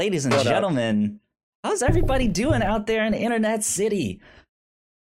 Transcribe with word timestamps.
ladies 0.00 0.24
and 0.24 0.32
What 0.32 0.46
up? 0.46 0.50
gentlemen. 0.50 1.20
How's 1.62 1.82
everybody 1.82 2.26
doing 2.26 2.62
out 2.62 2.86
there 2.86 3.04
in 3.04 3.12
Internet 3.12 3.62
City? 3.62 4.22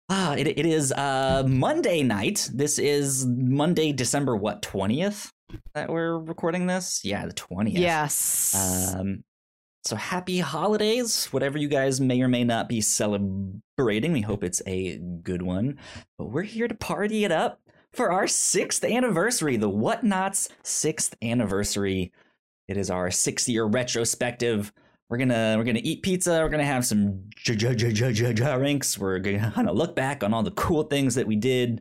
Ah, 0.09 0.35
it, 0.35 0.49
it 0.49 0.67
is 0.67 0.91
uh, 0.91 1.45
Monday 1.47 2.03
night. 2.03 2.51
This 2.53 2.81
is 2.81 3.25
Monday, 3.25 3.93
December 3.93 4.35
what 4.35 4.61
twentieth 4.61 5.31
that 5.73 5.89
we're 5.89 6.19
recording 6.19 6.67
this. 6.67 7.05
Yeah, 7.05 7.27
the 7.27 7.33
twentieth. 7.33 7.79
Yes. 7.79 8.57
Um, 8.97 9.23
so 9.85 9.95
happy 9.95 10.41
holidays, 10.41 11.27
whatever 11.27 11.59
you 11.59 11.69
guys 11.69 12.01
may 12.01 12.21
or 12.21 12.27
may 12.27 12.43
not 12.43 12.69
be 12.69 12.81
celebrating. 12.81 14.11
We 14.13 14.23
hope 14.23 14.43
it's 14.43 14.63
a 14.67 14.99
good 14.99 15.43
one. 15.43 15.79
But 16.19 16.33
we're 16.33 16.43
here 16.43 16.67
to 16.67 16.75
party 16.75 17.25
it 17.25 17.31
up 17.31 17.61
for 17.93 18.11
our 18.11 18.27
sixth 18.27 18.83
anniversary, 18.83 19.59
the 19.59 19.71
Whatnots 19.71 20.49
sixth 20.65 21.15
anniversary. 21.23 22.11
It 22.67 22.77
is 22.77 22.91
our 22.91 23.13
six-year 23.13 23.65
retrospective. 23.65 24.73
We're 25.11 25.19
gonna 25.19 25.55
we're 25.57 25.65
gonna 25.65 25.81
eat 25.83 26.03
pizza. 26.03 26.41
We're 26.43 26.49
gonna 26.51 26.65
have 26.65 26.85
some 26.85 27.25
drinks. 27.45 28.99
We're 28.99 29.19
gonna 29.19 29.51
kind 29.55 29.69
of 29.69 29.77
look 29.77 29.97
back 29.97 30.23
on 30.23 30.35
all 30.35 30.43
the 30.43 30.51
cool 30.51 30.83
things 30.85 31.15
that 31.15 31.27
we 31.27 31.37
did. 31.37 31.81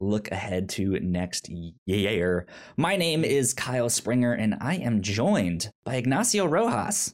Look 0.00 0.30
ahead 0.30 0.68
to 0.70 0.98
next 1.00 1.48
year. 1.86 2.46
My 2.76 2.96
name 2.96 3.24
is 3.24 3.54
Kyle 3.54 3.88
Springer, 3.88 4.32
and 4.32 4.56
I 4.60 4.74
am 4.76 5.02
joined 5.02 5.70
by 5.84 5.94
Ignacio 5.96 6.46
Rojas 6.46 7.12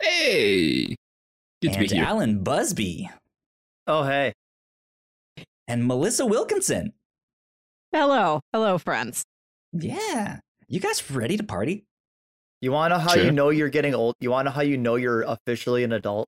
Hey, 0.00 0.96
good 1.62 1.72
to 1.72 1.78
and 1.78 1.88
be 1.88 1.94
here. 1.94 2.04
Alan 2.04 2.42
Busby 2.42 3.10
Oh 3.86 4.04
hey. 4.04 4.32
and 5.68 5.86
Melissa 5.86 6.26
Wilkinson. 6.26 6.92
Hello. 7.92 8.40
Hello, 8.52 8.78
friends. 8.78 9.24
Yeah, 9.72 10.40
you 10.68 10.80
guys 10.80 11.08
ready 11.10 11.36
to 11.36 11.44
party? 11.44 11.84
You 12.64 12.72
wanna 12.72 12.94
know 12.94 13.00
how 13.00 13.12
Sure. 13.12 13.22
you 13.24 13.30
know 13.30 13.50
you're 13.50 13.68
getting 13.68 13.94
old? 13.94 14.14
You 14.20 14.30
wanna 14.30 14.48
know 14.48 14.54
how 14.54 14.62
you 14.62 14.78
know 14.78 14.94
you're 14.96 15.20
officially 15.22 15.84
an 15.84 15.92
adult? 15.92 16.26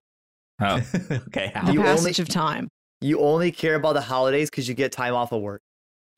How? 0.59 0.75
okay, 1.27 1.49
The 1.51 1.59
how? 1.59 1.71
You 1.71 1.81
passage 1.81 2.19
only- 2.19 2.21
of 2.23 2.29
time. 2.29 2.67
You 3.01 3.19
only 3.21 3.51
care 3.51 3.73
about 3.75 3.93
the 3.93 4.01
holidays 4.01 4.49
because 4.51 4.67
you 4.69 4.75
get 4.75 4.91
time 4.91 5.15
off 5.15 5.31
of 5.31 5.41
work. 5.41 5.61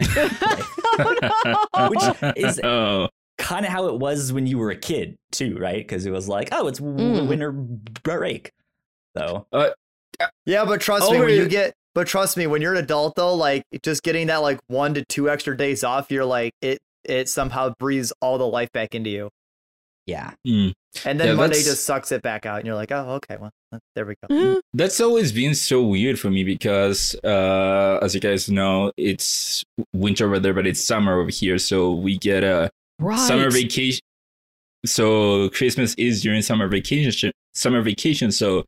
oh, 0.02 1.16
no. 1.78 1.90
Which 1.90 2.36
is 2.38 2.60
oh, 2.64 3.08
kind 3.38 3.66
of 3.66 3.72
how 3.72 3.88
it 3.88 3.98
was 4.00 4.32
when 4.34 4.46
you 4.48 4.58
were 4.58 4.72
a 4.72 4.76
kid 4.78 5.16
too, 5.32 5.58
right? 5.58 5.78
Because 5.78 6.06
it 6.06 6.12
was 6.12 6.28
like, 6.28 6.50
oh, 6.52 6.68
it's 6.68 6.80
Mm. 6.82 7.28
winter 7.28 7.52
break. 7.52 8.52
So 9.18 9.46
Yeah, 10.46 10.66
but 10.66 10.82
trust 10.82 11.10
me, 11.12 11.20
when 11.20 11.30
you 11.30 11.48
get 11.48 11.74
but 11.96 12.08
trust 12.08 12.36
me, 12.38 12.46
when 12.48 12.62
you're 12.62 12.74
an 12.74 12.84
adult 12.84 13.16
though, 13.16 13.34
like 13.36 13.64
just 13.84 14.04
getting 14.04 14.28
that 14.28 14.38
like 14.38 14.60
one 14.68 14.94
to 14.96 15.04
two 15.06 15.30
extra 15.30 15.56
days 15.56 15.84
off, 15.84 16.12
you're 16.12 16.26
like 16.26 16.52
it 16.62 16.80
it 17.06 17.30
somehow 17.30 17.74
breathes 17.80 18.12
all 18.22 18.38
the 18.38 18.46
life 18.48 18.70
back 18.74 18.94
into 18.94 19.10
you. 19.10 19.30
Yeah, 20.10 20.32
mm. 20.48 20.74
And 21.06 21.20
then 21.20 21.28
Yeah, 21.28 21.34
Monday 21.36 21.62
just 21.62 21.86
sucks 21.86 22.12
it 22.12 22.22
back 22.24 22.46
out 22.46 22.58
and 22.58 22.66
you're 22.66 22.76
like, 22.76 22.92
oh 22.92 23.20
okay, 23.22 23.38
well 23.40 23.52
there 23.96 24.06
we 24.06 24.16
go. 24.22 24.34
Mm, 24.34 24.60
that's 24.74 25.00
always 25.00 25.32
been 25.32 25.54
so 25.54 25.84
weird 25.84 26.20
for 26.20 26.30
me 26.32 26.44
because, 26.44 27.16
uh, 27.24 28.00
as 28.02 28.16
you 28.16 28.20
guys 28.22 28.50
know, 28.50 28.92
it's 28.98 29.64
winter 29.94 30.28
weather, 30.28 30.54
but 30.54 30.66
it's 30.66 30.84
summer 30.84 31.20
over 31.20 31.30
here, 31.30 31.58
so 31.60 31.94
we 31.94 32.18
get 32.18 32.44
a 32.44 32.70
right. 33.00 33.20
summer 33.20 33.52
vacation. 33.52 34.02
So 34.86 35.50
Christmas 35.50 35.94
is 35.96 36.22
during 36.22 36.42
summer 36.42 36.68
vacation. 36.68 37.32
Summer 37.54 37.82
vacation. 37.82 38.32
So, 38.32 38.64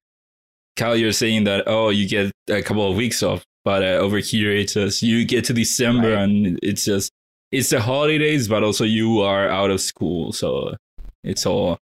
Kyle, 0.75 0.95
you're 0.95 1.13
saying 1.13 1.45
that 1.45 1.63
oh, 1.67 1.89
you 1.89 2.07
get 2.07 2.31
a 2.49 2.61
couple 2.61 2.89
of 2.89 2.95
weeks 2.97 3.23
off, 3.23 3.43
but 3.63 3.81
uh, 3.83 3.97
over 3.97 4.19
here 4.19 4.51
it's 4.51 4.73
just 4.73 5.01
you 5.01 5.25
get 5.25 5.45
to 5.45 5.53
December 5.53 6.13
Right. 6.13 6.23
and 6.23 6.59
it's 6.61 6.85
just 6.85 7.11
it's 7.51 7.69
the 7.69 7.81
holidays, 7.81 8.47
but 8.47 8.63
also 8.63 8.83
you 8.85 9.21
are 9.21 9.49
out 9.49 9.71
of 9.71 9.81
school, 9.81 10.31
so 10.31 10.75
it's 11.23 11.45
all 11.45 11.77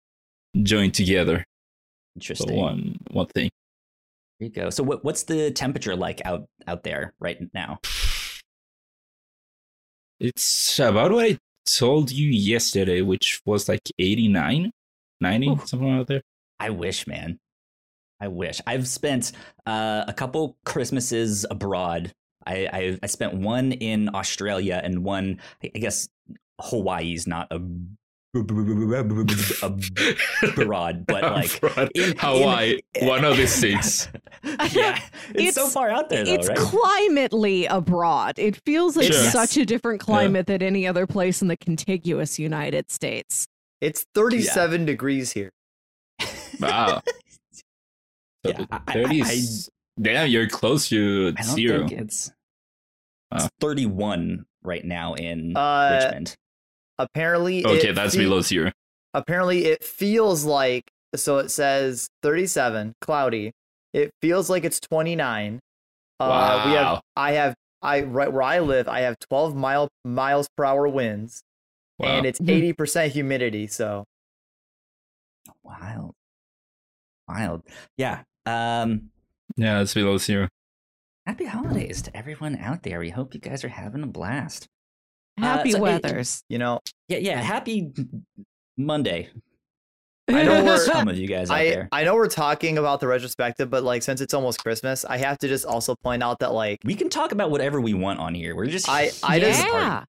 joined 0.63 0.93
together. 0.93 1.37
So 1.37 2.15
interesting. 2.15 2.55
one 2.55 2.97
one 3.11 3.27
thing. 3.27 3.49
There 4.39 4.47
you 4.47 4.53
go. 4.53 4.69
So 4.69 4.83
what 4.83 5.03
what's 5.03 5.23
the 5.23 5.51
temperature 5.51 5.95
like 5.95 6.21
out 6.25 6.47
out 6.67 6.83
there 6.83 7.13
right 7.19 7.37
now? 7.53 7.79
It's 10.19 10.79
about 10.79 11.11
what 11.11 11.25
I 11.25 11.37
told 11.65 12.11
you 12.11 12.27
yesterday, 12.29 13.01
which 13.01 13.41
was 13.45 13.69
like 13.69 13.81
89, 13.97 14.71
90, 15.21 15.47
Ooh. 15.47 15.61
something 15.65 15.89
out 15.89 16.07
there. 16.07 16.21
I 16.59 16.71
wish, 16.71 17.07
man. 17.07 17.39
I 18.19 18.27
wish. 18.27 18.59
I've 18.67 18.87
spent 18.87 19.31
uh, 19.65 20.03
a 20.07 20.13
couple 20.13 20.57
Christmases 20.65 21.45
abroad. 21.49 22.11
I, 22.45 22.67
I 22.71 22.99
I 23.03 23.07
spent 23.07 23.35
one 23.35 23.71
in 23.71 24.13
Australia 24.13 24.81
and 24.83 25.03
one, 25.03 25.39
I 25.63 25.67
guess, 25.69 26.09
Hawaii's 26.59 27.25
not 27.25 27.47
a 27.51 27.61
abroad, 29.63 31.05
but 31.05 31.23
like 31.23 31.57
Abroad. 31.57 31.91
in- 31.95 32.15
Hawaii, 32.17 32.79
in- 32.95 33.07
one 33.07 33.23
of 33.25 33.37
the 33.37 33.47
states. 33.57 34.07
yeah, 34.71 34.99
it's, 35.35 35.55
so 35.55 35.67
far 35.67 35.89
out 35.89 36.09
there, 36.09 36.23
though, 36.25 36.33
it's 36.33 36.47
right? 36.47 36.57
climately 36.57 37.65
abroad. 37.65 38.37
It 38.37 38.55
feels 38.65 38.95
like 38.95 39.11
Sure. 39.11 39.23
such 39.31 39.57
a 39.57 39.65
different 39.65 39.99
climate 40.01 40.47
than 40.47 40.61
any 40.61 40.87
other 40.87 41.07
place 41.07 41.41
in 41.41 41.47
the 41.47 41.57
contiguous 41.57 42.39
United 42.39 42.91
States. 42.91 43.47
It's 43.81 44.05
37 44.15 44.85
degrees 44.85 45.31
here. 45.31 45.49
Wow. 46.59 47.01
So 48.45 48.51
Yeah, 48.51 48.65
I- 48.71 48.79
I- 48.87 48.93
30 48.93 49.21
I- 49.21 49.41
damn, 50.01 50.29
you're 50.29 50.47
close 50.47 50.87
to 50.89 51.33
I 51.37 51.41
don't 51.41 51.55
zero. 51.55 51.79
think 51.89 51.91
it's, 52.03 52.31
Wow. 53.33 53.37
it's 53.39 53.49
31 53.59 54.45
right 54.63 54.85
now 54.85 55.15
in 55.15 55.57
Uh, 55.57 55.99
Richmond. 56.01 56.35
Apparently 56.99 57.65
Okay, 57.65 57.91
that's 57.91 58.13
fe- 58.13 58.21
below 58.21 58.41
zero. 58.41 58.71
apparently 59.15 59.65
it 59.65 59.83
feels 59.83 60.43
like 60.45 60.83
so 61.15 61.39
it 61.39 61.49
says 61.49 62.09
37 62.21 62.93
cloudy 63.01 63.51
it 63.93 64.11
feels 64.21 64.49
like 64.51 64.63
it's 64.63 64.79
29 64.79 65.59
uh 66.19 66.63
we 66.67 66.73
have 66.73 67.01
i 67.15 67.31
have 67.31 67.55
i 67.81 68.01
right 68.01 68.31
where 68.31 68.43
i 68.43 68.59
live 68.59 68.87
i 68.87 68.99
have 68.99 69.17
12 69.19 69.55
mile 69.55 69.87
miles 70.05 70.47
per 70.55 70.65
hour 70.65 70.87
winds 70.87 71.41
Wow. 71.97 72.09
and 72.09 72.25
it's 72.27 72.39
Mhm. 72.39 72.75
80% 72.75 73.09
humidity 73.11 73.65
so 73.65 74.05
Wild, 75.63 76.13
wild. 77.27 77.63
Yeah. 77.97 78.23
Um. 78.45 79.09
yeah, 79.57 79.81
it's 79.81 79.93
below 79.93 80.17
zero. 80.17 80.47
Happy 81.25 81.45
holidays 81.45 82.01
to 82.03 82.15
everyone 82.17 82.57
out 82.57 82.83
there. 82.83 82.99
We 82.99 83.09
hope 83.11 83.33
you 83.33 83.39
guys 83.39 83.63
are 83.63 83.69
having 83.69 84.01
a 84.03 84.07
blast. 84.07 84.67
Uh, 85.41 85.45
Happy 85.45 85.71
so 85.71 85.77
it- 85.77 85.81
weathers. 85.81 86.43
you 86.49 86.57
know 86.57 86.79
Yeah, 87.07 87.17
yeah. 87.19 87.41
Happy 87.41 87.91
Monday. 88.77 89.29
I 90.29 90.43
know 90.43 90.63
we're- 90.63 90.77
Some 90.77 91.07
of 91.07 91.17
you 91.17 91.27
guys 91.27 91.49
out 91.49 91.57
I, 91.57 91.69
there. 91.69 91.89
I 91.91 92.03
know 92.03 92.13
we're 92.15 92.27
talking 92.27 92.77
about 92.77 92.99
the 92.99 93.07
retrospective 93.07 93.69
but 93.69 93.83
like 93.83 94.03
since 94.03 94.21
it's 94.21 94.33
almost 94.33 94.61
christmas 94.63 95.03
i 95.05 95.17
have 95.17 95.39
to 95.39 95.47
just 95.47 95.65
also 95.65 95.95
point 95.95 96.21
out 96.21 96.37
that 96.39 96.53
like 96.53 96.79
We 96.83 96.93
can 96.95 97.09
talk 97.09 97.31
about 97.31 97.49
whatever 97.49 97.81
we 97.81 97.93
want 97.95 98.19
on 98.19 98.33
here. 98.35 98.55
We're 98.55 98.67
just 98.67 98.87
I- 98.87 99.09
I 99.23 99.39
here 99.39 99.49
to 99.49 99.53
just- 99.53 99.65
yeah. 99.67 100.03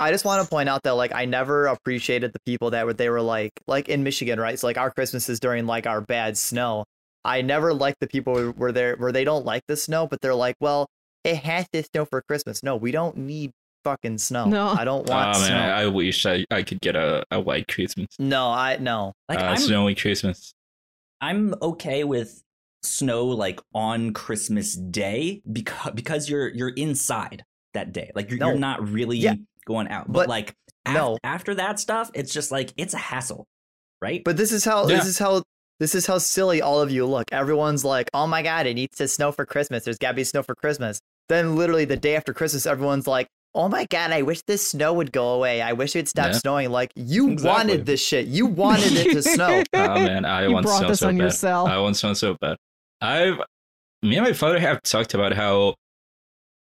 I 0.00 0.10
just 0.10 0.24
want 0.24 0.42
to 0.42 0.48
point 0.48 0.68
out 0.68 0.82
that 0.82 0.94
like 0.96 1.14
I 1.14 1.26
never 1.26 1.66
appreciated 1.66 2.32
the 2.32 2.40
people 2.44 2.70
that 2.70 2.84
were 2.86 2.92
they 2.92 3.08
were 3.08 3.22
like 3.22 3.52
like 3.68 3.88
in 3.88 4.02
Michigan, 4.02 4.40
right? 4.40 4.58
So 4.58 4.66
like 4.66 4.76
our 4.78 4.90
Christmases 4.90 5.38
during 5.38 5.64
like 5.66 5.86
our 5.86 6.00
bad 6.00 6.36
snow. 6.36 6.86
I 7.24 7.40
never 7.42 7.72
liked 7.72 8.00
the 8.00 8.08
people 8.08 8.36
who 8.36 8.50
were 8.56 8.72
there 8.72 8.96
where 8.96 9.12
they 9.12 9.22
don't 9.22 9.44
like 9.46 9.62
the 9.68 9.76
snow, 9.76 10.08
but 10.08 10.20
they're 10.20 10.34
like, 10.34 10.56
well, 10.58 10.88
it 11.22 11.36
has 11.36 11.68
to 11.72 11.84
snow 11.84 12.04
for 12.04 12.20
Christmas. 12.22 12.64
No, 12.64 12.74
we 12.74 12.90
don't 12.90 13.16
need 13.16 13.52
fucking 13.84 14.18
snow. 14.18 14.44
No. 14.46 14.68
I 14.68 14.84
don't 14.84 15.08
want 15.08 15.36
Oh 15.36 15.40
snow. 15.40 15.54
man, 15.54 15.70
I, 15.70 15.82
I 15.82 15.86
wish 15.86 16.24
I, 16.26 16.44
I 16.50 16.62
could 16.62 16.80
get 16.80 16.96
a, 16.96 17.24
a 17.30 17.40
white 17.40 17.68
Christmas. 17.68 18.08
no, 18.18 18.46
I 18.48 18.76
no. 18.78 19.12
Like 19.28 19.38
uh, 19.40 19.44
I'm, 19.44 19.56
snowy 19.58 19.94
Christmas. 19.94 20.52
I'm 21.20 21.54
okay 21.62 22.04
with 22.04 22.42
snow 22.82 23.26
like 23.26 23.60
on 23.74 24.12
Christmas 24.12 24.74
Day 24.74 25.42
because 25.50 25.92
because 25.94 26.28
you're 26.28 26.48
you're 26.48 26.70
inside 26.70 27.44
that 27.74 27.92
day. 27.92 28.10
Like 28.14 28.30
you're, 28.30 28.38
No. 28.38 28.48
you're 28.50 28.58
not 28.58 28.86
really 28.88 29.18
Yeah. 29.18 29.34
going 29.66 29.88
out. 29.88 30.06
But, 30.06 30.12
But 30.20 30.28
like 30.28 30.54
af- 30.86 30.94
no. 30.94 31.18
after 31.24 31.54
that 31.54 31.78
stuff, 31.78 32.10
it's 32.14 32.32
just 32.32 32.50
like 32.50 32.72
it's 32.76 32.94
a 32.94 32.98
hassle, 32.98 33.46
right? 34.00 34.22
But 34.24 34.36
this 34.36 34.52
is 34.52 34.64
how 34.64 34.88
Yeah. 34.88 34.96
this 34.96 35.06
is 35.06 35.18
how 35.18 35.42
this 35.80 35.94
is 35.94 36.06
how 36.06 36.18
silly 36.18 36.60
all 36.62 36.80
of 36.80 36.90
you 36.90 37.06
look. 37.06 37.32
Everyone's 37.32 37.84
like, 37.84 38.08
"Oh 38.14 38.26
my 38.26 38.42
god, 38.42 38.66
it 38.66 38.74
needs 38.74 38.96
to 38.98 39.08
snow 39.08 39.32
for 39.32 39.44
Christmas. 39.46 39.84
There's 39.84 39.98
got 39.98 40.10
to 40.10 40.14
be 40.14 40.24
snow 40.24 40.42
for 40.42 40.54
Christmas." 40.54 41.00
Then 41.28 41.56
literally 41.56 41.84
the 41.84 41.96
day 41.96 42.14
after 42.16 42.34
Christmas, 42.34 42.66
everyone's 42.66 43.06
like, 43.06 43.26
"Oh 43.54 43.68
my 43.68 43.84
god, 43.86 44.10
I 44.12 44.22
wish 44.22 44.42
this 44.42 44.66
snow 44.66 44.92
would 44.94 45.12
go 45.12 45.30
away. 45.34 45.60
I 45.62 45.72
wish 45.72 45.94
it'd 45.96 46.08
stop 46.08 46.26
Yeah. 46.32 46.38
snowing." 46.38 46.70
Like 46.70 46.92
you 46.96 47.30
Exactly. 47.30 47.48
wanted 47.70 47.86
this 47.86 48.00
shit. 48.04 48.26
You 48.26 48.46
wanted 48.46 48.92
it 48.96 49.12
to 49.12 49.22
snow. 49.34 49.62
Oh 49.74 50.00
man, 50.00 50.24
I 50.24 50.42
you 50.46 50.52
want 50.52 50.64
brought 50.66 50.78
snow 50.78 50.88
this 50.88 51.00
so 51.00 51.08
on 51.08 51.18
bad. 51.18 51.24
yourself. 51.24 51.68
I 51.68 51.78
want 51.78 51.96
snow 51.96 52.14
so 52.14 52.36
bad. 52.40 52.56
I've 53.00 53.40
me 54.02 54.16
and 54.16 54.26
my 54.26 54.32
father 54.32 54.58
have 54.58 54.82
talked 54.82 55.14
about 55.14 55.32
how 55.34 55.74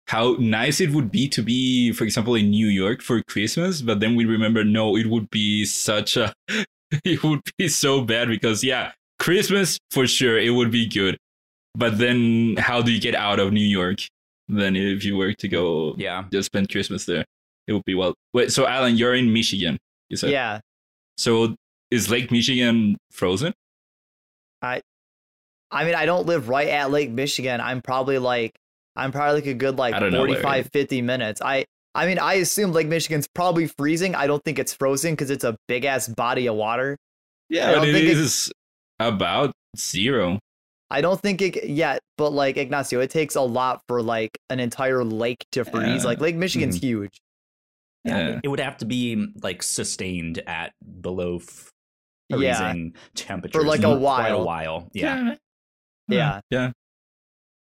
how 0.06 0.36
nice 0.38 0.80
it 0.80 0.90
would 0.92 1.10
be 1.10 1.28
to 1.28 1.42
be, 1.42 1.92
for 1.92 2.04
example, 2.04 2.34
in 2.34 2.48
New 2.50 2.66
York 2.68 3.02
for 3.02 3.22
Christmas, 3.24 3.82
but 3.82 4.00
then 4.00 4.14
we 4.16 4.24
remember 4.24 4.64
no, 4.64 4.96
it 4.96 5.06
would 5.06 5.28
be 5.30 5.64
such 5.66 6.16
a 6.16 6.32
it 7.04 7.22
would 7.22 7.40
be 7.58 7.68
so 7.68 8.00
bad 8.00 8.28
because 8.28 8.64
yeah, 8.64 8.92
Christmas 9.18 9.78
for 9.90 10.06
sure 10.06 10.38
it 10.38 10.50
would 10.50 10.70
be 10.70 10.88
good. 10.88 11.18
But 11.74 11.98
then 11.98 12.56
how 12.58 12.80
do 12.82 12.90
you 12.90 13.00
get 13.00 13.14
out 13.14 13.38
of 13.38 13.52
New 13.52 13.60
York? 13.66 13.98
Then 14.48 14.76
if 14.76 15.04
you 15.04 15.16
were 15.16 15.32
to 15.34 15.48
go 15.48 15.94
yeah. 15.98 16.24
just 16.32 16.46
spend 16.46 16.70
Christmas 16.70 17.04
there, 17.04 17.24
it 17.66 17.72
would 17.74 17.84
be 17.84 17.94
well. 17.94 18.14
Wait, 18.32 18.50
so 18.52 18.66
Alan, 18.66 18.96
you're 18.96 19.14
in 19.14 19.32
Michigan, 19.32 19.78
you 20.08 20.16
said. 20.16 20.30
yeah. 20.30 20.60
So 21.18 21.54
is 21.90 22.10
Lake 22.10 22.30
Michigan 22.30 22.96
frozen? 23.10 23.52
I 24.62 24.80
I 25.70 25.84
mean, 25.84 25.94
I 25.94 26.06
don't 26.06 26.26
live 26.26 26.48
right 26.48 26.68
at 26.68 26.90
Lake 26.90 27.10
Michigan. 27.10 27.60
I'm 27.60 27.82
probably 27.82 28.18
like, 28.18 28.54
I'm 28.96 29.12
probably 29.12 29.34
like 29.40 29.46
a 29.46 29.54
good 29.54 29.76
like 29.76 29.94
I 29.94 29.98
don't 29.98 30.12
know 30.12 30.20
where 30.20 30.40
45, 30.40 30.70
50 30.72 31.02
minutes. 31.02 31.42
I, 31.42 31.66
I 31.94 32.06
mean, 32.06 32.18
I 32.18 32.34
assume 32.34 32.72
Lake 32.72 32.86
Michigan's 32.86 33.28
probably 33.34 33.66
freezing. 33.66 34.14
I 34.14 34.26
don't 34.26 34.42
think 34.44 34.58
it's 34.58 34.72
frozen 34.72 35.12
because 35.12 35.30
it's 35.30 35.44
a 35.44 35.56
big 35.68 35.84
ass 35.84 36.08
body 36.08 36.46
of 36.46 36.54
water. 36.54 36.96
I 37.50 37.54
Yeah, 37.54 37.70
don't 37.72 37.80
but 37.80 37.88
it- 37.90 38.04
is 38.04 38.50
about 38.98 39.52
zero. 39.76 40.38
I 40.90 41.00
don't 41.02 41.20
think 41.20 41.42
it 41.42 41.68
yet, 41.68 42.00
but 42.16 42.30
like 42.30 42.56
Ignacio, 42.56 43.00
it 43.00 43.10
takes 43.10 43.34
a 43.36 43.42
lot 43.42 43.82
for 43.88 44.02
like 44.02 44.38
an 44.48 44.58
entire 44.60 45.04
lake 45.04 45.44
to 45.52 45.64
freeze. 45.64 45.74
Yeah. 45.74 45.96
Mm-hmm. 45.96 46.06
Like 46.06 46.20
Lake 46.20 46.36
Michigan's 46.36 46.78
Mhm. 46.78 46.82
huge. 46.82 47.18
Yeah. 48.04 48.40
It 48.42 48.48
would 48.48 48.60
have 48.60 48.78
to 48.78 48.86
be 48.86 49.26
like 49.42 49.62
sustained 49.62 50.38
at 50.46 50.72
below 51.02 51.36
f- 51.36 51.70
Yeah. 52.30 52.54
freezing 52.56 52.94
temperatures 53.14 53.60
for 53.62 53.66
like, 53.68 53.80
a 53.80 53.98
quite 53.98 54.28
a 54.30 54.38
while. 54.38 54.44
while. 54.46 54.88
Yeah. 54.94 55.34
Yeah. 56.08 56.40
Yeah. 56.50 56.72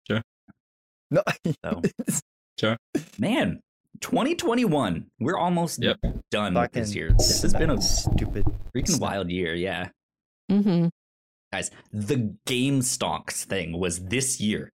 Sure. 0.07 0.21
No, 1.09 1.23
So 2.59 2.75
man, 3.17 3.59
2021. 4.01 5.07
We're 5.19 5.37
almost 5.37 5.81
Yep. 5.81 5.97
done 6.29 6.53
with 6.53 6.71
this 6.73 6.93
year. 6.93 7.11
This 7.17 7.41
has 7.41 7.53
been 7.53 7.71
a 7.71 7.81
stupid. 7.81 8.45
freaking 8.75 8.99
wild 8.99 9.31
year. 9.31 9.55
Yeah. 9.55 9.89
Mm-hmm. 10.51 10.89
Guys, 11.51 11.71
the 11.91 12.35
Game 12.45 12.81
Stonks 12.81 13.43
thing 13.43 13.79
was 13.79 14.05
this 14.05 14.39
year. 14.39 14.71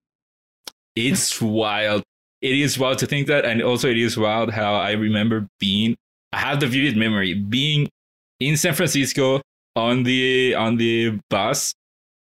It's 0.96 1.42
wild. 1.42 2.04
It 2.42 2.56
is 2.56 2.78
wild 2.78 3.00
to 3.00 3.06
think 3.06 3.28
that, 3.28 3.46
and 3.46 3.62
also 3.62 3.90
it 3.90 3.98
is 3.98 4.18
wild 4.18 4.52
how 4.52 4.76
I 4.76 4.92
remember 4.92 5.48
being. 5.60 5.96
I 6.34 6.40
have 6.40 6.60
the 6.60 6.68
vivid 6.68 6.98
memory 6.98 7.34
being 7.34 7.90
in 8.40 8.58
San 8.58 8.74
Francisco 8.74 9.42
on 9.76 10.04
the 10.04 10.54
on 10.56 10.78
the 10.78 11.20
bus, 11.30 11.74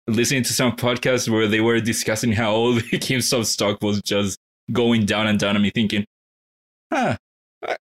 listening 0.08 0.44
to 0.44 0.54
some 0.54 0.76
podcast 0.76 1.30
where 1.30 1.48
they 1.48 1.62
were 1.62 1.80
discussing 1.80 2.32
how 2.32 2.54
all 2.54 2.74
the 2.74 2.82
GameStop 2.82 3.46
stock 3.46 3.82
was 3.82 4.02
just 4.02 4.38
going 4.72 5.06
down 5.06 5.28
and 5.28 5.40
down, 5.40 5.56
and 5.56 5.64
me 5.64 5.72
thinking, 5.72 6.06
"Huh, 6.94 7.18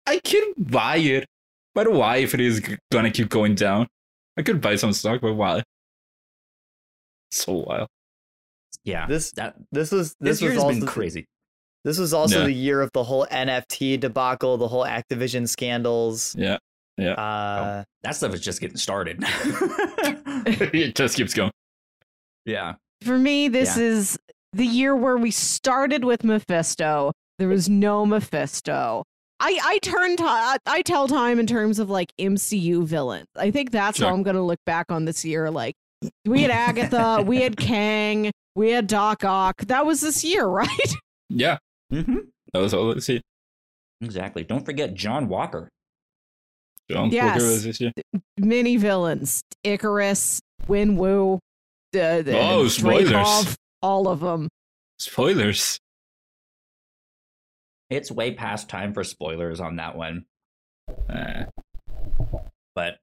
I, 0.06 0.20
could 0.20 0.54
buy 0.58 0.98
it, 0.98 1.28
but 1.74 1.92
why 1.92 2.18
if 2.18 2.34
it 2.34 2.42
is 2.42 2.62
gonna 2.92 3.12
keep 3.12 3.30
going 3.30 3.56
down? 3.56 3.88
I 4.38 4.42
could 4.42 4.60
buy 4.60 4.76
some 4.76 4.92
stock, 4.94 5.22
but 5.22 5.34
why?" 5.34 5.64
So 7.32 7.54
wild. 7.68 7.88
Yeah. 8.84 9.06
This 9.08 9.32
that 9.34 9.56
this 9.72 9.92
was 9.92 10.16
this, 10.20 10.40
this 10.40 10.42
year 10.42 10.52
was 10.52 10.56
has 10.58 10.64
also 10.64 10.80
been 10.80 10.88
crazy. 10.88 11.26
this 11.84 11.98
was 11.98 12.14
also 12.14 12.40
Yeah. 12.40 12.46
the 12.46 12.52
year 12.54 12.82
of 12.82 12.90
the 12.94 13.04
whole 13.04 13.26
NFT 13.32 14.00
debacle, 14.00 14.58
the 14.58 14.68
whole 14.68 14.86
Activision 14.86 15.48
scandals. 15.48 16.36
Yeah, 16.38 16.58
Uh, 17.00 17.84
That 18.04 18.16
stuff 18.16 18.34
is 18.34 18.42
just 18.42 18.60
getting 18.62 18.78
started. 18.78 19.20
it 20.46 20.96
just 20.96 21.16
keeps 21.18 21.34
going. 21.34 21.52
yeah. 22.46 22.76
For 23.04 23.18
me, 23.18 23.48
this 23.48 23.78
Yeah. 23.78 23.84
is 23.84 24.20
the 24.54 24.66
year 24.66 24.96
where 24.96 25.18
we 25.18 25.32
started 25.32 26.04
with 26.04 26.24
Mephisto. 26.24 27.12
There 27.40 27.48
was 27.48 27.68
no 27.70 28.06
Mephisto. 28.06 29.04
I 29.40 29.58
I 29.64 29.80
turn 29.80 30.18
ti 30.18 30.24
I 30.68 30.82
tell 30.86 31.08
time 31.08 31.40
in 31.40 31.48
terms 31.48 31.80
of 31.80 31.90
like 31.90 32.12
MCU 32.20 32.84
villains. 32.86 33.28
I 33.36 33.50
think 33.50 33.72
that's 33.72 33.98
Sure. 33.98 34.08
how 34.08 34.14
I'm 34.14 34.22
gonna 34.22 34.46
look 34.46 34.60
back 34.66 34.92
on 34.92 35.06
this 35.06 35.26
year. 35.26 35.50
Like 35.50 35.74
we 36.26 36.42
had 36.44 36.52
Agatha, 36.52 37.24
we 37.26 37.42
had 37.42 37.58
Kang, 37.58 38.32
we 38.56 38.72
had 38.72 38.88
Doc 38.88 39.24
Ock. 39.24 39.62
That 39.66 39.86
was 39.86 40.02
this 40.02 40.24
year, 40.24 40.46
right? 40.48 40.96
Yeah, 41.30 41.58
hmm 41.92 42.18
that 42.54 42.60
was 42.60 42.74
all. 42.74 42.86
Let's 42.86 43.06
see. 43.06 43.22
Exactly. 44.02 44.44
Don't 44.44 44.66
forget 44.66 44.94
John 44.94 45.28
Walker. 45.30 45.70
John 46.90 47.12
Yes. 47.12 47.40
Walker 47.40 47.48
was 47.52 47.64
this 47.64 47.80
year. 47.80 47.92
Many 48.40 48.78
villains: 48.78 49.42
Ikaris, 49.66 50.40
Wenwu, 50.68 51.40
the, 51.94 52.22
the 52.26 52.38
Oh, 52.38 52.68
spoilers. 52.68 53.12
Dreykov, 53.12 53.56
all 53.82 54.08
of 54.08 54.20
them. 54.20 54.50
Spoilers. 55.00 55.80
It's 57.90 58.10
way 58.12 58.34
past 58.34 58.70
time 58.70 58.94
for 58.94 59.04
spoilers 59.04 59.60
on 59.60 59.76
that 59.78 59.96
one. 59.96 60.26
Uh, 61.10 61.46
But 62.76 63.00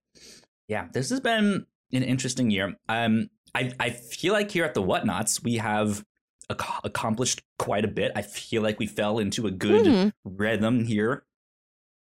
yeah, 0.67 0.89
this 0.93 1.11
has 1.11 1.21
been 1.21 1.67
an 1.93 2.03
interesting 2.03 2.51
year. 2.51 2.75
Um, 2.89 3.31
I 3.55 3.73
I 3.81 3.91
feel 3.91 4.33
like 4.33 4.51
here 4.51 4.65
at 4.65 4.75
the 4.75 4.83
Whatnots 4.83 5.43
we 5.43 5.55
have 5.57 6.05
ac- 6.51 6.81
accomplished 6.85 7.43
quite 7.59 7.85
a 7.85 7.89
bit. 7.89 8.13
I 8.15 8.23
feel 8.23 8.63
like 8.63 8.79
we 8.79 8.87
fell 8.87 9.19
into 9.19 9.47
a 9.47 9.51
good 9.51 9.87
Mhm. 9.87 10.13
rhythm 10.25 10.85
here. 10.85 11.25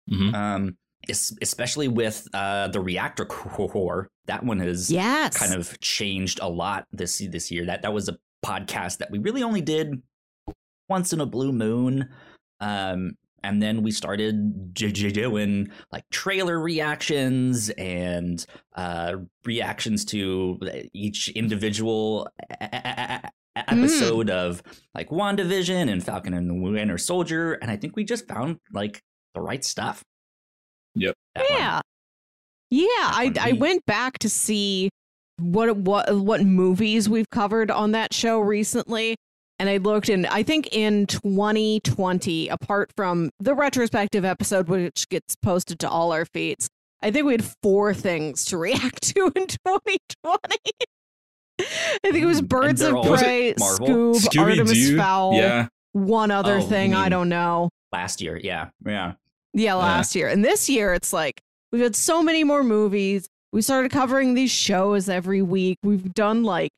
mhm. 0.09 0.33
Um, 0.33 0.77
es- 1.09 1.35
especially 1.41 1.87
with 1.89 2.27
uh 2.33 2.67
the 2.69 2.79
reactor 2.79 3.25
corps. 3.25 4.07
That 4.25 4.43
one 4.43 4.59
has 4.59 4.89
Yes. 4.91 5.35
kind 5.37 5.53
of 5.53 5.77
changed 5.81 6.39
a 6.41 6.49
lot 6.49 6.87
this 6.91 7.17
this 7.29 7.51
year. 7.51 7.65
That 7.65 7.81
that 7.81 7.93
was 7.93 8.07
a 8.09 8.17
podcast 8.45 8.97
that 8.99 9.11
we 9.11 9.19
really 9.19 9.43
only 9.43 9.61
did 9.61 10.01
once 10.89 11.11
in 11.11 11.19
a 11.19 11.25
blue 11.25 11.51
moon. 11.51 12.09
Um, 12.61 13.17
and 13.47 13.61
then 13.63 13.81
we 13.81 13.91
started 13.91 14.73
j- 14.75 14.91
j- 14.91 15.11
doing 15.11 15.69
like 15.91 16.03
trailer 16.11 16.59
reactions 16.59 17.69
and 17.77 18.45
uh, 18.75 19.13
reactions 19.45 20.03
to 20.05 20.59
each 20.93 21.29
individual 21.29 22.27
a- 22.49 22.55
a- 22.61 22.69
a- 22.83 23.21
a- 23.55 23.69
episode 23.69 24.29
of 24.29 24.61
like 24.93 25.09
WandaVision 25.09 25.89
and 25.91 26.03
Falcon 26.03 26.33
and 26.33 26.49
the 26.49 26.53
Winter 26.53 26.97
Soldier. 26.97 27.53
And 27.53 27.71
I 27.71 27.77
think 27.77 27.95
we 27.95 28.03
just 28.03 28.27
found 28.27 28.57
like 28.73 29.01
the 29.33 29.41
right 29.41 29.63
stuff. 29.63 30.03
Yep. 30.95 31.15
That 31.35 31.45
one. 31.49 31.59
Yeah. 31.59 31.81
Yeah, 32.69 32.85
I 32.89 33.33
I 33.39 33.51
went 33.53 33.85
back 33.85 34.19
to 34.19 34.29
see 34.29 34.89
what 35.39 35.77
what 35.77 36.13
what 36.17 36.41
movies 36.43 37.07
we've 37.07 37.29
covered 37.29 37.71
on 37.71 37.91
that 37.93 38.13
show 38.13 38.39
recently 38.39 39.15
and 39.59 39.69
I 39.69 39.77
looked 39.77 40.09
and 40.09 40.25
I 40.27 40.43
think 40.43 40.69
in 40.75 41.07
2020 41.07 42.47
apart 42.49 42.91
from 42.95 43.29
the 43.39 43.53
retrospective 43.53 44.23
episode 44.25 44.67
which 44.69 45.07
gets 45.09 45.35
posted 45.35 45.79
to 45.79 45.89
all 45.89 46.11
our 46.11 46.25
feeds 46.25 46.69
I 47.01 47.11
think 47.11 47.25
we 47.25 47.33
had 47.33 47.45
four 47.63 47.93
things 47.93 48.45
to 48.45 48.57
react 48.67 49.03
to 49.15 49.31
in 49.35 49.47
2020. 49.47 50.55
I 51.59 52.11
think 52.11 52.17
it 52.17 52.25
was 52.25 52.41
Mm, 52.41 52.47
Birds 52.49 52.81
of 52.81 52.95
all 52.95 53.17
Prey, 53.17 53.53
Marvel. 53.57 54.13
Scoob, 54.15 54.39
Artemis 54.39 54.71
Scooby-Doo. 54.73 54.97
Fowl, 54.97 55.33
Yeah. 55.33 55.67
one 55.93 56.31
other 56.31 56.57
Oh, 56.57 56.61
thing 56.61 56.93
I 56.95 57.03
mean- 57.03 57.11
don't 57.11 57.29
know. 57.29 57.69
Last 57.91 58.21
year. 58.21 58.39
Yeah. 58.43 58.69
Yeah. 58.85 59.13
Yeah, 59.53 59.75
last 59.75 60.15
year. 60.15 60.27
And 60.27 60.43
this 60.45 60.69
year, 60.69 60.93
it's 60.93 61.13
like 61.13 61.39
we've 61.71 61.81
had 61.81 61.95
so 61.95 62.21
many 62.21 62.43
more 62.43 62.63
movies. 62.63 63.27
We 63.53 63.61
started 63.61 63.91
covering 63.91 64.33
these 64.33 64.51
shows 64.51 65.07
every 65.09 65.41
week. 65.41 65.77
We've 65.83 66.13
done 66.13 66.43
like, 66.43 66.69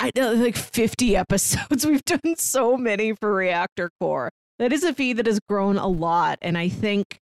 I 0.00 0.10
know, 0.16 0.32
like 0.32 0.56
50 0.56 1.16
episodes. 1.16 1.86
We've 1.86 2.04
done 2.04 2.36
so 2.36 2.76
many 2.76 3.12
for 3.12 3.34
Reactor 3.34 3.90
Corps. 4.00 4.30
That 4.58 4.72
is 4.72 4.82
a 4.82 4.92
feed 4.92 5.18
that 5.18 5.26
has 5.26 5.40
grown 5.48 5.76
a 5.78 5.86
lot. 5.86 6.38
And 6.42 6.58
I 6.58 6.68
think 6.68 7.18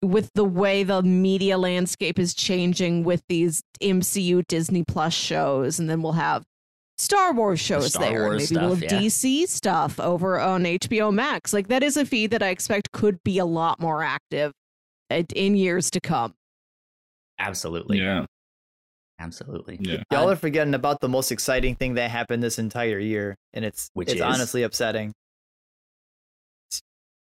with 0.00 0.30
the 0.34 0.44
way 0.44 0.82
the 0.82 1.02
media 1.02 1.58
landscape 1.58 2.18
is 2.18 2.34
changing 2.34 3.04
with 3.04 3.22
these 3.28 3.62
MCU 3.80 4.46
Disney 4.46 4.84
Plus 4.86 5.12
shows, 5.12 5.78
and 5.78 5.88
then 5.90 6.02
we'll 6.02 6.12
have 6.12 6.44
Star 6.98 7.32
Wars 7.32 7.60
shows 7.60 7.94
Star 7.94 8.02
there. 8.02 8.24
Wars 8.24 8.52
Maybe 8.52 8.64
we'll 8.64 8.74
have 8.74 8.84
yeah. 8.84 9.00
DC 9.00 9.48
stuff 9.48 9.98
over 9.98 10.38
on 10.38 10.64
HBO 10.64 11.12
Max. 11.12 11.52
Like 11.52 11.68
that 11.68 11.82
is 11.82 11.96
a 11.96 12.04
feed 12.04 12.30
that 12.30 12.42
I 12.42 12.48
expect 12.48 12.92
could 12.92 13.22
be 13.24 13.38
a 13.38 13.44
lot 13.44 13.80
more 13.80 14.02
active 14.02 14.52
uh, 15.10 15.22
in 15.34 15.56
years 15.56 15.90
to 15.90 16.00
come. 16.00 16.34
Absolutely. 17.38 17.98
Yeah. 17.98 18.26
Absolutely. 19.18 19.78
Yeah. 19.80 20.02
y'all 20.10 20.28
are 20.30 20.36
forgetting 20.36 20.74
about 20.74 21.00
the 21.00 21.08
most 21.08 21.30
exciting 21.32 21.76
thing 21.76 21.94
that 21.94 22.10
happened 22.10 22.42
this 22.42 22.58
entire 22.58 22.98
year, 22.98 23.36
and 23.52 23.64
it's 23.64 23.88
Which 23.94 24.08
it's 24.08 24.16
is? 24.16 24.20
honestly 24.22 24.62
upsetting. 24.64 25.12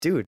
Dude, 0.01 0.25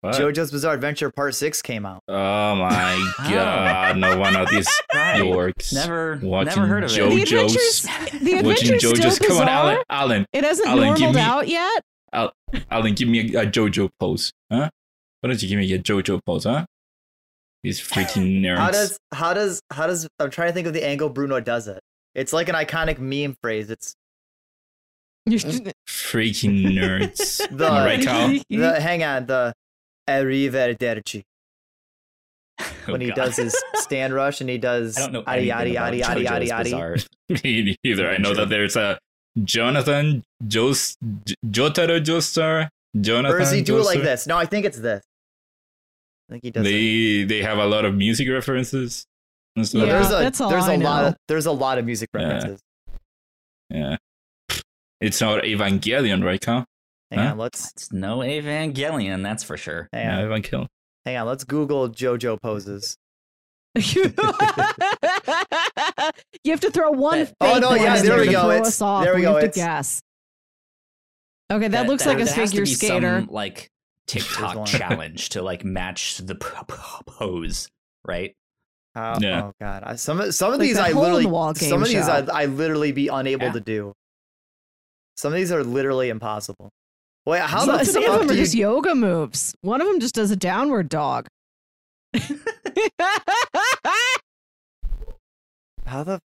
What? 0.00 0.14
JoJo's 0.14 0.50
Bizarre 0.50 0.74
Adventure 0.74 1.10
Part 1.10 1.34
Six 1.34 1.60
came 1.60 1.84
out. 1.84 2.00
Oh 2.08 2.54
my 2.56 3.12
god! 3.30 3.98
No 3.98 4.18
one 4.18 4.34
of 4.36 4.48
these 4.48 4.66
Right. 4.94 5.20
dorks. 5.20 5.72
Never, 5.74 6.18
Watching 6.22 6.54
never 6.62 6.66
heard 6.66 6.84
of 6.84 6.90
The 6.90 6.96
JoJo's. 7.00 7.22
it. 7.22 7.30
The 7.30 7.32
adventures, 7.42 7.82
the 7.82 8.42
Watching 8.42 8.74
adventures 8.74 8.82
JoJo's. 8.92 9.14
still 9.16 9.28
Come 9.28 9.36
on, 9.38 9.44
bizarre. 9.46 9.48
Alan. 9.66 9.78
Alan. 9.90 10.26
It 10.32 10.44
hasn't 10.44 10.68
Alan, 10.68 10.88
give 10.94 11.12
normaled 11.12 11.16
me- 11.16 11.20
out 11.22 11.48
yet. 11.48 11.82
Alan, 12.70 12.94
give 12.94 13.08
me 13.08 13.34
a, 13.34 13.42
a 13.42 13.46
JoJo 13.46 13.90
pose, 14.00 14.32
huh? 14.50 14.70
Why 15.20 15.28
don't 15.28 15.42
you 15.42 15.48
give 15.48 15.58
me 15.58 15.72
a 15.74 15.78
JoJo 15.78 16.20
pose, 16.24 16.44
huh? 16.44 16.64
These 17.62 17.80
freaking 17.88 18.40
nerds. 18.40 18.56
How 18.58 18.70
does 18.70 18.98
how 19.12 19.34
does 19.34 19.60
how 19.70 19.86
does 19.86 20.08
I'm 20.18 20.30
trying 20.30 20.48
to 20.48 20.52
think 20.54 20.66
of 20.66 20.72
the 20.72 20.84
angle 20.86 21.08
Bruno 21.08 21.40
does 21.40 21.68
it. 21.68 21.80
It's 22.14 22.32
like 22.32 22.48
an 22.48 22.54
iconic 22.54 22.98
meme 22.98 23.36
phrase. 23.42 23.70
It's 23.70 23.94
freaking 25.88 26.62
nerds? 26.72 27.40
The- 27.56 27.68
right, 27.68 28.04
Kyle? 28.04 28.38
the 28.48 28.80
hang 28.80 29.02
on 29.02 29.26
the 29.26 29.52
arrivederci 30.08 31.22
Oh, 32.60 32.92
when 32.92 33.00
he 33.00 33.08
God. 33.08 33.14
does 33.16 33.36
his 33.36 33.56
stand 33.76 34.12
rush 34.12 34.40
and 34.42 34.50
he 34.50 34.58
does 34.58 34.96
I 34.98 35.00
don't 35.02 35.12
know 35.12 35.22
yadi 35.22 35.50
anything 35.54 35.74
yadi 35.74 35.74
about 35.76 35.92
yadi 35.94 36.24
yadi 36.26 36.26
JoJo's 36.26 36.50
yadi 36.50 36.50
yadi. 36.50 36.64
Bizarre. 36.64 36.96
Me 37.44 37.76
neither. 37.84 38.10
I 38.10 38.16
know 38.18 38.34
that 38.34 38.48
there's 38.50 38.76
a 38.76 38.98
Jonathan 39.44 40.24
Jos 40.46 40.96
J- 41.24 41.34
Jotaro 41.46 42.00
Joestar. 42.04 42.68
Jonathan. 43.00 43.36
Or 43.36 43.38
does 43.38 43.52
he 43.52 43.62
do 43.62 43.78
it 43.78 43.84
like 43.84 44.02
this? 44.02 44.26
No, 44.26 44.36
I 44.36 44.44
think 44.46 44.66
it's 44.66 44.78
this. 44.78 45.02
I 46.30 46.34
think 46.34 46.44
he 46.44 46.50
does. 46.52 46.64
it. 46.66 46.70
They 46.70 47.24
they 47.24 47.42
have 47.42 47.58
a 47.58 47.66
lot 47.66 47.84
of 47.84 47.94
music 47.96 48.28
references. 48.28 49.04
and 49.56 49.66
stuff. 49.66 49.86
Yeah, 49.86 49.92
there's 49.94 50.06
a 50.08 50.10
that's 50.22 50.40
all 50.40 50.48
there's 50.50 50.64
I 50.68 50.74
a 50.74 50.78
lot 50.78 51.04
of 51.06 51.16
there's 51.26 51.46
a 51.46 51.52
lot 51.52 51.78
of 51.78 51.84
music 51.84 52.08
references. 52.14 52.60
Yeah. 53.68 53.96
It's 55.00 55.20
not 55.20 55.42
Evangelion, 55.44 56.22
right, 56.24 56.40
Kyle? 56.40 56.64
Hang 57.10 57.18
Huh? 57.24 57.30
on, 57.32 57.38
let's 57.38 57.72
It's 57.72 57.92
no 57.92 58.18
Evangelion, 58.18 59.22
that's 59.24 59.42
for 59.42 59.56
sure. 59.56 59.88
hang 59.92 60.04
Yeah, 60.06 60.20
on, 60.20 60.24
Evangelion. 60.42 60.66
hang 61.04 61.16
on. 61.16 61.26
Let's 61.26 61.42
Google 61.44 61.88
JoJo 61.88 62.40
poses. 62.40 62.96
you 63.76 64.12
have 66.52 66.60
to 66.60 66.70
throw 66.70 66.90
one. 66.90 67.28
Oh, 67.40 67.58
no, 67.58 67.68
one 67.70 67.80
yeah, 67.80 67.98
in 67.98 68.04
there 68.06 68.18
we 68.20 68.26
go. 68.26 68.40
throw 68.42 68.50
It's- 68.50 68.80
us 68.82 69.02
there 69.04 69.14
we 69.14 69.20
We 69.20 69.24
go. 69.26 69.36
It's- 69.38 69.54
guess. 69.56 70.00
Okay, 71.52 71.68
that, 71.68 71.88
looks 71.88 72.06
like 72.06 72.20
a 72.20 72.24
there 72.24 72.34
has 72.34 72.50
to 72.52 72.56
figure 72.58 72.66
skater. 72.66 73.20
Some, 73.20 73.28
like 73.32 73.56
one. 73.58 73.68
TikTok 74.10 74.66
challenge 74.66 75.28
to 75.30 75.42
like 75.42 75.64
match 75.64 76.18
the 76.18 76.34
p- 76.34 76.48
p- 76.68 76.74
pose, 77.06 77.68
right? 78.04 78.34
Oh, 78.96 79.14
Yeah. 79.20 79.44
oh 79.44 79.52
god, 79.60 79.82
I, 79.86 79.94
some 79.96 80.20
of 80.20 80.34
some 80.34 80.52
of 80.52 80.58
Like 80.58 80.66
these 80.68 80.76
that 80.76 80.86
I 80.88 80.92
literally 80.92 81.24
the 81.24 81.54
some 81.68 81.82
of 81.82 81.88
these 81.88 82.08
I. 82.08 82.18
I 82.42 82.46
literally 82.46 82.90
be 82.92 83.06
unable 83.08 83.46
Yeah. 83.46 83.52
to 83.52 83.60
do. 83.60 83.92
Some 85.16 85.32
of 85.32 85.36
these 85.36 85.52
are 85.52 85.62
literally 85.62 86.08
impossible. 86.08 86.70
Wait, 87.26 87.40
how 87.42 87.64
some 87.66 87.78
the 87.78 87.84
some 87.84 88.02
fuck 88.02 88.12
of 88.14 88.18
them 88.20 88.28
do 88.28 88.32
are 88.32 88.36
you 88.36 88.42
just 88.42 88.54
yoga 88.54 88.94
moves. 88.94 89.54
One 89.60 89.80
of 89.80 89.86
them 89.86 90.00
just 90.00 90.14
does 90.14 90.30
a 90.30 90.36
downward 90.36 90.88
dog. 90.88 91.28
how 95.86 96.02
the 96.04 96.18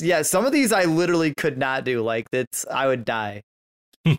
yeah? 0.00 0.22
Some 0.22 0.44
of 0.44 0.52
these 0.52 0.72
I 0.72 0.84
literally 0.84 1.32
could 1.34 1.56
not 1.56 1.84
do. 1.84 2.02
Like 2.02 2.26
that's 2.30 2.66
I 2.66 2.86
would 2.86 3.04
die. 3.04 3.42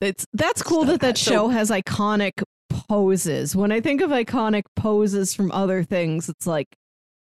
it's 0.00 0.26
that's 0.32 0.62
cool 0.62 0.82
Stuff 0.84 0.92
that 0.92 1.00
that 1.00 1.18
so- 1.18 1.30
show 1.30 1.48
has 1.48 1.70
iconic 1.70 2.42
poses. 2.88 3.54
When 3.56 3.72
I 3.72 3.80
think 3.80 4.00
of 4.00 4.10
iconic 4.10 4.62
poses 4.76 5.34
from 5.34 5.50
other 5.52 5.82
things, 5.82 6.28
it's 6.28 6.46
like 6.46 6.68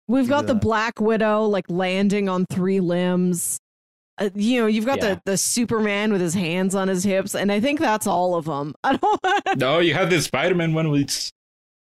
we've 0.07 0.29
got 0.29 0.47
the 0.47 0.55
Black 0.55 0.99
Widow 1.01 1.45
like 1.45 1.65
landing 1.69 2.29
on 2.29 2.45
three 2.45 2.79
limbs. 2.79 3.59
Uh, 4.17 4.29
you 4.35 4.59
know, 4.61 4.67
you've 4.67 4.85
got 4.85 4.99
Yeah. 5.01 5.15
the 5.15 5.21
the 5.31 5.37
Superman 5.37 6.11
with 6.11 6.21
his 6.21 6.33
hands 6.33 6.75
on 6.75 6.87
his 6.87 7.03
hips, 7.03 7.33
and 7.33 7.51
I 7.51 7.59
think 7.59 7.79
that's 7.79 8.05
all 8.07 8.35
of 8.35 8.45
them. 8.45 8.73
I 8.83 8.97
don't. 8.97 9.21
No, 9.57 9.79
you 9.79 9.93
have 9.93 10.09
the 10.09 10.21
Spider-Man 10.21 10.73
one, 10.73 10.91
with. 10.91 11.29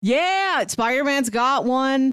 yeah, 0.01 0.65
Spider 0.67 1.03
Man's 1.03 1.29
got 1.29 1.65
one. 1.65 2.11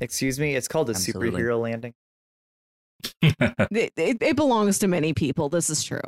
Excuse 0.00 0.38
me, 0.40 0.54
it's 0.56 0.68
called 0.68 0.88
a 0.90 0.92
Absolutely. 0.92 1.40
superhero 1.42 1.60
landing. 1.60 1.92
It, 3.22 3.92
it, 3.96 4.18
it 4.20 4.36
belongs 4.36 4.78
to 4.80 4.88
many 4.88 5.12
people. 5.14 5.48
This 5.48 5.70
is 5.70 5.82
true. 5.82 6.00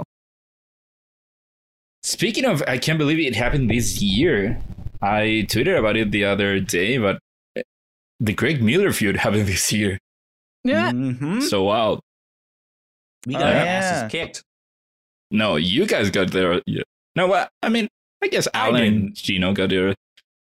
Speaking 2.02 2.44
of, 2.44 2.62
I 2.68 2.78
can't 2.78 2.98
believe 2.98 3.18
it 3.18 3.34
happened 3.34 3.70
this 3.70 4.02
year. 4.02 4.60
I 5.00 5.46
tweeted 5.48 5.78
about 5.78 5.96
it 5.96 6.10
the 6.10 6.24
other 6.24 6.60
day, 6.60 6.98
but 6.98 7.18
the 8.20 8.32
Greg 8.32 8.62
Miller 8.62 8.92
feud 8.92 9.16
happened 9.24 9.46
this 9.48 9.72
year. 9.72 9.98
Yeah. 10.64 10.92
Mhm. 10.92 11.42
So 11.42 11.64
wild. 11.64 12.00
We 13.26 13.34
got 13.34 13.42
our 13.42 13.52
asses 13.52 14.10
kicked. 14.12 14.42
No, 15.30 15.56
you 15.56 15.86
guys 15.86 16.10
got 16.10 16.30
there. 16.30 16.60
Yeah. 16.66 16.82
No, 17.16 17.26
what? 17.26 17.48
I 17.62 17.68
mean, 17.70 17.88
I 18.22 18.28
guess 18.28 18.46
I 18.54 18.68
Alan 18.68 18.82
and. 18.82 19.14
Gino 19.14 19.52
got 19.52 19.70
there. 19.70 19.94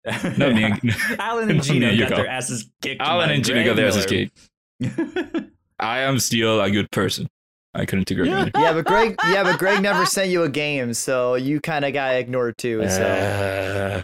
No, 0.36 0.52
me 0.52 0.64
and- 0.64 0.96
Alan 1.18 1.50
and 1.50 1.62
Gino 1.62 1.86
me, 1.88 1.94
you 1.94 2.00
got 2.02 2.10
go. 2.10 2.16
their 2.16 2.26
asses 2.28 2.68
kicked. 2.82 3.00
Alan 3.00 3.30
and 3.30 3.42
Gino 3.44 3.62
Greg 3.62 3.66
got 3.68 3.76
their 3.76 3.88
asses 3.88 4.04
kicked. 4.06 5.50
I 5.84 6.00
am 6.00 6.18
still 6.18 6.60
a 6.60 6.70
good 6.70 6.90
person. 6.90 7.28
I 7.74 7.84
couldn't 7.86 8.10
agree. 8.10 8.28
Greg 8.28 8.52
Miller. 8.54 8.66
Yeah, 8.66 8.72
but 8.72 8.84
Greg, 8.84 9.16
yeah, 9.28 9.42
but 9.42 9.58
Greg 9.58 9.82
never 9.82 10.06
sent 10.06 10.30
you 10.30 10.44
a 10.44 10.48
game, 10.48 10.94
so 10.94 11.34
you 11.34 11.60
kind 11.60 11.84
of 11.84 11.92
got 11.92 12.14
ignored 12.14 12.56
too. 12.56 12.88
So 12.88 13.02
Uh, 13.02 14.02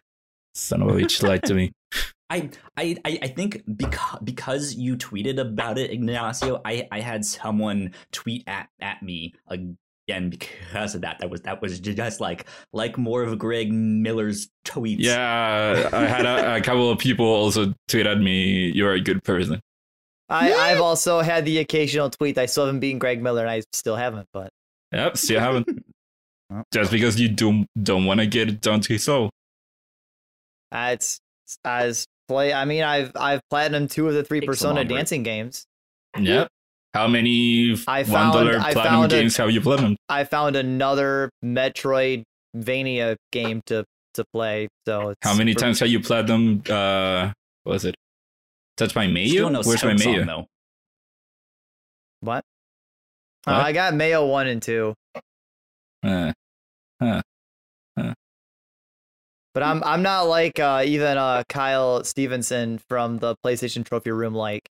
son 0.54 0.82
of 0.82 0.88
a 0.88 0.92
bitch 0.92 1.22
lied 1.22 1.44
to 1.44 1.54
me. 1.54 1.72
I, 2.30 2.50
I, 2.76 2.96
I 3.04 3.18
I 3.22 3.26
think 3.28 3.62
because 3.76 4.18
because 4.22 4.74
you 4.74 4.96
tweeted 4.96 5.40
about 5.40 5.78
it, 5.78 5.90
Ignacio, 5.90 6.60
I, 6.64 6.86
I 6.92 7.00
had 7.00 7.24
someone 7.24 7.92
tweet 8.12 8.44
at, 8.46 8.68
at 8.80 9.02
me 9.02 9.34
again 9.48 10.30
because 10.30 10.94
of 10.94 11.00
that. 11.00 11.18
That 11.20 11.30
was 11.30 11.40
that 11.42 11.60
was 11.60 11.80
just 11.80 12.20
like 12.20 12.46
like 12.72 12.96
more 12.98 13.22
of 13.24 13.36
Greg 13.38 13.72
Miller's 13.72 14.48
tweets. 14.64 14.98
Yeah, 15.00 15.88
I 15.92 16.06
had 16.06 16.24
a, 16.26 16.56
a 16.56 16.60
couple 16.60 16.90
of 16.90 16.98
people 16.98 17.26
also 17.26 17.74
tweet 17.88 18.06
at 18.06 18.20
me, 18.20 18.70
"You're 18.74 18.92
a 18.92 19.00
good 19.00 19.24
person." 19.24 19.60
I, 20.30 20.52
I've 20.54 20.80
also 20.80 21.20
had 21.20 21.44
the 21.44 21.58
occasional 21.58 22.08
tweet. 22.08 22.38
I 22.38 22.46
still 22.46 22.64
haven't 22.66 22.80
beaten 22.80 22.98
Greg 22.98 23.20
Miller, 23.22 23.40
and 23.42 23.50
I 23.50 23.62
still 23.72 23.96
haven't. 23.96 24.26
But 24.32 24.48
Yep, 24.92 25.16
still 25.16 25.40
haven't. 25.40 25.84
Just 26.72 26.90
because 26.90 27.18
you 27.20 27.28
don't 27.28 27.66
don't 27.80 28.04
want 28.06 28.20
to 28.20 28.26
get 28.26 28.48
it 28.48 28.60
done 28.60 28.80
to 28.80 28.92
his 28.92 29.04
soul. 29.04 29.30
uh, 30.72 30.90
it's 30.92 31.20
as 31.64 32.04
play. 32.28 32.52
I 32.52 32.64
mean, 32.64 32.82
I've 32.82 33.12
I've 33.16 33.40
platinum 33.50 33.88
two 33.88 34.08
of 34.08 34.14
the 34.14 34.22
three 34.24 34.40
Takes 34.40 34.46
Persona 34.48 34.84
dancing 34.84 35.22
games. 35.22 35.64
Yep. 36.18 36.48
How 36.94 37.06
many 37.06 37.76
I 37.86 37.98
one 38.02 38.04
found- 38.06 38.32
dollar 38.34 38.58
I 38.58 38.72
platinum 38.72 39.00
found 39.02 39.12
a- 39.12 39.20
games 39.20 39.36
have 39.36 39.50
you 39.52 39.60
platinumed? 39.60 39.96
I 40.08 40.24
found 40.24 40.56
another 40.56 41.30
Metroidvania 41.44 43.16
game 43.32 43.62
to 43.66 43.84
to 44.14 44.24
play. 44.32 44.68
So 44.86 45.10
it's 45.10 45.18
How 45.22 45.34
many 45.36 45.52
for- 45.54 45.60
times 45.60 45.78
have 45.80 45.88
you 45.88 46.00
platinumed? 46.00 46.68
Uh, 46.68 47.32
what 47.62 47.74
was 47.74 47.84
it? 47.84 47.94
Touch 48.80 48.94
by 48.94 49.06
Mayo? 49.06 49.28
Still 49.28 49.50
no 49.50 49.58
Where's 49.62 49.84
my 49.84 49.90
sounds 49.90 50.06
on, 50.06 50.12
Mayo? 50.14 50.24
though. 50.24 50.46
What? 52.22 52.44
Uh, 53.46 53.52
I 53.52 53.72
got 53.72 53.94
Mayo 53.94 54.26
one 54.26 54.46
and 54.46 54.60
two, 54.62 54.94
Uh, 56.02 56.32
but 59.54 59.62
I'm 59.62 59.82
I'm 59.84 60.02
not 60.02 60.22
like 60.28 60.58
uh, 60.58 60.82
even 60.86 61.18
uh, 61.18 61.42
Kyle 61.48 62.04
Stevenson 62.04 62.78
from 62.88 63.18
the 63.18 63.34
PlayStation 63.44 63.84
Trophy 63.84 64.10
Room. 64.12 64.34
Like 64.34 64.68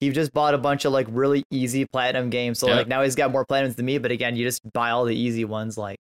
he 0.00 0.10
just 0.10 0.32
bought 0.32 0.54
a 0.54 0.58
bunch 0.58 0.84
of 0.84 0.92
like 0.92 1.06
really 1.10 1.44
easy 1.50 1.86
platinum 1.86 2.28
games. 2.30 2.58
So 2.58 2.68
Yeah. 2.68 2.74
like 2.76 2.88
now 2.88 3.02
he's 3.02 3.14
got 3.14 3.30
more 3.30 3.46
platinums 3.46 3.76
than 3.76 3.86
me. 3.86 3.98
But 3.98 4.10
again, 4.10 4.36
you 4.36 4.44
just 4.44 4.60
buy 4.72 4.90
all 4.90 5.04
the 5.04 5.14
easy 5.16 5.44
ones. 5.44 5.78
Like 5.78 5.96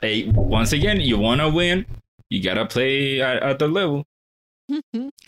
hey, 0.00 0.28
once 0.28 0.72
again, 0.72 1.00
you 1.00 1.18
want 1.18 1.40
to 1.40 1.48
win, 1.48 1.86
you 2.30 2.42
gotta 2.42 2.66
play 2.66 3.20
at, 3.20 3.42
at 3.42 3.58
the 3.58 3.68
level. 3.68 4.04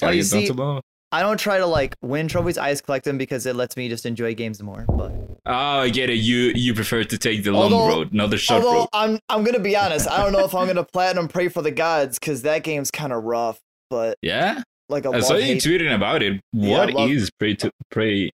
Oh, 0.02 0.10
you 0.10 0.22
get 0.22 0.24
see- 0.26 0.46
the 0.48 0.52
level. 0.54 0.82
I 1.16 1.22
don't 1.22 1.38
try 1.38 1.56
to 1.56 1.66
like 1.66 1.96
win 2.02 2.28
trophies. 2.28 2.58
I 2.58 2.70
just 2.72 2.84
collect 2.84 3.06
them 3.06 3.16
because 3.16 3.46
it 3.46 3.56
lets 3.56 3.74
me 3.74 3.88
just 3.88 4.04
enjoy 4.04 4.34
games 4.34 4.62
more. 4.62 4.84
But 4.86 5.12
Oh, 5.46 5.80
I 5.80 5.88
get 5.88 6.10
it. 6.10 6.16
You 6.18 6.52
you 6.54 6.74
prefer 6.74 7.04
to 7.04 7.16
take 7.18 7.42
the 7.42 7.52
long 7.52 7.72
road, 7.72 8.12
not 8.12 8.28
the 8.28 8.36
short 8.36 8.62
although 8.62 8.78
road. 8.80 8.88
I'm 8.92 9.18
I'm 9.30 9.42
gonna 9.42 9.58
be 9.60 9.74
honest, 9.76 10.06
I 10.08 10.18
don't 10.22 10.32
know 10.32 10.44
if 10.44 10.54
I'm 10.54 10.66
gonna 10.66 10.84
platinum 10.92 11.26
Praey 11.28 11.50
for 11.50 11.62
the 11.62 11.70
Gods 11.70 12.18
because 12.18 12.42
that 12.42 12.64
game's 12.64 12.90
kind 12.90 13.14
of 13.14 13.24
rough. 13.24 13.58
But 13.88 14.18
Yeah, 14.20 14.62
like 14.90 15.06
a 15.06 15.10
I 15.10 15.20
saw 15.20 15.36
you 15.36 15.54
tweeting 15.56 15.94
about 15.94 16.22
it. 16.22 16.38
Yeah, 16.52 16.78
What 16.78 16.90
is 17.08 17.22
love- 17.22 17.30
pray 17.38 17.54
to 17.54 17.70
pray? 17.90 18.30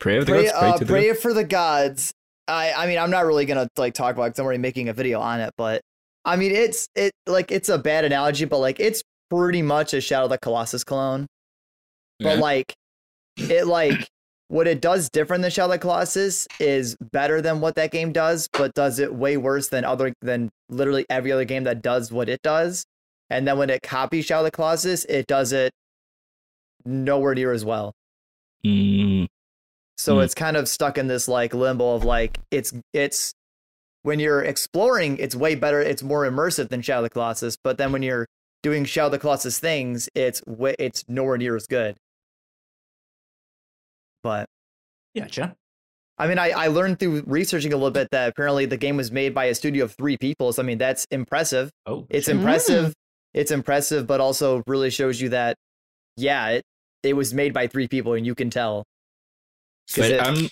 Pray 0.00 0.16
of 0.16 0.24
the 0.26 0.32
pray, 0.32 0.44
gods. 0.44 0.58
Pray 0.58 0.68
uh, 0.70 0.78
to 0.78 0.86
pray 0.86 1.06
gods? 1.08 1.20
for 1.20 1.34
the 1.34 1.44
gods. 1.44 2.12
I 2.48 2.72
I 2.72 2.86
mean 2.86 2.98
I'm 2.98 3.10
not 3.10 3.26
really 3.26 3.44
gonna 3.44 3.68
like 3.76 3.92
talk 3.92 4.14
about 4.14 4.24
because 4.28 4.38
I'm 4.38 4.46
already 4.46 4.62
making 4.62 4.88
a 4.88 4.94
video 4.94 5.20
on 5.20 5.40
it, 5.40 5.52
but 5.58 5.82
I 6.24 6.36
mean 6.36 6.52
it's 6.52 6.88
it 6.94 7.12
like 7.26 7.52
it's 7.52 7.68
a 7.68 7.76
bad 7.76 8.06
analogy, 8.06 8.46
but 8.46 8.60
like 8.60 8.80
it's 8.80 9.02
pretty 9.30 9.60
much 9.62 9.92
a 9.92 10.00
Shadow 10.00 10.24
of 10.24 10.30
the 10.30 10.38
Colossus 10.38 10.84
clone. 10.84 11.26
But 12.20 12.36
Yeah. 12.36 12.40
like 12.40 12.74
it 13.38 13.66
like 13.66 14.06
what 14.48 14.66
it 14.66 14.80
does 14.80 15.08
different 15.10 15.42
than 15.42 15.50
Shadow 15.50 15.72
of 15.74 15.80
Colossus 15.80 16.46
is 16.60 16.96
better 17.12 17.40
than 17.40 17.60
what 17.60 17.74
that 17.76 17.90
game 17.90 18.12
does, 18.12 18.48
but 18.52 18.74
does 18.74 18.98
it 18.98 19.14
way 19.14 19.36
worse 19.36 19.68
than 19.68 19.84
other 19.84 20.12
than 20.20 20.50
literally 20.68 21.06
every 21.10 21.32
other 21.32 21.44
game 21.44 21.64
that 21.64 21.82
does 21.82 22.12
what 22.12 22.28
it 22.28 22.40
does. 22.42 22.84
And 23.30 23.48
then 23.48 23.58
when 23.58 23.70
it 23.70 23.82
copies 23.82 24.26
Shadow 24.26 24.46
of 24.46 24.52
Colossus, 24.52 25.04
it 25.06 25.26
does 25.26 25.52
it 25.52 25.72
nowhere 26.84 27.34
near 27.34 27.52
as 27.52 27.64
well. 27.64 27.92
Mm, 28.64 29.26
So 29.96 30.16
Hmm. 30.16 30.22
it's 30.22 30.34
kind 30.34 30.56
of 30.56 30.68
stuck 30.68 30.98
in 30.98 31.06
this 31.06 31.28
like 31.28 31.54
limbo 31.54 31.94
of 31.94 32.04
like 32.04 32.38
it's 32.50 32.72
it's 32.92 33.32
when 34.02 34.20
you're 34.20 34.42
exploring, 34.42 35.16
it's 35.18 35.34
way 35.34 35.54
better, 35.54 35.80
it's 35.80 36.02
more 36.02 36.24
immersive 36.26 36.68
than 36.68 36.82
Shadow 36.82 36.98
of 37.00 37.04
the 37.04 37.10
Colossus. 37.10 37.56
But 37.62 37.78
then 37.78 37.90
when 37.92 38.02
you're 38.02 38.26
doing 38.62 38.84
Shadow 38.84 39.06
of 39.06 39.12
the 39.12 39.18
Colossus 39.18 39.58
things, 39.58 40.08
it's 40.14 40.44
way, 40.46 40.74
it's 40.78 41.04
nowhere 41.08 41.38
near 41.38 41.56
as 41.56 41.66
good. 41.66 41.96
But 44.24 44.46
Gotcha. 45.16 45.54
I 46.18 46.26
mean, 46.26 46.38
I, 46.38 46.50
I 46.50 46.66
learned 46.68 46.98
through 46.98 47.22
researching 47.26 47.72
a 47.72 47.76
little 47.76 47.90
bit 47.92 48.08
that 48.12 48.28
apparently 48.30 48.66
the 48.66 48.76
game 48.76 48.96
was 48.96 49.12
made 49.12 49.34
by 49.34 49.44
a 49.46 49.54
studio 49.54 49.84
of 49.84 49.92
three 49.92 50.16
people. 50.16 50.52
So 50.52 50.62
I 50.62 50.64
mean, 50.66 50.78
that's 50.78 51.06
impressive. 51.12 51.70
Oh, 51.86 52.06
It's 52.10 52.26
shit. 52.26 52.36
impressive. 52.36 52.92
It's 53.34 53.50
impressive, 53.50 54.06
but 54.06 54.20
also 54.20 54.62
really 54.66 54.90
shows 54.90 55.20
you 55.20 55.28
that, 55.30 55.56
yeah, 56.16 56.48
it 56.50 56.62
it 57.02 57.14
was 57.14 57.34
made 57.34 57.52
by 57.52 57.66
three 57.66 57.86
people, 57.88 58.14
and 58.14 58.24
you 58.24 58.34
can 58.34 58.48
tell. 58.50 58.84
but 59.96 60.10
it- 60.10 60.20
I'm 60.20 60.48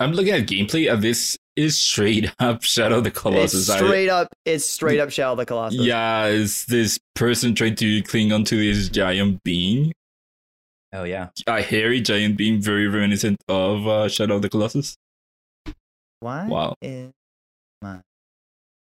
I'm 0.00 0.12
looking 0.12 0.32
at 0.34 0.46
gameplay 0.46 0.92
of 0.92 1.00
this 1.02 1.38
is 1.54 1.78
straight 1.78 2.30
up 2.38 2.62
Shadow 2.62 2.98
of 2.98 3.04
the 3.04 3.10
It's 3.10 3.18
Colossus. 3.20 3.70
I- 3.70 3.76
straight 3.78 4.08
up. 4.08 4.28
It's 4.44 4.68
straight 4.68 5.00
up 5.00 5.10
Shadow 5.10 5.32
of 5.32 5.38
the 5.38 5.46
Colossus. 5.46 5.80
yeah, 5.80 6.26
is 6.26 6.64
this 6.66 6.98
person 7.14 7.54
trying 7.54 7.76
to 7.76 8.02
cling 8.02 8.32
onto 8.32 8.56
this 8.56 8.88
giant 8.88 9.42
being? 9.44 9.92
Oh 10.96 11.04
yeah. 11.04 11.28
A 11.46 11.62
hairy 11.62 12.00
giant 12.00 12.36
being, 12.36 12.60
very 12.60 12.88
reminiscent 12.88 13.36
of 13.48 13.86
uh, 13.86 14.08
Shadow 14.08 14.36
of 14.36 14.42
the 14.42 14.48
Colossus. 14.48 14.96
Why? 16.20 16.46
Wow. 16.46 16.74
is- 16.80 17.12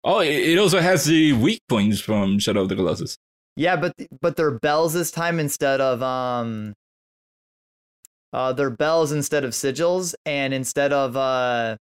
Oh, 0.04 0.20
it, 0.20 0.30
it 0.34 0.58
also 0.58 0.80
has 0.80 1.06
the 1.06 1.34
weak 1.34 1.62
points 1.70 2.00
from 2.00 2.40
Shadow 2.40 2.62
of 2.64 2.70
the 2.70 2.76
Colossus. 2.76 3.18
Yeah, 3.56 3.76
but 3.76 3.94
but 4.20 4.36
they're 4.36 4.58
bells 4.58 4.94
this 4.94 5.12
time 5.12 5.40
instead 5.40 5.80
of 5.80 6.02
um 6.02 6.74
uh 8.34 8.54
they're 8.54 8.72
bells 8.72 9.12
instead 9.12 9.44
of 9.44 9.52
sigils 9.52 10.16
and 10.26 10.54
instead 10.56 10.92
of 10.92 11.16
uh 11.16 11.76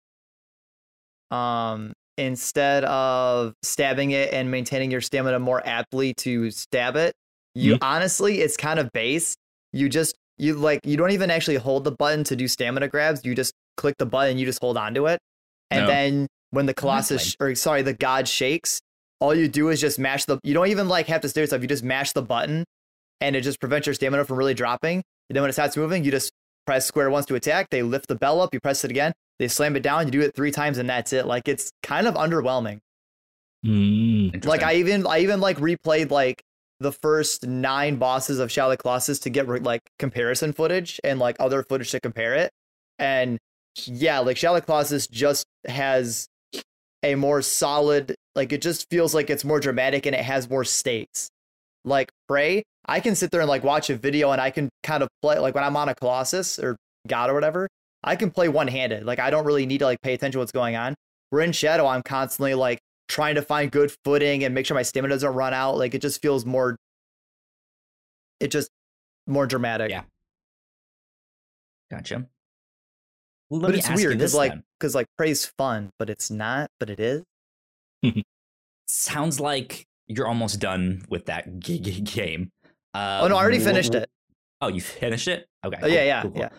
um 1.29 1.93
instead 2.17 2.83
of 2.85 3.53
stabbing 3.61 4.11
it 4.11 4.33
and 4.33 4.49
maintaining 4.49 4.89
your 4.89 5.01
stamina 5.01 5.37
more 5.39 5.61
aptly 5.67 6.13
to 6.15 6.49
stab 6.49 6.95
it, 6.95 7.13
you 7.53 7.75
Mhm. 7.75 7.79
honestly 7.83 8.39
it's 8.41 8.57
kind 8.57 8.79
of 8.79 8.91
base. 8.93 9.35
You 9.77 9.89
just 9.89 10.15
you 10.37 10.55
like 10.55 10.81
you 10.83 10.97
don't 10.97 11.11
even 11.11 11.29
actually 11.31 11.57
hold 11.57 11.83
the 11.83 11.91
button 11.91 12.23
to 12.25 12.35
do 12.35 12.47
stamina 12.47 12.87
grabs. 12.87 13.23
You 13.23 13.35
just 13.35 13.53
click 13.75 13.95
the 13.97 14.05
button, 14.05 14.37
you 14.37 14.45
just 14.45 14.59
hold 14.61 14.77
onto 14.77 15.07
it. 15.07 15.19
And 15.71 15.81
No. 15.81 15.87
then 15.87 16.27
when 16.51 16.65
the 16.65 16.73
colossus 16.73 17.35
or 17.39 17.53
sorry, 17.55 17.81
the 17.81 17.93
god 17.93 18.27
shakes, 18.27 18.79
all 19.19 19.35
you 19.35 19.47
do 19.47 19.69
is 19.69 19.79
just 19.81 19.99
mash 19.99 20.25
the 20.25 20.39
you 20.43 20.53
don't 20.53 20.67
even 20.67 20.87
like 20.87 21.07
have 21.07 21.21
to 21.21 21.29
stare 21.29 21.45
stuff, 21.45 21.61
you 21.61 21.67
just 21.67 21.83
mash 21.83 22.11
the 22.13 22.21
button 22.21 22.63
and 23.21 23.35
it 23.35 23.41
just 23.41 23.59
prevents 23.59 23.87
your 23.87 23.93
stamina 23.93 24.25
from 24.25 24.37
really 24.37 24.53
dropping. 24.53 25.01
And 25.29 25.35
then 25.35 25.41
when 25.43 25.49
it 25.49 25.53
starts 25.53 25.75
moving, 25.75 26.03
you 26.03 26.11
just 26.11 26.31
press 26.65 26.85
square 26.85 27.09
once 27.09 27.25
to 27.27 27.35
attack. 27.35 27.69
They 27.69 27.81
lift 27.83 28.07
the 28.07 28.15
bell 28.15 28.41
up, 28.41 28.53
you 28.53 28.59
press 28.59 28.83
it 28.85 28.91
again, 28.91 29.13
they 29.39 29.47
slam 29.47 29.75
it 29.75 29.83
down, 29.83 30.05
you 30.05 30.11
do 30.11 30.21
it 30.21 30.35
three 30.35 30.51
times 30.51 30.77
and 30.77 30.89
that's 30.89 31.13
it. 31.13 31.25
Like 31.25 31.47
it's 31.47 31.71
kind 31.83 32.07
of 32.07 32.15
underwhelming. 32.15 32.79
Mm. 33.65 34.45
Like 34.45 34.63
I 34.63 34.75
even 34.75 35.05
I 35.07 35.19
even 35.19 35.41
like 35.41 35.57
replayed 35.57 36.11
like 36.11 36.41
the 36.79 36.91
first 36.91 37.45
nine 37.45 37.97
bosses 37.97 38.39
of 38.39 38.51
Shadow 38.51 38.75
Colossus 38.75 39.19
to 39.19 39.29
get 39.29 39.47
like 39.63 39.81
comparison 39.99 40.53
footage 40.53 40.99
and 41.03 41.19
like 41.19 41.35
other 41.39 41.63
footage 41.63 41.91
to 41.91 41.99
compare 41.99 42.35
it. 42.35 42.51
And 42.99 43.39
yeah, 43.85 44.19
like 44.19 44.37
Shadow 44.37 44.61
Colossus 44.61 45.07
just 45.07 45.45
has 45.67 46.27
a 47.03 47.15
more 47.15 47.41
solid 47.41 48.15
like 48.35 48.53
it 48.53 48.61
just 48.61 48.89
feels 48.89 49.15
like 49.15 49.29
it's 49.29 49.43
more 49.43 49.59
dramatic 49.59 50.05
and 50.05 50.15
it 50.15 50.23
has 50.23 50.49
more 50.49 50.63
stakes. 50.63 51.29
Like 51.83 52.11
Praey, 52.29 52.61
I 52.85 52.99
can 52.99 53.15
sit 53.15 53.31
there 53.31 53.41
and 53.41 53.49
like 53.49 53.63
watch 53.63 53.89
a 53.89 53.95
video 53.95 54.31
and 54.31 54.39
I 54.39 54.51
can 54.51 54.69
kind 54.83 55.01
of 55.01 55.09
play 55.21 55.39
like 55.39 55.55
when 55.55 55.63
I'm 55.63 55.75
on 55.75 55.89
a 55.89 55.95
Colossus 55.95 56.59
or 56.59 56.75
God 57.07 57.29
or 57.29 57.33
whatever, 57.33 57.67
I 58.03 58.15
can 58.15 58.29
play 58.29 58.47
one 58.47 58.67
handed. 58.67 59.05
Like 59.05 59.19
I 59.19 59.31
don't 59.31 59.45
really 59.45 59.65
need 59.65 59.79
to 59.79 59.85
like 59.85 60.01
pay 60.01 60.13
attention 60.13 60.33
to 60.33 60.39
what's 60.39 60.51
going 60.51 60.75
on. 60.75 60.93
We're 61.31 61.41
in 61.41 61.51
Shadow, 61.51 61.87
I'm 61.87 62.03
constantly 62.03 62.53
like 62.53 62.79
trying 63.07 63.35
to 63.35 63.41
find 63.41 63.71
good 63.71 63.91
footing 64.03 64.43
and 64.43 64.53
make 64.53 64.65
sure 64.65 64.75
my 64.75 64.83
stamina 64.83 65.13
doesn't 65.13 65.33
run 65.33 65.53
out. 65.53 65.77
Like 65.77 65.93
it 65.93 66.01
just 66.01 66.21
feels 66.21 66.45
more 66.45 66.77
it 68.39 68.51
just 68.51 68.69
more 69.25 69.47
dramatic. 69.47 69.89
Yeah. 69.89 70.03
Gotcha. 71.89 72.27
Well, 73.49 73.61
let 73.61 73.69
But 73.69 73.75
it's 73.75 73.89
weird 73.89 74.17
because 74.17 74.33
like 74.33 74.53
because 74.79 74.93
like 74.93 75.07
Praey's 75.17 75.45
fun, 75.45 75.89
but 75.97 76.09
it's 76.09 76.29
not, 76.29 76.69
but 76.79 76.89
it 76.89 76.99
is. 76.99 77.23
sounds 78.87 79.39
like 79.39 79.85
you're 80.07 80.27
almost 80.27 80.59
done 80.59 81.03
with 81.09 81.25
that 81.25 81.59
g- 81.59 81.79
g- 81.79 82.01
game. 82.01 82.49
Uh, 82.93 83.21
oh 83.23 83.27
no, 83.27 83.35
I 83.35 83.41
already 83.41 83.59
wh- 83.59 83.63
finished 83.63 83.95
it. 83.95 84.09
Oh, 84.61 84.67
you 84.67 84.81
finished 84.81 85.27
it? 85.27 85.47
Okay. 85.65 85.77
Oh, 85.81 85.87
yeah, 85.87 86.03
yeah, 86.03 86.21
cool, 86.23 86.31
cool. 86.31 86.41
yeah. 86.41 86.49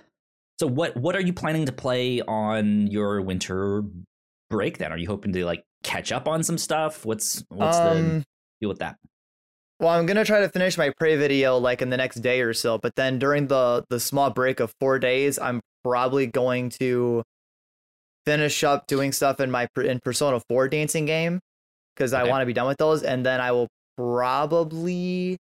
So 0.60 0.66
what 0.66 0.96
what 0.96 1.14
are 1.14 1.20
you 1.20 1.32
planning 1.32 1.66
to 1.66 1.72
play 1.72 2.20
on 2.22 2.86
your 2.86 3.20
winter 3.20 3.82
break 4.50 4.78
then? 4.78 4.92
Are 4.92 4.98
you 4.98 5.06
hoping 5.08 5.32
to 5.32 5.44
like 5.44 5.64
catch 5.82 6.12
up 6.12 6.28
on 6.28 6.42
some 6.42 6.58
stuff? 6.58 7.04
What's 7.04 7.44
what's 7.49 7.78
the 7.78 7.90
Um 7.90 8.25
deal 8.61 8.68
with 8.68 8.78
that? 8.78 8.97
well, 9.80 9.90
I'm 9.90 10.06
gonna 10.06 10.25
try 10.25 10.40
to 10.40 10.49
finish 10.49 10.76
my 10.76 10.90
Praey 10.90 11.16
video 11.18 11.56
like 11.56 11.82
in 11.82 11.90
the 11.90 11.97
next 11.97 12.16
day 12.16 12.40
or 12.40 12.52
so, 12.52 12.78
but 12.78 12.97
then 12.97 13.18
during 13.18 13.47
the 13.47 13.85
the 13.90 14.00
small 14.00 14.30
break 14.30 14.61
of 14.61 14.73
four 14.80 14.99
days, 14.99 15.38
I'm 15.38 15.61
probably 15.85 16.26
going 16.26 16.70
to 16.70 17.23
finish 18.26 18.62
up 18.64 18.87
doing 18.87 19.12
stuff 19.12 19.40
in 19.40 19.50
my 19.50 19.68
in 19.82 20.00
Persona 20.04 20.40
4 20.50 20.68
dancing 20.68 21.06
game 21.06 21.40
because 21.94 22.12
I 22.12 22.25
want 22.25 22.42
to 22.42 22.47
be 22.47 22.52
done 22.52 22.66
with 22.66 22.76
those, 22.76 23.02
and 23.02 23.25
then 23.25 23.40
I 23.40 23.52
will 23.52 23.68
probably. 23.96 25.38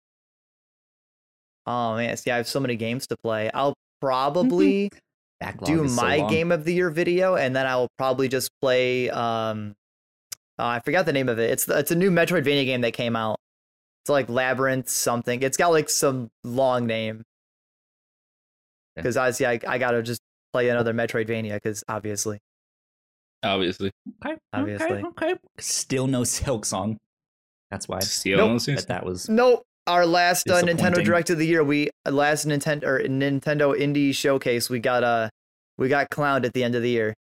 Oh 1.65 1.95
man, 1.95 2.15
see, 2.17 2.29
I 2.29 2.37
have 2.37 2.47
so 2.47 2.59
many 2.59 2.75
games 2.75 3.07
to 3.07 3.15
play. 3.23 3.49
I'll 3.53 3.73
probably 4.01 4.91
do 5.65 5.83
is 5.83 5.95
so 5.95 6.01
my 6.01 6.27
game 6.29 6.51
of 6.51 6.63
the 6.63 6.73
year 6.73 6.89
video, 6.89 7.35
and 7.35 7.55
then 7.55 7.65
I 7.65 7.75
will 7.75 7.89
probably 7.97 8.27
just 8.27 8.49
play. 8.61 9.09
Um, 9.09 9.73
uh, 10.59 10.65
I 10.65 10.79
forgot 10.79 11.05
the 11.05 11.13
name 11.13 11.29
of 11.29 11.39
it. 11.39 11.49
It's 11.51 11.67
it's 11.67 11.91
a 11.91 11.95
new 11.95 12.11
Metroidvania 12.11 12.65
game 12.65 12.81
that 12.81 12.93
came 12.93 13.15
out. 13.15 13.39
It's 14.03 14.09
like 14.09 14.29
Labyrinth 14.29 14.89
something. 14.89 15.41
It's 15.41 15.57
got 15.57 15.69
like 15.69 15.89
some 15.89 16.29
long 16.43 16.85
name. 16.87 17.17
Okay. 17.17 17.23
Because 18.97 19.17
obviously, 19.17 19.47
I 19.47 19.59
I 19.67 19.77
gotta 19.77 20.01
just 20.03 20.21
play 20.53 20.69
another 20.69 20.93
Metroidvania. 20.93 21.55
Because 21.55 21.83
obviously, 21.87 22.39
Obviously. 23.43 23.91
Okay, 24.25 24.35
obviously. 24.53 24.87
Okay, 24.87 25.05
okay. 25.31 25.35
Still 25.59 26.07
no 26.07 26.21
Silksong. 26.21 26.97
That's 27.71 27.87
why. 27.87 27.99
Still 27.99 28.37
Nope. 28.37 28.51
no 28.51 28.57
sense. 28.57 28.81
But 28.81 28.87
that 28.89 29.05
was 29.05 29.29
no. 29.29 29.63
Our 29.87 30.07
last 30.07 30.49
uh, 30.49 30.63
Nintendo 30.63 30.65
Disappointing. 30.77 31.05
Direct 31.05 31.29
of 31.29 31.37
the 31.37 31.45
year, 31.45 31.63
we 31.63 31.91
last 32.09 32.47
Nintendo 32.47 32.83
or 32.85 32.99
Nintendo 33.01 33.79
Indie 33.79 34.15
Showcase, 34.15 34.67
we 34.67 34.79
got 34.79 35.03
uh 35.03 35.29
we 35.77 35.89
got 35.89 36.09
clowned 36.09 36.43
at 36.43 36.53
the 36.53 36.63
end 36.63 36.73
of 36.73 36.81
the 36.81 36.89
year. 36.89 37.13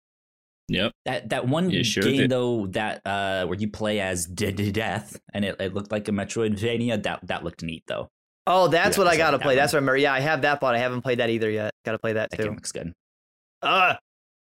Yep. 0.73 0.93
that 1.05 1.29
that 1.31 1.49
one 1.49 1.71
You 1.71 1.85
sure 1.85 2.03
game 2.03 2.17
did. 2.17 2.31
though 2.31 2.67
that 2.69 3.01
uh 3.07 3.47
where 3.47 3.59
you 3.59 3.69
play 3.71 4.01
as 4.01 4.27
D- 4.27 4.53
D- 4.53 4.73
Death 4.73 5.21
and 5.35 5.45
it, 5.45 5.57
it 5.61 5.75
looked 5.75 5.91
like 5.93 6.09
a 6.09 6.13
Metroidvania. 6.13 7.03
That 7.03 7.21
that 7.27 7.45
looked 7.45 7.63
neat 7.63 7.85
though. 7.87 8.09
Oh, 8.47 8.67
that's 8.69 8.97
Yeah, 8.97 9.05
what 9.05 9.13
I 9.13 9.17
gotta 9.17 9.37
that 9.39 9.43
play. 9.43 9.53
one. 9.55 9.57
That's 9.57 9.73
what 9.73 9.79
I 9.79 9.81
remember. 9.83 9.97
Yeah, 9.99 10.13
I 10.15 10.21
have 10.21 10.43
that, 10.43 10.61
but 10.61 10.75
I 10.75 10.79
haven't 10.79 11.03
played 11.03 11.19
that 11.21 11.31
either 11.31 11.49
yet. 11.51 11.73
Gotta 11.85 11.99
play 11.99 12.15
that 12.15 12.31
That 12.31 12.37
too. 12.39 12.45
game 12.45 12.55
looks 12.55 12.73
good. 12.73 12.93
Uh, 13.63 13.95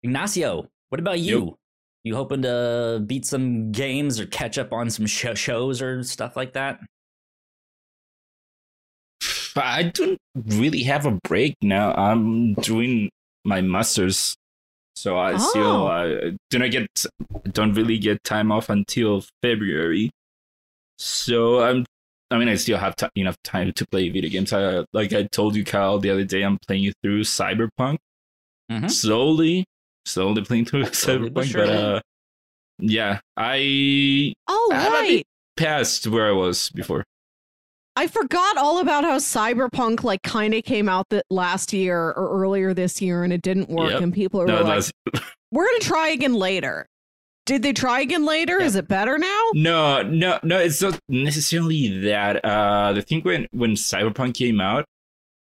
Ignacio, 0.02 0.68
what 0.90 1.00
about 1.00 1.18
you? 1.20 1.56
You 2.04 2.14
hoping 2.14 2.42
to 2.42 3.02
beat 3.06 3.24
some 3.26 3.72
games 3.72 4.20
or 4.20 4.26
catch 4.26 4.58
up 4.58 4.72
on 4.72 4.90
some 4.90 5.06
sh- 5.06 5.26
shows 5.34 5.80
or 5.82 6.02
stuff 6.02 6.36
like 6.36 6.52
that? 6.52 6.78
But 9.54 9.64
I 9.64 9.82
don't 9.84 10.18
really 10.34 10.82
have 10.84 11.06
a 11.06 11.18
break 11.24 11.54
now. 11.62 11.92
I'm 11.94 12.54
doing 12.54 13.10
my 13.44 13.60
masters, 13.60 14.36
so 15.02 15.16
I 15.16 15.32
Oh. 15.34 15.38
still 15.50 15.86
I 15.86 16.04
do 16.50 16.58
not 16.58 16.70
get 16.70 16.86
don't 17.52 17.74
really 17.74 17.98
get 17.98 18.22
time 18.24 18.50
off 18.52 18.68
until 18.68 19.24
February. 19.42 20.10
So 20.98 21.60
I'm. 21.62 21.84
I 22.30 22.36
mean, 22.38 22.48
I 22.48 22.56
still 22.56 22.76
have 22.76 22.94
ti 22.96 23.06
enough 23.16 23.36
time 23.42 23.72
to 23.72 23.86
play 23.86 24.10
video 24.10 24.28
games. 24.30 24.52
I, 24.52 24.84
like 24.92 25.12
I 25.14 25.22
told 25.38 25.56
you, 25.56 25.64
Kyle, 25.64 25.98
the 25.98 26.10
other 26.10 26.24
day, 26.24 26.42
I'm 26.42 26.58
playing 26.66 26.92
through 27.02 27.22
Cyberpunk 27.22 27.96
Mhm. 28.70 28.90
slowly, 28.90 29.64
slowly 30.04 30.42
playing 30.44 30.66
through 30.66 30.84
Slowly 30.92 31.30
but 31.30 31.44
Cyberpunk. 31.46 31.52
But 31.54 31.68
uh, 31.70 32.00
yeah, 32.80 33.20
I 33.36 34.34
Oh, 34.46 34.70
I'm 34.74 34.92
a 34.92 34.96
right. 34.96 35.08
bit 35.08 35.26
passed 35.56 36.06
where 36.06 36.28
I 36.28 36.32
was 36.32 36.68
before. 36.70 37.04
I 37.98 38.06
forgot 38.06 38.56
all 38.56 38.78
about 38.78 39.02
how 39.04 39.16
Cyberpunk 39.18 40.04
like 40.04 40.22
kind 40.22 40.54
of 40.54 40.62
came 40.64 40.88
out 40.88 41.08
that 41.10 41.24
last 41.30 41.72
year 41.72 41.98
or 42.10 42.42
earlier 42.42 42.72
this 42.72 43.02
year 43.02 43.24
and 43.24 43.32
it 43.32 43.42
didn't 43.42 43.68
work 43.68 43.90
Yep. 43.90 44.00
and 44.02 44.14
people 44.14 44.40
were 44.40 44.46
No, 44.46 44.62
like, 44.62 44.84
"We're 45.50 45.66
gonna 45.66 45.78
try 45.80 46.08
again 46.10 46.34
later." 46.34 46.86
Did 47.46 47.62
they 47.62 47.72
try 47.72 48.00
again 48.00 48.24
later? 48.24 48.58
Yep. 48.58 48.66
Is 48.66 48.76
it 48.76 48.88
better 48.88 49.16
now? 49.18 49.42
No, 49.54 50.02
no, 50.02 50.38
no. 50.42 50.58
It's 50.58 50.80
not 50.82 51.00
necessarily 51.08 52.00
that. 52.02 52.44
Uh, 52.44 52.92
the 52.92 53.02
thing 53.02 53.22
when 53.22 53.46
when 53.52 53.72
Cyberpunk 53.72 54.34
came 54.34 54.60
out, 54.60 54.84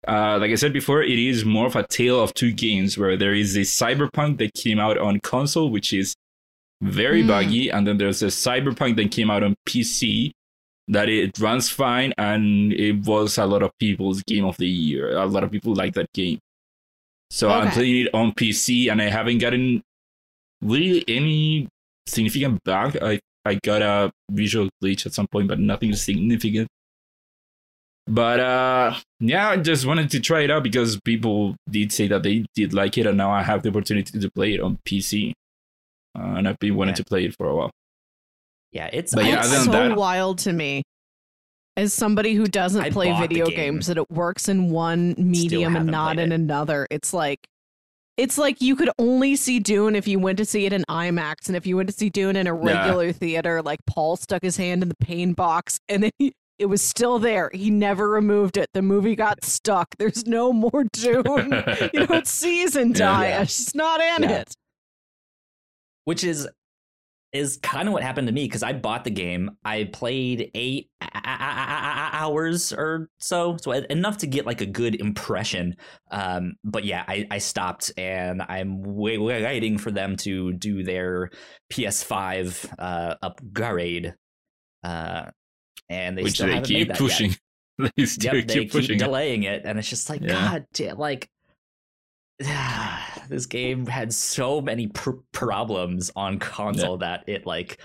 uh, 0.06 0.36
like 0.38 0.50
I 0.50 0.56
said 0.56 0.72
before, 0.72 1.02
it 1.02 1.18
is 1.18 1.44
more 1.44 1.66
of 1.66 1.76
a 1.76 1.86
tale 1.86 2.20
of 2.20 2.34
two 2.34 2.52
games 2.52 2.98
where 2.98 3.16
there 3.16 3.32
is 3.34 3.56
a 3.56 3.60
Cyberpunk 3.60 4.38
that 4.38 4.52
came 4.54 4.78
out 4.80 4.98
on 4.98 5.20
console, 5.20 5.70
which 5.70 5.92
is 5.92 6.14
very 6.82 7.22
Hmm. 7.22 7.28
buggy, 7.28 7.68
and 7.70 7.86
then 7.86 7.96
there's 7.98 8.22
a 8.22 8.26
Cyberpunk 8.26 8.96
that 8.96 9.10
came 9.12 9.30
out 9.30 9.42
on 9.44 9.54
PC 9.66 10.32
that 10.88 11.08
it 11.08 11.38
runs 11.38 11.68
fine, 11.70 12.12
and 12.18 12.72
it 12.72 13.04
was 13.06 13.38
a 13.38 13.46
lot 13.46 13.62
of 13.62 13.70
people's 13.78 14.22
game 14.24 14.44
of 14.44 14.56
the 14.56 14.68
year. 14.68 15.16
A 15.16 15.26
lot 15.26 15.44
of 15.44 15.50
people 15.50 15.74
like 15.74 15.94
that 15.94 16.12
game. 16.12 16.38
So 17.30 17.50
I'm 17.50 17.70
playing 17.70 18.06
it 18.06 18.14
on 18.14 18.32
PC, 18.32 18.90
and 18.90 19.00
I 19.00 19.08
haven't 19.08 19.38
gotten 19.38 19.82
really 20.60 21.04
any 21.08 21.68
significant 22.06 22.62
bug. 22.64 22.96
I 23.02 23.20
I 23.44 23.54
got 23.62 23.82
a 23.82 24.12
visual 24.30 24.68
glitch 24.82 25.06
at 25.06 25.14
some 25.14 25.26
point, 25.28 25.48
but 25.48 25.58
nothing 25.58 25.94
significant. 25.94 26.68
But 28.06 28.40
uh, 28.40 28.94
yeah, 29.20 29.50
I 29.50 29.56
just 29.58 29.86
wanted 29.86 30.10
to 30.10 30.20
try 30.20 30.40
it 30.40 30.50
out 30.50 30.64
because 30.64 31.00
people 31.04 31.54
did 31.70 31.92
say 31.92 32.08
that 32.08 32.22
they 32.24 32.44
did 32.54 32.74
like 32.74 32.98
it, 32.98 33.06
and 33.06 33.16
now 33.16 33.30
I 33.30 33.42
have 33.42 33.62
the 33.62 33.68
opportunity 33.70 34.18
to 34.18 34.30
play 34.30 34.54
it 34.54 34.60
on 34.60 34.78
PC. 34.84 35.32
Uh, 36.18 36.34
and 36.36 36.48
I've 36.48 36.58
been 36.58 36.74
wanting 36.74 36.92
Yeah. 36.92 36.96
to 36.96 37.04
play 37.04 37.24
it 37.24 37.34
for 37.36 37.46
a 37.48 37.54
while. 37.56 37.70
Yeah, 38.72 38.88
it's 38.92 39.14
But 39.14 39.24
yeah, 39.26 39.40
it's 39.40 39.64
so 39.64 39.70
that- 39.70 39.96
wild 39.96 40.38
to 40.40 40.52
me. 40.52 40.82
As 41.76 41.94
somebody 41.94 42.34
who 42.34 42.46
doesn't 42.46 42.82
I 42.82 42.90
play 42.90 43.18
video 43.18 43.46
game. 43.46 43.56
games, 43.56 43.86
that 43.86 43.96
it 43.96 44.10
works 44.10 44.48
in 44.50 44.68
one 44.70 45.14
medium 45.16 45.74
and 45.74 45.94
haven't 45.94 46.18
in 46.18 46.30
it. 46.32 46.34
another. 46.34 46.86
It's 46.90 47.14
like 47.14 47.38
it's 48.18 48.36
like 48.36 48.60
you 48.60 48.76
could 48.76 48.90
only 48.98 49.36
see 49.36 49.58
Dune 49.58 49.96
if 49.96 50.06
you 50.06 50.18
went 50.18 50.36
to 50.36 50.44
see 50.44 50.66
it 50.66 50.74
in 50.74 50.84
IMAX, 50.90 51.46
and 51.46 51.56
if 51.56 51.66
you 51.66 51.78
went 51.78 51.88
to 51.88 51.94
see 51.94 52.10
Dune 52.10 52.36
in 52.36 52.46
a 52.46 52.52
regular 52.52 53.10
theater, 53.12 53.62
like 53.62 53.80
Paul 53.86 54.16
stuck 54.16 54.42
his 54.42 54.58
hand 54.58 54.82
in 54.82 54.90
the 54.90 54.94
pain 54.96 55.32
box, 55.32 55.78
and 55.88 56.02
then 56.02 56.10
he, 56.18 56.32
it 56.58 56.66
was 56.66 56.82
still 56.82 57.18
there. 57.18 57.50
He 57.54 57.70
never 57.70 58.06
removed 58.10 58.58
it. 58.58 58.68
The 58.74 58.82
movie 58.82 59.16
got 59.16 59.42
stuck. 59.42 59.88
There's 59.98 60.26
no 60.26 60.52
more 60.52 60.84
Dune. 60.92 61.24
you 61.94 62.06
don't 62.06 62.26
see 62.26 62.66
Zendaya. 62.66 63.22
Yeah. 63.28 63.44
She's 63.44 63.74
not 63.74 63.98
in 64.02 64.24
Yeah. 64.28 64.40
it. 64.40 64.54
which 66.04 66.22
is 66.22 66.46
is 67.32 67.56
kind 67.62 67.88
of 67.88 67.94
what 67.94 68.02
happened 68.02 68.28
to 68.28 68.32
me 68.32 68.44
because 68.44 68.62
I 68.62 68.72
bought 68.74 69.04
the 69.04 69.10
game. 69.10 69.52
I 69.64 69.84
played 69.92 70.50
eight 70.54 70.90
hours 71.02 72.72
or 72.72 73.08
so, 73.18 73.56
so 73.60 73.72
enough 73.72 74.18
to 74.18 74.26
get 74.26 74.44
like 74.46 74.60
a 74.60 74.66
good 74.66 74.94
impression. 75.00 75.76
Um, 76.10 76.54
but 76.62 76.84
yeah, 76.84 77.04
I, 77.08 77.26
I 77.30 77.38
stopped 77.38 77.92
and 77.96 78.42
I'm 78.42 78.82
waiting 78.82 79.78
for 79.78 79.90
them 79.90 80.16
to 80.18 80.52
do 80.52 80.82
their 80.82 81.30
PS5 81.72 82.72
uh, 82.78 83.14
upgrade. 83.22 84.14
Uh, 84.84 85.26
and 85.88 86.16
they 86.18 86.24
Which 86.24 86.34
still 86.34 86.46
they 86.48 86.54
haven't 86.54 86.70
made 86.70 86.78
keep 86.78 86.88
that 86.88 86.98
pushing. 86.98 87.30
Yet. 87.78 87.92
they 87.96 88.06
still 88.06 88.34
Yep, 88.34 88.46
they 88.46 88.54
keep 88.54 88.62
keep 88.64 88.72
pushing. 88.72 88.96
it. 88.96 88.98
delaying 88.98 89.42
it, 89.44 89.62
and 89.64 89.78
it's 89.78 89.88
just 89.88 90.10
like, 90.10 90.20
Yeah. 90.20 90.28
God, 90.32 90.66
damn, 90.74 90.98
like 90.98 91.28
this 93.28 93.46
game 93.46 93.86
had 93.86 94.12
so 94.12 94.60
many 94.60 94.86
pr- 94.88 95.10
problems 95.32 96.10
on 96.16 96.38
console 96.38 96.98
that 96.98 97.24
it 97.26 97.46
like 97.46 97.80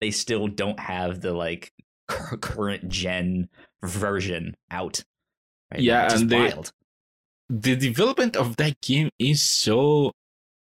they 0.00 0.10
still 0.10 0.48
don't 0.48 0.78
have 0.80 1.20
the 1.20 1.32
like 1.32 1.72
cur- 2.08 2.36
current 2.36 2.88
gen 2.88 3.48
version 3.82 4.54
out. 4.70 5.02
Right 5.72 5.80
Yeah, 5.82 6.04
which 6.12 6.20
and 6.20 6.30
they- 6.30 6.38
wild. 6.48 6.70
the 7.48 7.76
development 7.76 8.36
of 8.36 8.56
that 8.56 8.80
game 8.82 9.10
is 9.18 9.42
so 9.42 10.12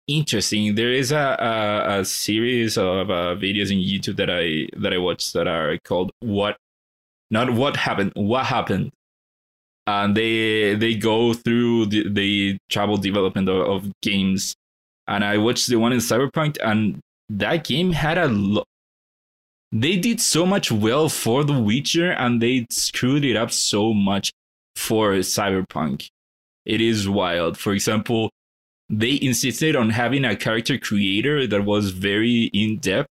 interesting. 0.06 0.74
There 0.74 0.92
is 0.92 1.12
a 1.12 1.36
a, 1.38 2.00
a 2.00 2.04
series 2.04 2.76
of 2.78 3.10
uh, 3.10 3.34
videos 3.36 3.70
in 3.70 3.78
YouTube 3.78 4.16
that 4.16 4.30
I 4.30 4.68
that 4.80 4.92
I 4.92 4.98
watched 4.98 5.32
that 5.34 5.46
are 5.46 5.78
called 5.84 6.10
"What," 6.20 6.56
not 7.30 7.50
"What 7.52 7.76
happened," 7.76 8.12
"What 8.14 8.46
happened," 8.46 8.92
and 9.88 10.16
they 10.16 10.74
they 10.74 10.94
go 10.94 11.32
through 11.34 11.86
the, 11.86 12.08
the 12.08 12.58
travel 12.68 12.96
development 12.96 13.48
of, 13.48 13.60
of 13.74 13.92
games. 14.02 14.54
And 15.06 15.24
I 15.24 15.38
watched 15.38 15.68
the 15.68 15.76
one 15.76 15.92
in 15.92 16.00
Cyberpunk, 16.00 16.58
and 16.62 17.00
that 17.30 17.64
game 17.64 17.92
had 17.92 18.18
a 18.18 18.28
lot. 18.28 18.66
They 19.72 19.96
did 19.96 20.20
so 20.20 20.46
much 20.46 20.70
well 20.70 21.08
for 21.08 21.44
The 21.44 21.58
Witcher, 21.58 22.10
and 22.12 22.42
they 22.42 22.66
screwed 22.70 23.24
it 23.24 23.36
up 23.36 23.50
so 23.50 23.92
much 23.94 24.30
for 24.76 25.12
Cyberpunk 25.34 26.08
it 26.68 26.82
is 26.82 27.08
wild. 27.08 27.58
For 27.58 27.72
example, 27.72 28.30
they 28.90 29.18
insisted 29.20 29.74
on 29.74 29.90
having 29.90 30.24
a 30.24 30.36
character 30.36 30.78
creator 30.78 31.46
that 31.46 31.64
was 31.64 31.90
very 31.90 32.44
in 32.52 32.78
depth. 32.78 33.08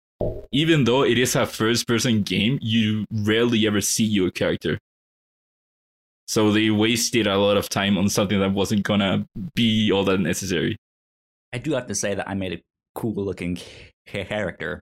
Even 0.52 0.84
though 0.84 1.04
it 1.04 1.18
is 1.18 1.36
a 1.36 1.46
first 1.46 1.88
person 1.88 2.24
game, 2.24 2.60
you 2.62 3.06
rarely 3.12 3.66
ever 3.68 3.80
see 3.82 4.04
your 4.04 4.32
character. 4.32 4.80
So 6.28 6.52
they 6.52 6.70
wasted 6.70 7.28
a 7.28 7.38
lot 7.38 7.58
of 7.58 7.68
time 7.70 7.98
on 7.98 8.08
something 8.10 8.40
that 8.40 8.52
wasn't 8.54 8.84
gonna 8.84 9.26
be 9.56 9.92
all 9.92 10.04
that 10.06 10.20
necessary. 10.20 10.78
I 11.52 11.58
do 11.58 11.74
have 11.74 11.88
to 11.88 11.96
say 11.96 12.16
that 12.16 12.28
I 12.30 12.34
made 12.34 12.54
a 12.54 12.62
cool 12.96 13.14
looking 13.14 13.60
character, 14.08 14.80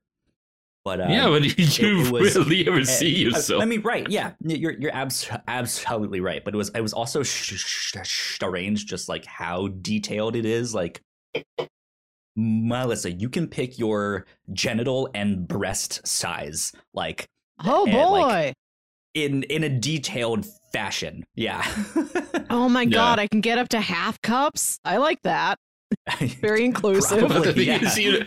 but 0.86 1.01
uh, 1.01 1.08
yeah, 1.10 1.27
but 1.30 1.43
you 1.80 2.04
it 2.06 2.12
was- 2.12 2.36
rarely 2.36 2.67
ever 2.67 2.80
Uh, 2.82 2.86
see 2.86 3.23
yourself. 3.23 3.62
I 3.62 3.65
mean, 3.65 3.82
right? 3.82 4.08
Yeah, 4.10 4.34
you're 4.45 4.73
you're 4.73 4.95
abs- 4.95 5.30
absolutely 5.47 6.19
right. 6.21 6.43
But 6.45 6.54
it 6.54 6.58
was 6.58 6.69
it 6.69 6.82
was 6.82 6.93
also 6.93 7.23
sh- 7.23 7.56
sh- 7.58 7.97
strange, 8.04 8.86
just 8.86 9.10
like 9.10 9.25
how 9.25 9.67
detailed 9.67 10.36
it 10.36 10.45
is. 10.45 10.73
Like, 10.75 11.01
Melissa, 12.36 13.12
you 13.12 13.30
can 13.30 13.47
pick 13.47 13.77
your 13.77 14.25
genital 14.54 15.10
and 15.13 15.47
breast 15.47 16.06
size, 16.08 16.71
like 16.93 17.25
Oh 17.63 17.84
and, 17.86 17.93
boy. 17.93 18.19
like, 18.21 18.54
in 19.13 19.43
in 19.43 19.63
a 19.63 19.69
detailed 19.69 20.45
fashion. 20.71 21.24
Yeah. 21.36 21.65
oh 22.50 22.69
my 22.69 22.84
Yeah. 22.84 22.89
god, 22.89 23.19
I 23.19 23.28
can 23.28 23.41
get 23.41 23.58
up 23.58 23.69
to 23.69 23.82
half 23.82 24.21
cups. 24.21 24.80
I 24.86 24.97
like 24.97 25.21
that. 25.24 25.58
Very 26.39 26.63
inclusive. 26.65 27.19
Probably. 27.28 27.52
the 27.52 27.54
thing 27.54 27.67
yeah. 27.67 27.84
is, 27.84 27.97
you, 27.97 28.26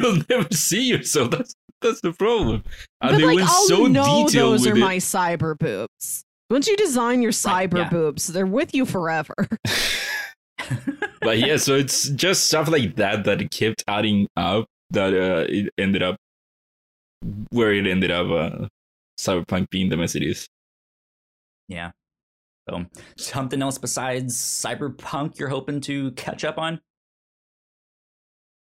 you'll 0.00 0.22
never 0.30 0.48
see 0.52 0.84
yourself. 0.88 1.30
That's 1.32 1.54
that's 1.82 2.00
the 2.00 2.12
problem. 2.12 2.62
And 3.02 3.10
but 3.12 3.16
they 3.18 3.24
like 3.24 3.36
went 3.36 3.48
I'll 3.48 3.66
so 3.66 3.86
know 3.86 4.24
detailed 4.26 4.52
those 4.54 4.60
with 4.66 4.74
are 4.74 4.76
it. 4.76 4.80
my 4.80 4.96
cyber 4.96 5.58
boobs. 5.58 6.24
Once 6.50 6.68
you 6.68 6.76
design 6.76 7.20
your 7.20 7.32
Right, 7.44 7.70
cyber 7.70 7.78
yeah. 7.78 7.88
boobs, 7.90 8.26
they're 8.28 8.46
with 8.46 8.74
you 8.74 8.86
forever. 8.86 9.34
but 11.20 11.38
yeah, 11.38 11.56
so 11.56 11.74
it's 11.74 12.08
just 12.10 12.46
stuff 12.46 12.68
like 12.68 12.96
that 12.96 13.24
that 13.24 13.50
kept 13.50 13.82
adding 13.88 14.28
up 14.36 14.66
that 14.90 15.12
uh, 15.14 15.46
it 15.48 15.70
ended 15.78 16.02
up 16.02 16.16
where 17.50 17.72
it 17.72 17.86
ended 17.86 18.10
up. 18.10 18.30
Uh, 18.30 18.68
Cyberpunk 19.18 19.70
being 19.70 19.88
the 19.88 19.96
mess 19.96 20.14
it 20.14 20.22
is. 20.22 20.48
yeah. 21.68 21.90
So 22.68 22.86
something 23.18 23.60
else 23.60 23.76
besides 23.76 24.36
Cyberpunk 24.38 25.38
you're 25.38 25.50
hoping 25.50 25.80
to 25.82 26.12
catch 26.12 26.44
up 26.44 26.56
on? 26.56 26.80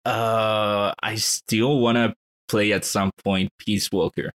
Uh, 0.04 0.92
I 1.02 1.16
still 1.16 1.78
want 1.80 1.96
to 1.96 2.14
play 2.48 2.72
at 2.72 2.84
some 2.84 3.10
point 3.24 3.50
Peace 3.58 3.90
Walker. 3.90 4.30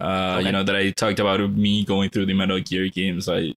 Uh, 0.00 0.36
Okay. 0.38 0.46
you 0.46 0.52
know 0.52 0.62
that 0.62 0.76
I 0.76 0.90
talked 0.90 1.18
about 1.18 1.40
me 1.50 1.84
going 1.84 2.10
through 2.10 2.26
the 2.26 2.34
Metal 2.34 2.60
Gear 2.60 2.88
games. 2.88 3.28
I 3.28 3.54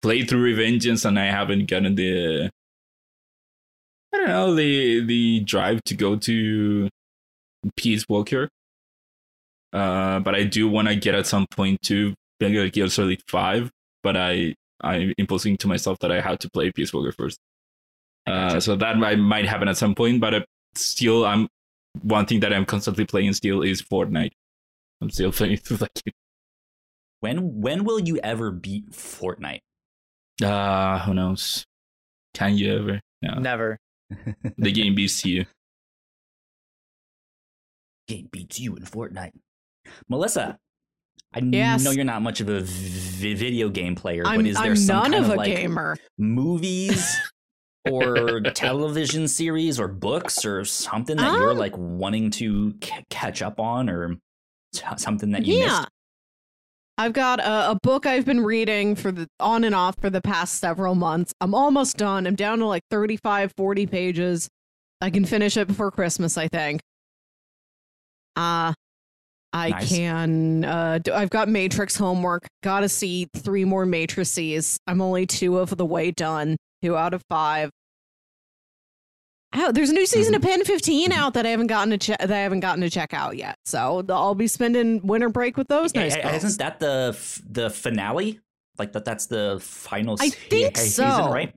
played 0.00 0.28
through 0.28 0.54
Revengeance 0.54 1.04
and 1.04 1.18
I 1.18 1.26
haven't 1.26 1.66
gotten 1.68 1.94
the 1.94 2.50
I 4.14 4.18
don't 4.18 4.28
know 4.28 4.54
the 4.54 5.00
the 5.04 5.40
drive 5.40 5.82
to 5.84 5.94
go 5.94 6.16
to 6.16 6.88
Peace 7.76 8.08
Walker. 8.08 8.48
Uh, 9.72 10.20
but 10.20 10.34
I 10.34 10.44
do 10.44 10.68
want 10.68 10.88
to 10.88 10.96
get 10.96 11.14
at 11.14 11.26
some 11.26 11.46
point 11.50 11.80
to 11.82 12.14
Metal 12.40 12.68
Gear 12.68 12.88
Solid 12.88 13.22
Five. 13.28 13.70
But 14.02 14.16
I 14.16 14.54
I'm 14.80 15.14
imposing 15.18 15.56
to 15.58 15.68
myself 15.68 15.98
that 16.00 16.10
I 16.12 16.20
have 16.20 16.38
to 16.40 16.50
play 16.50 16.70
Peace 16.72 16.92
Walker 16.92 17.12
first. 17.12 17.38
I 18.26 18.30
Uh, 18.30 18.60
so 18.60 18.76
that 18.76 18.98
might 18.98 19.18
might 19.18 19.46
happen 19.46 19.68
at 19.68 19.76
some 19.76 19.94
point, 19.94 20.20
but 20.20 20.34
uh, 20.34 20.40
still, 20.74 21.24
I'm 21.24 21.48
one 22.02 22.26
thing 22.26 22.40
that 22.40 22.52
I'm 22.52 22.64
constantly 22.64 23.04
playing 23.04 23.32
still 23.34 23.62
is 23.62 23.80
Fortnite. 23.82 24.32
I'm 25.00 25.10
still 25.10 25.32
playing 25.38 25.58
through 25.58 25.78
that 25.78 25.94
game. 25.94 26.14
When 27.20 27.60
when 27.60 27.84
will 27.84 28.00
you 28.00 28.18
ever 28.22 28.50
beat 28.50 28.90
Fortnite? 28.90 29.60
Uh, 30.42 30.98
who 31.00 31.14
knows? 31.14 31.64
Can 32.34 32.56
you 32.56 32.74
ever? 32.78 33.00
No, 33.22 33.34
Never. 33.38 33.78
the 34.58 34.72
game 34.72 34.94
beats 34.94 35.24
you. 35.24 35.46
Game 38.08 38.28
beats 38.32 38.58
you 38.58 38.74
in 38.74 38.82
Fortnite. 38.82 39.32
Melissa, 40.08 40.58
I 41.34 41.40
Yes. 41.40 41.82
know 41.84 41.90
you're 41.90 42.04
not 42.04 42.22
much 42.22 42.40
of 42.40 42.48
a 42.48 42.60
v- 42.60 43.34
video 43.34 43.68
game 43.68 43.94
player, 43.94 44.22
I'm, 44.26 44.40
but 44.40 44.46
is 44.46 44.56
there 44.56 44.64
I'm 44.70 44.76
some 44.76 45.02
kind 45.02 45.14
of 45.14 45.24
of, 45.24 45.30
a 45.30 45.34
like 45.36 45.56
gamer. 45.56 45.96
movies 46.18 47.16
or 47.90 48.40
television 48.54 49.26
series 49.28 49.80
or 49.80 49.88
books 49.88 50.44
or 50.44 50.64
something 50.64 51.16
that 51.16 51.32
you're 51.38 51.52
Um, 51.52 51.58
like 51.58 51.76
wanting 51.76 52.30
to 52.32 52.74
c- 52.84 53.04
catch 53.10 53.42
up 53.42 53.58
on 53.58 53.88
or 53.88 54.16
s- 54.74 55.02
something 55.02 55.30
that 55.32 55.46
you 55.46 55.58
yeah. 55.58 55.66
missed? 55.66 55.88
I've 56.98 57.14
got 57.14 57.40
a, 57.40 57.70
a 57.70 57.78
book 57.82 58.04
I've 58.04 58.26
been 58.26 58.44
reading 58.44 58.94
for 58.94 59.10
the 59.10 59.26
on 59.40 59.64
and 59.64 59.74
off 59.74 59.96
for 59.98 60.10
the 60.10 60.20
past 60.20 60.60
several 60.60 60.94
months. 60.94 61.32
I'm 61.40 61.54
almost 61.54 61.96
done. 61.96 62.26
I'm 62.26 62.36
down 62.36 62.58
to 62.58 62.66
like 62.66 62.82
35, 62.90 63.54
40 63.56 63.86
pages. 63.86 64.48
I 65.00 65.08
can 65.08 65.24
finish 65.24 65.56
it 65.56 65.66
before 65.66 65.90
Christmas, 65.90 66.36
I 66.36 66.48
think. 66.48 66.82
Uh 68.36 68.74
I 69.54 69.68
Nice. 69.70 69.88
can 69.90 70.64
uh 70.64 70.98
do, 70.98 71.12
I've 71.12 71.30
got 71.30 71.48
Matrix 71.48 71.96
homework. 71.96 72.46
Got 72.62 72.80
to 72.80 72.88
see 72.88 73.28
three 73.36 73.64
more 73.64 73.84
matrices. 73.84 74.78
I'm 74.86 75.00
only 75.02 75.26
2 75.26 75.58
of 75.58 75.76
the 75.76 75.84
way 75.84 76.10
done. 76.10 76.56
2 76.82 76.96
out 76.96 77.12
of 77.14 77.22
5. 77.28 77.70
Oh, 79.54 79.70
there's 79.70 79.90
a 79.90 79.92
new 79.92 80.06
season 80.06 80.34
of 80.34 80.40
PEN15 80.40 81.08
Mhm. 81.08 81.12
out 81.12 81.34
that 81.34 81.44
I 81.44 81.50
haven't 81.50 81.66
gotten 81.66 81.90
to 81.90 81.98
check 81.98 82.18
that 82.20 82.30
I 82.32 82.38
haven't 82.38 82.60
gotten 82.60 82.80
to 82.80 82.88
check 82.88 83.12
out 83.12 83.36
yet. 83.36 83.56
So 83.66 84.02
I'll 84.08 84.34
be 84.34 84.46
spending 84.46 85.06
winter 85.06 85.28
break 85.28 85.58
with 85.58 85.68
those 85.68 85.94
nice 85.94 86.14
Hey. 86.14 86.34
Isn't 86.36 86.56
that 86.58 86.80
the 86.80 87.10
f- 87.14 87.42
the 87.46 87.68
finale? 87.68 88.40
Like 88.78 88.92
that? 88.92 89.04
That's 89.04 89.26
the 89.26 89.58
final 89.60 90.16
I 90.18 90.28
se- 90.28 90.38
think 90.48 90.78
season, 90.78 91.04
so. 91.06 91.30
right? 91.30 91.54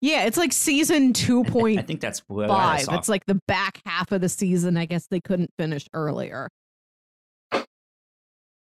Yeah, 0.00 0.24
it's 0.26 0.36
like 0.36 0.52
season 0.52 1.12
two 1.12 1.42
point 1.44 1.80
I 1.80 1.82
think 1.82 2.00
that's 2.00 2.20
five. 2.28 2.86
It's 2.92 3.08
like 3.08 3.24
the 3.26 3.40
back 3.48 3.80
half 3.84 4.12
of 4.12 4.20
the 4.20 4.28
season. 4.28 4.76
I 4.76 4.84
guess 4.86 5.08
they 5.10 5.20
couldn't 5.20 5.50
finish 5.58 5.86
earlier. 5.92 6.48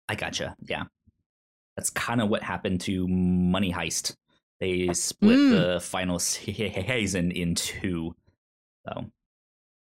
I 0.09 0.15
gotcha. 0.15 0.55
Yeah. 0.67 0.85
That's 1.77 1.91
kind 1.91 2.21
of 2.21 2.29
what 2.29 2.43
happened 2.43 2.81
to 2.83 3.07
Money 3.09 3.73
Heist. 3.73 4.15
They 4.61 4.93
split 4.95 5.39
Mm. 5.39 5.51
the 5.75 5.81
final 5.81 6.19
season 6.19 7.31
in 7.31 7.55
two. 7.55 8.15
So, 8.89 9.11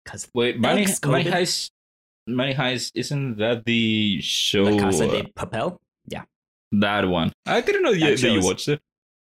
because 0.04 0.28
Wait, 0.34 0.58
Money, 0.58 0.86
Money 1.04 1.24
Heist, 1.24 1.70
Money 2.26 2.54
Heist, 2.54 2.92
isn't 2.94 3.36
that 3.38 3.64
the 3.66 4.20
show? 4.22 4.62
La 4.62 4.78
Casa 4.80 5.06
uh, 5.08 5.10
de 5.22 5.28
Papel, 5.32 5.76
Yeah, 6.06 6.24
that 6.72 7.06
one. 7.08 7.32
I 7.44 7.60
didn't 7.60 7.82
know 7.82 7.90
you, 7.90 8.00
That 8.00 8.20
that 8.20 8.30
you 8.30 8.40
watched 8.42 8.68
it. 8.68 8.80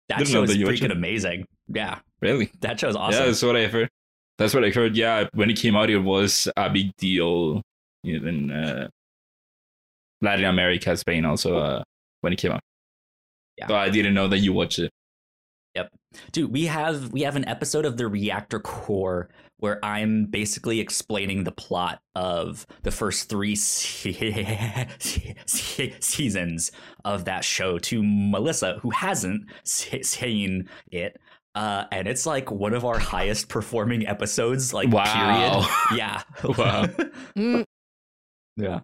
that 0.10 0.18
Didn't 0.20 0.30
show 0.30 0.38
know 0.40 0.44
is 0.44 0.50
that 0.52 0.58
you 0.58 0.66
watched 0.66 0.82
freaking 0.84 0.86
it. 0.86 0.92
amazing. 0.92 1.46
Yeah, 1.68 2.00
Really? 2.22 2.52
that 2.60 2.80
show's 2.80 2.94
Yeah, 2.96 3.02
awesome. 3.02 3.20
Yeah, 3.22 3.26
that's 3.28 3.42
what 3.44 3.56
I 3.56 3.66
heard. 3.68 3.90
That's 4.38 4.54
what 4.54 4.64
I 4.66 4.70
heard. 4.70 4.96
Yeah, 4.96 5.28
when 5.34 5.50
it 5.50 5.58
came 5.58 5.76
out, 5.76 5.90
it 5.90 5.98
was 6.00 6.48
a 6.58 6.70
big 6.70 6.96
deal 6.98 7.62
in 8.04 8.52
uh, 8.52 8.90
Latin 10.22 10.46
America, 10.46 10.96
Spain, 10.98 11.26
also 11.26 11.58
uh, 11.58 11.84
when 12.22 12.34
it 12.34 12.38
came 12.38 12.52
out. 12.52 12.62
Yeah. 13.58 13.68
So 13.68 13.76
I 13.76 13.90
didn't 13.90 14.14
know 14.14 14.28
that 14.28 14.40
you 14.40 14.54
watched 14.54 14.80
it. 14.80 14.92
Yep. 15.76 15.90
Dude, 16.34 16.52
we 16.52 16.66
have 16.66 17.12
we 17.14 17.22
have 17.22 17.36
an 17.38 17.48
episode 17.48 17.86
of 17.86 17.96
the 17.98 18.08
Reactor 18.08 18.60
Corps 18.60 19.30
where 19.58 19.80
I'm 19.86 20.26
basically 20.26 20.80
explaining 20.80 21.44
the 21.44 21.52
plot 21.52 22.00
of 22.16 22.66
the 22.82 22.92
first 22.92 23.30
three 23.30 23.56
se- 23.56 24.88
se- 25.00 25.96
seasons 26.00 26.72
of 27.06 27.26
that 27.26 27.46
show 27.46 27.78
to 27.80 28.02
Melissa, 28.04 28.80
who 28.82 28.90
hasn't 28.90 29.44
seen 29.64 30.68
it. 30.92 31.18
Uh, 31.54 31.84
and 31.92 32.08
it's 32.08 32.26
like 32.26 32.50
one 32.52 32.74
of 32.74 32.84
our 32.86 32.98
highest 32.98 33.50
performing 33.50 34.08
episodes, 34.08 34.74
like 34.74 34.90
Wow. 34.92 35.04
period. 35.92 35.98
Yeah. 35.98 36.22
Wow. 36.58 36.86
Mm, 37.38 37.64
Yeah. 38.58 38.80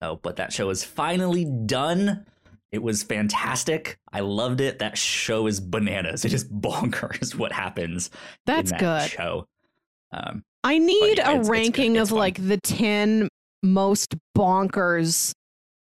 Oh, 0.00 0.16
but 0.16 0.36
that 0.36 0.52
show 0.52 0.70
is 0.70 0.84
finally 0.84 1.44
done. 1.44 2.24
It 2.70 2.82
was 2.82 3.02
fantastic. 3.02 3.98
I 4.12 4.20
loved 4.20 4.60
it. 4.60 4.78
That 4.78 4.96
show 4.98 5.46
is 5.46 5.58
bananas. 5.60 6.24
It 6.24 6.32
is 6.32 6.44
bonkers 6.48 7.34
what 7.36 7.52
happens 7.52 8.10
that's 8.46 8.70
in 8.70 8.78
that 8.78 9.02
good. 9.02 9.10
show. 9.10 9.46
Um, 10.12 10.42
I 10.64 10.78
need 10.78 11.18
yeah, 11.18 11.28
a 11.28 11.32
it's- 11.32 11.40
it's 11.40 11.48
ranking 11.48 11.96
It's 11.96 12.02
of 12.04 12.08
fun. 12.10 12.18
like 12.18 12.46
the 12.48 12.58
10 12.58 13.28
most 13.62 14.14
bonkers 14.36 15.32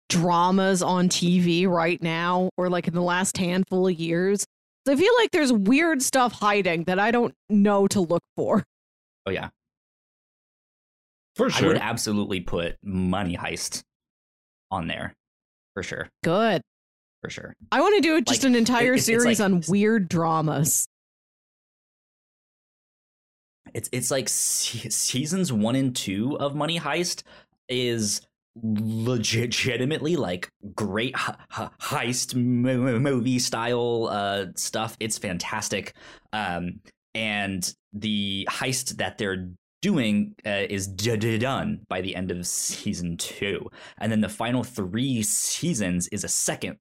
dramas 0.10 0.82
on 0.82 1.10
TV 1.10 1.68
right 1.68 2.02
now 2.02 2.50
or 2.58 2.70
like 2.70 2.88
in 2.88 2.94
the 2.94 3.02
last 3.02 3.38
handful 3.38 3.88
of 3.88 3.94
years. 4.00 4.46
I 4.88 4.96
feel 4.96 5.12
like 5.20 5.32
there's 5.32 5.52
weird 5.52 6.02
stuff 6.02 6.32
hiding 6.32 6.86
that 6.86 6.98
I 6.98 7.12
don't 7.12 7.34
know 7.50 7.88
to 7.88 8.00
look 8.00 8.24
for. 8.38 8.64
oh 9.26 9.32
yeah, 9.32 9.50
For 11.36 11.50
sure. 11.50 11.66
I 11.66 11.68
would 11.74 11.78
absolutely 11.82 12.40
put 12.40 12.78
Money 12.84 13.36
Heist 13.36 13.84
on 14.72 14.88
there 14.88 15.14
for 15.74 15.84
sure, 15.84 16.10
Good. 16.24 16.62
for 17.22 17.30
sure. 17.30 17.54
I 17.72 17.82
want 17.82 17.96
to 17.96 18.02
do 18.02 18.22
just 18.22 18.44
Like, 18.44 18.50
an 18.50 18.56
entire 18.56 18.96
it- 18.96 19.04
series 19.04 19.40
like- 19.40 19.46
on 19.52 19.62
weird 19.68 20.10
dramas. 20.10 20.88
It's 23.74 23.90
it's 23.92 24.10
like 24.12 24.30
se- 24.30 24.90
seasons 24.90 25.52
one 25.52 25.76
and 25.76 25.96
two 25.96 26.38
of 26.40 26.56
Money 26.56 26.80
Heist 26.80 27.24
is 27.70 28.22
legitimately 28.64 30.16
like 30.16 30.50
great 30.74 31.16
he- 31.18 31.34
he- 31.56 31.70
heist 31.82 32.34
movie 32.34 33.38
style 33.38 34.08
uh 34.10 34.46
stuff 34.56 34.98
it's 35.00 35.20
fantastic 35.20 35.94
um 36.34 36.80
and 37.14 37.72
the 37.94 38.48
heist 38.50 38.98
that 38.98 39.20
they're 39.20 39.50
doing 39.82 40.36
uh, 40.46 40.66
is 40.70 40.88
done 40.88 41.82
by 41.88 42.02
the 42.02 42.16
end 42.16 42.32
of 42.32 42.46
season 42.48 43.18
two. 43.18 43.70
And 44.00 44.12
then 44.12 44.22
the 44.22 44.30
final 44.30 44.64
three 44.64 45.24
seasons 45.24 46.08
is 46.10 46.24
a 46.24 46.30
second 46.30 46.78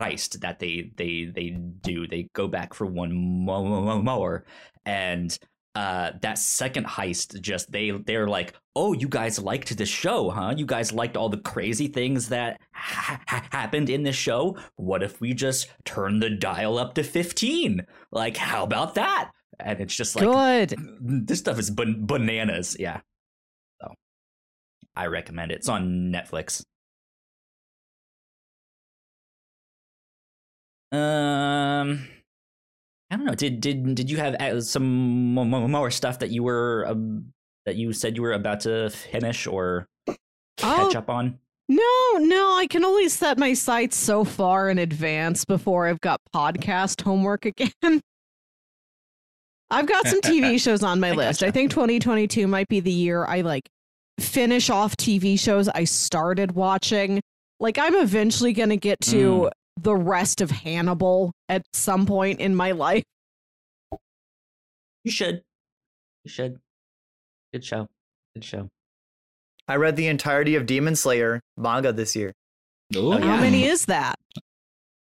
heist 0.00 0.40
that 0.40 0.58
they 0.58 0.90
they 0.96 1.30
they 1.34 1.50
do. 1.50 2.06
They 2.06 2.28
go 2.32 2.48
back 2.48 2.74
for 2.74 2.86
one 2.86 3.12
mo- 3.14 3.64
mo- 3.64 4.02
more 4.02 4.44
and 4.86 5.36
uh 5.76 6.10
that 6.20 6.36
second 6.36 6.84
heist 6.84 7.40
just 7.40 7.70
they 7.70 7.90
they're 7.90 8.26
like 8.26 8.54
oh 8.74 8.92
you 8.92 9.06
guys 9.06 9.38
liked 9.38 9.76
this 9.76 9.88
show 9.88 10.28
huh? 10.30 10.52
You 10.56 10.66
guys 10.66 10.92
liked 10.92 11.16
all 11.16 11.28
the 11.28 11.36
crazy 11.38 11.86
things 11.86 12.28
that 12.30 12.60
ha- 12.72 13.20
ha- 13.28 13.46
happened 13.52 13.88
in 13.88 14.02
this 14.02 14.16
show? 14.16 14.58
What 14.76 15.04
if 15.04 15.20
we 15.20 15.32
just 15.32 15.68
turn 15.84 16.18
the 16.18 16.30
dial 16.30 16.76
up 16.76 16.94
to 16.94 17.04
15 17.04 17.86
like 18.10 18.36
how 18.36 18.64
about 18.64 18.96
that 18.96 19.30
and 19.64 19.80
it's 19.80 19.94
just 19.94 20.16
like 20.16 20.24
Good. 20.24 20.74
this 21.00 21.38
stuff 21.38 21.58
is 21.58 21.70
ban- 21.70 22.06
bananas 22.06 22.76
yeah 22.78 23.00
so 23.80 23.92
i 24.96 25.06
recommend 25.06 25.52
it 25.52 25.56
it's 25.56 25.68
on 25.68 26.12
netflix 26.12 26.64
um 30.92 32.00
i 33.10 33.16
don't 33.16 33.24
know 33.24 33.34
did 33.34 33.60
did 33.60 33.94
did 33.94 34.10
you 34.10 34.16
have 34.16 34.34
uh, 34.40 34.60
some 34.60 35.34
mo- 35.34 35.44
mo- 35.44 35.68
more 35.68 35.90
stuff 35.90 36.18
that 36.18 36.30
you 36.30 36.42
were 36.42 36.84
um, 36.88 37.32
that 37.66 37.76
you 37.76 37.92
said 37.92 38.16
you 38.16 38.22
were 38.22 38.32
about 38.32 38.60
to 38.60 38.90
finish 38.90 39.46
or 39.46 39.86
catch 40.56 40.94
Oh. 40.94 40.98
up 40.98 41.08
on 41.08 41.38
No, 41.68 42.18
no, 42.18 42.56
I 42.56 42.66
can 42.68 42.84
only 42.84 43.08
set 43.08 43.38
my 43.38 43.52
sights 43.54 43.96
so 43.96 44.24
far 44.24 44.68
in 44.70 44.78
advance 44.78 45.44
before 45.44 45.86
I've 45.86 46.00
got 46.00 46.20
podcast 46.34 47.02
homework 47.02 47.44
again. 47.52 48.00
I've 49.70 49.86
got 49.86 50.06
some 50.06 50.20
TV 50.20 50.60
shows 50.62 50.82
on 50.82 51.00
my 51.00 51.10
I 51.10 51.14
list. 51.14 51.42
I 51.42 51.50
think 51.50 51.70
2022 51.70 52.46
might 52.46 52.68
be 52.68 52.80
the 52.80 52.92
year 52.92 53.24
I 53.24 53.42
like 53.42 53.68
finish 54.18 54.70
off 54.70 54.96
TV 54.96 55.38
shows 55.38 55.68
I 55.68 55.84
started 55.84 56.52
watching. 56.52 57.20
Like 57.58 57.78
I'm 57.78 57.94
eventually 57.94 58.52
going 58.52 58.70
to 58.70 58.76
get 58.76 59.00
to 59.02 59.50
the 59.80 59.94
rest 59.94 60.40
of 60.40 60.50
Hannibal 60.50 61.32
at 61.48 61.62
some 61.72 62.06
point 62.06 62.40
in 62.40 62.54
my 62.54 62.72
life. 62.72 63.04
you 65.04 65.10
should 65.10 65.42
you 66.24 66.30
should 66.30 66.58
good 67.52 67.64
show 67.64 67.88
good 68.34 68.44
show 68.44 68.68
I 69.66 69.76
read 69.76 69.96
the 69.96 70.08
entirety 70.08 70.56
of 70.56 70.66
Demon 70.66 70.96
Slayer 70.96 71.40
manga 71.56 71.92
this 71.92 72.16
year. 72.16 72.32
How 72.92 73.18
yeah. 73.18 73.40
many 73.40 73.64
is 73.64 73.84
that? 73.84 74.16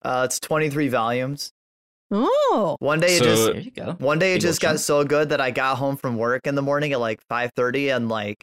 Uh, 0.04 0.24
it's 0.26 0.40
23 0.40 0.90
volumes. 0.90 1.52
Oh, 2.16 2.78
One 2.80 3.00
day 3.00 3.16
it 3.16 3.20
So- 3.20 3.26
just 3.26 3.46
there 3.46 3.60
you 3.60 3.72
go 3.72 3.96
one 4.00 4.20
day 4.20 4.34
it 4.34 4.36
Big 4.36 4.42
just 4.44 4.62
got 4.62 4.80
so 4.80 5.04
good 5.04 5.30
that 5.30 5.42
I 5.42 5.52
got 5.52 5.78
home 5.78 5.98
from 5.98 6.16
work 6.18 6.46
in 6.46 6.54
the 6.56 6.62
morning 6.62 6.94
at 6.94 7.00
like 7.00 7.20
5:30 7.30 7.96
and 7.96 8.08
like 8.10 8.38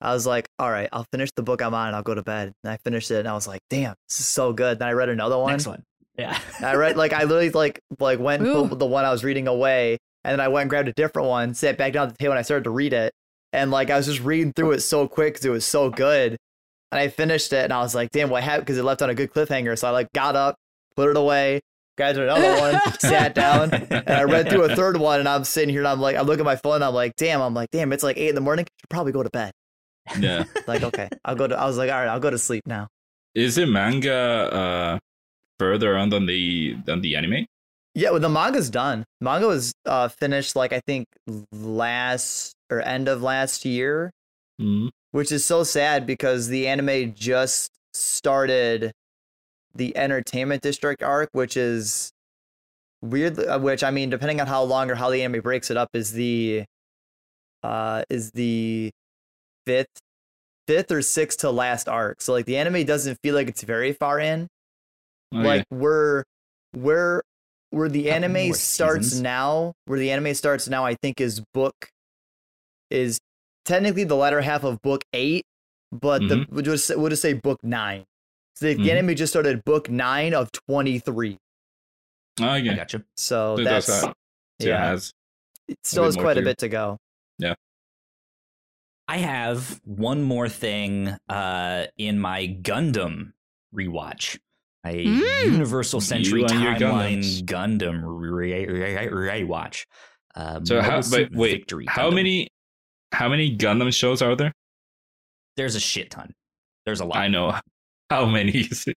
I 0.00 0.12
was 0.12 0.26
like, 0.26 0.46
all 0.58 0.70
right, 0.70 0.88
I'll 0.92 1.06
finish 1.10 1.30
the 1.36 1.42
book 1.42 1.60
I'm 1.62 1.72
on 1.74 1.88
and 1.88 1.96
I'll 1.96 2.02
go 2.02 2.14
to 2.14 2.22
bed. 2.22 2.52
And 2.62 2.70
I 2.70 2.76
finished 2.84 3.10
it 3.10 3.18
and 3.20 3.28
I 3.28 3.32
was 3.32 3.48
like, 3.48 3.60
damn, 3.70 3.94
this 4.08 4.20
is 4.20 4.26
so 4.28 4.52
good. 4.52 4.78
Then 4.78 4.88
I 4.88 4.92
read 4.92 5.08
another 5.08 5.38
one. 5.38 5.52
next 5.52 5.66
one 5.66 5.82
yeah 6.18 6.38
I 6.62 6.74
read 6.76 6.96
like 6.96 7.12
I 7.12 7.24
literally 7.24 7.50
like 7.50 7.78
like 7.98 8.18
went 8.18 8.42
and 8.46 8.68
put 8.70 8.78
the 8.78 8.86
one 8.86 9.04
I 9.04 9.10
was 9.10 9.22
reading 9.24 9.48
away, 9.48 9.98
and 10.24 10.32
then 10.32 10.40
I 10.40 10.48
went 10.48 10.62
and 10.62 10.70
grabbed 10.70 10.88
a 10.88 10.92
different 10.92 11.28
one, 11.28 11.52
sat 11.54 11.76
back 11.76 11.92
down 11.92 12.06
at 12.08 12.12
the 12.14 12.18
table, 12.18 12.32
and 12.32 12.38
I 12.38 12.42
started 12.42 12.64
to 12.64 12.70
read 12.70 12.92
it. 12.94 13.12
And 13.52 13.70
like 13.70 13.90
I 13.90 13.96
was 13.96 14.06
just 14.06 14.20
reading 14.20 14.52
through 14.54 14.72
it 14.72 14.80
so 14.80 15.08
quick 15.08 15.34
because 15.34 15.44
it 15.44 15.50
was 15.50 15.64
so 15.66 15.90
good, 15.90 16.36
and 16.92 16.98
I 16.98 17.08
finished 17.08 17.52
it, 17.52 17.64
and 17.64 17.72
I 17.72 17.80
was 17.80 17.94
like, 17.94 18.10
"Damn, 18.12 18.30
what 18.30 18.42
happened?" 18.42 18.64
Because 18.66 18.78
it 18.78 18.82
left 18.84 19.02
on 19.02 19.10
a 19.10 19.14
good 19.14 19.30
cliffhanger. 19.32 19.78
So 19.78 19.88
I 19.88 19.90
like 19.90 20.08
got 20.14 20.36
up, 20.36 20.56
put 20.96 21.10
it 21.10 21.16
away, 21.18 21.60
grabbed 21.96 22.18
another 22.18 22.60
one, 22.60 22.80
sat 23.00 23.34
down, 23.34 23.72
and 23.72 24.08
I 24.08 24.24
read 24.24 24.48
through 24.48 24.64
a 24.64 24.76
third 24.76 24.96
one, 24.98 25.20
and 25.20 25.28
I'm 25.28 25.44
sitting 25.44 25.68
here, 25.70 25.80
and 25.80 25.88
I'm 25.88 26.00
like, 26.00 26.16
I 26.16 26.20
look 26.22 26.38
at 26.38 26.44
my 26.44 26.56
phone, 26.56 26.76
and 26.76 26.84
I'm 26.84 26.94
like, 26.94 27.16
"Damn," 27.16 27.40
I'm 27.40 27.54
like, 27.54 27.70
"Damn, 27.70 27.92
it's 27.92 28.02
like 28.02 28.16
eight 28.18 28.28
in 28.30 28.34
the 28.34 28.40
morning. 28.40 28.64
You 28.66 28.74
should 28.80 28.90
probably 28.90 29.12
go 29.12 29.22
to 29.22 29.30
bed." 29.30 29.52
yeah. 30.20 30.44
Like, 30.66 30.82
okay, 30.82 31.08
I'll 31.24 31.34
go 31.34 31.46
to. 31.46 31.56
I 31.58 31.66
was 31.66 31.76
like, 31.78 31.90
all 31.90 31.98
right, 31.98 32.08
I'll 32.08 32.20
go 32.20 32.30
to 32.30 32.38
sleep 32.38 32.64
now. 32.66 32.88
Is 33.34 33.54
the 33.56 33.66
manga 33.66 34.12
uh, 34.14 34.98
further 35.58 35.96
on 35.96 36.10
than 36.10 36.26
the 36.26 36.76
than 36.86 37.00
the 37.00 37.16
anime? 37.16 37.46
Yeah, 37.94 38.10
well, 38.10 38.20
the 38.20 38.28
manga's 38.28 38.68
done. 38.68 39.04
Manga 39.20 39.46
was 39.46 39.72
uh, 39.86 40.08
finished 40.08 40.54
like 40.56 40.72
I 40.72 40.80
think 40.86 41.06
last 41.52 42.54
or 42.70 42.80
end 42.82 43.08
of 43.08 43.22
last 43.22 43.64
year, 43.64 44.10
Mm. 44.60 44.88
which 45.12 45.30
is 45.32 45.44
so 45.44 45.64
sad 45.64 46.06
because 46.06 46.48
the 46.48 46.66
anime 46.66 47.14
just 47.14 47.70
started 47.92 48.92
the 49.76 49.96
entertainment 49.96 50.62
district 50.62 51.02
arc, 51.02 51.28
which 51.32 51.56
is 51.56 52.10
weird. 53.02 53.38
uh, 53.38 53.58
Which 53.58 53.82
I 53.84 53.90
mean, 53.90 54.10
depending 54.10 54.40
on 54.40 54.46
how 54.46 54.62
long 54.62 54.90
or 54.90 54.94
how 54.94 55.10
the 55.10 55.22
anime 55.22 55.40
breaks 55.42 55.70
it 55.70 55.76
up, 55.76 55.90
is 55.94 56.12
the 56.12 56.64
uh 57.62 58.02
is 58.10 58.30
the 58.32 58.90
fifth 59.66 59.98
fifth 60.66 60.90
or 60.90 61.02
sixth 61.02 61.38
to 61.40 61.50
last 61.50 61.88
arc. 61.88 62.20
So 62.20 62.32
like 62.32 62.46
the 62.46 62.56
anime 62.56 62.84
doesn't 62.84 63.18
feel 63.22 63.34
like 63.34 63.48
it's 63.48 63.62
very 63.62 63.92
far 63.92 64.18
in 64.20 64.48
Oh, 65.32 65.38
like 65.38 65.64
we're 65.70 66.22
we're 66.74 67.20
where 67.70 67.88
the 67.88 68.10
anime 68.12 68.52
starts 68.54 69.06
seasons. 69.08 69.22
now 69.22 69.72
where 69.86 69.98
the 69.98 70.10
anime 70.12 70.34
starts 70.34 70.68
now 70.68 70.84
i 70.84 70.94
think 70.94 71.20
is 71.20 71.42
book 71.52 71.74
is 72.90 73.18
technically 73.64 74.04
the 74.04 74.14
latter 74.14 74.40
half 74.40 74.62
of 74.62 74.80
book 74.82 75.02
eight 75.12 75.42
but 75.90 76.22
the 76.28 76.46
we'll 76.48 76.62
just 76.62 76.96
we'll 76.96 77.08
just 77.10 77.22
say 77.22 77.32
book 77.32 77.58
nine 77.64 78.04
so 78.56 78.66
the, 78.66 78.74
the 78.74 78.88
Mhm. 78.88 78.90
anime 78.92 79.14
just 79.16 79.32
started 79.32 79.64
book 79.64 79.88
nine 79.90 80.34
of 80.34 80.50
23 80.52 81.30
yeah. 81.30 81.36
Oh, 82.46 82.48
i 82.50 82.58
okay. 82.60 82.74
gotcha 82.74 83.04
So 83.16 83.56
so 83.56 83.60
it 83.60 83.64
that's 83.64 83.86
does 83.86 84.00
that. 84.02 84.06
So 84.06 84.12
it 84.60 84.68
yeah 84.68 84.86
has- 84.86 85.12
it 85.68 85.78
still 85.84 86.04
has 86.04 86.16
more 86.16 86.24
quite 86.24 86.38
a 86.38 86.42
bit 86.42 86.58
to 86.58 86.68
go 86.68 86.98
Yeah. 87.38 87.54
I 89.08 89.18
have 89.18 89.80
one 89.84 90.22
more 90.22 90.48
thing 90.48 91.16
uh, 91.28 91.86
in 91.96 92.18
my 92.18 92.48
Gundam 92.62 93.32
rewatch. 93.74 94.38
A 94.84 95.04
Mm. 95.04 95.44
Universal 95.52 96.00
Century 96.00 96.40
You 96.42 96.46
Timeline 96.46 97.42
Gundam 97.44 98.02
re- 98.04 98.66
re- 98.66 99.08
rewatch. 99.08 99.84
Uh, 100.34 100.60
So 100.64 100.80
how? 100.80 101.02
But 101.02 101.30
wait, 101.32 101.52
Victory 101.58 101.86
how 101.88 102.10
Gundam. 102.10 102.14
many? 102.14 102.48
How 103.12 103.28
many 103.28 103.56
Gundam 103.56 103.92
shows 103.94 104.22
are 104.22 104.36
there? 104.36 104.52
There's 105.56 105.74
a 105.76 105.80
shit 105.80 106.10
ton. 106.10 106.32
There's 106.84 107.00
a 107.00 107.04
lot. 107.04 107.16
I 107.18 107.28
know. 107.28 107.58
How 108.10 108.26
many 108.26 108.52
is 108.52 108.86
it? 108.86 108.96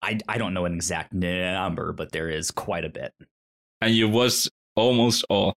I, 0.00 0.18
I 0.28 0.38
don't 0.38 0.54
know 0.54 0.64
an 0.64 0.74
exact 0.74 1.12
number, 1.12 1.92
but 1.92 2.12
there 2.12 2.28
is 2.28 2.50
quite 2.50 2.84
a 2.84 2.88
bit. 2.88 3.12
And 3.80 3.94
you 3.94 4.08
watched 4.08 4.48
almost 4.74 5.24
all. 5.28 5.54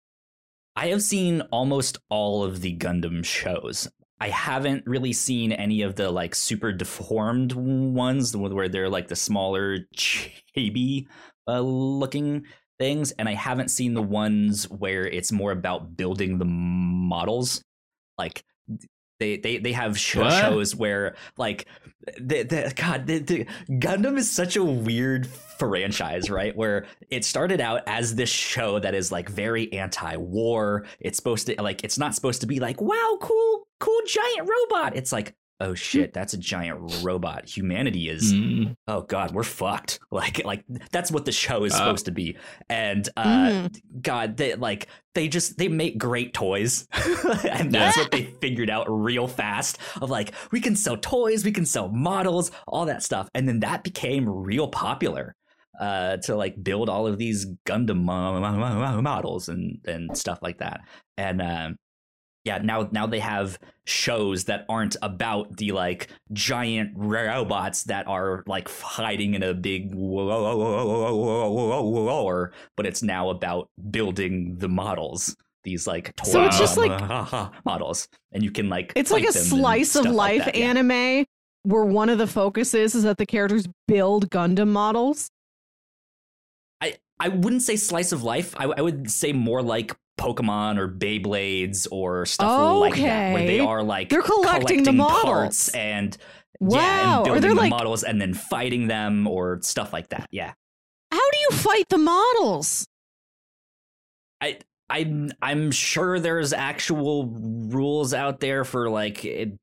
I 0.75 0.87
have 0.87 1.03
seen 1.03 1.41
almost 1.51 1.99
all 2.09 2.43
of 2.43 2.61
the 2.61 2.75
Gundam 2.77 3.23
shows. 3.23 3.87
I 4.19 4.29
haven't 4.29 4.85
really 4.85 5.13
seen 5.13 5.51
any 5.51 5.81
of 5.81 5.95
the 5.95 6.09
like 6.09 6.35
super 6.35 6.71
deformed 6.71 7.53
ones, 7.53 8.35
where 8.35 8.69
they're 8.69 8.89
like 8.89 9.07
the 9.07 9.15
smaller 9.15 9.79
chibi 9.95 11.05
uh, 11.47 11.59
looking 11.59 12.45
things, 12.79 13.11
and 13.11 13.29
I 13.29 13.33
haven't 13.33 13.69
seen 13.69 13.93
the 13.93 14.01
ones 14.01 14.69
where 14.69 15.05
it's 15.05 15.31
more 15.31 15.51
about 15.51 15.95
building 15.95 16.37
the 16.37 16.45
models. 16.45 17.61
Like 18.17 18.43
they 19.19 19.37
they 19.37 19.57
they 19.57 19.71
have 19.73 19.97
sh- 19.97 20.13
shows 20.13 20.75
where 20.75 21.15
like 21.37 21.65
the, 22.17 22.43
the 22.43 22.73
God 22.75 23.05
the, 23.05 23.19
the 23.19 23.45
Gundam 23.69 24.17
is 24.17 24.31
such 24.31 24.55
a 24.55 24.63
weird 24.63 25.27
franchise, 25.27 26.29
right? 26.29 26.55
Where 26.55 26.85
it 27.09 27.25
started 27.25 27.61
out 27.61 27.81
as 27.85 28.15
this 28.15 28.29
show 28.29 28.79
that 28.79 28.95
is 28.95 29.11
like 29.11 29.29
very 29.29 29.71
anti-war. 29.73 30.85
It's 30.99 31.17
supposed 31.17 31.47
to 31.47 31.61
like 31.61 31.83
it's 31.83 31.97
not 31.97 32.15
supposed 32.15 32.41
to 32.41 32.47
be 32.47 32.59
like 32.59 32.81
wow 32.81 33.17
cool 33.21 33.67
cool 33.79 34.01
giant 34.07 34.49
robot. 34.49 34.95
It's 34.95 35.11
like 35.11 35.35
oh 35.61 35.73
shit 35.73 36.13
that's 36.13 36.33
a 36.33 36.37
giant 36.37 37.03
robot. 37.03 37.45
Humanity 37.47 38.09
is 38.09 38.33
Mm. 38.33 38.75
oh 38.87 39.01
god 39.01 39.31
we're 39.33 39.43
fucked 39.43 39.99
like 40.11 40.43
like 40.45 40.63
that's 40.91 41.11
what 41.11 41.25
the 41.25 41.31
show 41.31 41.63
is 41.65 41.73
Uh. 41.73 41.77
supposed 41.77 42.05
to 42.05 42.11
be 42.11 42.37
and 42.69 43.07
uh 43.17 43.23
Mhm. 43.25 43.81
god 44.01 44.37
they 44.37 44.55
like 44.55 44.87
they 45.15 45.27
just 45.27 45.57
they 45.57 45.67
make 45.67 45.97
great 45.97 46.33
toys 46.33 46.87
and 47.49 47.71
that's 47.73 47.97
what 47.97 48.11
they 48.11 48.25
figured 48.41 48.69
out 48.69 48.85
real 48.89 49.27
fast 49.27 49.77
of 50.01 50.09
like 50.09 50.33
we 50.51 50.61
can 50.61 50.75
sell 50.75 50.95
toys 50.97 51.43
we 51.43 51.51
can 51.51 51.65
sell 51.65 51.89
models 51.89 52.51
all 52.67 52.85
that 52.85 53.03
stuff 53.03 53.27
and 53.35 53.47
then 53.47 53.59
that 53.59 53.83
became 53.83 54.29
real 54.29 54.67
popular 54.67 55.35
uh 55.79 56.17
to 56.17 56.35
like 56.35 56.61
build 56.61 56.89
all 56.89 57.07
of 57.07 57.17
these 57.17 57.45
gundam 57.65 58.03
mo- 58.03 58.39
mo- 58.39 58.57
mo- 58.57 59.01
models 59.01 59.49
and 59.49 59.79
and 59.85 60.17
stuff 60.17 60.39
like 60.41 60.57
that 60.59 60.81
and 61.17 61.41
um 61.41 61.75
yeah 62.49 62.57
now 62.63 62.89
now 62.91 63.05
they 63.05 63.19
have 63.19 63.59
shows 63.85 64.45
that 64.45 64.65
aren't 64.67 64.95
about 65.03 65.55
the 65.57 65.71
like 65.71 66.07
giant 66.33 66.91
robots 66.95 67.83
that 67.83 68.07
are 68.07 68.43
like 68.47 68.67
hiding 68.69 69.35
in 69.35 69.43
a 69.43 69.53
big 69.53 69.93
war 69.93 70.23
but 72.75 72.87
it's 72.87 73.03
now 73.03 73.29
about 73.29 73.69
building 73.91 74.55
the 74.57 74.67
models 74.67 75.35
these 75.63 75.85
like 75.85 76.15
toy 76.15 76.31
So 76.31 76.45
it's 76.45 76.57
just 76.57 76.75
like 76.75 76.99
models 77.65 78.07
and 78.31 78.41
you 78.43 78.49
can 78.49 78.67
like 78.69 78.93
It's 78.95 79.11
like 79.11 79.25
a 79.25 79.31
slice 79.31 79.95
of 79.95 80.03
stuff 80.03 80.15
like 80.15 80.45
life 80.45 80.55
yeah. 80.55 80.65
anime 80.69 81.25
where 81.63 81.85
one 81.85 82.09
of 82.09 82.17
the 82.17 82.25
focuses 82.25 82.95
is 82.95 83.03
that 83.03 83.17
the 83.17 83.25
characters 83.27 83.67
build 83.87 84.29
Gundam 84.31 84.69
models. 84.69 85.29
I 87.19 87.27
wouldn't 87.27 87.63
say 87.63 87.75
slice 87.75 88.11
of 88.11 88.23
life. 88.23 88.55
I, 88.57 88.65
I 88.65 88.81
would 88.81 89.11
say 89.11 89.33
more 89.33 89.61
like 89.61 89.95
Pokemon 90.19 90.77
or 90.77 90.87
Beyblades 90.87 91.87
or 91.91 92.25
stuff 92.25 92.79
like 92.81 92.95
that, 92.97 93.33
where 93.33 93.47
they 93.47 93.59
are 93.59 93.81
like 93.81 94.09
They're 94.09 94.21
collecting 94.21 94.83
the 94.83 94.91
models. 94.91 95.23
parts 95.23 95.69
and 95.69 96.15
yeah, 96.61 96.67
Wow. 96.67 97.19
and 97.19 97.27
Or 97.29 97.33
building 97.35 97.49
the 97.55 97.55
like, 97.55 97.69
models 97.69 98.03
and 98.03 98.19
then 98.21 98.33
fighting 98.33 98.87
them 98.87 99.25
or 99.27 99.59
stuff 99.61 99.93
like 99.93 100.09
that. 100.09 100.27
Yeah, 100.31 100.53
how 101.11 101.31
do 101.31 101.37
you 101.49 101.49
fight 101.57 101.85
the 101.89 101.97
models? 101.97 102.85
I 104.41 104.59
I'm 104.89 105.31
I'm 105.41 105.71
sure 105.71 106.19
there's 106.19 106.51
actual 106.53 107.27
rules 107.27 108.13
out 108.13 108.39
there 108.39 108.65
for 108.65 108.89
like 108.89 109.23
it, 109.23 109.57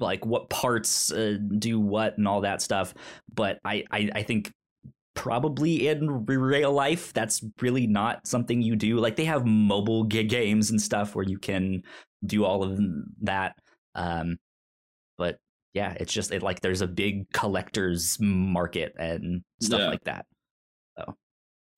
like 0.00 0.26
what 0.26 0.50
parts 0.50 1.12
uh, 1.12 1.38
do 1.58 1.80
what 1.80 2.18
and 2.18 2.26
all 2.28 2.42
that 2.42 2.60
stuff, 2.62 2.92
but 3.34 3.58
I 3.64 3.84
I, 3.90 4.10
I 4.14 4.22
think 4.22 4.50
probably 5.14 5.88
in 5.88 6.24
real 6.26 6.72
life 6.72 7.12
that's 7.12 7.44
really 7.60 7.86
not 7.86 8.26
something 8.26 8.62
you 8.62 8.74
do 8.76 8.98
like 8.98 9.16
they 9.16 9.24
have 9.26 9.44
mobile 9.46 10.04
g- 10.04 10.24
games 10.24 10.70
and 10.70 10.80
stuff 10.80 11.14
where 11.14 11.24
you 11.24 11.38
can 11.38 11.82
do 12.24 12.44
all 12.44 12.62
of 12.62 12.80
that 13.20 13.54
um 13.94 14.38
but 15.18 15.36
yeah 15.74 15.94
it's 16.00 16.12
just 16.12 16.32
it, 16.32 16.42
like 16.42 16.60
there's 16.60 16.80
a 16.80 16.86
big 16.86 17.30
collectors 17.32 18.16
market 18.20 18.94
and 18.98 19.42
stuff 19.60 19.80
Yeah. 19.80 19.88
like 19.88 20.04
that 20.04 20.24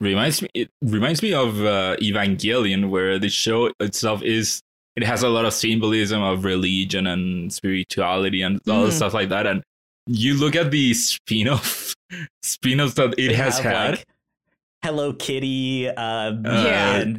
reminds 0.01 0.43
me 0.43 0.49
it 0.55 0.71
reminds 0.83 1.23
me 1.23 1.33
of 1.33 1.61
uh, 1.65 1.97
Evangelion 2.01 2.91
where 2.91 3.19
the 3.19 3.29
show 3.29 3.71
itself 3.81 4.23
is 4.23 4.61
it 4.97 5.05
has 5.05 5.23
a 5.23 5.29
lot 5.29 5.45
of 5.45 5.53
symbolism 5.53 6.23
of 6.23 6.45
religion 6.45 7.07
and 7.07 7.53
spirituality 7.53 8.43
and 8.43 8.61
all 8.69 8.87
Mhm. 8.87 8.93
stuff 8.93 9.15
like 9.15 9.29
that 9.31 9.47
and 9.47 9.63
you 10.07 10.35
look 10.35 10.55
at 10.57 10.71
the 10.71 10.93
spin-off 10.95 11.94
spin-offs 12.43 12.95
that 12.95 13.15
it 13.19 13.29
They 13.29 13.35
has 13.35 13.59
have, 13.59 13.73
had 13.73 13.91
like, 13.93 14.07
Hello 14.83 15.13
Kitty, 15.15 15.89
uh, 15.89 16.33
Yeah. 16.45 16.97
and 16.97 17.19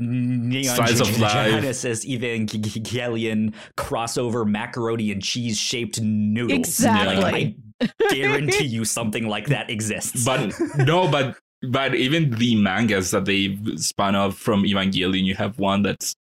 Neon 0.50 0.76
Slice 0.76 1.00
of 1.00 1.08
Gen- 1.08 1.22
Life. 1.22 1.50
Genesis, 1.52 2.06
Evangelion 2.06 3.54
crossover 3.78 4.46
macaroni 4.48 5.12
and 5.12 5.22
cheese 5.24 5.58
shaped 5.60 6.00
noodles. 6.02 6.58
Exactly. 6.60 7.16
Like, 7.22 7.56
I 7.82 8.14
guarantee 8.14 8.66
you 8.76 8.86
something 8.86 9.28
like 9.28 9.48
that 9.48 9.70
exists. 9.70 10.24
but 10.26 10.54
no 10.78 11.08
but 11.10 11.38
but 11.68 11.96
even 11.96 12.30
the 12.32 12.56
mangas 12.56 13.12
that 13.12 13.26
they 13.26 13.58
spun 13.78 14.16
off 14.16 14.38
from 14.38 14.64
Evangelion 14.64 15.24
you 15.26 15.36
have 15.36 15.58
one 15.60 15.82
that's 15.82 16.14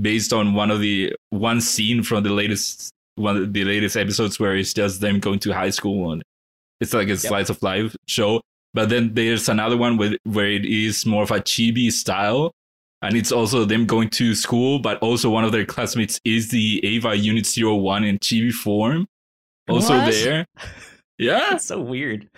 based 0.00 0.32
on 0.32 0.54
one 0.54 0.70
of 0.70 0.80
the 0.80 1.14
one 1.30 1.60
scene 1.60 2.02
from 2.02 2.24
the 2.24 2.30
latest 2.30 2.90
one 3.16 3.36
of 3.36 3.52
the 3.52 3.64
latest 3.64 3.96
episodes 3.96 4.40
where 4.40 4.56
it's 4.56 4.72
just 4.74 5.00
them 5.00 5.20
going 5.20 5.38
to 5.40 5.52
high 5.52 5.70
school 5.70 6.10
and 6.12 6.22
it's 6.80 6.92
like 6.94 7.08
a 7.08 7.16
slice 7.16 7.48
of 7.50 7.62
life 7.62 7.94
show 8.06 8.40
but 8.74 8.88
then 8.90 9.14
there's 9.14 9.48
another 9.48 9.76
one 9.76 9.96
with, 9.96 10.14
where 10.24 10.50
it 10.50 10.66
is 10.66 11.06
more 11.06 11.22
of 11.22 11.30
a 11.30 11.40
chibi 11.40 11.90
style 11.90 12.52
and 13.02 13.16
it's 13.16 13.32
also 13.32 13.64
them 13.64 13.86
going 13.86 14.08
to 14.10 14.34
school 14.34 14.78
but 14.78 14.98
also 14.98 15.30
one 15.30 15.44
of 15.44 15.52
their 15.52 15.64
classmates 15.64 16.20
is 16.24 16.50
the 16.50 16.80
Eva 16.86 17.14
unit 17.14 17.46
01 17.56 18.04
in 18.04 18.18
chibi 18.18 18.52
form 18.52 19.06
also 19.68 19.96
What? 19.96 20.12
there 20.12 20.46
yeah 21.18 21.46
That's 21.50 21.64
so 21.66 21.80
weird. 21.80 22.28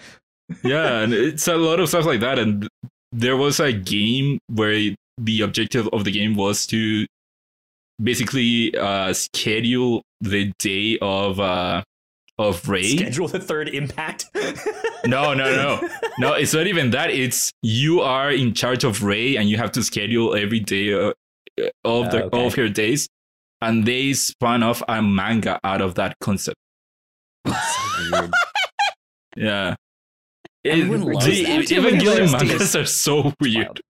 yeah, 0.64 1.00
and 1.00 1.12
it's 1.12 1.46
a 1.48 1.56
lot 1.56 1.78
of 1.80 1.88
stuff 1.88 2.06
like 2.06 2.20
that. 2.20 2.38
And 2.38 2.66
there 3.12 3.36
was 3.36 3.60
a 3.60 3.72
game 3.72 4.38
where 4.46 4.94
the 5.18 5.40
objective 5.42 5.88
of 5.92 6.04
the 6.04 6.10
game 6.12 6.36
was 6.36 6.66
to 6.68 7.04
basically 8.02 8.74
uh, 8.76 9.12
schedule 9.12 10.02
the 10.20 10.52
day 10.58 10.96
of 11.02 11.40
uh, 11.40 11.82
of 12.38 12.68
Rei. 12.68 12.96
Schedule 12.96 13.28
the 13.28 13.40
third 13.40 13.68
impact. 13.68 14.26
No, 15.06 15.32
no, 15.32 15.54
no, 15.54 15.88
no. 16.18 16.32
It's 16.34 16.52
not 16.52 16.66
even 16.66 16.90
that. 16.90 17.10
It's 17.10 17.52
you 17.62 18.00
are 18.00 18.32
in 18.32 18.52
charge 18.52 18.82
of 18.82 19.04
Rei, 19.04 19.36
and 19.36 19.48
you 19.48 19.56
have 19.56 19.70
to 19.72 19.82
schedule 19.82 20.34
every 20.34 20.58
day 20.58 20.92
uh, 20.92 21.12
of 21.84 22.10
the 22.10 22.24
Okay. 22.24 22.36
all 22.36 22.48
of 22.48 22.54
her 22.56 22.68
days. 22.68 23.08
And 23.62 23.86
they 23.86 24.12
spun 24.12 24.62
off 24.64 24.82
a 24.88 25.00
manga 25.00 25.60
out 25.62 25.80
of 25.80 25.94
that 25.94 26.16
concept. 26.20 26.56
so 27.46 27.54
weird. 28.12 28.30
Yeah. 29.36 29.76
Everyone 30.64 31.02
It- 31.02 31.14
loves 31.14 31.26
the. 31.26 31.44
Evangelion 31.44 32.32
mangas 32.32 32.74
are 32.74 32.84
so 32.84 33.32
weird. 33.40 33.80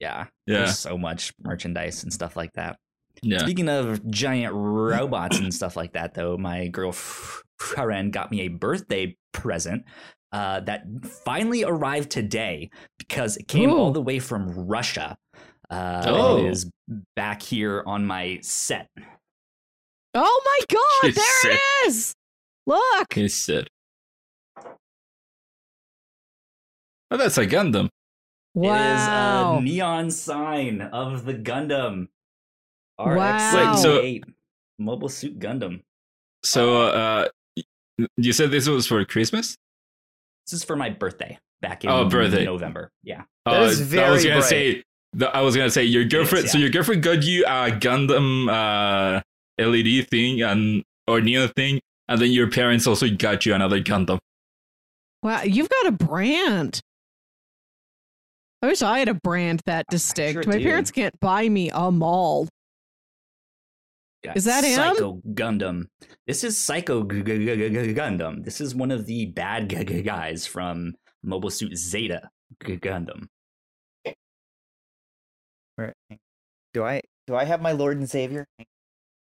Yeah, 0.00 0.26
Yeah, 0.46 0.58
there's 0.58 0.78
so 0.78 0.96
much 0.96 1.32
merchandise 1.42 2.04
and 2.04 2.12
stuff 2.12 2.36
like 2.36 2.52
that. 2.54 2.76
Yeah. 3.22 3.38
Speaking 3.38 3.68
of 3.68 4.08
giant 4.10 4.54
robots 4.54 5.38
and 5.38 5.52
stuff 5.60 5.76
like 5.76 5.92
that, 5.92 6.14
though, 6.14 6.36
my 6.36 6.68
girl 6.68 6.92
friend 6.92 8.12
got 8.12 8.30
me 8.30 8.42
a 8.42 8.48
birthday 8.48 9.16
present 9.32 9.84
uh, 10.32 10.60
that 10.60 10.84
finally 11.24 11.64
arrived 11.64 12.10
today 12.10 12.70
because 12.98 13.36
it 13.36 13.48
came 13.48 13.70
all 13.70 13.92
the 13.92 14.00
way 14.02 14.18
from 14.18 14.48
Russia. 14.66 15.16
Uh, 15.70 16.02
Oh. 16.06 16.38
It 16.38 16.50
is 16.50 16.70
back 17.16 17.42
here 17.42 17.82
on 17.86 18.06
my 18.06 18.38
set. 18.42 18.88
Oh 20.14 20.42
my 20.44 20.76
god, 21.02 21.14
there 21.14 21.52
it 21.52 21.60
is. 21.86 22.14
Look. 22.66 23.12
He 23.14 23.28
said. 23.28 23.68
Oh, 27.10 27.16
that's 27.16 27.38
a 27.38 27.46
Gundam. 27.46 27.88
Wow. 28.54 28.72
It 28.72 28.96
is 28.96 29.06
a 29.08 29.60
neon 29.64 30.10
sign 30.10 30.80
of 30.82 31.24
the 31.24 31.34
Gundam. 31.34 32.08
Wow. 32.98 33.14
Wait, 33.14 33.78
so- 33.80 33.98
RX-78 34.00 34.24
Mobile 34.78 35.08
Suit 35.08 35.38
Gundam. 35.38 35.80
So, 36.44 36.82
uh, 36.86 37.28
you 38.16 38.32
said 38.32 38.50
this 38.50 38.68
was 38.68 38.86
for 38.86 39.04
Christmas? 39.04 39.56
This 40.46 40.52
is 40.54 40.64
for 40.64 40.76
my 40.76 40.90
birthday 40.90 41.38
back 41.60 41.84
in 41.84 41.90
Oh, 41.90 42.08
birthday. 42.08 42.44
November. 42.44 42.90
Yeah. 43.02 43.24
That 43.44 43.54
Uh, 43.54 43.56
is 43.56 43.60
I 43.60 43.64
was 43.66 43.80
very 43.82 44.22
gonna 44.22 44.34
bright. 44.36 44.44
say. 44.48 44.82
the- 45.14 45.34
I 45.36 45.40
was 45.40 45.56
gonna 45.56 45.70
say 45.70 45.84
your 45.84 46.04
girlfriend. 46.04 46.48
So 46.48 46.58
yeah. 46.58 46.62
your 46.64 46.70
girlfriend 46.70 47.02
got 47.02 47.22
you 47.24 47.44
a 47.44 47.70
Gundam 47.72 48.48
uh, 48.48 49.20
LED 49.58 50.02
thing 50.02 50.42
and 50.42 50.84
or 51.08 51.20
neon 51.20 51.48
thing, 51.56 51.80
and 52.08 52.20
then 52.20 52.30
your 52.30 52.50
parents 52.50 52.86
also 52.86 53.08
got 53.10 53.44
you 53.46 53.54
another 53.54 53.80
Gundam. 53.80 54.18
Wow, 55.22 55.42
you've 55.42 55.68
got 55.70 55.86
a 55.86 55.92
brand. 55.92 56.80
I 58.62 58.66
wish 58.68 58.82
I 58.82 58.98
had 58.98 59.08
a 59.08 59.14
brand 59.14 59.62
that 59.66 59.86
distinct. 59.90 60.44
sure 60.44 60.52
My 60.52 60.58
do. 60.58 60.64
parents 60.64 60.90
can't 60.90 61.18
buy 61.20 61.48
me 61.48 61.70
a 61.70 61.90
mall. 61.90 62.48
Got 64.24 64.36
Is 64.36 64.44
that 64.46 64.64
him? 64.64 64.74
Psycho 64.74 65.20
Gundam. 65.32 65.84
This 66.26 66.42
is 66.42 66.58
Psycho 66.58 67.04
Gundam. 67.04 68.44
This 68.44 68.60
is 68.60 68.74
one 68.74 68.90
of 68.90 69.06
the 69.06 69.26
bad 69.26 69.70
g- 69.70 69.84
g- 69.84 70.02
guys 70.02 70.46
from 70.46 70.94
Mobile 71.22 71.50
Suit 71.50 71.76
Zeta 71.76 72.28
Gundam. 72.62 73.26
Where- 75.76 75.94
Do 76.74 76.84
I 76.84 77.02
do 77.26 77.36
I 77.36 77.44
have 77.44 77.60
my 77.62 77.72
Lord 77.72 77.98
and 77.98 78.08
Savior? 78.10 78.46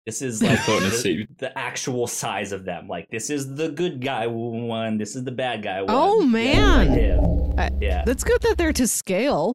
This 0.07 0.23
is 0.23 0.41
like 0.43 0.65
the, 0.65 1.27
the 1.37 1.55
actual 1.57 2.07
size 2.07 2.51
of 2.51 2.65
them. 2.65 2.87
Like 2.87 3.07
this 3.11 3.29
is 3.29 3.53
the 3.55 3.69
good 3.69 4.01
guy 4.01 4.25
one. 4.27 4.97
This 4.97 5.15
is 5.15 5.23
the 5.23 5.31
bad 5.31 5.61
guy 5.61 5.81
one. 5.81 5.89
Oh, 5.91 6.23
man. 6.23 6.87
right 6.89 6.97
him. 6.97 7.53
I- 7.59 7.69
yeah. 7.79 8.03
That's 8.05 8.23
good 8.23 8.41
that 8.41 8.57
they're 8.57 8.73
to 8.73 8.87
scale. 8.87 9.53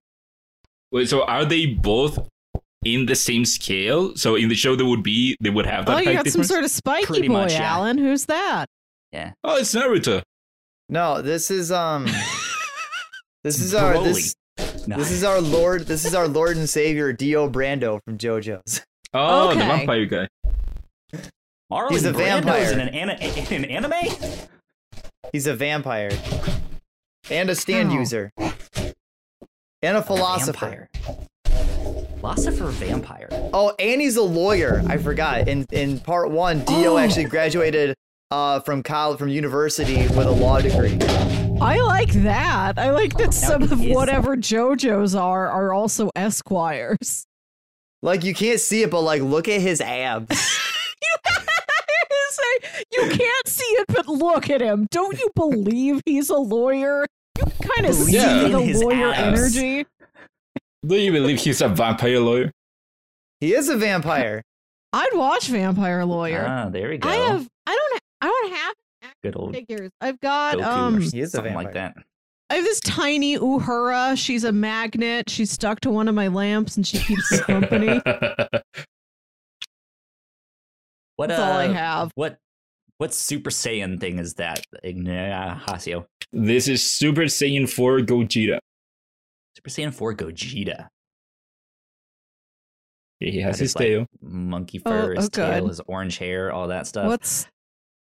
Wait, 0.93 1.09
so 1.09 1.24
are 1.24 1.45
they 1.45 1.66
both 1.66 2.29
in 2.85 3.07
the 3.07 3.14
same 3.16 3.45
scale? 3.45 4.14
So 4.16 4.37
in 4.37 4.49
the 4.49 4.55
show, 4.55 4.77
they 4.77 4.85
would 4.85 5.03
be 5.03 5.37
they 5.41 5.51
would 5.51 5.66
have 5.66 5.87
that 5.87 5.97
Oh, 5.97 5.99
you 6.01 6.07
height 6.07 6.24
got 6.24 6.29
some 6.29 6.45
sort 6.45 6.64
of 6.64 6.70
spiky 6.70 7.07
Pretty 7.07 7.29
boy, 7.29 7.35
much, 7.35 7.53
yeah. 7.53 7.72
Alan. 7.74 7.99
Who's 7.99 8.27
that? 8.27 8.66
Yeah. 9.12 9.33
Oh, 9.45 9.57
it's 9.57 9.74
Naruto. 9.74 10.22
No, 10.89 11.20
this 11.22 11.51
is 11.51 11.72
um, 11.72 12.07
this 13.45 13.61
is 13.61 13.74
our 13.74 14.03
this 14.03 14.35
No. 14.87 14.97
this 14.97 15.11
is 15.11 15.24
our 15.24 15.41
Lord 15.41 15.83
this 15.87 16.05
is 16.05 16.14
our 16.14 16.29
Lord 16.29 16.57
and 16.57 16.68
Savior 16.68 17.12
Dio 17.12 17.49
Brando 17.49 18.01
from 18.05 18.18
JoJo's. 18.18 18.83
Oh, 19.14 19.49
the 19.55 19.61
vampire 19.61 20.05
guy. 20.07 20.29
Marlon 21.72 21.91
He's 21.91 22.05
a 22.05 22.12
Brando's 22.12 22.45
vampire. 22.45 22.72
in 22.72 22.81
an, 22.81 22.89
ana- 22.95 23.18
in 23.51 23.64
an 23.64 23.70
anime. 23.70 24.14
He's 25.33 25.47
a 25.49 25.55
vampire 25.57 26.11
and 27.31 27.51
a 27.51 27.55
stand 27.57 27.91
Oh. 27.91 27.95
user 27.95 28.31
and 29.83 29.97
a 29.97 30.03
philosopher. 30.03 30.89
Vampire. 31.05 31.29
Philosopher 32.20 32.66
vampire. 32.66 33.28
Oh, 33.52 33.74
and 33.78 34.00
he's 34.00 34.16
a 34.16 34.22
lawyer. 34.22 34.82
I 34.86 34.96
forgot. 34.98 35.48
In 35.48 35.66
in 35.72 36.00
part 36.00 36.30
one, 36.30 36.64
Dio 36.64 36.94
Oh. 36.94 36.98
actually 36.98 37.24
graduated 37.24 37.94
uh, 38.30 38.61
from 38.61 38.82
college 38.82 39.18
from 39.18 39.28
university 39.28 39.96
with 40.09 40.26
a 40.26 40.30
law 40.30 40.61
degree. 40.61 40.98
I 41.61 41.80
like 41.80 42.12
that. 42.24 42.78
I 42.78 42.90
like 42.90 43.16
that 43.18 43.32
some 43.32 43.62
of 43.62 43.72
is- 43.84 43.94
whatever 43.94 44.36
JoJo's 44.36 45.14
are 45.14 45.48
are 45.48 45.72
also 45.72 46.11
esquires. 46.16 47.26
Like 48.02 48.24
you 48.24 48.34
can't 48.34 48.61
see 48.61 48.82
it, 48.82 48.90
but 48.90 49.02
like 49.02 49.22
look 49.22 49.48
at 49.48 49.61
his 49.61 49.80
abs. 49.80 50.28
You 52.92 53.09
can't 53.11 53.46
see 53.48 53.64
it, 53.64 53.86
but 53.88 54.07
look 54.09 54.48
at 54.50 54.61
him. 54.61 54.86
Don't 54.90 55.18
you 55.18 55.28
believe 55.34 56.00
he's 56.07 56.30
a 56.30 56.36
lawyer? 56.36 57.07
You 57.38 57.44
kind 57.61 57.86
of 57.86 57.94
see 57.94 58.12
Yeah. 58.14 58.48
the 58.48 58.59
lawyer 58.59 59.12
abs. 59.12 59.57
energy. 59.57 59.86
Do 60.87 60.97
you 60.97 61.12
believe 61.12 61.41
he's 61.41 61.61
a 61.61 61.68
vampire 61.68 62.20
lawyer? 62.20 62.53
he 63.41 63.55
is 63.55 63.68
a 63.68 63.76
vampire. 63.76 64.43
I'd 64.93 65.11
watch 65.14 65.49
Vampire 65.49 66.05
Lawyer. 66.07 66.47
Ah, 66.49 66.68
there 66.70 66.89
we 66.89 66.97
go. 66.99 67.09
I 67.09 67.14
have. 67.16 67.47
I 67.66 67.74
don't. 67.74 68.01
I 68.22 68.26
don't 68.28 68.53
have 68.55 68.74
good 69.22 69.37
old 69.37 69.55
figures. 69.55 69.91
I've 70.01 70.18
got 70.20 70.57
Goku 70.57 70.64
um. 70.64 70.97
or 70.97 71.01
He 71.01 71.20
is 71.20 71.34
a 71.34 71.37
something 71.37 71.55
like 71.55 71.72
vampire. 71.72 71.95
that. 71.97 72.05
I 72.49 72.55
have 72.57 72.64
this 72.64 72.80
tiny 72.80 73.37
Uhura. 73.37 74.16
She's 74.16 74.45
a 74.45 74.53
magnet. 74.53 75.28
She's 75.28 75.51
stuck 75.51 75.80
to 75.80 75.91
one 75.91 76.09
of 76.09 76.14
my 76.14 76.28
lamps, 76.28 76.76
and 76.76 76.87
she 76.87 76.99
keeps 76.99 77.32
us 77.32 77.41
company. 77.47 78.01
What 81.16 81.30
That's 81.30 81.41
all 81.41 81.53
I 81.53 81.68
uh, 81.68 81.72
have. 81.72 82.11
What 82.14 82.37
what 82.99 83.14
Super 83.14 83.49
Saiyan 83.51 83.99
thing 84.01 84.18
is 84.18 84.34
that? 84.34 84.62
Ignacio. 84.82 86.07
this 86.32 86.68
is 86.68 86.82
Super 86.82 87.22
Saiyan 87.22 87.68
4 87.68 88.01
Gogeta. 88.01 88.59
Super 89.69 89.89
Saiyan 89.91 89.95
4 89.95 90.14
Gogeta. 90.14 90.89
He 93.21 93.41
has 93.41 93.57
That 93.57 93.61
his 93.62 93.71
is 93.71 93.77
like 93.77 93.85
tail. 93.87 94.07
Monkey 94.21 94.83
Oh, 94.85 94.91
fur, 94.91 95.14
his 95.14 95.25
oh, 95.27 95.29
good. 95.29 95.51
tail, 95.51 95.69
his 95.69 95.81
orange 95.87 96.19
hair, 96.19 96.53
all 96.53 96.69
that 96.69 96.87
stuff. 96.87 97.07
What's 97.07 97.47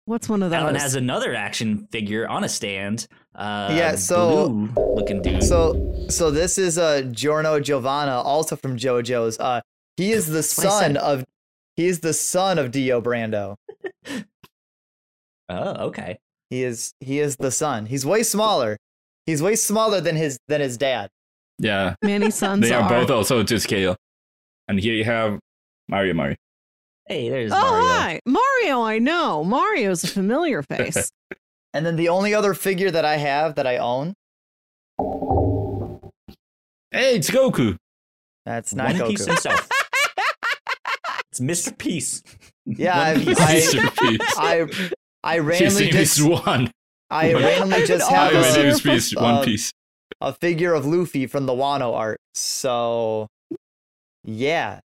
What's 0.05 0.27
one 0.27 0.43
of 0.43 0.49
those? 0.49 0.57
Alan 0.59 0.75
has 0.75 0.95
another 0.95 1.33
action 1.33 1.87
figure 1.89 2.27
on 2.27 2.43
a 2.43 2.49
stand. 2.49 3.07
Uh, 3.33 3.73
Yeah, 3.73 3.95
so- 3.95 4.49
blue 4.49 4.73
looking 4.95 5.21
dude. 5.21 5.43
So 5.43 6.05
so 6.09 6.31
this 6.31 6.57
is 6.57 6.77
uh 6.77 7.03
Giorno 7.11 7.59
Giovanna, 7.59 8.19
also 8.19 8.55
from 8.55 8.75
JoJo's. 8.75 9.39
Uh 9.39 9.61
he 9.97 10.11
is 10.11 10.27
the 10.27 10.43
son 10.61 10.97
of 10.97 11.23
he 11.75 11.87
is 11.87 11.99
the 12.01 12.13
son 12.13 12.57
of 12.59 12.71
Dio 12.71 12.99
Brando. 13.01 13.55
oh, 15.49 15.85
okay. 15.87 16.17
He 16.49 16.63
is 16.63 16.93
he 16.99 17.19
is 17.19 17.35
the 17.37 17.51
son. 17.51 17.85
He's 17.85 18.05
way 18.05 18.23
smaller. 18.23 18.77
He's 19.25 19.41
way 19.41 19.55
smaller 19.55 20.01
than 20.01 20.15
his 20.15 20.37
than 20.47 20.59
his 20.59 20.75
dad. 20.77 21.09
Yeah, 21.59 21.95
Many 22.01 22.31
sons 22.31 22.67
they 22.67 22.73
are 22.73 22.81
are. 22.83 22.89
both 22.89 23.09
also 23.09 23.43
to 23.43 23.59
scale. 23.59 23.95
And 24.67 24.79
here 24.79 24.93
you 24.93 25.03
have 25.05 25.39
Mario 25.87 26.13
Mario. 26.13 26.35
Hey, 27.07 27.29
there's 27.29 27.51
Oh 27.53 27.59
Mario. 27.59 27.87
hi, 27.87 28.19
Mario. 28.25 28.81
I 28.83 28.99
know 28.99 29.43
Mario's 29.43 30.03
a 30.03 30.07
familiar 30.07 30.61
face. 30.69 31.11
And 31.73 31.85
then 31.85 31.95
the 31.95 32.09
only 32.09 32.33
other 32.33 32.53
figure 32.53 32.91
that 32.91 33.03
I 33.05 33.17
have 33.17 33.55
that 33.55 33.67
I 33.67 33.77
own, 33.77 34.13
Hey, 36.91 37.15
it's 37.15 37.29
Goku. 37.29 37.75
that's 38.45 38.73
not 38.75 38.93
One 38.97 39.09
Piece 39.09 39.23
Goku. 39.23 39.27
himself. 39.27 39.69
it's 41.31 41.39
Mr. 41.39 41.75
Peace. 41.77 42.21
Yeah, 42.65 42.99
I've- 42.99 43.25
Piece. 43.25 43.39
I- 43.39 43.55
Mr. 43.55 43.97
Peace. 43.99 44.19
I 44.37 44.67
I 45.23 45.39
randomly 45.39 45.89
just 45.89 46.21
One. 46.23 46.71
I 47.09 47.33
randomly 47.33 47.75
I 47.75 47.85
just 47.85 48.09
have 48.09 48.31
Hi, 48.33 48.37
also- 48.37 48.49
my 48.51 48.55
name 48.57 48.65
a, 48.65 48.69
is 48.69 48.81
Peace. 48.81 49.15
One 49.15 49.43
Piece. 49.43 49.71
A 50.23 50.33
figure 50.33 50.73
of 50.73 50.85
Luffy 50.85 51.27
from 51.27 51.45
the 51.45 51.53
Wano 51.53 51.93
arc. 51.93 52.17
So 52.33 53.27
yeah, 54.23 54.79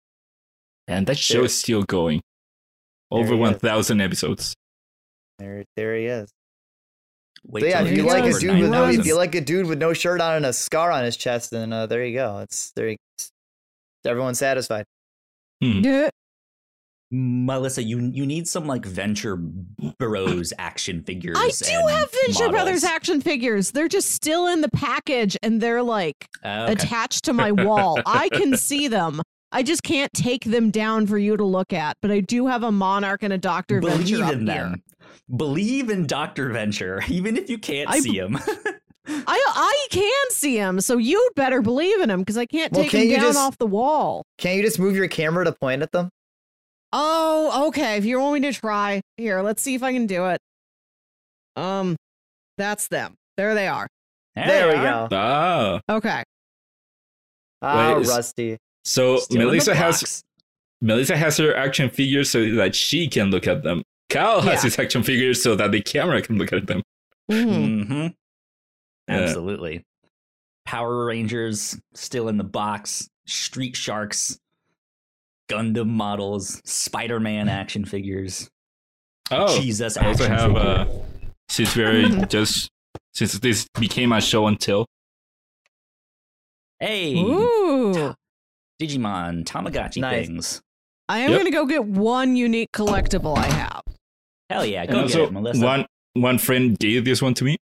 And 0.87 1.05
that 1.07 1.17
show 1.17 1.35
there- 1.35 1.43
is 1.45 1.57
still 1.59 1.83
going. 1.83 2.21
Over 3.11 3.35
1,000 3.35 4.01
episodes. 4.01 4.55
there 5.37 5.63
there 5.75 5.95
he 5.97 6.05
is. 6.05 6.29
Wait 7.47 7.61
So 7.61 7.67
yeah, 7.67 7.83
if 7.83 7.95
you 7.95 8.03
like 8.03 8.23
a 8.23 8.39
dude 8.39 8.59
with 8.61 8.71
no, 8.71 8.89
if 8.89 9.05
you 9.05 9.15
like 9.15 9.35
a 9.35 9.41
dude 9.41 9.67
with 9.67 9.77
no 9.77 9.93
shirt 9.93 10.19
on 10.21 10.35
and 10.37 10.45
a 10.45 10.53
scar 10.53 10.89
on 10.91 11.03
his 11.03 11.15
chest, 11.17 11.51
then 11.51 11.71
uh, 11.71 11.85
there 11.85 12.03
you 12.05 12.15
go. 12.15 12.39
It's 12.39 12.71
there. 12.71 12.87
you- 12.89 12.97
it's- 13.19 13.29
everyone's 14.05 14.39
satisfied. 14.39 14.85
Yeah. 15.61 16.09
Melissa, 17.11 17.83
you 17.83 18.09
you 18.13 18.25
need 18.25 18.47
some 18.47 18.65
like 18.65 18.85
Venture 18.85 19.37
Bros 19.99 20.51
action 20.57 21.03
figures. 21.03 21.37
I 21.39 21.49
do 21.49 21.87
have 21.87 22.11
Venture 22.11 22.33
models. 22.45 22.51
Brothers 22.51 22.83
action 22.83 23.21
figures. 23.21 23.71
They're 23.71 23.87
just 23.87 24.11
still 24.11 24.47
in 24.47 24.61
the 24.61 24.69
package 24.69 25.37
and 25.43 25.61
they're 25.61 25.83
like 25.83 26.27
Uh, 26.43 26.63
okay. 26.69 26.73
attached 26.73 27.23
to 27.25 27.33
my 27.33 27.51
wall. 27.51 27.99
I 28.05 28.29
can 28.29 28.57
see 28.57 28.87
them. 28.87 29.21
I 29.51 29.63
just 29.63 29.83
can't 29.83 30.11
take 30.13 30.43
them 30.45 30.71
down 30.71 31.07
for 31.07 31.17
you 31.17 31.37
to 31.37 31.45
look 31.45 31.71
at. 31.71 31.95
But 32.01 32.11
I 32.11 32.19
do 32.19 32.47
have 32.47 32.63
a 32.63 32.71
Monarch 32.71 33.23
and 33.23 33.31
a 33.31 33.37
Doctor 33.37 33.79
Venture 33.79 34.17
Believe 34.17 34.21
up 34.25 34.33
in 34.33 34.47
here. 34.47 34.75
Believe 35.37 35.89
in 35.89 36.07
Doctor 36.07 36.49
Venture, 36.49 37.01
even 37.09 37.37
if 37.37 37.49
you 37.49 37.57
can't 37.57 37.89
I 37.89 37.99
see 37.99 38.17
him. 38.17 38.37
I 39.07 39.23
I 39.27 39.87
can 39.91 40.31
see 40.31 40.57
him, 40.57 40.81
so 40.81 40.97
you'd 40.97 41.33
better 41.35 41.61
believe 41.61 42.01
in 42.01 42.09
him 42.09 42.21
because 42.21 42.37
I 42.37 42.47
can't 42.47 42.73
Well, 42.73 42.81
take 42.81 42.91
can't 42.91 43.03
him 43.05 43.11
down 43.19 43.21
just- 43.29 43.37
off 43.39 43.57
the 43.59 43.67
wall. 43.67 44.25
Can't 44.39 44.57
you 44.57 44.63
just 44.63 44.79
move 44.79 44.95
your 44.95 45.07
camera 45.07 45.45
to 45.45 45.51
point 45.51 45.83
at 45.83 45.91
them? 45.91 46.09
Oh, 46.97 47.67
okay. 47.67 47.97
If 47.97 48.05
you 48.05 48.19
want 48.21 48.41
me 48.41 48.51
to 48.51 48.57
try, 48.57 49.01
here, 49.17 49.41
let's 49.41 49.61
see 49.61 49.75
if 49.75 49.83
I 49.83 49.91
can 49.91 50.07
do 50.07 50.27
it. 50.27 50.39
Um, 51.57 51.97
that's 52.57 52.87
them. 52.87 53.15
There 53.35 53.53
they 53.53 53.67
are. 53.67 53.87
There 54.35 54.69
we 54.69 54.75
are. 54.75 55.07
go. 55.09 55.15
Ah. 55.17 55.81
Okay. 55.89 56.23
Ah, 57.61 57.95
Wait, 57.97 58.07
Rusty. 58.07 58.57
So 58.85 59.17
Still 59.17 59.39
Melissa 59.39 59.75
has. 59.75 60.23
Melissa 60.81 61.17
has 61.17 61.37
her 61.37 61.53
action 61.55 61.89
figures 61.89 62.29
so 62.29 62.49
that 62.55 62.75
she 62.75 63.07
can 63.07 63.29
look 63.29 63.45
at 63.47 63.63
them. 63.63 63.81
Kyle 64.09 64.39
has 64.41 64.59
Yeah. 64.59 64.61
his 64.63 64.79
action 64.79 65.03
figures 65.03 65.41
so 65.43 65.55
that 65.55 65.71
the 65.71 65.81
camera 65.81 66.21
can 66.21 66.37
look 66.37 66.53
at 66.53 66.67
them. 66.67 66.81
Mhm. 67.29 67.47
Mm-hmm. 67.87 67.93
Yeah. 68.01 68.09
Absolutely. 69.21 69.83
Power 70.65 71.05
Rangers 71.05 71.77
still 71.93 72.27
in 72.29 72.37
the 72.37 72.43
box. 72.43 73.07
Street 73.25 73.75
Sharks. 73.75 74.37
Gundam 75.49 75.87
models. 75.87 76.61
Spider 76.65 77.19
Man 77.19 77.49
action 77.49 77.85
figures. 77.85 78.49
Oh, 79.31 79.59
Jesus 79.59 79.97
I 79.97 80.05
also 80.07 80.27
have 80.27 80.55
uh, 80.55 80.85
since 81.49 81.73
very 81.73 82.09
just 82.29 82.69
since 83.13 83.33
this 83.39 83.67
became 83.79 84.11
a 84.11 84.21
show 84.21 84.47
until 84.47 84.85
Hey, 86.79 87.15
Ooh. 87.15 88.13
Digimon 88.81 89.45
Tamagotchi 89.45 90.01
Nice. 90.01 90.27
things. 90.27 90.61
I 91.07 91.19
am 91.19 91.31
Yep. 91.31 91.39
gonna 91.39 91.51
go 91.51 91.65
get 91.65 91.85
one 91.85 92.35
unique 92.35 92.71
collectible 92.71 93.37
I 93.37 93.45
have. 93.47 93.81
Hell 94.49 94.65
yeah, 94.65 94.81
and 94.81 94.91
go 94.91 94.95
get 94.95 95.03
also 95.03 95.23
it, 95.25 95.31
Melissa. 95.31 95.63
one 95.65 95.85
one 96.13 96.37
friend 96.37 96.77
gave 96.77 97.05
this 97.05 97.21
one 97.21 97.33
to 97.35 97.43
me. 97.43 97.57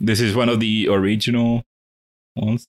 This 0.00 0.20
is 0.20 0.34
one 0.36 0.48
of 0.48 0.60
the 0.60 0.88
original 0.88 1.62
ones. 2.36 2.66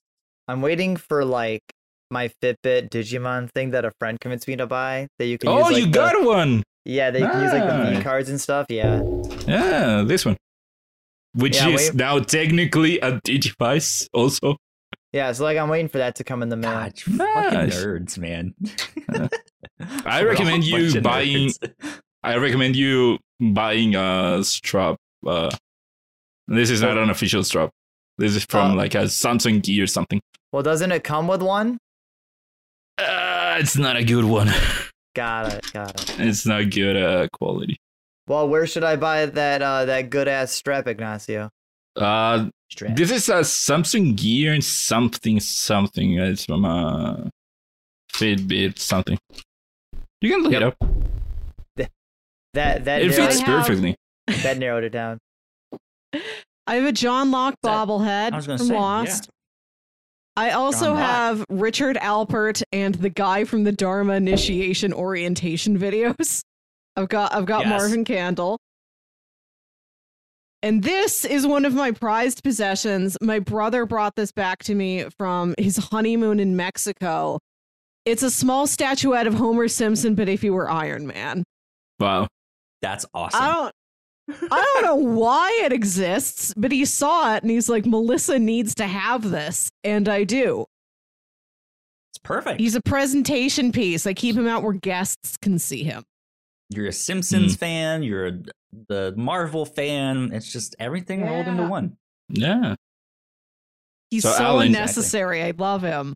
I'm 0.48 0.62
waiting 0.62 0.96
for 0.96 1.24
like 1.24 1.62
my 2.10 2.28
Fitbit 2.42 2.90
Digimon 2.90 3.50
thing 3.52 3.70
that 3.70 3.84
a 3.84 3.90
friend 3.98 4.18
convinced 4.20 4.46
me 4.48 4.56
to 4.56 4.66
buy. 4.66 5.06
That 5.18 5.26
you 5.26 5.38
can 5.38 5.50
use. 5.50 5.58
Oh, 5.58 5.62
like, 5.62 5.76
you 5.76 5.86
the- 5.86 5.90
got 5.90 6.24
one! 6.24 6.62
Yeah, 6.84 7.10
they 7.10 7.20
can 7.20 7.42
use 7.42 7.52
like 7.52 7.64
the 7.66 7.96
V 7.96 8.02
cards 8.02 8.28
and 8.28 8.40
stuff. 8.40 8.66
Yeah. 8.70 9.02
Yeah, 9.48 10.02
this 10.06 10.24
one, 10.24 10.36
which 11.34 11.56
Yeah, 11.56 11.68
is 11.70 11.90
wait- 11.90 11.94
now 11.94 12.18
technically 12.20 13.00
a 13.00 13.20
Digivice 13.22 14.08
also. 14.12 14.56
Yeah, 15.12 15.32
so 15.32 15.44
like 15.44 15.56
I'm 15.58 15.68
waiting 15.68 15.88
for 15.88 15.98
that 15.98 16.14
to 16.16 16.24
come 16.24 16.42
in 16.42 16.48
the 16.48 16.56
mail. 16.56 16.70
God, 16.72 16.98
fucking 17.00 17.58
nerds, 17.70 18.18
man. 18.18 18.54
I 20.04 20.22
recommend 20.22 20.64
you 20.64 21.00
buying- 21.00 21.50
I 22.22 22.36
recommend 22.36 22.76
you 22.76 23.18
buying 23.40 23.94
a 23.94 24.42
strap. 24.44 24.96
Uh, 25.26 25.50
this 26.48 26.70
is 26.70 26.82
not 26.82 26.98
an 26.98 27.10
official 27.10 27.42
strap. 27.44 27.70
This 28.18 28.34
is 28.36 28.44
from 28.44 28.72
Oh. 28.72 28.74
like 28.74 28.94
a 28.94 29.04
Samsung 29.04 29.62
Gear 29.62 29.84
or 29.84 29.86
something. 29.86 30.20
Well, 30.52 30.62
doesn't 30.62 30.90
it 30.92 31.02
come 31.04 31.28
with 31.28 31.42
one? 31.42 31.78
Uh, 32.98 33.56
it's 33.58 33.76
not 33.76 33.96
a 33.96 34.04
good 34.04 34.24
one. 34.24 34.50
Got 35.14 35.52
it. 35.54 35.72
Got 35.72 36.00
it. 36.10 36.20
it's 36.20 36.46
not 36.46 36.70
good 36.70 36.96
uh, 36.96 37.28
quality. 37.32 37.76
Well, 38.26 38.48
where 38.48 38.66
should 38.66 38.84
I 38.84 38.96
buy 38.96 39.24
that 39.26 39.62
uh 39.62 39.84
that 39.86 40.10
good 40.10 40.28
ass 40.28 40.52
strap, 40.52 40.86
Ignacio? 40.86 41.50
Uh, 41.94 42.50
strap. 42.70 42.96
This 42.96 43.10
is 43.10 43.28
a 43.28 43.36
Samsung 43.40 44.16
Gear 44.16 44.52
and 44.52 44.62
something 44.64 45.40
something. 45.40 46.18
It's 46.18 46.44
from 46.44 46.64
a 46.64 47.30
Fitbit 48.12 48.78
something. 48.78 49.18
You 50.20 50.30
can 50.30 50.42
look 50.42 50.52
Yep. 50.52 50.62
it 50.62 50.66
up. 51.82 51.88
That 52.54 52.84
that 52.86 53.02
It 53.02 53.14
fits 53.14 53.36
I 53.40 53.44
have- 53.44 53.46
perfectly. 53.66 53.96
that 54.42 54.58
narrowed 54.58 54.84
it 54.84 54.90
down. 54.90 55.18
I 56.66 56.74
have 56.76 56.84
a 56.84 56.92
John 56.92 57.30
Locke 57.30 57.54
bobblehead 57.64 58.32
I 58.32 58.36
was 58.36 58.46
gonna 58.46 58.58
from 58.58 58.66
say, 58.68 58.74
Lost. 58.74 59.28
I 60.36 60.50
also 60.50 60.86
John 60.86 60.94
Locke. 60.96 61.06
have 61.06 61.44
Richard 61.48 61.96
Alpert 61.96 62.62
and 62.72 62.94
the 62.94 63.08
guy 63.10 63.44
from 63.44 63.64
the 63.64 63.72
Dharma 63.72 64.14
initiation 64.14 64.92
orientation 64.92 65.78
videos. 65.78 66.42
I've 66.96 67.08
got 67.08 67.34
I've 67.34 67.46
got 67.46 67.64
Yes. 67.66 67.70
Marvin 67.70 68.04
Candle. 68.04 68.58
And 70.62 70.82
this 70.82 71.24
is 71.24 71.46
one 71.46 71.64
of 71.64 71.74
my 71.74 71.92
prized 71.92 72.42
possessions. 72.42 73.16
My 73.20 73.38
brother 73.38 73.86
brought 73.86 74.16
this 74.16 74.32
back 74.32 74.62
to 74.64 74.74
me 74.74 75.04
from 75.16 75.54
his 75.58 75.76
honeymoon 75.76 76.40
in 76.40 76.56
Mexico. 76.56 77.38
It's 78.04 78.22
a 78.22 78.30
small 78.30 78.66
statuette 78.66 79.26
of 79.26 79.34
Homer 79.34 79.68
Simpson, 79.68 80.14
but 80.14 80.28
if 80.28 80.42
he 80.42 80.50
were 80.50 80.68
Iron 80.70 81.06
Man. 81.06 81.44
Wow. 82.00 82.28
That's 82.82 83.04
awesome. 83.14 83.40
I 83.42 83.52
don't 83.52 83.72
I 84.28 84.62
don't 84.74 84.82
know 84.84 84.96
why 84.96 85.60
it 85.64 85.72
exists, 85.72 86.52
but 86.56 86.72
he 86.72 86.84
saw 86.84 87.34
it 87.36 87.42
and 87.42 87.50
he's 87.50 87.68
like, 87.68 87.86
Melissa 87.86 88.38
needs 88.38 88.74
to 88.76 88.86
have 88.86 89.30
this. 89.30 89.70
And 89.84 90.08
I 90.08 90.24
do. 90.24 90.66
it's 92.10 92.18
perfect. 92.24 92.60
He's 92.60 92.74
a 92.74 92.80
presentation 92.80 93.70
piece. 93.72 94.06
I 94.06 94.14
keep 94.14 94.36
him 94.36 94.46
out 94.48 94.62
where 94.62 94.72
guests 94.72 95.36
can 95.36 95.58
see 95.58 95.84
him. 95.84 96.02
you're 96.70 96.86
a 96.88 96.92
Simpsons 96.92 97.54
Hmm. 97.54 97.58
fan. 97.58 98.02
You're 98.02 98.26
a, 98.26 98.38
the 98.88 99.14
Marvel 99.16 99.64
fan. 99.64 100.30
It's 100.32 100.50
just 100.52 100.74
everything 100.80 101.22
rolled 101.24 101.46
into 101.46 101.66
one. 101.68 101.96
Yeah. 102.28 102.74
He's 104.10 104.24
So, 104.24 104.32
so, 104.32 104.42
Alan- 104.44 104.66
unnecessary. 104.68 105.42
I 105.44 105.52
love 105.56 105.82
him. 105.82 106.14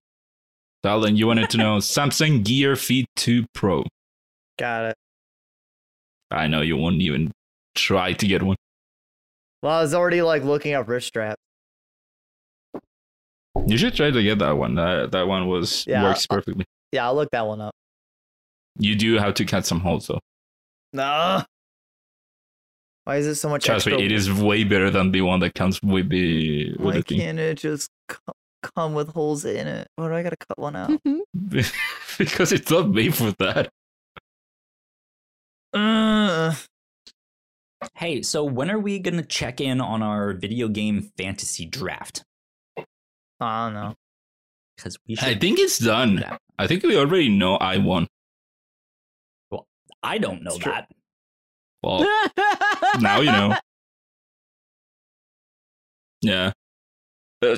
So, 0.85 0.91
Alan, 0.91 1.17
you 1.17 1.29
wanted 1.29 1.51
to 1.51 1.59
know 1.59 1.77
Samsung 1.79 2.45
Gear 2.45 2.75
Fit 2.75 3.07
2 3.17 3.47
Pro. 3.55 3.85
Got 4.59 4.87
it. 4.87 4.97
I 6.33 6.49
know 6.49 6.61
you 6.63 6.77
won't 6.77 7.01
even 7.03 7.31
try 7.75 8.13
to 8.13 8.27
get 8.27 8.43
one. 8.43 8.57
Well, 9.63 9.73
I 9.79 9.83
was 9.83 9.95
already 9.95 10.23
like 10.23 10.43
looking 10.45 10.75
up 10.75 10.89
wrist 10.89 11.09
strap. 11.09 11.37
You 13.67 13.77
should 13.77 13.95
try 13.95 14.11
to 14.11 14.23
get 14.23 14.39
that 14.39 14.53
one. 14.57 14.75
That 14.77 15.13
that 15.13 15.27
one 15.27 15.47
was 15.49 15.85
Yeah, 15.87 16.03
works 16.05 16.27
I'll- 16.31 16.39
perfectly. 16.39 16.65
Yeah, 16.93 17.07
I'll 17.07 17.15
look 17.15 17.31
that 17.33 17.47
one 17.47 17.61
up. 17.61 17.73
You 18.79 18.95
do 18.97 19.15
have 19.19 19.35
to 19.35 19.45
cut 19.45 19.67
some 19.67 19.81
holes 19.81 20.07
though. 20.07 20.21
No. 20.93 21.43
Why 23.05 23.17
is 23.17 23.27
it 23.27 23.35
so 23.37 23.49
much 23.49 23.65
Trust 23.65 23.87
extra? 23.87 23.99
me, 23.99 24.05
it 24.07 24.13
is 24.13 24.33
way 24.33 24.65
better 24.65 24.91
than 24.91 25.11
the 25.13 25.21
one 25.23 25.41
that 25.41 25.55
comes 25.55 25.81
with 25.83 26.09
the 26.09 26.73
with 26.73 26.81
Why 26.81 26.93
the 27.01 27.03
can't 27.03 27.39
it 27.39 27.59
just 27.59 27.91
co- 28.09 28.33
come 28.63 28.95
with 28.95 29.09
holes 29.09 29.45
in 29.45 29.67
it? 29.67 29.89
Why 29.97 30.09
do 30.09 30.15
I 30.15 30.23
gotta 30.23 30.37
cut 30.37 30.59
one 30.59 30.77
out? 30.77 30.91
because 32.19 32.53
it's 32.53 32.71
not 32.71 32.89
made 32.91 33.15
for 33.15 33.33
that. 33.39 33.71
uh, 35.73 36.55
Hey, 37.95 38.23
so 38.23 38.45
when 38.45 38.71
are 38.71 38.79
we 38.79 38.99
gonna 38.99 39.25
check 39.25 39.61
in 39.61 39.81
on 39.81 40.03
our 40.03 40.35
video 40.35 40.69
game 40.69 41.11
fantasy 41.17 41.65
draft? 41.67 42.25
I 43.41 43.65
don't 43.67 43.75
know. 43.75 43.95
Because 44.77 44.97
we 45.09 45.17
should. 45.17 45.29
I 45.29 45.35
think 45.35 45.59
it's 45.59 45.79
done. 45.79 46.17
that. 46.17 46.41
I 46.59 46.67
think 46.67 46.83
we 46.83 46.97
already 46.97 47.29
know 47.31 47.57
I 47.57 47.79
won. 47.79 48.07
Well, 49.51 49.67
I 50.03 50.19
don't 50.19 50.43
know 50.43 50.57
that. 50.59 50.89
Well, 51.83 52.01
now 53.01 53.21
you 53.21 53.33
know. 53.33 53.57
Yeah. 56.23 56.53
Uh, 57.43 57.57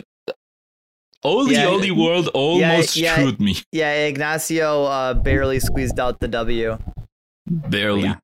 Oldie 1.25 1.53
Yeah, 1.53 1.67
Oddworld 1.67 2.29
almost 2.35 2.97
yeah. 2.97 3.15
screwed 3.17 3.41
me. 3.41 3.57
Yeah, 3.73 3.93
Ignacio 4.07 4.85
uh, 4.85 5.15
barely 5.15 5.59
squeezed 5.61 5.99
out 5.99 6.21
the 6.21 6.29
W. 6.29 6.79
Barely. 7.47 8.03
Yeah. 8.03 8.17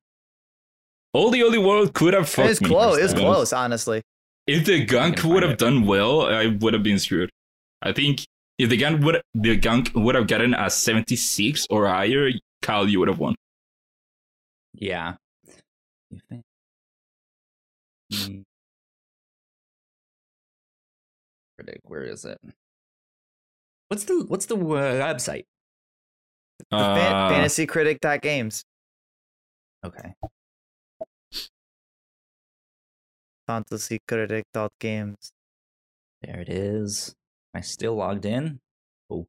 Oldie 1.16 1.42
Oddworld 1.42 1.94
could 1.94 2.14
have 2.14 2.28
fucked 2.28 2.50
It's 2.50 2.60
me. 2.60 2.68
close. 2.68 2.98
It's 2.98 3.12
to 3.14 3.18
close, 3.20 3.52
honestly. 3.52 4.02
If 4.46 4.64
the 4.66 4.84
gunk 4.84 5.22
would 5.24 5.42
have 5.42 5.52
it. 5.52 5.58
done 5.58 5.84
well, 5.86 6.22
I 6.22 6.46
would 6.46 6.74
have 6.74 6.82
been 6.82 6.98
screwed. 6.98 7.30
I 7.82 7.92
think 7.92 8.24
if 8.58 8.68
the 8.70 8.76
gunk 8.76 9.02
would 9.04 9.20
the 9.34 9.56
gunk 9.56 9.90
would 9.94 10.14
have 10.14 10.26
gotten 10.26 10.54
a 10.54 10.68
76 10.70 11.66
or 11.70 11.86
higher, 11.86 12.30
Kyle, 12.62 12.88
you 12.88 12.98
would 12.98 13.08
have 13.08 13.18
won. 13.18 13.34
Yeah. 14.74 15.14
You 16.10 16.20
think-. 16.28 16.44
Critic, 21.56 21.80
where 21.84 22.04
is 22.04 22.24
it? 22.24 22.38
What's 23.88 24.04
the 24.04 24.24
what's 24.28 24.46
the 24.46 24.56
uh, 24.56 24.58
website? 25.14 25.44
The 26.70 26.76
fan- 26.78 27.14
Uh, 27.14 27.30
fantasycritic.games. 27.30 28.64
Okay. 29.84 30.12
Fantasycritic.games. 33.48 35.32
There 36.22 36.40
it 36.40 36.48
is. 36.48 37.14
Am 37.54 37.58
I 37.58 37.62
still 37.62 37.94
logged 37.94 38.26
in? 38.26 38.60
Oh. 39.10 39.26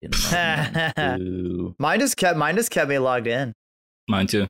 Didn't 0.00 0.32
log 0.32 0.96
in. 0.98 1.20
Ooh. 1.22 1.74
Mine 1.78 2.00
just 2.00 2.16
kept 2.16 2.38
mine 2.38 2.56
just 2.56 2.70
kept 2.70 2.88
me 2.88 2.98
logged 2.98 3.26
in. 3.26 3.54
Mine 4.08 4.26
too. 4.26 4.46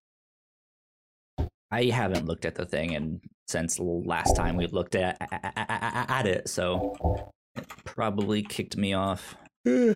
I 1.71 1.85
haven't 1.85 2.27
looked 2.27 2.45
at 2.45 2.57
the 2.57 2.67
thing 2.67 2.95
and 2.95 3.21
since 3.47 3.79
last 3.79 4.37
time 4.37 4.57
we 4.57 4.67
looked 4.67 4.95
at 4.95 5.17
at 5.21 6.27
it, 6.27 6.49
so 6.49 7.31
it 7.57 7.69
probably 7.85 8.43
kicked 8.43 8.77
me 8.77 8.93
off. 8.93 9.37
God, 9.65 9.95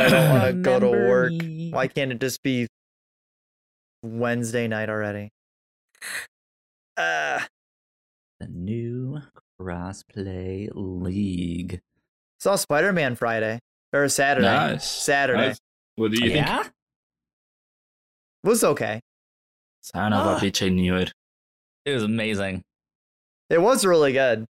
I 0.00 0.08
don't 0.08 0.30
want 0.30 0.44
to 0.44 0.52
go 0.62 0.80
to 0.80 0.90
work. 0.90 1.32
me. 1.32 1.70
Why 1.70 1.86
can't 1.86 2.12
it 2.12 2.20
just 2.20 2.42
be 2.42 2.66
Wednesday 4.02 4.66
night 4.68 4.90
already? 4.90 5.30
Uh, 6.96 7.40
The 8.40 8.48
new 8.48 9.20
crossplay 9.60 10.68
league. 10.74 11.80
saw 12.38 12.56
Spider 12.56 12.92
Man 12.92 13.14
Friday 13.16 13.60
or 13.92 14.08
Saturday. 14.08 14.46
Nice. 14.46 14.88
Saturday 14.90 15.48
Nice. 15.48 15.58
What 15.96 16.12
do 16.12 16.16
you 16.24 16.30
think? 16.32 16.46
yeah? 16.46 16.64
was 18.42 18.64
okay. 18.64 19.00
Son 19.82 20.12
of 20.12 20.26
a 20.26 20.44
bitch, 20.44 20.64
I 20.64 20.68
knew 20.70 20.96
it. 20.96 21.12
It 21.84 21.92
was 21.94 22.02
amazing. 22.02 22.62
It 23.48 23.60
was 23.60 23.84
really 23.84 24.12
good. 24.12 24.46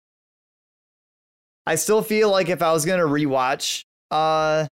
I 1.66 1.74
still 1.74 2.02
feel 2.02 2.30
like 2.30 2.48
if 2.48 2.62
I 2.62 2.72
was 2.72 2.84
gonna 2.84 3.04
rewatch, 3.04 3.84
uh, 4.10 4.66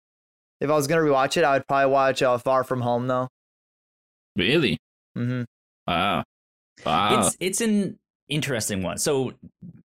if 0.61 0.69
I 0.69 0.73
was 0.73 0.87
gonna 0.87 1.01
rewatch 1.01 1.37
it, 1.37 1.43
I 1.43 1.53
would 1.53 1.67
probably 1.67 1.91
watch 1.91 2.21
uh, 2.21 2.37
Far 2.37 2.63
From 2.63 2.81
Home 2.81 3.07
though. 3.07 3.27
Really? 4.35 4.77
Mm-hmm. 5.17 5.43
Wow. 5.87 6.23
Wow. 6.85 7.19
It's 7.27 7.37
it's 7.39 7.61
an 7.61 7.97
interesting 8.29 8.83
one. 8.83 8.97
So 8.97 9.33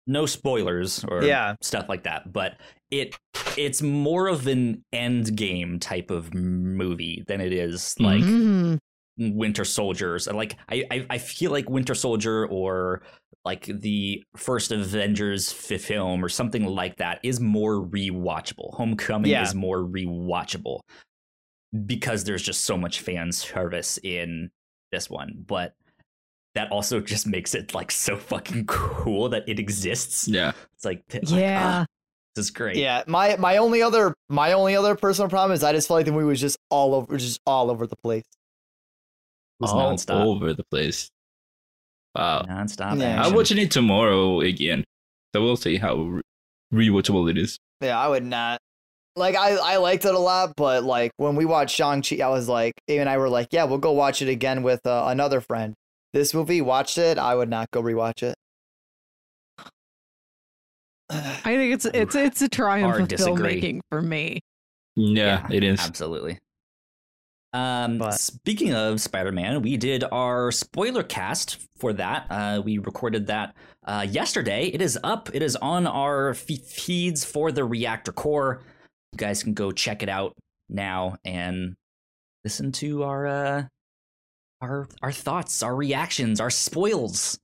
no 0.08 0.26
spoilers 0.26 1.04
or 1.06 1.24
Yeah. 1.24 1.56
stuff 1.62 1.88
like 1.90 2.04
that, 2.04 2.32
but 2.32 2.58
it 2.92 3.18
it's 3.58 3.82
more 3.82 4.28
of 4.28 4.46
an 4.48 4.84
end 4.94 5.36
game 5.36 5.80
type 5.80 6.12
of 6.12 6.34
movie 6.34 7.24
than 7.28 7.42
it 7.42 7.52
is 7.54 7.96
like 8.00 8.22
Mhm. 8.22 8.80
Winter 9.18 9.64
Soldiers. 9.66 10.28
And 10.28 10.38
like 10.38 10.58
I, 10.70 10.84
I 10.92 11.06
I 11.12 11.18
feel 11.18 11.52
like 11.52 11.70
Winter 11.70 11.96
Soldier 11.96 12.46
or 12.48 13.02
like 13.46 13.66
the 13.66 14.24
first 14.36 14.72
Avengers 14.72 15.52
film 15.52 16.24
or 16.26 16.30
something 16.30 16.66
like 16.66 16.98
that 16.98 17.20
is 17.24 17.40
more 17.40 17.82
rewatchable. 17.86 18.74
Homecoming 18.76 19.32
Yeah. 19.32 19.44
is 19.44 19.54
more 19.56 19.80
rewatchable 19.84 20.80
because 21.86 22.24
there's 22.24 22.42
just 22.44 22.62
so 22.62 22.78
much 22.78 23.02
fan 23.02 23.32
service 23.32 23.98
in 24.04 24.50
this 24.92 25.10
one. 25.10 25.44
But 25.46 25.76
that 26.56 26.72
also 26.72 27.00
just 27.00 27.28
makes 27.28 27.54
it 27.54 27.74
like 27.74 27.92
so 27.92 28.18
fucking 28.18 28.66
cool 28.66 29.30
that 29.30 29.48
it 29.48 29.60
exists. 29.60 30.28
yeah. 30.28 30.52
It's 30.74 30.86
like, 30.86 31.04
like, 31.14 31.30
Yeah. 31.30 31.84
ah, 31.84 31.86
this 32.36 32.46
is 32.46 32.52
great. 32.52 32.76
Yeah, 32.78 33.04
my 33.08 33.36
my 33.38 33.58
only 33.58 33.82
other 33.82 34.14
my 34.30 34.54
only 34.54 34.76
other 34.76 34.96
personal 34.96 35.30
problem 35.30 35.54
is 35.54 35.64
I 35.64 35.72
just 35.74 35.88
felt 35.88 36.00
like 36.00 36.06
the 36.06 36.12
movie 36.12 36.26
was 36.26 36.42
just 36.42 36.58
all 36.70 36.96
over 36.96 37.18
just 37.18 37.40
all 37.46 37.70
over 37.70 37.86
the 37.88 37.96
place. 38.04 38.24
It 38.24 39.64
was 39.64 39.72
All 39.72 39.94
nonstop. 39.94 40.26
over 40.26 40.54
the 40.54 40.66
place. 40.66 41.10
Wow. 42.16 42.44
Nonstop 42.48 43.00
Yeah. 43.00 43.22
I'm 43.24 43.34
watching 43.34 43.58
it 43.58 43.72
tomorrow 43.72 44.42
again. 44.42 44.84
So 45.34 45.42
we'll 45.44 45.56
see 45.58 45.78
how 45.78 45.96
re- 45.96 46.22
rewatchable 46.74 47.30
it 47.30 47.38
is. 47.38 47.58
Yeah, 47.82 48.00
I 48.00 48.08
would 48.08 48.24
not. 48.26 48.60
Like 49.18 49.36
I 49.36 49.52
I 49.56 49.78
liked 49.78 50.04
it 50.06 50.14
a 50.14 50.20
lot, 50.20 50.54
but 50.58 50.84
like 50.84 51.12
when 51.18 51.36
we 51.36 51.46
watched 51.46 51.76
Shang 51.76 52.02
Chi, 52.02 52.18
I 52.18 52.28
was 52.30 52.50
like, 52.50 52.74
Amy 52.90 53.00
and 53.00 53.10
I 53.10 53.18
were 53.18 53.30
like, 53.30 53.50
yeah, 53.52 53.64
we'll 53.64 53.78
go 53.78 53.92
watch 53.94 54.22
it 54.22 54.28
again 54.30 54.62
with 54.64 54.86
uh, 54.86 55.06
another 55.08 55.40
friend. 55.40 55.74
This 56.16 56.34
movie, 56.34 56.62
watched 56.62 56.98
it. 56.98 57.18
I 57.18 57.36
would 57.36 57.50
not 57.50 57.70
go 57.72 57.82
rewatch 57.84 58.24
it. 58.24 58.36
I 61.10 61.42
think 61.44 61.74
it's 61.74 61.86
it's 61.86 62.16
it's 62.16 62.42
a 62.42 62.48
triumph 62.48 62.92
Hard 62.92 63.02
of 63.02 63.08
disagree. 63.10 63.62
filmmaking 63.62 63.82
for 63.92 64.02
me. 64.02 64.40
Yeah, 64.96 65.46
it 65.52 65.62
is. 65.62 65.82
Absolutely. 65.82 66.40
Um, 67.52 67.98
But- 67.98 68.14
speaking 68.14 68.74
of 68.74 69.02
Spider-Man, 69.02 69.62
we 69.62 69.76
did 69.76 70.06
our 70.10 70.54
spoiler 70.54 71.04
cast 71.04 71.58
for 71.78 71.92
that. 71.92 72.28
Uh, 72.30 72.62
we 72.64 72.78
recorded 72.78 73.28
that 73.28 73.54
uh, 73.86 74.06
yesterday. 74.10 74.68
It 74.68 74.82
is 74.82 74.98
up. 75.04 75.30
It 75.34 75.44
is 75.44 75.58
on 75.58 75.86
our 75.86 76.34
fe- 76.34 76.56
feeds 76.66 77.26
for 77.26 77.52
the 77.52 77.66
Reactor 77.66 78.14
Corps. 78.14 78.64
You 79.12 79.18
guys 79.18 79.44
can 79.44 79.54
go 79.54 79.74
check 79.74 80.02
it 80.02 80.08
out 80.10 80.34
now 80.70 81.18
and 81.26 81.76
listen 82.46 82.72
to 82.74 83.04
our 83.04 83.28
uh, 83.28 83.64
our 84.62 84.88
our 85.02 85.12
thoughts, 85.12 85.62
our 85.64 85.76
reactions, 85.76 86.40
our 86.40 86.50
spoils, 86.50 87.40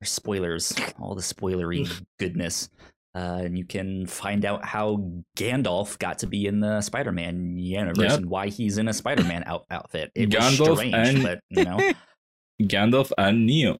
our 0.00 0.06
spoilers, 0.06 0.72
all 1.00 1.14
the 1.14 1.22
spoilery 1.22 1.90
goodness. 2.18 2.68
Uh, 3.14 3.42
and 3.44 3.58
you 3.58 3.64
can 3.66 4.06
find 4.06 4.46
out 4.46 4.64
how 4.64 4.96
Gandalf 5.36 5.98
got 5.98 6.20
to 6.20 6.26
be 6.26 6.46
in 6.46 6.60
the 6.60 6.80
Spider-Man 6.80 7.58
universe 7.58 7.98
Yep. 8.10 8.20
and 8.20 8.26
why 8.30 8.48
he's 8.48 8.78
in 8.78 8.88
a 8.88 8.92
Spider-Man 8.94 9.44
out- 9.46 9.66
outfit. 9.70 10.10
It 10.14 10.34
was 10.34 10.42
Gandalf 10.58 10.76
strange, 10.76 10.94
and- 10.94 11.22
but 11.22 11.40
you 11.50 11.64
know, 11.64 11.92
Gandalf 12.62 13.12
and 13.18 13.44
Neo. 13.44 13.76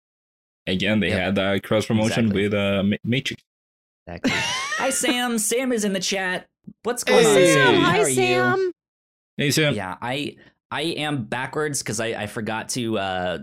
Again, 0.67 1.01
they 1.01 1.09
Yep. 1.09 1.19
had 1.19 1.39
a 1.39 1.61
cross 1.61 1.87
promotion 1.87 2.27
Exactly. 2.27 2.43
with 2.43 2.53
uh, 2.55 2.83
Ma- 2.83 2.97
Matrix. 3.05 3.43
exactly. 4.07 4.33
Hi 4.35 4.91
Sam. 4.91 5.39
Sam 5.39 5.73
is 5.73 5.85
in 5.85 5.95
the 5.95 6.01
chat. 6.01 6.47
What's 6.83 7.03
going 7.03 7.25
on, 7.27 7.33
Hey. 7.35 7.55
Sam? 7.55 7.75
Sam. 7.75 7.81
Hi, 7.83 7.99
are 8.03 8.09
you? 8.09 8.15
Sam. 8.15 8.73
Hey, 9.39 9.51
Sam. 9.51 9.75
Yeah, 9.75 9.97
I 10.03 10.37
I 10.73 10.81
am 10.81 11.25
backwards 11.25 11.83
because 11.83 12.01
I, 12.01 12.07
I 12.07 12.27
forgot 12.27 12.71
to 12.71 12.99
uh, 12.99 13.39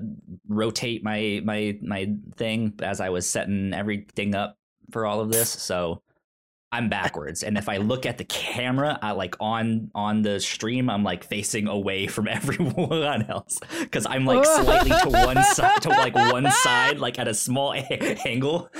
rotate 0.47 1.03
my 1.03 1.41
my 1.45 1.77
my 1.79 2.11
thing 2.35 2.73
as 2.81 2.99
I 2.99 3.09
was 3.09 3.29
setting 3.29 3.71
everything 3.71 4.33
up 4.33 4.57
for 4.91 5.05
all 5.05 5.21
of 5.21 5.31
this. 5.31 5.51
So 5.51 6.01
I'm 6.71 6.89
backwards, 6.89 7.43
and 7.43 7.55
if 7.55 7.69
I 7.69 7.77
look 7.77 8.07
at 8.07 8.17
the 8.17 8.23
camera, 8.23 8.97
I 9.03 9.11
like 9.11 9.35
on 9.39 9.91
on 9.93 10.23
the 10.23 10.39
stream, 10.39 10.89
I'm 10.89 11.03
like 11.03 11.23
facing 11.23 11.67
away 11.67 12.07
from 12.07 12.27
everyone 12.27 13.29
else 13.29 13.59
because 13.79 14.07
I'm 14.07 14.25
like 14.25 14.43
slightly 14.43 14.89
to 14.89 15.25
one 15.25 15.43
side, 15.43 15.83
to 15.83 15.89
like 15.89 16.15
one 16.15 16.49
side, 16.49 16.97
like 16.97 17.19
at 17.19 17.27
a 17.27 17.35
small 17.35 17.75
angle. 18.25 18.71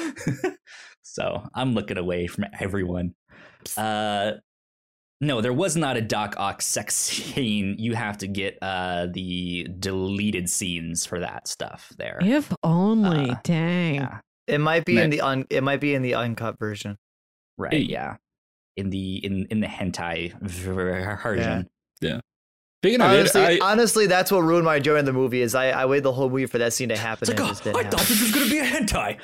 so 1.03 1.47
I'm 1.53 1.75
looking 1.75 1.99
away 1.99 2.25
from 2.25 2.45
everyone. 2.59 3.13
Uh, 3.77 4.31
no, 5.22 5.41
there 5.41 5.53
was 5.53 5.76
not 5.76 5.97
a 5.97 6.01
Doc 6.01 6.36
Ock 6.38 6.61
sex 6.61 6.95
scene. 7.36 7.76
You 7.78 7.93
have 7.95 8.17
to 8.20 8.28
get 8.28 8.57
uh 8.61 9.07
the 9.11 9.67
deleted 9.80 10.49
scenes 10.49 11.05
for 11.05 11.20
that 11.20 11.47
stuff 11.47 11.91
there. 11.97 12.20
If 12.22 12.53
only. 12.63 13.32
Uh, 13.32 13.36
Dang. 13.43 13.95
yeah. 13.95 14.20
It 14.47 14.59
might 14.59 14.86
be 14.86 14.97
in 14.97 15.09
the 15.11 15.22
un. 15.22 15.45
It 15.49 15.63
might 15.63 15.80
be 15.80 15.93
in 15.93 16.01
the 16.01 16.15
uncut 16.15 16.57
version. 16.57 16.97
Right, 17.57 17.74
Hey. 17.74 17.80
yeah. 17.80 18.15
In 18.78 18.89
the 18.89 19.17
in 19.26 19.45
in 19.51 19.59
the 19.59 19.67
hentai 19.67 20.34
version. 20.41 21.67
Speaking 22.82 23.01
of 23.01 23.11
Honestly, 23.11 23.41
it, 23.41 23.61
I, 23.61 23.72
honestly, 23.72 24.07
that's 24.07 24.32
what 24.32 24.39
ruined 24.39 24.63
my 24.63 24.78
enjoyment 24.78 25.01
of 25.01 25.07
the 25.13 25.20
movie. 25.20 25.41
Is 25.41 25.53
I, 25.53 25.72
I 25.72 25.86
waited 25.86 26.05
the 26.05 26.13
whole 26.13 26.30
movie 26.30 26.45
for 26.45 26.59
that 26.59 26.72
scene 26.72 26.88
to 26.88 26.95
happen. 26.97 27.30
It's 27.30 27.30
like, 27.30 27.39
and 27.39 27.45
it 27.45 27.49
oh, 27.49 27.51
just 27.51 27.63
didn't 27.65 27.76
I 27.76 27.84
happen. 27.84 27.99
thought 27.99 28.07
this 28.07 28.22
was 28.22 28.32
gonna 28.32 28.49
be 28.49 28.59
a 28.59 28.63
hentai. 28.63 29.17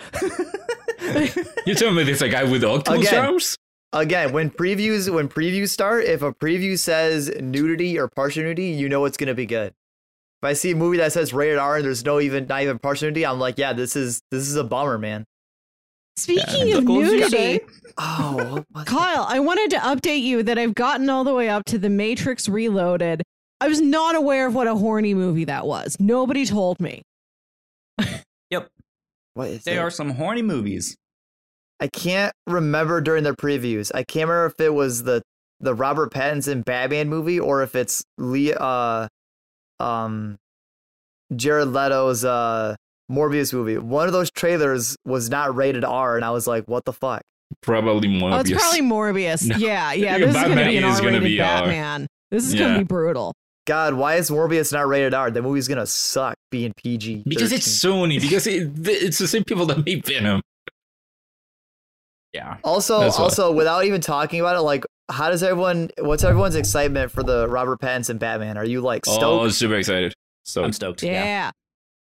you 1.65 1.73
telling 1.73 1.95
me 1.95 2.03
there's 2.03 2.21
a 2.21 2.27
guy 2.27 2.43
with 2.43 2.65
octopus 2.65 3.07
Again. 3.07 3.25
arms? 3.25 3.55
Again, 3.95 4.33
when 4.33 4.49
previews 4.49 5.11
when 5.11 5.29
previews 5.29 5.69
start, 5.69 6.03
if 6.03 6.21
a 6.21 6.33
preview 6.33 6.77
says 6.77 7.31
nudity 7.39 7.97
or 7.97 8.09
partial 8.09 8.43
nudity, 8.43 8.67
you 8.67 8.89
know 8.89 9.05
it's 9.05 9.15
gonna 9.17 9.33
be 9.33 9.45
good. 9.45 9.67
If 9.69 10.43
I 10.43 10.53
see 10.53 10.71
a 10.71 10.75
movie 10.75 10.97
that 10.97 11.13
says 11.13 11.33
rated 11.33 11.57
R 11.57 11.77
and 11.77 11.85
there's 11.85 12.03
no 12.03 12.19
even 12.19 12.45
not 12.47 12.61
even 12.61 12.77
partial 12.77 13.07
nudity, 13.07 13.25
I'm 13.25 13.39
like, 13.39 13.57
yeah, 13.57 13.71
this 13.71 13.95
is 13.95 14.21
this 14.31 14.49
is 14.49 14.57
a 14.57 14.65
bummer, 14.65 14.97
man. 14.97 15.23
Speaking 16.17 16.67
Yeah, 16.67 16.77
of 16.77 16.83
nudity. 16.83 17.61
Oh, 17.97 18.35
what 18.35 18.65
was 18.73 18.83
Kyle, 18.83 19.25
I 19.29 19.39
wanted 19.39 19.69
to 19.69 19.77
update 19.77 20.21
you 20.21 20.43
that 20.43 20.57
I've 20.59 20.75
gotten 20.75 21.09
all 21.09 21.23
the 21.23 21.33
way 21.33 21.47
up 21.47 21.63
to 21.67 21.77
the 21.77 21.89
Matrix 21.89 22.49
Reloaded. 22.49 23.23
I 23.61 23.69
was 23.69 23.79
not 23.79 24.15
aware 24.15 24.47
of 24.47 24.53
what 24.53 24.67
a 24.67 24.75
horny 24.75 25.13
movie 25.13 25.45
that 25.45 25.65
was. 25.65 25.95
Nobody 25.97 26.45
told 26.45 26.81
me. 26.81 27.03
Yep. 28.49 28.67
What 29.35 29.47
is 29.47 29.63
they 29.63 29.77
it? 29.77 29.79
are 29.79 29.89
some 29.89 30.09
horny 30.09 30.41
movies. 30.41 30.97
I 31.79 31.87
can't 31.87 32.33
remember 32.47 33.01
during 33.01 33.23
the 33.23 33.33
previews. 33.35 33.91
I 33.93 34.03
can't 34.03 34.29
remember 34.29 34.45
if 34.47 34.59
it 34.59 34.73
was 34.73 35.03
the 35.03 35.21
the 35.59 35.73
Robert 35.73 36.11
Pattinson 36.11 36.63
Batman 36.63 37.09
movie 37.09 37.39
or 37.39 37.63
if 37.63 37.75
it's 37.75 38.03
Lee 38.17 38.53
uh 38.53 39.07
um 39.79 40.37
Jared 41.35 41.69
Leto's 41.69 42.23
uh 42.23 42.75
Morbius 43.11 43.53
movie. 43.53 43.77
One 43.77 44.07
of 44.07 44.13
those 44.13 44.31
trailers 44.31 44.95
was 45.05 45.29
not 45.29 45.55
rated 45.55 45.83
R 45.83 46.15
and 46.15 46.25
I 46.25 46.31
was 46.31 46.47
like, 46.47 46.65
what 46.65 46.85
the 46.85 46.93
fuck? 46.93 47.21
Probably 47.61 48.07
more 48.07 48.31
Oh, 48.33 48.39
it's 48.39 48.51
probably 48.51 48.81
Morbius. 48.81 49.47
No. 49.49 49.57
Yeah, 49.57 49.93
yeah. 49.93 50.17
Yeah, 50.17 50.25
This 50.25 50.35
is 50.35 50.43
going 50.43 50.57
to 50.57 50.65
be 50.65 50.77
an 50.77 50.83
is 50.85 50.97
gonna 50.99 51.07
R-rated 51.17 51.23
be 51.23 51.41
R. 51.41 51.47
Batman. 51.61 52.07
This 52.31 52.47
is 52.47 52.55
going 52.55 52.73
to 52.73 52.79
be 52.79 52.83
brutal. 52.85 53.33
God, 53.67 53.93
why 53.95 54.15
is 54.15 54.29
Morbius 54.29 54.71
not 54.73 54.87
rated 54.87 55.13
R? 55.13 55.31
The 55.31 55.41
movie's 55.41 55.67
gonna 55.67 55.87
suck 55.87 56.35
being 56.51 56.71
PG. 56.77 57.23
because 57.27 57.51
it's 57.51 57.67
Sony. 57.67 58.21
Because 58.21 58.45
it, 58.45 58.71
it's 58.87 59.17
the 59.17 59.27
same 59.27 59.43
people 59.43 59.65
that 59.67 59.83
made 59.83 60.05
Venom. 60.05 60.41
Yeah. 62.35 62.57
also 62.63 62.99
That's 62.99 63.17
why. 63.17 63.23
also 63.23 63.51
without 63.51 63.85
even 63.85 64.01
talking 64.01 64.39
about 64.39 64.57
it, 64.57 64.61
like 64.61 64.85
how 65.09 65.29
does 65.29 65.41
everyone 65.41 65.89
what's 65.99 66.23
everyone's 66.23 66.55
excitement 66.55 67.11
for 67.11 67.23
the 67.23 67.47
Robert 67.47 67.79
Pattinson 67.79 68.19
Batman? 68.19 68.57
Are 68.57 68.65
you 68.65 68.81
like 68.81 69.03
oh, 69.07 69.13
stoked? 69.13 69.45
Oh, 69.45 69.49
super 69.49 69.75
excited. 69.75 70.13
So 70.43 70.63
I'm 70.63 70.73
stoked. 70.73 71.01
Yeah. 71.03 71.23
Yeah. 71.23 71.51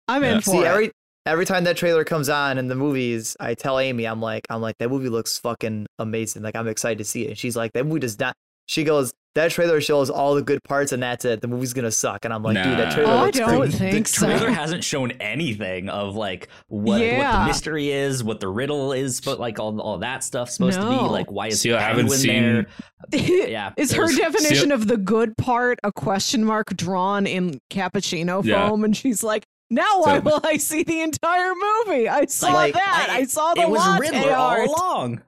I'm 0.08 0.24
in 0.24 0.36
Yeah. 0.36 0.40
for 0.40 0.52
See 0.52 0.58
it. 0.60 0.66
every 0.66 0.92
every 1.26 1.46
time 1.46 1.64
that 1.66 1.78
trailer 1.78 2.04
comes 2.04 2.30
on 2.30 2.58
in 2.58 2.68
the 2.68 2.76
movies, 2.76 3.36
I 3.40 3.54
tell 3.56 3.80
Amy, 3.80 4.06
I'm 4.06 4.22
like, 4.22 4.44
I'm 4.50 4.62
like, 4.62 4.78
that 4.80 4.90
movie 4.90 5.10
looks 5.10 5.38
fucking 5.38 5.88
amazing. 6.00 6.44
Like 6.44 6.56
I'm 6.56 6.68
excited 6.68 6.98
to 7.00 7.06
see 7.06 7.26
it. 7.26 7.30
And 7.30 7.38
she's 7.38 7.56
like, 7.56 7.74
that 7.74 7.86
movie 7.86 8.00
does 8.00 8.20
not. 8.20 8.36
She 8.68 8.84
goes, 8.84 9.14
that 9.36 9.52
trailer 9.52 9.82
shows 9.82 10.10
all 10.10 10.34
the 10.34 10.42
good 10.42 10.64
parts, 10.64 10.94
and 10.94 11.04
that's 11.04 11.26
it. 11.26 11.42
The 11.42 11.48
movie's 11.50 11.74
gonna 11.74 11.92
suck. 11.92 12.24
And 12.24 12.34
I'm 12.34 12.42
like, 12.42 12.56
dude, 12.56 12.78
that 12.80 12.94
trailer 12.94 13.12
I 13.12 13.26
looks 13.26 13.38
don't 13.38 13.58
great. 13.60 13.74
think 13.74 14.08
the 14.08 14.14
so. 14.14 14.26
trailer 14.28 14.50
hasn't 14.50 14.82
shown 14.84 15.12
anything 15.20 15.90
of 15.90 16.16
like 16.16 16.48
what 16.68 17.02
what 17.02 17.32
the 17.32 17.46
mystery 17.46 17.92
is, 17.92 18.24
what 18.24 18.40
the 18.40 18.48
riddle 18.48 18.94
is, 18.94 19.20
but 19.20 19.38
like 19.38 19.60
all 19.60 19.78
all 19.82 19.98
that 19.98 20.24
stuff's 20.24 20.54
supposed 20.54 20.80
to 20.80 20.88
be. 20.88 20.96
Like 20.96 21.30
why 21.32 21.48
is 21.48 21.60
See, 21.60 21.74
I 21.74 21.82
haven't 21.82 22.04
Penguin 22.08 22.18
seen- 22.20 22.44
there? 22.44 22.68
Yeah, 23.50 23.74
Is 23.76 23.92
her 23.92 24.08
there's- 24.08 24.18
definition 24.18 24.72
of 24.72 24.88
the 24.88 24.96
good 24.98 25.36
part 25.38 25.80
a 25.84 25.92
question 25.92 26.46
mark 26.46 26.76
drawn 26.78 27.28
in 27.28 27.60
cappuccino 27.70 28.44
Yeah. 28.44 28.70
foam? 28.70 28.86
And 28.86 28.96
she's 28.96 29.22
like, 29.22 29.44
now 29.70 30.00
why 30.00 30.20
So- 30.20 30.22
will 30.22 30.42
I 30.46 30.56
see 30.58 30.84
the 30.84 31.02
entire 31.02 31.52
movie? 31.86 32.08
I 32.08 32.26
saw 32.28 32.54
Like, 32.54 32.74
that. 32.74 33.08
I, 33.12 33.26
saw 33.26 33.54
the 33.54 33.64
it 33.64 33.70
was 33.70 33.80
latte 33.80 34.00
Riddler 34.12 34.34
all 34.34 34.66
along. 34.66 35.22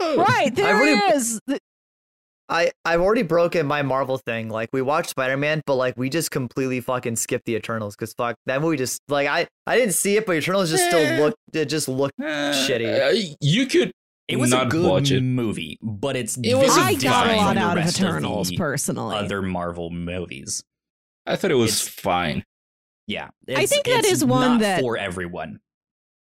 Right, 0.00 0.54
there 0.54 0.76
really- 0.76 0.92
it 0.92 1.14
is. 1.16 1.40
The- 2.48 2.54
I 2.54 2.70
I've 2.84 3.00
already 3.00 3.22
broken 3.22 3.66
my 3.66 3.82
Marvel 3.82 4.18
thing. 4.18 4.48
Like 4.48 4.68
we 4.72 4.82
watched 4.82 5.10
Spider 5.10 5.36
Man, 5.36 5.62
but 5.66 5.74
like 5.74 5.94
we 5.96 6.08
just 6.08 6.30
completely 6.30 6.80
fucking 6.80 7.16
skipped 7.16 7.44
the 7.46 7.54
Eternals 7.56 7.96
because 7.96 8.12
fuck 8.14 8.36
that 8.46 8.60
movie 8.60 8.76
just 8.76 9.00
like 9.08 9.28
I 9.28 9.46
I 9.66 9.76
didn't 9.76 9.94
see 9.94 10.16
it, 10.16 10.26
but 10.26 10.36
Eternals 10.36 10.70
just 10.70 10.84
Eh. 10.84 10.88
still 10.88 11.24
looked 11.24 11.38
it 11.52 11.66
just 11.66 11.88
looked 11.88 12.18
Shitty. 12.20 13.00
Uh, 13.32 13.34
you 13.40 13.66
could 13.66 13.90
It 14.28 14.36
was 14.38 14.50
not 14.50 14.66
a 14.66 14.68
good 14.68 14.88
watch 14.90 15.12
movie, 15.12 15.78
but 15.82 16.16
it's 16.16 16.36
It 16.36 16.54
was 16.54 16.76
I 16.76 16.94
got 16.94 17.28
a 17.30 17.36
lot 17.36 17.56
out 17.56 17.78
of 17.78 17.86
Eternals 17.88 18.48
the 18.50 18.56
personally. 18.56 19.16
Other 19.16 19.42
Marvel 19.42 19.90
movies. 19.90 20.62
I 21.26 21.36
thought 21.36 21.50
it 21.50 21.54
was 21.54 21.80
It's- 21.82 21.88
fine. 21.88 22.44
Yeah, 23.08 23.28
I 23.48 23.66
think 23.66 23.86
that 23.86 24.00
it's 24.04 24.08
is 24.14 24.24
one 24.24 24.52
not 24.52 24.60
that- 24.60 24.80
for 24.80 24.96
everyone, 24.96 25.58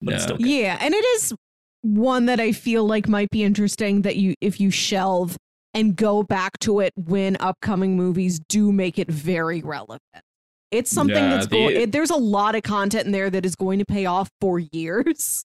but 0.01 0.13
it's 0.15 0.23
still 0.23 0.37
good. 0.37 0.47
Yeah, 0.47 0.77
and 0.81 0.93
it 0.93 1.05
is 1.15 1.33
one 1.81 2.25
that 2.27 2.39
I 2.41 2.51
feel 2.53 2.85
like 2.85 3.07
might 3.09 3.29
be 3.31 3.43
interesting 3.43 4.01
that 4.03 4.15
you 4.17 4.33
if 4.41 4.59
you 4.61 4.71
shelve 4.71 5.37
and 5.73 5.95
go 5.95 6.23
back 6.23 6.57
to 6.59 6.79
it 6.79 6.93
when 6.95 7.37
upcoming 7.39 7.95
movies 7.95 8.39
do 8.49 8.71
make 8.71 8.97
it 8.99 9.09
very 9.09 9.61
relevant. 9.61 10.01
It's 10.71 10.91
something 10.91 11.23
Yeah, 11.23 11.29
that's 11.29 11.47
going. 11.47 11.75
It, 11.75 11.91
there's 11.91 12.09
a 12.11 12.15
lot 12.17 12.55
of 12.55 12.63
content 12.63 13.05
in 13.05 13.11
there 13.11 13.29
that 13.29 13.45
is 13.45 13.55
going 13.55 13.79
to 13.79 13.85
pay 13.85 14.05
off 14.05 14.29
for 14.41 14.59
years. 14.59 15.43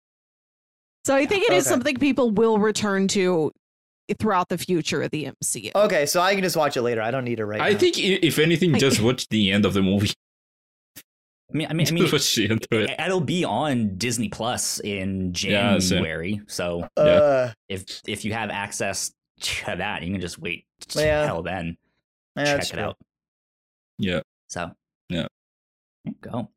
So 1.06 1.14
I 1.14 1.26
think 1.26 1.44
it 1.44 1.52
is 1.52 1.66
Okay. 1.66 1.70
something 1.74 1.96
people 1.96 2.30
will 2.30 2.58
return 2.58 3.08
to 3.08 3.52
throughout 4.18 4.48
the 4.48 4.58
future 4.58 5.02
of 5.02 5.10
the 5.10 5.30
MCU. 5.42 5.70
okay. 5.74 6.04
So 6.06 6.20
I 6.20 6.34
can 6.34 6.42
just 6.42 6.56
watch 6.56 6.76
it 6.76 6.82
later. 6.82 7.00
I 7.02 7.10
don't 7.10 7.24
need 7.24 7.40
it 7.40 7.44
right 7.46 7.60
I 7.60 7.72
now. 7.72 7.78
think 7.78 7.98
if 7.98 8.38
anything, 8.38 8.74
just 8.78 9.00
watch 9.00 9.28
the 9.28 9.50
end 9.50 9.64
of 9.64 9.72
the 9.74 9.82
movie. 9.82 10.10
I 11.52 11.56
mean, 11.56 11.66
I 11.70 11.72
mean, 11.74 11.86
I 11.88 11.90
mean, 11.92 12.10
watch 12.10 12.34
the 12.34 12.50
end 12.50 12.66
of 12.70 12.78
it. 12.80 12.90
it'll 12.98 13.20
be 13.20 13.44
on 13.44 13.96
Disney 13.96 14.28
Plus 14.28 14.80
in 14.80 15.32
Yeah, 15.36 15.78
same. 15.78 15.88
January. 16.04 16.40
so 16.48 16.86
uh, 16.96 17.50
if 17.68 17.84
if 18.06 18.24
you 18.24 18.32
have 18.34 18.50
access 18.50 19.10
to 19.44 19.76
that, 19.76 20.02
you 20.02 20.12
can 20.12 20.20
just 20.20 20.38
wait 20.38 20.64
Yeah. 20.94 21.26
till 21.26 21.42
then. 21.42 21.76
yeah, 22.36 22.44
check 22.58 22.64
it 22.64 22.70
true. 22.74 22.82
out. 22.82 22.96
Yeah. 23.98 24.20
So 24.48 24.72
Yeah. 25.08 25.26
Go. 26.20 26.50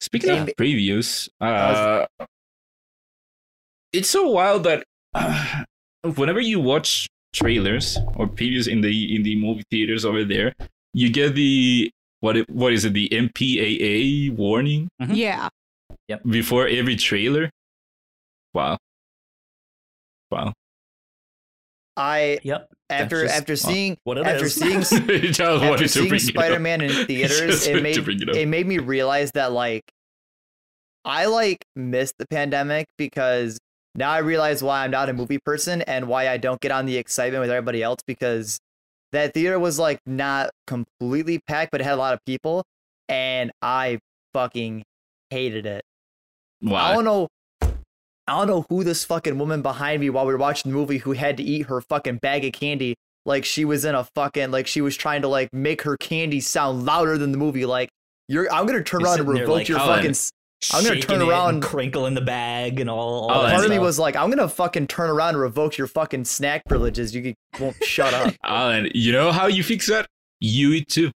Speaking 0.00 0.30
of 0.30 0.38
Maybe- 0.46 0.54
previews, 0.58 1.28
uh, 1.40 2.06
it's 3.92 4.08
so 4.10 4.28
wild 4.30 4.64
that 4.64 4.84
whenever 6.16 6.40
you 6.40 6.58
watch 6.60 7.08
trailers 7.32 7.96
or 8.16 8.26
previews 8.26 8.66
in 8.68 8.80
the 8.80 9.14
in 9.14 9.22
the 9.22 9.36
movie 9.36 9.62
theaters 9.70 10.04
over 10.04 10.24
there, 10.24 10.54
you 10.92 11.10
get 11.10 11.34
the 11.34 11.90
what 12.20 12.36
it, 12.36 12.48
what 12.50 12.72
is 12.72 12.84
it 12.84 12.92
the 12.94 13.08
MPAA 13.10 14.30
warning 14.34 14.88
Mhm. 15.00 15.16
Yeah, 15.16 15.48
before 16.28 16.66
every 16.68 16.96
trailer. 16.96 17.50
Wow. 18.54 18.78
Wow. 20.30 20.52
I 21.96 22.38
Yep. 22.42 22.68
after 22.90 23.22
just 23.24 23.34
after 23.36 23.56
seeing 23.56 23.96
it 24.06 24.18
after 24.26 24.44
is. 24.46 24.54
seeing 24.54 24.78
after 24.80 25.88
seeing 25.88 26.12
up. 26.12 26.20
Spider-Man 26.20 26.80
in 26.80 27.06
theaters, 27.06 27.66
it 27.66 27.82
made 27.82 27.96
it 27.98 28.36
it 28.36 28.48
made 28.48 28.66
me 28.66 28.78
realize 28.78 29.32
that 29.32 29.52
like 29.52 29.82
I 31.04 31.26
like 31.26 31.64
missed 31.74 32.14
the 32.18 32.26
pandemic 32.28 32.86
because 32.96 33.58
now 33.94 34.10
I 34.10 34.18
realize 34.18 34.62
why 34.62 34.84
I'm 34.84 34.90
not 34.90 35.08
a 35.08 35.12
movie 35.12 35.38
person 35.44 35.82
and 35.82 36.06
why 36.08 36.28
I 36.28 36.36
don't 36.36 36.60
get 36.60 36.70
on 36.70 36.86
the 36.86 36.96
excitement 36.96 37.40
with 37.42 37.50
everybody 37.50 37.82
else 37.82 37.98
because 38.06 38.58
that 39.10 39.34
theater 39.34 39.58
was 39.58 39.78
like 39.78 39.98
not 40.06 40.50
completely 40.66 41.40
packed, 41.46 41.72
but 41.72 41.80
it 41.80 41.84
had 41.84 41.94
a 41.94 41.96
lot 41.96 42.14
of 42.14 42.20
people, 42.24 42.64
and 43.08 43.50
I 43.60 43.98
fucking 44.32 44.84
hated 45.28 45.66
it. 45.66 45.82
Wow. 46.62 46.76
I 46.76 46.88
Why? 46.90 46.94
don't 46.94 47.04
know. 47.04 47.28
I 48.28 48.38
don't 48.38 48.46
know 48.46 48.66
who 48.68 48.84
this 48.84 49.04
fucking 49.04 49.38
woman 49.38 49.62
behind 49.62 50.00
me 50.00 50.10
while 50.10 50.26
we 50.26 50.32
were 50.32 50.38
watching 50.38 50.70
the 50.70 50.76
movie 50.78 50.98
who 50.98 51.12
had 51.12 51.36
to 51.38 51.42
eat 51.42 51.66
her 51.66 51.80
fucking 51.80 52.18
bag 52.18 52.44
of 52.44 52.52
candy 52.52 52.94
like 53.24 53.44
she 53.44 53.64
was 53.64 53.84
in 53.84 53.94
a 53.94 54.04
fucking 54.04 54.50
like 54.50 54.66
she 54.66 54.80
was 54.80 54.96
trying 54.96 55.22
to 55.22 55.28
like 55.28 55.52
make 55.52 55.82
her 55.82 55.96
candy 55.96 56.40
sound 56.40 56.84
louder 56.84 57.18
than 57.18 57.32
the 57.32 57.38
movie. 57.38 57.66
Like 57.66 57.88
you're, 58.28 58.52
I'm 58.52 58.66
gonna 58.66 58.82
turn 58.82 59.00
You're 59.00 59.10
around 59.10 59.20
and 59.20 59.28
revoke 59.28 59.48
like, 59.48 59.68
your 59.68 59.80
"Oh, 59.80 59.86
fucking. 59.86 60.14
I'm 60.72 60.84
gonna 60.84 61.00
turn 61.00 61.22
around- 61.22 61.64
and 61.64 62.06
in 62.06 62.14
the 62.14 62.20
bag 62.20 62.78
and 62.78 62.88
all. 62.88 63.28
all 63.28 63.40
Oh, 63.40 63.42
that 63.42 63.52
Part 63.52 63.64
of 63.64 63.70
me 63.70 63.80
was 63.80 63.98
like, 63.98 64.14
I'm 64.14 64.30
gonna 64.30 64.48
fucking 64.48 64.86
turn 64.86 65.10
around 65.10 65.30
and 65.30 65.40
revoke 65.40 65.76
your 65.76 65.88
fucking 65.88 66.24
snack 66.24 66.64
privileges. 66.66 67.14
You 67.14 67.34
won't 67.58 67.76
shut 67.82 68.14
up. 68.14 68.32
Oh, 68.44 68.48
Alan, 68.48 68.88
you 68.94 69.12
know 69.12 69.32
how 69.32 69.48
you 69.48 69.62
fix 69.62 69.88
that? 69.88 70.06
You 70.40 70.72
eat 70.72 70.88
too. 70.88 71.10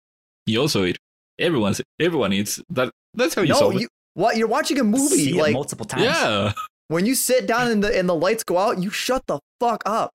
You 0.47 0.61
also 0.61 0.85
eat. 0.85 0.97
Everyone's 1.39 1.81
everyone 2.01 2.33
eats. 2.33 2.61
That 2.71 2.91
that's 3.13 3.35
how 3.35 3.43
you 3.43 3.49
no, 3.49 3.59
solve 3.59 3.77
it. 3.77 3.83
you 3.83 3.89
what? 4.15 4.37
You're 4.37 4.49
watching 4.49 4.79
a 4.79 4.85
movie. 4.85 5.31
It 5.31 5.37
Like 5.37 5.53
multiple 5.53 5.85
times. 5.87 6.05
Yeah. 6.05 6.53
When 6.89 7.07
you 7.07 7.15
sit 7.15 7.47
down 7.47 7.71
and 7.71 7.83
the 7.83 7.99
and 7.99 8.09
the 8.09 8.15
lights 8.15 8.45
go 8.45 8.59
out, 8.59 8.79
you 8.83 8.91
shut 8.91 9.27
the 9.27 9.41
fuck 9.61 9.83
up. 9.87 10.11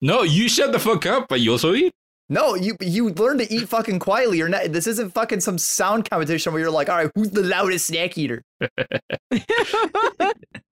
No, 0.00 0.22
you 0.22 0.48
shut 0.48 0.72
the 0.72 0.78
fuck 0.78 1.06
up, 1.06 1.26
but 1.28 1.40
you 1.40 1.52
also 1.52 1.74
eat. 1.74 1.92
No, 2.28 2.54
you 2.54 2.76
you 2.80 3.10
learn 3.10 3.38
to 3.38 3.52
eat 3.52 3.68
fucking 3.68 4.00
quietly. 4.00 4.38
You're 4.38 4.48
not. 4.48 4.72
This 4.72 4.86
isn't 4.86 5.14
fucking 5.14 5.40
some 5.40 5.58
sound 5.58 6.10
competition 6.10 6.52
where 6.52 6.60
you're 6.60 6.70
like, 6.70 6.88
all 6.88 6.96
right, 6.96 7.10
who's 7.14 7.30
the 7.30 7.42
loudest 7.42 7.86
snack 7.86 8.18
eater? 8.18 8.42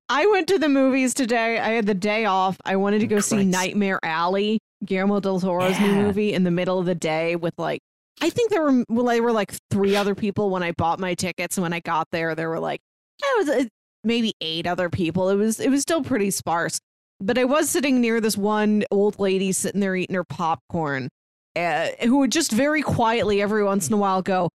I 0.09 0.27
went 0.27 0.49
to 0.49 0.59
the 0.59 0.69
movies 0.69 1.15
today. 1.15 1.59
I 1.59 1.71
had 1.71 1.87
the 1.87 1.95
day 1.95 2.25
off. 2.25 2.57
I 2.65 2.77
wanted 2.77 3.01
to 3.01 3.07
oh, 3.07 3.11
go 3.11 3.21
see 3.21 3.45
Nightmare 3.45 4.01
Alley, 4.03 4.59
Guillermo 4.85 5.21
del 5.21 5.41
Toro's 5.41 5.79
new 5.81 5.95
movie, 5.95 6.33
in 6.35 6.45
the 6.45 6.51
middle 6.51 6.79
of 6.79 6.87
the 6.87 6.95
day 6.95 7.37
with 7.37 7.55
like, 7.57 7.81
I 8.21 8.31
think 8.31 8.51
there 8.51 8.63
were 8.63 8.85
well, 8.89 9.07
there 9.07 9.23
were 9.23 9.33
like 9.33 9.55
three 9.71 9.97
other 9.97 10.15
people 10.15 10.51
when 10.51 10.63
I 10.63 10.73
bought 10.73 10.99
my 10.99 11.15
tickets. 11.15 11.57
And 11.57 11.63
when 11.63 11.73
I 11.73 11.81
got 11.81 12.09
there, 12.11 12.35
there 12.35 12.49
were 12.49 12.61
like, 12.61 12.81
it 13.23 13.47
was 13.47 13.69
maybe 14.05 14.35
eight 14.41 14.67
other 14.67 14.91
people. 14.91 15.29
It 15.31 15.37
was 15.37 15.61
it 15.61 15.71
was 15.71 15.83
still 15.83 16.03
pretty 16.03 16.31
sparse. 16.31 16.79
But 17.21 17.39
I 17.39 17.45
was 17.45 17.71
sitting 17.71 18.01
near 18.01 18.21
this 18.21 18.37
one 18.37 18.85
old 18.91 19.19
lady 19.19 19.53
sitting 19.53 19.81
there 19.81 19.97
eating 19.97 20.17
her 20.17 20.25
popcorn, 20.25 21.09
uh, 21.57 21.89
who 22.03 22.19
would 22.19 22.33
just 22.33 22.53
very 22.53 22.83
quietly 22.83 23.41
every 23.41 23.65
once 23.65 23.89
in 23.89 23.95
a 23.95 23.97
while 23.97 24.21
go, 24.23 24.51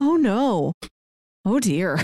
"Oh 0.00 0.16
no, 0.16 0.72
oh 1.44 1.60
dear." 1.60 1.98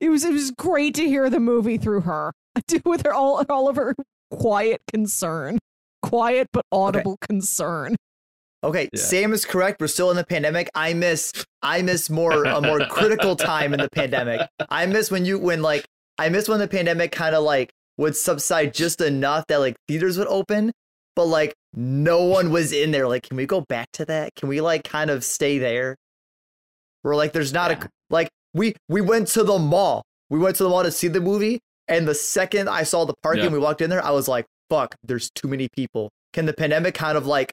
it 0.00 0.08
was 0.08 0.24
it 0.24 0.32
was 0.32 0.50
great 0.52 0.94
to 0.94 1.04
hear 1.06 1.28
the 1.28 1.40
movie 1.40 1.76
through 1.76 2.00
her 2.00 2.32
with 2.84 3.02
her 3.04 3.12
all 3.12 3.44
all 3.50 3.68
of 3.68 3.76
her 3.76 3.94
quiet 4.30 4.80
concern 4.90 5.58
quiet 6.02 6.48
but 6.52 6.64
audible 6.72 7.18
concern 7.20 7.94
Okay, 8.64 8.88
Yeah. 8.92 9.00
Sam 9.00 9.32
is 9.32 9.44
correct. 9.44 9.80
We're 9.80 9.86
still 9.86 10.10
in 10.10 10.16
the 10.16 10.24
pandemic. 10.24 10.70
I 10.74 10.94
miss 10.94 11.32
I 11.62 11.82
miss 11.82 12.08
more 12.10 12.44
a 12.44 12.60
more 12.60 12.80
critical 12.90 13.36
time 13.36 13.74
in 13.74 13.80
the 13.80 13.90
pandemic. 13.90 14.40
I 14.70 14.86
miss 14.86 15.10
when 15.10 15.24
you 15.24 15.38
when 15.38 15.62
like 15.62 15.84
I 16.18 16.28
miss 16.28 16.48
when 16.48 16.58
the 16.58 16.68
pandemic 16.68 17.12
kind 17.12 17.34
of 17.34 17.44
like 17.44 17.70
would 17.98 18.16
subside 18.16 18.74
just 18.74 19.00
enough 19.00 19.46
that 19.48 19.58
like 19.58 19.76
theaters 19.88 20.18
would 20.18 20.26
open, 20.28 20.72
but 21.14 21.26
like 21.26 21.54
no 21.74 22.24
one 22.24 22.50
was 22.50 22.72
in 22.72 22.90
there. 22.90 23.06
Like, 23.06 23.22
can 23.28 23.36
we 23.36 23.46
go 23.46 23.60
back 23.60 23.88
to 23.92 24.04
that? 24.06 24.34
Can 24.34 24.48
we 24.48 24.60
like 24.60 24.84
kind 24.84 25.10
of 25.10 25.22
stay 25.24 25.58
there? 25.58 25.96
Where 27.02 27.14
like 27.14 27.32
there's 27.32 27.52
not 27.52 27.70
Yeah. 27.70 27.84
a 27.84 27.88
like 28.10 28.28
we 28.54 28.74
we 28.88 29.00
went 29.00 29.28
to 29.28 29.44
the 29.44 29.58
mall. 29.58 30.02
We 30.30 30.38
went 30.38 30.56
to 30.56 30.62
the 30.64 30.68
mall 30.70 30.82
to 30.82 30.90
see 30.90 31.08
the 31.08 31.20
movie, 31.20 31.60
and 31.88 32.08
the 32.08 32.14
second 32.14 32.68
I 32.68 32.82
saw 32.82 33.04
the 33.04 33.14
parking, 33.22 33.44
Yeah. 33.44 33.50
we 33.50 33.58
walked 33.58 33.80
in 33.80 33.90
there. 33.90 34.04
I 34.04 34.10
was 34.10 34.26
like, 34.28 34.46
"Fuck, 34.70 34.96
there's 35.04 35.30
too 35.30 35.46
many 35.48 35.68
people." 35.68 36.10
Can 36.32 36.46
the 36.46 36.52
pandemic 36.54 36.94
kind 36.94 37.16
of 37.16 37.26
like 37.26 37.52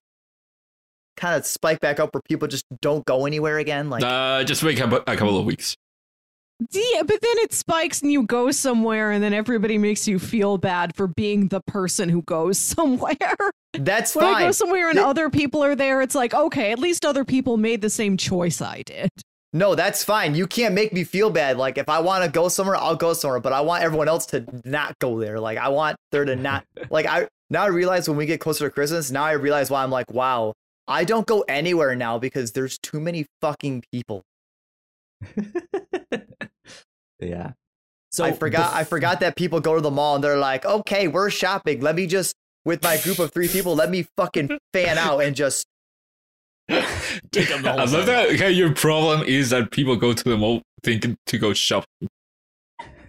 kind 1.18 1.36
of 1.36 1.45
spike 1.45 1.80
back 1.80 1.99
up 1.99 2.14
where 2.14 2.22
people 2.28 2.47
just 2.47 2.66
don't 2.82 3.05
go 3.05 3.26
anywhere 3.26 3.57
again? 3.59 3.89
Like, 3.89 4.03
Uh, 4.03 4.43
just 4.43 4.64
wait 4.64 4.80
a 4.80 4.88
cou- 4.88 5.03
a 5.07 5.16
couple 5.16 5.38
of 5.39 5.45
weeks. 5.45 5.76
yeah 6.72 7.01
but 7.01 7.20
then 7.22 7.38
it 7.39 7.51
spikes 7.51 8.01
and 8.01 8.11
you 8.11 8.24
go 8.24 8.51
somewhere 8.51 9.11
and 9.11 9.24
then 9.24 9.34
everybody 9.34 9.78
makes 9.78 10.07
you 10.07 10.18
feel 10.20 10.57
bad 10.57 10.95
for 10.95 11.07
being 11.07 11.47
the 11.49 11.59
person 11.68 12.07
who 12.09 12.22
goes 12.22 12.57
somewhere 12.74 13.18
that's 13.74 14.14
fine. 14.14 14.24
when 14.26 14.36
i 14.36 14.39
go 14.45 14.51
somewhere 14.51 14.88
and 14.89 14.97
The- 14.97 15.05
other 15.05 15.30
people 15.30 15.64
are 15.64 15.76
there 15.76 16.01
it's 16.01 16.16
like 16.16 16.34
okay 16.34 16.72
at 16.72 16.80
least 16.80 17.05
other 17.05 17.26
people 17.26 17.57
made 17.57 17.82
the 17.82 17.89
same 17.89 18.16
choice 18.18 18.61
i 18.61 18.82
did 18.84 19.09
No, 19.55 19.76
that's 19.76 20.03
fine. 20.03 20.34
You 20.34 20.47
can't 20.47 20.74
make 20.74 20.93
me 20.93 21.03
feel 21.03 21.30
bad. 21.30 21.57
Like, 21.57 21.78
if 21.78 21.88
I 21.88 21.99
want 21.99 22.24
to 22.26 22.32
go 22.32 22.47
somewhere, 22.49 22.76
I'll 22.76 22.95
go 22.95 23.14
somewhere. 23.14 23.39
But 23.39 23.53
I 23.53 23.61
want 23.61 23.84
everyone 23.84 24.07
else 24.07 24.26
to 24.34 24.43
not 24.66 24.97
go 24.97 25.20
there. 25.20 25.39
Like, 25.39 25.59
I 25.59 25.70
want 25.70 25.95
there 26.11 26.26
to 26.26 26.36
not 26.36 26.64
like 26.89 27.05
I 27.05 27.28
now 27.51 27.61
I 27.61 27.68
realize 27.68 28.09
when 28.09 28.18
we 28.18 28.26
get 28.26 28.39
closer 28.39 28.66
to 28.68 28.74
Christmas. 28.74 29.11
Now 29.11 29.24
I 29.26 29.34
realize 29.34 29.70
why 29.70 29.84
I'm 29.84 29.91
like, 29.91 30.09
wow, 30.09 30.53
I 30.88 31.03
don't 31.03 31.25
go 31.25 31.41
anywhere 31.47 31.95
now 31.95 32.19
because 32.19 32.51
there's 32.51 32.77
too 32.77 32.99
many 32.99 33.25
fucking 33.41 33.84
people. 33.91 34.23
yeah. 37.19 37.51
So 38.11 38.23
I 38.23 38.31
forgot. 38.31 38.73
I 38.73 38.84
forgot 38.84 39.21
that 39.21 39.36
people 39.36 39.59
go 39.59 39.75
to 39.75 39.81
the 39.81 39.91
mall 39.91 40.15
and 40.15 40.23
they're 40.23 40.38
like, 40.38 40.65
okay, 40.65 41.07
we're 41.07 41.29
shopping. 41.29 41.81
Let 41.81 41.95
me 41.95 42.05
just 42.05 42.36
with 42.65 42.84
my 42.84 42.97
group 42.97 43.19
of 43.19 43.31
three 43.31 43.47
people. 43.47 43.75
Let 43.75 43.89
me 43.89 44.05
fucking 44.17 44.57
fan 44.73 44.97
out 44.97 45.19
and 45.19 45.36
just 45.36 45.65
Take 47.31 47.51
up 47.51 47.61
the 47.61 47.71
whole 47.71 47.79
I 47.79 47.84
love 47.84 47.91
thing. 47.91 48.05
that. 48.05 48.29
Okay, 48.34 48.51
your 48.51 48.73
problem 48.73 49.23
is 49.23 49.49
that 49.49 49.71
people 49.71 49.95
go 49.95 50.13
to 50.13 50.23
the 50.23 50.38
mall 50.38 50.61
thinking 50.84 51.17
to 51.27 51.38
go 51.38 51.53
shop. 51.53 51.86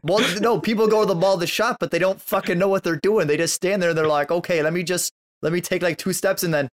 Well, 0.02 0.24
no, 0.40 0.58
people 0.60 0.88
go 0.88 1.02
to 1.02 1.06
the 1.06 1.14
mall 1.14 1.38
to 1.38 1.46
shop, 1.46 1.76
but 1.78 1.90
they 1.90 1.98
don't 1.98 2.20
fucking 2.20 2.58
know 2.58 2.68
what 2.68 2.82
they're 2.82 3.00
doing. 3.00 3.26
They 3.26 3.36
just 3.36 3.54
stand 3.54 3.80
there 3.80 3.90
and 3.90 3.98
they're 3.98 4.06
like, 4.06 4.30
okay, 4.30 4.62
let 4.62 4.72
me 4.72 4.82
just 4.82 5.12
let 5.42 5.52
me 5.52 5.60
take 5.60 5.82
like 5.82 5.98
two 5.98 6.12
steps 6.12 6.42
and 6.42 6.52
then 6.52 6.68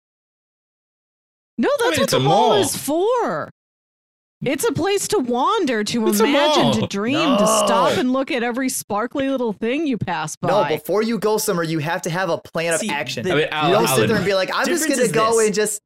no 1.58 1.68
that's 1.80 1.92
mean, 1.92 2.00
what 2.00 2.10
the 2.10 2.16
a 2.16 2.20
mall 2.20 2.48
mall. 2.50 2.58
is 2.58 2.76
for 2.76 3.50
it's 4.42 4.64
a 4.64 4.72
place 4.72 5.08
to 5.08 5.18
wander 5.18 5.82
to 5.82 6.06
It's 6.08 6.20
imagine 6.20 6.72
to 6.72 6.78
mall. 6.80 6.88
dream 6.88 7.38
to 7.38 7.46
stop 7.46 7.96
and 7.96 8.12
look 8.12 8.30
at 8.30 8.42
every 8.42 8.68
sparkly 8.68 9.28
little 9.30 9.54
thing 9.54 9.86
you 9.86 9.96
pass 9.96 10.36
by 10.36 10.48
no. 10.48 10.64
Before 10.76 11.02
you 11.02 11.18
go 11.18 11.38
somewhere, 11.38 11.64
you 11.64 11.78
have 11.78 12.02
to 12.02 12.10
have 12.10 12.28
a 12.28 12.36
plan 12.38 12.74
of 12.74 12.82
action. 12.90 13.24
the- 13.24 13.32
I 13.32 13.34
mean, 13.34 13.42
you 13.44 13.48
Alan, 13.50 13.72
don't 13.72 13.88
sit 13.88 14.06
there 14.08 14.16
and 14.16 14.26
be 14.26 14.34
like, 14.34 14.50
I'm 14.54 14.66
just 14.66 14.86
gonna 14.88 15.08
go 15.08 15.38
this. 15.38 15.46
and 15.46 15.54
just 15.54 15.80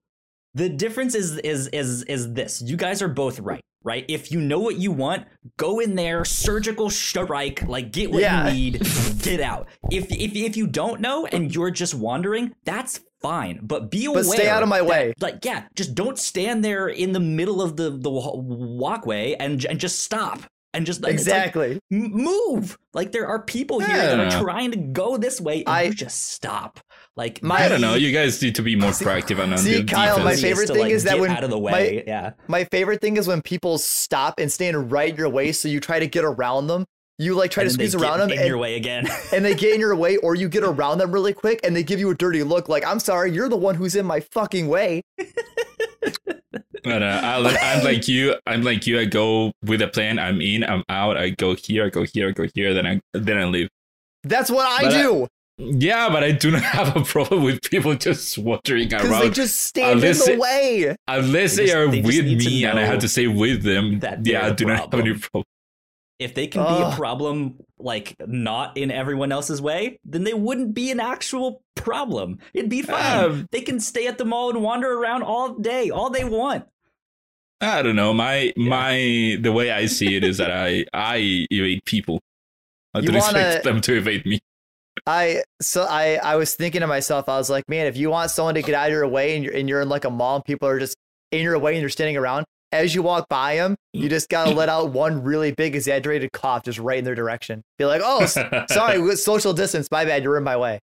The 0.54 0.68
difference 0.68 1.14
is 1.14 1.38
is 1.38 1.68
is 1.68 2.02
is 2.02 2.32
this. 2.32 2.60
You 2.60 2.76
guys 2.76 3.00
are 3.02 3.08
both 3.08 3.38
right, 3.38 3.60
right? 3.84 4.04
If 4.08 4.32
you 4.32 4.40
know 4.40 4.58
what 4.58 4.76
you 4.76 4.90
want, 4.90 5.26
go 5.56 5.78
in 5.78 5.94
there, 5.94 6.24
surgical 6.24 6.90
strike, 6.90 7.62
like 7.68 7.92
get 7.92 8.10
what 8.10 8.20
Yeah. 8.20 8.48
you 8.48 8.72
need, 8.72 8.82
get 9.22 9.40
out. 9.40 9.68
If 9.92 10.10
if 10.10 10.34
if 10.34 10.56
you 10.56 10.66
don't 10.66 11.00
know 11.00 11.24
and 11.26 11.54
you're 11.54 11.70
just 11.70 11.94
wandering, 11.94 12.56
that's 12.64 12.98
fine. 13.22 13.60
But 13.62 13.90
be 13.90 14.06
aware. 14.06 14.22
But 14.24 14.30
stay 14.30 14.48
out 14.48 14.62
of 14.62 14.68
my 14.68 14.78
that- 14.78 14.86
way. 14.86 15.14
Like 15.20 15.44
yeah, 15.44 15.64
just 15.74 15.94
don't 15.94 16.18
stand 16.18 16.64
there 16.64 16.88
in 16.88 17.12
the 17.12 17.20
middle 17.20 17.60
of 17.62 17.76
the 17.76 17.90
the 17.90 18.10
walkway 18.10 19.34
and 19.34 19.64
and 19.64 19.78
just 19.78 20.00
stop 20.00 20.40
and 20.72 20.86
just 20.86 21.00
it's 21.00 21.04
like, 21.04 21.12
exactly. 21.14 21.80
m- 21.90 22.12
move. 22.12 22.78
Like 22.94 23.10
there 23.12 23.26
are 23.26 23.42
people 23.42 23.80
here 23.80 23.96
that 23.96 24.18
Yeah. 24.18 24.38
are 24.38 24.40
trying 24.42 24.70
to 24.70 24.76
go 24.78 25.16
this 25.16 25.40
way, 25.40 25.58
and 25.64 25.68
I- 25.68 25.82
you 25.82 25.94
just 25.94 26.30
stop. 26.32 26.78
Like 27.16 27.42
My- 27.42 27.64
I 27.64 27.68
don't 27.68 27.80
know. 27.80 27.94
You 27.96 28.12
guys 28.12 28.40
need 28.40 28.54
to 28.54 28.62
be 28.62 28.76
more 28.76 28.92
See- 28.92 29.04
proactive 29.04 29.42
and 29.42 29.52
on 29.52 29.58
see, 29.58 29.78
the 29.82 29.84
Kyle, 29.84 30.18
my 30.18 30.24
defense. 30.36 30.40
favorite 30.42 30.66
to, 30.68 30.72
thing 30.74 30.82
like, 30.82 30.92
is 30.92 31.04
that 31.04 31.18
when 31.18 31.30
out 31.32 31.42
of 31.42 31.50
the 31.50 31.58
my- 31.58 32.04
yeah. 32.06 32.30
My 32.46 32.64
favorite 32.64 33.00
thing 33.00 33.16
is 33.16 33.26
when 33.26 33.42
people 33.42 33.78
stop 33.78 34.34
and 34.38 34.50
stand 34.50 34.92
right 34.92 35.10
in 35.10 35.16
your 35.16 35.28
way, 35.28 35.50
so 35.52 35.66
you 35.68 35.80
try 35.80 35.98
to 35.98 36.06
get 36.06 36.24
around 36.24 36.68
them. 36.68 36.86
You 37.20 37.34
like 37.34 37.50
try 37.50 37.64
And 37.64 37.70
to 37.70 37.76
then 37.76 37.84
they 37.84 37.90
squeeze 37.90 38.00
get 38.00 38.08
around 38.10 38.20
them, 38.20 38.30
in 38.30 38.38
and, 38.38 38.48
your 38.48 38.56
way 38.56 38.76
again. 38.76 39.06
and 39.34 39.44
they 39.44 39.54
get 39.54 39.74
in 39.74 39.80
your 39.80 39.94
way, 39.94 40.16
or 40.16 40.34
you 40.34 40.48
get 40.48 40.64
around 40.64 40.98
them 40.98 41.12
really 41.12 41.34
quick, 41.34 41.60
and 41.64 41.76
they 41.76 41.82
give 41.82 42.00
you 42.00 42.08
a 42.10 42.14
dirty 42.14 42.42
look. 42.42 42.68
Like, 42.70 42.82
I'm 42.86 42.98
sorry, 42.98 43.30
you're 43.30 43.48
the 43.50 43.56
one 43.58 43.74
who's 43.74 43.94
in 43.94 44.06
my 44.06 44.20
fucking 44.20 44.66
way. 44.68 45.02
But, 46.82 47.02
uh, 47.02 47.20
I, 47.22 47.36
I'm 47.74 47.84
like 47.84 48.08
you. 48.08 48.34
I'm 48.46 48.62
like 48.62 48.86
you. 48.86 48.98
I 48.98 49.04
go 49.04 49.52
with 49.62 49.82
a 49.82 49.88
plan. 49.88 50.18
I'm 50.18 50.40
in. 50.40 50.64
I'm 50.64 50.82
out. 50.88 51.18
I 51.18 51.28
go 51.28 51.54
here. 51.54 51.84
I 51.84 51.90
go 51.90 52.04
here. 52.04 52.28
I 52.28 52.32
go 52.32 52.46
here. 52.54 52.72
Then 52.72 52.86
I 52.86 53.00
then 53.12 53.36
I 53.36 53.44
leave. 53.44 53.68
That's 54.24 54.50
what 54.50 54.64
I 54.66 54.84
But 54.84 54.94
I- 54.94 55.02
do 55.02 55.26
Yeah, 55.58 56.08
but 56.08 56.24
I 56.24 56.32
do 56.32 56.50
not 56.50 56.62
have 56.78 56.96
a 56.96 57.02
problem 57.04 57.42
with 57.44 57.60
people 57.70 57.94
just 57.96 58.38
wandering 58.38 58.92
around. 58.94 59.02
because 59.02 59.20
they 59.20 59.30
just 59.30 59.60
stand 59.60 60.02
in 60.02 60.16
the 60.16 60.38
way. 60.40 60.96
unless 61.06 61.56
They 61.56 61.66
they, 61.66 61.72
are 61.74 61.86
they 61.86 62.00
with 62.00 62.24
me 62.24 62.64
and 62.64 62.78
I 62.78 62.86
have 62.86 63.00
to 63.00 63.08
stay 63.08 63.26
with 63.26 63.62
them. 63.62 63.98
that 64.00 64.24
Yeah, 64.24 64.38
I 64.38 64.42
they're 64.44 64.52
a 64.52 64.56
do 64.56 64.64
not 64.64 64.94
have 64.94 65.00
any 65.00 65.14
problem. 65.18 65.44
Problem. 66.20 66.30
if 66.30 66.34
they 66.34 66.46
can 66.46 66.62
be 66.62 66.82
a 66.92 66.96
problem, 66.96 67.56
like 67.78 68.16
not 68.26 68.76
in 68.76 68.90
everyone 68.90 69.32
else's 69.32 69.60
way, 69.62 69.98
then 70.04 70.24
they 70.24 70.34
wouldn't 70.34 70.74
be 70.74 70.90
an 70.90 71.00
actual 71.00 71.62
problem. 71.74 72.38
It'd 72.54 72.70
be 72.70 72.82
fine. 72.82 73.24
Um, 73.24 73.48
they 73.50 73.62
can 73.62 73.80
stay 73.80 74.06
at 74.06 74.18
the 74.18 74.24
mall 74.24 74.50
and 74.50 74.62
wander 74.62 74.92
around 74.92 75.22
all 75.22 75.54
day, 75.54 75.90
all 75.90 76.10
they 76.10 76.24
want. 76.24 76.66
I 77.60 77.82
don't 77.82 77.96
know. 77.96 78.14
My 78.14 78.52
my 78.56 79.36
the 79.40 79.52
way 79.52 79.70
I 79.70 79.86
see 79.86 80.16
it 80.16 80.24
is 80.24 80.38
that 80.38 80.50
I 80.50 80.84
I 80.94 81.46
evade 81.50 81.84
people. 81.84 82.20
I 82.94 83.00
You 83.00 83.08
don't 83.08 83.20
wanna- 83.20 83.38
expect 83.38 83.64
them 83.64 83.80
to 83.82 83.96
evade 83.96 84.24
me. 84.26 84.38
I 85.06 85.44
so 85.62 85.84
I 85.88 86.16
I 86.22 86.36
was 86.36 86.54
thinking 86.54 86.80
to 86.82 86.86
myself, 86.86 87.28
I 87.28 87.36
was 87.38 87.48
like, 87.48 87.64
man, 87.68 87.86
if 87.86 87.96
you 87.96 88.10
want 88.10 88.30
someone 88.30 88.54
to 88.54 88.62
get 88.62 88.74
out 88.74 88.88
of 88.88 88.92
your 88.92 89.06
way 89.08 89.34
and 89.36 89.44
you're 89.44 89.54
and 89.54 89.68
you're 89.68 89.80
in 89.80 89.88
like 89.88 90.04
a 90.04 90.10
mall 90.10 90.36
and 90.36 90.44
people 90.44 90.68
are 90.68 90.78
just 90.78 90.96
in 91.30 91.42
your 91.42 91.58
way 91.58 91.72
and 91.72 91.80
you're 91.80 91.88
standing 91.90 92.16
around, 92.16 92.44
as 92.72 92.94
you 92.94 93.02
walk 93.02 93.28
by 93.28 93.56
them, 93.56 93.76
you 93.92 94.08
just 94.08 94.28
gotta 94.28 94.50
let 94.50 94.68
out 94.68 94.90
one 94.92 95.22
really 95.22 95.52
big 95.52 95.74
exaggerated 95.74 96.30
cough 96.32 96.64
just 96.64 96.78
right 96.78 96.98
in 96.98 97.04
their 97.04 97.14
direction. 97.14 97.62
Be 97.78 97.84
like, 97.84 98.00
oh, 98.04 98.22
s- 98.22 98.34
sorry, 98.72 99.16
social 99.16 99.52
distance, 99.52 99.88
my 99.90 100.04
bad, 100.04 100.22
you're 100.22 100.36
in 100.36 100.44
my 100.44 100.56
way. 100.56 100.78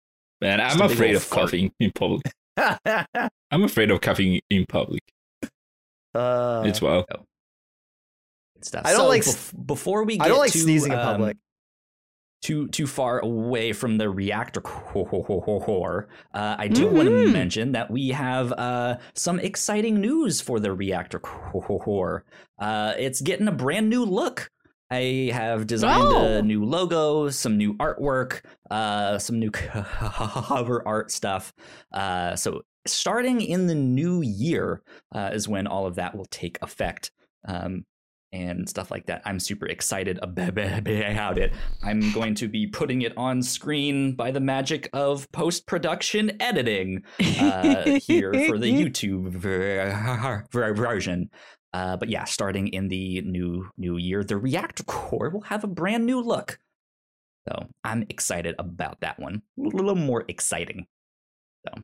Man, 0.41 0.61
I'm 0.61 0.81
a 0.81 0.85
afraid 0.87 1.15
of 1.15 1.23
fart. 1.23 1.43
coughing 1.51 1.73
in 1.81 1.91
public. 1.93 2.23
I'm 2.57 3.65
afraid 3.65 3.91
of 3.91 4.01
coughing 4.01 4.41
in 4.51 4.67
public. 4.67 5.01
uh, 6.15 6.63
it's 6.67 6.81
wild. 6.83 7.07
Good 7.09 8.65
stuff. 8.65 8.83
I 8.85 8.91
don't 8.93 9.01
So 9.01 9.09
like 9.09 9.23
bef- 9.23 9.67
before 9.67 10.05
we 10.05 10.17
get 10.19 10.25
I 10.25 10.29
don't 10.29 10.39
like 10.39 10.53
to, 10.53 10.59
sneezing 10.59 10.93
in 10.93 10.99
um, 10.99 11.05
public. 11.05 11.37
Too 12.43 12.67
too 12.69 12.89
far 12.89 13.21
away 13.21 13.73
from 13.73 13.99
the 13.99 14.11
reactor 14.11 14.61
corps, 14.63 16.09
uh, 16.35 16.57
I 16.59 16.67
do 16.67 16.89
want 16.89 17.09
to 17.09 17.29
mention 17.29 17.71
that 17.73 17.89
we 17.89 18.09
have 18.09 18.51
uh, 18.53 18.97
some 19.15 19.39
exciting 19.39 20.01
news 20.01 20.41
for 20.41 20.59
the 20.59 20.73
reactor 20.73 21.21
corps. 21.21 22.25
Uh, 22.59 22.95
it's 22.99 23.21
getting 23.21 23.47
a 23.47 23.53
brand 23.53 23.89
new 23.89 24.05
look. 24.05 24.51
I 24.91 25.31
have 25.33 25.67
designed 25.69 26.03
Oh. 26.09 26.39
a 26.39 26.43
new 26.43 26.65
logo, 26.65 27.31
some 27.31 27.57
new 27.57 27.75
artwork, 27.75 28.43
uh, 28.71 29.19
some 29.19 29.39
new 29.39 29.51
cover 30.11 30.83
art 30.87 31.11
stuff. 31.13 31.53
Uh, 31.93 32.35
so 32.37 32.63
starting 32.87 33.41
in 33.41 33.69
the 33.69 33.75
new 33.75 34.21
year 34.21 34.83
uh, 35.15 35.31
is 35.33 35.49
when 35.49 35.67
all 35.69 35.87
of 35.87 35.95
that 35.95 36.17
will 36.17 36.27
take 36.27 36.59
effect. 36.61 37.13
Um, 37.47 37.85
and 38.33 38.69
stuff 38.69 38.91
like 38.91 39.07
that. 39.07 39.23
I'm 39.25 39.39
super 39.39 39.67
excited 39.67 40.19
about 40.23 41.39
it. 41.39 41.53
I'm 41.83 42.13
going 42.13 42.35
to 42.37 42.49
be 42.49 42.67
putting 42.67 43.03
it 43.03 43.17
on 43.17 43.43
screen 43.43 44.15
by 44.15 44.31
the 44.31 44.41
magic 44.41 44.89
of 44.93 45.31
post 45.33 45.67
production 45.67 46.41
editing 46.41 47.05
uh, 47.41 47.85
here 48.07 48.33
for 48.49 48.59
the 48.59 48.73
YouTube 48.73 49.31
ver- 49.31 50.45
ver- 50.51 50.75
version. 50.75 51.31
Uh, 51.75 51.97
but 51.97 52.09
yeah, 52.09 52.25
starting 52.25 52.69
in 52.69 52.89
the 52.89 53.23
new 53.23 53.69
new 53.79 53.97
year, 53.97 54.23
the 54.23 54.37
Reactor 54.37 54.85
Corps 54.85 55.31
will 55.31 55.41
have 55.43 55.65
a 55.65 55.69
brand 55.69 56.05
new 56.05 56.21
look. 56.21 56.59
So 57.49 57.67
I'm 57.83 58.05
excited 58.09 58.55
about 58.59 59.01
that 59.01 59.19
one. 59.19 59.43
A 59.59 59.63
little 59.63 59.95
more 59.95 60.25
exciting. 60.29 60.87
So 61.67 61.83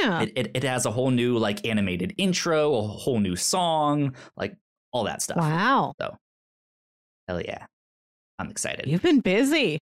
Yeah. 0.00 0.22
It, 0.22 0.32
it, 0.34 0.50
it 0.54 0.62
has 0.64 0.86
a 0.86 0.90
whole 0.90 1.10
new 1.10 1.38
like 1.38 1.66
animated 1.66 2.14
intro, 2.18 2.74
a 2.74 2.82
whole 2.82 3.20
new 3.20 3.36
song, 3.36 4.14
like 4.36 4.56
all 4.92 5.04
that 5.04 5.22
stuff. 5.22 5.36
Wow. 5.36 5.94
So, 6.00 6.16
hell 7.26 7.40
yeah. 7.40 7.66
I'm 8.38 8.50
excited. 8.50 8.86
You've 8.86 9.02
been 9.02 9.20
busy. 9.20 9.78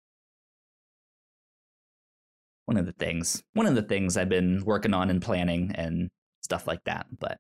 one 2.71 2.77
of 2.77 2.87
the 2.87 2.93
things 2.93 3.43
one 3.55 3.67
of 3.67 3.75
the 3.75 3.83
things 3.83 4.17
I've 4.17 4.29
been 4.29 4.63
working 4.65 4.95
on 4.95 5.11
and 5.11 5.21
planning 5.21 5.73
and 5.75 6.09
stuff 6.41 6.69
like 6.69 6.79
that. 6.85 7.07
But 7.19 7.37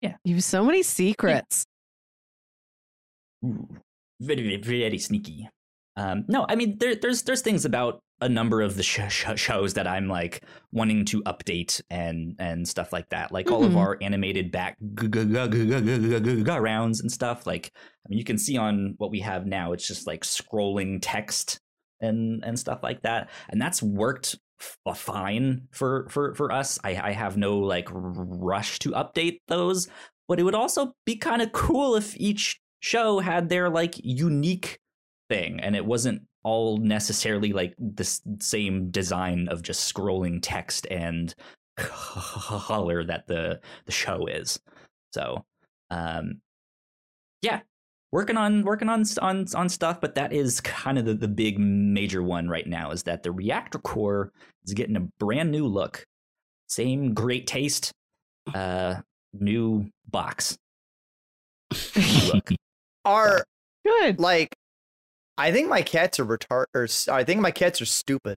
yeah. 0.00 0.14
You 0.24 0.36
have 0.36 0.44
so 0.44 0.64
many 0.64 0.82
secrets. 0.82 1.66
ooh, 3.44 3.68
very 4.18 4.56
very 4.56 4.98
sneaky. 4.98 5.46
Um, 5.96 6.24
no, 6.26 6.46
I 6.48 6.56
mean 6.56 6.78
there, 6.78 6.94
there's 6.94 7.20
there's 7.22 7.42
things 7.42 7.66
about 7.66 8.00
a 8.22 8.28
number 8.28 8.62
of 8.62 8.76
the 8.76 8.82
sh- 8.82 9.00
sh- 9.08 9.26
shows 9.36 9.74
that 9.74 9.86
I'm 9.86 10.08
like 10.08 10.42
wanting 10.72 11.04
to 11.06 11.22
update 11.24 11.80
and 11.90 12.34
and 12.38 12.66
stuff 12.66 12.92
like 12.92 13.08
that. 13.10 13.32
Like 13.32 13.50
all 13.50 13.64
of 13.64 13.72
Mhm. 13.72 13.76
our 13.78 13.98
animated 14.00 14.50
back 14.52 14.76
rounds 16.60 17.00
and 17.00 17.10
stuff. 17.10 17.46
Like 17.46 17.72
I 17.74 18.08
mean, 18.08 18.18
you 18.18 18.24
can 18.24 18.38
see 18.38 18.56
on 18.56 18.94
what 18.98 19.10
we 19.10 19.20
have 19.20 19.46
now, 19.46 19.72
it's 19.72 19.86
just 19.86 20.06
like 20.06 20.22
scrolling 20.24 20.98
text 21.00 21.60
and 22.00 22.44
and 22.44 22.58
stuff 22.58 22.80
like 22.82 23.02
that, 23.02 23.30
and 23.48 23.60
that's 23.60 23.82
worked 23.82 24.36
f- 24.60 24.98
fine 24.98 25.68
for 25.70 26.08
for 26.10 26.34
for 26.34 26.50
us. 26.52 26.78
I 26.84 26.90
I 26.96 27.12
have 27.12 27.36
no 27.36 27.58
like 27.58 27.88
rush 27.92 28.78
to 28.80 28.90
update 28.92 29.38
those, 29.48 29.88
but 30.28 30.38
it 30.40 30.42
would 30.44 30.54
also 30.54 30.94
be 31.06 31.16
kind 31.16 31.42
of 31.42 31.52
cool 31.52 31.94
if 31.96 32.16
each 32.16 32.60
show 32.80 33.20
had 33.20 33.48
their 33.48 33.70
like 33.70 33.94
unique 34.02 34.78
thing 35.28 35.60
and 35.60 35.76
it 35.76 35.86
wasn't 35.86 36.22
all 36.44 36.78
necessarily 36.78 37.52
like 37.52 37.74
the 37.78 38.04
same 38.40 38.90
design 38.90 39.48
of 39.48 39.62
just 39.62 39.92
scrolling 39.92 40.38
text 40.42 40.86
and 40.90 41.34
color 41.76 43.04
that 43.04 43.26
the 43.26 43.60
the 43.86 43.92
show 43.92 44.26
is. 44.26 44.58
So 45.12 45.44
um 45.90 46.40
yeah 47.42 47.60
working 48.12 48.36
on 48.36 48.62
working 48.62 48.88
on 48.88 49.04
on 49.20 49.46
on 49.54 49.68
stuff 49.68 50.00
but 50.00 50.14
that 50.14 50.32
is 50.32 50.60
kind 50.60 50.98
of 50.98 51.04
the, 51.04 51.14
the 51.14 51.28
big 51.28 51.58
major 51.58 52.22
one 52.22 52.48
right 52.48 52.66
now 52.66 52.90
is 52.90 53.02
that 53.02 53.22
the 53.22 53.32
reactor 53.32 53.78
corps 53.78 54.32
is 54.64 54.74
getting 54.74 54.96
a 54.96 55.08
brand 55.18 55.50
new 55.50 55.66
look. 55.66 56.04
Same 56.68 57.14
great 57.14 57.46
taste 57.46 57.92
uh 58.54 58.96
new 59.32 59.88
box. 60.10 60.56
New 61.96 62.32
look. 62.32 62.50
Are 63.04 63.44
Good. 63.84 64.20
like, 64.20 64.54
I 65.38 65.50
think 65.52 65.68
my 65.68 65.82
cats 65.82 66.20
are 66.20 66.24
retard. 66.26 66.66
Or 66.74 66.84
s- 66.84 67.08
I 67.08 67.24
think 67.24 67.40
my 67.40 67.50
cats 67.50 67.80
are 67.80 67.86
stupid. 67.86 68.36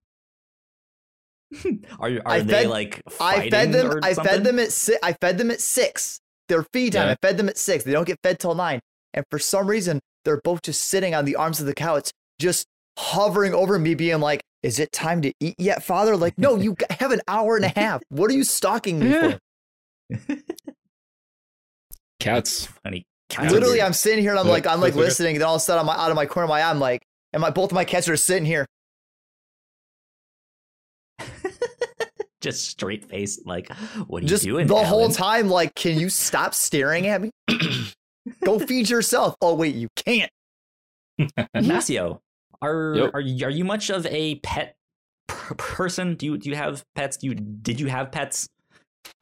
Are 2.00 2.10
are 2.10 2.22
I 2.26 2.40
they 2.42 2.54
fed- 2.64 2.68
like 2.70 3.02
I 3.20 3.50
fed 3.50 3.72
them. 3.72 4.00
I 4.04 4.14
something? 4.14 4.34
fed 4.34 4.44
them 4.44 4.60
at 4.60 4.72
six. 4.72 5.00
I 5.04 5.14
fed 5.14 5.38
them 5.38 5.52
at 5.52 5.62
six. 5.62 6.20
Their 6.50 6.64
feed 6.74 6.94
time. 6.94 7.08
Yeah. 7.08 7.14
I 7.14 7.16
fed 7.22 7.38
them 7.38 7.50
at 7.50 7.58
six. 7.58 7.84
They 7.84 7.92
don't 7.92 8.06
get 8.08 8.18
fed 8.24 8.40
till 8.40 8.56
nine. 8.56 8.80
And 9.14 9.24
for 9.32 9.40
some 9.40 9.68
reason, 9.68 10.00
they're 10.26 10.42
both 10.44 10.62
just 10.64 10.82
sitting 10.82 11.14
on 11.16 11.24
the 11.26 11.36
arms 11.36 11.60
of 11.60 11.66
the 11.68 11.74
couch, 11.76 12.12
just 12.40 12.66
hovering 12.98 13.54
over 13.54 13.78
me, 13.80 13.94
being 13.96 14.20
like, 14.20 14.42
"Is 14.64 14.80
it 14.80 14.92
time 14.92 15.22
to 15.22 15.32
eat 15.40 15.56
yet, 15.58 15.84
Father?" 15.84 16.18
Like, 16.18 16.38
no, 16.38 16.56
you 16.58 16.76
have 17.00 17.12
an 17.12 17.22
hour 17.28 17.56
and 17.56 17.64
a 17.66 17.70
half. 17.70 18.02
What 18.10 18.30
are 18.32 18.34
you 18.34 18.44
stalking 18.44 19.00
me 19.00 19.12
for? 19.12 19.40
Cats. 22.20 22.66
Funny. 22.84 23.06
Cats 23.30 23.52
Literally, 23.52 23.76
weird. 23.76 23.86
I'm 23.86 23.94
sitting 23.94 24.20
here 24.24 24.32
and 24.32 24.40
I'm 24.40 24.46
Look, 24.46 24.54
like, 24.54 24.68
I'm 24.68 24.80
like 24.82 24.94
look, 24.94 24.98
look. 24.98 25.06
listening. 25.08 25.36
And 25.36 25.42
then 25.42 25.48
all 25.48 25.56
of 25.56 25.60
a 25.62 25.64
sudden, 25.64 25.88
I'm 25.88 25.96
out 25.96 26.10
of 26.12 26.16
my 26.16 26.26
corner 26.26 26.46
of 26.46 26.50
my 26.50 26.62
eye. 26.62 26.70
I'm 26.70 26.80
like, 26.80 27.02
and 27.34 27.42
my 27.42 27.50
both 27.50 27.72
of 27.72 27.76
my 27.76 27.84
cats 27.86 28.08
are 28.08 28.16
sitting 28.18 28.46
here. 28.46 28.66
just 32.42 32.68
straight 32.70 33.06
faced. 33.06 33.46
Like, 33.46 33.72
what 34.08 34.24
are 34.24 34.28
just 34.28 34.46
you 34.46 34.54
doing? 34.54 34.68
the 34.68 34.84
whole 34.84 35.10
time 35.10 35.50
like 35.50 35.74
can 35.76 36.00
you 36.00 36.10
stop 36.10 36.54
staring 36.54 37.08
at 37.08 37.22
me 37.22 37.32
go 38.44 38.60
feed 38.68 38.90
yourself 38.90 39.36
oh 39.42 39.56
wait 39.56 39.74
you 39.76 39.88
can't 39.96 40.30
Ignacio, 41.54 42.22
are 42.62 42.94
Yep. 42.96 43.12
are 43.16 43.22
you, 43.22 43.46
are 43.46 43.50
you 43.50 43.64
much 43.66 43.90
of 43.90 44.06
a 44.08 44.36
pet 44.36 44.76
per- 45.28 45.56
person? 45.56 46.16
Do 46.16 46.26
you 46.28 46.38
do 46.38 46.50
you 46.50 46.56
have 46.56 46.84
pets? 46.94 47.18
Do 47.18 47.28
you 47.28 47.36
did 47.36 47.80
you 47.80 47.88
have 47.88 48.12
pets? 48.12 48.48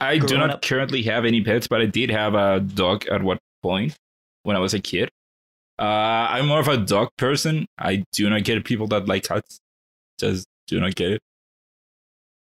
I 0.00 0.18
do 0.18 0.36
not 0.36 0.50
up. 0.50 0.62
currently 0.62 1.02
have 1.02 1.24
any 1.24 1.40
pets, 1.42 1.66
but 1.68 1.80
I 1.80 1.86
did 1.86 2.10
have 2.10 2.34
a 2.34 2.58
dog 2.60 3.06
at 3.06 3.22
one 3.22 3.38
point 3.68 3.96
when 4.42 4.56
I 4.56 4.60
was 4.60 4.74
a 4.74 4.80
kid. 4.80 5.08
Uh, 5.78 6.26
I'm 6.34 6.46
more 6.46 6.60
of 6.60 6.68
a 6.68 6.76
dog 6.76 7.08
person. 7.16 7.66
I 7.78 8.04
do 8.12 8.28
not 8.30 8.44
get 8.44 8.64
people 8.64 8.86
that 8.88 9.08
like 9.08 9.24
cats. 9.24 9.58
Just 10.20 10.46
do 10.68 10.78
not 10.80 10.94
get 10.94 11.10
it. 11.16 11.20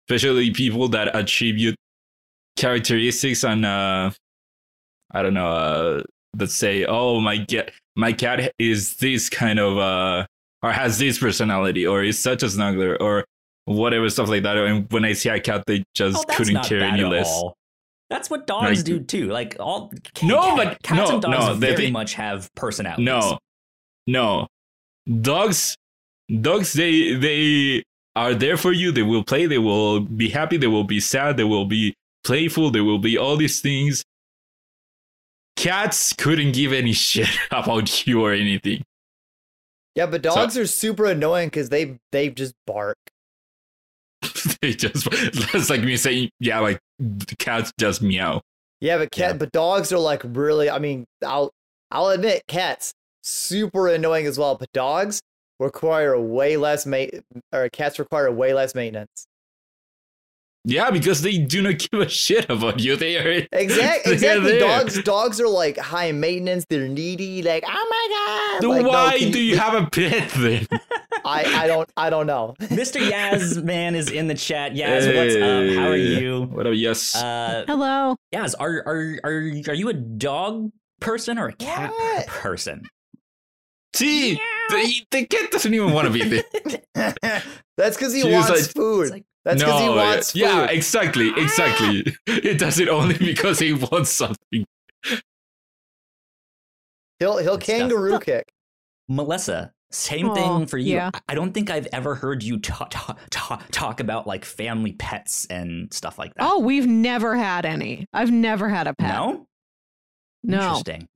Especially 0.08 0.50
people 0.52 0.88
that 0.88 1.14
attribute 1.16 1.74
characteristics 2.56 3.42
on, 3.44 3.64
uh, 3.64 4.10
I 5.12 5.22
don't 5.22 5.34
know, 5.34 5.48
uh, 5.48 6.02
that 6.34 6.50
say, 6.50 6.84
"Oh, 6.84 7.20
my 7.20 7.44
cat, 7.44 7.72
my 7.96 8.12
cat 8.12 8.52
is 8.58 8.96
this 8.96 9.28
kind 9.28 9.58
of, 9.58 9.78
uh, 9.78 10.26
or 10.62 10.72
has 10.72 10.98
this 10.98 11.18
personality, 11.18 11.86
or 11.86 12.02
is 12.04 12.18
such 12.18 12.42
a 12.42 12.46
snuggler, 12.46 12.96
or 13.00 13.24
whatever 13.64 14.08
stuff 14.10 14.28
like 14.28 14.42
that." 14.44 14.56
And 14.56 14.90
when 14.92 15.04
I 15.04 15.12
see 15.14 15.28
a 15.28 15.40
cat, 15.40 15.64
they 15.66 15.82
just 15.94 16.16
Oh, 16.18 16.34
couldn't 16.36 16.62
care 16.64 16.82
any 16.82 17.04
less. 17.04 17.28
all. 17.28 17.54
That's 18.10 18.30
what 18.30 18.46
dogs 18.46 18.78
Like- 18.78 18.84
do 18.84 19.00
too. 19.00 19.28
Like 19.28 19.56
all 19.60 19.90
ca- 20.14 20.26
No, 20.26 20.56
but- 20.56 20.82
cats 20.82 21.08
no, 21.10 21.14
and 21.14 21.22
dogs 21.22 21.46
no, 21.46 21.54
very 21.54 21.76
think- 21.76 21.92
much 21.92 22.14
have 22.14 22.48
personalities. 22.54 23.04
No, 23.04 23.38
no. 24.06 24.46
Dogs, 25.22 25.76
dogs. 26.40 26.72
They 26.72 27.14
they 27.14 27.82
are 28.16 28.34
there 28.34 28.56
for 28.56 28.72
you. 28.72 28.92
They 28.92 29.02
will 29.02 29.24
play. 29.24 29.46
They 29.46 29.58
will 29.58 30.00
be 30.00 30.28
happy. 30.30 30.56
They 30.56 30.66
will 30.66 30.84
be 30.84 31.00
sad. 31.00 31.36
They 31.36 31.44
will 31.44 31.64
be 31.66 31.94
playful. 32.24 32.70
They 32.70 32.80
will 32.80 32.98
be 32.98 33.16
all 33.18 33.36
these 33.36 33.60
things. 33.60 34.04
Cats 35.56 36.12
couldn't 36.12 36.52
give 36.52 36.72
any 36.72 36.92
shit 37.08 37.28
about 37.50 38.06
you 38.06 38.22
or 38.24 38.32
anything. 38.32 38.82
yeah 39.94 40.06
but 40.06 40.22
dogs 40.22 40.56
are 40.56 40.66
super 40.66 41.06
annoying 41.06 41.48
because 41.48 41.68
they 41.70 41.98
they 42.12 42.28
just 42.30 42.54
bark 42.66 42.96
they 44.62 44.72
just 44.72 45.08
that's 45.52 45.70
like 45.70 45.82
me 45.82 45.96
saying, 45.96 46.30
yeah, 46.40 46.58
like 46.60 46.78
cats 47.38 47.72
just 47.78 48.02
meow. 48.02 48.40
yeah 48.80 48.98
but 48.98 49.10
cat 49.10 49.30
Yeah. 49.32 49.36
but 49.36 49.52
dogs 49.52 49.92
are 49.92 49.98
like 49.98 50.22
really 50.24 50.68
i 50.70 50.78
mean 50.80 51.04
i'll 51.24 51.50
i'll 51.92 52.08
admit 52.08 52.42
cats 52.48 52.92
super 53.22 53.86
annoying 53.88 54.26
as 54.26 54.38
well 54.38 54.56
but 54.56 54.68
dogs 54.72 55.20
require 55.60 56.18
way 56.20 56.56
less 56.56 56.84
ma- 56.86 57.06
or 57.52 57.68
cats 57.68 57.98
require 57.98 58.30
way 58.32 58.52
less 58.54 58.74
maintenance 58.74 59.26
Yeah, 60.70 60.90
because 60.90 61.22
they 61.22 61.38
do 61.38 61.62
not 61.62 61.78
give 61.90 62.00
a 62.00 62.08
shit 62.08 62.50
about 62.50 62.78
you. 62.78 62.94
They 62.96 63.16
are 63.16 63.46
exactly 63.52 64.16
they're 64.16 64.36
exactly 64.36 64.50
there. 64.52 64.60
dogs 64.60 65.02
dogs 65.02 65.40
are 65.40 65.48
like 65.48 65.78
high 65.78 66.12
maintenance 66.12 66.66
they're 66.68 66.88
needy 66.88 67.42
like 67.42 67.64
oh 67.66 67.86
my 67.90 68.06
god 68.10 68.60
Then 68.62 68.70
Like, 68.70 68.82
no, 68.82 68.88
why 68.90 69.18
can 69.18 69.30
do 69.32 69.40
you 69.40 69.56
have 69.56 69.74
a 69.82 69.86
pet 69.88 70.28
then? 70.36 70.66
I 71.24 71.44
I 71.64 71.66
don't 71.66 71.90
I 71.96 72.10
don't 72.10 72.26
know. 72.26 72.54
Mr. 72.60 73.00
Yaz 73.00 73.62
man 73.64 73.94
is 73.94 74.10
in 74.10 74.26
the 74.28 74.34
chat. 74.34 74.72
Yaz, 74.74 75.06
what's 75.16 75.34
up? 75.36 75.78
How 75.82 75.88
are 75.90 75.96
you? 75.96 76.42
What 76.42 76.66
up? 76.66 76.74
Yes. 76.76 77.14
Uh, 77.16 77.64
Hello. 77.66 78.16
Yaz, 78.34 78.54
are 78.60 78.82
are 78.86 79.18
are 79.24 79.52
are 79.68 79.74
you 79.74 79.88
a 79.88 79.94
dog 79.94 80.70
person 81.00 81.38
or 81.38 81.48
a 81.48 81.52
cat 81.54 81.90
What? 81.90 82.26
person? 82.26 82.82
See, 83.94 84.34
the, 84.68 84.94
the 85.10 85.24
kid 85.26 85.50
doesn't 85.50 85.72
even 85.72 85.92
want 85.92 86.06
to 86.06 86.12
be 86.12 86.22
there. 86.28 87.42
That's 87.76 87.96
because 87.96 88.12
he 88.12 88.20
She 88.22 88.30
wants 88.30 88.50
like- 88.50 88.60
food. 88.74 89.02
It's 89.02 89.10
like- 89.12 89.24
That's 89.48 89.62
because 89.62 89.80
he 89.80 89.86
No, 89.86 89.96
wants 89.96 90.32
food. 90.32 90.38
Yeah, 90.40 90.64
exactly, 90.66 91.30
ah! 91.34 91.40
exactly. 91.40 92.14
It 92.26 92.58
does 92.58 92.78
it 92.78 92.88
only 92.88 93.16
because 93.18 93.58
he 93.58 93.72
wants 93.72 94.10
something. 94.10 94.64
He'll 97.18 97.38
he'll 97.38 97.56
Good 97.56 97.64
stuff. 97.64 97.78
kangaroo 97.78 98.20
kick. 98.20 98.44
Melissa, 99.08 99.72
same 99.90 100.28
Aw, 100.28 100.34
thing 100.34 100.66
for 100.66 100.76
you. 100.78 100.94
yeah. 100.96 101.10
I- 101.14 101.20
I 101.30 101.34
don't 101.34 101.52
think 101.52 101.70
I've 101.70 101.88
ever 101.92 102.14
heard 102.14 102.42
you 102.42 102.58
talk, 102.58 102.90
talk, 102.90 103.18
talk, 103.30 103.64
talk 103.70 104.00
about 104.00 104.26
like 104.26 104.44
family 104.44 104.92
pets 104.92 105.46
and 105.46 105.92
stuff 105.92 106.18
like 106.18 106.34
that. 106.34 106.44
Oh, 106.46 106.58
we've 106.60 106.86
never 106.86 107.34
had 107.36 107.64
any. 107.64 108.04
I've 108.12 108.30
never 108.30 108.68
had 108.68 108.86
a 108.86 108.94
pet. 108.94 109.14
no? 109.14 109.46
No. 110.44 110.58
Interesting. 110.58 111.08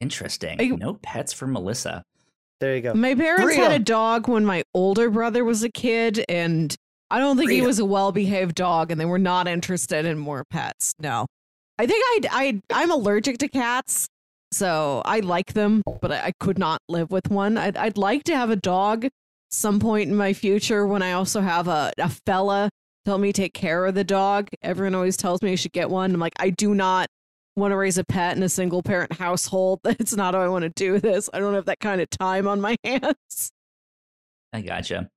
Interesting. 0.00 0.56
I- 0.60 0.76
no 0.76 0.94
pets 0.94 1.32
for 1.32 1.46
Melissa. 1.46 2.02
There 2.60 2.76
you 2.76 2.82
go. 2.82 2.94
My 2.94 3.14
parents 3.14 3.54
had 3.54 3.72
a 3.72 3.78
dog 3.78 4.28
when 4.28 4.44
my 4.44 4.62
older 4.74 5.08
brother 5.08 5.44
was 5.44 5.62
a 5.62 5.70
kid, 5.70 6.24
and 6.28 6.74
I 7.10 7.18
don't 7.18 7.36
think 7.38 7.50
he 7.50 7.62
was 7.62 7.78
a 7.78 7.84
well 7.84 8.12
behaved 8.12 8.54
dog, 8.54 8.90
and 8.90 9.00
they 9.00 9.06
were 9.06 9.18
not 9.18 9.48
interested 9.48 10.04
in 10.04 10.18
more 10.18 10.44
pets. 10.44 10.94
No. 10.98 11.26
I 11.78 11.86
think 11.86 12.04
I 12.06 12.20
I 12.30 12.62
I'm 12.82 12.90
allergic 12.90 13.38
to 13.38 13.48
cats, 13.48 14.06
so 14.52 15.00
I 15.06 15.20
like 15.20 15.54
them, 15.54 15.82
but 16.02 16.12
I, 16.12 16.26
I 16.26 16.32
could 16.38 16.58
not 16.58 16.82
live 16.88 17.10
with 17.10 17.30
one. 17.30 17.56
I'd 17.56 17.78
I'd 17.78 17.96
like 17.96 18.24
to 18.24 18.36
have 18.36 18.50
a 18.50 18.56
dog 18.56 19.08
some 19.50 19.80
point 19.80 20.10
in 20.10 20.16
my 20.16 20.32
future 20.32 20.86
when 20.86 21.02
I 21.02 21.12
also 21.12 21.40
have 21.40 21.66
a, 21.68 21.92
a 21.98 22.08
fella 22.08 22.68
to 23.04 23.10
help 23.10 23.20
me 23.20 23.32
take 23.32 23.54
care 23.54 23.86
of 23.86 23.94
the 23.94 24.04
dog. 24.04 24.48
Everyone 24.62 24.94
always 24.94 25.16
tells 25.16 25.42
me 25.42 25.52
I 25.52 25.54
should 25.56 25.72
get 25.72 25.90
one. 25.90 26.12
I'm 26.14 26.20
like, 26.20 26.34
I 26.38 26.50
do 26.50 26.74
not 26.74 27.08
want 27.56 27.72
to 27.72 27.76
raise 27.76 27.98
a 27.98 28.04
pet 28.04 28.36
in 28.36 28.42
a 28.42 28.48
single 28.48 28.82
parent 28.82 29.12
household. 29.14 29.80
That's 29.84 30.14
not 30.16 30.34
how 30.34 30.40
I 30.40 30.48
want 30.48 30.62
to 30.62 30.70
do 30.70 30.98
this. 31.00 31.28
I 31.32 31.38
don't 31.40 31.54
have 31.54 31.66
that 31.66 31.80
kind 31.80 32.00
of 32.00 32.08
time 32.10 32.46
on 32.48 32.60
my 32.60 32.76
hands. 32.84 33.50
I 34.52 34.60
gotcha. 34.62 35.08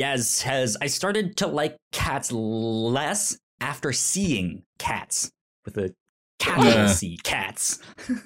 Yaz 0.00 0.42
has 0.42 0.76
I 0.80 0.86
started 0.86 1.36
to 1.38 1.46
like 1.46 1.76
cats 1.92 2.32
less 2.32 3.38
after 3.60 3.92
seeing 3.92 4.62
cats 4.78 5.30
with 5.66 5.76
a 5.76 5.94
capital 6.38 6.70
Yeah. 6.72 6.86
C 6.86 7.18
cats. 7.22 7.78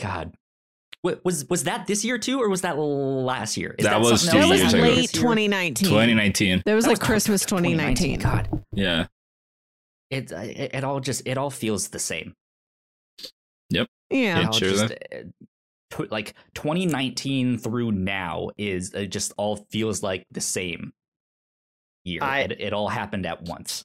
God. 0.00 0.32
Wa- 1.02 1.14
Was 1.24 1.46
was 1.48 1.64
that 1.64 1.86
this 1.86 2.04
year 2.04 2.18
too, 2.18 2.40
or 2.42 2.48
was 2.48 2.60
that 2.62 2.78
last 2.78 3.56
year? 3.56 3.74
Is 3.78 3.84
That 3.86 4.00
was 4.00 4.22
something 4.22 4.42
two 4.42 4.48
That 4.48 4.52
else 4.52 4.62
was 4.64 4.72
years 4.74 4.74
ago. 4.74 4.94
late 4.94 5.12
2019. 5.12 5.88
2019. 5.88 6.62
That 6.66 6.74
was 6.74 6.84
That 6.84 6.90
like 6.90 7.00
was 7.00 7.06
Christmas 7.06 7.44
2019. 7.46 8.18
God, 8.20 8.48
Yeah. 8.72 9.06
It, 10.10 10.30
it 10.32 10.74
it 10.74 10.84
all 10.84 11.00
just 11.00 11.22
it 11.26 11.36
all 11.38 11.50
feels 11.50 11.88
the 11.88 11.98
same. 11.98 12.34
Yep. 13.70 13.88
Yeah. 14.10 14.48
It 14.48 14.54
sure 14.54 14.70
just, 14.70 14.92
uh, 14.92 16.04
like 16.10 16.34
2019 16.54 17.58
through 17.58 17.92
now 17.92 18.50
is 18.56 18.92
it 18.94 19.06
just 19.08 19.32
all 19.36 19.56
feels 19.70 20.02
like 20.02 20.24
the 20.30 20.40
same 20.40 20.92
year. 22.04 22.22
I- 22.22 22.40
it, 22.42 22.60
it 22.60 22.72
all 22.72 22.88
happened 22.88 23.26
at 23.26 23.42
once. 23.42 23.84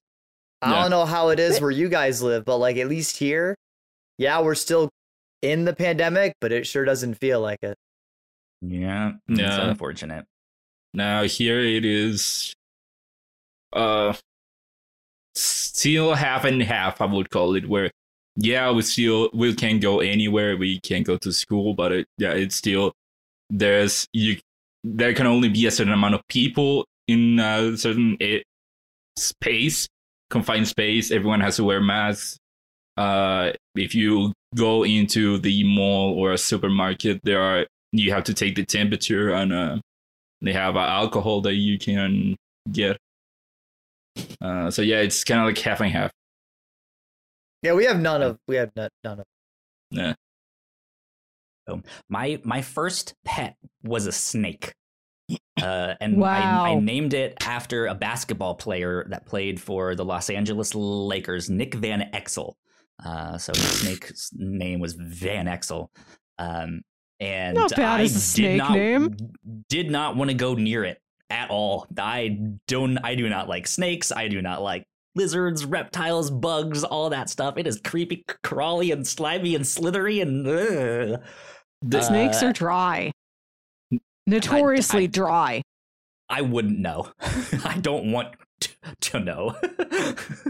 I 0.62 0.70
Yeah. 0.72 0.82
don't 0.82 0.92
know 0.92 1.06
how 1.06 1.30
it 1.30 1.40
is 1.40 1.60
where 1.60 1.72
you 1.72 1.90
guys 1.90 2.22
live, 2.22 2.46
but 2.46 2.58
like 2.58 2.78
at 2.78 2.88
least 2.88 3.18
here, 3.18 3.56
yeah, 4.20 4.40
we're 4.42 4.54
still 4.56 4.90
in 5.42 5.66
the 5.66 5.74
pandemic, 5.74 6.36
but 6.40 6.52
it 6.52 6.68
sure 6.68 6.86
doesn't 6.86 7.16
feel 7.16 7.40
like 7.42 7.60
it. 7.64 7.76
Yeah, 8.62 9.14
it's 9.28 9.40
Yeah. 9.40 9.70
unfortunate. 9.70 10.26
Now 10.94 11.24
here 11.24 11.60
it 11.60 11.84
is. 11.86 12.54
Uh, 13.74 14.14
still 15.36 16.16
half 16.16 16.46
and 16.46 16.62
half. 16.62 17.02
I 17.02 17.06
would 17.06 17.30
call 17.30 17.56
it. 17.56 17.68
Where, 17.68 17.92
yeah, 18.36 18.72
we 18.72 18.82
still 18.82 19.30
we 19.34 19.54
can't 19.56 19.82
go 19.82 20.00
anywhere. 20.00 20.58
We 20.58 20.80
can't 20.82 21.06
go 21.06 21.18
to 21.18 21.32
school, 21.32 21.74
but 21.74 21.92
it, 21.92 22.08
yeah, 22.18 22.32
it's 22.32 22.56
still 22.56 22.94
there's 23.50 24.08
you. 24.14 24.38
There 24.84 25.14
can 25.14 25.28
only 25.28 25.50
be 25.50 25.68
a 25.68 25.72
certain 25.72 25.94
amount 25.94 26.16
of 26.16 26.22
people 26.28 26.86
in 27.08 27.40
a 27.40 27.78
certain 27.78 28.18
a- 28.22 28.44
space, 29.18 29.88
confined 30.30 30.68
space. 30.68 31.12
Everyone 31.12 31.42
has 31.42 31.58
to 31.58 31.64
wear 31.64 31.82
masks. 31.82 32.38
Uh, 32.98 33.52
if 33.76 33.96
you 33.96 34.34
go 34.56 34.84
into 34.84 35.38
the 35.38 35.64
mall 35.64 36.14
or 36.20 36.34
a 36.34 36.38
supermarket, 36.38 37.20
there 37.24 37.42
are 37.42 37.66
you 37.92 38.12
have 38.12 38.24
to 38.24 38.34
take 38.34 38.56
the 38.56 38.66
temperature 38.66 39.34
and 39.34 39.54
uh, 39.54 39.78
they 40.42 40.54
have 40.54 40.76
uh, 40.76 40.80
alcohol 40.80 41.42
that 41.42 41.56
you 41.56 41.78
can 41.78 42.36
get. 42.72 42.98
Uh, 44.42 44.72
so 44.72 44.82
yeah, 44.82 45.00
it's 45.00 45.24
kind 45.24 45.40
of 45.40 45.48
like 45.48 45.58
half 45.58 45.82
and 45.82 45.92
half. 45.92 46.12
Yeah, 47.62 47.74
we 47.74 47.86
have 47.86 48.00
none 48.00 48.22
of 48.22 48.40
we 48.48 48.56
have 48.56 48.72
none, 48.76 48.90
none 49.04 49.20
of. 49.20 49.26
Yeah. 49.92 50.14
My 52.10 52.40
my 52.44 52.62
first 52.62 53.14
pet 53.24 53.56
was 53.84 54.08
a 54.08 54.12
snake. 54.12 54.74
Uh, 55.62 55.94
and 56.02 56.22
I, 56.24 56.72
I 56.72 56.76
named 56.76 57.14
it 57.14 57.38
after 57.42 57.86
a 57.88 57.96
basketball 57.96 58.56
player 58.56 59.06
that 59.10 59.26
played 59.26 59.62
for 59.62 59.96
the 59.96 60.04
Los 60.04 60.30
Angeles 60.30 60.76
Lakers, 60.76 61.50
Nick 61.50 61.76
Van 61.76 62.10
Exel. 62.14 62.56
Uh, 63.04 63.38
so 63.38 63.54
his 63.54 63.82
snake's 63.82 64.32
name 64.34 64.80
was 64.80 64.94
Van 64.94 65.46
Exel. 65.46 65.88
Um, 66.38 66.82
and 67.20 67.56
Not 67.56 67.76
bad 67.76 68.00
I 68.02 68.04
as 68.04 68.34
a 68.34 68.42
did 68.42 68.58
not, 68.58 68.72
name. 68.72 69.18
Did 69.70 69.92
not 69.92 70.16
want 70.16 70.32
to 70.32 70.36
go 70.36 70.56
near 70.56 70.84
it 70.84 71.01
at 71.32 71.50
all. 71.50 71.88
I 71.98 72.40
don't. 72.68 72.98
I 73.04 73.16
do 73.16 73.28
not 73.30 73.48
like 73.50 73.66
snakes. 73.68 74.12
I 74.12 74.28
do 74.28 74.42
not 74.42 74.62
like 74.62 74.84
lizards, 75.16 75.66
reptiles, 75.66 76.30
bugs, 76.30 76.84
all 76.84 77.10
that 77.10 77.30
stuff. 77.30 77.58
It 77.58 77.66
is 77.68 77.82
creepy, 77.84 78.24
crawly, 78.44 78.92
and 78.92 79.06
slimy, 79.08 79.56
and 79.56 79.66
slithery, 79.68 80.20
and 80.22 80.48
ugh. 80.48 81.22
The- 81.82 82.02
Snakes 82.02 82.44
Uh, 82.44 82.48
are 82.48 82.54
dry. 82.54 83.12
Notoriously 84.28 85.04
I- 85.06 85.08
dry. 85.08 85.62
I 86.30 86.42
wouldn't 86.42 86.80
know. 86.80 87.12
I 87.66 87.78
don't 87.82 88.12
want 88.12 88.36
t- 88.62 88.72
to 89.02 89.20
know. 89.20 89.56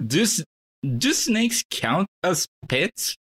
Does 0.06 0.44
do 0.98 1.12
snakes 1.14 1.64
count 1.72 2.08
as 2.24 2.46
pets? 2.68 3.16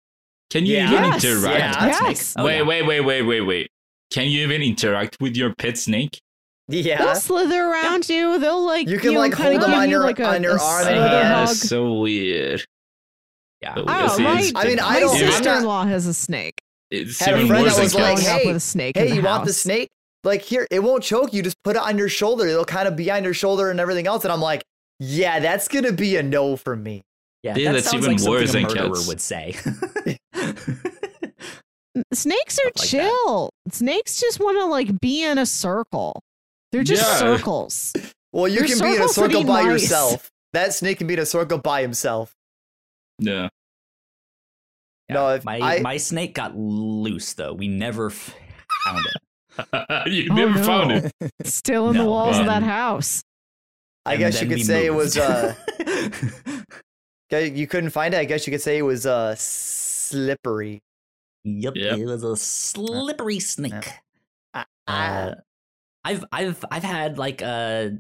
Can 0.49 0.66
you 0.66 0.74
Yeah. 0.76 0.91
even 0.91 1.03
Yes. 1.05 1.24
interact? 1.24 1.60
Yeah. 1.60 1.86
Yes. 2.10 2.34
Oh, 2.38 2.43
wait, 2.43 2.57
yeah. 2.57 2.64
wait, 2.64 2.82
wait, 2.86 2.99
wait, 3.01 3.22
wait, 3.22 3.41
wait. 3.41 3.70
Can 4.12 4.28
you 4.28 4.41
even 4.43 4.62
interact 4.62 5.18
with 5.22 5.38
your 5.38 5.53
pet 5.55 5.78
snake? 5.78 6.20
Yeah, 6.72 7.03
They'll 7.03 7.15
slither 7.15 7.65
around 7.65 8.07
you. 8.07 8.38
They'll 8.39 8.63
like 8.63 8.88
You 8.88 8.99
can, 8.99 9.13
know, 9.15 9.20
like, 9.20 9.34
hold 9.34 9.59
them 9.61 9.72
give 9.72 9.80
on 9.80 9.89
your- 9.89 10.03
like, 10.03 10.20
a, 10.20 10.26
on 10.28 10.43
your 10.43 10.59
arm 10.59 10.88
and 10.88 10.97
hand. 10.97 11.28
hug. 11.28 11.47
That's 11.47 11.67
so 11.67 11.93
weird. 11.93 12.63
Yeah. 13.61 13.76
So 13.76 13.86
I 13.88 13.99
yes, 14.01 14.15
don't 14.17 14.24
know, 14.24 14.34
my- 14.34 14.51
I 14.55 14.67
mean, 14.67 14.80
I 14.80 14.84
My 14.84 14.95
I'm 14.97 15.01
not- 15.01 15.17
sister-in-law 15.17 15.86
has 15.86 16.05
a 16.05 16.13
snake. 16.13 16.61
It's 16.91 17.20
Had 17.20 17.36
a 17.36 17.47
friend 17.47 17.65
that 17.67 17.78
was 17.78 17.78
like, 17.78 17.91
cats. 17.91 17.95
growing 17.95 18.17
up 18.36 18.41
hey, 18.41 18.47
with 18.47 18.55
a 18.55 18.59
snake. 18.59 18.97
hey, 18.97 19.03
in 19.05 19.09
the 19.09 19.15
you 19.17 19.22
want 19.24 19.45
the 19.45 19.53
snake? 19.53 19.89
Like 20.24 20.41
here, 20.41 20.67
it 20.72 20.82
won't 20.84 21.03
choke 21.03 21.34
you. 21.34 21.41
Just 21.43 21.55
put 21.63 21.76
it 21.76 21.82
on 21.82 21.97
your 21.97 22.09
shoulder. 22.09 22.45
It'll 22.47 22.65
kind 22.65 22.88
of 22.88 22.95
be 22.95 23.09
on 23.11 23.24
your 23.24 23.34
shoulder 23.34 23.70
and 23.72 23.80
everything 23.80 24.05
else. 24.07 24.24
And 24.26 24.32
I'm 24.34 24.41
like, 24.41 24.63
yeah, 24.99 25.39
that's 25.39 25.67
gonna 25.67 25.91
be 25.91 26.17
a 26.17 26.24
no 26.24 26.55
for 26.57 26.76
me. 26.76 27.01
Yeah, 27.43 27.55
Yeah, 27.55 27.72
that 27.72 27.84
that's 27.84 27.91
sounds 27.91 28.05
even 28.05 28.17
like 28.17 28.20
something 28.20 28.41
worse 28.41 28.53
a 28.53 28.61
murderer 28.61 28.95
cats. 28.95 29.07
would 29.07 29.22
say. 29.22 29.55
Snakes 32.13 32.57
are 32.59 32.72
Stuff 32.76 32.76
like 32.76 32.76
that. 32.76 32.88
chill. 32.88 33.49
Snakes 33.72 34.20
just 34.20 34.39
want 34.39 34.57
to 34.57 34.65
like 34.65 34.99
be 34.99 35.24
in 35.24 35.38
a 35.38 35.45
circle. 35.45 36.22
They're 36.72 36.84
just 36.84 37.01
Yeah. 37.03 37.17
circles. 37.17 37.93
Well, 38.32 38.47
you 38.47 38.59
Your 38.59 38.67
can 38.67 38.80
be 38.80 38.95
in 38.95 39.01
a 39.01 39.09
circle 39.09 39.43
by 39.43 39.63
nice. 39.63 39.82
yourself. 39.82 40.30
That 40.53 40.72
snake 40.76 40.99
can 40.99 41.07
be 41.07 41.15
in 41.15 41.20
a 41.20 41.26
circle 41.26 41.57
by 41.57 41.82
himself. 41.82 42.36
Yeah. 43.17 43.49
No, 45.09 45.30
if 45.30 45.43
my 45.43 45.57
I- 45.59 45.80
my 45.80 45.97
snake 45.97 46.36
got 46.36 46.55
loose 46.55 47.34
though. 47.34 47.53
We 47.53 47.67
never 47.67 48.11
found 48.11 49.03
it. 49.03 49.17
you 50.11 50.28
Oh, 50.32 50.36
never 50.36 50.59
no. 50.59 50.63
found 50.63 50.91
it. 50.91 51.11
Still 51.43 51.89
in 51.89 51.97
the 51.97 52.03
No, 52.03 52.09
walls 52.11 52.38
of 52.38 52.45
that 52.45 52.61
house. 52.61 53.24
I 54.05 54.15
guess 54.17 54.39
you 54.41 54.47
could 54.47 54.57
we 54.57 54.63
say 54.63 54.86
it 54.86 54.93
was. 54.93 55.17
uh 55.17 55.55
You 57.32 57.65
couldn't 57.65 57.89
find 57.89 58.13
it. 58.13 58.17
I 58.17 58.26
guess 58.26 58.45
you 58.45 58.51
could 58.51 58.61
say 58.61 58.78
it 58.78 58.84
was 58.84 59.07
uh 59.07 59.34
slippery. 59.38 60.82
yep, 61.43 61.74
Yep. 61.76 61.97
it 61.97 62.05
was 62.05 62.24
a 62.24 62.36
slippery 62.38 63.39
snake. 63.39 63.89
Ah, 64.53 64.65
Uh, 64.88 65.36
I've 66.10 66.26
I've 66.32 66.66
I've 66.72 66.84
had 66.84 67.20
like 67.20 67.41
a 67.43 67.91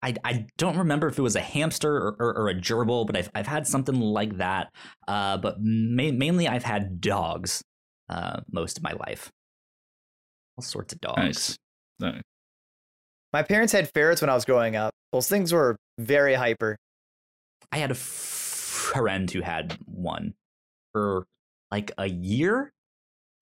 I 0.00 0.14
I 0.24 0.46
don't 0.56 0.78
remember 0.78 1.08
if 1.08 1.18
it 1.18 1.22
was 1.22 1.34
a 1.34 1.40
hamster 1.40 1.96
or, 1.96 2.16
or, 2.20 2.38
or 2.38 2.48
a 2.50 2.54
gerbil, 2.54 3.04
but 3.04 3.16
I've 3.16 3.30
I've 3.34 3.48
had 3.48 3.66
something 3.66 3.98
like 3.98 4.36
that. 4.36 4.68
Uh, 5.08 5.38
but 5.38 5.56
ma- 5.58 6.12
mainly 6.12 6.46
I've 6.46 6.64
had 6.64 7.00
dogs. 7.00 7.62
Uh, 8.08 8.40
most 8.50 8.78
of 8.78 8.82
my 8.82 8.92
life. 8.92 9.30
All 10.56 10.62
sorts 10.62 10.94
of 10.94 11.00
dogs. 11.00 11.18
Nice. 11.18 11.58
Nice. 12.00 12.22
My 13.32 13.42
parents 13.42 13.72
had 13.72 13.90
ferrets 13.92 14.22
when 14.22 14.30
I 14.30 14.34
was 14.34 14.46
growing 14.46 14.76
up. 14.76 14.94
Those 15.12 15.28
things 15.28 15.52
were 15.52 15.76
very 15.98 16.34
hyper. 16.34 16.78
I 17.70 17.78
had 17.78 17.90
a 17.90 17.94
friend 17.94 19.30
who 19.30 19.42
had 19.42 19.76
one 19.84 20.32
for 20.92 21.26
like 21.70 21.90
a 21.98 22.06
year. 22.06 22.72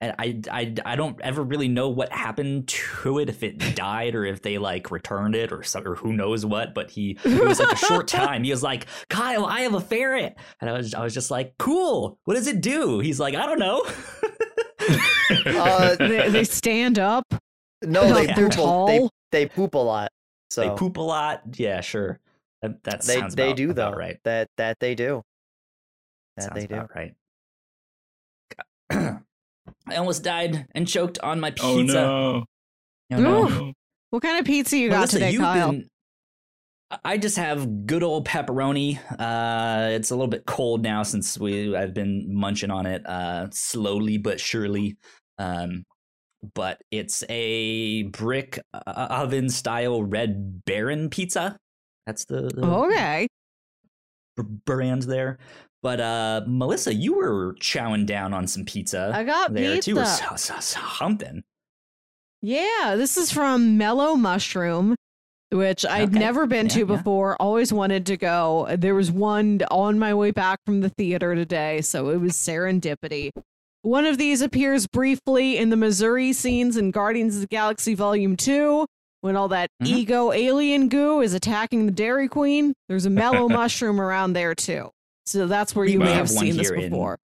And 0.00 0.14
I, 0.18 0.40
I 0.50 0.74
I 0.84 0.96
don't 0.96 1.18
ever 1.22 1.42
really 1.42 1.68
know 1.68 1.88
what 1.88 2.12
happened 2.12 2.68
to 2.68 3.18
it 3.18 3.28
if 3.28 3.42
it 3.42 3.58
died 3.74 4.14
or 4.14 4.24
if 4.24 4.42
they 4.42 4.58
like 4.58 4.90
returned 4.90 5.34
it 5.34 5.52
or 5.52 5.62
some, 5.62 5.86
or 5.86 5.94
who 5.94 6.12
knows 6.12 6.44
what 6.44 6.74
but 6.74 6.90
he 6.90 7.18
it 7.24 7.44
was 7.46 7.58
like 7.58 7.72
a 7.72 7.76
short 7.76 8.06
time 8.22 8.44
he 8.44 8.50
was 8.50 8.62
like 8.62 8.86
Kyle 9.08 9.46
I 9.46 9.60
have 9.60 9.74
a 9.74 9.80
ferret 9.80 10.36
and 10.60 10.68
I 10.68 10.74
was 10.74 10.92
I 10.94 11.02
was 11.02 11.14
just 11.14 11.30
like 11.30 11.54
cool 11.58 12.18
what 12.24 12.34
does 12.34 12.46
it 12.46 12.60
do 12.60 12.98
he's 13.00 13.18
like 13.18 13.34
I 13.34 13.46
don't 13.46 13.58
know 13.58 13.84
Uh, 15.46 15.96
they, 15.98 16.28
they 16.30 16.44
stand 16.44 16.98
up. 17.00 17.24
no, 17.82 18.12
they 18.14 18.26
They're 18.26 18.48
poop. 18.48 18.52
A, 18.52 18.86
they 18.86 18.98
tall. 18.98 19.10
they 19.32 19.46
poop 19.46 19.74
a 19.74 19.78
lot. 19.78 20.12
So 20.50 20.60
they 20.60 20.70
poop 20.76 20.96
a 20.98 21.00
lot 21.00 21.42
yeah 21.56 21.80
sure 21.80 22.20
that, 22.62 22.84
that 22.84 23.02
they 23.02 23.14
sounds 23.18 23.34
they 23.34 23.46
about, 23.46 23.56
do 23.56 23.72
though. 23.72 23.90
right 23.92 24.18
That 24.24 24.48
that 24.58 24.78
they 24.78 24.94
do. 24.94 25.22
That 26.36 26.42
Sounds 26.44 26.54
they 26.54 26.66
do. 26.68 26.86
right 26.94 27.14
I 29.88 29.96
almost 29.96 30.22
died 30.22 30.66
and 30.74 30.86
choked 30.88 31.18
on 31.20 31.40
my 31.40 31.50
pizza 31.50 31.68
Oh 31.68 31.82
no. 31.82 32.44
Oh, 33.12 33.16
no. 33.18 33.48
No. 33.48 33.72
What 34.10 34.22
kind 34.22 34.38
of 34.38 34.46
pizza 34.46 34.76
you 34.76 34.88
got 34.90 35.08
today, 35.08 35.36
Kyle? 35.36 35.72
been- 35.72 35.88
I 37.04 37.18
just 37.18 37.36
have 37.36 37.86
good 37.86 38.04
old 38.04 38.28
pepperoni. 38.28 38.98
Uh, 39.18 39.88
it's 39.90 40.12
a 40.12 40.14
little 40.14 40.28
bit 40.28 40.46
cold 40.46 40.82
now 40.84 41.02
since 41.02 41.36
we 41.36 41.74
I've 41.74 41.92
been 41.94 42.32
munching 42.32 42.70
on 42.70 42.86
it 42.86 43.04
uh, 43.04 43.48
slowly 43.50 44.18
but 44.18 44.38
surely. 44.38 44.96
Um, 45.36 45.84
but 46.54 46.80
it's 46.92 47.24
a 47.28 48.04
brick 48.04 48.60
uh, 48.72 48.80
oven 49.10 49.48
style 49.48 50.04
Red 50.04 50.64
Baron 50.64 51.10
pizza. 51.10 51.56
That's 52.06 52.24
the, 52.26 52.42
the 52.54 52.64
Okay. 52.64 53.26
brand 54.64 55.02
there. 55.02 55.38
But 55.82 56.00
uh, 56.00 56.42
Melissa, 56.46 56.94
you 56.94 57.14
were 57.14 57.54
chowing 57.60 58.06
down 58.06 58.32
on 58.34 58.46
some 58.46 58.64
pizza 58.64 59.12
I 59.14 59.24
got 59.24 59.52
there 59.54 59.74
pizza. 59.76 59.90
too, 59.94 60.04
so- 60.04 60.36
so- 60.36 60.60
something. 60.60 61.42
Yeah, 62.42 62.94
this 62.96 63.16
is 63.16 63.32
from 63.32 63.76
Mellow 63.78 64.14
Mushroom, 64.14 64.94
which 65.50 65.84
I'd 65.86 66.10
Okay. 66.10 66.18
never 66.18 66.46
been 66.46 66.66
Yeah, 66.66 66.72
to 66.72 66.78
yeah. 66.80 66.84
before. 66.84 67.36
Always 67.40 67.72
wanted 67.72 68.06
to 68.06 68.16
go. 68.16 68.66
There 68.76 68.94
was 68.94 69.10
one 69.10 69.60
on 69.70 69.98
my 69.98 70.14
way 70.14 70.30
back 70.30 70.58
from 70.66 70.80
the 70.80 70.88
theater 70.90 71.34
today, 71.34 71.80
so 71.80 72.10
it 72.10 72.20
was 72.20 72.32
serendipity. 72.34 73.30
One 73.82 74.04
of 74.06 74.18
these 74.18 74.42
appears 74.42 74.86
briefly 74.86 75.56
in 75.58 75.70
the 75.70 75.76
Missouri 75.76 76.32
scenes 76.32 76.76
in 76.76 76.90
Guardians 76.90 77.36
of 77.36 77.42
the 77.42 77.46
Galaxy 77.46 77.94
Volume 77.94 78.36
2 78.36 78.86
when 79.20 79.36
all 79.36 79.48
that 79.48 79.70
Mhm. 79.82 79.86
ego 79.86 80.32
alien 80.32 80.88
goo 80.88 81.20
is 81.20 81.34
attacking 81.34 81.86
the 81.86 81.92
Dairy 81.92 82.28
Queen. 82.28 82.74
There's 82.88 83.06
a 83.06 83.10
mellow 83.10 83.48
mushroom 83.48 84.00
around 84.00 84.32
there 84.34 84.54
too. 84.54 84.90
So 85.26 85.46
that's 85.46 85.74
where 85.74 85.84
We 85.86 85.92
you 85.92 85.98
may 85.98 86.06
have 86.06 86.16
have 86.16 86.30
seen 86.30 86.56
this 86.56 86.70
before. 86.70 87.18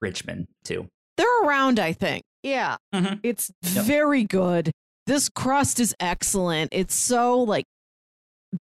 Richmond 0.00 0.48
too. 0.64 0.88
They're 1.16 1.42
around, 1.44 1.78
I 1.78 1.92
think. 1.92 2.24
Yeah. 2.42 2.76
Mhm. 2.94 3.20
It's 3.22 3.50
Yep. 3.62 3.84
very 3.86 4.24
good. 4.24 4.72
This 5.06 5.28
crust 5.28 5.78
is 5.80 5.94
excellent. 6.00 6.70
It's 6.72 6.94
so 6.94 7.38
like 7.40 7.64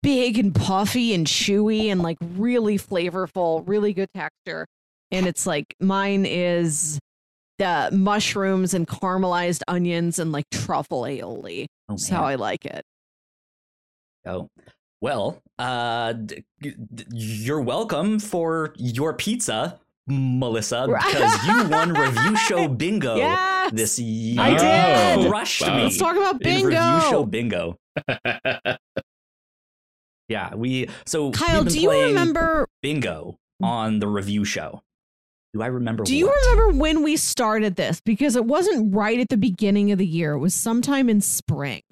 big 0.03 0.37
and 0.37 0.53
puffy 0.53 1.13
and 1.13 1.25
chewy 1.27 1.85
and 1.91 2.01
like 2.01 2.17
really 2.21 2.77
flavorful, 2.77 3.67
really 3.67 3.93
good 3.93 4.09
texture. 4.13 4.65
And 5.11 5.25
it's 5.27 5.45
like 5.47 5.75
mine 5.79 6.25
is 6.25 6.99
the 7.57 7.89
mushrooms 7.93 8.73
and 8.73 8.87
caramelized 8.87 9.61
onions 9.67 10.19
and 10.19 10.31
like 10.31 10.45
truffle 10.51 11.01
aioli. 11.03 11.65
Oh, 11.89 11.93
That's 11.93 12.09
how 12.09 12.23
I 12.23 12.35
like 12.35 12.65
it. 12.65 12.83
Oh, 14.25 14.49
well, 15.01 15.41
uh, 15.59 16.13
d- 16.13 16.43
d- 16.61 17.05
you're 17.11 17.61
welcome 17.61 18.19
for 18.19 18.73
your 18.77 19.13
pizza, 19.13 19.79
Melissa, 20.07 20.87
because 20.87 21.45
you 21.47 21.69
won 21.69 21.93
review 21.93 22.35
show 22.47 22.67
bingo 22.67 23.15
yes. 23.17 23.71
this 23.73 23.99
year. 23.99 24.41
I 24.41 25.13
did. 25.15 25.23
You 25.23 25.29
Crushed 25.29 25.61
Wow. 25.61 25.77
me. 25.77 25.83
Let's 25.83 25.97
talk 25.97 26.15
about 26.15 26.41
in 26.45 26.65
Review 26.65 27.01
show 27.09 27.25
bingo. 27.25 27.77
bingo. 27.95 28.77
Yeah, 30.27 30.55
we 30.55 30.89
so 31.05 31.29
Kyle, 31.31 31.57
we've 31.63 31.65
been 31.65 31.73
do 31.73 31.79
you 31.81 31.91
remember 31.91 32.67
bingo 32.81 33.37
on 33.61 33.99
the 33.99 34.07
review 34.07 34.43
show? 34.43 34.81
Do 35.53 35.61
I 35.61 35.67
remember? 35.67 36.03
Do 36.03 36.15
you 36.15 36.33
remember 36.33 36.79
when 36.79 37.03
we 37.03 37.15
started 37.15 37.75
this? 37.75 38.01
Because 38.01 38.35
it 38.35 38.43
wasn't 38.45 38.93
right 38.95 39.19
at 39.19 39.29
the 39.29 39.37
beginning 39.37 39.91
of 39.91 39.99
the 39.99 40.05
year. 40.05 40.33
It 40.33 40.39
was 40.39 40.55
sometime 40.55 41.09
in 41.09 41.21
spring. 41.21 41.83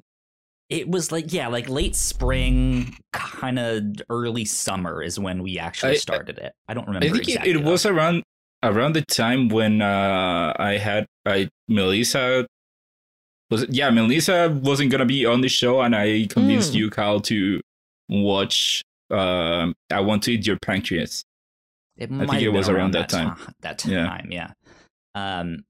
It 0.73 0.89
was 0.89 1.11
like 1.11 1.31
yeah, 1.31 1.47
like 1.47 1.69
late 1.69 1.95
spring, 1.95 2.95
kind 3.13 3.59
of 3.59 3.83
early 4.09 4.45
summer 4.45 5.03
is 5.03 5.19
when 5.19 5.43
we 5.43 5.59
actually 5.59 5.93
I- 5.93 5.95
started 5.97 6.37
it. 6.39 6.53
I 6.67 6.73
don't 6.73 6.87
remember. 6.87 7.05
I 7.07 7.09
think 7.11 7.27
exactly, 7.27 7.51
it, 7.51 7.57
it 7.57 7.63
was 7.63 7.85
around 7.85 8.23
around 8.63 8.93
the 8.93 9.01
time 9.03 9.49
when 9.49 9.81
uh, 9.81 10.53
I 10.57 10.77
had 10.77 11.05
I 11.25 11.49
Melissa 11.67 12.47
was 13.51 13.63
it, 13.63 13.69
yeah 13.73 13.89
Melissa 13.91 14.49
wasn't 14.63 14.89
gonna 14.91 15.05
be 15.05 15.25
on 15.25 15.41
the 15.41 15.49
show 15.49 15.81
and 15.81 15.95
I 15.95 16.27
convinced 16.29 16.73
Mm. 16.73 16.75
you 16.77 16.89
Kyle 16.89 17.19
to 17.21 17.59
watch 18.09 18.81
um 19.11 19.73
I 19.91 19.99
want 19.99 20.23
to 20.23 20.31
eat 20.33 20.47
your 20.47 20.57
pancreas. 20.65 21.23
It 21.97 22.09
think 22.09 22.25
might 22.27 22.41
it 22.41 22.49
was 22.49 22.67
been 22.67 22.75
around 22.77 22.91
that 22.95 23.09
time. 23.09 23.35
ti- 23.35 23.53
that 23.61 23.85
Yeah. 23.85 24.05
time, 24.07 24.29
yeah. 24.31 24.51
Um, 25.13 25.63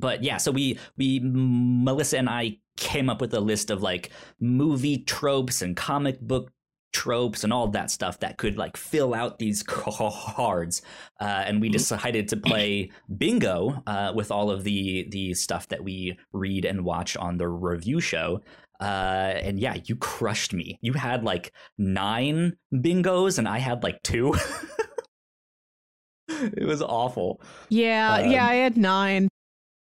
but 0.00 0.22
yeah, 0.24 0.38
so 0.38 0.50
we 0.50 0.78
we 0.96 1.20
Melissa 1.22 2.18
and 2.18 2.28
I 2.28 2.58
came 2.76 3.10
up 3.10 3.20
with 3.20 3.34
a 3.34 3.40
list 3.40 3.70
of 3.70 3.82
like 3.82 4.10
movie 4.40 4.98
tropes 4.98 5.60
and 5.62 5.76
comic 5.76 6.20
book 6.20 6.50
tropes 6.92 7.44
and 7.44 7.52
all 7.52 7.68
that 7.68 7.88
stuff 7.88 8.18
that 8.18 8.36
could 8.36 8.56
like 8.58 8.76
fill 8.76 9.14
out 9.14 9.38
these 9.38 9.62
cards, 9.66 10.82
uh, 11.20 11.24
and 11.46 11.60
we 11.60 11.68
Mhm. 11.68 11.72
decided 11.74 12.28
to 12.28 12.36
play 12.36 12.90
bingo 13.16 13.82
uh, 13.86 14.12
with 14.14 14.30
all 14.32 14.50
of 14.50 14.64
the 14.64 15.06
the 15.10 15.34
stuff 15.34 15.68
that 15.68 15.84
we 15.84 16.18
read 16.32 16.64
and 16.64 16.84
watch 16.84 17.16
on 17.16 17.36
the 17.38 17.48
review 17.48 18.00
show. 18.00 18.40
Uh, 18.80 19.34
and 19.44 19.60
yeah, 19.60 19.76
you 19.84 19.94
crushed 19.94 20.54
me. 20.54 20.78
You 20.80 20.94
had 20.94 21.22
like 21.22 21.52
nine 21.76 22.56
bingos, 22.74 23.38
and 23.38 23.46
I 23.46 23.58
had 23.58 23.82
like 23.82 24.02
two. 24.02 24.34
it 26.28 26.66
was 26.66 26.80
awful. 26.82 27.40
Yeah, 27.68 28.14
Um, 28.24 28.30
yeah, 28.30 28.46
I 28.46 28.54
had 28.54 28.76
nine. 28.76 29.28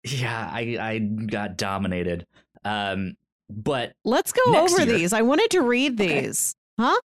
Yeah, 0.04 0.50
I 0.52 0.78
I 0.80 1.00
got 1.00 1.58
dominated. 1.58 2.26
Um, 2.66 3.16
but 3.50 3.94
Let's 4.04 4.32
go 4.32 4.42
over 4.56 4.84
year- 4.84 4.98
these. 4.98 5.14
I 5.14 5.22
wanted 5.22 5.50
to 5.52 5.62
read 5.62 6.00
Okay. 6.00 6.32
huh? 6.80 7.00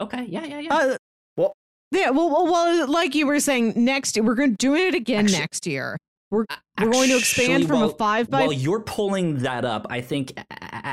okay, 0.00 0.24
yeah, 0.28 0.44
yeah, 0.44 0.60
yeah. 0.60 0.74
Uh, 0.74 0.96
Well- 1.36 1.54
yeah, 1.90 2.10
well, 2.10 2.30
well, 2.30 2.44
well, 2.46 2.90
like 2.90 3.14
you 3.14 3.26
were 3.26 3.40
saying, 3.40 3.72
next 3.76 4.18
we're 4.20 4.34
going 4.34 4.50
to 4.50 4.56
do 4.56 4.74
it 4.74 4.94
again 4.94 5.24
Actually- 5.24 5.38
next 5.38 5.66
year. 5.66 5.96
We're 6.30 6.46
we're 6.80 6.90
going 6.90 7.10
to 7.10 7.18
expand 7.18 7.66
from 7.66 7.80
while- 7.80 7.90
a 7.90 7.94
five 7.94 8.30
by. 8.30 8.40
While 8.42 8.52
you're 8.54 8.80
pulling 8.80 9.38
that 9.40 9.64
up, 9.66 9.86
I 9.90 10.00
think 10.00 10.32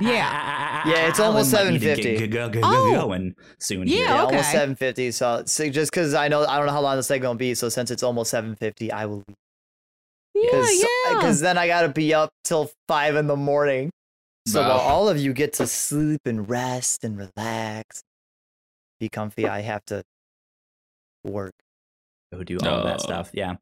Yeah. 0.02 0.82
Yeah, 0.86 1.08
it's 1.08 1.20
almost 1.20 1.54
Alan 1.54 1.68
might 1.68 1.74
need 1.74 1.80
to 1.80 1.96
750. 2.04 2.28
get 2.28 2.32
go- 2.32 2.50
go- 2.50 2.62
go- 2.62 2.68
Oh. 2.98 3.08
going 3.08 3.36
soon. 3.60 3.88
Yeah, 3.88 3.96
here. 3.96 4.04
Yeah, 4.06 4.14
okay. 4.24 4.36
almost 4.36 4.52
750. 4.52 5.12
So, 5.12 5.44
so 5.46 5.70
just 5.70 5.92
because 5.92 6.14
I 6.14 6.28
know 6.28 6.46
I 6.46 6.58
don't 6.58 6.66
know 6.68 6.74
how 6.74 6.82
long 6.82 6.98
this 6.98 7.08
segment 7.08 7.30
will 7.30 7.36
be, 7.38 7.56
so 7.56 7.70
since 7.70 7.90
it's 7.92 8.04
almost 8.04 8.32
750, 8.32 8.92
I 8.92 9.06
will. 9.06 9.24
yeah, 9.28 9.34
Cause, 10.52 10.72
yeah. 10.82 11.14
Because 11.16 11.40
then 11.42 11.58
I 11.58 11.68
gotta 11.68 11.90
be 11.90 12.14
up 12.14 12.30
till 12.44 12.72
five 12.88 13.16
in 13.16 13.28
the 13.28 13.36
morning. 13.36 13.90
So 14.48 14.62
Wow. 14.62 14.70
while 14.70 14.80
all 14.80 15.10
of 15.10 15.18
you 15.20 15.34
get 15.34 15.54
to 15.54 15.68
sleep 15.68 16.22
and 16.26 16.50
rest 16.50 17.04
and 17.04 17.18
relax, 17.18 18.02
be 19.00 19.10
comfy, 19.10 19.48
I 19.48 19.62
have 19.62 19.84
to 19.86 20.04
work. 21.24 21.54
go 22.32 22.44
do 22.44 22.60
all 22.64 22.84
that 22.84 22.98
Oh. 23.00 23.04
stuff. 23.04 23.32
Yeah. 23.34 23.56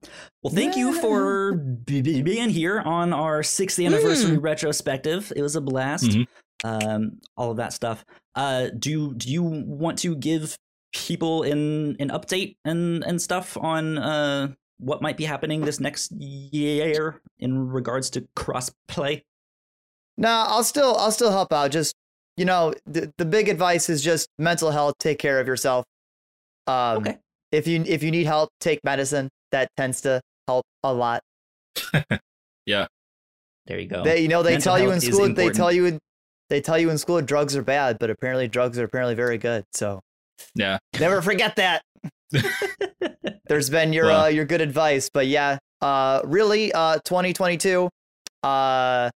Well, 0.44 0.54
thank 0.54 0.76
you 0.76 1.00
for 1.00 1.54
b- 1.54 2.02
b- 2.02 2.22
being 2.22 2.50
here 2.50 2.82
on 2.82 3.14
our 3.14 3.42
sixth 3.42 3.80
anniversary 3.80 4.38
retrospective. 4.38 5.32
It 5.38 5.42
was 5.42 5.56
a 5.56 5.62
blast. 5.62 6.04
Mhm. 6.04 6.28
Um, 6.66 7.20
all 7.38 7.50
of 7.52 7.56
that 7.58 7.72
stuff. 7.72 8.04
Uh, 8.36 8.68
do 8.78 9.14
do 9.16 9.30
you 9.32 9.42
want 9.42 9.98
to 10.00 10.18
give 10.18 10.58
people 10.94 11.44
an 11.44 11.96
an 12.02 12.10
update 12.10 12.56
and 12.66 13.06
and 13.06 13.22
stuff 13.22 13.56
on 13.56 13.98
uh 13.98 14.54
what 14.80 15.02
might 15.02 15.18
be 15.18 15.26
happening 15.26 15.62
this 15.62 15.80
next 15.80 16.12
year 16.12 17.22
in 17.40 17.68
regards 17.70 18.10
to 18.12 18.28
crossplay? 18.36 19.24
No, 20.18 20.30
I'll 20.30 20.64
still 20.64 20.96
I'll 20.98 21.12
still 21.12 21.32
help 21.32 21.52
out. 21.54 21.72
Just 21.72 21.94
you 22.36 22.46
know, 22.46 22.74
the, 22.86 23.12
the 23.18 23.26
big 23.26 23.50
advice 23.50 23.90
is 23.90 24.04
just 24.04 24.28
mental 24.38 24.72
health. 24.72 24.96
Take 25.00 25.20
care 25.20 25.40
of 25.40 25.48
yourself. 25.48 25.86
Um, 26.68 26.98
Okay. 26.98 27.18
If 27.52 27.66
you 27.68 27.84
if 27.88 28.04
you 28.04 28.12
need 28.12 28.26
help, 28.26 28.50
take 28.60 28.80
medicine. 28.84 29.30
That 29.52 29.70
tends 29.78 30.02
to 30.02 30.22
help 30.48 30.66
a 30.84 30.94
lot. 30.94 31.22
Yeah. 32.66 32.88
There 33.66 33.80
you 33.80 33.88
go. 33.88 34.04
They 34.04 34.20
you 34.22 34.28
know 34.28 34.44
they 34.44 34.52
Mental 34.52 34.76
tell 34.76 34.84
you 34.84 34.92
in 34.92 35.00
school 35.00 35.34
they 35.34 35.50
tell 35.52 35.72
you 35.72 35.86
in, 35.86 36.00
they 36.50 36.60
tell 36.62 36.78
you 36.78 36.90
in 36.90 36.98
school 36.98 37.22
drugs 37.22 37.56
are 37.56 37.62
bad, 37.64 37.98
but 37.98 38.10
apparently 38.10 38.48
drugs 38.50 38.78
are 38.78 38.84
apparently 38.84 39.16
very 39.16 39.38
good. 39.38 39.64
So 39.72 40.02
Yeah. 40.54 40.78
never 41.00 41.22
forget 41.22 41.56
that. 41.56 41.82
There's 43.48 43.70
been 43.70 43.94
your 43.94 44.06
Well. 44.06 44.26
uh, 44.26 44.28
your 44.28 44.46
good 44.46 44.62
advice, 44.62 45.10
but 45.10 45.28
yeah, 45.28 45.58
uh, 45.82 46.22
really, 46.26 46.72
uh, 46.74 47.00
2022, 47.06 47.90
uh, 48.44 49.10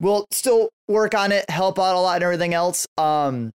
we'll 0.00 0.26
still 0.30 0.70
work 0.88 1.14
on 1.14 1.32
it, 1.32 1.48
help 1.50 1.78
out 1.78 1.96
a 1.96 2.00
lot, 2.00 2.16
and 2.16 2.24
everything 2.24 2.54
else. 2.54 2.86
Um, 2.98 3.50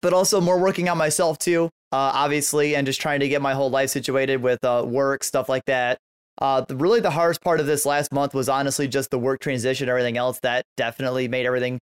but 0.00 0.12
also 0.12 0.40
more 0.40 0.58
working 0.58 0.88
on 0.88 0.98
myself 0.98 1.38
too, 1.38 1.66
uh, 1.92 2.10
obviously, 2.14 2.74
and 2.74 2.86
just 2.86 3.00
trying 3.00 3.20
to 3.20 3.28
get 3.28 3.40
my 3.40 3.54
whole 3.54 3.70
life 3.70 3.90
situated 3.90 4.42
with 4.42 4.62
uh, 4.64 4.84
work 4.86 5.22
stuff 5.22 5.48
like 5.48 5.64
that. 5.66 5.98
Uh, 6.38 6.62
the, 6.62 6.74
really, 6.74 7.00
the 7.00 7.10
hardest 7.10 7.40
part 7.42 7.60
of 7.60 7.66
this 7.66 7.86
last 7.86 8.12
month 8.12 8.34
was 8.34 8.48
honestly 8.48 8.88
just 8.88 9.10
the 9.10 9.18
work 9.18 9.40
transition, 9.40 9.88
everything 9.88 10.16
else 10.16 10.40
that 10.40 10.64
definitely 10.76 11.28
made 11.28 11.46
everything 11.46 11.78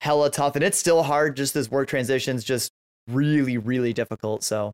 hella 0.00 0.30
tough, 0.30 0.56
and 0.56 0.64
it's 0.64 0.78
still 0.78 1.02
hard. 1.02 1.36
Just 1.36 1.54
this 1.54 1.70
work 1.70 1.88
transition's 1.88 2.44
just 2.44 2.70
really, 3.08 3.58
really 3.58 3.92
difficult. 3.92 4.42
So, 4.44 4.72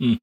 Hmm. 0.00 0.14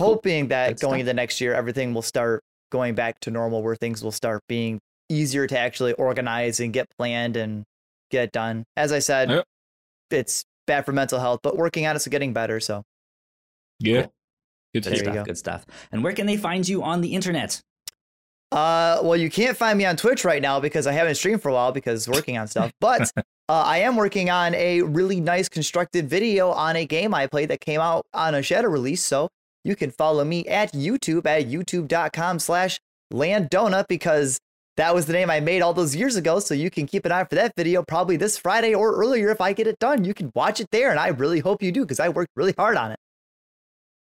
hoping 0.00 0.48
that 0.48 0.68
Good 0.68 0.80
going 0.80 0.98
stuff. 0.98 1.00
into 1.00 1.14
next 1.14 1.40
year, 1.40 1.54
everything 1.54 1.94
will 1.94 2.02
start 2.02 2.42
going 2.70 2.94
back 2.94 3.20
to 3.20 3.30
normal, 3.30 3.62
where 3.62 3.76
things 3.76 4.02
will 4.02 4.12
start 4.12 4.42
being 4.48 4.80
easier 5.08 5.46
to 5.46 5.58
actually 5.58 5.92
organize 5.94 6.60
and 6.60 6.72
get 6.72 6.88
planned 6.98 7.36
and 7.36 7.64
get 8.10 8.32
done. 8.32 8.64
As 8.76 8.92
I 8.92 8.98
said, 8.98 9.30
Yep. 9.30 9.44
it's 10.10 10.44
bad 10.66 10.84
for 10.84 10.92
mental 10.92 11.18
health, 11.20 11.40
but 11.42 11.56
working 11.56 11.86
on 11.86 11.96
it's 11.96 12.06
getting 12.08 12.32
better. 12.32 12.60
So, 12.60 12.82
Yeah. 13.78 14.02
Cool. 14.02 14.12
Good 14.74 14.82
to 14.84 14.90
Good 14.90 14.98
you 14.98 15.04
stuff. 15.04 15.14
go. 15.14 15.24
Good 15.24 15.38
stuff. 15.38 15.66
And 15.90 16.02
where 16.02 16.12
can 16.14 16.26
they 16.26 16.36
find 16.38 16.66
you 16.66 16.82
on 16.82 17.00
the 17.02 17.14
internet? 17.14 17.60
Uh, 18.50 19.00
well, 19.02 19.16
you 19.16 19.30
can't 19.30 19.56
find 19.56 19.76
me 19.78 19.84
on 19.84 19.96
Twitch 19.96 20.24
right 20.24 20.40
now 20.42 20.60
because 20.60 20.86
I 20.86 20.92
haven't 20.92 21.14
streamed 21.16 21.42
for 21.42 21.48
a 21.50 21.52
while 21.54 21.72
because 21.72 22.08
working 22.08 22.38
on 22.38 22.48
stuff. 22.48 22.70
But 22.80 23.10
uh, 23.48 23.62
I 23.66 23.78
am 23.78 23.96
working 23.96 24.30
on 24.30 24.54
a 24.54 24.82
really 24.82 25.20
nice 25.20 25.48
constructed 25.48 26.08
video 26.08 26.50
on 26.50 26.76
a 26.76 26.86
game 26.86 27.14
I 27.14 27.26
played 27.26 27.50
that 27.50 27.60
came 27.60 27.80
out 27.80 28.06
on 28.14 28.34
a 28.34 28.42
Shadow 28.42 28.68
release. 28.68 29.02
So 29.02 29.28
you 29.64 29.76
can 29.76 29.90
follow 29.90 30.24
me 30.24 30.46
at 30.46 30.72
YouTube 30.72 31.26
at 31.26 31.46
youtube.com 31.48 32.38
slash 32.38 32.80
landdonut 33.12 33.86
because 33.88 34.38
that 34.76 34.94
was 34.94 35.04
the 35.06 35.12
name 35.12 35.28
I 35.28 35.40
made 35.40 35.60
all 35.60 35.74
those 35.74 35.94
years 35.94 36.16
ago. 36.16 36.40
So 36.40 36.54
you 36.54 36.70
can 36.70 36.86
keep 36.86 37.04
an 37.04 37.12
eye 37.12 37.24
for 37.24 37.34
that 37.34 37.52
video 37.56 37.82
probably 37.82 38.16
this 38.16 38.38
Friday 38.38 38.74
or 38.74 38.94
earlier 38.94 39.30
if 39.30 39.40
I 39.40 39.52
get 39.52 39.66
it 39.66 39.78
done. 39.78 40.04
You 40.04 40.14
can 40.14 40.32
watch 40.34 40.60
it 40.60 40.68
there, 40.72 40.90
and 40.90 40.98
I 40.98 41.08
really 41.08 41.40
hope 41.40 41.62
you 41.62 41.72
do 41.72 41.82
because 41.82 42.00
I 42.00 42.08
worked 42.08 42.30
really 42.36 42.54
hard 42.56 42.76
on 42.76 42.92
it. 42.92 42.98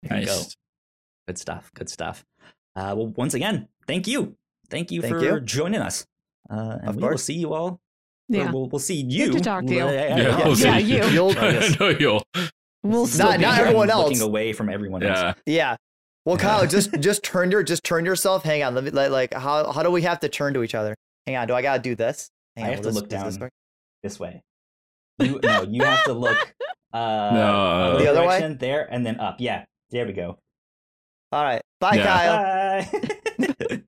There 0.03 0.21
you 0.21 0.27
go. 0.27 0.37
Nice. 0.37 0.57
Good 1.27 1.39
stuff. 1.39 1.71
Good 1.75 1.89
stuff. 1.89 2.25
Uh, 2.77 2.95
well, 2.97 3.07
once 3.09 3.35
again, 3.35 3.69
thank 3.87 4.07
you. 4.07 4.37
Thank 4.69 4.91
you 4.91 5.03
Thank 5.03 5.15
for 5.17 5.23
you. 5.23 5.41
joining 5.41 5.81
us. 5.81 6.07
Uh, 6.49 6.79
and 6.81 6.89
Of 6.89 6.97
we 6.97 7.03
will 7.03 7.09
course. 7.11 7.25
see 7.25 7.35
you 7.35 7.53
all. 7.55 7.81
Or 8.33 8.37
Yeah. 8.37 8.51
We'll, 8.53 8.69
we'll 8.69 8.79
see 8.79 9.03
you. 9.03 9.33
to 9.33 9.41
talk 9.41 9.67
to 9.67 9.73
you. 9.73 9.79
Yeah, 9.79 9.91
Yeah, 9.91 10.17
yeah, 10.17 10.45
we'll 10.47 10.59
Yeah, 10.59 10.79
see. 10.79 10.85
you. 10.97 11.05
You'll- 11.11 11.35
no, 11.35 11.89
yo. 11.99 12.21
We'll 12.83 13.07
Still 13.07 13.27
Not- 13.29 13.39
be 13.39 13.45
not 13.45 13.59
everyone 13.61 13.91
else. 13.91 14.09
Looking 14.11 14.23
away 14.23 14.53
from 14.53 14.69
everyone 14.71 15.03
else. 15.03 15.19
Yeah. 15.47 15.55
Yeah. 15.55 15.77
Well, 16.25 16.37
Kyle, 16.37 16.67
just 16.67 16.93
just 17.01 17.23
turn 17.23 17.51
your 17.51 17.63
just 17.63 17.83
turn 17.85 18.05
yourself. 18.05 18.43
Hang 18.43 18.63
on, 18.63 18.75
let 18.75 18.85
me 18.85 18.91
like, 18.91 19.11
like 19.11 19.35
how 19.35 19.71
how 19.73 19.83
do 19.83 19.91
we 19.91 20.03
have 20.03 20.21
to 20.21 20.29
turn 20.29 20.55
to 20.55 20.63
each 20.63 20.75
other? 20.75 20.95
Hang 21.27 21.37
on, 21.37 21.47
do 21.49 21.55
I 21.55 21.63
gotta 21.63 21.83
do 21.83 21.95
this? 21.95 22.31
Hang 22.57 22.65
I 22.67 22.69
on, 22.69 22.75
have 22.77 22.85
will 22.85 22.85
to 22.85 22.89
this- 22.89 23.01
look 23.03 23.09
does 23.11 23.25
this 23.25 23.37
down. 23.37 23.51
This 24.03 24.19
way. 24.21 24.43
You, 25.19 25.39
no, 25.43 25.63
you 25.63 25.85
have 25.85 26.05
to 26.05 26.13
look. 26.13 26.55
Uh, 26.93 27.31
No. 27.33 27.99
The 27.99 28.11
other 28.11 28.27
way? 28.27 28.53
There 28.59 28.85
and 28.93 29.07
then 29.07 29.21
up. 29.21 29.37
Yeah. 29.39 29.65
There 29.91 30.05
we 30.07 30.13
go. 30.13 30.39
All 31.31 31.45
right, 31.45 31.63
bye, 31.79 31.95
Yeah. 31.95 32.85
Kyle. 33.39 33.83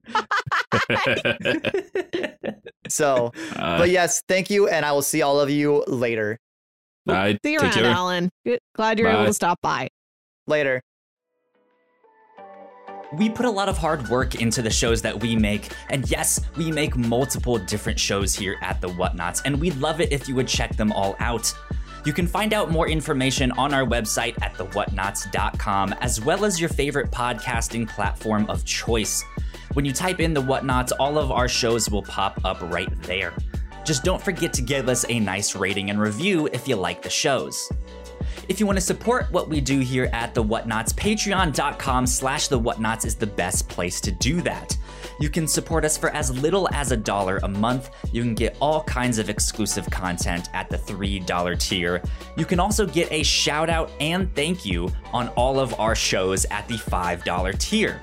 Bye. 2.45 2.55
So, 2.93 3.33
Uh, 3.57 3.79
but 3.79 3.91
yes, 3.91 4.23
thank 4.29 4.51
you, 4.51 4.69
and 4.69 4.85
I 4.85 4.93
will 4.93 5.03
see 5.03 5.23
all 5.23 5.41
of 5.41 5.51
you 5.51 5.85
later. 5.87 6.39
I 7.09 7.39
See 7.45 7.53
you 7.53 7.59
take 7.59 7.63
around, 7.63 7.73
care. 7.73 7.85
Alan. 7.91 8.31
Good. 8.45 8.61
Glad 8.75 8.99
you're 8.99 9.09
able 9.09 9.27
to 9.27 9.35
stop 9.35 9.59
by. 9.63 9.89
Later. 10.47 10.81
We 13.19 13.29
put 13.29 13.45
a 13.45 13.51
lot 13.51 13.69
of 13.69 13.77
hard 13.77 14.09
work 14.09 14.37
into 14.37 14.63
the 14.63 14.71
shows 14.71 15.03
that 15.03 15.21
we 15.21 15.37
make, 15.37 15.71
and 15.91 16.11
yes, 16.11 16.41
we 16.57 16.73
make 16.73 16.97
multiple 16.97 17.59
different 17.59 18.01
shows 18.01 18.35
here 18.35 18.57
at 18.63 18.81
the 18.81 18.89
Whatnots, 18.89 19.43
and 19.45 19.61
we'd 19.61 19.77
love 19.77 20.01
it 20.01 20.11
if 20.13 20.29
you 20.29 20.35
would 20.35 20.49
check 20.49 20.77
them 20.77 20.93
all 20.93 21.15
out. 21.19 21.53
You 22.07 22.13
can 22.13 22.27
find 22.27 22.55
out 22.55 22.71
more 22.71 22.89
information 22.89 23.53
on 23.53 23.75
our 23.75 23.85
website 23.85 24.41
at 24.43 24.55
thewhatnots.com, 24.55 25.93
as 26.01 26.21
well 26.23 26.45
as 26.45 26.59
your 26.59 26.71
favorite 26.71 27.11
podcasting 27.11 27.87
platform 27.89 28.49
of 28.49 28.65
choice. 28.65 29.23
When 29.75 29.87
you 29.87 29.93
type 29.93 30.21
in 30.21 30.35
the 30.35 30.43
Whatnots, 30.43 30.93
all 31.01 31.19
of 31.19 31.31
our 31.31 31.49
shows 31.49 31.89
will 31.89 32.03
pop 32.03 32.39
up 32.45 32.61
right 32.71 32.91
there. 33.03 33.33
Just 33.85 34.05
don't 34.05 34.23
forget 34.23 34.53
to 34.53 34.63
give 34.63 34.89
us 34.89 35.07
a 35.09 35.19
nice 35.19 35.57
rating 35.57 35.89
and 35.89 35.99
review 35.99 36.47
if 36.53 36.69
you 36.69 36.77
like 36.77 37.01
the 37.01 37.09
shows. 37.09 37.71
If 38.49 38.61
you 38.61 38.67
want 38.67 38.77
to 38.77 38.85
support 38.85 39.33
what 39.33 39.49
we 39.49 39.63
do 39.63 39.79
here 39.79 40.11
at 40.13 40.35
The 40.35 40.45
Whatnots, 40.45 40.93
patreon.com 40.93 42.07
slash 42.07 42.49
The 42.49 42.61
Whatnots 42.61 43.07
is 43.07 43.15
the 43.15 43.27
best 43.27 43.69
place 43.69 43.99
to 44.03 44.13
do 44.13 44.43
that. 44.43 44.77
You 45.19 45.31
can 45.31 45.49
support 45.49 45.85
us 45.85 45.97
for 45.97 46.11
as 46.11 46.37
little 46.43 46.69
as 46.73 46.93
a 46.93 46.97
dollar 46.97 47.39
a 47.43 47.49
month. 47.49 47.91
You 48.13 48.23
can 48.23 48.35
get 48.35 48.57
all 48.61 48.83
kinds 48.85 49.19
of 49.19 49.31
exclusive 49.31 49.89
content 49.89 50.49
at 50.53 50.69
the 50.69 50.77
$3 50.77 51.59
tier. 51.59 52.03
You 52.37 52.45
can 52.45 52.61
also 52.61 52.87
get 52.87 53.11
a 53.11 53.23
shout 53.23 53.71
out 53.71 53.91
and 54.01 54.35
thank 54.35 54.67
you 54.67 54.91
on 55.13 55.29
all 55.31 55.59
of 55.59 55.79
our 55.81 55.95
shows 55.95 56.45
at 56.47 56.69
the 56.69 56.75
$5 56.75 57.59
tier. 57.59 58.03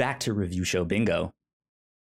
Back 0.00 0.20
to 0.20 0.32
review 0.32 0.64
show 0.64 0.86
bingo. 0.86 1.30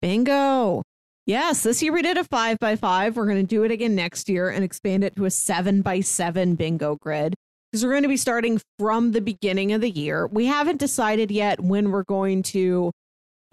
Bingo. 0.01 0.83
Yes, 1.25 1.63
this 1.63 1.81
year 1.81 1.93
we 1.93 2.01
did 2.01 2.17
a 2.17 2.25
five 2.25 2.59
by 2.59 2.75
five. 2.75 3.15
We're 3.15 3.25
going 3.25 3.37
to 3.37 3.43
do 3.43 3.63
it 3.63 3.71
again 3.71 3.95
next 3.95 4.27
year 4.27 4.49
and 4.49 4.65
expand 4.65 5.05
it 5.05 5.15
to 5.15 5.23
a 5.23 5.31
seven 5.31 5.81
by 5.81 6.01
seven 6.01 6.55
bingo 6.55 6.97
grid 6.97 7.35
because 7.71 7.85
we're 7.85 7.91
going 7.91 8.03
to 8.03 8.09
be 8.09 8.17
starting 8.17 8.59
from 8.79 9.13
the 9.13 9.21
beginning 9.21 9.71
of 9.71 9.79
the 9.79 9.89
year. 9.89 10.27
We 10.27 10.45
haven't 10.45 10.77
decided 10.77 11.31
yet 11.31 11.61
when 11.61 11.89
we're 11.89 12.03
going 12.03 12.43
to 12.43 12.91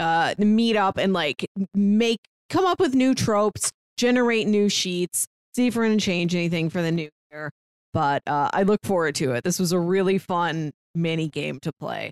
uh, 0.01 0.35
meet 0.39 0.75
up 0.75 0.99
and 0.99 1.13
like 1.13 1.47
make, 1.73 2.19
come 2.51 2.67
up 2.67 2.81
with 2.81 2.97
new 2.97 3.15
tropes, 3.15 3.71
generate 3.97 4.49
new 4.49 4.69
sheets, 4.69 5.29
see 5.55 5.69
if 5.69 5.77
we're 5.77 5.87
going 5.87 5.99
to 5.99 6.05
change 6.05 6.35
anything 6.35 6.69
for 6.69 6.83
the 6.83 6.91
new 6.91 7.11
year. 7.31 7.53
But 7.93 8.25
uh, 8.27 8.51
I 8.53 8.65
look 8.65 8.81
forward 8.83 9.15
to 9.15 9.35
it. 9.35 9.45
This 9.45 9.61
was 9.61 9.71
a 9.71 9.79
really 9.79 10.19
fun 10.19 10.73
mini 10.97 11.29
game 11.29 11.61
to 11.61 11.71
play. 11.79 12.11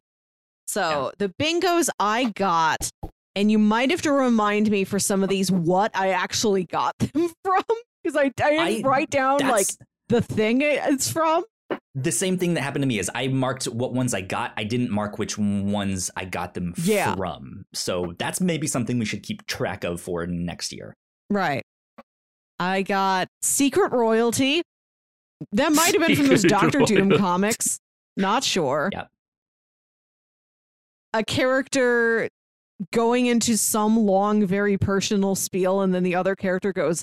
So 0.71 1.13
the 1.19 1.29
bingos 1.41 1.89
I 1.99 2.25
got 2.37 2.91
and 3.37 3.51
you 3.51 3.59
might 3.59 3.91
have 3.91 4.03
to 4.03 4.13
remind 4.13 4.71
me 4.71 4.85
for 4.85 4.99
some 4.99 5.23
of 5.23 5.29
these 5.29 5.51
what 5.51 5.91
I 5.95 6.11
actually 6.11 6.65
got 6.65 6.97
them 6.99 7.31
from 7.45 7.63
because 8.03 8.17
I, 8.17 8.31
I 8.43 8.51
didn't 8.51 8.85
I- 8.85 8.89
write 8.89 9.11
down 9.11 9.41
like 9.41 9.67
the 10.09 10.21
thing 10.21 10.61
it's 10.63 11.11
from. 11.11 11.45
the 11.95 12.11
same 12.13 12.37
thing 12.39 12.55
that 12.55 12.63
happened 12.63 12.83
to 12.83 12.87
me 12.89 12.99
is 12.99 13.11
I 13.15 13.29
marked 13.29 13.65
what 13.67 13.93
ones 13.95 14.13
I 14.15 14.21
got. 14.23 14.53
I 14.57 14.65
didn't 14.65 14.91
mark 14.91 15.19
which 15.19 15.39
ones 15.39 16.11
I 16.17 16.25
got 16.25 16.55
them 16.55 16.75
Yeah. 16.83 17.15
from. 17.15 17.65
So 17.75 18.15
that's 18.19 18.41
maybe 18.41 18.67
something 18.67 18.99
we 18.99 19.05
should 19.05 19.23
keep 19.23 19.47
track 19.47 19.85
of 19.85 20.01
for 20.01 20.27
next 20.27 20.73
year. 20.73 20.95
Right. 21.31 21.63
I 22.59 22.83
got 22.83 23.29
Secret 23.43 23.93
Royalty. 23.93 24.63
That 25.53 25.73
might 25.73 25.95
have 25.95 26.07
been 26.07 26.17
from 26.17 26.27
those 26.29 26.43
Doctor 26.43 26.81
Doom 26.81 27.17
comics. 27.17 27.79
Not 28.17 28.45
sure. 28.45 28.91
Yep. 28.93 29.09
A 31.13 31.25
character 31.25 32.29
going 32.93 33.27
into 33.27 33.57
some 33.57 33.99
long, 33.99 34.47
very 34.47 34.79
personal 34.79 35.35
spiel, 35.35 35.81
and 35.81 35.95
then 35.95 36.03
the 36.03 36.15
other 36.15 36.37
character 36.37 36.73
goes, 36.73 37.03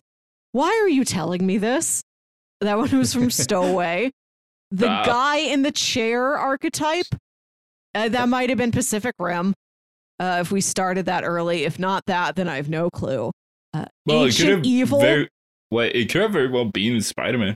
Why 0.54 0.70
are 0.82 0.90
you 0.90 1.04
telling 1.04 1.46
me 1.46 1.58
this? 1.58 2.02
That 2.62 2.78
one 2.78 2.98
was 2.98 3.14
from 3.14 3.30
Stowaway. 3.32 4.12
The 4.72 4.88
Ah. 4.90 5.06
guy 5.06 5.38
in 5.38 5.62
the 5.62 5.72
chair 5.72 6.38
archetype, 6.38 7.06
uh, 7.96 8.10
that 8.10 8.28
might 8.30 8.50
have 8.50 8.58
been 8.58 8.72
Pacific 8.72 9.14
Rim. 9.20 9.54
Uh, 10.20 10.40
if 10.42 10.52
we 10.52 10.62
started 10.62 11.06
that 11.06 11.24
early. 11.24 11.64
If 11.64 11.78
not 11.78 12.04
that, 12.08 12.36
then 12.36 12.50
I 12.50 12.56
have 12.56 12.70
no 12.70 12.90
clue. 12.90 13.32
Uh, 13.74 13.86
Well, 14.06 14.24
it 14.26 14.36
could 14.36 14.48
have 14.50 14.66
Evil. 14.66 15.00
very 15.00 15.30
well, 15.70 15.90
it 15.94 16.10
could 16.10 16.22
have 16.24 16.32
very 16.32 16.50
well 16.50 16.66
been 16.66 17.02
Spider 17.02 17.38
Man. 17.38 17.56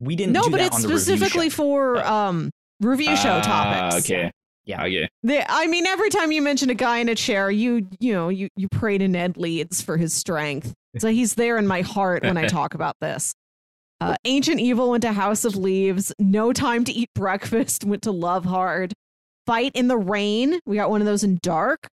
We 0.00 0.14
didn't 0.14 0.32
no, 0.34 0.42
do 0.42 0.50
but 0.50 0.58
that 0.58 0.66
it's 0.66 0.76
on 0.76 0.82
the 0.82 0.88
specifically 0.98 1.48
for 1.48 2.04
um 2.06 2.50
review 2.80 3.16
show 3.16 3.40
topics. 3.40 3.94
Ah, 3.94 3.98
Okay. 3.98 4.30
Yeah. 4.68 4.82
Okay. 4.84 5.08
The- 5.24 5.50
I 5.50 5.66
mean, 5.66 5.86
every 5.86 6.10
time 6.10 6.30
you 6.30 6.40
mention 6.42 6.68
a 6.70 6.74
guy 6.74 6.98
in 6.98 7.08
a 7.08 7.14
chair, 7.16 7.50
you 7.50 7.88
you 7.98 8.12
know 8.12 8.28
you 8.28 8.48
you 8.54 8.68
pray 8.70 8.98
to 8.98 9.08
Ned 9.08 9.36
Leeds 9.36 9.82
for 9.82 9.96
his 9.96 10.12
strength. 10.14 10.74
So 10.98 11.08
he's 11.08 11.34
there 11.34 11.58
in 11.58 11.66
my 11.66 11.80
heart 11.80 12.22
when 12.22 12.36
I 12.36 12.46
talk 12.48 12.74
about 12.74 12.94
this. 13.00 13.32
Uh, 14.00 14.14
Ancient 14.26 14.60
Evil 14.60 14.90
went 14.90 15.02
to 15.02 15.12
House 15.12 15.44
of 15.44 15.56
Leaves. 15.56 16.12
No 16.20 16.52
Time 16.52 16.84
to 16.84 16.92
Eat 16.92 17.08
Breakfast 17.14 17.82
went 17.84 18.02
to 18.02 18.12
Love 18.12 18.44
Hard. 18.44 18.92
Fight 19.46 19.72
in 19.74 19.88
the 19.88 19.96
Rain. 19.96 20.60
We 20.66 20.76
got 20.76 20.90
one 20.90 21.00
of 21.00 21.06
those 21.06 21.24
in 21.24 21.38
Dark. 21.42 21.88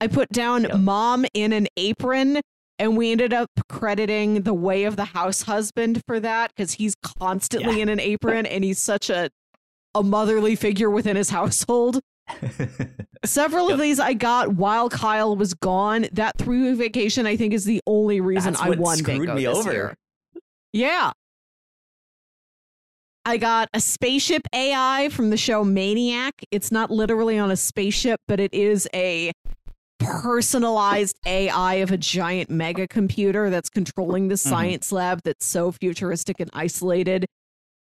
I 0.00 0.06
put 0.08 0.28
down 0.30 0.64
Yep. 0.64 0.78
Mom 0.80 1.24
in 1.32 1.52
an 1.52 1.68
Apron, 1.76 2.40
and 2.78 2.96
we 2.96 3.12
ended 3.12 3.32
up 3.32 3.48
crediting 3.68 4.42
The 4.42 4.52
Way 4.54 4.84
of 4.84 4.96
the 4.96 5.04
House 5.06 5.42
Husband 5.42 6.02
for 6.06 6.18
that 6.20 6.50
because 6.54 6.72
he's 6.72 6.94
constantly 7.18 7.76
Yeah. 7.76 7.82
in 7.82 7.88
an 7.88 8.00
apron 8.00 8.44
and 8.46 8.64
he's 8.64 8.78
such 8.80 9.08
a 9.10 9.30
a 9.94 10.02
motherly 10.02 10.56
figure 10.56 10.90
within 10.90 11.16
his 11.16 11.30
household. 11.30 12.00
Several 13.24 13.66
Yep. 13.68 13.74
of 13.74 13.80
these 13.80 14.00
I 14.00 14.14
got 14.14 14.54
while 14.54 14.88
Kyle 14.88 15.36
was 15.36 15.54
gone. 15.54 16.06
That 16.12 16.38
three 16.38 16.62
week 16.62 16.78
vacation, 16.78 17.26
I 17.26 17.36
think, 17.36 17.52
is 17.52 17.64
the 17.64 17.80
only 17.86 18.20
reason 18.20 18.52
That's 18.52 18.64
I 18.64 18.70
won 18.70 18.96
screwed 18.96 19.18
bingo 19.18 19.34
me 19.34 19.46
over. 19.46 19.72
year. 19.72 19.94
Yeah. 20.72 21.12
I 23.24 23.36
got 23.36 23.68
a 23.74 23.80
spaceship 23.80 24.42
AI 24.54 25.08
from 25.10 25.30
the 25.30 25.36
show 25.36 25.62
Maniac. 25.62 26.34
It's 26.50 26.72
not 26.72 26.90
literally 26.90 27.38
on 27.38 27.50
a 27.50 27.56
spaceship, 27.56 28.20
but 28.26 28.40
it 28.40 28.54
is 28.54 28.88
a 28.94 29.32
personalized 29.98 31.16
AI 31.26 31.74
of 31.74 31.92
a 31.92 31.98
giant 31.98 32.48
mega 32.48 32.88
computer 32.88 33.50
that's 33.50 33.68
controlling 33.68 34.28
the 34.28 34.34
mm-hmm. 34.36 34.48
science 34.48 34.90
lab 34.90 35.20
that's 35.22 35.44
so 35.44 35.70
futuristic 35.70 36.40
and 36.40 36.50
isolated. 36.54 37.26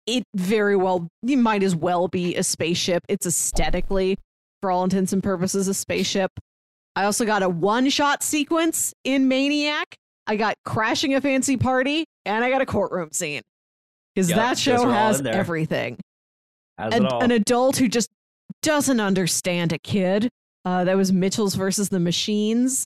It 0.07 0.23
very 0.35 0.75
well, 0.75 1.07
you 1.21 1.38
might 1.38 1.63
as 1.63 1.75
well 1.75 2.07
be 2.07 2.35
a 2.35 2.43
spaceship. 2.43 3.03
It's 3.09 3.25
aesthetically, 3.25 4.17
for 4.61 4.71
all 4.71 4.84
intents 4.84 5.13
and 5.13 5.21
purposes, 5.21 5.67
a 5.67 5.73
spaceship. 5.73 6.31
I 6.95 7.03
also 7.03 7.25
got 7.25 7.43
a 7.43 7.49
one 7.49 7.89
shot 7.89 8.23
sequence 8.23 8.93
in 9.03 9.27
Maniac. 9.27 9.95
I 10.25 10.35
got 10.35 10.55
crashing 10.65 11.13
a 11.13 11.21
fancy 11.21 11.57
party, 11.57 12.05
and 12.25 12.43
I 12.43 12.49
got 12.49 12.61
a 12.61 12.65
courtroom 12.65 13.11
scene. 13.11 13.41
Because 14.15 14.29
Yep, 14.29 14.38
that 14.38 14.57
show 14.57 14.89
has 14.89 15.21
everything 15.21 15.99
Has 16.77 16.95
an, 16.95 17.05
an 17.05 17.31
adult 17.31 17.77
who 17.77 17.88
just 17.88 18.09
doesn't 18.63 18.99
understand 18.99 19.73
a 19.73 19.77
kid. 19.77 20.29
Uh, 20.65 20.85
that 20.85 20.97
was 20.97 21.13
Mitchell's 21.13 21.55
versus 21.55 21.89
the 21.89 21.99
Machines. 21.99 22.85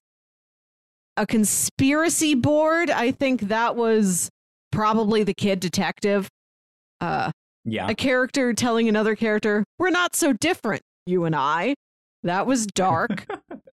A 1.17 1.25
conspiracy 1.25 2.35
board. 2.35 2.89
I 2.89 3.11
think 3.11 3.41
that 3.41 3.75
was 3.75 4.29
probably 4.71 5.23
the 5.23 5.33
kid 5.33 5.59
detective. 5.59 6.27
Uh, 7.01 7.31
yeah. 7.65 7.87
a 7.89 7.95
character 7.95 8.53
telling 8.53 8.87
another 8.87 9.15
character, 9.15 9.65
"We're 9.77 9.89
not 9.89 10.15
so 10.15 10.33
different, 10.33 10.81
you 11.05 11.25
and 11.25 11.35
I." 11.35 11.75
That 12.23 12.45
was 12.47 12.67
dark. 12.67 13.25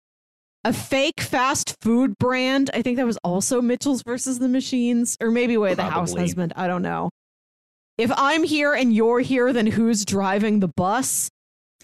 a 0.65 0.73
fake 0.73 1.21
fast 1.21 1.75
food 1.81 2.17
brand. 2.19 2.69
I 2.73 2.81
think 2.81 2.97
that 2.97 3.05
was 3.05 3.17
also 3.23 3.61
Mitchell's 3.61 4.03
versus 4.03 4.39
the 4.39 4.47
Machines, 4.49 5.15
or 5.21 5.31
maybe 5.31 5.57
Way 5.57 5.73
the 5.75 5.83
House 5.83 6.13
Husband. 6.13 6.51
I 6.55 6.67
don't 6.67 6.81
know. 6.81 7.09
If 7.97 8.11
I'm 8.15 8.43
here 8.43 8.73
and 8.73 8.93
you're 8.93 9.19
here, 9.19 9.53
then 9.53 9.67
who's 9.67 10.05
driving 10.05 10.59
the 10.59 10.67
bus? 10.67 11.29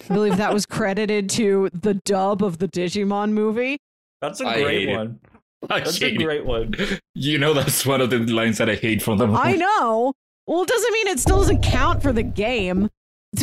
I 0.10 0.14
believe 0.14 0.38
that 0.38 0.54
was 0.54 0.66
credited 0.66 1.30
to 1.32 1.70
the 1.74 1.96
dub 2.06 2.44
of 2.44 2.58
the 2.60 2.68
Digimon 2.68 3.32
movie. 3.32 3.78
That's 4.22 4.40
a 4.40 4.46
great 4.46 4.66
hate 4.68 4.90
it. 4.90 4.98
one. 4.98 5.20
I 5.70 5.80
That's 5.80 6.00
a 6.02 6.06
hate 6.06 6.22
it. 6.22 6.24
great 6.24 6.46
one. 6.46 6.74
You 7.16 7.40
know 7.40 7.54
that's 7.56 7.84
one 7.84 8.00
of 8.00 8.12
the 8.12 8.20
lines 8.20 8.60
that 8.60 8.70
I 8.70 8.76
hate 8.76 9.02
from 9.02 9.18
them. 9.18 9.36
I 9.36 9.54
know. 9.54 10.14
Well, 10.48 10.64
it 10.64 10.68
doesn't 10.70 10.94
mean 10.94 11.08
it 11.08 11.20
still 11.20 11.40
doesn't 11.40 11.62
count 11.62 12.02
for 12.02 12.14
the 12.14 12.24
game. 12.24 12.90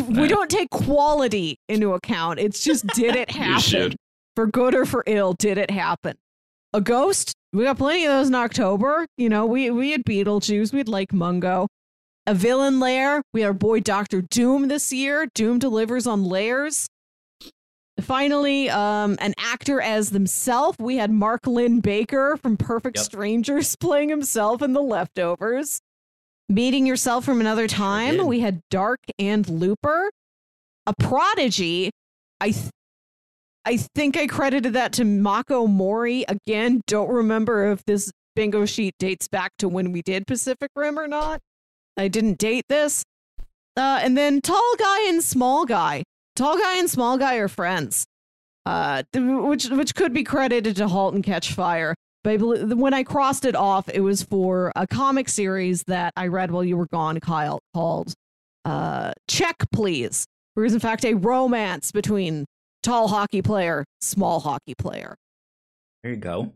We 0.08 0.26
don't 0.26 0.50
take 0.50 0.70
quality 0.70 1.58
into 1.68 1.92
account. 1.92 2.40
It's 2.40 2.64
just 2.64 2.86
did 2.88 3.14
it 3.14 3.30
happen? 3.32 3.94
For 4.34 4.46
good 4.46 4.74
or 4.74 4.86
for 4.86 5.04
ill, 5.06 5.34
did 5.34 5.58
it 5.58 5.70
happen? 5.70 6.16
A 6.72 6.80
ghost? 6.80 7.34
We 7.52 7.64
got 7.64 7.78
plenty 7.78 8.04
of 8.04 8.12
those 8.12 8.28
in 8.28 8.34
October. 8.34 9.06
You 9.16 9.28
know, 9.28 9.46
we 9.46 9.70
we 9.70 9.92
had 9.92 10.04
Beetlejuice, 10.04 10.72
we 10.72 10.78
had 10.78 10.88
Lake 10.88 11.12
Mungo. 11.12 11.68
A 12.26 12.34
villain 12.34 12.80
lair. 12.80 13.22
We 13.34 13.42
had 13.42 13.48
our 13.48 13.52
boy 13.52 13.80
Doctor 13.80 14.22
Doom 14.22 14.68
this 14.68 14.90
year. 14.92 15.26
Doom 15.34 15.58
delivers 15.58 16.06
on 16.06 16.24
layers. 16.24 16.88
Finally, 18.00 18.70
um, 18.70 19.16
an 19.20 19.34
actor 19.38 19.80
as 19.80 20.10
themselves. 20.10 20.78
We 20.80 20.96
had 20.96 21.10
Mark 21.10 21.46
Linn-Baker 21.46 22.38
from 22.42 22.56
Perfect 22.56 22.96
Yep. 22.96 23.04
Strangers 23.04 23.76
playing 23.80 24.08
himself 24.08 24.62
in 24.62 24.72
The 24.72 24.82
Leftovers. 24.82 25.80
Meeting 26.48 26.86
Yourself 26.86 27.24
from 27.24 27.40
Another 27.40 27.66
Time. 27.66 28.16
did. 28.18 28.26
we 28.26 28.40
had 28.40 28.60
Dark 28.70 29.00
and 29.18 29.48
Looper. 29.48 30.10
A 30.86 30.92
Prodigy. 30.98 31.90
I 32.40 32.50
th- 32.50 32.68
I 33.64 33.78
think 33.78 34.18
I 34.18 34.26
credited 34.26 34.74
that 34.74 34.92
to 34.94 35.04
Mako 35.04 35.66
Mori. 35.66 36.24
Again, 36.28 36.82
don't 36.86 37.08
remember 37.08 37.72
if 37.72 37.82
this 37.86 38.10
bingo 38.36 38.66
sheet 38.66 38.92
dates 38.98 39.26
back 39.26 39.52
to 39.58 39.68
when 39.68 39.90
we 39.92 40.02
did 40.02 40.26
Pacific 40.26 40.68
Rim 40.76 40.98
or 40.98 41.08
not. 41.08 41.40
I 41.96 42.08
didn't 42.08 42.36
date 42.36 42.64
this. 42.68 43.02
Uh, 43.76 44.00
and 44.02 44.18
then 44.18 44.42
Tall 44.42 44.74
Guy 44.78 45.08
and 45.08 45.24
Small 45.24 45.64
Guy. 45.64 46.02
Tall 46.36 46.58
Guy 46.58 46.76
and 46.78 46.90
Small 46.90 47.16
Guy 47.16 47.36
are 47.36 47.48
friends, 47.48 48.04
uh, 48.66 49.02
which 49.14 49.70
which 49.70 49.94
could 49.94 50.12
be 50.12 50.24
credited 50.24 50.76
to 50.76 50.88
Halt 50.88 51.14
and 51.14 51.24
Catch 51.24 51.52
Fire. 51.54 51.94
But 52.24 52.40
when 52.40 52.94
I 52.94 53.02
crossed 53.04 53.44
it 53.44 53.54
off, 53.54 53.88
it 53.88 54.00
was 54.00 54.22
for 54.22 54.72
a 54.74 54.86
comic 54.86 55.28
series 55.28 55.84
that 55.84 56.12
I 56.16 56.26
read 56.28 56.50
while 56.50 56.64
you 56.64 56.76
were 56.76 56.86
gone, 56.86 57.20
Kyle, 57.20 57.60
called 57.74 58.14
uh, 58.64 59.12
Check 59.28 59.56
Please. 59.72 60.26
Where 60.54 60.64
is 60.64 60.72
in 60.72 60.80
fact 60.80 61.04
a 61.04 61.14
romance 61.14 61.92
between 61.92 62.46
tall 62.82 63.08
hockey 63.08 63.42
player, 63.42 63.84
small 64.00 64.40
hockey 64.40 64.74
player. 64.78 65.16
There 66.02 66.12
you 66.12 66.18
go. 66.18 66.52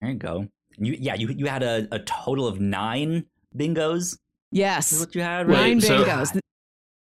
There 0.00 0.10
you 0.10 0.16
go. 0.16 0.46
You 0.76 0.96
yeah, 0.98 1.14
you 1.14 1.28
you 1.28 1.46
had 1.46 1.62
a, 1.62 1.88
a 1.90 1.98
total 2.00 2.46
of 2.46 2.60
nine 2.60 3.24
bingos. 3.56 3.96
Is 3.98 4.18
Yes, 4.50 5.00
what 5.00 5.14
you 5.14 5.22
had, 5.22 5.48
right? 5.48 5.56
nine 5.68 5.80
so- 5.80 6.04
bingos. 6.04 6.38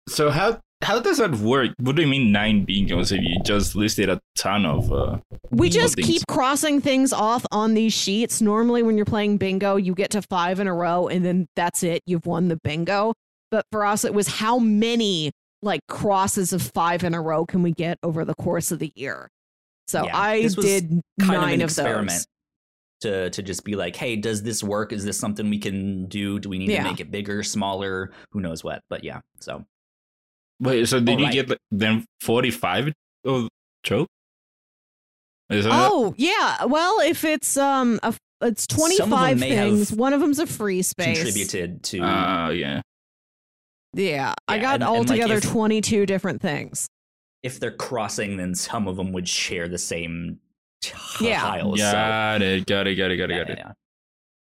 So 0.09 0.31
how 0.31 0.61
how 0.83 1.01
does 1.01 1.19
that 1.19 1.33
work? 1.37 1.71
What 1.79 1.97
do 1.97 2.03
you 2.03 2.09
mean 2.09 2.33
nine 2.33 2.67
bingos 2.67 3.11
if 3.11 3.23
you 3.23 3.41
just 3.45 3.75
listed 3.75 4.09
a 4.09 4.21
ton 4.37 4.67
of? 4.67 4.93
Uh, 4.93 5.19
We 5.51 5.69
just 5.71 5.95
things? 5.97 6.07
keep 6.07 6.27
crossing 6.29 6.81
things 6.81 7.13
off 7.13 7.45
on 7.51 7.75
these 7.75 7.93
sheets. 7.93 8.41
Normally, 8.41 8.83
when 8.83 8.97
you're 8.97 9.07
playing 9.07 9.39
bingo, 9.39 9.77
you 9.77 9.95
get 9.95 10.11
to 10.11 10.23
five 10.23 10.61
in 10.61 10.67
a 10.67 10.75
row, 10.75 11.09
and 11.09 11.25
then 11.25 11.47
that's 11.57 11.83
it. 11.83 12.03
You've 12.07 12.27
won 12.27 12.49
the 12.49 12.59
bingo. 12.63 13.15
But 13.51 13.65
for 13.73 13.85
us, 13.87 14.05
it 14.05 14.13
was 14.13 14.27
how 14.29 14.59
many 14.59 15.31
like 15.63 15.81
crosses 15.89 16.53
of 16.53 16.63
five 16.75 17.03
in 17.05 17.15
a 17.15 17.21
row 17.23 17.47
can 17.47 17.63
we 17.63 17.73
get 17.73 17.99
over 18.03 18.25
the 18.25 18.35
course 18.35 18.71
of 18.71 18.79
the 18.79 18.93
year? 18.95 19.29
So 19.89 20.05
Yeah, 20.05 20.17
I 20.17 20.43
this 20.43 20.57
was 20.57 20.67
did 20.67 20.89
kind 21.21 21.35
of 21.37 21.41
nine 21.43 21.55
an 21.55 21.63
of, 21.63 21.71
experiment 21.71 22.11
those. 22.11 22.27
to 23.03 23.31
to 23.31 23.43
just 23.43 23.65
be 23.65 23.75
like, 23.77 23.97
hey, 23.97 24.17
does 24.17 24.43
this 24.43 24.63
work? 24.63 24.93
Is 24.93 25.05
this 25.05 25.19
something 25.19 25.49
we 25.49 25.59
can 25.59 26.07
do? 26.07 26.39
Do 26.39 26.49
we 26.51 26.59
need 26.59 26.71
Yeah. 26.71 26.83
to 26.83 26.91
make 26.91 27.01
it 27.01 27.11
bigger, 27.11 27.43
smaller? 27.43 28.13
Who 28.33 28.41
knows 28.41 28.63
what? 28.63 28.83
But 28.91 29.05
yeah, 29.05 29.21
so 29.41 29.65
wait, 30.61 30.87
so 30.89 30.99
did 31.01 31.11
you 31.19 31.27
Alright. 31.27 31.33
get 31.33 31.49
like, 31.51 31.59
then 31.71 32.05
forty 32.21 32.51
five 32.51 32.93
of 33.25 33.49
trope? 33.83 34.09
Is 35.51 35.65
that 35.65 35.73
Oh 35.75 36.15
yeah. 36.17 36.65
Well, 36.65 37.01
if 37.01 37.25
it's 37.25 37.57
um 37.57 38.01
a, 38.03 38.15
it's 38.43 38.67
Some 38.69 38.75
of 38.75 38.79
twenty 38.81 38.97
them 38.99 39.11
five 39.11 39.39
may 39.39 39.51
things. 39.51 39.93
One 39.93 40.13
of 40.13 40.21
them's 40.21 40.39
a 40.39 40.47
free 40.47 40.83
space. 40.83 41.19
contributed 41.19 41.83
to 41.85 42.01
Uh, 42.01 42.51
yeah. 42.51 42.81
Yeah, 43.93 44.35
I 44.47 44.59
got 44.59 44.75
and- 44.75 44.83
and, 44.83 44.91
like, 44.91 44.99
altogether 44.99 45.37
if- 45.37 45.45
twenty 45.45 45.81
two 45.81 46.05
different 46.07 46.43
things. 46.43 46.89
if 47.43 47.61
they're 47.61 47.71
crossing, 47.71 48.37
then 48.37 48.55
some 48.55 48.89
of 48.89 48.97
them 48.97 49.13
would 49.13 49.29
share 49.29 49.69
the 49.69 49.79
same 49.79 50.41
t- 50.83 50.93
Yeah. 51.21 51.41
tiles. 51.41 51.79
so- 51.81 51.93
Got 51.93 52.43
it. 52.43 52.67
Got 52.67 52.87
it. 52.89 52.97
Got 52.97 53.11
it. 53.13 53.17
Got 53.17 53.31
it. 53.31 53.35
Yeah, 53.37 53.45
Got 53.45 53.51
it. 53.51 53.59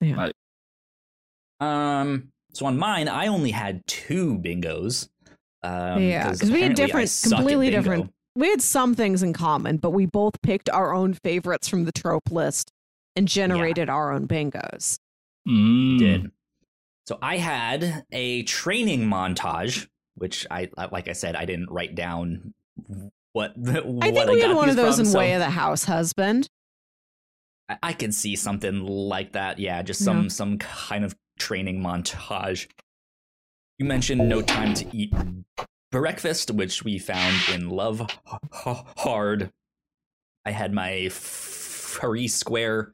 yeah, 0.01 0.29
Yeah. 1.59 1.99
Um. 2.01 2.29
So 2.53 2.65
on 2.65 2.77
mine, 2.77 3.07
I 3.07 3.27
only 3.27 3.51
had 3.51 3.85
two 3.87 4.37
bingos. 4.39 5.09
Um, 5.63 6.01
Yeah, 6.03 6.25
'cause 6.27 6.51
we 6.51 6.61
had 6.61 6.75
different- 6.75 7.09
completely 7.23 7.69
different- 7.69 8.13
We 8.35 8.49
had 8.49 8.61
some 8.61 8.95
things 8.95 9.21
in 9.21 9.31
common, 9.31 9.77
but 9.77 9.91
we 9.91 10.05
both 10.07 10.41
picked 10.41 10.67
our 10.69 10.93
own 10.93 11.13
favorites 11.13 11.67
from 11.69 11.85
the 11.85 11.91
trope 11.91 12.31
list 12.31 12.71
and 13.15 13.27
generated 13.27 13.89
our 13.89 14.11
own 14.11 14.27
bingos. 14.27 14.97
Mm. 15.47 15.99
Did. 15.99 16.31
So 17.07 17.19
I 17.21 17.37
had 17.37 18.05
a 18.11 18.43
training 18.43 19.01
montage, 19.01 19.87
which 20.15 20.47
I 20.49 20.69
like. 20.91 21.07
I 21.07 21.13
said 21.13 21.35
I 21.35 21.45
didn't 21.45 21.69
write 21.69 21.93
down 21.95 22.53
what. 23.33 23.53
The, 23.55 23.79
I 24.01 24.11
think 24.11 24.31
we 24.31 24.41
had 24.41 24.55
one 24.55 24.69
of 24.69 24.75
those 24.77 24.99
in 24.99 25.11
Way 25.13 25.33
of 25.33 25.39
the 25.39 25.49
House 25.51 25.83
Husband. 25.83 26.49
I, 27.69 27.77
I 27.83 27.93
could 27.93 28.13
see 28.15 28.35
something 28.35 28.83
like 28.85 29.33
that. 29.33 29.59
Yeah, 29.59 29.81
just 29.83 30.03
some 30.03 30.29
some 30.29 30.57
kind 30.57 31.05
of 31.05 31.15
training 31.37 31.81
montage. 31.81 32.67
You 33.83 33.89
mentioned 33.89 34.29
no 34.29 34.41
time 34.41 34.73
to 34.75 34.85
eat 34.95 35.13
breakfast, 35.91 36.49
which 36.51 36.85
we 36.85 36.99
found 36.99 37.35
in 37.53 37.69
Love 37.69 37.99
Hard. 38.53 39.51
I 40.45 40.51
had 40.51 40.71
my 40.71 41.09
furry 41.09 42.29
square. 42.29 42.93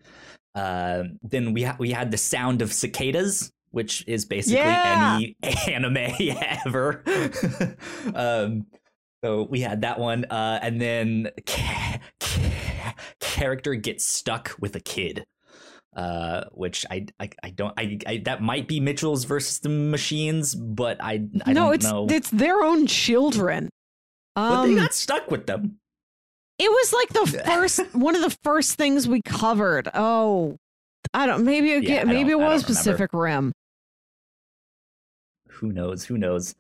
Uh, 0.56 1.04
then 1.22 1.54
we 1.54 1.62
ha- 1.62 1.76
we 1.78 1.92
had 1.92 2.10
the 2.10 2.18
sound 2.18 2.64
of 2.64 2.74
cicadas, 2.74 3.52
which 3.70 4.04
is 4.08 4.26
basically 4.26 4.62
Yeah. 4.62 5.18
any 5.20 5.36
anime 5.68 6.08
ever. 6.66 7.04
um, 8.16 8.66
so 9.24 9.44
we 9.44 9.62
had 9.62 9.82
that 9.82 10.00
one, 10.00 10.26
uh, 10.26 10.58
and 10.64 10.82
then 10.82 11.30
ca- 11.46 12.00
ca- 12.20 12.96
character 13.20 13.76
gets 13.76 14.06
stuck 14.06 14.56
with 14.60 14.76
a 14.76 14.80
kid, 14.82 15.24
uh, 15.96 16.46
which 16.52 16.86
I, 16.90 17.08
I 17.20 17.30
I 17.44 17.50
don't 17.50 17.74
I, 17.78 17.98
I 18.06 18.18
that 18.26 18.42
might 18.42 18.68
be 18.68 18.80
Mitchell's 18.80 19.24
versus 19.26 19.60
the 19.60 19.70
machines, 19.70 20.56
but 20.56 21.02
I 21.04 21.28
I 21.46 21.54
no, 21.54 21.66
don't 21.66 21.74
it's 21.76 21.86
know. 21.86 22.08
it's 22.10 22.30
their 22.30 22.62
own 22.64 22.86
children. 22.88 23.70
but 24.36 24.64
they 24.66 24.70
Um, 24.74 24.76
got 24.78 24.94
stuck 24.94 25.30
with 25.32 25.48
them. 25.48 25.80
it 26.60 26.70
was 26.70 26.94
like 26.94 27.10
the 27.10 27.44
first 27.46 27.80
one 27.96 28.16
of 28.16 28.22
the 28.22 28.38
first 28.44 28.76
things 28.76 29.08
we 29.08 29.22
covered. 29.24 29.90
Oh, 29.94 30.58
I 31.14 31.26
don't. 31.26 31.44
Maybe 31.44 31.72
it, 31.72 31.84
Yeah, 31.84 32.04
maybe 32.04 32.32
it 32.32 32.40
was. 32.40 32.64
Pacific 32.64 33.10
Rim. 33.14 33.52
Who 35.50 35.72
knows? 35.74 36.06
Who 36.06 36.18
knows? 36.18 36.56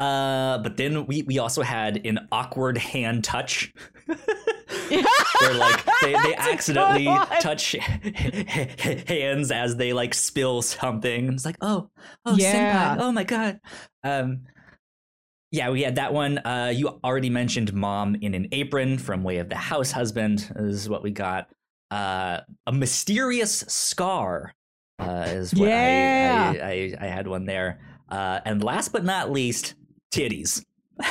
Uh, 0.00 0.58
but 0.58 0.76
then 0.76 1.06
we 1.06 1.22
we 1.22 1.38
also 1.38 1.62
had 1.62 2.04
an 2.04 2.26
awkward 2.32 2.76
hand 2.76 3.22
touch. 3.24 3.72
where 5.00 5.54
like 5.54 5.84
they, 6.02 6.12
they 6.12 6.12
That's 6.12 6.24
a 6.24 6.72
good 6.72 6.78
accidentally 6.78 7.04
touch 7.40 7.72
hands 9.08 9.50
as 9.50 9.76
they 9.76 9.92
like 9.92 10.14
spill 10.14 10.62
something. 10.62 11.32
It's 11.32 11.44
like, 11.44 11.56
oh, 11.60 11.88
oh, 12.24 12.36
Yeah. 12.36 12.96
oh 12.98 13.12
my 13.12 13.24
god. 13.24 13.60
Um, 14.04 14.42
yeah, 15.50 15.68
we 15.70 15.82
had 15.82 15.96
that 15.96 16.14
one. 16.14 16.38
Uh, 16.38 16.72
you 16.74 16.98
already 17.04 17.28
mentioned 17.30 17.72
mom 17.74 18.14
in 18.16 18.34
an 18.34 18.48
apron 18.52 18.96
from 18.98 19.22
Way 19.22 19.36
of 19.38 19.48
the 19.50 19.56
House 19.56 19.90
Husband 19.92 20.50
is 20.56 20.88
what 20.88 21.02
we 21.02 21.10
got. 21.10 21.48
Uh, 21.90 22.40
a 22.66 22.72
mysterious 22.72 23.60
scar 23.68 24.54
uh, 24.98 25.24
is 25.28 25.52
what 25.54 25.68
I- 25.68 25.72
Yeah. 25.72 26.52
I, 26.56 26.66
I, 26.66 26.96
I 27.02 27.06
had 27.08 27.26
one 27.28 27.44
there. 27.44 27.80
Uh, 28.08 28.40
and 28.46 28.62
last 28.64 28.92
but 28.92 29.04
not 29.04 29.30
least, 29.30 29.74
titties. 30.10 30.64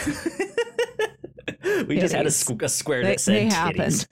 we 1.88 2.00
just 2.00 2.14
had 2.14 2.26
a, 2.26 2.30
squ- 2.30 2.62
a 2.62 2.70
square 2.70 3.04
They- 3.04 3.12
that 3.12 3.20
said 3.20 3.52
they 3.52 3.56
titties. 3.56 4.08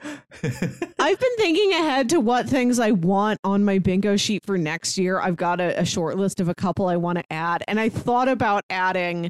I've 1.00 1.20
been 1.20 1.36
thinking 1.38 1.72
ahead 1.74 2.10
to 2.10 2.20
what 2.20 2.48
things 2.48 2.80
I 2.80 2.92
want 2.92 3.40
on 3.44 3.64
my 3.66 3.80
bingo 3.80 4.18
sheet 4.18 4.46
for 4.46 4.58
next 4.58 4.98
year. 4.98 5.20
I've 5.20 5.38
got 5.38 5.60
a, 5.62 5.80
a 5.80 5.86
short 5.86 6.18
list 6.18 6.40
of 6.40 6.50
a 6.50 6.56
couple 6.56 6.88
I 6.88 6.98
want 6.98 7.18
to 7.20 7.24
add, 7.32 7.64
and 7.68 7.80
I 7.80 7.90
thought 7.90 8.28
about 8.28 8.64
adding 8.70 9.30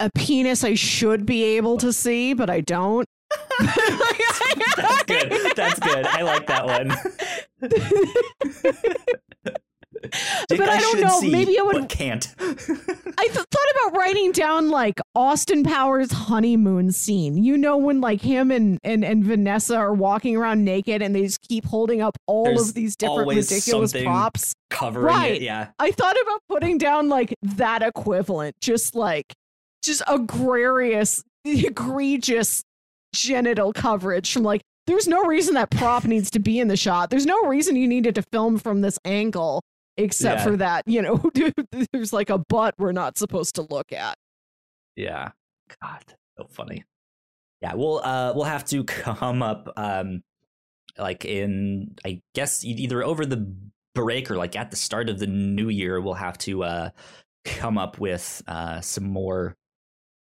a 0.00 0.10
penis 0.14 0.64
I 0.64 0.74
should 0.74 1.24
be 1.26 1.42
able 1.56 1.78
to 1.78 1.92
see, 1.92 2.34
but 2.34 2.50
I 2.50 2.60
don't. 2.60 3.06
That's 3.58 5.02
good. 5.04 5.32
That's 5.56 5.80
good. 5.80 6.06
I 6.06 6.22
like 6.22 6.46
that 6.48 6.66
one. 6.66 6.94
Dick 10.02 10.58
But 10.58 10.68
I 10.68 10.80
don't 10.80 11.00
know, 11.00 11.20
see, 11.20 11.30
maybe 11.30 11.58
I 11.58 11.62
would- 11.62 11.88
can't. 11.88 12.34
I 12.38 12.44
th- 12.46 13.32
thought 13.32 13.88
about 13.88 13.96
writing 13.98 14.32
down 14.32 14.68
like 14.70 15.00
Austin 15.14 15.64
Powers 15.64 16.12
honeymoon 16.12 16.92
scene. 16.92 17.36
You 17.42 17.56
know 17.56 17.76
when 17.76 18.00
like 18.00 18.20
him 18.20 18.50
and 18.50 18.78
and 18.84 19.04
and 19.04 19.24
Vanessa 19.24 19.76
are 19.76 19.94
walking 19.94 20.36
around 20.36 20.64
naked 20.64 21.02
and 21.02 21.14
they 21.14 21.22
just 21.22 21.40
keep 21.42 21.64
holding 21.64 22.00
up 22.02 22.16
all 22.26 22.44
There's 22.44 22.68
of 22.68 22.74
these 22.74 22.96
different 22.96 23.28
ridiculous 23.28 23.92
props. 23.92 24.54
Covering 24.70 25.06
Right. 25.06 25.34
it, 25.36 25.42
yeah. 25.42 25.68
I 25.78 25.90
thought 25.92 26.16
about 26.20 26.40
putting 26.48 26.78
down 26.78 27.08
like 27.08 27.34
that 27.42 27.82
equivalent, 27.82 28.56
just 28.60 28.94
like 28.94 29.32
just 29.82 30.02
agrarious, 30.08 31.22
egregious 31.44 32.62
genital 33.14 33.72
coverage 33.72 34.32
from 34.32 34.42
like 34.42 34.60
there's 34.86 35.08
no 35.08 35.22
reason 35.24 35.54
that 35.54 35.70
prop 35.70 36.04
needs 36.04 36.30
to 36.30 36.38
be 36.38 36.60
in 36.60 36.68
the 36.68 36.76
shot. 36.76 37.10
There's 37.10 37.26
no 37.26 37.40
reason 37.46 37.74
you 37.76 37.88
needed 37.88 38.14
to 38.16 38.22
film 38.30 38.56
from 38.58 38.82
this 38.82 38.98
angle 39.04 39.62
except 39.96 40.40
Yeah. 40.40 40.44
for 40.44 40.56
that, 40.58 40.86
you 40.86 41.02
know, 41.02 41.30
there's 41.92 42.12
like 42.12 42.30
a 42.30 42.38
butt 42.38 42.74
we're 42.78 42.92
not 42.92 43.18
supposed 43.18 43.54
to 43.56 43.62
look 43.62 43.92
at. 43.92 44.16
Yeah. 44.94 45.30
God, 45.82 46.02
so 46.38 46.46
funny. 46.50 46.84
Yeah, 47.62 47.74
we'll 47.74 47.98
uh 48.04 48.32
we'll 48.34 48.44
have 48.44 48.64
to 48.66 48.84
come 48.84 49.42
up 49.42 49.72
um 49.76 50.22
like 50.98 51.24
in 51.24 51.94
I 52.04 52.20
guess 52.34 52.64
either 52.64 53.02
over 53.02 53.26
the 53.26 53.54
break 53.94 54.30
or 54.30 54.36
like 54.36 54.56
at 54.56 54.70
the 54.70 54.76
start 54.76 55.08
of 55.08 55.18
the 55.18 55.26
new 55.26 55.68
year 55.70 56.00
we'll 56.00 56.14
have 56.14 56.36
to 56.38 56.64
uh 56.64 56.90
come 57.44 57.78
up 57.78 57.98
with 57.98 58.42
uh 58.46 58.80
some 58.82 59.04
more 59.04 59.56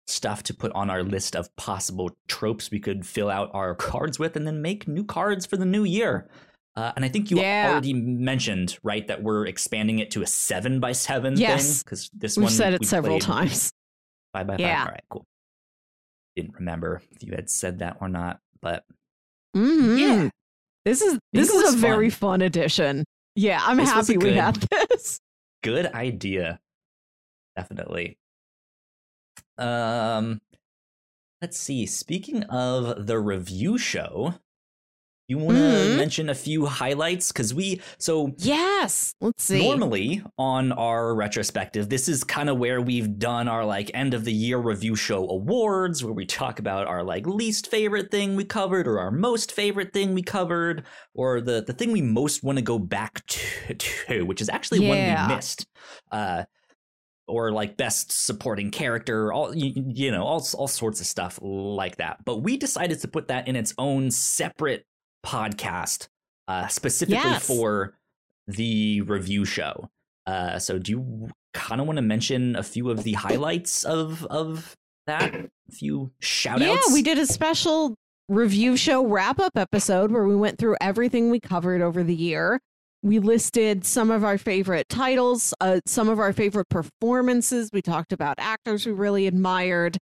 stuff 0.08 0.44
to 0.44 0.54
put 0.54 0.72
on 0.74 0.90
our 0.92 1.02
list 1.02 1.36
of 1.36 1.54
possible 1.56 2.16
tropes 2.28 2.70
we 2.70 2.80
could 2.80 3.06
fill 3.06 3.30
out 3.30 3.50
our 3.54 3.74
cards 3.90 4.20
with 4.20 4.36
and 4.36 4.46
then 4.46 4.62
make 4.62 4.88
new 4.88 5.04
cards 5.04 5.46
for 5.46 5.58
the 5.58 5.66
new 5.66 5.84
year. 5.84 6.30
Uh, 6.76 6.92
and 6.96 7.06
I 7.06 7.08
think 7.10 7.32
you 7.32 7.38
Yeah. 7.40 7.70
already 7.72 7.94
mentioned, 7.94 8.78
right, 8.84 9.08
that 9.08 9.24
we're 9.24 9.46
expanding 9.46 10.00
it 10.00 10.12
to 10.12 10.22
a 10.24 10.28
seven 10.28 10.80
by 10.82 10.92
seven 10.92 11.38
Yes. 11.38 11.66
thing 11.78 11.82
because 11.86 12.10
this 12.14 12.36
We've 12.38 12.44
one 12.46 12.52
said 12.52 12.74
it 12.74 12.86
several 12.86 13.20
times. 13.20 13.72
Five 14.34 14.48
by 14.48 14.58
Yeah. 14.58 14.80
five. 14.80 14.88
All 14.88 14.92
right, 14.92 15.04
cool. 15.10 15.26
Didn't 16.36 16.56
remember 16.56 17.02
if 17.12 17.24
you 17.24 17.34
had 17.34 17.50
said 17.50 17.80
that 17.80 17.98
or 18.02 18.10
not, 18.10 18.42
but 18.62 18.86
Mhm. 19.56 20.00
yeah, 20.00 20.30
This 20.84 21.02
is 21.02 21.18
this 21.32 21.50
is 21.50 21.74
a 21.74 21.78
very 21.78 22.10
fun. 22.10 22.40
fun 22.40 22.42
addition. 22.42 23.06
Yeah, 23.36 23.62
I'm 23.64 23.78
This 23.78 23.90
happy 23.90 24.18
we 24.18 24.26
good- 24.26 24.36
had 24.36 24.56
this. 24.90 25.20
good 25.64 25.86
idea. 25.88 26.60
Definitely. 27.56 28.18
Um, 29.58 30.42
let's 31.42 31.58
see. 31.58 31.86
Speaking 31.86 32.44
of 32.44 33.08
the 33.08 33.18
review 33.20 33.78
show, 33.78 34.36
you 35.28 35.38
want 35.38 35.58
to 35.58 35.64
Mhm. 35.64 35.98
mention 35.98 36.30
a 36.30 36.36
few 36.36 36.66
highlights 36.66 37.32
because 37.32 37.54
we 37.54 37.82
so 37.98 38.34
Yes. 38.38 39.14
Let's 39.22 39.44
see. 39.44 39.62
Normally 39.68 40.22
on 40.38 40.72
our 40.72 41.16
retrospective, 41.16 41.90
this 41.90 42.08
is 42.08 42.24
kind 42.24 42.50
of 42.50 42.58
where 42.58 42.82
we've 42.82 43.18
done 43.18 43.48
our 43.48 43.66
like 43.66 43.90
end 43.94 44.14
of 44.14 44.24
the 44.26 44.34
year 44.34 44.58
review 44.58 44.96
show 44.96 45.28
awards, 45.30 46.04
where 46.04 46.14
we 46.14 46.26
talk 46.26 46.60
about 46.60 46.88
our 46.88 47.04
like 47.04 47.26
least 47.26 47.68
favorite 47.68 48.12
thing 48.12 48.36
we 48.36 48.44
covered, 48.46 48.88
or 48.88 49.00
our 49.00 49.12
most 49.12 49.52
favorite 49.52 49.94
thing 49.94 50.14
we 50.14 50.22
covered, 50.22 50.84
or 51.14 51.42
the 51.42 51.64
the 51.66 51.74
thing 51.74 51.92
we 51.92 52.02
most 52.02 52.44
want 52.44 52.58
to 52.58 52.64
go 52.64 52.78
back 52.78 53.26
to, 53.28 53.74
to 53.74 54.26
which 54.26 54.42
is 54.42 54.50
actually 54.50 54.88
one 54.88 54.98
we 54.98 55.36
missed. 55.36 55.66
Uh, 56.12 56.44
or 57.28 57.52
like 57.52 57.76
best 57.76 58.12
supporting 58.12 58.70
character, 58.70 59.34
all 59.34 59.52
you, 59.56 59.74
you 59.88 60.12
know, 60.12 60.24
all 60.24 60.46
all 60.54 60.68
sorts 60.68 61.02
of 61.02 61.08
stuff 61.08 61.40
like 61.42 61.96
that. 61.98 62.24
But 62.24 62.44
we 62.44 62.56
decided 62.56 63.00
to 63.02 63.08
put 63.08 63.30
that 63.30 63.48
in 63.48 63.56
its 63.56 63.74
own 63.80 64.12
separate 64.12 64.86
podcast, 65.26 66.08
uh, 66.48 66.68
specifically 66.68 67.16
Yes. 67.16 67.46
for 67.46 67.96
the 68.48 69.02
review 69.02 69.44
show. 69.46 69.90
Uh, 70.26 70.60
so 70.60 70.78
do 70.80 70.92
you 70.92 71.30
kind 71.54 71.82
of 71.82 71.88
want 71.88 71.98
to 71.98 72.02
mention 72.02 72.56
a 72.56 72.64
few 72.64 72.90
of 72.90 73.04
the 73.04 73.14
highlights 73.14 73.84
of 73.84 74.26
of 74.26 74.76
that? 75.08 75.34
A 75.34 75.72
few 75.72 76.12
shout 76.20 76.62
outs? 76.62 76.86
Yeah, 76.88 76.94
we 76.94 77.02
did 77.02 77.18
a 77.18 77.26
special 77.26 77.96
review 78.30 78.76
show 78.78 79.06
wrap 79.06 79.40
up 79.40 79.52
episode 79.56 80.12
where 80.12 80.26
we 80.26 80.36
went 80.36 80.58
through 80.58 80.76
everything 80.82 81.30
we 81.32 81.40
covered 81.40 81.82
over 81.82 82.04
the 82.04 82.16
year. 82.16 82.60
We 83.04 83.20
listed 83.20 83.86
some 83.86 84.10
of 84.10 84.24
our 84.24 84.38
favorite 84.40 84.90
titles, 84.90 85.54
uh, 85.62 85.80
some 85.86 86.10
of 86.10 86.18
our 86.20 86.34
favorite 86.34 86.70
performances. 86.70 87.70
We 87.72 87.84
talked 87.84 88.12
about 88.14 88.36
actors 88.40 88.86
we 88.86 88.92
really 88.94 89.28
admired. 89.28 89.98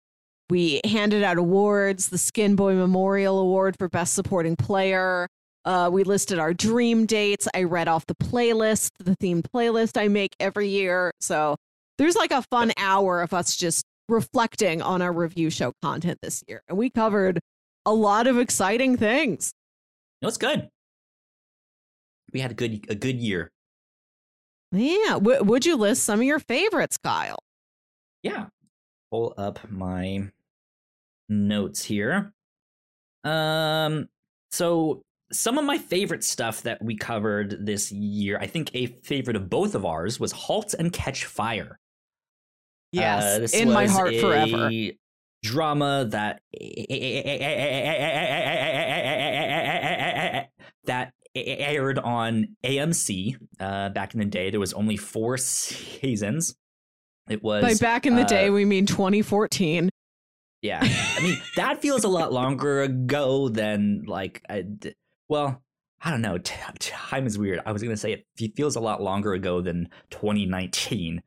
We 0.51 0.81
handed 0.85 1.23
out 1.23 1.37
awards, 1.37 2.09
the 2.09 2.19
Skin 2.19 2.57
Boy 2.57 2.75
Memorial 2.75 3.39
Award 3.39 3.77
for 3.79 3.89
Best 3.89 4.15
Supporting 4.15 4.57
Player. 4.57 5.29
Uh, 5.65 5.91
we 5.93 6.05
listed 6.05 6.39
our 6.39 6.55
dream 6.55 7.05
dates. 7.05 7.47
I 7.55 7.65
read 7.65 7.89
off 7.89 8.07
the 8.07 8.15
playlist, 8.15 8.91
the 8.99 9.15
themed 9.17 9.45
playlist 9.55 10.01
I 10.01 10.09
make 10.09 10.35
every 10.41 10.69
year. 10.69 11.13
So 11.21 11.57
there's 11.99 12.17
like 12.17 12.31
a 12.31 12.43
fun 12.51 12.73
hour 12.79 13.21
of 13.21 13.35
us 13.35 13.57
just 13.57 13.85
reflecting 14.09 14.81
on 14.81 15.03
our 15.03 15.13
review 15.13 15.51
show 15.51 15.73
content 15.83 16.19
this 16.23 16.43
year. 16.49 16.63
And 16.69 16.79
we 16.79 16.89
covered 16.89 17.41
a 17.85 17.93
lot 17.93 18.27
of 18.27 18.39
exciting 18.39 18.97
things. 18.97 19.53
No, 20.23 20.29
it's 20.29 20.39
good. 20.39 20.69
We 22.33 22.41
had 22.41 22.53
a 22.53 22.55
good 22.55 22.87
a 22.89 22.95
good 22.95 23.17
year. 23.17 23.51
Yeah. 24.73 25.15
W- 25.15 25.43
would 25.43 25.67
you 25.67 25.77
list 25.77 26.05
some 26.05 26.21
of 26.21 26.25
your 26.27 26.39
favorites, 26.39 26.97
Kyle? 26.97 27.39
Yeah. 28.23 28.47
Pull 29.11 29.35
up 29.37 29.59
my 29.71 30.29
notes 31.29 31.85
here. 31.85 32.33
Um 33.25 34.09
so 34.51 35.03
some 35.31 35.59
of 35.59 35.65
my 35.65 35.79
favorite 35.79 36.25
stuff 36.25 36.63
that 36.63 36.83
we 36.83 36.97
covered 36.97 37.67
this 37.67 37.93
year, 37.93 38.39
I 38.41 38.47
think 38.47 38.71
a 38.75 38.87
favorite 38.87 39.37
of 39.37 39.51
both 39.51 39.75
of 39.75 39.85
ours 39.85 40.19
was 40.19 40.33
Halt 40.33 40.75
and 40.75 40.93
Catch 40.93 41.27
Fire. 41.27 41.79
Yes. 42.93 43.55
Uh, 43.55 43.59
in 43.59 43.71
my 43.71 43.87
heart 43.87 44.15
forever. 44.17 44.71
Drama 45.45 46.09
that 46.11 46.41
that 50.87 51.13
aired 51.37 52.01
on 52.01 52.57
AMC 52.65 53.37
uh, 53.61 53.91
back 53.91 54.15
in 54.15 54.21
the 54.21 54.27
day. 54.27 54.51
There 54.51 54.59
was 54.59 54.73
only 54.73 54.97
four 54.97 55.37
seasons. 55.39 56.57
It 57.29 57.43
was 57.43 57.63
By 57.63 57.75
back 57.75 58.07
in 58.07 58.17
the 58.17 58.23
uh, 58.23 58.27
day, 58.27 58.51
we 58.51 58.65
mean 58.65 58.87
2014. 58.87 59.91
Yeah. 60.63 60.81
I 60.83 61.21
mean, 61.23 61.39
that 61.57 61.81
feels 61.83 62.05
a 62.05 62.09
lot 62.09 62.33
longer 62.33 62.83
ago 62.83 63.49
than 63.49 64.05
like, 64.07 64.43
I 64.49 64.65
well, 65.29 65.63
I 66.01 66.11
don't 66.11 66.21
know. 66.23 66.39
T- 66.39 66.55
time 66.79 67.27
is 67.27 67.37
weird. 67.39 67.61
I 67.67 67.73
was 67.73 67.83
going 67.83 67.93
to 67.95 68.01
say 68.01 68.13
it 68.39 68.57
feels 68.57 68.77
a 68.77 68.81
lot 68.81 69.03
longer 69.03 69.33
ago 69.33 69.61
than 69.61 69.89
2019, 70.11 71.23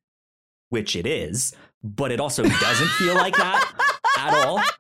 which 0.70 0.95
it 0.95 1.06
is, 1.06 1.53
but 1.84 2.12
it 2.12 2.20
also 2.20 2.44
doesn't 2.44 2.90
feel 2.91 3.16
like 3.16 3.36
that 3.36 3.72
at 4.18 4.45
all. 4.45 4.62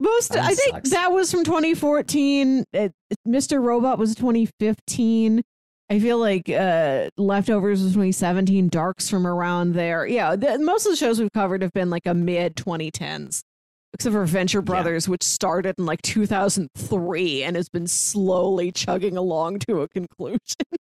Most, 0.00 0.32
That 0.32 0.44
I 0.44 0.54
think 0.54 0.74
sucks. 0.74 0.90
that 0.90 1.12
was 1.12 1.30
from 1.30 1.44
2014. 1.44 2.64
It, 2.72 2.92
Mr. 3.26 3.62
Robot 3.62 3.96
was 3.98 4.14
2015. 4.16 5.42
I 5.90 6.00
feel 6.00 6.18
like 6.18 6.48
uh, 6.48 7.10
Leftovers 7.18 7.82
was 7.82 7.92
2017. 7.92 8.68
Darks 8.68 9.08
from 9.10 9.26
around 9.26 9.74
there. 9.74 10.06
Yeah, 10.06 10.34
the, 10.34 10.58
most 10.58 10.86
of 10.86 10.92
the 10.92 10.96
shows 10.96 11.20
we've 11.20 11.32
covered 11.32 11.62
have 11.62 11.72
been 11.72 11.90
like 11.90 12.06
a 12.06 12.14
mid 12.14 12.56
2010s, 12.56 13.42
except 13.92 14.12
for 14.14 14.24
Venture 14.24 14.62
Brothers, 14.62 15.08
which 15.08 15.22
started 15.22 15.74
in 15.78 15.84
like 15.84 16.00
2003 16.02 17.42
and 17.44 17.54
has 17.56 17.68
been 17.68 17.86
slowly 17.86 18.72
chugging 18.72 19.16
along 19.16 19.58
to 19.60 19.82
a 19.82 19.88
conclusion. 19.88 20.38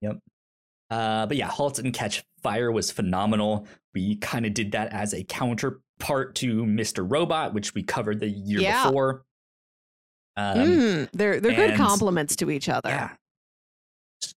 Yep. 0.00 0.18
Uh, 0.90 1.24
but 1.24 1.36
yeah, 1.38 1.48
Halt 1.48 1.78
and 1.78 1.94
Catch 1.94 2.22
Fire 2.42 2.70
was 2.70 2.90
phenomenal. 2.90 3.66
We 3.94 4.16
kind 4.16 4.44
of 4.44 4.52
did 4.52 4.72
that 4.72 4.92
as 4.92 5.14
a 5.14 5.24
counterpart 5.24 6.34
to 6.36 6.64
Mr. 6.64 7.10
Robot, 7.10 7.54
which 7.54 7.72
we 7.74 7.82
covered 7.82 8.20
the 8.20 8.28
year 8.28 8.60
Yeah. 8.60 8.84
before. 8.84 9.22
Um, 10.36 10.58
Mm, 10.58 11.08
they're 11.12 11.40
they're 11.40 11.54
good 11.54 11.70
and- 11.70 11.78
compliments 11.78 12.36
to 12.36 12.50
each 12.50 12.68
other. 12.68 12.88
Yeah. 12.88 13.10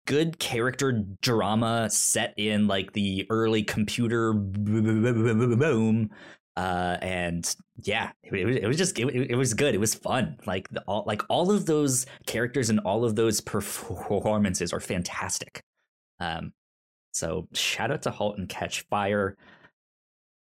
Good 0.05 0.37
character 0.39 1.03
drama 1.21 1.89
set 1.89 2.33
in 2.37 2.67
like 2.67 2.91
the 2.93 3.25
early 3.29 3.63
computer 3.63 4.33
boom. 4.33 6.09
Uh, 6.55 6.97
and 7.01 7.55
yeah, 7.83 8.11
it, 8.23 8.33
it 8.33 8.45
was, 8.45 8.55
it 8.55 8.65
was 8.65 8.77
just 8.77 8.97
it, 8.99 9.07
it 9.31 9.35
was 9.35 9.53
good. 9.53 9.75
It 9.75 9.79
was 9.79 9.93
fun. 9.95 10.37
Like 10.45 10.67
the, 10.69 10.81
all 10.81 11.03
like 11.05 11.21
all 11.29 11.51
of 11.51 11.65
those 11.67 12.05
characters 12.25 12.69
and 12.69 12.79
all 12.81 13.05
of 13.05 13.15
those 13.15 13.39
performances 13.41 14.73
are 14.73 14.79
fantastic. 14.79 15.61
Um, 16.19 16.53
so 17.13 17.47
shout 17.53 17.91
out 17.91 18.01
to 18.03 18.11
Halt 18.11 18.37
and 18.39 18.49
Catch 18.49 18.81
Fire. 18.89 19.37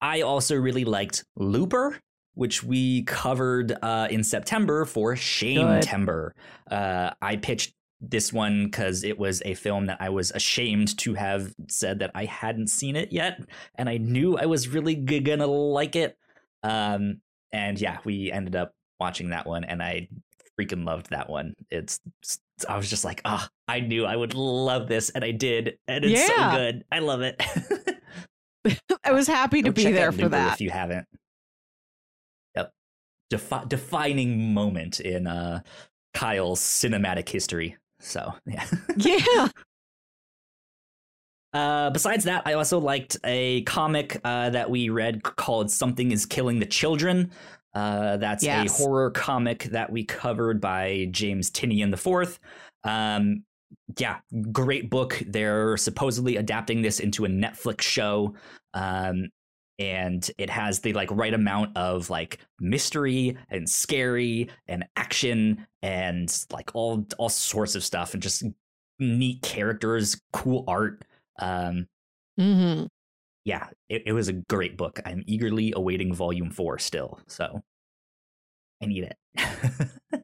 I 0.02 0.22
also 0.22 0.56
really 0.58 0.84
liked 0.84 1.24
Looper, 1.38 1.98
which 2.36 2.64
we 2.64 3.04
covered 3.04 3.76
uh, 3.82 4.08
in 4.10 4.24
September 4.24 4.86
for 4.86 5.16
Shame 5.16 5.82
Timber. 5.82 6.34
Uh, 6.70 7.12
I 7.22 7.36
pitched 7.38 7.74
this 8.02 8.34
one 8.34 8.66
because 8.66 9.04
it 9.04 9.18
was 9.18 9.42
a 9.46 9.54
film 9.54 9.86
that 9.86 9.98
I 10.02 10.10
was 10.10 10.32
ashamed 10.32 10.98
to 11.00 11.14
have 11.14 11.54
said 11.70 12.00
that 12.00 12.12
I 12.14 12.26
hadn't 12.26 12.68
seen 12.68 12.96
it 12.96 13.12
yet, 13.14 13.40
and 13.76 13.88
I 13.88 13.98
knew 13.98 14.38
I 14.38 14.46
was 14.46 14.68
really 14.68 14.96
g- 14.96 15.20
gonna 15.22 15.48
like 15.48 15.96
it. 15.96 16.18
Um, 16.64 17.22
and 17.52 17.80
yeah, 17.80 18.00
we 18.04 18.32
ended 18.32 18.56
up 18.56 18.74
watching 19.00 19.30
that 19.30 19.46
one, 19.46 19.64
and 19.64 19.82
I 19.82 20.10
freaking 20.60 20.86
loved 20.86 21.10
that 21.12 21.30
one. 21.30 21.54
It's 21.72 22.00
I 22.68 22.78
was 22.78 22.90
just 22.90 23.06
like, 23.06 23.22
ah, 23.26 23.50
I 23.68 23.80
knew 23.80 24.06
I 24.06 24.16
would 24.16 24.34
love 24.34 24.88
this, 24.88 25.10
and 25.12 25.24
I 25.24 25.32
did, 25.32 25.78
and 25.88 26.04
it's 26.04 26.28
Yeah. 26.30 26.52
so 26.52 26.58
good. 26.58 26.84
I 26.92 27.00
love 27.00 27.22
it. 27.22 27.42
I 29.04 29.12
was 29.12 29.28
happy 29.28 29.62
to 29.62 29.70
Go 29.70 29.74
be 29.74 29.92
there 29.92 30.12
for 30.12 30.30
that. 30.30 30.54
if 30.54 30.62
you 30.62 30.70
haven't. 30.70 31.06
Defi- 33.30 33.66
defining 33.68 34.54
moment 34.54 35.00
in 35.00 35.28
uh, 35.28 35.62
Kyle's 36.14 36.62
cinematic 36.62 37.28
history. 37.30 37.78
So 38.00 38.34
yeah. 38.46 38.66
Yeah. 38.98 39.48
Uh, 41.54 41.92
besides 41.92 42.24
that, 42.24 42.42
I 42.48 42.54
also 42.54 42.80
liked 42.80 43.16
a 43.24 43.62
comic 43.64 44.20
uh, 44.24 44.50
that 44.50 44.72
we 44.72 44.90
read 44.90 45.22
called 45.22 45.70
"Something 45.70 46.12
Is 46.12 46.26
Killing 46.26 46.58
the 46.60 46.66
Children." 46.66 47.30
Uh, 47.76 48.18
that's 48.18 48.44
Yes. 48.44 48.80
a 48.80 48.84
horror 48.84 49.12
comic 49.12 49.66
that 49.66 49.92
we 49.92 50.04
covered 50.04 50.60
by 50.60 51.08
James 51.12 51.52
Tynion 51.52 51.92
the 51.92 51.98
Fourth. 51.98 52.40
Um, 52.84 53.44
yeah, 54.00 54.18
great 54.52 54.90
book. 54.90 55.22
They're 55.28 55.78
supposedly 55.78 56.38
adapting 56.38 56.82
this 56.82 57.00
into 57.00 57.24
a 57.26 57.30
Netflix 57.30 57.82
show. 57.82 58.34
Um, 58.74 59.30
and 59.80 60.30
it 60.38 60.50
has 60.50 60.80
the 60.80 60.94
like 60.94 61.10
right 61.12 61.34
amount 61.34 61.76
of 61.78 62.10
like 62.10 62.40
mystery 62.60 63.38
and 63.50 63.70
scary 63.70 64.50
and 64.68 64.86
action 64.96 65.66
and 65.82 66.46
like 66.52 66.72
all 66.74 67.06
all 67.18 67.30
sorts 67.30 67.76
of 67.76 67.84
stuff 67.84 68.14
and 68.14 68.24
just 68.24 68.44
neat 69.00 69.42
characters, 69.42 70.20
cool 70.32 70.64
art. 70.68 71.06
Um, 71.40 71.88
hmm 72.38 72.86
yeah, 73.46 73.68
it, 73.90 74.04
it 74.06 74.14
was 74.14 74.30
a 74.30 74.34
great 74.34 74.78
book. 74.78 75.00
I'm 75.06 75.24
eagerly 75.28 75.74
awaiting 75.76 76.14
volume 76.14 76.50
four 76.50 76.80
still, 76.80 77.20
so 77.28 77.62
I 78.82 78.86
need 78.86 79.10
it. 79.36 80.24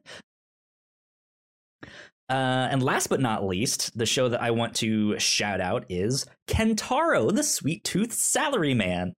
Uh, 2.30 2.68
and 2.70 2.80
last 2.80 3.08
but 3.08 3.20
not 3.20 3.44
least, 3.44 3.98
the 3.98 4.06
show 4.06 4.28
that 4.28 4.40
I 4.40 4.52
want 4.52 4.76
to 4.76 5.18
shout 5.18 5.60
out 5.60 5.84
is 5.88 6.26
Kantaro, 6.46 7.34
the 7.34 7.42
Sweet 7.42 7.82
Tooth 7.82 8.10
Salaryman. 8.12 9.14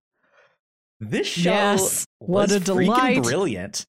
This 1.01 1.27
show 1.27 1.49
Yes. 1.49 2.05
What 2.19 2.49
was 2.49 2.51
a 2.53 2.59
freaking 2.59 2.85
delight. 2.85 3.23
brilliant. 3.23 3.85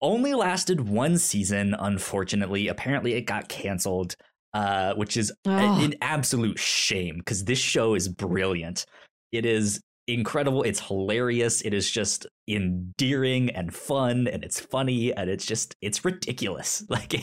Only 0.00 0.34
lasted 0.34 0.88
one 0.88 1.18
season, 1.18 1.74
unfortunately. 1.78 2.68
Apparently, 2.68 3.14
it 3.14 3.22
got 3.22 3.48
canceled, 3.48 4.14
uh, 4.54 4.94
which 4.94 5.16
is 5.16 5.30
a- 5.30 5.50
Oh. 5.50 5.84
an 5.84 5.94
absolute 6.00 6.58
shame 6.58 7.16
because 7.18 7.44
this 7.46 7.58
show 7.58 7.94
is 7.94 8.08
brilliant. 8.08 8.84
It 9.32 9.44
is 9.46 9.80
incredible. 10.06 10.62
It's 10.62 10.80
hilarious. 10.80 11.62
It 11.62 11.74
is 11.74 11.90
just 11.90 12.26
endearing 12.48 13.50
and 13.50 13.74
fun, 13.74 14.28
and 14.28 14.44
it's 14.44 14.60
funny, 14.60 15.12
and 15.12 15.28
it's 15.28 15.44
just 15.46 15.74
it's 15.82 16.04
ridiculous. 16.04 16.84
Like 16.90 17.14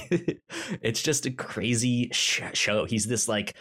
it's 0.82 1.02
just 1.02 1.26
a 1.26 1.32
crazy 1.32 2.10
sh- 2.11 2.41
show. 2.53 2.86
He's 2.86 3.06
this 3.07 3.27
like 3.27 3.56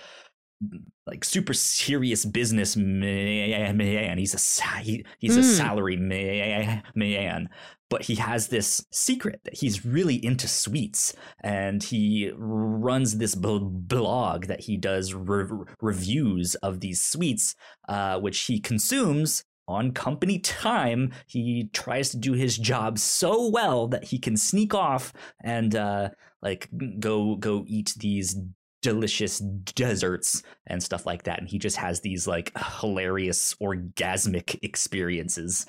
like 1.06 1.24
super 1.24 1.54
serious 1.54 2.24
business 2.24 2.76
man. 2.76 4.18
He's 4.18 4.34
a 4.34 4.78
he, 4.80 5.04
he's 5.18 5.36
a 5.36 5.40
Mm. 5.40 5.56
salary 5.56 5.96
man, 5.96 6.82
man, 6.94 7.48
but 7.90 8.02
he 8.02 8.14
has 8.16 8.48
this 8.48 8.84
secret 8.90 9.40
that 9.44 9.54
he's 9.54 9.84
really 9.84 10.24
into 10.24 10.48
sweets, 10.48 11.14
and 11.42 11.82
he 11.82 12.32
runs 12.36 13.18
this 13.18 13.34
bl- 13.34 13.58
blog 13.58 14.46
that 14.46 14.60
he 14.60 14.76
does 14.76 15.14
re- 15.14 15.64
reviews 15.80 16.54
of 16.56 16.80
these 16.80 17.02
sweets, 17.04 17.54
uh, 17.88 18.18
which 18.18 18.38
he 18.40 18.58
consumes 18.60 19.44
on 19.68 19.92
company 19.92 20.38
time. 20.38 21.12
He 21.26 21.70
tries 21.72 22.10
to 22.10 22.16
do 22.18 22.32
his 22.32 22.58
job 22.58 22.98
so 22.98 23.48
well 23.48 23.88
that 23.88 24.04
he 24.04 24.18
can 24.18 24.36
sneak 24.36 24.74
off 24.74 25.12
and 25.42 25.74
uh, 25.74 26.10
like 26.42 26.68
go 26.98 27.36
go 27.36 27.64
eat 27.66 27.94
these 27.98 28.36
delicious 28.84 29.38
desserts 29.74 30.42
and 30.66 30.82
stuff 30.82 31.06
like 31.06 31.22
that 31.22 31.38
and 31.38 31.48
he 31.48 31.58
just 31.58 31.76
has 31.76 32.02
these 32.02 32.26
like 32.26 32.52
hilarious 32.80 33.54
orgasmic 33.62 34.58
experiences 34.62 35.64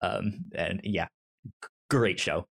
um 0.00 0.46
and 0.54 0.80
yeah 0.82 1.06
great 1.90 2.18
show 2.18 2.46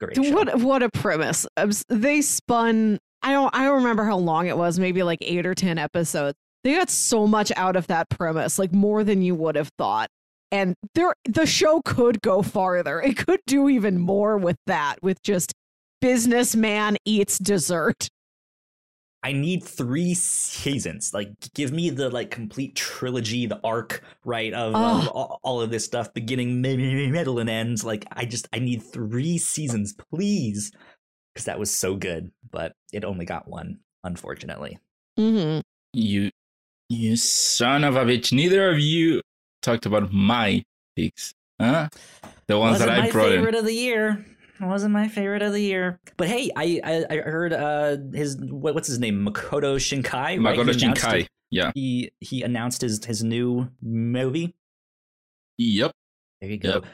great 0.00 0.16
show. 0.16 0.32
What 0.32 0.60
what 0.60 0.82
a 0.82 0.90
premise. 0.90 1.46
Um, 1.56 1.70
They 1.88 2.22
spun 2.22 2.98
I 3.22 3.32
don't 3.32 3.54
I 3.54 3.64
don't 3.64 3.76
remember 3.76 4.04
how 4.04 4.16
long 4.16 4.48
it 4.48 4.56
was, 4.56 4.80
maybe 4.80 5.04
like 5.04 5.18
8 5.22 5.46
or 5.46 5.54
10 5.54 5.78
episodes. 5.78 6.36
They 6.64 6.74
got 6.74 6.90
so 6.90 7.26
much 7.26 7.52
out 7.56 7.76
of 7.76 7.86
that 7.86 8.10
premise, 8.10 8.58
like 8.58 8.72
more 8.72 9.04
than 9.04 9.22
you 9.22 9.36
would 9.36 9.54
have 9.54 9.70
thought. 9.78 10.08
And 10.50 10.74
there 10.96 11.14
the 11.24 11.46
show 11.46 11.82
could 11.84 12.20
go 12.20 12.42
farther. 12.42 13.00
It 13.00 13.16
could 13.16 13.40
do 13.46 13.68
even 13.68 13.98
more 13.98 14.36
with 14.38 14.56
that 14.66 14.96
with 15.02 15.22
just 15.22 15.52
businessman 16.00 16.96
eats 17.04 17.38
dessert. 17.38 18.08
I 19.22 19.32
need 19.32 19.64
three 19.64 20.14
seasons. 20.14 21.12
Like, 21.12 21.30
give 21.54 21.72
me 21.72 21.90
the 21.90 22.08
like 22.08 22.30
complete 22.30 22.76
trilogy, 22.76 23.46
the 23.46 23.60
arc, 23.64 24.02
right? 24.24 24.52
Of, 24.54 24.74
of 24.74 25.08
Oh. 25.08 25.10
all, 25.10 25.40
all 25.42 25.60
of 25.60 25.70
this 25.70 25.84
stuff, 25.84 26.14
beginning, 26.14 26.60
mi- 26.60 26.76
mi- 26.76 27.10
middle, 27.10 27.38
and 27.40 27.50
ends. 27.50 27.84
Like, 27.84 28.06
I 28.12 28.24
just 28.26 28.48
I 28.52 28.60
need 28.60 28.82
three 28.82 29.36
seasons, 29.38 29.92
please, 30.12 30.70
because 31.34 31.46
that 31.46 31.58
was 31.58 31.70
so 31.74 31.96
good. 31.96 32.30
But 32.50 32.72
it 32.92 33.04
only 33.04 33.24
got 33.24 33.48
one, 33.48 33.80
unfortunately. 34.04 34.78
Mhm. 35.18 35.62
You, 35.92 36.30
you 36.88 37.16
son 37.16 37.82
of 37.82 37.96
a 37.96 38.04
bitch! 38.04 38.32
Neither 38.32 38.70
of 38.70 38.78
you 38.78 39.20
talked 39.62 39.84
about 39.84 40.12
my 40.12 40.62
picks, 40.96 41.34
huh? 41.60 41.88
The 42.46 42.56
ones 42.58 42.74
Wasn't 42.74 42.90
that 42.90 42.98
I 43.00 43.06
my 43.06 43.10
brought 43.10 43.28
favorite 43.30 43.54
in. 43.54 43.60
of 43.60 43.64
the 43.66 43.74
year. 43.74 44.24
Wasn't 44.60 44.92
my 44.92 45.08
favorite 45.08 45.42
of 45.42 45.52
the 45.52 45.60
year. 45.60 46.00
But 46.16 46.28
hey, 46.28 46.50
I 46.56 46.80
I, 46.84 47.04
I 47.10 47.16
heard 47.18 47.52
uh 47.52 47.96
his 48.12 48.36
what, 48.40 48.74
what's 48.74 48.88
his 48.88 48.98
name 48.98 49.24
Makoto 49.26 49.76
Shinkai. 49.76 50.12
right? 50.12 50.38
Makoto 50.40 50.74
He 50.74 50.84
announced 50.84 51.04
Shinkai. 51.04 51.20
it- 51.20 51.28
Yeah. 51.50 51.70
He 51.74 52.10
he 52.20 52.42
announced 52.42 52.80
his 52.82 53.04
his 53.04 53.22
new 53.22 53.68
movie. 53.80 54.54
Yep. 55.58 55.92
There 56.40 56.50
you 56.50 56.58
go. 56.58 56.68
Yep. 56.74 56.84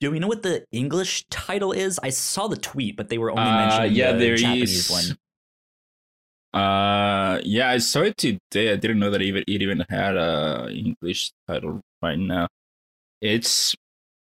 Do 0.00 0.10
we 0.10 0.18
know 0.18 0.26
what 0.28 0.42
the 0.42 0.64
English 0.72 1.24
title 1.30 1.72
is? 1.72 1.98
I 2.02 2.10
saw 2.10 2.48
the 2.48 2.56
tweet, 2.56 2.96
but 2.96 3.08
they 3.08 3.16
were 3.18 3.30
only 3.30 3.42
Uh, 3.44 3.56
mentioning 3.66 3.92
yeah, 3.94 4.12
the 4.12 4.18
there 4.18 4.36
Japanese 4.36 4.90
is. 4.90 4.90
one. 4.90 5.18
Uh, 6.62 7.40
yeah, 7.44 7.70
I 7.70 7.78
saw 7.78 8.00
it 8.02 8.16
today. 8.16 8.72
I 8.72 8.76
didn't 8.76 8.98
know 8.98 9.10
that 9.10 9.20
even 9.22 9.42
it 9.46 9.62
even 9.62 9.84
had 9.90 10.16
a 10.16 10.68
English 10.70 11.32
title 11.46 11.80
right 12.02 12.18
now. 12.18 12.48
It's 13.20 13.74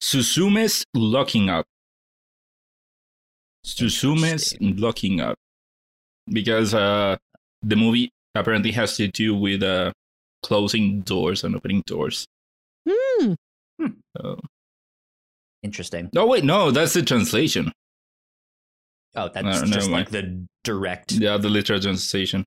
Suzume's 0.01 0.85
Locking 0.95 1.49
Up. 1.51 1.67
Suzume's 3.67 4.53
Interesting. 4.53 4.77
Locking 4.77 5.21
Up, 5.21 5.37
because 6.29 6.73
uh, 6.73 7.17
the 7.63 7.77
movie 7.77 8.11
apparently 8.35 8.71
has 8.73 8.97
to 8.97 9.09
do 9.09 9.35
with 9.35 9.63
uh 9.63 9.93
closing 10.43 11.01
doors 11.01 11.43
and 11.45 11.57
opening 11.57 11.83
doors. 11.87 12.27
Hmm. 12.89 13.33
So, 14.17 14.41
Interesting. 15.63 16.11
no, 16.13 16.27
wait, 16.27 16.45
no, 16.45 16.71
that's 16.71 16.95
the 16.95 17.03
translation. 17.03 17.73
Oh, 19.17 19.31
that's 19.33 19.63
No, 19.63 19.67
just 19.67 19.91
like 19.91 20.11
the 20.11 20.47
direct. 20.63 21.13
Yeah, 21.13 21.37
the 21.39 21.49
literal 21.49 21.81
translation. 21.81 22.45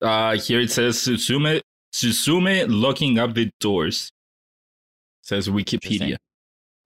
Uh 0.00 0.36
here 0.36 0.60
it 0.60 0.70
says 0.70 0.96
Suzume 0.98 1.60
Suzume 1.92 2.66
locking 2.68 3.18
up 3.18 3.34
the 3.34 3.50
doors. 3.58 4.10
Says 5.22 5.48
Wikipedia. 5.48 6.16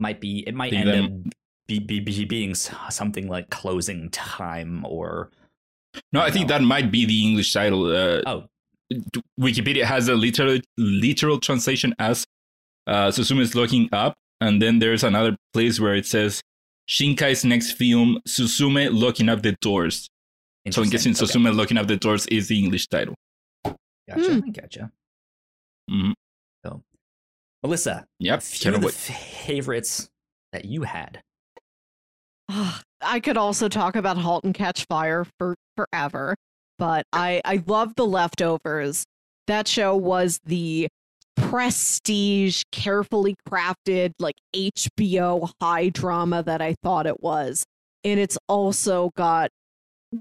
Might 0.01 0.21
be. 0.21 0.45
It 0.47 0.55
might 0.55 0.71
Think 0.71 0.87
end 0.87 0.91
them- 0.91 1.23
up 1.27 1.33
be, 1.69 1.79
be, 1.79 2.01
be 2.01 2.25
being 2.25 2.55
something 2.55 3.29
like 3.29 3.51
closing 3.51 4.11
time 4.11 4.85
or. 4.87 5.31
No, 6.13 6.21
I 6.21 6.31
think 6.31 6.49
No. 6.49 6.55
that 6.59 6.63
might 6.65 6.91
be 6.91 7.05
the 7.05 7.23
English 7.27 7.53
title. 7.53 7.87
Uh, 7.95 8.23
Oh, 8.27 8.45
Wikipedia 9.41 9.85
has 9.85 10.09
a 10.09 10.15
literal 10.15 10.59
literal 10.77 11.39
translation 11.39 11.95
as 11.99 12.27
uh, 12.87 13.09
Susumu 13.09 13.41
is 13.41 13.55
looking 13.55 13.89
up, 13.93 14.15
and 14.41 14.61
then 14.61 14.79
there's 14.81 15.05
another 15.05 15.37
place 15.55 15.81
where 15.81 15.95
it 15.95 16.05
says 16.07 16.41
Shinkai's 16.89 17.45
next 17.45 17.73
film, 17.73 18.21
Suzume 18.29 18.93
looking 18.93 19.29
up 19.29 19.43
the 19.43 19.53
doors. 19.61 20.09
So 20.71 20.83
I'm 20.83 20.91
guessing 20.91 21.11
Interesting. 21.11 21.43
Suzume 21.43 21.55
looking 21.55 21.77
up 21.79 21.87
the 21.89 21.97
doors 21.97 22.27
is 22.27 22.49
the 22.49 22.59
English 22.59 22.87
title. 22.89 23.15
Okay. 23.67 23.77
Gotcha. 24.09 24.35
Hmm. 24.41 24.51
Gotcha. 24.51 24.91
Mhm. 25.91 26.13
So, 26.65 26.83
Melissa, 27.63 28.07
Yep. 28.21 28.39
a 28.39 28.43
few 28.43 28.75
of 28.75 28.81
the 28.81 28.87
wait. 28.87 28.95
favorites 28.95 30.09
that 30.53 30.65
you 30.67 30.83
had. 30.83 31.23
Ah, 32.55 32.83
I 33.03 33.19
could 33.21 33.37
also 33.37 33.69
talk 33.69 33.97
about 33.97 34.17
*Halt 34.19 34.45
and 34.45 34.55
Catch 34.55 34.87
Fire* 34.87 35.27
for 35.39 35.57
forever, 35.77 36.37
but 36.79 37.05
I 37.13 37.41
I 37.45 37.63
love 37.67 37.95
*The 37.97 38.07
Leftovers*. 38.07 39.05
That 39.49 39.67
show 39.67 39.97
was 39.97 40.39
the 40.45 40.89
prestige, 41.37 42.63
carefully 42.73 43.35
crafted, 43.49 44.13
like 44.21 44.37
HBO 44.55 45.51
high 45.61 45.89
drama 45.89 46.43
that 46.45 46.63
I 46.63 46.75
thought 46.83 47.07
it 47.07 47.23
was, 47.23 47.65
and 48.05 48.21
it's 48.21 48.39
also 48.49 49.11
got 49.17 49.51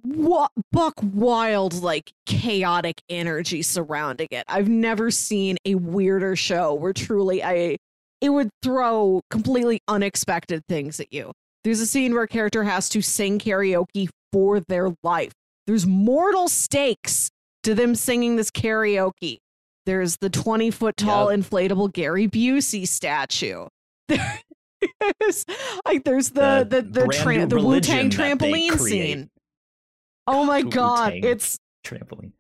wa- 0.04 0.48
buck 0.72 0.96
wild, 1.04 1.74
like 1.84 2.12
chaotic 2.26 3.02
energy 3.10 3.62
surrounding 3.62 4.28
it. 4.32 4.46
I've 4.48 4.70
never 4.70 5.12
seen 5.12 5.58
a 5.66 5.76
weirder 5.76 6.36
show 6.36 6.74
where 6.74 6.94
truly 6.94 7.44
I 7.44 7.78
it 8.22 8.30
would 8.30 8.50
throw 8.64 9.22
completely 9.30 9.82
unexpected 9.88 10.64
things 10.68 11.00
at 11.00 11.12
you. 11.14 11.32
There's 11.64 11.80
a 11.80 11.86
scene 11.86 12.14
where 12.14 12.24
a 12.24 12.28
character 12.28 12.64
has 12.64 12.90
to 12.90 13.02
sing 13.02 13.40
karaoke 13.40 14.10
for 14.32 14.60
their 14.62 14.90
life. 15.04 15.32
There's 15.68 15.86
mortal 15.86 16.48
stakes 16.48 17.30
to 17.64 17.76
them 17.76 17.96
singing 17.96 18.36
this 18.36 18.50
karaoke. 18.50 19.38
There's 19.86 20.18
the 20.18 20.30
20 20.30 20.72
foot 20.72 20.98
tall 20.98 21.28
inflatable 21.28 21.92
Gary 21.94 22.28
Busey 22.28 22.88
statue. 22.88 23.68
There's 24.10 25.46
like 25.86 26.04
there's 26.04 26.30
the 26.30 26.66
The 26.68 26.82
the 26.82 27.02
the, 27.02 27.08
tra- 27.08 27.46
the 27.46 27.58
Wu 27.60 27.80
Tang 27.80 28.10
religion 28.10 28.10
that 28.10 28.40
they 28.40 28.52
trampoline 28.52 28.80
scene. 28.80 29.30
Oh 30.26 30.44
my 30.44 30.62
god, 30.64 31.14
Wu-Tang. 31.14 31.32
it's 31.32 31.58
Trampoline. 31.86 32.32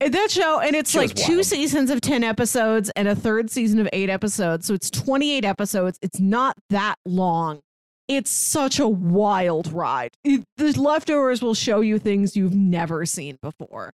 that 0.00 0.30
show, 0.30 0.60
and 0.60 0.74
it's 0.74 0.94
like 0.94 1.14
two 1.14 1.42
seasons 1.42 1.90
of 1.90 2.00
10 2.00 2.24
episodes 2.24 2.90
and 2.96 3.06
a 3.08 3.14
third 3.14 3.50
season 3.50 3.78
of 3.80 3.88
eight 3.92 4.10
episodes. 4.10 4.66
So 4.66 4.74
it's 4.74 4.90
28 4.90 5.44
episodes. 5.44 5.98
It's 6.02 6.18
not 6.20 6.56
that 6.70 6.96
long. 7.04 7.60
It's 8.08 8.30
such 8.30 8.78
a 8.78 8.86
wild 8.88 9.72
ride. 9.72 10.10
It- 10.24 10.44
the 10.56 10.78
leftovers 10.80 11.42
will 11.42 11.54
show 11.54 11.80
you 11.80 11.98
things 11.98 12.36
you've 12.36 12.54
never 12.54 13.04
seen 13.06 13.38
before. 13.42 13.90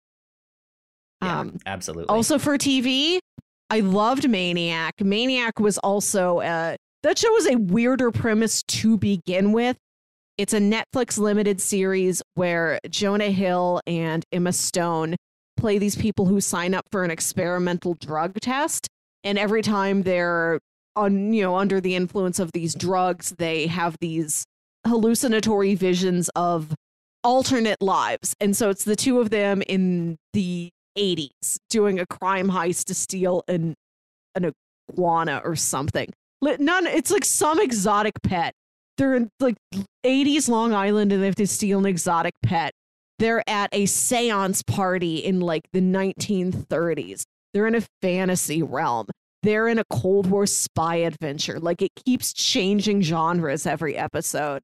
Yeah, 1.22 1.40
Um, 1.41 1.57
absolutely. 1.65 2.07
also 2.15 2.40
for 2.40 2.57
TV, 2.57 3.19
I 3.69 3.81
loved 3.81 4.27
Maniac. 4.30 4.99
Maniac 5.02 5.60
was 5.60 5.77
also 5.80 6.40
uh 6.40 6.76
that 7.03 7.18
show 7.18 7.31
was 7.31 7.48
a 7.48 7.56
weirder 7.57 8.11
premise 8.11 8.61
to 8.64 8.98
begin 8.98 9.52
with. 9.53 9.77
It's 10.38 10.53
a 10.53 10.60
Netflix 10.60 11.18
limited 11.18 11.61
series 11.61 12.22
where 12.36 12.80
Jonah 12.90 13.31
Hill 13.31 13.81
and 13.88 14.23
Emma 14.31 14.52
Stone 14.53 15.15
play 15.57 15.77
these 15.77 15.95
people 15.95 16.26
who 16.26 16.40
sign 16.41 16.73
up 16.73 16.86
for 16.91 17.03
an 17.03 17.11
experimental 17.11 17.94
drug 17.95 18.40
test 18.41 18.88
and 19.23 19.38
every 19.38 19.61
time 19.61 20.03
they're 20.03 20.60
on 20.99 21.34
you 21.34 21.41
know 21.41 21.55
under 21.55 21.81
the 21.81 21.95
influence 21.95 22.39
of 22.39 22.51
these 22.51 22.76
drugs 22.76 23.34
they 23.38 23.67
have 23.67 23.95
these 23.99 24.45
hallucinatory 24.85 25.76
visions 25.76 26.30
of 26.35 26.73
alternate 27.23 27.81
lives 27.81 28.34
and 28.39 28.55
so 28.55 28.69
it's 28.69 28.84
the 28.84 28.95
two 28.95 29.19
of 29.19 29.30
them 29.30 29.61
in 29.67 30.17
the 30.34 30.69
80s 30.97 31.57
doing 31.69 31.99
a 31.99 32.05
crime 32.05 32.49
heist 32.49 32.85
to 32.85 32.93
steal 32.93 33.43
an 33.47 33.76
an 34.35 34.51
iguana 34.91 35.41
or 35.43 35.55
something. 35.55 36.09
None 36.41 36.88
it's 36.88 37.11
like 37.11 37.26
some 37.26 37.59
exotic 37.59 38.13
pet. 38.23 38.53
They're 38.97 39.15
in 39.15 39.30
like 39.39 39.55
80s 40.05 40.49
Long 40.49 40.73
Island 40.73 41.11
and 41.11 41.21
they 41.21 41.27
have 41.27 41.35
to 41.35 41.47
steal 41.47 41.80
an 41.80 41.85
exotic 41.85 42.34
pet. 42.43 42.71
They're 43.17 43.47
at 43.49 43.69
a 43.73 43.84
séance 43.84 44.65
party 44.65 45.17
in 45.17 45.41
like 45.41 45.63
the 45.73 45.81
1930s. 45.81 47.23
They're 47.53 47.67
in 47.67 47.76
a 47.76 47.84
fantasy 48.01 48.61
realm. 48.61 49.07
They're 49.43 49.67
in 49.67 49.79
a 49.79 49.85
Cold 49.89 50.29
War 50.29 50.45
spy 50.45 50.97
adventure. 50.97 51.59
Like 51.59 51.81
it 51.81 51.91
keeps 52.05 52.33
changing 52.33 53.01
genres 53.01 53.65
every 53.65 53.95
episode. 53.95 54.61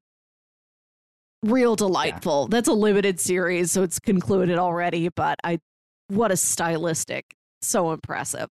Real 1.42 1.76
delightful. 1.76 2.48
That's 2.48 2.68
a 2.68 2.72
limited 2.72 3.20
series, 3.20 3.72
so 3.72 3.82
it's 3.82 3.98
concluded 3.98 4.58
already, 4.58 5.08
but 5.14 5.36
I 5.44 5.58
what 6.08 6.30
a 6.30 6.36
stylistic. 6.36 7.24
So 7.62 7.92
impressive. 7.92 8.48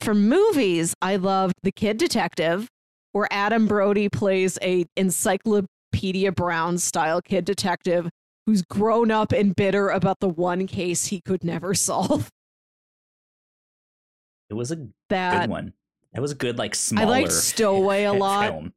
For 0.00 0.14
movies, 0.14 0.94
I 1.00 1.16
loved 1.16 1.54
The 1.62 1.72
Kid 1.72 1.96
Detective, 1.96 2.68
where 3.12 3.28
Adam 3.30 3.66
Brody 3.66 4.08
plays 4.08 4.58
a 4.62 4.84
encyclopedia 4.96 6.32
Brown 6.32 6.78
style 6.78 7.20
kid 7.20 7.44
detective 7.44 8.08
who's 8.46 8.62
grown 8.62 9.10
up 9.10 9.32
and 9.32 9.54
bitter 9.54 9.88
about 9.88 10.18
the 10.20 10.28
one 10.28 10.66
case 10.66 11.06
he 11.06 11.20
could 11.20 11.44
never 11.44 11.74
solve. 11.74 12.28
It 14.52 14.56
was 14.56 14.70
a 14.70 14.76
good 14.76 15.48
one. 15.48 15.72
That 16.12 16.20
was 16.20 16.32
a 16.32 16.34
good, 16.34 16.58
like 16.58 16.74
smaller. 16.74 17.06
I 17.06 17.10
liked 17.10 17.32
Stowaway 17.32 18.04
a 18.04 18.12
lot. 18.12 18.50
Film. 18.50 18.72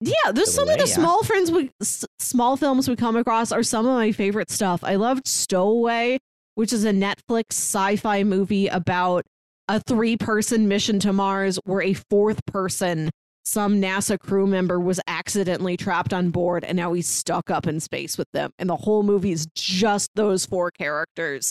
Yeah, 0.00 0.32
there's 0.32 0.52
some 0.52 0.68
of 0.68 0.76
the 0.76 0.86
yeah. 0.86 0.94
small 0.94 1.22
friends 1.22 1.50
we 1.50 1.70
small 2.18 2.58
films 2.58 2.88
we 2.88 2.96
come 2.96 3.16
across 3.16 3.52
are 3.52 3.62
some 3.62 3.86
of 3.86 3.94
my 3.94 4.12
favorite 4.12 4.50
stuff. 4.50 4.84
I 4.84 4.96
loved 4.96 5.26
Stowaway, 5.26 6.18
which 6.56 6.74
is 6.74 6.84
a 6.84 6.90
Netflix 6.90 7.52
sci-fi 7.52 8.22
movie 8.22 8.66
about 8.66 9.24
a 9.66 9.80
three-person 9.80 10.68
mission 10.68 10.98
to 11.00 11.12
Mars 11.14 11.58
where 11.64 11.80
a 11.80 11.94
fourth 11.94 12.44
person, 12.44 13.08
some 13.46 13.80
NASA 13.80 14.18
crew 14.18 14.46
member 14.46 14.78
was 14.78 15.00
accidentally 15.06 15.78
trapped 15.78 16.12
on 16.12 16.28
board 16.28 16.64
and 16.64 16.76
now 16.76 16.92
he's 16.92 17.06
stuck 17.06 17.50
up 17.50 17.66
in 17.66 17.80
space 17.80 18.18
with 18.18 18.28
them. 18.34 18.50
And 18.58 18.68
the 18.68 18.76
whole 18.76 19.04
movie 19.04 19.32
is 19.32 19.46
just 19.54 20.10
those 20.16 20.44
four 20.44 20.70
characters 20.70 21.50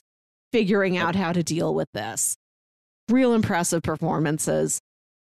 figuring 0.52 0.96
out 0.96 1.16
how 1.16 1.34
to 1.34 1.42
deal 1.42 1.74
with 1.74 1.88
this. 1.96 2.38
Real 3.10 3.34
impressive 3.34 3.84
performances. 3.84 4.80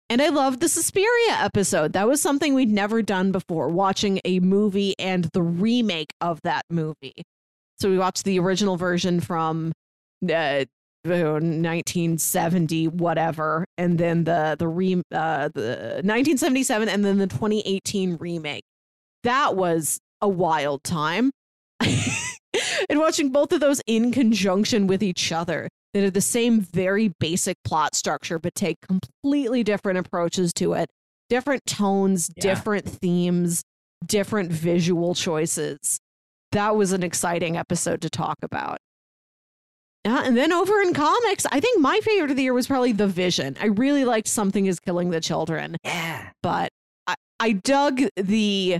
And 0.10 0.22
I 0.22 0.30
loved 0.30 0.60
the 0.60 0.70
Suspiria 0.70 1.34
episode. 1.34 1.94
That 1.94 2.08
was 2.08 2.20
something 2.20 2.56
we'd 2.56 2.72
never 2.72 3.04
done 3.04 3.32
before, 3.32 3.70
watching 3.70 4.20
a 4.26 4.40
movie 4.40 4.96
and 4.98 5.26
the 5.34 5.44
remake 5.44 6.12
of 6.20 6.42
that 6.42 6.64
movie. 6.70 7.22
So 7.80 7.90
we 7.90 8.00
watched 8.00 8.24
the 8.24 8.40
original 8.40 8.76
version 8.76 9.20
from 9.20 9.72
uh, 10.24 10.66
1970, 11.06 12.88
whatever, 12.88 13.66
and 13.78 14.00
then 14.00 14.24
the 14.24 14.56
the 14.58 14.68
re 14.68 14.96
uh, 15.14 15.50
the 15.54 16.02
1977, 16.04 16.90
and 16.90 17.06
then 17.06 17.20
the 17.20 17.28
2018 17.28 18.18
remake. 18.18 18.64
That 19.24 19.56
was 19.56 20.00
a 20.22 20.28
wild 20.28 20.84
time. 20.84 21.32
and 21.80 23.00
watching 23.00 23.32
both 23.32 23.52
of 23.54 23.60
those 23.60 23.82
in 23.88 24.12
conjunction 24.12 24.88
with 24.88 25.04
each 25.04 25.32
other 25.32 25.70
that 25.94 26.04
are 26.04 26.12
the 26.12 26.22
same 26.22 26.62
very 26.62 27.10
basic 27.20 27.58
plot 27.64 27.96
structure 27.96 28.38
but 28.40 28.54
take 28.56 28.78
completely 28.82 29.64
different 29.64 29.98
approaches 30.00 30.54
to 30.54 30.74
it. 30.74 30.90
Different 31.30 31.66
tones 31.66 32.30
Yeah. 32.36 32.42
different 32.44 32.88
themes 32.88 33.64
different 34.06 34.52
visual 34.52 35.14
choices. 35.14 36.00
That 36.54 36.76
was 36.76 36.94
an 36.94 37.04
exciting 37.04 37.58
episode 37.58 38.02
to 38.02 38.10
talk 38.10 38.38
about. 38.42 38.78
Uh, 40.06 40.22
and 40.24 40.38
then 40.38 40.54
over 40.54 40.80
in 40.82 40.94
comics 40.94 41.46
i 41.52 41.60
think 41.60 41.82
my 41.82 42.00
favorite 42.02 42.32
of 42.32 42.38
the 42.38 42.44
year 42.44 42.54
was 42.54 42.68
probably 42.68 42.94
the 42.94 43.08
vision. 43.08 43.58
I 43.60 43.66
really 43.66 44.06
liked 44.06 44.28
something 44.30 44.66
is 44.66 44.80
killing 44.80 45.10
the 45.10 45.20
children. 45.20 45.76
Yeah. 45.84 46.30
but 46.42 46.70
I, 47.08 47.16
I 47.40 47.52
dug 47.54 48.02
the 48.16 48.80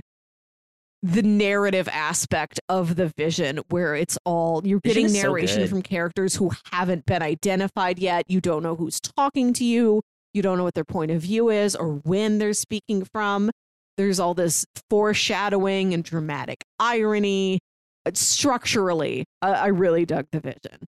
the 1.02 1.22
narrative 1.22 1.88
aspect 1.88 2.60
of 2.68 2.96
the 2.96 3.08
vision 3.16 3.60
where 3.70 3.94
it's 3.94 4.18
all 4.24 4.60
you're 4.66 4.80
getting 4.80 5.06
is 5.06 5.18
so 5.18 5.28
narration 5.28 5.66
from 5.66 5.80
characters 5.82 6.36
who 6.36 6.50
haven't 6.72 7.06
been 7.06 7.22
identified 7.22 7.98
yet 7.98 8.24
you 8.28 8.40
don't 8.40 8.62
know 8.62 8.76
who's 8.76 9.00
talking 9.00 9.52
to 9.54 9.64
you 9.64 10.02
you 10.34 10.42
don't 10.42 10.58
know 10.58 10.64
what 10.64 10.74
their 10.74 10.84
point 10.84 11.10
of 11.10 11.22
view 11.22 11.48
is 11.48 11.74
or 11.74 11.94
when 12.04 12.38
they're 12.38 12.52
speaking 12.52 13.02
from 13.12 13.50
there's 13.96 14.20
all 14.20 14.34
this 14.34 14.66
foreshadowing 14.90 15.94
and 15.94 16.04
dramatic 16.04 16.62
irony 16.78 17.58
Uh, 18.04 18.10
structurally 18.14 19.24
I 19.40 19.52
I 19.52 19.66
really 19.68 20.04
dug 20.04 20.26
the 20.32 20.40
vision 20.40 20.84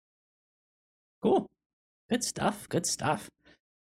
Cool. 1.22 1.48
Good 2.10 2.24
stuff. 2.24 2.68
Good 2.70 2.86
stuff. 2.86 3.30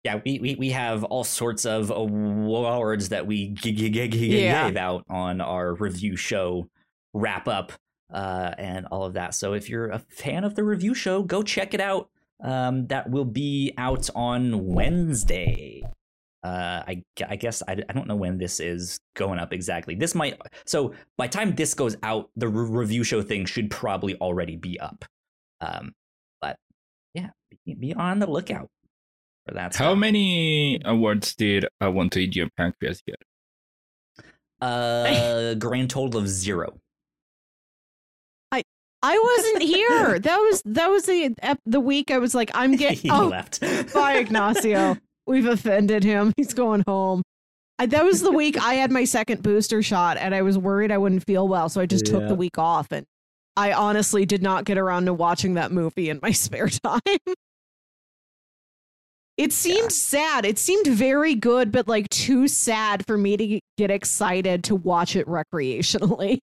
Yeah, 0.04 0.20
we, 0.22 0.38
we, 0.38 0.54
we 0.56 0.70
have 0.70 1.02
all 1.04 1.24
sorts 1.24 1.64
of 1.64 1.90
awards 1.90 3.08
that 3.08 3.26
we 3.26 3.48
gave 3.48 4.76
out 4.76 5.04
on 5.08 5.40
our 5.40 5.74
review 5.74 6.14
show 6.14 6.68
wrap 7.14 7.48
up 7.48 7.72
uh, 8.12 8.52
and 8.58 8.86
all 8.86 9.04
of 9.04 9.14
that. 9.14 9.34
So 9.34 9.54
if 9.54 9.70
you're 9.70 9.88
a 9.88 9.98
fan 9.98 10.44
of 10.44 10.56
the 10.56 10.62
review 10.62 10.92
show, 10.92 11.22
go 11.22 11.42
check 11.42 11.72
it 11.72 11.80
out. 11.80 12.10
Um, 12.42 12.86
that 12.88 13.08
will 13.10 13.24
be 13.24 13.72
out 13.78 14.10
on 14.14 14.66
Wednesday. 14.66 15.82
Uh, 16.42 16.82
I, 16.86 17.02
I 17.26 17.36
guess 17.36 17.62
I, 17.66 17.72
I 17.88 17.92
don't 17.94 18.06
know 18.06 18.16
when 18.16 18.36
this 18.36 18.60
is 18.60 19.00
going 19.14 19.38
up 19.38 19.54
exactly. 19.54 19.94
This 19.94 20.14
might 20.14 20.38
so 20.66 20.92
by 21.16 21.26
time 21.26 21.54
this 21.54 21.72
goes 21.72 21.96
out, 22.02 22.28
the 22.36 22.48
re- 22.48 22.78
review 22.80 23.02
show 23.02 23.22
thing 23.22 23.46
should 23.46 23.70
probably 23.70 24.16
already 24.16 24.56
be 24.56 24.78
up. 24.78 25.06
Um, 25.62 25.94
but 26.42 26.58
yeah, 27.14 27.30
be, 27.64 27.74
be 27.74 27.94
on 27.94 28.18
the 28.18 28.28
lookout 28.28 28.68
for 29.46 29.54
that. 29.54 29.74
How 29.76 29.90
stuff. 29.90 29.98
many 29.98 30.80
awards 30.84 31.34
did 31.34 31.66
I 31.80 31.88
Want 31.88 32.12
to 32.12 32.20
Eat 32.20 32.36
Your 32.36 32.48
Pancreas 32.56 33.02
get? 33.06 33.16
Uh, 34.60 35.52
grand 35.54 35.90
total 35.90 36.18
of 36.20 36.26
zero. 36.26 36.80
I 39.04 39.18
wasn't 39.18 39.62
here. 39.62 40.18
That 40.24 40.38
was 40.38 40.62
that 40.64 40.86
was 40.88 41.04
the 41.04 41.34
ep- 41.42 41.60
the 41.66 41.80
week 41.80 42.10
I 42.10 42.18
was 42.18 42.34
like, 42.34 42.50
I'm 42.54 42.74
getting. 42.76 43.10
Oh, 43.10 43.26
left. 43.26 43.60
bye, 43.92 44.16
Ignacio. 44.16 44.96
We've 45.26 45.44
offended 45.46 46.02
him. 46.04 46.32
He's 46.36 46.54
going 46.54 46.82
home. 46.86 47.22
I, 47.78 47.86
that 47.86 48.04
was 48.04 48.22
the 48.22 48.30
week 48.32 48.56
I 48.58 48.74
had 48.74 48.90
my 48.90 49.04
second 49.04 49.42
booster 49.42 49.82
shot, 49.82 50.16
and 50.16 50.34
I 50.34 50.40
was 50.42 50.56
worried 50.56 50.90
I 50.90 50.98
wouldn't 50.98 51.26
feel 51.26 51.46
well, 51.46 51.68
so 51.68 51.80
I 51.80 51.86
just 51.86 52.06
took 52.06 52.26
the 52.28 52.34
week 52.34 52.56
off. 52.56 52.92
And 52.92 53.04
I 53.56 53.72
honestly 53.72 54.24
did 54.24 54.42
not 54.42 54.64
get 54.64 54.78
around 54.78 55.06
to 55.06 55.12
watching 55.12 55.54
that 55.54 55.70
movie 55.72 56.08
in 56.08 56.20
my 56.22 56.30
spare 56.30 56.68
time. 56.68 57.00
It 59.36 59.52
seemed 59.52 59.90
sad. 59.90 60.44
It 60.46 60.58
seemed 60.58 60.86
very 60.86 61.34
good, 61.34 61.72
but 61.72 61.88
like 61.88 62.08
too 62.10 62.46
sad 62.46 63.04
for 63.06 63.18
me 63.18 63.36
to 63.36 63.60
get 63.76 63.90
excited 63.90 64.62
to 64.64 64.76
watch 64.76 65.16
it 65.16 65.26
recreationally. 65.26 66.38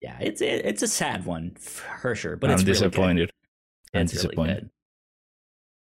Yeah, 0.00 0.18
it's 0.20 0.42
it, 0.42 0.66
it's 0.66 0.82
a 0.82 0.86
sad 0.88 1.24
one 1.24 1.52
for 1.58 2.14
sure, 2.14 2.36
but 2.36 2.50
I'm 2.50 2.54
it's 2.56 2.62
really 2.64 2.72
disappointed. 2.74 3.30
I'm 3.94 4.02
It's 4.02 4.12
disappointed. 4.12 4.68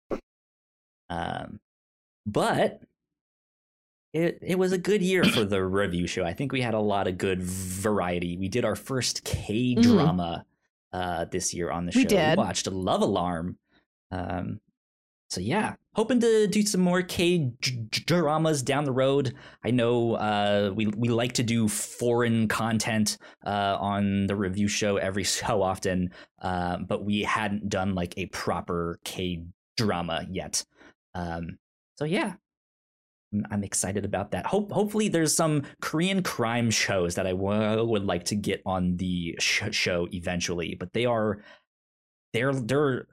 good. 0.09 0.19
Um, 1.09 1.59
but 2.25 2.81
it 4.13 4.39
it 4.41 4.57
was 4.57 4.71
a 4.71 4.77
good 4.77 5.01
year 5.01 5.25
for 5.25 5.43
the 5.43 5.61
review 5.65 6.07
show. 6.07 6.23
I 6.23 6.31
think 6.31 6.53
we 6.53 6.61
had 6.61 6.73
a 6.73 6.79
lot 6.79 7.07
of 7.07 7.17
good 7.17 7.43
variety. 7.43 8.37
We 8.37 8.47
did 8.47 8.63
our 8.63 8.77
first 8.77 9.25
K 9.25 9.75
drama 9.75 10.45
uh, 10.93 11.25
this 11.25 11.53
year 11.53 11.69
on 11.69 11.85
the 11.85 11.91
show. 11.91 11.99
We 11.99 12.05
did. 12.05 12.37
watched 12.37 12.67
Love 12.67 13.01
Alarm. 13.01 13.57
Um, 14.11 14.61
so 15.29 15.41
yeah, 15.41 15.75
hoping 15.93 16.19
to 16.19 16.47
do 16.47 16.61
some 16.61 16.81
more 16.81 17.01
K 17.01 17.51
dramas 17.59 18.61
down 18.61 18.83
the 18.85 18.91
road. 18.91 19.33
I 19.63 19.71
know 19.71 20.13
uh, 20.13 20.71
we 20.75 20.87
we 20.87 21.09
like 21.09 21.33
to 21.33 21.43
do 21.43 21.67
foreign 21.67 22.47
content 22.47 23.17
uh, 23.45 23.77
on 23.79 24.27
the 24.27 24.35
review 24.35 24.67
show 24.67 24.97
every 24.97 25.23
so 25.37 25.61
often, 25.61 26.11
uh, 26.41 26.77
but 26.77 27.03
we 27.03 27.21
hadn't 27.23 27.69
done 27.69 27.95
like 27.95 28.13
a 28.17 28.27
proper 28.27 28.99
K 29.03 29.43
drama 29.77 30.25
yet. 30.29 30.63
Um, 31.13 31.57
so 31.97 32.05
yeah, 32.05 32.33
I'm- 33.33 33.45
I'm 33.51 33.63
excited 33.63 34.05
about 34.05 34.31
that. 34.31 34.45
Hope 34.45 34.71
hopefully 34.71 35.07
there's 35.09 35.35
some 35.35 35.63
Korean 35.81 36.23
crime 36.23 36.69
shows 36.71 37.15
that 37.15 37.25
I 37.27 37.31
w- 37.31 37.83
would 37.83 38.05
like 38.05 38.25
to 38.25 38.35
get 38.35 38.61
on 38.65 38.97
the 38.97 39.35
sh- 39.39 39.63
show 39.71 40.07
eventually, 40.11 40.75
but 40.79 40.93
they 40.93 41.05
are 41.05 41.41
they're 42.33 42.53
they're 42.53 43.07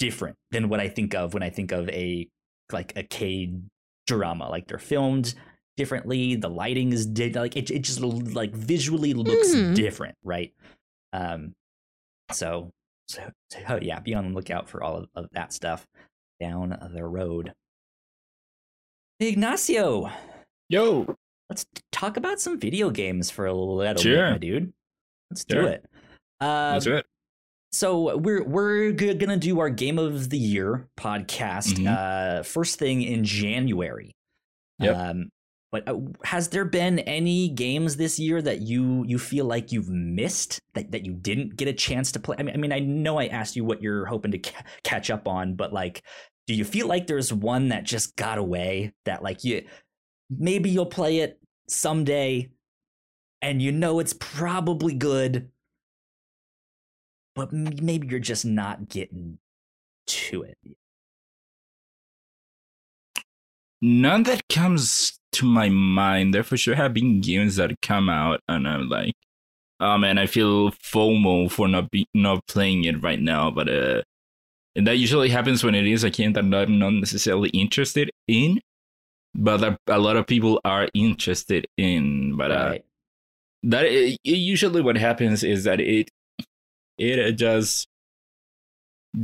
different 0.00 0.36
than 0.50 0.68
what 0.68 0.80
I 0.80 0.88
think 0.88 1.14
of 1.14 1.32
when 1.34 1.44
I 1.44 1.50
think 1.50 1.70
of 1.70 1.88
a 1.90 2.26
like 2.72 2.92
a 2.96 3.04
K 3.04 3.52
drama. 4.08 4.48
Like 4.48 4.66
they're 4.66 4.78
filmed 4.78 5.34
differently. 5.76 6.34
The 6.34 6.50
lighting 6.50 6.92
is 6.92 7.06
di- 7.06 7.32
like 7.32 7.56
it. 7.56 7.70
It 7.70 7.82
just 7.82 8.00
like 8.00 8.52
visually 8.52 9.14
looks 9.14 9.54
Mhm. 9.54 9.74
different, 9.76 10.16
right? 10.24 10.52
Um, 11.12 11.52
so 12.32 12.70
so, 13.06 13.22
so 13.50 13.78
yeah, 13.82 14.00
be 14.00 14.14
on 14.14 14.28
the 14.28 14.34
lookout 14.34 14.68
for 14.68 14.82
all 14.82 14.96
of, 14.96 15.08
of 15.14 15.26
that 15.32 15.52
stuff 15.52 15.86
down 16.40 16.76
the 16.94 17.04
road. 17.04 17.52
Ignacio, 19.18 20.10
Yo, 20.68 21.16
let's 21.50 21.66
talk 21.92 22.16
about 22.16 22.40
some 22.40 22.58
video 22.58 22.90
games 22.90 23.30
for 23.30 23.44
a 23.46 23.52
little 23.52 23.78
bit, 23.78 24.04
my 24.32 24.38
dude. 24.38 24.72
Let's 25.30 25.44
do 25.44 25.56
Sure. 25.56 25.68
it. 25.68 25.84
Um, 26.40 26.48
that's 26.74 26.86
it. 26.86 27.06
So 27.72 28.16
we're 28.16 28.42
we're 28.44 28.92
g- 28.92 29.14
gonna 29.14 29.36
do 29.36 29.60
our 29.60 29.70
game 29.70 29.98
of 29.98 30.30
the 30.30 30.38
year 30.38 30.88
podcast 30.98 31.74
Mhm. 31.78 31.86
uh, 31.86 32.42
first 32.42 32.78
thing 32.78 33.02
in 33.02 33.24
January. 33.24 34.12
Yep. 34.80 34.96
Um, 34.96 35.28
but 35.72 35.88
uh, 35.88 35.98
has 36.24 36.48
there 36.48 36.64
been 36.64 36.98
any 37.00 37.48
games 37.48 37.96
this 37.96 38.18
year 38.18 38.42
that 38.42 38.60
you 38.62 39.04
you 39.06 39.18
feel 39.18 39.44
like 39.44 39.70
you've 39.70 39.88
missed 39.88 40.58
that, 40.74 40.90
that 40.90 41.06
you 41.06 41.12
didn't 41.12 41.54
get 41.56 41.68
a 41.68 41.72
chance 41.72 42.10
to 42.12 42.20
play? 42.20 42.36
I 42.38 42.42
mean, 42.42 42.54
I 42.54 42.58
mean, 42.58 42.72
I 42.72 42.80
know 42.80 43.18
I 43.18 43.26
asked 43.26 43.54
you 43.54 43.64
what 43.64 43.80
you're 43.82 44.06
hoping 44.06 44.32
to 44.32 44.38
ca- 44.38 44.64
catch 44.82 45.10
up 45.10 45.28
on, 45.28 45.54
but 45.54 45.72
like, 45.72 46.02
do 46.48 46.54
you 46.54 46.64
feel 46.64 46.88
like 46.88 47.06
there's 47.06 47.32
one 47.32 47.68
that 47.68 47.84
just 47.84 48.16
got 48.16 48.38
away 48.38 48.92
that 49.04 49.22
like 49.22 49.44
you 49.44 49.64
maybe 50.28 50.70
you'll 50.70 50.86
play 50.86 51.18
it 51.18 51.38
someday, 51.68 52.48
and 53.42 53.62
you 53.62 53.70
know 53.70 54.00
it's 54.00 54.14
probably 54.18 54.94
good, 54.94 55.50
but 57.34 57.52
maybe 57.52 58.06
you're 58.08 58.20
just 58.20 58.44
not 58.44 58.88
getting 58.88 59.38
to 60.06 60.42
it. 60.42 60.58
None 63.82 64.24
that 64.24 64.48
comes 64.48 65.18
to 65.32 65.46
my 65.46 65.68
mind. 65.68 66.34
There 66.34 66.42
for 66.42 66.56
sure 66.56 66.74
have 66.74 66.92
been 66.94 67.20
games 67.20 67.56
that 67.56 67.80
come 67.80 68.08
out, 68.08 68.40
and 68.48 68.68
I'm 68.68 68.88
like, 68.88 69.14
oh 69.80 69.98
man, 69.98 70.18
I 70.18 70.26
feel 70.26 70.70
FOMO 70.72 71.50
for 71.50 71.68
not 71.68 71.90
be 71.90 72.06
not 72.14 72.46
playing 72.46 72.84
it 72.84 73.02
right 73.02 73.20
now. 73.20 73.50
But 73.50 73.68
uh, 73.68 74.02
and 74.76 74.86
that 74.86 74.98
usually 74.98 75.30
happens 75.30 75.64
when 75.64 75.74
it 75.74 75.86
is 75.86 76.04
a 76.04 76.10
game 76.10 76.34
that 76.34 76.44
I'm 76.54 76.78
not 76.78 76.92
necessarily 76.92 77.50
interested 77.50 78.10
in, 78.28 78.60
but 79.34 79.58
that 79.58 79.78
a 79.88 79.98
lot 79.98 80.16
of 80.16 80.26
people 80.26 80.60
are 80.64 80.88
interested 80.94 81.66
in. 81.78 82.36
But 82.36 82.52
uh, 82.52 82.68
Right. 82.70 82.84
that 83.64 83.86
it, 83.86 84.18
it 84.24 84.30
usually 84.38 84.82
what 84.82 84.96
happens 84.96 85.44
is 85.44 85.64
that 85.64 85.80
it 85.80 86.10
it 87.00 87.32
just 87.32 87.88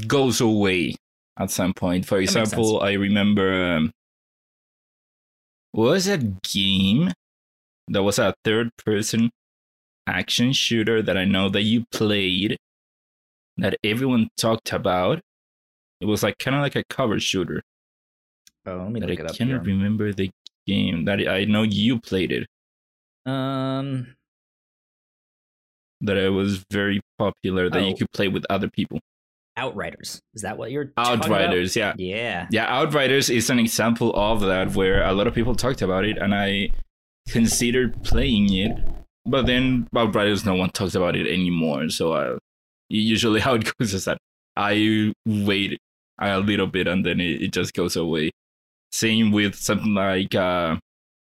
goes 0.06 0.40
away 0.40 0.94
at 1.38 1.50
some 1.50 1.74
point. 1.74 2.06
For 2.06 2.18
example, 2.18 2.80
I 2.80 2.92
remember 2.92 3.76
um, 3.76 3.92
was 5.72 6.08
a 6.08 6.18
game 6.18 7.12
that 7.88 8.02
was 8.02 8.18
a 8.18 8.34
third 8.44 8.70
person 8.84 9.30
action 10.06 10.52
shooter 10.52 11.02
that 11.02 11.16
I 11.16 11.24
know 11.24 11.48
that 11.50 11.62
you 11.62 11.84
played 11.92 12.56
that 13.58 13.76
everyone 13.84 14.28
talked 14.36 14.72
about. 14.72 15.20
It 16.00 16.06
was 16.06 16.22
like 16.22 16.38
kind 16.38 16.56
of 16.56 16.62
like 16.62 16.76
a 16.76 16.84
cover 16.88 17.18
shooter. 17.20 17.62
Oh, 18.66 18.76
let 18.78 18.90
me 18.90 19.00
But 19.00 19.10
I 19.10 19.12
look 19.12 19.20
it 19.20 19.26
up 19.26 19.36
cannot 19.36 19.64
here. 19.64 19.74
remember 19.74 20.12
the 20.12 20.30
game 20.66 21.04
that 21.04 21.26
I 21.28 21.44
know 21.44 21.62
you 21.62 22.00
played 22.00 22.32
it. 22.32 22.46
Um, 23.30 24.16
That 26.02 26.16
it 26.16 26.30
was 26.30 26.64
very 26.70 27.00
popular 27.18 27.70
that 27.70 27.82
Oh. 27.82 27.86
you 27.86 27.94
could 27.96 28.10
play 28.12 28.28
with 28.28 28.44
other 28.50 28.68
people. 28.68 29.00
Outriders. 29.56 30.20
Is 30.34 30.42
that 30.42 30.58
what 30.58 30.70
you're 30.70 30.86
talking 30.96 31.14
about? 31.14 31.30
Outriders, 31.40 31.74
yeah. 31.76 31.94
Yeah. 31.96 32.46
Yeah, 32.50 32.66
Outriders 32.66 33.30
is 33.30 33.48
an 33.48 33.58
example 33.58 34.12
of 34.14 34.40
that 34.40 34.74
where 34.74 35.02
a 35.02 35.12
lot 35.12 35.26
of 35.26 35.34
people 35.34 35.54
talked 35.54 35.80
about 35.80 36.04
it 36.04 36.18
and 36.18 36.34
I 36.34 36.68
considered 37.28 38.02
playing 38.04 38.52
it, 38.52 38.76
but 39.24 39.46
then 39.46 39.88
Outriders 39.96 40.44
no 40.44 40.54
one 40.54 40.70
talks 40.70 40.94
about 40.94 41.16
it 41.16 41.26
anymore. 41.26 41.88
So 41.88 42.12
uh, 42.12 42.38
usually 42.90 43.40
how 43.40 43.54
it 43.54 43.72
goes 43.78 43.94
is 43.94 44.04
that 44.04 44.18
I 44.56 45.12
wait 45.24 45.78
a 46.20 46.38
little 46.40 46.66
bit 46.66 46.86
and 46.86 47.04
then 47.06 47.20
it, 47.20 47.42
it 47.42 47.52
just 47.52 47.72
goes 47.72 47.96
away. 47.96 48.30
Same 48.92 49.32
with 49.32 49.54
something 49.54 49.94
like 49.94 50.34
uh, 50.34 50.76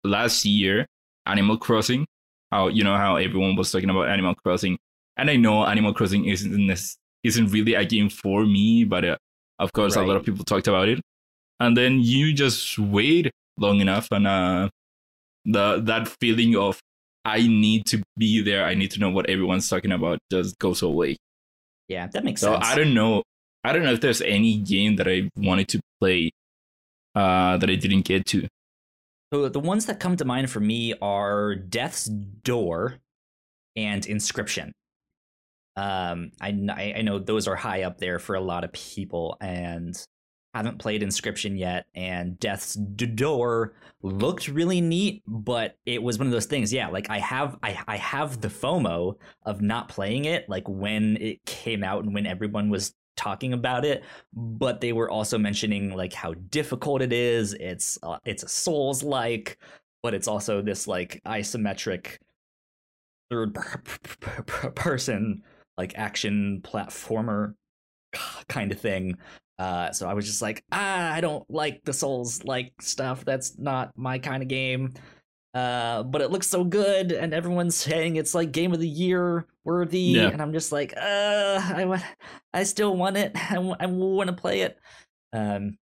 last 0.03 0.45
year, 0.45 0.87
Animal 1.27 1.59
Crossing. 1.59 2.07
How 2.53 2.69
you 2.69 2.85
know 2.85 2.97
how 2.97 3.17
everyone 3.17 3.57
was 3.57 3.71
talking 3.73 3.91
about 3.91 4.09
Animal 4.09 4.35
Crossing, 4.37 4.79
and 5.17 5.31
I 5.31 5.37
know 5.37 5.65
Animal 5.67 5.95
Crossing 5.95 6.27
isn't 6.27 6.67
nec- 6.67 6.97
isn't 7.25 7.49
really 7.49 7.75
a 7.75 7.85
game 7.85 8.09
for 8.09 8.45
me, 8.45 8.85
but 8.85 9.05
uh, 9.05 9.17
of 9.59 9.73
course 9.73 9.97
a 9.97 10.03
lot 10.03 10.17
of 10.17 10.25
people 10.25 10.45
talked 10.45 10.69
about 10.69 10.89
it. 10.89 11.01
And 11.59 11.77
then 11.77 12.01
you 12.01 12.33
just 12.35 12.79
wait 12.79 13.31
long 13.59 13.81
enough, 13.81 14.09
and 14.11 14.27
uh, 14.27 14.69
the 15.45 15.81
that 15.81 16.09
feeling 16.21 16.57
of 16.57 16.79
I 17.25 17.41
need 17.47 17.87
to 17.87 18.03
be 18.17 18.41
there, 18.43 18.65
I 18.65 18.75
need 18.75 18.93
to 18.93 19.01
know 19.01 19.11
what 19.11 19.29
everyone's 19.29 19.69
talking 19.69 19.91
about, 19.93 20.19
just 20.31 20.59
goes 20.59 20.83
away. 20.83 21.17
Yeah, 21.89 22.07
that 22.09 22.25
makes 22.25 22.41
So 22.41 22.53
sense. 22.53 22.67
I 22.67 22.75
don't 22.77 22.95
know. 22.95 23.23
I 23.65 23.73
don't 23.73 23.83
know 23.83 23.93
if 23.93 24.01
there's 24.01 24.21
any 24.23 24.59
game 24.59 24.97
that 24.97 25.09
I 25.09 25.29
wanted 25.37 25.67
to 25.69 25.81
play 26.01 26.31
uh, 27.17 27.57
that 27.57 27.69
I 27.69 27.75
didn't 27.75 28.03
get 28.03 28.27
to. 28.27 28.47
So 29.33 29.49
the 29.49 29.61
ones 29.61 29.87
that 29.87 30.01
come 30.01 30.17
to 30.17 30.25
mind 30.25 30.51
for 30.51 30.61
me 30.61 30.95
are 31.03 31.55
Death's 31.55 32.05
Door 32.05 32.99
and 33.75 34.03
Inscryption. 34.03 34.71
Um, 35.77 36.33
I, 36.41 36.95
I 36.97 37.03
know 37.03 37.19
those 37.19 37.49
are 37.49 37.57
high 37.57 37.83
up 37.83 37.99
there 37.99 38.19
for 38.19 38.35
a 38.35 38.41
lot 38.41 38.65
of 38.65 38.73
people, 38.73 39.37
and 39.41 39.95
haven't 40.55 40.79
played 40.79 41.03
Inscryption 41.03 41.59
yet. 41.59 41.87
And 41.95 42.39
Death's 42.41 42.75
Door 42.75 43.75
looked 44.03 44.49
really 44.49 44.81
neat, 44.81 45.23
but 45.27 45.77
it 45.85 46.03
was 46.03 46.19
one 46.19 46.29
of 46.29 46.33
those 46.33 46.47
things. 46.47 46.73
Yeah, 46.73 46.89
like 46.89 47.11
I 47.11 47.19
have 47.19 47.59
I 47.63 47.79
I 47.87 47.97
have 47.97 48.41
the 48.41 48.49
FOMO 48.49 49.17
of 49.45 49.61
not 49.61 49.89
playing 49.89 50.25
it, 50.25 50.49
like 50.49 50.67
when 50.67 51.19
it 51.19 51.45
came 51.45 51.85
out 51.85 52.05
and 52.05 52.15
when 52.15 52.27
everyone 52.27 52.71
was 52.71 52.95
talking 53.17 53.53
about 53.53 53.85
it 53.85 54.05
but 54.35 54.81
they 54.81 54.93
were 54.93 55.11
also 55.11 55.39
mentioning 55.39 55.95
like 55.95 56.13
how 56.13 56.35
difficult 56.51 57.03
it 57.03 57.13
is 57.13 57.55
it's 57.55 57.99
uh, 58.03 58.19
it's 58.25 58.43
a 58.43 58.49
souls 58.49 59.03
like 59.03 59.59
but 60.03 60.15
it's 60.15 60.29
also 60.29 60.63
this 60.63 60.87
like 60.87 61.21
isometric 61.27 62.19
third 63.31 63.55
per- 63.55 63.83
per- 64.03 64.43
per- 64.43 64.71
person 64.71 65.43
like 65.77 65.93
action 65.97 66.61
platformer 66.63 67.55
kind 68.49 68.73
of 68.73 68.81
thing. 68.81 69.17
Uh, 69.59 69.91
so 69.91 70.09
I 70.09 70.15
was 70.15 70.27
just 70.27 70.43
like, 70.43 70.65
ah, 70.73 71.13
I 71.13 71.21
don't 71.21 71.49
like 71.51 71.83
the 71.85 71.93
Souls 71.93 72.45
like 72.45 72.73
stuff. 72.81 73.25
That's 73.25 73.59
not 73.59 73.93
my 73.97 74.19
kind 74.19 74.43
of 74.43 74.49
game. 74.49 74.95
Uh, 75.57 76.03
but 76.03 76.21
it 76.21 76.31
looks 76.31 76.47
so 76.47 76.65
good, 76.65 77.13
and 77.13 77.33
everyone's 77.33 77.75
saying 77.77 78.17
it's 78.17 78.35
like 78.35 78.53
game 78.53 78.75
of 78.75 78.79
the 78.81 78.89
year 78.89 79.47
worthy, 79.65 80.01
Yeah. 80.01 80.29
and 80.29 80.43
I'm 80.43 80.53
just 80.53 80.71
like, 80.71 80.93
uh, 80.97 81.61
I 81.75 81.87
want, 81.87 82.03
I 82.53 82.65
still 82.65 82.95
want 82.95 83.17
it. 83.17 83.33
I 83.51 83.59
want 83.87 84.29
to 84.29 84.37
play 84.37 84.61
it. 84.61 84.79
Um, 85.33 85.79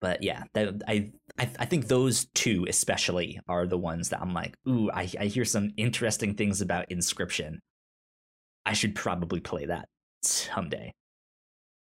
but 0.00 0.22
yeah, 0.22 0.44
that, 0.54 0.80
I, 0.88 1.12
I 1.38 1.50
I 1.58 1.66
think 1.66 1.88
those 1.88 2.26
two 2.34 2.64
especially 2.70 3.38
are 3.48 3.66
the 3.66 3.76
ones 3.76 4.08
that 4.08 4.22
I'm 4.22 4.32
like, 4.32 4.54
ooh, 4.66 4.90
I, 4.90 5.06
I 5.20 5.26
hear 5.26 5.44
some 5.44 5.72
interesting 5.76 6.34
things 6.34 6.62
about 6.62 6.88
Inscryption. 6.88 7.58
I 8.64 8.72
should 8.72 8.94
probably 8.94 9.40
play 9.40 9.66
that 9.66 9.88
someday. 10.22 10.92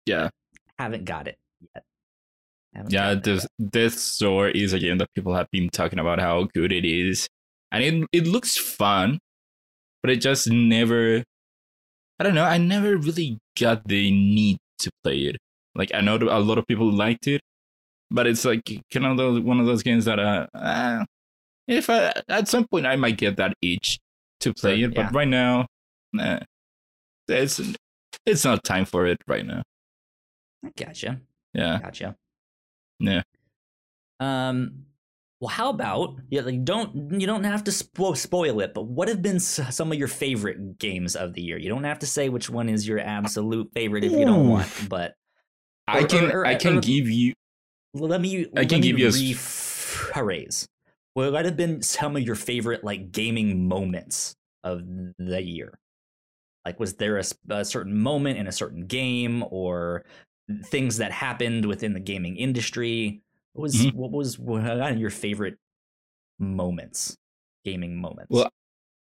Yeah. 0.05 0.29
Haven't 0.79 1.03
got 1.03 1.27
it 1.27 1.37
yet. 1.59 1.83
Yeah, 2.87 3.15
this 3.15 3.47
Death's 3.69 4.17
Door 4.17 4.49
is 4.49 4.73
a 4.73 4.79
game 4.79 4.97
that 4.97 5.13
people 5.13 5.33
have 5.35 5.49
been 5.51 5.69
talking 5.69 5.99
about 5.99 6.19
how 6.19 6.47
good 6.53 6.71
it 6.71 6.85
is, 6.85 7.27
and 7.71 7.83
it 7.83 8.07
it 8.11 8.27
looks 8.27 8.57
fun, 8.57 9.19
but 10.01 10.11
it 10.11 10.17
just 10.21 10.49
never. 10.49 11.23
I 12.19 12.23
don't 12.23 12.35
know. 12.35 12.45
I 12.45 12.57
never 12.57 12.97
really 12.97 13.39
got 13.59 13.87
the 13.87 14.11
need 14.11 14.57
to 14.79 14.91
play 15.03 15.19
it. 15.19 15.37
Like 15.75 15.93
I 15.93 16.01
know 16.01 16.15
a 16.15 16.39
lot 16.39 16.57
of 16.57 16.67
people 16.67 16.91
liked 16.91 17.27
it, 17.27 17.41
but 18.09 18.27
it's 18.27 18.45
like 18.45 18.63
kind 18.91 19.05
of 19.05 19.17
those, 19.17 19.41
one 19.41 19.59
of 19.59 19.65
those 19.65 19.83
games 19.83 20.05
that 20.05 20.19
uh, 20.19 20.47
uh, 20.53 21.05
if 21.67 21.89
I 21.89 22.13
at 22.29 22.47
some 22.47 22.67
point 22.67 22.85
I 22.85 22.95
might 22.95 23.17
get 23.17 23.37
that 23.37 23.53
itch 23.61 23.99
to 24.41 24.53
play 24.53 24.79
Sure, 24.79 24.89
it, 24.89 24.95
but 24.95 25.01
yeah. 25.01 25.09
right 25.13 25.27
now, 25.27 25.67
nah, 26.13 26.39
it's 27.27 27.61
it's 28.25 28.45
not 28.45 28.63
time 28.63 28.85
for 28.85 29.05
it 29.05 29.17
right 29.27 29.45
now. 29.45 29.63
I 30.63 30.71
gotcha. 30.77 31.21
Yeah, 31.53 31.79
Gotcha. 31.81 32.15
Yeah. 32.99 33.21
Um. 34.19 34.85
Well, 35.41 35.49
how 35.49 35.69
about 35.69 36.15
yeah? 36.29 36.41
Like, 36.41 36.63
don't 36.63 37.19
you 37.19 37.27
don't 37.27 37.43
have 37.43 37.63
to 37.65 37.71
spo- 37.71 38.15
spoil 38.15 38.61
it, 38.61 38.73
but 38.73 38.83
what 38.83 39.09
have 39.09 39.21
been 39.21 39.35
s- 39.35 39.75
some 39.75 39.91
of 39.91 39.97
your 39.97 40.07
favorite 40.07 40.79
games 40.79 41.15
of 41.15 41.33
the 41.33 41.41
year? 41.41 41.57
You 41.57 41.67
don't 41.69 41.83
have 41.83 41.99
to 41.99 42.05
say 42.07 42.29
which 42.29 42.49
one 42.49 42.69
is 42.69 42.87
your 42.87 42.99
absolute 42.99 43.69
favorite 43.73 44.03
if 44.05 44.13
you 44.13 44.25
don't 44.25 44.47
want, 44.49 44.69
but 44.89 45.13
I 45.87 46.03
Or- 46.03 46.07
can 46.07 46.31
or- 46.31 46.39
or- 46.39 46.45
I 46.47 46.55
can 46.55 46.79
give 46.79 47.09
you 47.09 47.33
let 47.93 48.21
me. 48.21 48.47
I 48.55 48.65
can 48.65 48.79
give 48.81 48.97
you 48.97 49.07
a 49.07 49.11
rephrase. 49.11 50.67
What 51.13 51.31
would 51.31 51.45
have 51.45 51.57
been 51.57 51.81
some 51.81 52.15
of 52.15 52.23
your 52.23 52.35
favorite 52.35 52.83
like 52.83 53.11
gaming 53.11 53.67
moments 53.67 54.35
of 54.63 54.81
the 55.19 55.41
year? 55.43 55.77
Like, 56.65 56.79
was 56.79 56.95
there 56.95 57.21
a 57.49 57.63
certain 57.65 57.97
moment 57.97 58.39
in 58.39 58.47
a 58.47 58.51
certain 58.51 58.87
game, 58.87 59.43
or 59.51 60.03
things 60.63 60.97
that 60.97 61.11
happened 61.11 61.65
within 61.65 61.93
the 61.93 61.99
gaming 61.99 62.37
industry? 62.37 63.21
What 63.53 63.63
was 63.63 63.75
Mhm. 63.75 63.93
what 63.93 64.11
was 64.11 64.37
what 64.39 64.61
are 64.65 64.93
your 64.93 65.09
favorite 65.09 65.57
moments, 66.39 67.15
gaming 67.63 67.95
moments? 67.99 68.27
Well, 68.29 68.49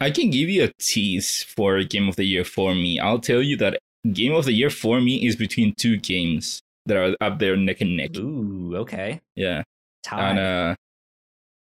I 0.01 0.11
can 0.11 0.31
give 0.31 0.49
you 0.49 0.65
a 0.65 0.73
tease 0.79 1.43
for 1.43 1.83
Game 1.85 2.09
of 2.09 2.17
the 2.17 2.25
Year 2.25 2.45
for 2.45 2.75
me. 2.75 2.99
I'll 3.01 3.19
tell 3.21 3.43
you 3.43 3.57
that 3.59 3.79
Game 4.13 4.33
of 4.35 4.45
the 4.45 4.53
Year 4.53 4.71
for 4.71 5.01
me 5.01 5.27
is 5.27 5.37
between 5.37 5.75
two 5.75 5.97
games 5.97 6.61
that 6.85 6.97
are 6.97 7.17
up 7.21 7.39
there 7.39 7.57
neck 7.57 7.81
and 7.81 7.97
neck. 7.97 8.17
ooh, 8.17 8.77
okay, 8.77 9.21
Yeah. 9.35 9.63
tie. 10.03 10.31
And 10.31 10.39
uh 10.39 10.75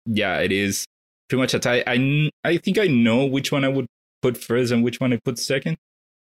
yeah, 0.05 0.39
it 0.39 0.51
is 0.51 0.85
pretty 1.29 1.39
much 1.41 1.53
a 1.53 1.59
tie. 1.59 1.83
I 1.87 2.29
I 2.43 2.57
think 2.57 2.77
I 2.77 2.87
know 2.87 3.25
which 3.25 3.51
one 3.51 3.63
I 3.63 3.69
would 3.69 3.85
put 4.21 4.35
first 4.37 4.71
and 4.71 4.83
which 4.83 4.99
one 4.99 5.13
I 5.13 5.19
put 5.23 5.37
second. 5.37 5.77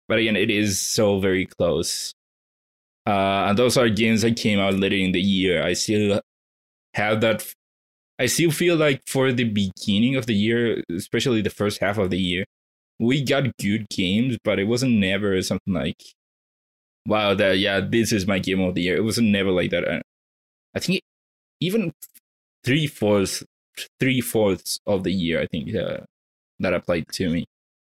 But 0.07 0.19
again, 0.19 0.35
it 0.35 0.49
is 0.49 0.79
so 0.79 1.19
very 1.19 1.45
close. 1.45 2.13
Uh 3.05 3.47
and 3.49 3.57
those 3.57 3.77
are 3.77 3.89
games 3.89 4.21
that 4.21 4.37
came 4.37 4.59
out 4.59 4.75
later 4.75 4.95
in 4.95 5.11
the 5.11 5.21
year. 5.21 5.63
I 5.63 5.73
still 5.73 6.21
have 6.95 7.21
that 7.21 7.41
f- 7.41 7.55
I 8.19 8.27
still 8.27 8.51
feel 8.51 8.77
like 8.77 9.01
for 9.07 9.31
the 9.33 9.45
beginning 9.45 10.15
of 10.15 10.27
the 10.27 10.35
year, 10.35 10.83
especially 10.91 11.41
the 11.41 11.49
first 11.49 11.79
half 11.81 11.97
of 11.97 12.11
the 12.11 12.19
year, 12.19 12.45
we 12.99 13.23
got 13.23 13.57
good 13.57 13.89
games, 13.89 14.37
but 14.43 14.59
it 14.59 14.65
wasn't 14.65 14.93
never 14.93 15.41
something 15.41 15.73
like 15.73 16.01
wow, 17.07 17.33
that 17.33 17.59
yeah, 17.59 17.79
this 17.79 18.11
is 18.11 18.27
my 18.27 18.39
game 18.39 18.61
of 18.61 18.75
the 18.75 18.81
year. 18.83 18.95
It 18.97 19.03
wasn't 19.03 19.29
never 19.29 19.51
like 19.51 19.71
that. 19.71 20.03
I 20.75 20.79
think 20.79 21.01
even 21.61 21.93
three 22.63 22.87
fourths 22.87 23.43
three 23.99 24.21
fourths 24.21 24.79
of 24.87 25.03
the 25.03 25.11
year, 25.13 25.41
I 25.41 25.47
think 25.47 25.75
uh, 25.75 25.99
that 26.59 26.73
applied 26.73 27.07
to 27.13 27.29
me. 27.29 27.45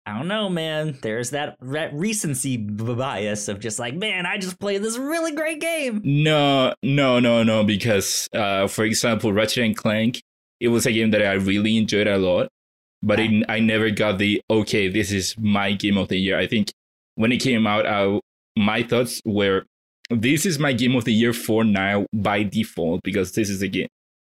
I 0.06 0.18
don't 0.18 0.28
know, 0.28 0.50
man. 0.50 0.98
There's 1.00 1.30
that 1.30 1.56
re- 1.60 1.90
recency 1.92 2.58
b- 2.58 2.94
bias 2.94 3.48
of 3.48 3.58
just 3.58 3.78
like, 3.78 3.94
man, 3.94 4.26
I 4.26 4.36
just 4.36 4.60
played 4.60 4.82
this 4.82 4.98
really 4.98 5.32
great 5.32 5.60
game. 5.60 6.02
No, 6.04 6.74
no, 6.82 7.20
no, 7.20 7.42
no. 7.42 7.64
Because, 7.64 8.28
uh, 8.34 8.66
for 8.66 8.84
example, 8.84 9.32
Ratchet 9.32 9.64
and 9.64 9.76
Clank, 9.76 10.22
it 10.60 10.68
was 10.68 10.84
a 10.84 10.92
game 10.92 11.10
that 11.12 11.22
I 11.22 11.32
really 11.32 11.78
enjoyed 11.78 12.06
a 12.06 12.18
lot, 12.18 12.48
but 13.02 13.18
it, 13.18 13.44
I 13.48 13.60
never 13.60 13.90
got 13.90 14.18
the 14.18 14.42
okay. 14.50 14.88
This 14.88 15.10
is 15.10 15.36
my 15.38 15.72
game 15.72 15.96
of 15.96 16.08
the 16.08 16.18
year. 16.18 16.38
I 16.38 16.46
think 16.46 16.70
when 17.14 17.32
it 17.32 17.38
came 17.38 17.66
out, 17.66 17.86
I, 17.86 18.20
my 18.56 18.82
thoughts 18.82 19.22
were, 19.24 19.64
this 20.10 20.44
is 20.44 20.58
my 20.58 20.74
game 20.74 20.94
of 20.96 21.04
the 21.04 21.14
year 21.14 21.32
for 21.32 21.64
now 21.64 22.06
by 22.12 22.42
default 22.42 23.02
because 23.02 23.32
this 23.32 23.48
is 23.48 23.60
the 23.60 23.68
game, 23.68 23.88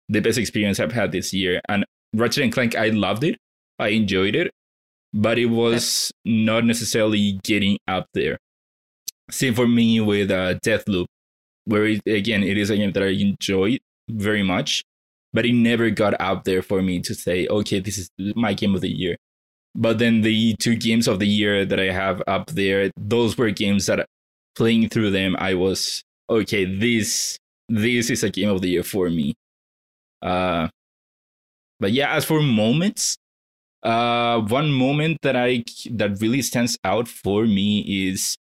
the 0.09 0.21
best 0.21 0.39
experience 0.39 0.81
I've 0.81 0.93
had 0.93 1.13
this 1.13 1.35
year. 1.35 1.61
And 1.69 1.85
Ratchet 2.15 2.45
and 2.45 2.53
Clank, 2.53 2.75
I 2.75 2.89
loved 2.89 3.23
it, 3.23 3.37
I 3.79 3.89
enjoyed 3.89 4.35
it, 4.35 4.51
but 5.13 5.39
it 5.39 5.47
was 5.47 6.13
not 6.25 6.65
necessarily 6.65 7.41
getting 7.43 7.79
up 7.89 8.07
there. 8.15 8.39
Same 9.31 9.55
for 9.55 9.67
me 9.67 10.01
with 10.01 10.31
uh, 10.31 10.55
Deathloop 10.65 11.07
where 11.69 11.85
it, 11.85 12.01
again 12.07 12.43
it 12.43 12.57
is 12.57 12.71
a 12.71 12.77
game 12.77 12.93
that 12.93 13.03
I 13.03 13.09
enjoyed 13.09 13.81
very 14.09 14.43
much, 14.43 14.83
but 15.33 15.45
it 15.45 15.53
never 15.53 15.91
got 15.91 16.19
out 16.21 16.45
there 16.45 16.63
for 16.63 16.83
me 16.83 17.01
to 17.01 17.15
say, 17.15 17.47
okay, 17.47 17.79
this 17.79 17.99
is 17.99 18.11
my 18.35 18.55
game 18.55 18.75
of 18.75 18.81
the 18.81 18.91
year. 18.91 19.17
But 19.75 19.99
then 19.99 20.23
the 20.23 20.55
two 20.57 20.77
games 20.77 21.07
of 21.07 21.19
the 21.19 21.29
year 21.29 21.65
that 21.67 21.79
I 21.79 21.93
have 21.93 22.23
up 22.27 22.47
there, 22.51 22.91
those 22.97 23.37
were 23.37 23.51
games 23.51 23.87
that 23.87 24.07
playing 24.57 24.89
through 24.89 25.11
them, 25.11 25.37
I 25.39 25.55
was 25.55 26.03
okay. 26.31 26.65
This 26.65 27.39
this 27.69 28.09
is 28.09 28.25
a 28.25 28.31
game 28.31 28.49
of 28.49 28.63
the 28.63 28.71
year 28.71 28.83
for 28.83 29.11
me. 29.11 29.35
Uh, 30.23 30.69
but 31.79 31.93
yeah, 31.93 32.15
as 32.15 32.25
for 32.25 32.41
moments, 32.41 33.19
uh, 33.83 34.41
one 34.41 34.73
moment 34.73 35.19
that 35.23 35.37
I 35.37 35.65
that 35.91 36.21
really 36.21 36.43
stands 36.43 36.79
out 36.85 37.09
for 37.09 37.45
me 37.47 38.09
is 38.09 38.37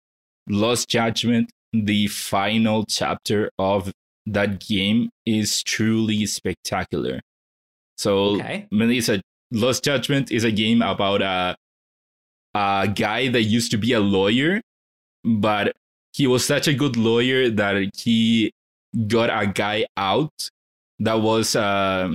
Lost 0.48 0.88
Judgment 0.88 1.50
the 1.72 2.06
final 2.08 2.84
chapter 2.86 3.50
of 3.58 3.92
that 4.26 4.60
game 4.60 5.10
is 5.26 5.62
truly 5.62 6.26
spectacular. 6.26 7.20
So, 7.96 8.36
Okay. 8.36 8.66
Melissa, 8.70 9.20
Lost 9.50 9.84
Judgment 9.84 10.30
is 10.30 10.44
a 10.44 10.52
game 10.52 10.82
about 10.82 11.22
a, 11.22 11.56
a 12.54 12.88
guy 12.94 13.28
that 13.28 13.42
used 13.42 13.70
to 13.72 13.78
be 13.78 13.92
a 13.92 14.00
lawyer, 14.00 14.60
but 15.24 15.72
he 16.12 16.26
was 16.26 16.46
such 16.46 16.68
a 16.68 16.74
good 16.74 16.96
lawyer 16.96 17.50
that 17.50 17.90
he 17.96 18.50
got 19.06 19.30
a 19.30 19.46
guy 19.46 19.86
out 19.96 20.32
that 21.00 21.20
was 21.20 21.54
uh, 21.54 22.14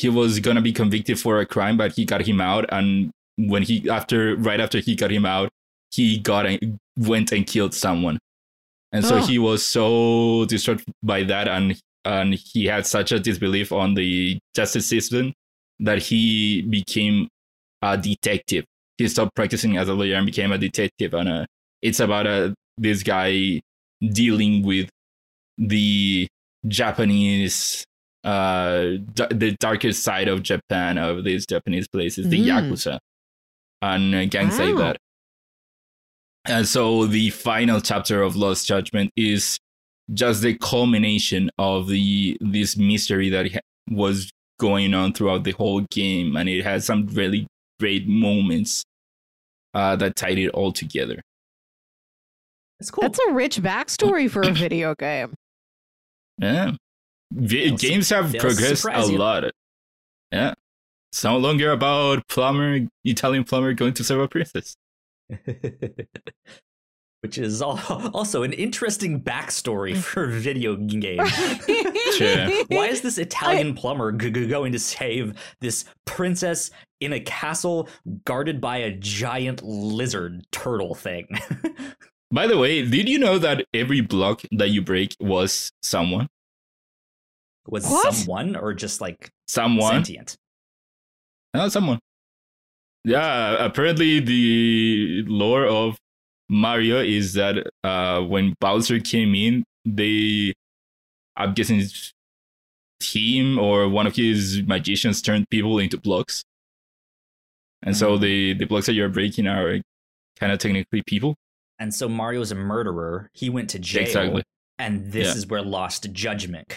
he 0.00 0.08
was 0.10 0.40
gonna 0.40 0.60
be 0.60 0.72
convicted 0.72 1.18
for 1.18 1.40
a 1.40 1.46
crime, 1.46 1.76
but 1.76 1.92
he 1.96 2.04
got 2.04 2.22
him 2.30 2.40
out, 2.40 2.64
and 2.70 3.10
when 3.52 3.62
he 3.62 3.88
after 3.98 4.36
right 4.36 4.60
after 4.60 4.78
he 4.86 4.94
got 4.94 5.10
him 5.10 5.24
out, 5.36 5.48
he 5.90 6.18
got 6.18 6.44
and 6.46 6.76
went 6.98 7.32
and 7.32 7.46
killed 7.46 7.74
someone, 7.74 8.18
and 8.92 9.02
so 9.04 9.16
Oh. 9.18 9.26
he 9.26 9.38
was 9.38 9.60
so 9.76 9.86
distraught 10.52 10.82
by 11.02 11.22
that, 11.24 11.48
and 11.48 11.80
and 12.04 12.34
he 12.34 12.66
had 12.66 12.86
such 12.86 13.10
a 13.12 13.18
disbelief 13.18 13.72
on 13.72 13.94
the 13.94 14.38
justice 14.54 14.86
system 14.88 15.32
that 15.80 15.98
he 16.08 16.62
became 16.62 17.28
a 17.82 17.96
detective. 17.98 18.64
He 18.98 19.08
stopped 19.08 19.34
practicing 19.34 19.76
as 19.76 19.88
a 19.88 19.94
lawyer 19.94 20.16
and 20.16 20.26
became 20.26 20.52
a 20.52 20.58
detective, 20.58 21.14
and 21.14 21.28
uh, 21.28 21.46
it's 21.82 22.00
about 22.00 22.26
uh, 22.26 22.50
this 22.78 23.02
guy 23.02 23.60
dealing 24.20 24.62
with 24.62 24.88
the 25.58 26.28
Japanese 26.68 27.84
uh 28.26 28.96
d- 29.14 29.26
the 29.30 29.56
darkest 29.60 30.02
side 30.02 30.28
of 30.28 30.42
Japan 30.42 30.98
of 30.98 31.24
these 31.24 31.46
Japanese 31.46 31.86
places, 31.88 32.28
the 32.28 32.38
Mm. 32.40 32.46
yakuza 32.70 32.98
and 33.82 34.14
uh, 34.14 34.24
gangs 34.26 34.58
like 34.58 34.74
Wow. 34.74 34.78
that. 34.92 34.96
And 36.48 36.66
so 36.66 37.06
the 37.06 37.30
final 37.30 37.80
chapter 37.80 38.22
of 38.22 38.36
Lost 38.36 38.66
Judgment 38.66 39.10
is 39.16 39.58
just 40.14 40.42
the 40.42 40.54
culmination 40.54 41.50
of 41.58 41.88
the 41.88 42.36
this 42.40 42.76
mystery 42.76 43.28
that 43.30 43.52
ha- 43.52 43.60
was 43.90 44.30
going 44.58 44.94
on 44.94 45.12
throughout 45.12 45.44
the 45.44 45.52
whole 45.52 45.82
game, 45.90 46.36
and 46.36 46.48
it 46.48 46.62
has 46.64 46.86
some 46.86 47.06
really 47.08 47.46
great 47.80 48.06
moments 48.08 48.82
uh, 49.74 49.94
that 49.96 50.16
tied 50.16 50.38
it 50.38 50.48
all 50.50 50.72
together. 50.72 51.20
That's 52.78 52.90
cool. 52.90 53.02
That's 53.02 53.18
a 53.28 53.32
rich 53.32 53.60
backstory 53.60 54.30
for 54.30 54.42
a 54.42 54.52
video 54.64 54.94
game. 54.94 55.34
Yeah. 56.38 56.72
Vi- 57.36 57.68
They'll 57.68 57.76
games 57.76 58.08
have 58.10 58.34
progressed 58.34 58.86
a 58.86 59.06
you. 59.06 59.18
lot. 59.18 59.44
Yeah. 60.32 60.54
It's 61.12 61.22
no 61.22 61.38
longer 61.38 61.70
about 61.70 62.26
plumber, 62.28 62.88
Italian 63.04 63.44
plumber 63.44 63.72
going 63.74 63.94
to 63.94 64.04
serve 64.04 64.20
a 64.20 64.28
princess. 64.28 64.76
which 67.26 67.38
is 67.38 67.60
also 67.60 68.44
an 68.44 68.52
interesting 68.52 69.20
backstory 69.20 69.94
mm. 69.94 69.98
for 69.98 70.26
video 70.26 70.76
games. 70.76 71.30
Sure. 72.16 72.48
Why 72.68 72.86
is 72.86 73.02
this 73.02 73.18
Italian 73.18 73.74
plumber 73.74 74.10
g- 74.12 74.30
g- 74.30 74.46
going 74.46 74.72
to 74.72 74.78
save 74.78 75.34
this 75.60 75.84
princess 76.06 76.70
in 77.00 77.12
a 77.12 77.20
castle 77.20 77.90
guarded 78.24 78.58
by 78.58 78.78
a 78.78 78.92
giant 78.92 79.62
lizard 79.62 80.46
turtle 80.50 80.94
thing? 80.94 81.28
By 82.30 82.46
the 82.46 82.56
way, 82.56 82.88
did 82.88 83.08
you 83.08 83.18
know 83.18 83.38
that 83.38 83.66
every 83.74 84.00
block 84.00 84.42
that 84.52 84.70
you 84.70 84.80
break 84.80 85.14
was 85.20 85.72
someone? 85.82 86.28
Was 87.68 87.84
What? 87.86 88.14
someone 88.14 88.56
or 88.56 88.72
just 88.74 89.00
like 89.00 89.28
Someone? 89.48 89.92
sentient? 90.04 90.36
No, 91.54 91.68
someone. 91.68 91.98
Yeah, 93.04 93.64
apparently 93.64 94.20
the 94.20 95.22
lore 95.26 95.64
of 95.66 95.96
Mario 96.48 97.00
is 97.00 97.34
that 97.34 97.66
uh, 97.84 98.20
when 98.22 98.54
Bowser 98.60 99.00
came 99.00 99.34
in, 99.34 99.64
they, 99.84 100.52
I'm 101.36 101.54
guessing 101.54 101.76
his 101.76 102.12
team 103.00 103.58
or 103.58 103.88
one 103.88 104.06
of 104.06 104.16
his 104.16 104.62
magicians 104.66 105.22
turned 105.22 105.48
people 105.50 105.78
into 105.78 105.98
blocks. 106.00 106.42
And 107.82 107.96
so 107.96 108.16
Mhm. 108.16 108.20
the, 108.20 108.54
the 108.54 108.64
blocks 108.64 108.86
that 108.86 108.94
you're 108.94 109.08
breaking 109.08 109.46
are 109.46 109.80
kind 110.40 110.50
of 110.52 110.58
technically 110.58 111.02
people. 111.06 111.36
And 111.78 111.94
so 111.94 112.08
Mario 112.08 112.40
is 112.40 112.50
a 112.50 112.54
murderer. 112.56 113.28
He 113.34 113.50
went 113.50 113.70
to 113.70 113.78
jail. 113.78 114.02
Exactly. 114.02 114.42
And 114.78 115.10
this 115.10 115.28
Yeah. 115.28 115.34
is 115.34 115.46
where 115.46 115.62
Lost 115.62 116.12
Judgment 116.12 116.74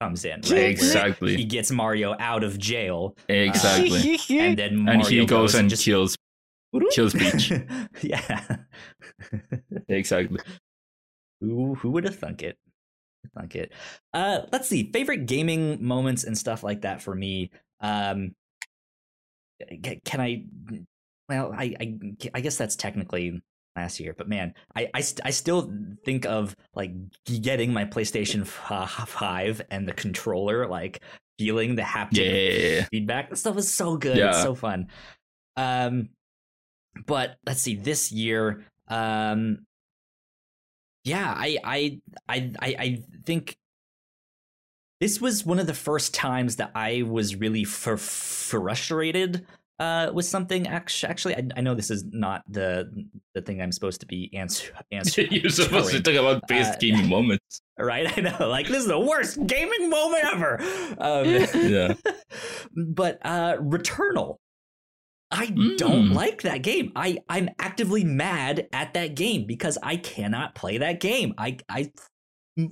comes 0.00 0.24
in. 0.24 0.40
Right? 0.42 0.70
Exactly. 0.70 1.32
Where 1.32 1.38
He 1.38 1.44
gets 1.44 1.70
Mario 1.72 2.14
out 2.20 2.44
of 2.44 2.58
jail. 2.58 3.16
Exactly. 3.28 4.18
And 4.38 4.56
then 4.56 4.76
Mario 4.76 5.00
and 5.00 5.08
he 5.08 5.26
goes 5.26 5.54
and 5.56 5.68
just 5.68 5.84
kills. 5.84 6.16
kills 6.92 7.12
Peach. 7.12 7.50
yeah. 8.02 8.56
Exactly. 9.88 10.38
Who 11.40 11.74
who 11.74 11.90
would 11.90 12.04
have 12.04 12.16
thunk 12.16 12.42
it? 12.42 12.56
Thunk 13.36 13.56
it. 13.56 13.72
Uh, 14.14 14.42
let's 14.52 14.68
see. 14.68 14.90
Favorite 14.92 15.26
gaming 15.26 15.84
moments 15.84 16.22
and 16.24 16.38
stuff 16.38 16.62
like 16.62 16.82
that 16.82 17.02
for 17.02 17.14
me. 17.14 17.50
Um, 17.80 18.34
can 20.04 20.20
I? 20.20 20.44
Well, 21.28 21.52
I 21.52 21.74
I, 21.80 21.98
I 22.34 22.40
guess 22.40 22.56
that's 22.56 22.76
technically 22.76 23.40
last 23.76 24.00
year, 24.00 24.14
but 24.16 24.28
man, 24.28 24.54
I 24.74 24.88
I, 24.94 25.00
st- 25.00 25.20
I 25.24 25.30
still 25.30 25.72
think 26.04 26.26
of 26.26 26.56
like 26.74 26.92
getting 27.24 27.72
my 27.72 27.84
PlayStation 27.84 28.46
Five 28.46 29.62
and 29.70 29.88
the 29.88 29.92
controller, 29.92 30.66
like 30.66 31.00
feeling 31.38 31.74
the 31.76 31.82
haptic 31.82 32.78
Yeah. 32.78 32.84
feedback. 32.90 33.30
That 33.30 33.36
stuff 33.36 33.56
is 33.56 33.72
so 33.72 33.96
good. 33.96 34.18
It's 34.18 34.42
so 34.42 34.54
fun. 34.54 34.88
Um, 35.56 36.10
but 37.06 37.36
let's 37.46 37.60
see. 37.60 37.76
This 37.76 38.12
year, 38.12 38.64
um, 38.88 39.64
yeah, 41.04 41.32
I, 41.36 41.58
I, 41.64 42.00
I, 42.28 42.52
I, 42.60 42.76
I 42.78 43.02
think 43.24 43.56
this 45.00 45.18
was 45.20 45.46
one 45.46 45.58
of 45.58 45.66
the 45.66 45.72
first 45.74 46.12
times 46.12 46.56
that 46.56 46.72
I 46.74 47.02
was 47.02 47.36
really 47.36 47.64
fr- 47.64 47.96
frustrated 47.96 49.46
uh, 49.80 50.10
with 50.12 50.26
something. 50.26 50.66
Actually, 50.68 51.10
actually, 51.10 51.34
I, 51.36 51.48
I 51.56 51.60
know 51.62 51.74
this 51.74 51.90
is 51.90 52.04
not 52.12 52.42
the 52.48 52.88
the 53.34 53.40
thing 53.42 53.60
I'm 53.60 53.72
supposed 53.72 54.00
to 54.02 54.06
be 54.06 54.30
answer 54.34 54.72
answer. 54.92 55.22
You're 55.30 55.50
supposed 55.50 55.90
to 55.92 56.00
talk 56.00 56.14
about 56.14 56.46
best 56.46 56.74
Uh, 56.74 56.78
gaming 56.78 57.08
moments. 57.08 57.62
right? 57.78 58.06
I 58.16 58.20
know, 58.20 58.48
like 58.48 58.68
this 58.68 58.82
is 58.82 58.86
the 58.88 59.00
worst 59.00 59.44
gaming 59.46 59.90
moment 59.90 60.24
ever. 60.32 60.60
Um, 60.98 61.24
Yeah. 61.74 61.94
but 62.76 63.18
uh 63.24 63.56
Returnal. 63.58 64.36
I 65.32 65.46
don't 65.78 66.08
Mm. 66.10 66.14
like 66.14 66.42
that 66.42 66.62
game. 66.62 66.90
I 66.96 67.18
I'm 67.28 67.48
actively 67.58 68.02
mad 68.04 68.68
at 68.72 68.94
that 68.94 69.14
game 69.14 69.46
because 69.46 69.78
I 69.82 69.96
cannot 69.96 70.54
play 70.56 70.78
that 70.78 70.98
game. 71.00 71.34
I 71.38 71.58
I 71.68 71.92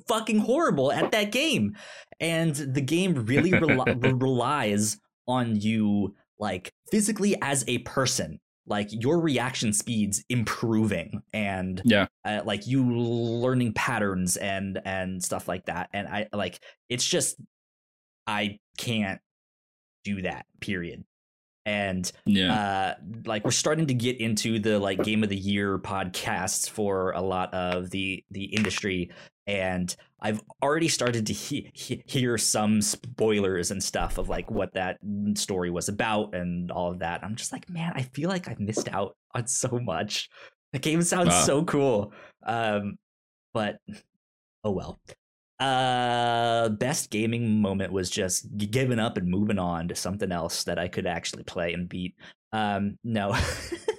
fucking 0.08 0.40
horrible 0.40 0.90
at 0.92 1.12
that 1.12 1.30
game. 1.32 1.76
And 2.20 2.54
the 2.54 2.80
game 2.80 3.14
really 3.26 3.52
rel- 3.52 3.84
relies 4.02 4.98
on 5.28 5.54
you 5.60 6.16
like 6.38 6.72
physically 6.90 7.36
as 7.42 7.64
a 7.68 7.78
person. 7.78 8.38
Like 8.66 8.88
your 8.90 9.18
reaction 9.18 9.72
speeds 9.72 10.22
improving 10.28 11.22
and 11.32 11.80
Yeah. 11.86 12.06
uh, 12.26 12.42
like 12.44 12.66
you 12.66 12.84
learning 12.86 13.72
patterns 13.72 14.36
and 14.36 14.78
and 14.84 15.24
stuff 15.24 15.48
like 15.48 15.64
that 15.66 15.88
and 15.94 16.06
i 16.06 16.26
like 16.34 16.58
it's 16.90 17.06
just 17.06 17.36
i 18.26 18.58
can't 18.76 19.22
do 20.04 20.20
that 20.20 20.44
period 20.60 21.02
and 21.64 22.12
Yeah. 22.26 22.52
uh 22.52 22.94
like 23.24 23.44
we're 23.46 23.52
starting 23.52 23.86
to 23.86 23.94
get 23.94 24.20
into 24.20 24.58
the 24.58 24.78
like 24.78 25.02
game 25.02 25.22
of 25.22 25.30
the 25.30 25.36
year 25.38 25.78
podcasts 25.78 26.68
for 26.68 27.12
a 27.12 27.22
lot 27.22 27.54
of 27.54 27.88
the 27.88 28.22
the 28.30 28.44
industry 28.44 29.10
and 29.46 29.96
i've 30.20 30.40
already 30.62 30.88
started 30.88 31.26
to 31.26 31.32
he- 31.32 31.70
he- 31.74 32.02
hear 32.06 32.36
some 32.38 32.80
spoilers 32.82 33.70
and 33.70 33.82
stuff 33.82 34.18
of 34.18 34.28
like 34.28 34.50
what 34.50 34.72
that 34.74 34.98
story 35.34 35.70
was 35.70 35.88
about 35.88 36.34
and 36.34 36.70
all 36.70 36.90
of 36.90 36.98
that. 36.98 37.22
I'm 37.22 37.36
just 37.36 37.52
like 37.52 37.68
man 37.70 37.92
i 37.94 38.02
feel 38.02 38.28
like 38.28 38.48
i've 38.48 38.60
missed 38.60 38.88
out 38.88 39.16
on 39.34 39.46
so 39.46 39.78
much. 39.82 40.28
The 40.72 40.78
game 40.78 41.02
sounds 41.02 41.28
Wow. 41.28 41.42
so 41.44 41.64
cool. 41.64 42.12
Um 42.44 42.98
but 43.54 43.76
oh 44.64 44.72
well. 44.72 45.00
Uh 45.60 46.68
best 46.70 47.10
gaming 47.10 47.60
moment 47.60 47.92
was 47.92 48.10
just 48.10 48.46
giving 48.56 48.98
up 48.98 49.16
and 49.16 49.28
moving 49.28 49.58
on 49.58 49.88
to 49.88 49.94
something 49.94 50.30
else 50.32 50.64
that 50.64 50.78
i 50.78 50.86
could 50.88 51.06
actually 51.06 51.42
play 51.44 51.72
and 51.72 51.88
beat. 51.88 52.14
Um 52.52 52.98
no 53.04 53.36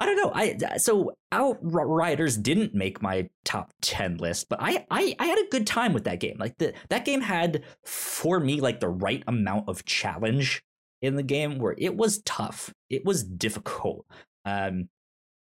i 0.00 0.06
don't 0.06 0.16
know 0.16 0.32
i 0.34 0.56
so 0.76 1.12
outriders 1.32 2.36
didn't 2.36 2.74
make 2.74 3.02
my 3.02 3.28
top 3.44 3.72
10 3.82 4.18
list 4.18 4.48
but 4.48 4.60
I, 4.62 4.86
I 4.90 5.16
i 5.18 5.26
had 5.26 5.38
a 5.38 5.48
good 5.50 5.66
time 5.66 5.92
with 5.92 6.04
that 6.04 6.20
game. 6.20 6.36
Like 6.38 6.58
the 6.58 6.74
that 6.88 7.04
game 7.04 7.20
had 7.20 7.64
for 7.84 8.38
me 8.40 8.60
like 8.60 8.80
the 8.80 8.88
right 8.88 9.22
amount 9.26 9.68
of 9.68 9.84
challenge 9.84 10.62
in 11.02 11.16
the 11.16 11.22
game 11.22 11.58
where 11.58 11.74
it 11.76 11.96
was 11.96 12.22
tough 12.22 12.72
it 12.88 13.04
was 13.04 13.24
difficult 13.24 14.06
um 14.44 14.88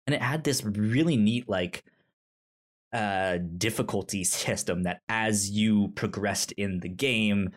and 0.05 0.13
it 0.13 0.21
had 0.21 0.43
this 0.43 0.63
really 0.63 1.17
neat 1.17 1.47
like 1.49 1.83
uh 2.93 3.37
difficulty 3.57 4.23
system 4.23 4.83
that 4.83 5.01
as 5.09 5.49
you 5.49 5.89
progressed 5.89 6.51
in 6.53 6.79
the 6.79 6.89
game 6.89 7.51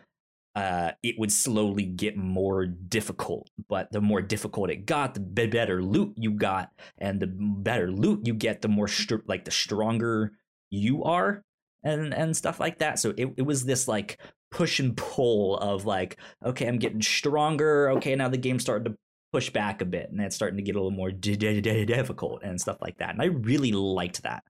uh 0.55 0.91
it 1.01 1.15
would 1.17 1.31
slowly 1.31 1.85
get 1.85 2.17
more 2.17 2.65
difficult. 2.65 3.49
But 3.69 3.91
the 3.91 4.01
more 4.01 4.21
difficult 4.21 4.69
it 4.69 4.85
got 4.85 5.13
the 5.13 5.47
better 5.47 5.81
loot 5.81 6.13
you 6.17 6.31
got. 6.31 6.69
And 6.97 7.19
the 7.19 7.27
better 7.27 7.91
loot 7.91 8.25
you 8.25 8.33
get 8.33 8.61
the 8.61 8.67
more 8.67 8.87
str- 8.87 9.25
like 9.27 9.45
the 9.45 9.51
stronger 9.51 10.33
you 10.69 11.03
are 11.03 11.43
and 11.83 12.13
and 12.13 12.35
stuff 12.35 12.59
like 12.59 12.79
that. 12.79 12.99
So 12.99 13.13
it, 13.17 13.29
it 13.37 13.43
was 13.43 13.65
this 13.65 13.87
like 13.87 14.19
push 14.51 14.79
and 14.81 14.97
pull 14.97 15.57
of 15.59 15.85
like 15.85 16.17
okay 16.45 16.67
i'm 16.67 16.77
getting 16.77 17.01
stronger. 17.01 17.89
Okay 17.91 18.15
now 18.15 18.27
the 18.27 18.37
game's 18.37 18.63
starting 18.63 18.91
to 18.91 18.97
push 19.31 19.49
back 19.49 19.81
a 19.81 19.85
bit 19.85 20.09
and 20.11 20.19
it's 20.19 20.35
starting 20.35 20.57
to 20.57 20.63
get 20.63 20.75
a 20.75 20.77
little 20.77 20.91
more 20.91 21.11
di- 21.11 21.37
di- 21.37 21.61
di- 21.61 21.85
difficult 21.85 22.43
and 22.43 22.59
stuff 22.59 22.77
like 22.81 22.97
that. 22.97 23.11
And 23.11 23.21
i 23.21 23.25
really 23.25 23.71
liked 23.71 24.23
that. 24.23 24.43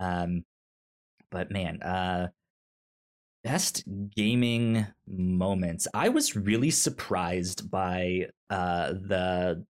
Um 0.00 0.44
but 1.30 1.50
man 1.50 1.82
uh 1.82 2.28
best 3.44 3.84
gaming 4.16 4.86
moments. 5.06 5.86
I 5.94 6.08
was 6.08 6.34
really 6.34 6.70
surprised 6.70 7.70
by 7.70 8.28
uh 8.50 8.92
the 8.92 9.64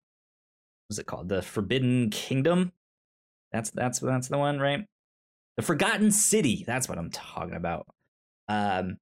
what's 0.87 0.99
it 0.99 1.07
called? 1.07 1.29
The 1.29 1.43
forbidden 1.43 2.11
kingdom? 2.11 2.73
That's 3.51 3.71
that's 3.71 3.99
that's 3.99 4.29
the 4.29 4.39
one 4.39 4.61
right? 4.61 4.85
The 5.57 5.63
forgotten 5.63 6.13
city. 6.13 6.65
That's 6.67 6.89
what 6.89 6.99
i'm 6.99 7.11
talking 7.11 7.55
about. 7.55 7.87
Um 8.49 8.99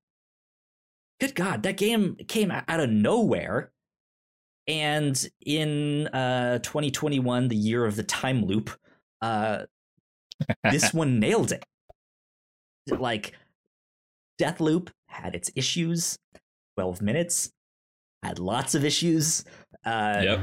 good 1.21 1.35
god 1.35 1.65
that 1.65 1.77
game 1.77 2.17
came 2.29 2.51
out 2.51 2.81
of 2.81 2.89
nowhere. 2.89 3.73
And 4.69 5.29
in 5.45 6.07
uh 6.09 6.61
2021 6.61 7.49
the 7.49 7.57
year 7.57 7.85
of 7.85 7.97
the 7.97 8.05
time 8.05 8.45
loop 8.45 8.71
uh 9.21 9.65
this 10.71 10.95
one 10.95 11.19
nailed 11.19 11.51
it. 11.51 11.65
Like 12.89 13.35
deathloop 14.41 14.89
had 15.07 15.35
its 15.35 15.51
issues 15.55 16.19
12 16.77 17.03
minutes 17.03 17.51
had 18.23 18.39
lots 18.39 18.75
of 18.75 18.85
issues. 18.85 19.45
Uh 19.85 20.21
yep. 20.23 20.41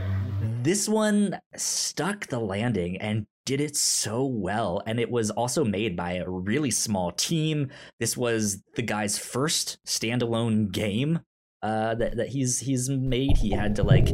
this 0.63 0.89
one 0.89 1.39
stuck 1.55 2.27
the 2.27 2.39
landing 2.39 2.97
and 2.97 3.27
did 3.45 3.61
it 3.61 3.75
so 3.75 4.25
well 4.25 4.81
and 4.87 4.99
it 4.99 5.09
was 5.09 5.29
also 5.31 5.63
made 5.63 5.95
by 5.95 6.13
a 6.13 6.29
really 6.29 6.71
small 6.71 7.11
team. 7.11 7.69
This 7.99 8.17
was 8.17 8.63
the 8.75 8.81
guy's 8.81 9.17
first 9.17 9.77
standalone 9.85 10.71
game 10.71 11.19
uh 11.61 11.95
that, 11.95 12.17
that 12.17 12.29
he's 12.29 12.59
he's 12.59 12.89
made. 12.89 13.37
He 13.37 13.51
had 13.51 13.75
to 13.75 13.83
like 13.83 14.07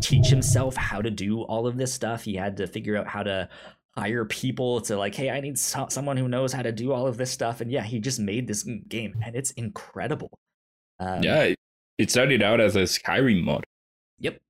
teach 0.00 0.28
himself 0.28 0.76
how 0.76 1.02
to 1.02 1.10
do 1.10 1.42
all 1.42 1.66
of 1.66 1.76
this 1.76 1.92
stuff. 1.92 2.24
He 2.24 2.34
had 2.34 2.56
to 2.56 2.66
figure 2.66 2.96
out 2.96 3.06
how 3.06 3.22
to 3.22 3.48
hire 4.00 4.24
people 4.24 4.80
to 4.80 4.96
like 4.96 5.14
hey 5.14 5.30
i 5.30 5.40
need 5.40 5.58
so- 5.58 5.88
someone 5.90 6.16
who 6.16 6.28
knows 6.28 6.52
how 6.52 6.62
to 6.62 6.72
do 6.72 6.92
all 6.92 7.06
of 7.06 7.16
this 7.16 7.30
stuff 7.30 7.60
and 7.60 7.70
yeah 7.70 7.82
he 7.82 7.98
just 7.98 8.18
made 8.18 8.46
this 8.46 8.62
game 8.88 9.14
and 9.24 9.36
it's 9.36 9.50
incredible 9.52 10.30
um, 11.00 11.22
yeah. 11.22 11.54
It, 11.98 12.10
started 12.10 12.42
out 12.42 12.60
as 12.60 12.76
a 12.76 12.82
Skyrim 12.82 13.42
mod. 13.42 13.64
Yep. 14.20 14.40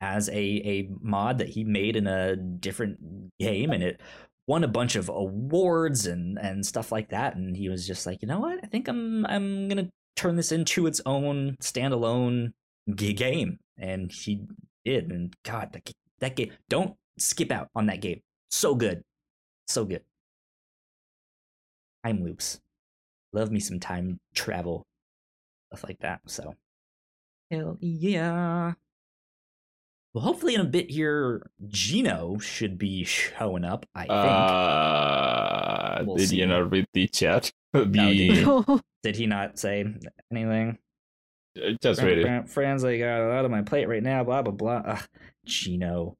As 0.00 0.28
a 0.28 0.34
a 0.34 0.88
mod 1.00 1.38
that 1.38 1.48
he 1.48 1.64
made 1.64 1.96
in 1.96 2.06
a 2.06 2.36
different 2.36 2.98
game 3.38 3.70
and 3.70 3.82
it 3.82 4.00
won 4.46 4.62
a 4.62 4.68
bunch 4.68 4.94
of 4.94 5.08
awards 5.08 6.06
and 6.06 6.38
and 6.38 6.64
stuff 6.64 6.92
like 6.92 7.08
that 7.08 7.34
and 7.34 7.56
he 7.56 7.68
was 7.68 7.86
just 7.86 8.06
like 8.06 8.22
you 8.22 8.28
know 8.28 8.38
what 8.38 8.60
i 8.62 8.66
think 8.68 8.86
i'm 8.86 9.26
i'm 9.26 9.66
gonna 9.68 9.88
turn 10.14 10.36
this 10.36 10.52
into 10.52 10.86
its 10.86 11.00
own 11.04 11.56
standalone 11.60 12.52
g- 12.94 13.12
game 13.12 13.58
and 13.76 14.12
he 14.12 14.40
did 14.84 15.10
and 15.10 15.34
god 15.44 15.72
that, 15.72 15.90
that 16.20 16.36
game 16.36 16.52
don't 16.68 16.94
skip 17.18 17.50
out 17.50 17.68
on 17.74 17.86
that 17.86 18.00
game 18.00 18.20
so 18.56 18.74
good 18.74 19.04
so 19.68 19.84
good 19.84 20.02
time 22.04 22.24
loops 22.24 22.60
love 23.32 23.50
me 23.50 23.60
some 23.60 23.78
time 23.78 24.18
travel 24.34 24.86
stuff 25.68 25.84
like 25.84 25.98
that 26.00 26.20
so 26.26 26.54
hell 27.50 27.76
yeah 27.80 28.72
well 30.14 30.24
hopefully 30.24 30.54
in 30.54 30.60
a 30.62 30.64
bit 30.64 30.90
here 30.90 31.50
gino 31.68 32.38
should 32.38 32.78
be 32.78 33.04
showing 33.04 33.64
up 33.64 33.84
i 33.94 34.00
think 34.00 34.10
Uh, 34.10 36.02
We'll 36.06 36.16
did 36.16 36.28
see. 36.30 36.36
you 36.36 36.46
not 36.46 36.70
read 36.70 36.86
the 36.92 37.06
chat? 37.08 37.50
did 37.74 37.92
the 37.92 38.02
you? 38.04 38.80
did 39.02 39.16
he 39.16 39.26
not 39.26 39.58
say 39.58 39.84
anything 40.30 40.78
just 41.80 42.02
read 42.02 42.18
it. 42.18 42.48
Friends, 42.50 42.84
I 42.84 42.98
got 42.98 43.22
a 43.22 43.28
lot 43.28 43.44
on 43.46 43.50
my 43.50 43.62
plate 43.62 43.88
right 43.88 44.02
now. 44.02 44.22
Blah 44.24 44.42
blah 44.42 44.52
blah. 44.52 44.82
Ugh, 44.84 45.02
Gino, 45.46 46.14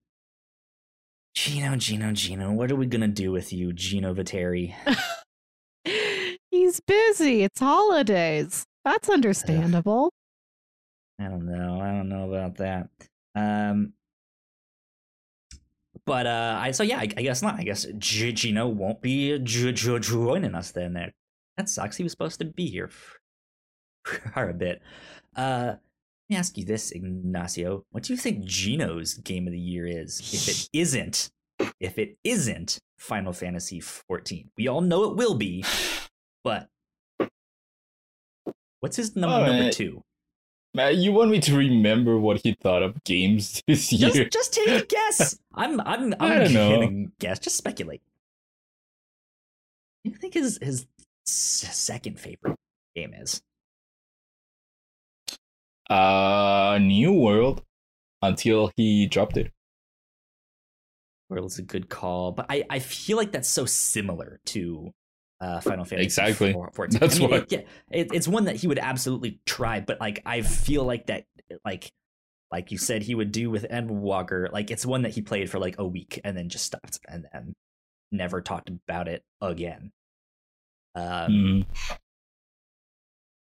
Gino, 1.37 1.77
Gino, 1.77 2.13
Gino. 2.13 2.51
What 2.53 2.73
are 2.73 2.77
we 2.77 2.87
gonna 2.87 3.07
do 3.09 3.31
with 3.31 3.53
you, 3.53 3.73
Gino 3.75 4.15
Viteri? 4.15 4.75
He's 6.51 6.81
busy. 6.81 7.43
It's 7.45 7.61
holidays. 7.61 8.65
That's 8.87 9.11
understandable. 9.11 10.11
I 11.21 11.25
don't 11.25 11.45
know. 11.47 11.79
I 11.81 11.89
don't 11.93 12.09
know 12.09 12.33
about 12.33 12.57
that. 12.57 12.89
Um, 13.35 13.93
but 16.07 16.27
uh, 16.27 16.59
I 16.59 16.71
so 16.71 16.83
yeah, 16.83 16.99
I, 16.99 17.03
I 17.03 17.23
guess 17.23 17.43
not. 17.43 17.57
I 17.61 17.65
guess 17.65 17.87
G- 17.99 18.33
Gino 18.33 18.67
won't 18.69 19.03
be 19.03 19.39
j- 19.41 19.73
j- 19.73 19.99
joining 19.99 20.55
us 20.55 20.71
then. 20.71 20.95
There, 20.95 21.13
that 21.59 21.69
sucks. 21.69 21.99
He 21.99 22.03
was 22.03 22.13
supposed 22.13 22.39
to 22.39 22.47
be 22.47 22.67
here 22.67 22.89
for 24.05 24.49
a 24.49 24.55
bit. 24.55 24.81
Uh, 25.37 25.75
let 26.29 26.35
me 26.35 26.39
ask 26.39 26.59
you 26.59 26.65
this, 26.65 26.91
Ignacio. 26.91 27.85
What 27.91 28.03
do 28.03 28.13
you 28.13 28.17
think 28.17 28.45
Gino's 28.45 29.15
game 29.15 29.47
of 29.47 29.53
the 29.53 29.61
year 29.61 29.87
is? 29.87 30.19
If 30.35 30.49
it 30.49 30.69
isn't, 30.73 31.31
if 31.79 31.99
it 31.99 32.17
isn't 32.25 32.81
Final 32.99 33.33
Fantasy 33.33 33.79
14, 33.79 34.51
we 34.57 34.67
all 34.67 34.81
know 34.81 35.05
it 35.05 35.17
will 35.17 35.37
be, 35.37 35.65
but 36.43 36.69
what's 38.81 38.97
his 38.97 39.15
number, 39.15 39.47
number 39.53 39.71
two? 39.71 40.03
Man, 40.75 40.99
you 40.99 41.13
want 41.13 41.31
me 41.31 41.39
to 41.41 41.57
remember 41.57 42.19
what 42.19 42.41
he 42.43 42.55
thought 42.61 42.83
of 42.83 43.03
games 43.05 43.63
this 43.69 43.93
year? 43.93 44.11
Just, 44.11 44.33
just 44.33 44.53
take 44.55 44.69
a 44.69 44.85
guess. 44.85 45.39
I'm, 45.55 45.81
I'm, 45.87 46.13
I'm 46.15 46.17
I 46.21 46.39
don't 46.41 46.53
know. 46.53 46.81
gonna 46.81 47.05
guess. 47.21 47.39
Just 47.39 47.57
speculate. 47.57 48.03
What 50.03 50.13
you 50.13 50.19
think 50.19 50.35
his 50.35 50.59
his 50.61 50.87
second 51.25 52.19
favorite 52.19 52.57
game 52.97 53.15
is? 53.15 53.41
Uh, 55.89 56.79
New 56.81 57.13
World 57.13 57.63
until 58.23 58.71
he 58.77 59.07
dropped 59.07 59.37
it. 59.37 59.53
World's 61.29 61.59
a 61.59 61.63
good 61.63 61.89
call, 61.89 62.33
but 62.33 62.47
I, 62.49 62.65
I 62.71 62.79
feel 62.79 63.17
like 63.17 63.33
that's 63.33 63.49
so 63.49 63.67
similar 63.67 64.41
to 64.47 64.93
uh, 65.41 65.61
Final 65.61 65.85
Fantasy. 65.85 66.05
Exactly. 66.05 66.53
14. 66.53 66.99
That's 67.01 67.17
I 67.17 67.19
mean, 67.19 67.31
why. 67.31 67.37
it- 67.39 67.53
yeah, 67.53 67.61
it, 67.91 68.09
it's 68.13 68.29
one 68.29 68.45
that 68.45 68.57
he 68.57 68.69
would 68.69 68.79
absolutely 68.79 69.41
try, 69.45 69.81
but 69.81 70.01
like 70.01 70.23
I 70.25 70.43
feel 70.43 70.85
like 70.85 71.07
that, 71.07 71.25
like 71.65 71.91
like 72.53 72.71
you 72.71 72.79
said, 72.79 73.03
he 73.03 73.15
would 73.15 73.33
do 73.33 73.51
with 73.51 73.67
Endwalker. 73.69 74.51
Like 74.53 74.71
it's 74.71 74.87
one 74.87 75.03
that 75.03 75.13
he 75.15 75.21
played 75.21 75.51
for 75.51 75.59
like 75.59 75.79
a 75.79 75.87
week 75.87 76.21
and 76.25 76.37
then 76.37 76.49
just 76.49 76.65
stopped 76.65 77.01
and 77.09 77.27
then 77.33 77.53
never 78.13 78.41
talked 78.41 78.71
about 78.71 79.09
it 79.09 79.23
again. 79.41 79.91
Um, 80.95 81.05
Mm. 81.31 81.67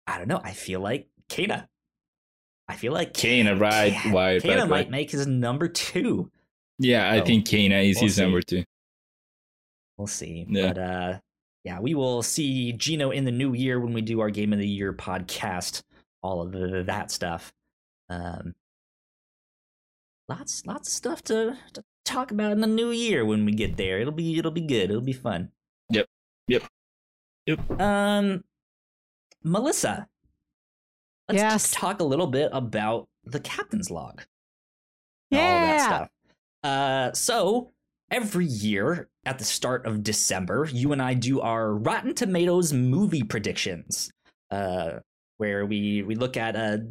I 0.06 0.18
don't 0.18 0.28
know. 0.28 0.40
I 0.42 0.52
feel 0.52 0.80
like 0.80 1.06
Kena. 1.28 1.66
I 2.68 2.76
feel 2.76 2.92
like 2.92 3.14
Kena, 3.14 3.58
right, 3.58 3.92
Ka- 3.94 4.10
right, 4.10 4.42
Kena 4.42 4.58
right, 4.60 4.68
might 4.68 4.70
right. 4.70 4.90
make 4.90 5.10
his 5.10 5.26
number 5.26 5.68
two. 5.68 6.30
Yeah, 6.78 7.10
I 7.10 7.20
Oh, 7.20 7.24
think 7.24 7.46
Kena 7.46 7.88
is 7.88 7.96
we'll 7.96 8.04
his 8.04 8.16
see. 8.16 8.22
number 8.22 8.42
two. 8.42 8.64
We'll 9.96 10.06
see. 10.06 10.46
Yeah. 10.48 10.68
But 10.72 10.78
uh 10.78 11.18
yeah, 11.64 11.80
we 11.80 11.94
will 11.94 12.22
see 12.22 12.72
Gino 12.72 13.10
in 13.10 13.24
the 13.24 13.32
new 13.32 13.52
year 13.52 13.80
when 13.80 13.92
we 13.92 14.00
do 14.00 14.20
our 14.20 14.30
game 14.30 14.52
of 14.52 14.58
the 14.58 14.66
year 14.68 14.92
podcast, 14.92 15.82
all 16.22 16.40
of 16.42 16.52
the, 16.52 16.84
that 16.86 17.10
stuff. 17.10 17.52
Um 18.08 18.54
lots 20.28 20.64
lots 20.66 20.88
of 20.88 20.92
stuff 20.92 21.22
to, 21.24 21.56
to 21.72 21.84
talk 22.04 22.30
about 22.30 22.52
in 22.52 22.60
the 22.60 22.66
new 22.66 22.90
year 22.90 23.24
when 23.24 23.44
we 23.44 23.52
get 23.52 23.76
there. 23.76 23.98
It'll 23.98 24.12
be 24.12 24.38
it'll 24.38 24.50
be 24.50 24.60
good. 24.60 24.90
It'll 24.90 25.00
be 25.02 25.12
fun. 25.12 25.50
Yep. 25.90 26.06
Yep. 26.48 26.62
Yep. 27.46 27.80
Um 27.80 28.44
Melissa. 29.42 30.06
Let's 31.28 31.40
Yes. 31.42 31.70
talk 31.72 32.00
a 32.00 32.04
little 32.04 32.26
bit 32.26 32.48
about 32.52 33.08
the 33.24 33.40
captain's 33.40 33.90
log. 33.90 34.22
and 35.30 35.40
all 35.40 35.46
that 35.60 35.74
Yeah. 35.76 35.86
stuff. 35.86 36.08
Uh, 36.62 37.12
so 37.12 37.72
every 38.10 38.46
year 38.46 39.10
at 39.26 39.38
the 39.38 39.44
start 39.44 39.84
of 39.84 40.02
December, 40.02 40.66
you 40.72 40.92
and 40.92 41.02
I 41.02 41.12
do 41.12 41.42
our 41.42 41.74
Rotten 41.74 42.14
Tomatoes 42.14 42.72
movie 42.72 43.22
predictions, 43.22 44.10
uh, 44.50 45.00
where 45.36 45.66
we 45.66 46.02
we 46.02 46.14
look 46.14 46.38
at 46.38 46.56
a 46.56 46.82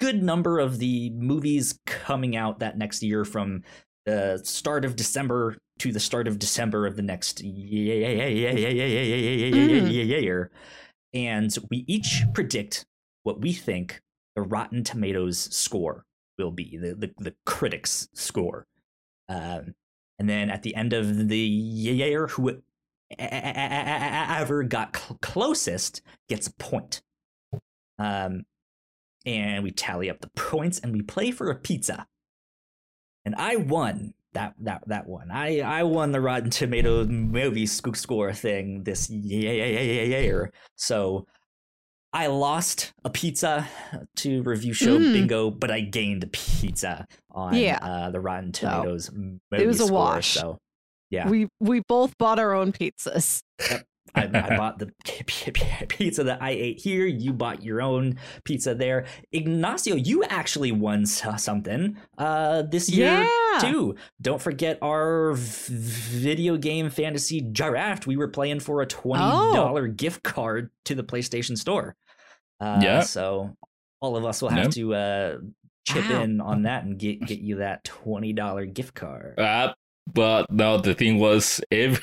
good 0.00 0.22
number 0.22 0.58
of 0.58 0.78
the 0.78 1.10
movies 1.10 1.78
coming 1.84 2.34
out 2.34 2.60
that 2.60 2.78
next 2.78 3.02
year 3.02 3.26
from 3.26 3.62
the 4.06 4.40
start 4.42 4.86
of 4.86 4.96
December 4.96 5.58
to 5.80 5.92
the 5.92 6.00
start 6.00 6.26
of 6.26 6.38
December 6.38 6.86
of 6.86 6.96
the 6.96 7.02
next 7.02 7.42
year, 9.92 10.50
and 11.14 11.58
we 11.70 11.84
each 11.86 12.24
predict 12.32 12.86
what 13.22 13.40
we 13.40 13.52
think 13.52 14.00
the 14.34 14.42
Rotten 14.42 14.84
Tomatoes 14.84 15.38
score 15.54 16.04
will 16.38 16.50
be 16.50 16.76
the 16.76 16.94
the, 16.94 17.10
the 17.18 17.34
critics 17.44 18.08
score. 18.14 18.66
Um, 19.28 19.74
and 20.18 20.28
then 20.28 20.50
at 20.50 20.62
the 20.62 20.74
end 20.74 20.92
of 20.92 21.28
the 21.28 21.38
year 21.38 22.26
who 22.28 22.62
ever 23.18 24.62
got 24.62 24.96
cl- 24.96 25.18
closest 25.20 26.02
gets 26.28 26.46
a 26.46 26.54
point. 26.54 27.02
Um, 27.98 28.44
and 29.24 29.62
we 29.62 29.70
tally 29.70 30.10
up 30.10 30.20
the 30.20 30.30
points 30.34 30.78
and 30.80 30.92
we 30.92 31.02
play 31.02 31.30
for 31.30 31.50
a 31.50 31.56
pizza. 31.56 32.06
And 33.24 33.34
i 33.36 33.56
won 33.56 34.14
that 34.32 34.54
that 34.60 34.82
that 34.86 35.06
one. 35.06 35.30
I 35.30 35.60
i 35.60 35.82
won 35.82 36.12
the 36.12 36.20
rotten 36.20 36.50
tomatoes 36.50 37.08
movie 37.08 37.66
sc- 37.66 37.96
score 37.96 38.32
thing 38.32 38.82
this 38.84 39.10
year. 39.10 40.52
So 40.76 41.26
I 42.12 42.26
lost 42.26 42.92
a 43.04 43.10
pizza 43.10 43.66
to 44.16 44.42
review 44.42 44.74
show 44.74 44.98
Mm. 44.98 45.12
bingo, 45.14 45.50
but 45.50 45.70
I 45.70 45.80
gained 45.80 46.24
a 46.24 46.26
pizza 46.26 47.06
on 47.30 47.54
Yeah. 47.54 47.78
uh, 47.80 48.10
the 48.10 48.20
Rotten 48.20 48.52
So, 48.52 48.68
Tomatoes 48.68 49.10
movie 49.12 49.38
it 49.52 49.66
was 49.66 49.80
a 49.80 49.86
score, 49.86 49.98
wash. 49.98 50.34
So 50.34 50.58
yeah, 51.10 51.28
We 51.28 51.48
we 51.60 51.80
both 51.88 52.16
bought 52.18 52.38
our 52.38 52.52
own 52.54 52.72
pizzas. 52.72 53.42
I, 54.14 54.24
I 54.24 54.56
bought 54.58 54.78
the 54.78 54.92
pizza 55.88 56.24
that 56.24 56.42
I 56.42 56.50
ate 56.50 56.80
here. 56.80 57.06
You 57.06 57.32
bought 57.32 57.62
your 57.62 57.80
own 57.80 58.18
pizza 58.44 58.74
there. 58.74 59.06
Ignacio, 59.32 59.94
you 59.96 60.22
actually 60.24 60.70
won 60.70 61.06
something 61.06 61.96
uh, 62.18 62.60
this 62.62 62.90
year 62.90 63.26
Yeah. 63.54 63.58
too. 63.60 63.94
Don't 64.20 64.42
forget 64.42 64.78
our 64.82 65.32
video 65.34 66.56
game 66.58 66.90
fantasy 66.90 67.40
draft. 67.40 68.06
We 68.06 68.16
were 68.18 68.28
playing 68.28 68.60
for 68.60 68.82
a 68.82 68.86
twenty 68.86 69.22
dollar 69.54 69.88
gift 69.88 70.22
card 70.22 70.70
to 70.84 70.94
the 70.94 71.04
PlayStation 71.04 71.56
Store. 71.56 71.94
Uh, 72.62 72.80
Yeah. 72.82 73.00
So 73.00 73.54
all 74.00 74.16
of 74.16 74.24
us 74.24 74.40
will 74.42 74.50
have 74.50 74.64
Yep. 74.66 74.70
to 74.74 74.94
uh, 74.94 75.38
chip 75.86 76.08
Wow. 76.08 76.22
in 76.22 76.40
on 76.40 76.62
that 76.62 76.84
and 76.84 76.98
get 76.98 77.20
get 77.26 77.40
you 77.40 77.56
that 77.56 77.84
twenty 77.84 78.32
dollar 78.32 78.66
gift 78.66 78.94
card. 78.94 79.38
Uh, 79.38 79.74
but 80.12 80.50
no, 80.50 80.78
the 80.78 80.94
thing 80.94 81.18
was, 81.18 81.60
every, 81.70 82.02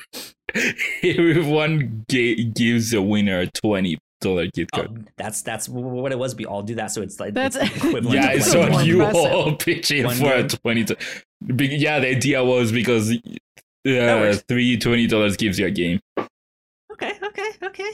everyone 1.04 2.06
ga- 2.10 2.44
gives 2.44 2.94
a 2.94 3.02
winner 3.02 3.42
a 3.42 3.48
twenty 3.48 3.98
dollar 4.22 4.48
gift 4.48 4.72
Oh, 4.74 4.78
card. 4.84 5.10
that's 5.18 5.42
that's 5.42 5.68
what 5.70 6.12
it 6.12 6.18
was. 6.20 6.36
We 6.36 6.46
all 6.46 6.62
do 6.64 6.76
that, 6.76 6.92
so 6.92 7.02
it's 7.02 7.20
like 7.20 7.34
That's- 7.34 7.56
it's 7.68 7.78
equivalent. 7.78 8.16
yeah, 8.16 8.34
to 8.34 8.42
so 8.42 8.70
one- 8.70 8.86
you 8.86 9.04
impressive. 9.04 9.32
all 9.32 9.56
pitch 9.66 9.92
in 9.92 10.06
One 10.06 10.16
for 10.16 10.34
a 10.34 10.48
twenty. 10.48 10.84
To, 10.86 10.98
yeah, 11.48 12.00
the 12.00 12.10
idea 12.10 12.44
was 12.44 12.72
because 12.72 13.12
uh, 13.12 13.18
works. 13.86 14.44
three 14.48 14.78
twenty 14.78 15.08
dollars 15.08 15.38
gives 15.38 15.60
you 15.60 15.68
a 15.68 15.72
game. 15.72 16.00
Okay, 16.92 17.14
okay, 17.24 17.52
okay. 17.64 17.92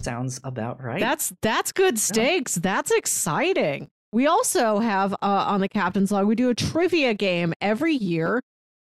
Sounds 0.00 0.40
about 0.44 0.82
right. 0.82 1.00
That's 1.00 1.32
that's 1.42 1.72
good 1.72 1.98
stakes. 1.98 2.54
That's 2.54 2.90
exciting. 2.90 3.88
We 4.12 4.26
also 4.26 4.78
have 4.78 5.12
uh, 5.14 5.16
on 5.22 5.60
the 5.60 5.68
captain's 5.68 6.10
log. 6.10 6.26
We 6.26 6.34
do 6.34 6.50
a 6.50 6.54
trivia 6.54 7.14
game 7.14 7.52
every 7.60 7.94
year. 7.94 8.40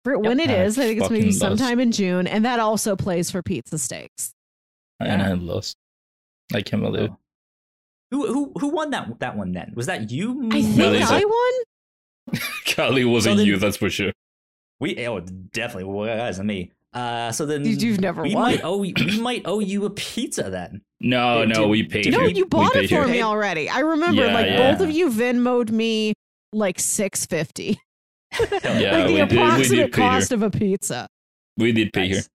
For 0.03 0.17
when 0.17 0.39
it 0.39 0.49
I 0.49 0.63
is, 0.63 0.79
I 0.79 0.83
think 0.83 1.01
it's 1.01 1.09
maybe 1.11 1.31
fucking 1.31 1.39
lost. 1.49 1.59
sometime 1.59 1.79
in 1.79 1.91
June, 1.91 2.25
and 2.25 2.43
that 2.45 2.59
also 2.59 2.95
plays 2.95 3.29
for 3.29 3.43
pizza 3.43 3.77
steaks. 3.77 4.33
And 4.99 5.21
Yeah. 5.21 5.29
I 5.29 5.33
lost. 5.33 5.77
I 6.55 6.61
can't 6.63 6.81
believe. 6.81 7.11
Oh. 7.11 7.17
Who 8.09 8.27
who 8.33 8.51
who 8.59 8.67
won 8.69 8.89
that 8.91 9.19
that 9.19 9.37
one 9.37 9.51
then? 9.51 9.73
Was 9.75 9.85
that 9.85 10.09
you? 10.11 10.47
I 10.51 10.61
think 10.63 10.75
Melissa. 10.77 11.13
I 11.13 11.23
won. 11.23 12.41
Kali 12.65 13.05
wasn't 13.05 13.37
then- 13.37 13.45
you, 13.45 13.57
that's 13.57 13.77
for 13.77 13.89
sure. 13.89 14.11
We 14.79 15.05
oh 15.05 15.19
definitely 15.19 15.83
wasn't 15.83 16.47
me. 16.47 16.71
Uh, 16.93 17.31
so 17.31 17.45
then 17.45 17.63
You- 17.63 17.75
you've 17.77 18.01
never 18.01 18.23
we 18.23 18.33
won. 18.33 18.43
might 18.43 18.63
owe 18.63 18.77
we 18.77 18.93
might 19.19 19.43
owe 19.45 19.59
you 19.59 19.85
a 19.85 19.89
pizza 19.91 20.49
then. 20.49 20.81
No, 21.03 21.45
Did- 21.45 21.55
no, 21.55 21.67
we 21.67 21.83
paid 21.83 22.03
did- 22.03 22.13
No, 22.13 22.19
her. 22.21 22.29
you 22.29 22.45
bought 22.45 22.75
it 22.75 22.89
for 22.89 23.01
her. 23.01 23.07
me 23.07 23.21
already. 23.21 23.69
I 23.69 23.79
remember, 23.79 24.23
Yeah, 24.25 24.33
like 24.33 24.45
yeah. 24.45 24.71
both 24.71 24.81
of 24.81 24.91
you 24.91 25.09
Venmoed 25.09 25.71
me 25.71 26.13
like 26.53 26.79
six 26.79 27.25
fifty, 27.25 27.79
Yeah, 28.39 28.47
like 28.51 28.61
the 28.61 28.67
we 29.07 29.15
did. 29.15 29.31
We 29.31 29.37
approximate 29.37 29.69
did 29.69 29.93
pay 29.93 30.01
her. 30.01 30.09
cost 30.09 30.31
of 30.31 30.41
a 30.43 30.49
pizza. 30.51 31.07
We 31.57 31.71
did 31.71 31.91
pay 31.93 32.09
her. 32.09 32.15
Nice. 32.15 32.29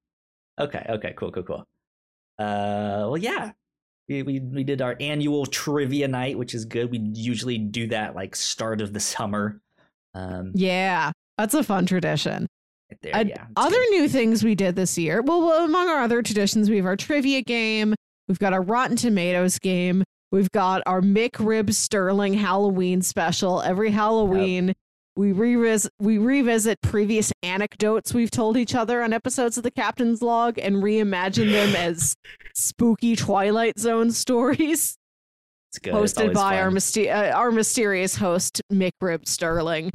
Okay, 0.59 0.85
okay, 0.89 1.15
cool, 1.17 1.31
cool, 1.31 1.43
cool. 1.43 1.65
Uh, 2.39 3.07
well, 3.09 3.17
yeah, 3.17 3.53
we, 4.09 4.23
we 4.23 4.41
we 4.41 4.65
did 4.65 4.83
our 4.83 4.97
annual 5.01 5.47
trivia 5.47 6.09
night, 6.09 6.37
which 6.39 6.55
is 6.55 6.65
good. 6.65 6.91
We 6.91 6.99
usually 6.99 7.59
do 7.59 7.87
that 7.89 8.15
like 8.15 8.35
start 8.37 8.81
of 8.81 8.93
the 8.93 9.01
summer. 9.01 9.61
Um, 10.15 10.53
Yeah, 10.55 11.13
that's 11.39 11.55
a 11.55 11.63
fun 11.63 11.87
tradition. 11.87 12.47
there, 13.03 13.15
And 13.15 13.29
yeah. 13.29 13.47
Other 13.57 13.77
good. 13.77 13.91
new 13.91 14.09
things 14.09 14.43
we 14.43 14.55
did 14.55 14.77
this 14.77 14.97
year. 14.99 15.23
Well, 15.23 15.43
well, 15.43 15.65
among 15.65 15.89
our 15.89 16.01
other 16.03 16.23
traditions, 16.23 16.69
we 16.71 16.77
have 16.79 16.87
our 16.87 16.97
trivia 16.97 17.43
game. 17.43 17.95
We've 18.29 18.39
got 18.39 18.53
our 18.53 18.63
Rotten 18.63 18.97
Tomatoes 18.97 19.59
game. 19.59 20.05
We've 20.33 20.51
got 20.51 20.83
our 20.87 21.01
McRib 21.01 21.73
Sterling 21.73 22.35
Halloween 22.35 23.01
special. 23.03 23.63
Every 23.63 23.91
Halloween, 23.91 24.75
we 25.17 25.33
revisit 25.33 25.93
we 25.99 26.19
revisit 26.19 26.81
previous 26.83 27.33
anecdotes 27.43 28.13
we've 28.13 28.31
told 28.31 28.57
each 28.57 28.75
other 28.75 29.03
on 29.03 29.13
episodes 29.13 29.57
of 29.57 29.63
the 29.63 29.71
Captain's 29.71 30.21
Log 30.21 30.59
and 30.59 30.77
reimagine 30.77 31.51
them 31.53 31.75
as 31.77 32.17
spooky 32.55 33.17
Twilight 33.17 33.79
Zone 33.79 34.11
stories. 34.11 34.99
it's 35.71 35.79
good. 35.79 35.95
Hosted 35.95 36.21
always 36.21 36.35
by 36.35 36.61
our 36.61 36.71
myster- 36.71 37.11
uh, 37.15 37.35
our 37.35 37.51
mysterious 37.51 38.17
host 38.17 38.61
McRib 38.73 39.27
Sterling. 39.27 39.93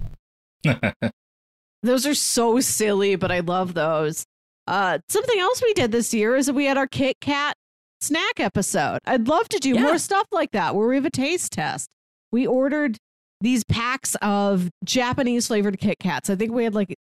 those 1.84 2.06
are 2.06 2.16
so 2.16 2.60
silly, 2.62 3.16
but 3.16 3.32
I 3.32 3.42
love 3.42 3.74
those. 3.74 4.26
Uh, 4.66 5.00
something 5.10 5.40
else 5.40 5.62
we 5.62 5.74
did 5.74 5.92
this 5.92 6.14
year 6.14 6.36
is 6.36 6.46
that 6.46 6.54
we 6.54 6.66
had 6.66 6.78
our 6.78 6.88
Kit 6.88 7.18
Kat 7.20 7.56
snack 8.02 8.40
episode. 8.40 9.00
I'd 9.06 9.28
love 9.28 9.48
to 9.50 9.60
do 9.60 9.70
Yeah. 9.76 9.82
more 9.82 9.98
stuff 9.98 10.28
like 10.32 10.52
that 10.52 10.76
where 10.76 10.88
we 10.88 10.96
have 10.96 11.06
a 11.06 11.10
taste 11.12 11.54
test. 11.54 11.88
We 12.32 12.46
ordered 12.48 12.98
these 13.42 13.64
packs 13.64 14.16
of 14.22 14.70
Japanese 14.84 15.48
flavored 15.48 15.80
Kit 15.80 16.00
Kats. 16.00 16.30
I 16.30 16.36
think 16.36 16.52
we 16.52 16.64
had 16.64 16.76
like 16.76 16.96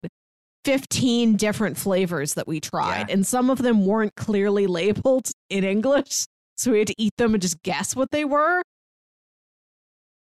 15 0.65 1.37
different 1.37 1.77
flavors 1.79 2.35
that 2.35 2.47
we 2.47 2.61
tried, 2.61 3.09
Yeah. 3.09 3.15
and 3.15 3.27
some 3.27 3.49
of 3.51 3.59
them 3.59 3.87
weren't 3.87 4.15
clearly 4.17 4.67
labeled 4.67 5.31
in 5.51 5.65
English. 5.65 6.27
So 6.57 6.73
we 6.73 6.79
had 6.81 6.89
to 6.89 6.95
eat 6.99 7.13
them 7.19 7.35
and 7.35 7.41
just 7.43 7.63
guess 7.63 7.95
what 7.97 8.11
they 8.11 8.25
were. 8.25 8.63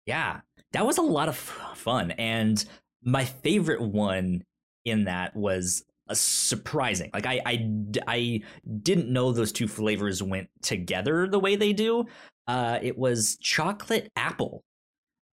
Yeah, 0.06 0.40
that 0.72 0.86
was 0.86 0.98
a 0.98 1.02
lot 1.02 1.28
of 1.28 1.36
fun, 1.36 2.10
and 2.12 2.64
my 3.02 3.24
favorite 3.24 3.80
one 3.80 4.44
in 4.84 5.04
that 5.04 5.36
was 5.36 5.84
surprising. 6.14 7.10
Like 7.12 7.26
I, 7.26 7.40
I, 7.46 7.70
I 8.06 8.42
didn't 8.82 9.08
know 9.12 9.32
those 9.32 9.52
two 9.52 9.68
flavors 9.68 10.22
went 10.22 10.48
together 10.62 11.28
the 11.28 11.40
way 11.40 11.56
they 11.56 11.72
do. 11.72 12.06
Uh, 12.46 12.78
it 12.82 12.98
was 12.98 13.36
chocolate 13.40 14.10
apple. 14.16 14.62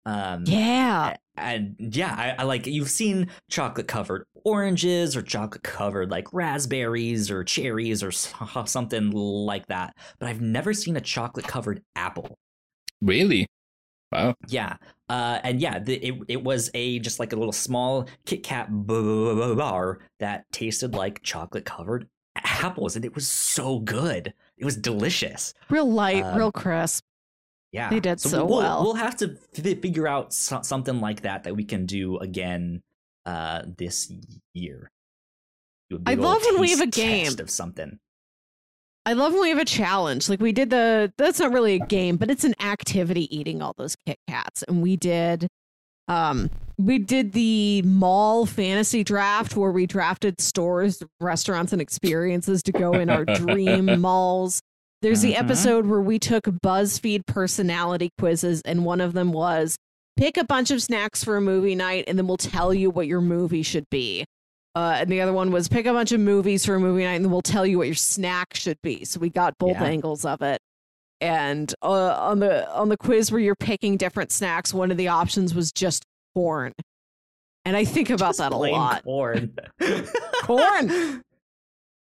Um, 0.05 0.43
Yeah. 0.45 1.15
and 1.35 1.75
yeah, 1.79 2.13
I, 2.17 2.41
I 2.41 2.43
like 2.45 2.67
you've 2.67 2.89
seen 2.89 3.29
chocolate 3.49 3.87
covered 3.87 4.25
oranges 4.43 5.15
or 5.17 5.21
chocolate 5.21 5.63
covered 5.63 6.11
like 6.11 6.31
raspberries 6.33 7.31
or 7.31 7.43
cherries 7.43 8.03
or 8.03 8.11
something 8.65 9.11
like 9.11 9.65
that, 9.67 9.95
but 10.19 10.29
I've 10.29 10.41
never 10.41 10.73
seen 10.73 10.95
a 10.95 11.01
chocolate 11.01 11.47
covered 11.47 11.81
apple. 11.95 12.37
Really? 13.01 13.47
Wow. 14.11 14.35
Yeah, 14.47 14.77
uh, 15.09 15.39
and 15.43 15.61
yeah, 15.61 15.79
the, 15.79 15.95
it 15.95 16.15
it 16.27 16.43
was 16.43 16.69
a 16.73 16.99
just 16.99 17.19
like 17.19 17.33
a 17.33 17.35
little 17.35 17.51
small 17.51 18.07
Kit 18.25 18.43
Kat 18.43 18.67
bar 18.71 19.99
that 20.19 20.45
tasted 20.51 20.93
like 20.95 21.21
chocolate 21.23 21.65
covered 21.65 22.07
apples, 22.37 22.95
and 22.95 23.05
it 23.05 23.13
was 23.15 23.27
so 23.27 23.79
good. 23.79 24.33
It 24.57 24.65
was 24.65 24.75
delicious. 24.77 25.53
Real 25.69 25.89
light, 25.91 26.23
Um, 26.23 26.37
real 26.37 26.51
crisp. 26.51 27.03
Yeah, 27.71 27.89
They 27.89 27.99
did 27.99 28.21
so 28.21 28.45
we'll, 28.45 28.57
well. 28.59 28.83
We'll 28.83 28.93
have 28.95 29.17
to 29.17 29.37
fi- 29.53 29.75
figure 29.75 30.07
out 30.07 30.33
so- 30.33 30.61
something 30.61 31.01
like 31.01 31.21
that 31.23 31.43
that 31.43 31.55
we 31.57 31.65
can 31.65 31.85
do 31.85 32.17
again 32.19 32.81
uh, 33.25 33.63
this 33.77 34.11
year. 34.53 34.91
I 36.05 36.13
love 36.15 36.41
when 36.45 36.61
we 36.61 36.71
have 36.71 36.79
a 36.81 36.87
game. 36.87 37.33
of 37.39 37.49
something. 37.49 37.99
I 39.05 39.13
love 39.13 39.33
when 39.33 39.41
we 39.43 39.49
have 39.49 39.57
a 39.59 39.65
challenge. 39.65 40.29
Like 40.29 40.39
we 40.41 40.51
did 40.51 40.69
the 40.69 41.13
that's 41.17 41.39
not 41.39 41.51
really 41.53 41.75
a 41.75 41.85
game, 41.85 42.17
but 42.17 42.31
it's 42.31 42.43
an 42.43 42.55
activity 42.59 43.33
eating 43.35 43.61
all 43.61 43.73
those 43.77 43.95
Kit 44.05 44.17
Kats. 44.27 44.63
And 44.63 44.81
we 44.81 44.95
did 44.97 45.47
um 46.07 46.49
we 46.77 46.97
did 46.99 47.31
the 47.33 47.81
mall 47.83 48.45
fantasy 48.45 49.03
draft 49.03 49.55
where 49.55 49.71
we 49.71 49.85
drafted 49.85 50.41
stores, 50.41 51.01
restaurants, 51.21 51.71
and 51.71 51.81
experiences 51.81 52.61
to 52.63 52.71
go 52.71 52.93
in 52.93 53.09
our 53.09 53.25
dream 53.25 53.99
malls. 54.01 54.59
There's 55.01 55.21
the 55.21 55.33
Mhm. 55.33 55.39
episode 55.39 55.85
where 55.85 56.01
we 56.01 56.17
took 56.19 56.43
BuzzFeed 56.45 57.25
personality 57.27 58.09
quizzes, 58.17 58.61
and 58.65 58.85
one 58.85 59.01
of 59.01 59.13
them 59.13 59.31
was 59.31 59.77
pick 60.17 60.35
a 60.37 60.43
bunch 60.43 60.71
of 60.71 60.81
snacks 60.81 61.23
for 61.23 61.37
a 61.37 61.41
movie 61.41 61.75
night, 61.75 62.05
and 62.07 62.17
then 62.17 62.25
we'll 62.27 62.37
tell 62.37 62.73
you 62.73 62.89
what 62.89 63.05
your 63.07 63.21
movie 63.21 63.61
should 63.63 63.85
be. 63.91 64.25
Uh, 64.75 64.97
and 64.99 65.09
the 65.09 65.21
other 65.21 65.31
one 65.31 65.51
was 65.51 65.69
pick 65.69 65.85
a 65.85 65.93
bunch 65.93 66.11
of 66.11 66.19
movies 66.19 66.65
for 66.65 66.75
a 66.75 66.79
movie 66.79 67.03
night, 67.03 67.13
and 67.15 67.31
we'll 67.31 67.41
tell 67.41 67.65
you 67.65 67.77
what 67.77 67.87
your 67.87 67.95
snack 67.95 68.53
should 68.53 68.77
be. 68.83 69.05
So 69.05 69.19
we 69.21 69.29
got 69.29 69.57
both 69.57 69.71
Yeah. 69.71 69.83
angles 69.85 70.25
of 70.25 70.41
it. 70.41 70.59
And 71.21 71.73
uh, 71.81 72.13
on 72.19 72.39
the 72.39 72.69
on 72.73 72.89
the 72.89 72.97
quiz 72.97 73.31
where 73.31 73.39
you're 73.39 73.55
picking 73.55 73.95
different 73.95 74.33
snacks, 74.33 74.73
one 74.73 74.91
of 74.91 74.97
the 74.97 75.07
options 75.07 75.55
was 75.55 75.71
just 75.71 76.03
corn. 76.35 76.73
And 77.63 77.75
I 77.77 77.85
think 77.85 78.09
about 78.09 78.35
Just 78.35 78.39
that 78.39 78.51
a 78.51 78.57
lot. 78.57 79.03
Corn. 79.05 79.53
Corn. 80.43 81.23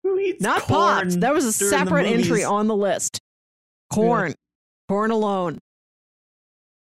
Who 0.04 0.20
eats 0.20 0.42
Not 0.42 0.62
corn 0.64 1.04
pops. 1.04 1.16
That 1.18 1.34
was 1.34 1.46
a 1.46 1.54
separate 1.54 2.08
entry 2.08 2.44
on 2.44 2.68
the 2.68 2.76
list. 2.76 3.20
Corn. 3.92 4.34
Corn 4.90 5.12
alone. 5.12 5.60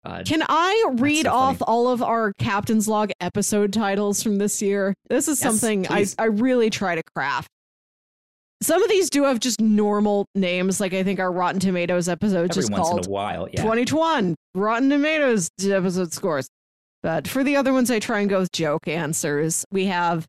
God. 0.05 0.25
Can 0.25 0.43
I 0.47 0.91
read 0.93 1.25
so 1.25 1.33
off 1.33 1.57
all 1.61 1.89
of 1.89 2.01
our 2.01 2.33
Captain's 2.39 2.87
Log 2.87 3.11
episode 3.19 3.73
titles 3.73 4.23
from 4.23 4.37
this 4.37 4.61
year? 4.61 4.93
This 5.09 5.27
is 5.27 5.41
Yes, 5.41 5.59
something 5.59 5.87
I. 5.89 6.05
I 6.17 6.25
really 6.25 6.69
try 6.69 6.95
to 6.95 7.03
craft. 7.15 7.49
Some 8.61 8.83
of 8.83 8.89
these 8.89 9.09
do 9.09 9.23
have 9.23 9.39
just 9.39 9.61
normal 9.61 10.25
names, 10.35 10.79
like 10.81 10.93
I 10.93 11.03
think 11.03 11.19
our 11.19 11.31
Rotten 11.31 11.59
Tomatoes 11.61 12.09
episode 12.09 12.49
Every 12.51 12.61
just 12.61 12.73
called 12.73 13.05
in 13.05 13.09
a 13.09 13.09
while, 13.09 13.47
yeah. 13.53 13.61
2021 13.61 14.35
Rotten 14.53 14.89
Tomatoes 14.89 15.49
episode 15.63 16.11
scores. 16.11 16.49
But 17.01 17.27
for 17.27 17.43
the 17.43 17.55
other 17.55 17.71
ones, 17.71 17.89
I 17.89 17.99
try 17.99 18.19
and 18.19 18.29
go 18.29 18.39
with 18.39 18.51
joke 18.51 18.87
answers. 18.87 19.63
We 19.71 19.85
have 19.85 20.25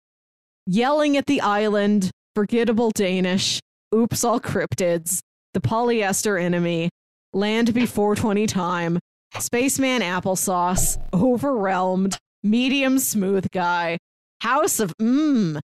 Yelling 0.66 1.16
at 1.16 1.26
the 1.26 1.40
Island, 1.40 2.10
Forgettable 2.36 2.92
Danish, 2.92 3.60
Oops 3.92 4.22
All 4.22 4.38
Cryptids, 4.38 5.18
The 5.54 5.60
Polyester 5.60 6.40
Enemy, 6.40 6.90
Land 7.32 7.74
Before 7.74 8.14
20 8.14 8.46
Time, 8.46 9.00
Spaceman 9.38 10.02
Applesauce, 10.02 10.98
Overwhelmed, 11.14 12.18
Medium 12.42 12.98
Smooth 12.98 13.50
Guy, 13.52 13.98
House 14.40 14.80
of 14.80 14.96
Mmm, 14.98 15.60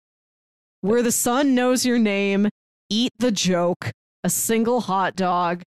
Where 0.82 1.04
the 1.04 1.12
Sun 1.12 1.54
Knows 1.56 1.86
Your 1.86 2.00
Name, 2.00 2.50
Eat 2.90 3.12
the 3.20 3.32
Joke, 3.32 3.92
A 4.24 4.30
Single 4.30 4.82
Hot 4.82 5.16
Dog, 5.16 5.64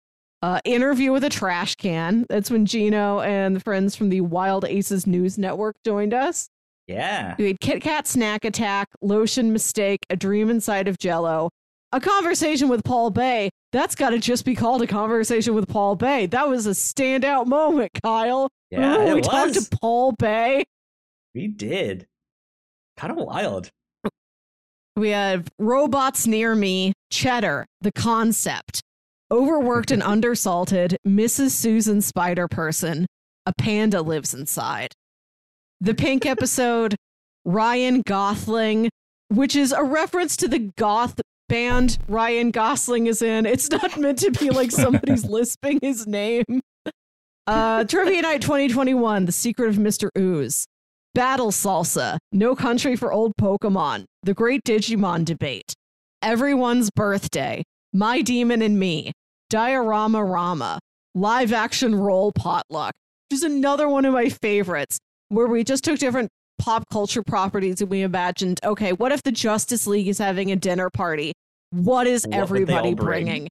uh, 0.42 0.60
interview 0.64 1.12
with 1.12 1.24
a 1.24 1.28
trash 1.28 1.74
can. 1.74 2.26
That's 2.28 2.50
when 2.50 2.64
Gino 2.64 3.20
and 3.20 3.56
the 3.56 3.60
friends 3.60 3.96
from 3.96 4.08
the 4.08 4.22
Wild 4.22 4.64
Aces 4.64 5.06
News 5.06 5.36
Network 5.36 5.76
joined 5.84 6.14
us. 6.14 6.48
Yeah. 6.86 7.34
We 7.38 7.48
had 7.48 7.60
Kit 7.60 7.82
Kat 7.82 8.06
Snack 8.06 8.44
Attack, 8.44 8.88
Lotion 9.02 9.52
Mistake, 9.52 10.00
A 10.10 10.16
Dream 10.16 10.48
Inside 10.50 10.88
of 10.88 10.98
Jello, 10.98 11.50
a 11.92 12.00
conversation 12.00 12.68
with 12.68 12.84
Paul 12.84 13.10
Bay. 13.10 13.50
That's 13.72 13.94
got 13.94 14.10
to 14.10 14.18
just 14.18 14.44
be 14.44 14.54
called 14.54 14.82
a 14.82 14.86
conversation 14.86 15.54
with 15.54 15.68
Paul 15.68 15.96
Bay. 15.96 16.26
That 16.26 16.48
was 16.48 16.66
a 16.66 16.70
standout 16.70 17.46
moment, 17.46 17.90
Kyle. 18.02 18.48
Yeah, 18.70 18.78
Remember 18.80 18.98
when 19.04 19.08
it 19.08 19.14
we 19.16 19.20
talked 19.22 19.54
to 19.54 19.76
Paul 19.80 20.12
Bay. 20.12 20.64
We 21.34 21.46
did. 21.48 22.06
Kind 22.96 23.12
of 23.12 23.18
wild. 23.18 23.70
We 24.96 25.10
have 25.10 25.48
Robots 25.58 26.26
Near 26.26 26.54
Me, 26.54 26.92
Cheddar, 27.10 27.64
The 27.80 27.92
Concept, 27.92 28.80
Overworked 29.30 29.90
and 29.90 30.02
Undersalted, 30.02 30.96
Mrs. 31.06 31.50
Susan 31.50 32.02
Spider 32.02 32.48
Person, 32.48 33.06
A 33.46 33.52
Panda 33.56 34.02
Lives 34.02 34.34
Inside. 34.34 34.92
The 35.80 35.94
Pink 35.94 36.26
episode, 36.26 36.96
Ryan 37.44 38.02
Gothling, 38.02 38.88
which 39.28 39.56
is 39.56 39.72
a 39.72 39.84
reference 39.84 40.36
to 40.38 40.48
the 40.48 40.70
goth 40.76 41.20
band 41.50 41.98
Ryan 42.08 42.52
Gosling 42.52 43.08
is 43.08 43.20
in. 43.20 43.44
It's 43.44 43.68
not 43.70 43.98
meant 43.98 44.20
to 44.20 44.30
be 44.30 44.48
like 44.48 44.70
somebody's 44.70 45.24
lisping 45.28 45.80
his 45.82 46.06
name. 46.06 46.62
Uh, 47.46 47.84
Trivia 47.84 48.22
Night 48.22 48.40
2021, 48.40 49.26
The 49.26 49.32
Secret 49.32 49.68
of 49.68 49.74
Mr. 49.74 50.08
Ooze. 50.16 50.64
Battle 51.12 51.50
Salsa, 51.50 52.18
No 52.30 52.54
Country 52.54 52.94
for 52.94 53.12
Old 53.12 53.32
Pokemon, 53.38 54.04
The 54.22 54.32
Great 54.32 54.62
Digimon 54.64 55.24
Debate, 55.24 55.74
Everyone's 56.22 56.88
Birthday, 56.94 57.64
My 57.92 58.22
Demon 58.22 58.62
and 58.62 58.78
Me, 58.78 59.10
Diorama 59.50 60.24
Rama, 60.24 60.78
Live 61.16 61.52
Action 61.52 61.96
Roll 61.96 62.30
Potluck, 62.30 62.92
which 63.28 63.38
is 63.38 63.42
another 63.42 63.88
one 63.88 64.04
of 64.04 64.14
my 64.14 64.28
favorites, 64.28 65.00
where 65.30 65.48
we 65.48 65.64
just 65.64 65.82
took 65.82 65.98
different 65.98 66.28
pop 66.60 66.84
culture 66.92 67.22
properties 67.22 67.80
and 67.80 67.90
we 67.90 68.02
imagined, 68.02 68.60
okay, 68.64 68.92
what 68.92 69.12
if 69.12 69.22
the 69.22 69.32
Justice 69.32 69.86
League 69.86 70.08
is 70.08 70.18
having 70.18 70.52
a 70.52 70.56
dinner 70.56 70.90
party? 70.90 71.32
What 71.70 72.06
is 72.06 72.24
What 72.26 72.30
would 72.30 72.32
they 72.32 72.36
all 72.36 72.42
everybody 72.42 72.94
bring? 72.94 73.24
bringing? 73.26 73.48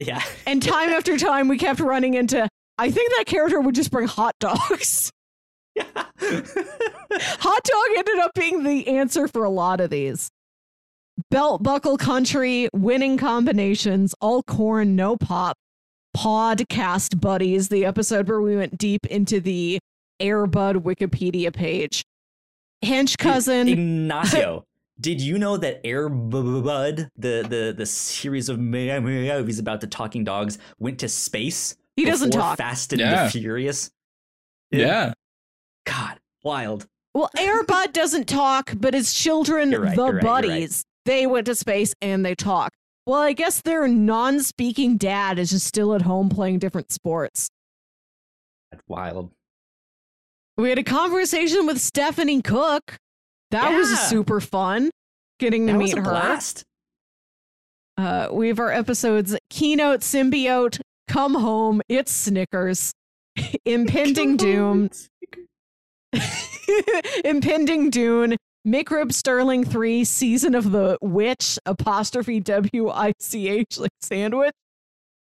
Yeah. 0.00 0.22
And 0.46 0.62
time 0.62 0.88
after 0.90 1.16
time, 1.18 1.48
we 1.48 1.58
kept 1.58 1.80
running 1.80 2.14
into. 2.14 2.48
I 2.78 2.90
think 2.90 3.10
that 3.16 3.24
character 3.26 3.60
would 3.60 3.74
just 3.74 3.90
bring 3.90 4.08
hot 4.08 4.34
dogs. 4.40 5.10
Yeah. 5.76 5.86
hot 5.90 7.62
dog 7.64 7.84
ended 7.98 8.18
up 8.20 8.30
being 8.36 8.62
the 8.62 8.86
answer 8.86 9.26
for 9.26 9.42
a 9.42 9.50
lot 9.50 9.80
of 9.80 9.90
these. 9.90 10.28
Belt 11.32 11.64
buckle 11.64 11.96
country, 11.96 12.68
winning 12.72 13.16
combinations, 13.18 14.14
all 14.20 14.44
corn, 14.44 14.94
no 14.94 15.16
pop. 15.16 15.56
Podcast 16.16 17.20
buddies, 17.20 17.70
the 17.70 17.84
episode 17.84 18.28
where 18.28 18.40
we 18.40 18.54
went 18.54 18.78
deep 18.78 19.04
into 19.06 19.40
the 19.40 19.80
Airbud 20.22 20.76
Wikipedia 20.82 21.52
page. 21.52 22.04
Hench 22.84 23.16
cousin. 23.18 23.68
Ignacio, 23.68 24.64
did 25.00 25.20
you 25.20 25.38
know 25.38 25.56
that 25.56 25.80
Air 25.84 26.08
Bud, 26.08 27.08
the 27.16 27.46
the 27.48 27.74
the 27.76 27.86
series 27.86 28.48
of 28.48 28.58
movies 28.58 29.58
about 29.58 29.80
the 29.80 29.86
talking 29.86 30.24
dogs, 30.24 30.58
went 30.78 30.98
to 31.00 31.08
space? 31.08 31.76
He 31.96 32.04
doesn't 32.04 32.30
talk. 32.32 32.58
Fast 32.58 32.92
and 32.92 33.00
Yeah. 33.00 33.24
the 33.24 33.30
Furious. 33.30 33.90
Yeah. 34.70 35.12
God, 35.86 36.18
wild. 36.42 36.86
Well, 37.14 37.30
Airbud 37.36 37.92
doesn't 37.92 38.26
talk, 38.26 38.72
but 38.76 38.92
his 38.94 39.12
children, 39.12 39.70
You're 39.70 39.82
right, 39.82 39.94
the 39.96 40.02
you're 40.04 40.12
right, 40.14 40.22
you're 40.22 40.32
right. 40.32 40.42
buddies, 40.42 40.84
they 41.04 41.26
went 41.28 41.46
to 41.46 41.54
space 41.54 41.94
and 42.02 42.26
they 42.26 42.34
talk. 42.34 42.72
Well, 43.06 43.20
I 43.20 43.34
guess 43.34 43.60
their 43.60 43.86
non 43.86 44.40
speaking 44.40 44.96
dad 44.96 45.38
is 45.38 45.50
just 45.50 45.66
still 45.66 45.94
at 45.94 46.02
home 46.02 46.28
playing 46.30 46.58
different 46.58 46.90
sports. 46.90 47.50
That's 48.72 48.82
wild. 48.88 49.30
We 50.56 50.68
had 50.68 50.78
a 50.78 50.84
conversation 50.84 51.66
with 51.66 51.80
Stephanie 51.80 52.40
Cooke. 52.42 52.96
That 53.50 53.74
was 53.76 53.88
super 54.08 54.40
fun 54.40 54.90
getting 55.38 55.66
to 55.66 55.72
That 55.72 55.78
meet 55.78 55.96
her. 55.96 56.02
blast. 56.02 56.62
Uh, 57.96 58.28
we 58.32 58.48
have 58.48 58.58
our 58.58 58.72
episodes 58.72 59.36
Keynote, 59.50 60.00
Symbiote, 60.00 60.80
Come 61.08 61.34
Home, 61.34 61.80
It's 61.88 62.12
Snickers, 62.12 62.92
Impending 63.64 64.36
Doom, 64.36 64.90
Impending 67.24 67.90
Dune, 67.90 68.36
Microbe 68.64 69.12
Sterling 69.12 69.64
3, 69.64 70.04
Season 70.04 70.54
of 70.54 70.72
the 70.72 70.98
Witch, 71.00 71.58
apostrophe 71.66 72.40
W 72.40 72.90
I 72.90 73.12
C 73.20 73.48
H, 73.48 73.78
like 73.78 73.90
sandwich, 74.00 74.52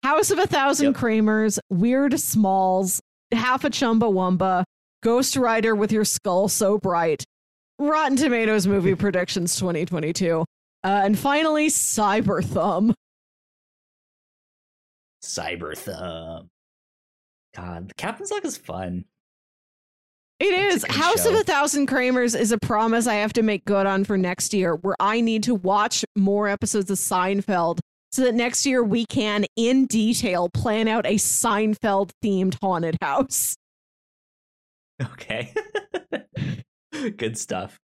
House 0.04 0.32
of 0.32 0.40
a 0.40 0.48
Thousand 0.48 0.88
Yep. 0.88 0.96
Kramers, 0.96 1.60
Weird 1.70 2.20
Smalls, 2.20 3.02
Half 3.32 3.64
a 3.66 3.70
Chumbawamba, 3.70 4.64
Ghost 5.04 5.36
Rider 5.36 5.76
with 5.76 5.92
Your 5.92 6.06
Skull 6.06 6.48
So 6.48 6.78
Bright, 6.78 7.26
Rotten 7.78 8.16
Tomatoes 8.16 8.66
Movie 8.66 8.96
Predictions 8.96 9.58
2022, 9.58 10.40
uh, 10.40 10.44
and 10.84 11.20
finally 11.20 11.68
Cyber 11.68 12.44
Thumb. 12.44 12.96
Cyber 15.22 15.78
Thumb. 15.78 16.48
God, 17.54 17.92
Captain's 17.98 18.32
Log 18.32 18.46
is 18.46 18.56
fun. 18.56 19.04
It 20.40 20.54
is. 20.54 20.86
House 20.90 21.26
of 21.26 21.36
a 21.36 21.44
Thousand 21.44 21.88
Kramers 21.88 22.34
is 22.34 22.52
a 22.52 22.58
promise 22.58 23.06
I 23.06 23.16
have 23.16 23.34
to 23.34 23.44
make 23.44 23.66
good 23.66 23.86
on 23.86 24.06
for 24.06 24.18
next 24.18 24.54
year, 24.54 24.76
where 24.76 24.96
I 25.00 25.22
need 25.22 25.44
to 25.44 25.56
watch 25.56 26.04
more 26.16 26.48
episodes 26.48 26.90
of 26.90 26.98
Seinfeld 26.98 27.80
so 28.12 28.24
that 28.24 28.36
next 28.36 28.66
year 28.66 28.84
we 28.84 29.06
can, 29.06 29.46
in 29.56 29.86
detail, 29.86 30.50
plan 30.50 30.88
out 30.88 31.06
a 31.06 31.16
Seinfeld 31.16 32.12
themed 32.24 32.58
haunted 32.62 32.98
house. 33.02 33.56
Okay. 35.04 35.54
Good 37.18 37.38
stuff. 37.38 37.80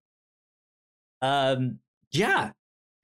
Um, 1.22 1.80
yeah. 2.12 2.52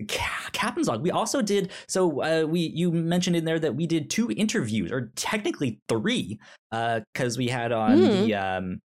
Ca- 0.09 0.49
Captain's 0.51 0.87
log. 0.87 1.01
We 1.01 1.11
also 1.11 1.41
did 1.41 1.71
so. 1.87 2.21
Uh, 2.21 2.45
we 2.47 2.59
you 2.59 2.91
mentioned 2.91 3.35
in 3.35 3.45
there 3.45 3.59
that 3.59 3.75
we 3.75 3.87
did 3.87 4.09
two 4.09 4.29
interviews, 4.35 4.91
or 4.91 5.11
technically 5.15 5.79
three, 5.87 6.37
Uh. 6.71 6.99
because 7.13 7.37
we 7.37 7.47
had 7.47 7.71
on 7.71 7.97
Mm. 7.99 8.25
the 8.25 8.35
um, 8.35 8.81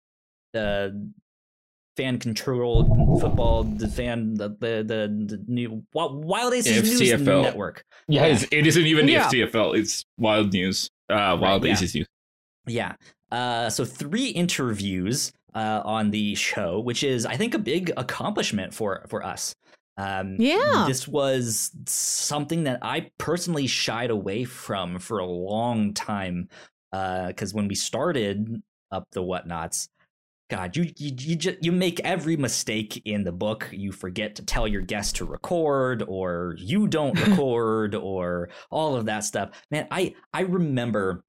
the 0.53 1.11
fan 1.97 2.19
controlled 2.19 2.89
football, 3.21 3.63
the 3.63 3.87
fan, 3.89 4.35
the 4.35 4.49
the 4.61 4.83
the, 4.85 5.37
the 5.37 5.45
new 5.47 5.85
Wi- 5.95 6.27
Wild 6.27 6.55
Aces 6.55 7.01
News. 7.01 7.21
Network. 7.23 7.85
Yeah, 8.09 8.25
it's, 8.27 8.43
it 8.51 8.67
isn't 8.67 8.85
even 8.87 9.07
Yeah. 9.07 9.29
the 9.31 9.43
FCFL. 9.43 9.79
It's 9.79 10.05
Wild 10.19 10.53
News. 10.53 10.91
Uh, 11.09 11.39
Wild 11.41 11.65
yeah. 11.65 11.73
Aces 11.73 11.95
News. 11.95 12.07
Yeah. 12.67 12.95
Uh, 13.31 13.69
so 13.71 13.85
three 13.85 14.29
interviews 14.29 15.33
uh, 15.55 15.83
on 15.85 16.11
the 16.11 16.35
show, 16.35 16.81
which 16.81 17.03
is 17.03 17.27
I 17.27 17.37
think 17.37 17.55
a 17.55 17.59
big 17.59 17.93
accomplishment 17.97 18.75
for 18.75 19.05
for 19.09 19.25
us. 19.25 19.55
Um, 19.99 20.37
Yeah. 20.39 20.85
This 20.87 21.09
was 21.09 21.71
something 21.87 22.65
that 22.65 22.81
I 22.83 23.11
personally 23.19 23.67
shied 23.67 24.11
away 24.11 24.45
from 24.45 24.99
for 24.99 25.19
a 25.19 25.27
long 25.27 25.95
time. 25.95 26.49
Uh 26.93 27.29
because 27.29 27.53
when 27.55 27.67
we 27.69 27.75
started 27.75 28.63
up 28.93 29.09
the 29.13 29.23
whatnots, 29.23 29.89
God, 30.49 30.77
you 30.77 30.85
you 30.97 31.13
you, 31.19 31.37
just, 31.37 31.65
you 31.65 31.73
make 31.73 31.99
every 32.01 32.37
mistake 32.37 33.03
in 33.05 33.25
the 33.25 33.33
book. 33.33 33.69
You 33.73 33.91
forget 33.91 34.37
to 34.37 34.45
tell 34.45 34.69
your 34.69 34.83
guest 34.83 35.17
to 35.17 35.25
record, 35.25 36.05
or 36.07 36.55
you 36.59 36.87
don't 36.87 37.19
record, 37.29 37.97
or 37.97 38.51
all 38.71 38.95
of 38.95 39.07
that 39.07 39.25
stuff. 39.25 39.51
Man, 39.73 39.89
I 39.91 40.15
I 40.33 40.43
remember 40.43 41.25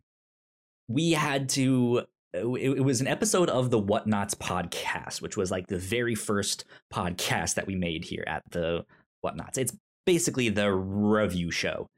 we 0.87 1.11
had 1.11 1.49
to. 1.49 2.03
It, 2.33 2.45
it 2.45 2.83
was 2.83 3.01
an 3.01 3.07
episode 3.07 3.49
of 3.49 3.71
the 3.71 3.81
Whatnots 3.81 4.35
podcast, 4.35 5.21
which 5.21 5.37
was 5.37 5.49
like 5.49 5.67
the 5.67 5.77
very 5.79 6.13
first 6.13 6.65
podcast 6.93 7.55
that 7.55 7.65
we 7.65 7.75
made 7.75 8.05
here 8.05 8.23
at 8.27 8.43
the 8.51 8.85
Whatnots. 9.25 9.57
It's 9.57 9.75
basically 10.05 10.49
the 10.49 10.71
review 10.71 11.51
show. 11.51 11.89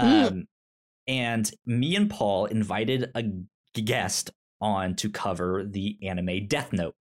Mm. 0.00 0.26
Um, 0.26 0.44
and 1.06 1.50
me 1.66 1.94
and 1.94 2.10
Paul 2.10 2.46
invited 2.46 3.10
a 3.14 3.24
guest 3.80 4.30
on 4.60 4.94
to 4.96 5.10
cover 5.10 5.64
the 5.64 5.98
anime 6.02 6.46
Death 6.46 6.72
Note. 6.72 6.94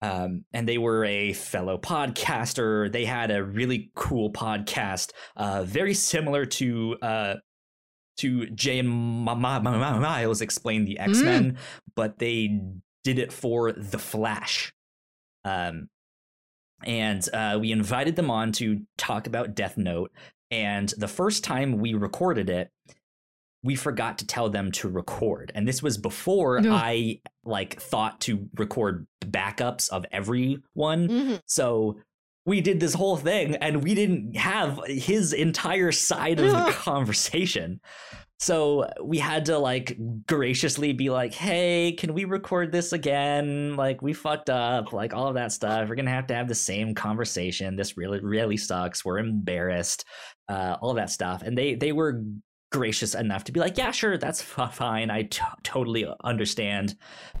Um, 0.00 0.44
and 0.52 0.68
they 0.68 0.78
were 0.78 1.04
a 1.04 1.32
fellow 1.32 1.76
podcaster. 1.76 2.90
They 2.90 3.04
had 3.04 3.30
a 3.32 3.42
really 3.42 3.90
cool 3.96 4.32
podcast, 4.32 5.10
uh, 5.36 5.64
very 5.64 5.94
similar 5.94 6.46
to 6.46 6.96
uh, 7.02 7.34
to 8.18 8.46
Jay 8.50 8.78
and 8.78 8.88
Miles 8.88 10.40
explain 10.40 10.84
the 10.84 10.98
X 10.98 11.20
Men, 11.20 11.58
but 11.96 12.18
they 12.18 12.60
did 13.04 13.18
it 13.18 13.32
for 13.32 13.72
the 13.72 13.98
Flash. 13.98 14.72
Um, 15.44 15.88
and 16.84 17.26
uh, 17.32 17.58
we 17.60 17.72
invited 17.72 18.16
them 18.16 18.30
on 18.30 18.52
to 18.52 18.82
talk 18.96 19.26
about 19.26 19.54
Death 19.54 19.76
Note. 19.76 20.12
And 20.50 20.92
the 20.96 21.08
first 21.08 21.42
time 21.44 21.78
we 21.78 21.94
recorded 21.94 22.48
it, 22.50 22.70
we 23.64 23.74
forgot 23.74 24.18
to 24.18 24.26
tell 24.26 24.48
them 24.48 24.70
to 24.72 24.88
record. 24.88 25.50
And 25.54 25.66
this 25.66 25.82
was 25.82 25.98
before. 25.98 26.60
I 26.64 27.20
like 27.44 27.80
thought 27.80 28.20
to 28.22 28.48
record 28.56 29.06
backups 29.24 29.90
of 29.90 30.06
everyone. 30.12 31.08
Mhm. 31.08 31.40
So 31.46 31.98
we 32.48 32.62
did 32.62 32.80
this 32.80 32.94
whole 32.94 33.18
thing 33.18 33.56
and 33.56 33.82
we 33.82 33.94
didn't 33.94 34.34
have 34.34 34.80
his 34.86 35.34
entire 35.34 35.92
side 35.92 36.40
of 36.40 36.50
the 36.50 36.72
conversation. 36.72 37.78
So 38.38 38.88
we 39.04 39.18
had 39.18 39.44
to 39.46 39.58
like 39.58 39.98
graciously 40.26 40.94
be 40.94 41.10
like, 41.10 41.34
hey, 41.34 41.92
can 41.92 42.14
we 42.14 42.24
record 42.24 42.72
this 42.72 42.94
again? 42.94 43.76
Like, 43.76 44.00
we 44.00 44.14
fucked 44.14 44.48
up, 44.48 44.94
like 44.94 45.12
all 45.12 45.28
of 45.28 45.34
that 45.34 45.52
stuff. 45.52 45.88
We're 45.88 45.96
gonna 45.96 46.10
have 46.10 46.28
to 46.28 46.34
have 46.34 46.48
the 46.48 46.54
same 46.54 46.94
conversation. 46.94 47.76
This 47.76 47.98
really, 47.98 48.20
really 48.20 48.56
sucks. 48.56 49.04
We're 49.04 49.18
embarrassed, 49.18 50.06
uh, 50.48 50.76
all 50.80 50.94
that 50.94 51.10
stuff. 51.10 51.42
And 51.42 51.58
they 51.58 51.74
they 51.74 51.92
were 51.92 52.22
gracious 52.72 53.14
enough 53.14 53.44
to 53.44 53.52
be 53.52 53.60
like, 53.60 53.76
yeah, 53.76 53.90
sure, 53.90 54.16
that's 54.16 54.40
f- 54.40 54.74
fine. 54.74 55.10
I 55.10 55.24
t- 55.24 55.42
totally 55.64 56.06
understand. 56.24 56.94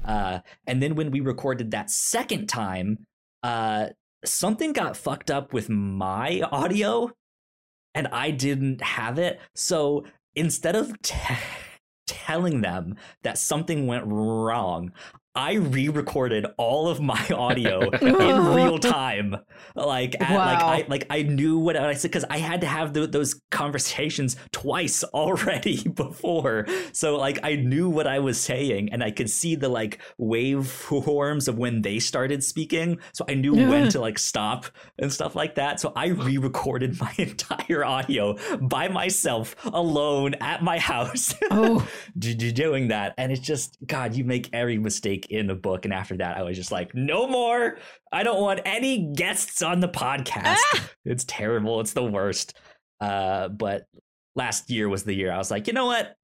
Uh, 0.04 0.40
and 0.66 0.82
then 0.82 0.96
when 0.96 1.10
we 1.10 1.20
recorded 1.20 1.70
that 1.70 1.90
second 1.90 2.48
time, 2.48 2.98
uh, 3.42 3.86
something 4.24 4.72
got 4.72 4.96
fucked 4.96 5.30
up 5.30 5.52
with 5.52 5.68
my 5.68 6.40
audio 6.52 7.10
and 7.94 8.08
I 8.08 8.30
didn't 8.30 8.82
have 8.82 9.18
it. 9.18 9.40
So 9.54 10.04
instead 10.34 10.76
of 10.76 11.00
t- 11.02 11.16
telling 12.06 12.60
them 12.60 12.96
that 13.22 13.38
something 13.38 13.86
went 13.86 14.04
wrong, 14.06 14.92
I 15.38 15.52
re-recorded 15.52 16.46
all 16.56 16.88
of 16.88 17.00
my 17.00 17.24
audio 17.34 17.90
in 17.90 18.14
real 18.54 18.78
time. 18.78 19.36
Like, 19.76 20.20
at, 20.20 20.36
like 20.36 20.58
I 20.58 20.84
like 20.88 21.06
I 21.10 21.22
knew 21.22 21.58
what 21.60 21.76
I 21.76 21.94
said 21.94 22.10
because 22.10 22.24
I 22.28 22.38
had 22.38 22.62
to 22.62 22.66
have 22.66 22.92
tho- 22.92 23.06
those 23.06 23.40
conversations 23.52 24.34
twice 24.50 25.04
already 25.14 25.86
before. 25.88 26.66
So 26.92 27.16
like 27.16 27.38
I 27.44 27.54
knew 27.54 27.88
what 27.88 28.08
I 28.08 28.18
was 28.18 28.40
saying, 28.40 28.92
and 28.92 29.04
I 29.04 29.12
could 29.12 29.30
see 29.30 29.54
the 29.54 29.68
like 29.68 30.00
waveforms 30.20 31.46
of 31.46 31.56
when 31.56 31.82
they 31.82 32.00
started 32.00 32.42
speaking. 32.42 32.98
So 33.14 33.24
I 33.28 33.34
knew 33.34 33.54
when 33.54 33.88
to 33.90 34.00
like 34.00 34.18
stop 34.18 34.66
and 34.98 35.12
stuff 35.12 35.36
like 35.36 35.54
that. 35.54 35.78
So 35.78 35.92
I 35.94 36.08
re-recorded 36.08 36.98
my 37.00 37.14
entire 37.16 37.84
audio 37.84 38.36
by 38.60 38.88
myself 38.88 39.54
alone 39.66 40.34
at 40.40 40.64
my 40.64 40.80
house 40.80 41.34
Oh, 41.50 41.86
doing 42.18 42.88
that 42.88 43.14
and 43.16 43.30
it's 43.30 43.40
just 43.40 43.76
god 43.86 44.14
you 44.16 44.24
make 44.24 44.48
every 44.52 44.78
mistake 44.78 45.27
in 45.30 45.46
the 45.46 45.54
book. 45.54 45.84
And 45.84 45.94
after 45.94 46.16
that, 46.16 46.36
I 46.36 46.42
was 46.42 46.56
just 46.56 46.72
like, 46.72 46.94
no 46.94 47.26
more. 47.26 47.78
I 48.12 48.22
don't 48.22 48.40
want 48.40 48.60
any 48.64 49.12
guests 49.14 49.62
on 49.62 49.80
the 49.80 49.88
podcast. 49.88 50.56
Ah! 50.74 50.90
It's 51.04 51.24
terrible. 51.24 51.80
It's 51.80 51.92
the 51.92 52.04
worst. 52.04 52.56
Uh, 53.00 53.48
but 53.48 53.86
last 54.36 54.70
year 54.70 54.88
was 54.88 55.04
the 55.04 55.14
year 55.14 55.32
I 55.32 55.38
was 55.38 55.50
like, 55.50 55.66
you 55.66 55.72
know 55.72 55.86
what? 55.86 56.16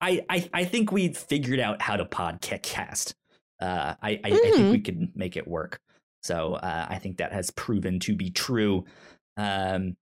I 0.00 0.24
I, 0.28 0.48
I 0.52 0.64
think 0.64 0.92
we 0.92 1.12
figured 1.12 1.60
out 1.60 1.80
how 1.80 1.96
to 1.96 2.04
podcast. 2.04 3.14
Uh, 3.60 3.94
I 4.02 4.10
I, 4.10 4.20
I 4.24 4.30
think 4.30 4.72
we 4.72 4.80
can 4.80 5.12
make 5.14 5.36
it 5.36 5.48
work. 5.48 5.80
So 6.22 6.54
uh, 6.54 6.86
I 6.88 6.98
think 6.98 7.18
that 7.18 7.32
has 7.32 7.50
proven 7.50 8.00
to 8.00 8.16
be 8.16 8.30
true. 8.30 8.84
Um, 9.36 9.96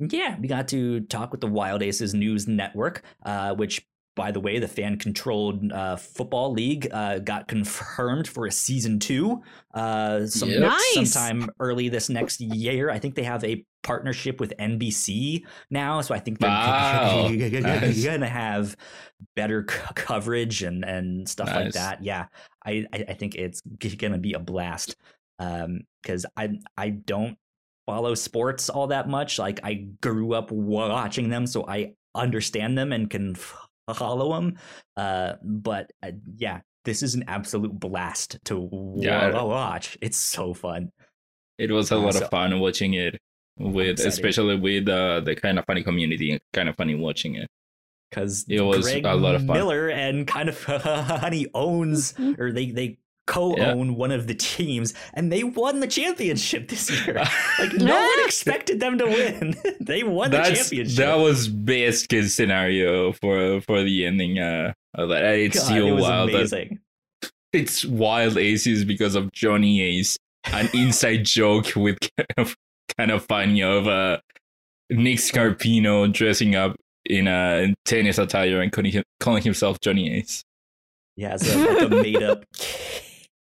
yeah, 0.00 0.36
we 0.40 0.48
got 0.48 0.68
to 0.68 1.00
talk 1.02 1.30
with 1.30 1.40
the 1.40 1.46
Wild 1.46 1.82
Aces 1.82 2.12
News 2.12 2.48
Network, 2.48 3.02
uh, 3.24 3.54
which, 3.54 3.86
by 4.14 4.30
the 4.30 4.40
way, 4.40 4.58
the 4.58 4.68
fan 4.68 4.98
controlled 4.98 5.72
uh, 5.72 5.96
football 5.96 6.52
league 6.52 6.86
uh, 6.92 7.18
got 7.18 7.48
confirmed 7.48 8.28
for 8.28 8.46
a 8.46 8.52
season 8.52 8.98
two 8.98 9.42
uh, 9.74 10.26
some, 10.26 10.50
Yep. 10.50 10.60
Nice. 10.60 11.10
sometime 11.12 11.48
early 11.60 11.88
this 11.88 12.08
next 12.10 12.40
year. 12.40 12.90
I 12.90 12.98
think 12.98 13.14
they 13.14 13.22
have 13.22 13.42
a 13.44 13.64
partnership 13.82 14.38
with 14.38 14.52
NBC 14.58 15.44
now, 15.70 16.00
so 16.02 16.14
I 16.14 16.18
think 16.18 16.38
they're 16.40 16.50
Wow. 16.50 17.28
Nice. 17.32 18.04
gonna 18.04 18.28
have 18.28 18.76
better 19.34 19.64
c- 19.68 19.76
coverage 19.94 20.62
and 20.62 20.84
and 20.84 21.28
stuff 21.28 21.48
like 21.48 21.72
that. 21.72 22.04
Yeah, 22.04 22.26
I 22.66 22.86
I 22.92 23.04
I 23.08 23.14
think 23.14 23.34
it's 23.34 23.62
gonna 23.96 24.18
be 24.18 24.34
a 24.34 24.38
blast 24.38 24.96
because 25.38 26.26
I 26.36 26.50
I 26.76 26.90
don't 26.90 27.36
follow 27.86 28.14
sports 28.14 28.68
all 28.68 28.88
that 28.88 29.08
much. 29.08 29.38
Like 29.38 29.58
I 29.64 29.86
grew 30.02 30.34
up 30.34 30.52
watching 30.52 31.30
them, 31.30 31.46
so 31.46 31.66
I 31.66 31.94
understand 32.14 32.76
them 32.78 32.92
and 32.92 33.08
can 33.10 33.34
f- 33.36 33.56
follow 33.94 34.34
them. 34.34 34.58
Uh, 34.96 35.34
but 35.42 35.92
uh, 36.02 36.12
yeah, 36.36 36.60
this 36.84 37.02
is 37.02 37.14
an 37.14 37.24
absolute 37.28 37.78
blast 37.78 38.38
to 38.46 38.68
Yeah. 38.96 39.42
watch. 39.42 39.96
It's 40.00 40.16
so 40.18 40.54
fun. 40.54 40.90
It 41.58 41.70
was 41.70 41.90
a 41.92 41.96
Uh, 41.96 42.00
lot 42.00 42.14
so- 42.14 42.24
of 42.24 42.30
fun 42.30 42.58
watching 42.60 42.94
it 42.94 43.20
with, 43.58 44.00
especially 44.00 44.56
with 44.56 44.88
uh, 44.88 45.20
the 45.20 45.34
kind 45.36 45.58
of 45.58 45.64
funny 45.66 45.82
community. 45.82 46.38
Kind 46.52 46.68
of 46.68 46.76
funny 46.76 46.94
watching 46.94 47.34
it. 47.36 47.48
because 48.10 48.44
It 48.48 48.60
was 48.60 48.84
Greg 48.90 49.04
a 49.06 49.14
lot 49.14 49.34
of 49.34 49.46
fun. 49.46 49.56
Miller 49.56 49.88
and 49.88 50.26
kind 50.26 50.48
of 50.48 50.62
Honey 50.64 51.46
owns 51.54 52.14
or 52.38 52.52
they 52.52 52.70
they 52.70 52.98
co-own 53.32 53.96
one 53.96 54.10
of 54.12 54.26
the 54.26 54.34
teams 54.34 54.94
and 55.14 55.32
they 55.32 55.42
won 55.44 55.80
the 55.80 55.86
championship 55.86 56.68
this 56.68 56.90
year. 57.06 57.22
Like 57.58 57.72
no 57.74 57.94
one 57.94 58.24
expected 58.24 58.80
them 58.80 58.98
to 58.98 59.04
win. 59.04 59.54
they 59.80 60.02
won 60.02 60.30
the 60.30 60.42
championship. 60.42 60.96
that 60.96 61.16
was 61.18 61.48
best 61.48 62.08
case 62.08 62.34
scenario 62.34 63.12
for 63.12 63.60
for 63.60 63.82
the 63.82 64.06
ending. 64.06 64.38
Uh, 64.38 64.72
of 64.94 65.08
that. 65.08 65.22
It's 65.36 65.58
God, 65.58 65.64
still 65.64 65.86
it 65.86 65.92
was 65.92 66.02
wild. 66.02 66.28
that- 66.30 66.36
amazing. 66.36 66.80
It's 67.52 67.84
wild 67.84 68.38
aces 68.38 68.84
because 68.84 69.14
of 69.14 69.30
Johnny 69.32 69.82
Ace, 69.82 70.16
an 70.46 70.68
inside 70.74 71.24
joke 71.24 71.74
with 71.76 71.98
kind 72.00 72.28
of 72.38 72.56
kind 72.96 73.10
of 73.10 73.24
funny 73.26 73.62
of 73.62 73.86
uh 73.86 74.18
Nick 74.90 75.18
Scarpino 75.18 76.10
dressing 76.12 76.54
up 76.54 76.76
in 77.04 77.28
a 77.28 77.74
tennis 77.84 78.18
attire 78.18 78.60
and 78.60 78.72
calling, 78.72 78.92
him, 78.92 79.04
calling 79.20 79.42
himself 79.42 79.80
Johnny 79.80 80.12
Ace. 80.14 80.44
Yeah, 81.16 81.36
so 81.36 81.58
like 81.58 81.82
a 81.82 81.88
made 81.88 82.22
up 82.22 82.44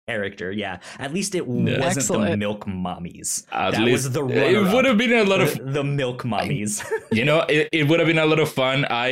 character. 0.10 0.52
Yeah, 0.52 0.80
at 1.06 1.14
least 1.14 1.36
it 1.36 1.46
wasn't 1.48 2.08
the 2.30 2.38
milk 2.38 2.66
mommies. 2.66 3.46
At 3.52 3.72
that 3.74 3.82
least 3.84 4.06
was 4.06 4.12
the 4.18 4.24
it 4.28 4.74
would 4.74 4.86
have 4.86 4.98
been 4.98 5.14
a 5.14 5.24
lot 5.24 5.42
of 5.42 5.52
the, 5.58 5.64
the 5.80 5.84
milk 5.84 6.24
mommies. 6.24 6.74
you 7.12 7.26
know 7.30 7.40
it, 7.58 7.70
it 7.72 7.84
would 7.88 8.00
have 8.02 8.08
been 8.08 8.20
a 8.20 8.26
lot 8.26 8.40
of 8.46 8.50
fun 8.52 8.86
i 8.90 9.10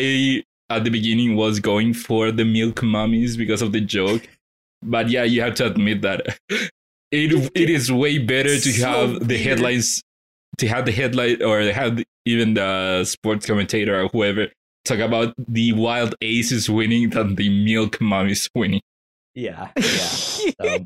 at 0.69 0.83
the 0.83 0.91
beginning 0.97 1.35
was 1.35 1.59
going 1.71 1.93
for 1.93 2.23
the 2.39 2.45
milk 2.45 2.83
mummies 2.83 3.37
because 3.37 3.61
of 3.65 3.71
the 3.71 3.81
joke 3.97 4.23
but 4.83 5.09
yeah 5.09 5.23
you 5.33 5.39
have 5.41 5.55
to 5.55 5.65
admit 5.71 6.01
that 6.01 6.19
it 7.11 7.29
it 7.63 7.69
is 7.77 7.91
way 7.91 8.17
better 8.33 8.55
to 8.65 8.71
So 8.71 8.85
have 8.87 9.11
the 9.27 9.35
weird. 9.35 9.47
headlines 9.47 10.01
to 10.61 10.67
have 10.73 10.85
the 10.85 10.91
headline 10.99 11.41
or 11.49 11.61
have 11.81 12.03
even 12.25 12.53
the 12.55 13.05
sports 13.05 13.45
commentator 13.45 13.93
or 14.01 14.07
whoever 14.13 14.47
talk 14.85 14.99
about 14.99 15.33
the 15.57 15.67
wild 15.73 16.15
aces 16.21 16.69
winning 16.69 17.09
than 17.15 17.35
the 17.35 17.49
milk 17.71 17.99
mummies 18.01 18.49
winning 18.55 18.81
yeah, 19.37 19.69
yeah. 19.77 19.83
So 20.59 20.85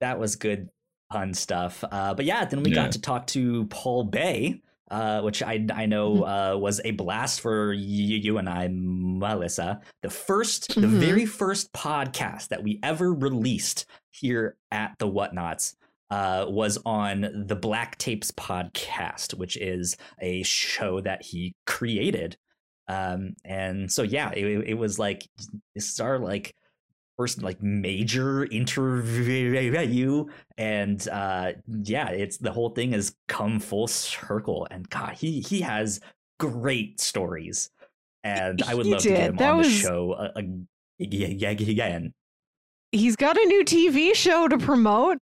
that 0.00 0.18
was 0.18 0.36
good, 0.36 0.68
pun 1.12 1.34
stuff. 1.34 1.84
Uh, 1.90 2.14
but 2.14 2.24
yeah, 2.24 2.44
then 2.44 2.62
we 2.62 2.70
Yeah. 2.70 2.76
got 2.84 2.92
to 2.92 3.00
talk 3.00 3.26
to 3.28 3.64
Paul 3.66 4.04
Bae, 4.04 4.60
uh, 4.90 5.20
which 5.22 5.42
I 5.42 5.66
I 5.72 5.86
know 5.86 6.22
uh, 6.24 6.56
was 6.58 6.80
a 6.84 6.90
blast 6.92 7.40
for 7.40 7.72
you, 7.72 8.16
you 8.16 8.38
and 8.38 8.48
I, 8.48 8.68
Melissa. 8.70 9.80
The 10.02 10.08
1st 10.08 10.68
the 10.80 10.86
Mhm. 10.86 11.00
very 11.00 11.26
first 11.26 11.72
podcast 11.72 12.48
that 12.48 12.62
we 12.62 12.78
ever 12.82 13.12
released 13.12 13.86
here 14.10 14.56
at 14.70 14.94
the 14.98 15.06
Whatnots. 15.08 15.74
Uh, 16.08 16.46
was 16.48 16.78
on 16.86 17.44
the 17.48 17.56
Black 17.56 17.98
Tapes 17.98 18.30
podcast, 18.30 19.34
which 19.34 19.56
is 19.56 19.96
a 20.20 20.44
show 20.44 21.00
that 21.00 21.20
he 21.24 21.52
created. 21.66 22.36
Um, 22.86 23.34
and 23.44 23.90
so 23.90 24.04
yeah, 24.04 24.30
it, 24.30 24.44
it 24.68 24.74
was 24.74 25.00
like 25.00 25.26
this 25.74 25.90
is 25.90 25.98
our 25.98 26.20
like 26.20 26.54
first 27.16 27.42
like 27.42 27.62
major 27.62 28.44
interview 28.46 30.26
and 30.58 31.08
uh 31.08 31.52
yeah 31.82 32.08
it's 32.10 32.36
the 32.38 32.52
whole 32.52 32.70
thing 32.70 32.92
has 32.92 33.14
come 33.28 33.58
full 33.58 33.86
circle 33.86 34.66
and 34.70 34.88
god 34.90 35.14
he 35.14 35.40
he 35.40 35.60
has 35.60 36.00
great 36.38 37.00
stories 37.00 37.70
and 38.24 38.62
i 38.64 38.74
would 38.74 38.86
love 38.86 39.00
to 39.02 39.08
get 39.08 39.16
did. 39.16 39.24
him 39.30 39.36
That 39.36 39.52
on 39.52 39.62
the 39.62 39.70
show 39.70 40.12
uh, 40.12 40.32
again 41.00 42.12
He's 42.92 43.16
got 43.16 43.36
a 43.36 43.44
new 43.46 43.64
TV 43.64 44.14
show 44.14 44.48
to 44.48 44.56
promote. 44.58 45.18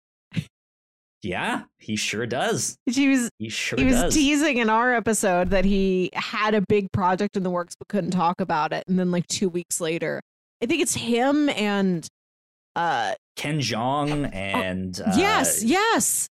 yeah 1.23 1.63
he 1.79 1.97
sure 1.97 2.27
does 2.27 2.77
He 2.87 3.09
was 3.09 3.31
he 3.39 3.49
sure 3.49 3.79
he 3.79 3.85
was 3.87 3.95
does 3.97 4.15
teasing 4.15 4.59
in 4.59 4.69
our 4.69 4.95
episode 4.95 5.51
that 5.51 5.65
he 5.65 6.11
had 6.15 6.55
a 6.55 6.61
big 6.61 6.93
project 6.93 7.37
in 7.37 7.43
the 7.43 7.51
works 7.51 7.75
but 7.77 7.89
couldn't 7.89 8.11
talk 8.11 8.41
about 8.41 8.73
it. 8.73 8.85
And 8.87 8.99
then 8.99 9.11
like 9.11 9.27
two 9.29 9.49
weeks 9.49 9.81
later, 9.81 10.21
I 10.65 10.67
think 10.67 10.81
it's 10.81 10.95
him 10.95 11.51
and 11.51 12.09
uh 12.75 13.13
ken 13.37 13.59
jeong 13.61 14.35
and 14.35 14.99
uh, 14.99 15.13
yes, 15.15 15.63
yes. 15.63 16.27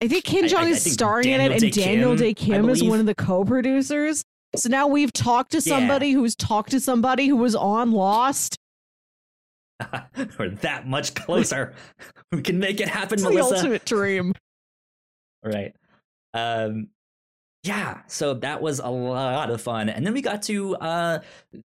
I 0.00 0.06
think 0.06 0.22
Ken 0.22 0.44
Jeong 0.44 0.58
I- 0.58 0.66
I 0.66 0.68
is 0.68 0.92
starring 0.92 1.28
in 1.28 1.40
it, 1.40 1.50
and 1.50 1.60
Dae 1.60 1.70
Daniel 1.70 2.10
Kim, 2.10 2.18
Dae 2.18 2.34
Kim 2.34 2.68
is 2.68 2.84
one 2.84 3.00
of 3.00 3.06
the 3.06 3.16
co-producers. 3.16 4.22
So 4.54 4.68
now 4.68 4.86
we've 4.86 5.12
talked 5.12 5.50
to 5.52 5.56
Yeah. 5.56 5.62
somebody 5.76 6.12
who's 6.12 6.36
talked 6.36 6.70
to 6.70 6.78
somebody 6.78 7.26
who 7.26 7.34
was 7.36 7.56
on 7.56 7.90
Lost. 7.90 8.56
we're 10.38 10.50
that 10.50 10.86
much 10.86 11.14
closer 11.14 11.74
we 12.32 12.42
can 12.42 12.60
make 12.60 12.78
it 12.80 12.88
happen 12.88 13.14
It's 13.14 13.28
the 13.28 13.40
ultimate 13.40 13.84
dream. 13.84 14.32
right 15.44 15.74
um 16.34 16.88
yeah 17.64 18.02
so 18.06 18.34
that 18.34 18.60
was 18.62 18.78
a 18.80 18.88
lot 18.88 19.50
of 19.50 19.60
fun 19.60 19.88
and 19.88 20.04
then 20.06 20.12
we 20.14 20.20
got 20.22 20.42
to 20.42 20.74
uh 20.76 21.18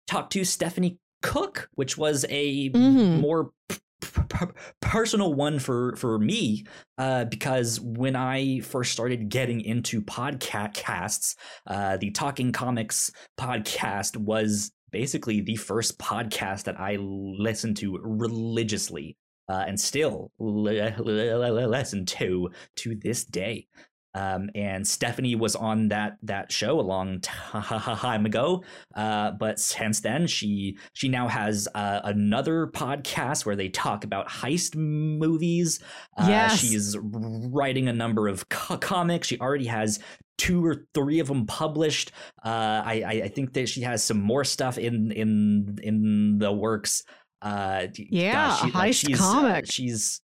talk 0.07 0.29
to 0.31 0.43
stephanie 0.43 0.97
cooke 1.21 1.69
which 1.75 1.97
was 1.97 2.25
a 2.29 2.69
Mhm. 2.71 3.19
more 3.21 3.51
p- 3.69 3.77
p- 4.01 4.21
p- 4.29 4.45
personal 4.81 5.33
one 5.33 5.59
for 5.59 5.95
for 5.95 6.17
me 6.19 6.63
uh 6.97 7.25
because 7.25 7.79
when 7.79 8.15
i 8.15 8.59
first 8.61 8.91
started 8.91 9.29
getting 9.29 9.61
into 9.61 10.01
podcasts 10.01 11.35
uh 11.67 11.97
the 11.97 12.09
talking 12.11 12.51
comics 12.51 13.11
podcast 13.39 14.17
was 14.17 14.71
basically 14.91 15.41
the 15.41 15.55
first 15.55 15.99
podcast 15.99 16.63
that 16.63 16.79
i 16.79 16.95
listened 16.97 17.77
to 17.77 17.97
religiously 18.01 19.15
uh, 19.49 19.65
and 19.67 19.79
still 19.79 20.31
li- 20.39 20.81
li- 20.99 21.33
li- 21.33 21.65
listen 21.65 22.05
to 22.05 22.49
to 22.77 22.95
this 22.95 23.25
day. 23.25 23.67
Um, 24.13 24.49
and 24.55 24.85
Stephanie 24.85 25.35
was 25.35 25.55
on 25.55 25.87
that 25.89 26.17
that 26.23 26.51
show 26.51 26.79
a 26.79 26.81
long 26.81 27.21
time 27.21 28.25
ago, 28.25 28.63
uh, 28.95 29.31
but 29.31 29.59
since 29.59 30.01
then 30.01 30.27
she 30.27 30.77
she 30.93 31.07
now 31.07 31.27
has 31.27 31.67
uh, 31.75 32.01
another 32.03 32.67
podcast 32.67 33.45
where 33.45 33.55
they 33.55 33.69
talk 33.69 34.03
about 34.03 34.27
heist 34.27 34.75
movies. 34.75 35.79
Uh, 36.17 36.25
Yes. 36.27 36.59
she's 36.59 36.97
writing 37.01 37.87
a 37.87 37.93
number 37.93 38.27
of 38.27 38.47
co- 38.49 38.77
comics. 38.77 39.27
She 39.27 39.39
already 39.39 39.65
has 39.67 39.99
two 40.37 40.65
or 40.65 40.85
three 40.93 41.19
of 41.19 41.27
them 41.27 41.45
published. 41.45 42.11
Uh, 42.43 42.81
I, 42.85 43.03
I 43.05 43.11
I 43.23 43.27
think 43.29 43.53
that 43.53 43.69
she 43.69 43.81
has 43.81 44.03
some 44.03 44.19
more 44.21 44.43
stuff 44.43 44.77
in 44.77 45.11
in 45.11 45.77
in 45.83 46.37
the 46.39 46.51
works. 46.51 47.03
Uh, 47.41 47.87
Yeah, 47.97 48.33
gosh, 48.33 48.59
she- 48.59 48.65
like, 48.71 48.91
heist 48.91 49.07
she's, 49.07 49.21
uh, 49.21 49.23
comic. 49.23 49.71
she's 49.71 50.21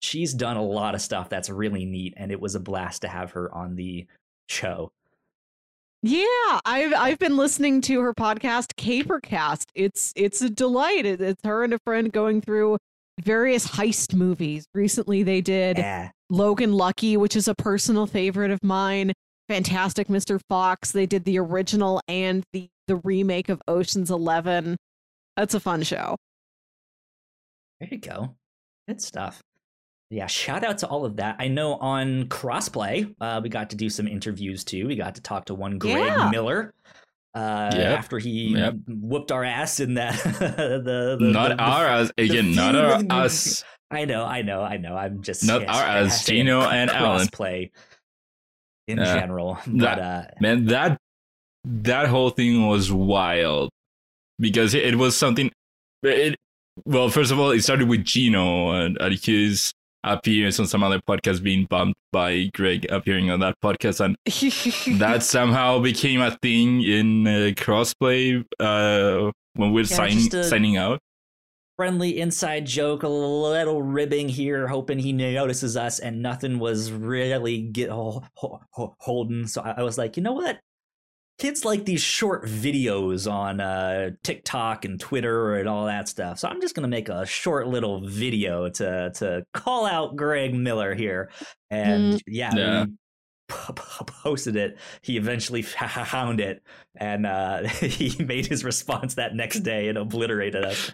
she's 0.00 0.34
done 0.34 0.56
a 0.56 0.62
lot 0.62 0.94
of 0.94 1.00
stuff 1.00 1.28
that's 1.28 1.48
really 1.48 1.84
neat, 1.84 2.14
and 2.16 2.32
it 2.32 2.40
was 2.40 2.54
a 2.54 2.60
blast 2.60 3.02
to 3.02 3.08
have 3.08 3.32
her 3.32 3.54
on 3.54 3.76
the 3.76 4.06
show. 4.48 4.90
Yeah, 6.02 6.60
I've 6.64 6.94
I've 6.94 7.18
been 7.18 7.36
listening 7.36 7.82
to 7.82 8.00
her 8.00 8.14
podcast 8.14 8.74
Capercast. 8.76 9.66
It's 9.74 10.12
it's 10.16 10.40
a 10.40 10.48
delight. 10.48 11.04
It's 11.04 11.42
her 11.44 11.62
and 11.62 11.74
a 11.74 11.78
friend 11.84 12.10
going 12.10 12.40
through 12.40 12.78
various 13.20 13.66
heist 13.66 14.14
movies. 14.14 14.64
Recently 14.74 15.22
they 15.22 15.42
did 15.42 15.76
Yeah, 15.76 16.10
Logan 16.30 16.72
Lucky, 16.72 17.18
which 17.18 17.36
is 17.36 17.48
a 17.48 17.54
personal 17.54 18.06
favorite 18.06 18.50
of 18.50 18.62
mine. 18.64 19.12
Fantastic 19.48 20.08
Mr. 20.08 20.40
Fox. 20.48 20.92
They 20.92 21.04
did 21.04 21.24
the 21.24 21.38
original 21.38 22.00
and 22.08 22.44
the 22.54 22.68
the 22.86 22.96
remake 22.96 23.50
of 23.50 23.60
Ocean's 23.68 24.10
11. 24.10 24.76
That's 25.36 25.54
a 25.54 25.60
fun 25.60 25.82
show. 25.82 26.16
There 27.78 27.88
you 27.90 27.98
go. 27.98 28.36
Good 28.88 29.02
stuff. 29.02 29.42
Yeah, 30.10 30.26
shout 30.26 30.64
out 30.64 30.78
to 30.78 30.88
all 30.88 31.04
of 31.04 31.16
that. 31.16 31.36
I 31.38 31.46
know 31.48 31.74
on 31.74 32.24
crossplay, 32.24 33.14
uh, 33.20 33.40
we 33.42 33.48
got 33.48 33.70
to 33.70 33.76
do 33.76 33.88
some 33.88 34.08
interviews 34.08 34.64
too. 34.64 34.86
We 34.88 34.96
got 34.96 35.14
to 35.14 35.22
talk 35.22 35.44
to 35.46 35.54
one 35.54 35.78
Greg 35.78 35.96
Yeah. 35.96 36.30
Miller. 36.30 36.74
Uh, 37.32 37.70
Yep, 37.72 37.98
after 37.98 38.18
he 38.18 38.56
yep. 38.56 38.74
whooped 38.88 39.30
our 39.30 39.44
ass 39.44 39.78
in 39.78 39.94
that 39.94 40.14
the, 40.24 40.82
the, 40.84 41.16
the 41.20 41.30
not 41.32 41.50
the- 41.50 41.54
the- 41.56 41.62
our 41.62 41.86
ass 41.86 42.10
again, 42.18 42.54
not 42.56 42.72
feud 42.74 42.84
our 42.84 42.96
with- 42.98 43.12
us. 43.12 43.64
I 43.92 44.04
know, 44.04 44.24
I 44.24 44.42
know, 44.42 44.62
I 44.62 44.76
know. 44.78 44.96
I'm 44.96 45.20
just 45.22 45.44
Not 45.44 45.62
yeah, 45.62 45.72
our 45.76 45.82
ass. 45.84 46.24
Gino 46.24 46.60
and 46.62 46.90
Alan. 46.92 47.26
play 47.28 47.70
in 48.88 48.98
Yeah. 48.98 49.14
general. 49.20 49.58
But 49.66 49.98
uh, 50.00 50.22
Man, 50.40 50.66
that 50.66 50.96
that 51.64 52.06
whole 52.08 52.30
thing 52.30 52.66
was 52.66 52.90
wild 52.92 53.70
because 54.40 54.74
it, 54.74 54.84
it 54.84 54.96
was 54.96 55.16
something. 55.16 55.50
It 56.02 56.36
well, 56.84 57.10
first 57.10 57.30
of 57.32 57.38
all, 57.40 57.50
it 57.50 57.62
started 57.62 57.88
with 57.88 58.04
Gino 58.04 58.70
and, 58.72 58.96
and 59.00 59.14
his 59.24 59.72
appearance 60.04 60.58
on 60.60 60.66
some 60.66 60.82
other 60.82 61.00
podcast 61.00 61.42
being 61.42 61.66
bumped 61.68 61.98
by 62.12 62.50
Greg 62.54 62.86
appearing 62.90 63.30
on 63.30 63.40
that 63.40 63.54
podcast, 63.62 64.00
and 64.04 64.16
that 65.00 65.22
somehow 65.22 65.78
became 65.78 66.20
a 66.20 66.36
thing 66.42 66.82
in 66.82 67.26
uh, 67.26 67.30
crossplay 67.54 68.44
uh, 68.58 69.30
when 69.54 69.72
we're 69.72 69.80
Yeah, 69.80 69.96
signing 69.96 70.30
signing 70.42 70.76
out. 70.76 71.00
friendly 71.76 72.18
inside 72.20 72.66
joke, 72.66 73.02
a 73.02 73.08
little 73.08 73.82
ribbing 73.82 74.28
here, 74.28 74.68
hoping 74.68 74.98
he 74.98 75.12
notices 75.12 75.76
us, 75.76 75.98
and 75.98 76.20
nothing 76.22 76.58
was 76.58 76.90
really 76.92 77.62
get 77.62 77.90
ho- 77.90 78.22
ho- 78.34 78.60
ho- 78.72 78.94
holding. 79.00 79.46
So 79.46 79.62
I, 79.62 79.76
I 79.78 79.82
was 79.82 79.96
like, 79.98 80.16
you 80.16 80.22
know 80.22 80.32
what? 80.32 80.60
Kids 81.40 81.64
like 81.64 81.86
these 81.86 82.02
short 82.02 82.44
videos 82.44 83.30
on 83.30 83.60
uh, 83.60 84.10
TikTok 84.22 84.84
and 84.84 85.00
Twitter 85.00 85.56
and 85.56 85.66
all 85.68 85.86
that 85.86 86.06
stuff. 86.06 86.38
So 86.38 86.46
I'm 86.48 86.60
just 86.60 86.74
gonna 86.74 86.86
make 86.86 87.08
a 87.08 87.24
short 87.24 87.66
little 87.66 88.06
video 88.06 88.68
to 88.68 89.10
to 89.14 89.44
call 89.54 89.86
out 89.86 90.16
Greg 90.16 90.54
Miller 90.54 90.94
here, 90.94 91.30
and 91.70 92.22
yeah, 92.26 92.54
Yeah. 92.54 92.84
we 92.84 92.90
p- 93.48 93.72
p- 93.74 94.04
posted 94.22 94.54
it. 94.56 94.78
He 95.00 95.16
eventually 95.16 95.62
found 95.62 96.40
it, 96.40 96.62
and 96.96 97.24
uh, 97.24 97.62
he 97.68 98.22
made 98.22 98.46
his 98.46 98.62
response 98.62 99.14
that 99.14 99.34
next 99.34 99.60
day 99.60 99.88
and 99.88 99.96
obliterated 99.96 100.62
us. 100.64 100.92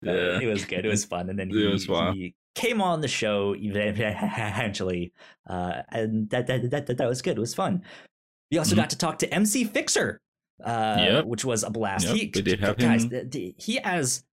Yeah. 0.00 0.38
It 0.40 0.46
was 0.46 0.64
good. 0.64 0.84
It 0.86 0.88
was 0.88 1.04
fun. 1.04 1.28
And 1.28 1.36
then 1.38 1.50
he, 1.50 1.66
was 1.66 1.86
he 1.86 2.34
came 2.54 2.80
on 2.80 3.00
the 3.00 3.08
show 3.08 3.54
eventually, 3.58 5.12
uh, 5.48 5.82
and 5.90 6.30
that, 6.30 6.46
that 6.46 6.70
that 6.70 6.86
that 6.86 6.96
that 6.98 7.08
was 7.08 7.20
good. 7.20 7.36
It 7.36 7.40
was 7.40 7.54
fun. 7.54 7.82
We 8.52 8.58
also 8.58 8.74
Mhm. 8.74 8.76
got 8.76 8.90
to 8.90 8.98
talk 8.98 9.18
to 9.20 9.34
MC 9.34 9.64
Fixer, 9.64 10.20
uh, 10.62 10.96
Yep. 11.00 11.24
which 11.24 11.44
was 11.44 11.64
a 11.64 11.70
blast. 11.70 12.06
Yep, 12.06 12.14
he, 12.16 12.30
we 12.34 12.42
did 12.42 12.60
have 12.60 12.76
guys, 12.76 13.04
him. 13.04 13.32
he 13.58 13.76
has 13.82 14.24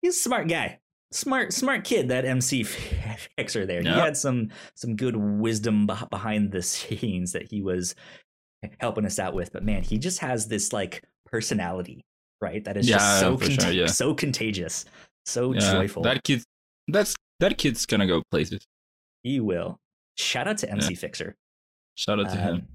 he's 0.00 0.16
a 0.16 0.18
smart 0.20 0.48
guy. 0.48 0.78
Smart, 1.12 1.52
smart 1.52 1.84
kid. 1.84 2.08
That 2.08 2.24
MC 2.24 2.62
Fixer 2.62 3.66
there. 3.66 3.82
He 3.82 3.88
had 3.88 4.16
some 4.16 4.50
some 4.74 4.94
good 4.96 5.16
wisdom 5.16 5.86
beh- 5.88 6.08
behind 6.10 6.52
the 6.52 6.62
scenes 6.72 7.32
that 7.32 7.50
he 7.50 7.60
was 7.62 7.94
helping 8.80 9.04
us 9.06 9.18
out 9.18 9.34
with. 9.34 9.52
But 9.52 9.64
man, 9.64 9.82
he 9.82 9.98
just 9.98 10.20
has 10.20 10.46
this 10.48 10.72
like 10.72 11.02
personality, 11.26 12.04
right? 12.40 12.62
That 12.64 12.76
is 12.76 12.86
just 12.86 13.20
so 13.20 13.36
for 13.38 13.50
sure, 13.50 13.70
yeah. 13.72 13.86
so 13.86 14.14
contagious, 14.14 14.84
so 15.26 15.52
Yeah, 15.54 15.72
joyful. 15.72 16.02
that 16.04 16.22
kid, 16.24 16.42
that's 16.88 17.16
that 17.40 17.56
kid's 17.58 17.86
gonna 17.86 18.06
go 18.06 18.22
places. 18.30 18.66
he 19.24 19.40
will. 19.40 19.78
Shout 20.16 20.46
out 20.46 20.58
to 20.58 20.70
MC 20.70 20.94
Fixer. 20.94 21.34
Shout 21.96 22.20
out 22.20 22.30
to 22.30 22.36
him. 22.36 22.68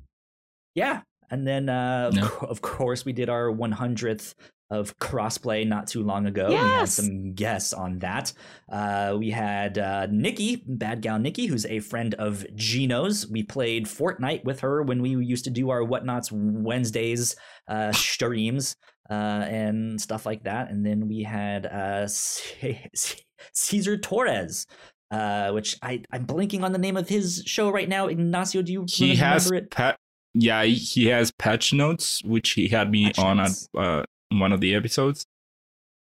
Yeah, 0.76 1.02
and 1.30 1.46
then 1.48 1.70
uh, 1.70 2.12
of 2.14 2.32
co- 2.32 2.48
of 2.48 2.62
course 2.62 3.06
we 3.06 3.14
did 3.14 3.30
our 3.30 3.48
100th 3.52 4.34
of 4.72 4.98
crossplay 4.98 5.68
not 5.68 5.86
too 5.86 6.02
long 6.02 6.26
ago. 6.26 6.48
We 6.50 6.56
had 6.56 6.90
some 6.90 7.34
guests 7.34 7.74
on 7.74 8.00
that. 8.00 8.34
Uh, 8.72 9.16
we 9.20 9.30
had 9.30 9.78
uh, 9.78 10.08
Nikki, 10.10 10.64
Bad 10.66 11.02
Gal 11.02 11.20
Nikki, 11.20 11.46
who's 11.46 11.66
a 11.68 11.80
friend 11.80 12.16
of 12.16 12.44
Gino's. 12.56 13.28
We 13.28 13.44
played 13.44 13.86
Fortnite 13.86 14.44
with 14.46 14.62
her 14.62 14.82
when 14.82 15.02
we 15.04 15.12
used 15.12 15.44
to 15.44 15.52
do 15.52 15.70
our 15.70 15.82
Whatnots 15.82 16.32
Wednesdays 16.32 17.36
uh, 17.68 17.92
streams 17.92 18.76
uh, 19.12 19.14
and 19.48 20.02
stuff 20.02 20.26
like 20.26 20.44
that. 20.46 20.72
And 20.72 20.84
then 20.84 21.08
we 21.08 21.22
had 21.22 21.68
uh, 21.68 22.08
C- 22.08 22.80
C- 22.96 23.24
Caesar 23.54 23.98
Torres. 23.98 24.66
Uh, 25.12 25.52
which 25.52 25.78
I 25.84 26.02
I'm 26.12 26.26
blanking 26.26 26.64
on 26.64 26.72
the 26.72 26.80
name 26.80 26.98
of 26.98 27.08
his 27.08 27.44
show 27.46 27.70
right 27.70 27.88
now. 27.88 28.08
Ignacio, 28.08 28.64
do 28.64 28.74
you 28.74 28.86
he 28.90 29.12
remember 29.12 29.26
has 29.26 29.52
it? 29.52 29.70
pa- 29.70 29.96
yeah 30.34 30.64
he- 30.64 31.06
has 31.08 31.32
patch 31.32 31.74
notes 31.74 32.24
which 32.24 32.52
he 32.52 32.68
had 32.68 32.90
me 32.92 33.06
Patch 33.06 33.20
on 33.20 33.40
at 33.40 33.52
uh, 33.78 34.04
one 34.30 34.52
of 34.52 34.62
the 34.62 34.74
episodes 34.76 35.26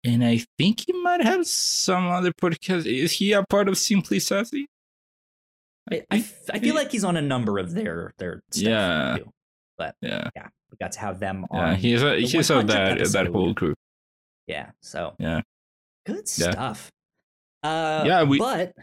and 0.04 0.24
i 0.24 0.44
think 0.58 0.84
he 0.88 0.94
might 1.02 1.22
have 1.22 1.46
some 1.48 2.08
other 2.08 2.32
podcast 2.32 2.86
is 2.86 3.12
he 3.14 3.32
a 3.34 3.44
part 3.44 3.68
of 3.68 3.78
simply 3.78 4.20
sassy 4.20 4.68
I 5.90 6.26
I 6.52 6.60
feel 6.60 6.76
like 6.76 6.92
he's 6.92 7.06
on 7.06 7.16
a 7.16 7.22
number 7.22 7.58
of 7.60 7.74
their 7.74 8.12
their 8.18 8.42
stuff 8.52 8.64
Yeah. 8.68 9.18
too. 9.20 9.32
yeah 10.02 10.30
We 10.70 10.78
got 10.82 10.92
to 10.94 11.00
have 11.00 11.20
them 11.20 11.46
on. 11.50 11.60
yeah 11.60 11.76
he's 11.76 12.04
a 12.04 12.20
he's 12.20 12.50
of 12.50 12.66
100th 12.66 12.68
that 12.68 13.12
that 13.14 13.28
whole 13.28 13.54
group 13.54 13.78
Yeah, 14.48 14.72
so 14.82 15.16
Yeah. 15.18 15.42
good 16.06 16.26
Yeah. 16.38 16.52
stuff. 16.52 16.92
Uh, 17.64 18.04
Yeah, 18.06 18.24
we- 18.24 18.38
but 18.38 18.74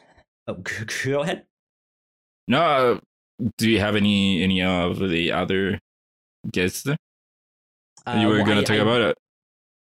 oh, 0.48 0.54
go 1.04 1.20
ahead. 1.22 1.44
no 2.48 2.60
uh, 2.62 3.00
do 3.58 3.68
you 3.70 3.80
have 3.80 3.96
any 3.96 4.42
any 4.42 4.62
of 4.62 4.98
the 4.98 5.32
other 5.32 5.78
guests 6.50 6.82
there? 6.82 6.96
Uh, 8.06 8.18
you 8.20 8.28
were 8.28 8.36
well, 8.36 8.46
gonna 8.46 8.60
I- 8.60 8.64
talk 8.64 8.76
I- 8.76 8.80
about 8.80 9.00
it 9.00 9.18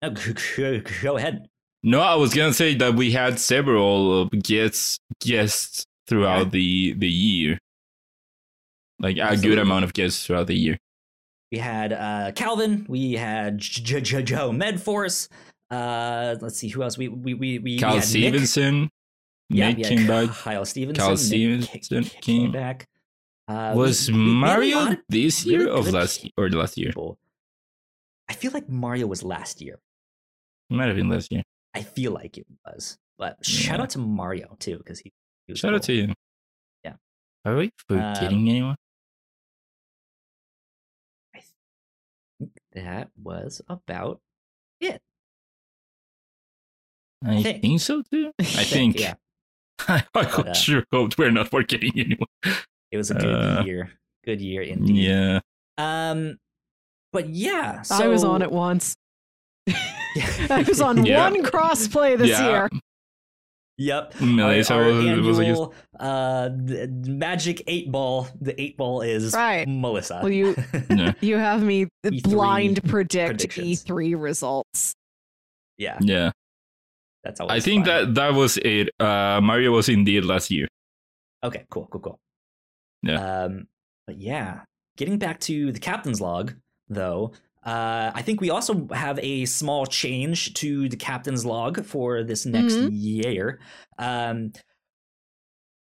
no, 0.03 0.11
go, 0.57 0.81
go 1.03 1.17
ahead. 1.19 1.47
no 1.83 2.01
i 2.01 2.15
was 2.15 2.33
gonna 2.35 2.53
say 2.55 2.75
that 2.75 2.95
we 2.95 3.13
had 3.13 3.39
several 3.39 4.27
guests 4.31 4.99
guests 5.21 5.85
throughout 6.07 6.47
Yeah. 6.47 6.51
the 6.51 6.93
the 6.95 7.09
year 7.09 7.59
like 8.99 9.17
a 9.19 9.37
good 9.37 9.59
amount 9.59 9.85
of 9.85 9.93
guests 9.93 10.27
throughout 10.27 10.47
the 10.47 10.57
year 10.57 10.77
We 11.53 11.59
had 11.59 11.93
uh, 11.93 12.31
Calvin. 12.35 12.87
We 12.89 13.15
had 13.15 13.59
J- 13.59 14.01
J- 14.01 14.23
Joe 14.23 14.51
Medforce. 14.53 15.29
Uh, 15.71 16.37
let's 16.41 16.57
see 16.59 16.69
who 16.69 16.83
else. 16.85 16.97
We 16.97 17.09
we 17.09 17.35
we 17.35 17.59
we 17.59 17.79
Carl 17.79 17.95
we 17.95 17.99
had 18.01 18.09
Nick. 18.09 18.23
Stevenson, 18.23 18.89
Yeah, 19.49 19.69
Nick 19.69 19.77
we 19.79 19.83
had 19.83 19.93
came 19.99 20.07
back. 20.07 20.29
Kyle 20.37 20.65
Stevenson. 20.65 21.01
Kyle 21.03 21.11
Nick 21.11 21.19
Stevenson 21.85 22.05
ca- 22.05 22.21
came- 22.21 22.53
back. 22.53 22.87
Uh, 23.51 23.75
Was 23.75 24.11
we- 24.11 24.17
we- 24.17 24.25
Mario 24.47 24.93
of 24.93 24.99
this 25.09 25.45
year 25.45 25.69
or 25.69 25.83
good 25.83 25.95
last 25.95 26.23
year? 26.23 26.33
Or 26.37 26.49
last 26.51 26.79
year? 26.79 26.89
people. 26.91 27.19
I 28.29 28.35
feel 28.35 28.53
like 28.53 28.69
Mario 28.69 29.07
was 29.09 29.23
last 29.25 29.61
year. 29.61 29.81
Might 30.69 30.87
have 30.87 30.97
been 30.97 31.09
last 31.09 31.33
year. 31.33 31.43
I 31.75 31.83
feel 31.83 32.13
like 32.13 32.39
it 32.39 32.47
was. 32.65 32.97
But 33.19 33.45
shout 33.45 33.79
Yeah. 33.79 33.83
out 33.83 33.91
to 33.91 33.99
Mario 33.99 34.57
too, 34.61 34.79
because 34.79 35.01
he, 35.01 35.13
he 35.47 35.53
was 35.53 35.59
Shout 35.59 35.75
out 35.75 35.83
to 35.85 35.93
you. 35.93 36.15
Yeah. 36.85 36.95
Are 37.45 37.57
we 37.57 37.73
forgetting 37.89 38.39
Um, 38.39 38.49
anyone? 38.49 38.77
I 41.35 41.43
think 42.39 42.53
that 42.73 43.11
was 43.21 43.61
about 43.69 44.21
it. 44.81 45.03
I 47.25 47.43
think. 47.43 47.63
think, 47.63 47.81
so 47.81 48.03
too. 48.03 48.33
I 48.39 48.43
think. 48.65 48.99
yeah, 48.99 49.15
I 49.89 50.05
uh, 50.15 50.55
sure 50.55 50.85
hope 50.93 51.19
we're 51.19 51.31
not 51.33 51.51
forgetting 51.51 51.93
anyone. 51.97 52.29
It 52.91 52.97
was 52.97 53.11
a 53.11 53.15
good 53.15 53.35
Uh, 53.35 53.63
year. 53.65 53.91
Good 54.25 54.41
year 54.41 54.63
indeed. 54.63 54.97
Yeah. 54.97 55.41
Um, 55.79 56.39
but 57.13 57.31
yeah, 57.31 57.83
I 57.91 58.09
was 58.09 58.23
on 58.25 58.43
it 58.43 58.51
once. 58.53 58.95
I 59.69 60.65
was 60.67 60.81
on 60.81 61.05
Yeah. 61.07 61.29
one 61.31 61.43
crossplay 61.43 62.19
this 62.19 62.31
Yeah. 62.31 62.49
year. 62.49 62.69
Yep. 63.79 64.21
Melissa 64.21 64.75
our, 64.75 64.83
our 64.83 64.93
was, 64.93 65.27
was 65.27 65.39
like, 65.39 65.47
annual 65.49 65.75
uh, 65.99 66.51
magic 66.55 67.63
eight 67.67 67.91
ball. 67.91 68.29
The 68.39 68.61
eight 68.61 68.77
ball 68.77 69.01
is 69.01 69.33
Right. 69.33 69.67
Melissa. 69.67 70.21
Well, 70.23 70.31
you- 70.33 70.55
Yeah. 70.91 71.13
You 71.23 71.37
have 71.37 71.63
me 71.63 71.87
E3 72.05 72.23
blind 72.25 72.85
predict. 72.85 73.49
E3 73.49 74.21
results. 74.21 74.93
yeah, 75.79 75.97
yeah. 76.03 76.33
that's 77.25 77.41
always. 77.41 77.63
I 77.63 77.65
think 77.65 77.87
fun. 77.87 78.15
that 78.15 78.15
that 78.17 78.35
was 78.35 78.59
it. 78.59 78.91
Uh, 79.01 79.41
Mario 79.43 79.73
was 79.73 79.89
indeed 79.89 80.25
last 80.27 80.51
year. 80.51 80.69
Okay, 81.43 81.65
cool, 81.71 81.89
cool, 81.91 82.01
cool. 82.03 82.19
Yeah. 83.03 83.43
Um, 83.45 83.67
but 84.07 84.19
yeah, 84.19 84.61
getting 84.97 85.19
back 85.19 85.41
to 85.41 85.73
the 85.73 85.79
captain's 85.79 86.21
log, 86.21 86.55
though, 86.89 87.33
uh, 87.65 88.11
I 88.15 88.23
think 88.23 88.41
we 88.41 88.51
also 88.51 88.89
have 88.93 89.19
a 89.23 89.45
small 89.47 89.87
change 89.87 90.55
to 90.55 90.89
the 90.89 90.97
captain's 90.97 91.45
log 91.45 91.85
for 91.85 92.23
this 92.25 92.47
next 92.47 92.75
Mhm. 92.75 92.89
year. 92.93 93.61
Um, 93.99 94.53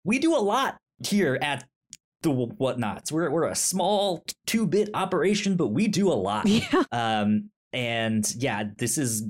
we 0.03 0.19
do 0.19 0.35
a 0.35 0.39
lot 0.39 0.77
here 1.07 1.37
at 1.41 1.65
the 2.21 2.31
whatnots. 2.31 3.11
We're 3.11 3.29
we're 3.31 3.47
a 3.47 3.55
small 3.55 4.23
two 4.45 4.65
bit 4.67 4.89
operation, 4.93 5.55
but 5.55 5.67
we 5.69 5.87
do 5.87 6.11
a 6.11 6.13
lot. 6.29 6.47
Yeah. 6.47 6.83
Um, 6.91 7.49
and 7.71 8.29
yeah, 8.37 8.63
this 8.77 8.97
is 8.97 9.23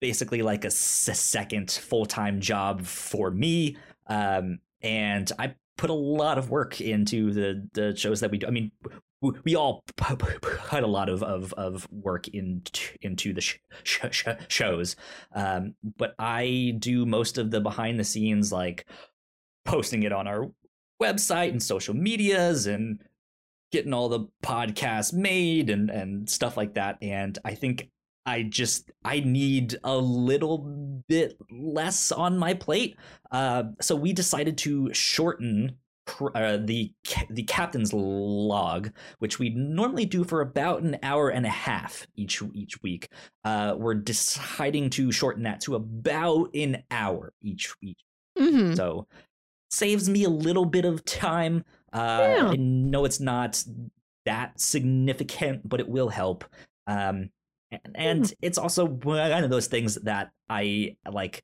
basically 0.00 0.42
like 0.42 0.64
a 0.64 0.68
s- 0.68 1.18
second 1.18 1.70
full 1.70 2.06
time 2.06 2.40
job 2.40 2.82
for 2.82 3.30
me. 3.30 3.76
Um, 4.08 4.58
and 4.82 5.30
I 5.38 5.54
put 5.76 5.90
a 5.90 5.94
lot 5.94 6.38
of 6.38 6.50
work 6.50 6.80
into 6.80 7.32
the 7.32 7.68
the 7.74 7.96
shows 7.96 8.20
that 8.20 8.30
we 8.30 8.38
do. 8.38 8.46
I 8.46 8.50
mean, 8.50 8.70
we 9.44 9.56
all 9.56 9.82
put 9.96 10.82
a 10.82 10.86
lot 10.86 11.08
of 11.08 11.22
of, 11.22 11.52
of 11.54 11.86
work 11.90 12.28
in, 12.28 12.62
into 13.02 13.32
the 13.32 13.40
sh- 13.40 13.58
sh- 13.82 14.00
sh- 14.10 14.28
shows 14.48 14.96
um, 15.34 15.74
but 15.96 16.14
i 16.18 16.74
do 16.78 17.06
most 17.06 17.38
of 17.38 17.50
the 17.50 17.60
behind 17.60 17.98
the 17.98 18.04
scenes 18.04 18.52
like 18.52 18.86
posting 19.64 20.02
it 20.02 20.12
on 20.12 20.26
our 20.26 20.50
website 21.02 21.50
and 21.50 21.62
social 21.62 21.94
medias 21.94 22.66
and 22.66 23.00
getting 23.72 23.92
all 23.92 24.08
the 24.08 24.26
podcasts 24.44 25.12
made 25.12 25.70
and 25.70 25.90
and 25.90 26.28
stuff 26.28 26.56
like 26.56 26.74
that 26.74 26.96
and 27.02 27.38
i 27.44 27.54
think 27.54 27.88
i 28.26 28.42
just 28.42 28.90
i 29.04 29.20
need 29.20 29.76
a 29.84 29.96
little 29.96 30.58
bit 31.08 31.36
less 31.50 32.12
on 32.12 32.36
my 32.36 32.52
plate 32.54 32.96
uh, 33.30 33.64
so 33.80 33.96
we 33.96 34.12
decided 34.12 34.58
to 34.58 34.92
shorten 34.92 35.76
uh, 36.34 36.56
the 36.58 36.92
the 37.30 37.42
captain's 37.44 37.92
log 37.92 38.90
which 39.18 39.38
we 39.38 39.50
normally 39.50 40.06
do 40.06 40.22
for 40.22 40.40
about 40.40 40.82
an 40.82 40.96
hour 41.02 41.30
and 41.30 41.44
a 41.46 41.50
half 41.50 42.06
each 42.14 42.42
each 42.54 42.80
week 42.82 43.08
uh, 43.44 43.74
we're 43.76 43.94
deciding 43.94 44.88
to 44.90 45.10
shorten 45.10 45.42
that 45.42 45.60
to 45.60 45.74
about 45.74 46.48
an 46.54 46.82
hour 46.90 47.32
each 47.42 47.74
each 47.82 48.00
hmm 48.38 48.74
so 48.74 49.06
saves 49.70 50.08
me 50.08 50.24
a 50.24 50.30
little 50.30 50.64
bit 50.64 50.84
of 50.84 51.04
time. 51.04 51.64
Uh, 51.92 52.34
Yeah. 52.36 52.48
I 52.50 52.56
know 52.56 53.04
it's 53.04 53.20
not 53.20 53.62
that 54.24 54.60
significant, 54.60 55.68
but 55.68 55.80
it 55.80 55.88
will 55.88 56.08
help. 56.08 56.44
Um, 56.86 57.30
and, 57.84 57.96
and 57.96 58.34
it's 58.42 58.58
also 58.58 58.86
one 58.86 59.44
of 59.44 59.50
those 59.50 59.66
things 59.66 59.96
that 60.02 60.30
I 60.48 60.96
like. 61.10 61.42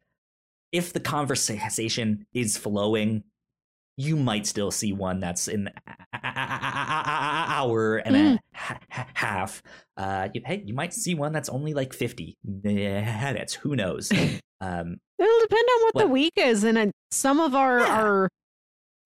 If 0.73 0.93
the 0.95 1.01
conversation 1.01 2.27
is 2.33 2.57
flowing, 2.57 3.25
you 3.99 4.17
might 4.17 4.47
still 4.47 4.71
see 4.71 4.93
one 4.95 5.21
that's 5.21 5.49
in 5.49 5.69
an 6.13 6.23
hour 6.25 7.97
and 7.99 8.17
a 8.17 8.41
ha- 8.55 8.79
ha- 8.91 9.09
half. 9.15 9.63
Uh, 9.97 10.29
you, 10.33 10.41
hey, 10.47 10.63
you 10.65 10.73
might 10.75 10.95
see 10.95 11.15
one 11.15 11.33
that's 11.33 11.49
only 11.51 11.75
like 11.75 11.93
fifty 11.93 12.37
minutes. 12.45 13.55
Who 13.55 13.77
knows? 13.77 14.11
Um, 14.65 14.99
It'll 15.19 15.41
depend 15.41 15.65
on 15.75 15.83
what, 15.83 15.95
the 16.05 16.07
week 16.07 16.35
is, 16.37 16.63
and 16.63 16.79
uh, 16.79 16.87
some 17.11 17.41
of 17.41 17.53
our 17.57 17.81
Yeah. 17.81 18.01
our 18.01 18.29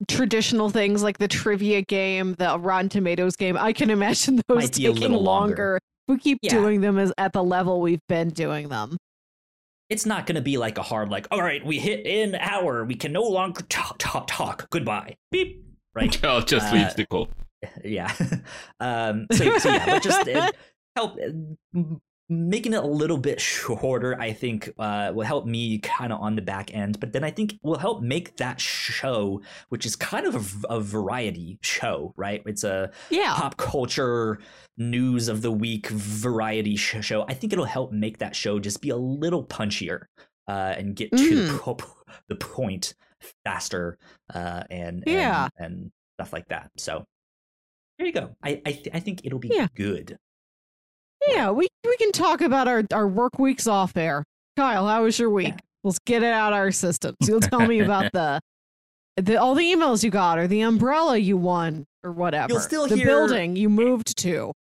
traditional 0.07 0.69
things 0.69 1.03
like 1.03 1.17
the 1.17 1.29
trivia 1.29 1.81
game, 1.81 2.35
the 2.35 2.59
Rotten 2.59 2.91
Tomatoes 2.91 3.37
game. 3.37 3.57
I 3.57 3.73
can 3.73 3.89
imagine 3.89 4.43
those 4.49 4.65
a 4.67 4.69
taking 4.69 5.13
longer. 5.13 5.23
longer. 5.23 5.79
We 6.09 6.19
keep 6.19 6.39
Yeah. 6.43 6.51
doing 6.53 6.81
them 6.81 6.99
as 6.99 7.13
at 7.19 7.33
the 7.33 7.43
level 7.43 7.81
we've 7.81 8.07
been 8.09 8.29
doing 8.31 8.69
them. 8.69 8.97
it's 9.89 10.05
not 10.07 10.27
going 10.27 10.35
to 10.37 10.43
be 10.43 10.57
like 10.59 10.79
a 10.79 10.83
hard 10.83 11.09
like 11.11 11.27
all 11.31 11.41
right 11.43 11.65
we 11.65 11.79
hit 11.79 12.05
an 12.07 12.35
hour 12.37 12.85
we 12.85 12.95
can 12.97 13.13
no 13.13 13.23
longer 13.23 13.63
talk 13.69 13.97
talk, 13.99 14.27
talk. 14.27 14.69
goodbye 14.71 15.15
beep 15.31 15.65
right 15.95 16.25
I'll 16.25 16.43
just 16.43 16.73
Uh, 16.73 16.77
leave 16.77 16.95
the 16.97 17.07
call. 17.07 17.29
yeah 17.85 18.13
um 18.81 19.27
so, 19.33 19.59
so 19.59 19.71
yeah 19.71 19.87
but 19.87 20.03
just 20.03 20.29
uh, 20.29 20.51
help 20.97 21.13
uh, 21.19 21.31
m- 21.75 22.01
making 22.29 22.73
it 22.73 22.83
a 22.83 22.87
little 22.87 23.19
bit 23.19 23.41
shorter 23.55 24.19
i 24.21 24.33
think 24.33 24.69
uh 24.79 25.13
will 25.15 25.25
help 25.25 25.47
me 25.47 25.79
kind 25.79 26.13
of 26.13 26.21
on 26.21 26.35
the 26.35 26.43
back 26.43 26.75
end 26.75 26.99
but 26.99 27.13
then 27.13 27.23
i 27.23 27.31
think 27.31 27.55
will 27.63 27.79
help 27.79 28.03
make 28.03 28.37
that 28.37 28.61
show 28.61 29.41
which 29.69 29.87
is 29.87 29.95
kind 29.95 30.27
of 30.27 30.65
a 30.69 30.81
variety 30.81 31.59
show 31.63 32.13
right 32.17 32.43
it's 32.47 32.65
a 32.65 32.91
Yeah. 33.11 33.33
pop 33.37 33.57
culture 33.57 34.39
news 34.77 35.29
of 35.29 35.41
the 35.43 35.51
week 35.53 35.87
variety 35.89 36.77
sh- 36.77 36.97
show. 37.01 37.23
I 37.29 37.33
think 37.35 37.53
it'll 37.55 37.65
help 37.65 37.93
make 37.93 38.19
that 38.19 38.37
show 38.37 38.59
just 38.59 38.83
be 38.83 38.91
a 38.91 38.97
little 38.97 39.43
punchier 39.43 40.03
uh, 40.49 40.75
and 40.77 40.95
get 40.95 41.11
to 41.13 41.47
the, 41.47 41.53
Mm. 41.53 41.59
po- 41.61 41.79
the 42.29 42.37
point 42.37 42.93
faster 43.45 43.97
uh, 44.35 44.65
and, 44.71 45.03
Yeah. 45.07 45.49
and 45.59 45.67
and 45.67 45.93
stuff 46.19 46.33
like 46.35 46.49
that. 46.49 46.71
So 46.77 47.05
there 47.99 48.07
you 48.07 48.13
go. 48.13 48.37
I 48.43 48.61
I, 48.67 48.73
th- 48.73 48.89
I 48.93 49.01
think 49.01 49.23
it'll 49.25 49.39
be 49.39 49.49
Yeah. 49.53 49.69
good. 49.75 50.19
Yeah, 51.29 51.51
we 51.51 51.67
we 51.85 51.97
can 51.97 52.13
talk 52.13 52.41
about 52.41 52.69
our 52.69 52.85
our 52.93 53.09
work 53.09 53.39
weeks 53.39 53.67
off 53.67 53.97
air. 53.97 54.25
Kyle, 54.57 54.87
how 54.87 55.05
was 55.05 55.19
your 55.19 55.31
week? 55.31 55.55
Let's 55.85 55.99
get 56.07 56.23
it 56.23 56.33
out 56.33 56.53
of 56.53 56.57
our 56.59 56.73
systems. 56.73 57.17
You'll 57.23 57.41
tell 57.41 57.67
me 57.67 57.81
about 57.81 58.13
the 58.15 58.41
the 59.17 59.37
all 59.37 59.55
the 59.55 59.65
emails 59.65 60.03
you 60.05 60.11
got 60.11 60.39
or 60.39 60.47
the 60.47 60.61
umbrella 60.61 61.17
you 61.17 61.37
won 61.37 61.85
or 62.05 62.13
whatever. 62.13 62.53
You'll 62.53 62.61
still 62.61 62.87
the 62.87 62.97
hear- 62.97 63.07
building 63.07 63.57
you 63.57 63.69
moved 63.69 64.17
to. 64.19 64.53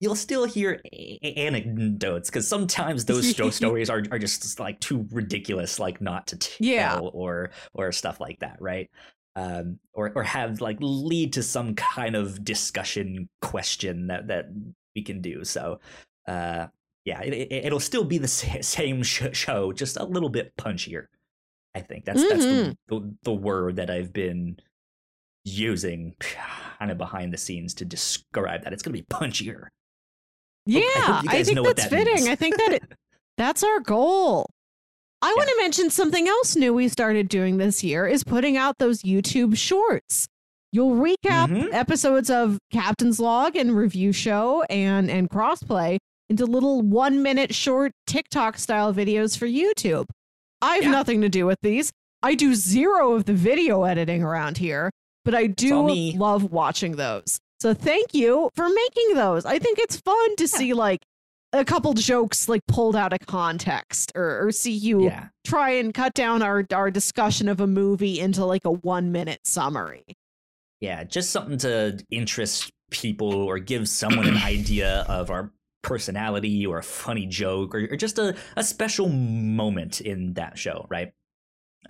You'll 0.00 0.14
still 0.14 0.44
hear 0.44 0.80
a- 0.92 1.18
a- 1.24 1.34
anecdotes 1.34 2.30
because 2.30 2.46
sometimes 2.46 3.04
those 3.04 3.30
sto- 3.30 3.50
stories 3.50 3.90
are, 3.90 4.04
are 4.12 4.18
just 4.20 4.60
like 4.60 4.78
too 4.78 5.08
ridiculous, 5.10 5.80
like 5.80 6.00
not 6.00 6.28
to 6.28 6.36
tell 6.36 6.56
Yeah. 6.60 6.98
or 6.98 7.50
or 7.74 7.90
stuff 7.90 8.20
like 8.20 8.38
that, 8.38 8.58
right? 8.60 8.88
Um, 9.34 9.78
or 9.94 10.12
or 10.14 10.22
have 10.22 10.60
like 10.60 10.76
lead 10.80 11.32
to 11.34 11.42
some 11.42 11.74
kind 11.74 12.14
of 12.14 12.44
discussion 12.44 13.28
question 13.42 14.06
that 14.08 14.28
that 14.28 14.46
we 14.98 15.02
can 15.02 15.20
do. 15.20 15.44
So, 15.44 15.78
uh, 16.26 16.66
yeah, 17.04 17.22
it, 17.22 17.32
it, 17.32 17.64
it'll 17.66 17.80
still 17.80 18.04
be 18.04 18.18
the 18.18 18.28
same 18.28 19.02
sh- 19.02 19.32
show, 19.32 19.72
just 19.72 19.96
a 19.96 20.04
little 20.04 20.28
bit 20.28 20.56
punchier. 20.56 21.06
I 21.74 21.80
think 21.80 22.04
that's 22.04 22.26
that's 22.28 22.44
the, 22.44 22.76
the 22.88 23.14
the 23.22 23.32
word 23.32 23.76
that 23.76 23.90
I've 23.90 24.12
been 24.12 24.56
using 25.44 26.14
kind 26.78 26.90
of 26.90 26.98
behind 26.98 27.32
the 27.32 27.38
scenes 27.38 27.74
to 27.74 27.84
describe 27.84 28.64
that. 28.64 28.72
It's 28.72 28.82
going 28.82 28.96
to 28.96 29.02
be 29.02 29.06
punchier. 29.06 29.68
Yeah, 30.66 30.82
I 30.86 31.22
I 31.28 31.42
think 31.44 31.62
that's 31.62 31.82
that 31.84 31.90
fitting. 31.90 32.14
means. 32.14 32.28
I 32.28 32.34
think 32.34 32.56
that 32.56 32.72
it, 32.72 32.82
that's 33.36 33.62
our 33.62 33.80
goal. 33.80 34.50
I 35.20 35.34
want 35.36 35.48
to 35.48 35.56
mention 35.58 35.90
something 35.90 36.28
else 36.28 36.54
new 36.54 36.72
we 36.72 36.88
started 36.88 37.28
doing 37.28 37.56
this 37.56 37.82
year 37.82 38.06
is 38.06 38.22
putting 38.22 38.56
out 38.56 38.78
those 38.78 39.02
YouTube 39.02 39.56
shorts. 39.56 40.28
You'll 40.72 40.96
recap 40.96 41.48
Mhm. 41.48 41.72
episodes 41.72 42.28
of 42.30 42.58
Captain's 42.70 43.18
Log 43.18 43.56
and 43.56 43.74
Review 43.76 44.12
Show 44.12 44.62
and 44.64 45.10
and 45.10 45.30
Crossplay 45.30 45.98
into 46.28 46.44
little 46.44 46.82
one 46.82 47.22
minute 47.22 47.54
short 47.54 47.92
TikTok 48.06 48.58
style 48.58 48.92
videos 48.92 49.36
for 49.38 49.46
YouTube. 49.46 50.06
I 50.60 50.74
have 50.76 50.84
Yeah. 50.84 50.90
nothing 50.90 51.20
to 51.22 51.28
do 51.28 51.46
with 51.46 51.58
these. 51.62 51.90
I 52.22 52.34
do 52.34 52.54
zero 52.54 53.14
of 53.14 53.24
the 53.24 53.32
video 53.32 53.84
editing 53.84 54.22
around 54.22 54.58
here, 54.58 54.90
but 55.24 55.34
I 55.34 55.46
do 55.46 55.88
love 56.16 56.50
watching 56.52 56.96
those. 56.96 57.38
So 57.60 57.72
thank 57.74 58.12
you 58.12 58.50
for 58.54 58.68
making 58.68 59.14
those. 59.14 59.46
I 59.46 59.58
think 59.58 59.78
it's 59.78 59.96
fun 60.00 60.36
to 60.36 60.46
see 60.46 60.74
like 60.74 61.00
a 61.54 61.64
couple 61.64 61.94
jokes 61.94 62.46
like 62.48 62.60
pulled 62.68 62.94
out 62.94 63.12
of 63.14 63.20
context 63.26 64.12
or, 64.14 64.46
or 64.46 64.52
see 64.52 64.72
you 64.72 65.04
Yeah. 65.04 65.28
try 65.46 65.70
and 65.70 65.94
cut 65.94 66.12
down 66.12 66.42
our, 66.42 66.64
our 66.74 66.90
discussion 66.90 67.48
of 67.48 67.58
a 67.60 67.66
movie 67.66 68.20
into 68.20 68.44
like 68.44 68.66
a 68.66 68.70
one 68.72 69.10
minute 69.12 69.40
summary. 69.46 70.04
Yeah, 70.80 71.04
just 71.04 71.30
something 71.30 71.58
to 71.58 71.98
interest 72.10 72.72
people 72.90 73.32
or 73.32 73.58
give 73.58 73.88
someone 73.88 74.26
an 74.28 74.36
idea 74.36 75.04
of 75.08 75.30
our 75.30 75.52
personality 75.82 76.64
or 76.66 76.78
a 76.78 76.82
funny 76.82 77.26
joke 77.26 77.74
or, 77.74 77.88
or 77.90 77.96
just 77.96 78.18
a, 78.18 78.36
a 78.56 78.62
special 78.64 79.08
moment 79.08 80.00
in 80.00 80.34
that 80.34 80.56
show, 80.58 80.86
right? 80.88 81.12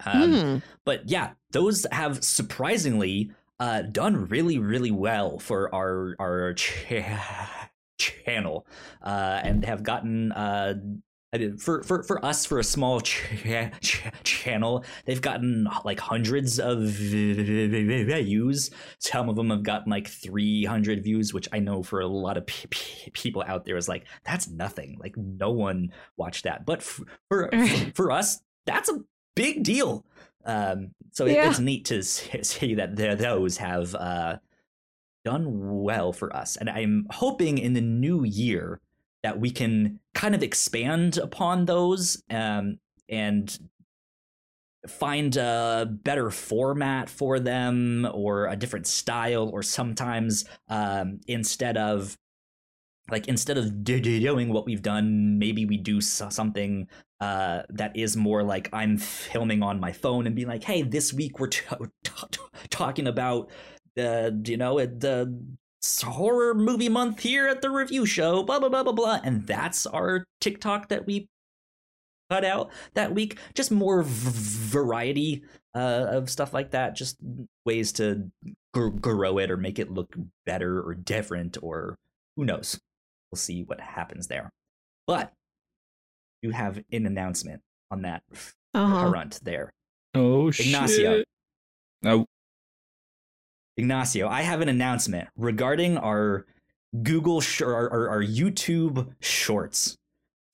Um, 0.04 0.32
Mhm. 0.32 0.62
But 0.84 1.08
yeah, 1.08 1.32
those 1.52 1.86
have 1.90 2.22
surprisingly 2.24 3.30
uh, 3.60 3.82
done 3.82 4.28
really, 4.28 4.58
really 4.58 4.90
well 4.92 5.38
for 5.38 5.74
our 5.74 6.14
our 6.20 6.54
cha- 6.54 7.70
channel, 7.98 8.66
uh, 9.02 9.40
and 9.42 9.64
have 9.64 9.82
gotten 9.82 10.30
uh, 10.32 10.74
I 11.32 11.36
mean, 11.38 11.58
for 11.58 11.82
for 11.82 12.02
for 12.04 12.24
us 12.24 12.46
for 12.46 12.58
a 12.58 12.64
small 12.64 13.00
cha- 13.02 13.70
cha- 13.80 14.10
channel, 14.24 14.84
they've 15.04 15.20
gotten 15.20 15.68
like 15.84 16.00
hundreds 16.00 16.58
of 16.58 16.80
views. 16.82 18.70
Some 18.98 19.28
of 19.28 19.36
them 19.36 19.50
have 19.50 19.62
gotten 19.62 19.90
like 19.90 20.08
three 20.08 20.64
hundred 20.64 21.04
views, 21.04 21.34
which 21.34 21.48
I 21.52 21.58
know 21.58 21.82
for 21.82 22.00
a 22.00 22.06
lot 22.06 22.36
of 22.36 22.46
pe- 22.46 22.68
pe- 22.70 23.10
people 23.12 23.44
out 23.46 23.64
there 23.64 23.76
is 23.76 23.88
like 23.88 24.06
that's 24.24 24.48
nothing. 24.48 24.96
Like 25.00 25.16
no 25.16 25.50
one 25.50 25.92
watched 26.16 26.44
that, 26.44 26.64
but 26.64 26.78
f- 26.80 27.00
for 27.28 27.50
for 27.94 28.10
us, 28.10 28.40
that's 28.66 28.88
a 28.88 29.00
big 29.36 29.62
deal. 29.64 30.04
Um, 30.44 30.92
so 31.12 31.26
it, 31.26 31.32
Yeah. 31.34 31.50
it's 31.50 31.58
neat 31.58 31.84
to 31.86 32.02
see 32.02 32.74
that 32.76 32.96
those 32.96 33.58
have 33.58 33.94
uh, 33.94 34.38
done 35.24 35.82
well 35.82 36.12
for 36.12 36.34
us, 36.34 36.56
and 36.56 36.70
I'm 36.70 37.06
hoping 37.10 37.58
in 37.58 37.74
the 37.74 37.80
new 37.82 38.24
year 38.24 38.80
that 39.22 39.40
we 39.40 39.50
can 39.50 40.00
kind 40.14 40.34
of 40.34 40.42
expand 40.42 41.18
upon 41.18 41.64
those 41.64 42.22
um, 42.30 42.78
and 43.08 43.58
find 44.86 45.36
a 45.36 45.88
better 45.90 46.30
format 46.30 47.10
for 47.10 47.40
them 47.40 48.08
or 48.12 48.46
a 48.46 48.56
different 48.56 48.86
style 48.86 49.50
or 49.52 49.62
sometimes 49.62 50.44
um, 50.68 51.20
instead 51.26 51.76
of 51.76 52.16
like 53.10 53.26
instead 53.26 53.58
of 53.58 53.82
do- 53.84 54.00
do- 54.00 54.20
doing 54.20 54.50
what 54.50 54.66
we've 54.66 54.82
done 54.82 55.38
maybe 55.38 55.66
we 55.66 55.76
do 55.76 56.00
so- 56.00 56.28
something 56.28 56.86
uh, 57.20 57.62
that 57.70 57.96
is 57.96 58.16
more 58.16 58.42
like 58.42 58.68
i'm 58.72 58.96
filming 58.96 59.62
on 59.62 59.80
my 59.80 59.92
phone 59.92 60.26
and 60.26 60.36
being 60.36 60.48
like 60.48 60.62
hey 60.62 60.82
this 60.82 61.12
week 61.12 61.40
we're 61.40 61.48
t- 61.48 61.64
t- 62.04 62.12
t- 62.30 62.40
talking 62.70 63.06
about 63.08 63.50
the 63.96 64.40
you 64.46 64.56
know 64.56 64.78
the 64.78 65.36
horror 66.04 66.54
movie 66.54 66.88
month 66.88 67.20
here 67.20 67.46
at 67.46 67.62
the 67.62 67.70
review 67.70 68.04
show 68.04 68.42
blah 68.42 68.58
blah 68.58 68.68
blah 68.68 68.82
blah 68.82 68.92
blah 68.92 69.20
and 69.22 69.46
that's 69.46 69.86
our 69.86 70.24
tiktok 70.40 70.88
that 70.88 71.06
we 71.06 71.28
cut 72.30 72.44
out 72.44 72.70
that 72.94 73.14
week. 73.14 73.38
Just 73.54 73.70
more 73.70 74.02
v- 74.02 74.30
variety 74.68 75.42
uh, 75.74 76.06
of 76.10 76.28
stuff 76.28 76.52
like 76.52 76.72
that. 76.72 76.94
Just 76.94 77.16
ways 77.64 77.90
to 77.92 78.30
gr- 78.74 78.88
grow 78.88 79.38
it 79.38 79.50
or 79.50 79.56
make 79.56 79.78
it 79.78 79.90
look 79.90 80.14
better 80.44 80.82
or 80.82 80.94
different 80.94 81.56
or 81.62 81.96
who 82.36 82.44
knows. 82.44 82.78
We'll 83.32 83.38
see 83.38 83.62
what 83.62 83.80
happens 83.80 84.26
there. 84.26 84.50
But 85.06 85.32
you 86.42 86.50
have 86.50 86.82
an 86.92 87.06
announcement 87.06 87.62
on 87.90 88.02
that 88.02 88.22
Uh-huh. 88.74 89.08
front 89.10 89.40
there. 89.42 89.70
Oh 90.14 90.48
Ignacio. 90.48 91.18
shit! 91.18 91.26
Oh, 92.04 92.26
Ignacio, 93.78 94.28
I 94.28 94.42
have 94.42 94.60
an 94.60 94.68
announcement 94.68 95.28
regarding 95.36 95.96
our 95.98 96.44
Google 97.02 97.40
sh- 97.40 97.62
our, 97.62 97.88
our, 97.90 98.08
our 98.10 98.22
YouTube 98.22 99.08
shorts. 99.20 99.96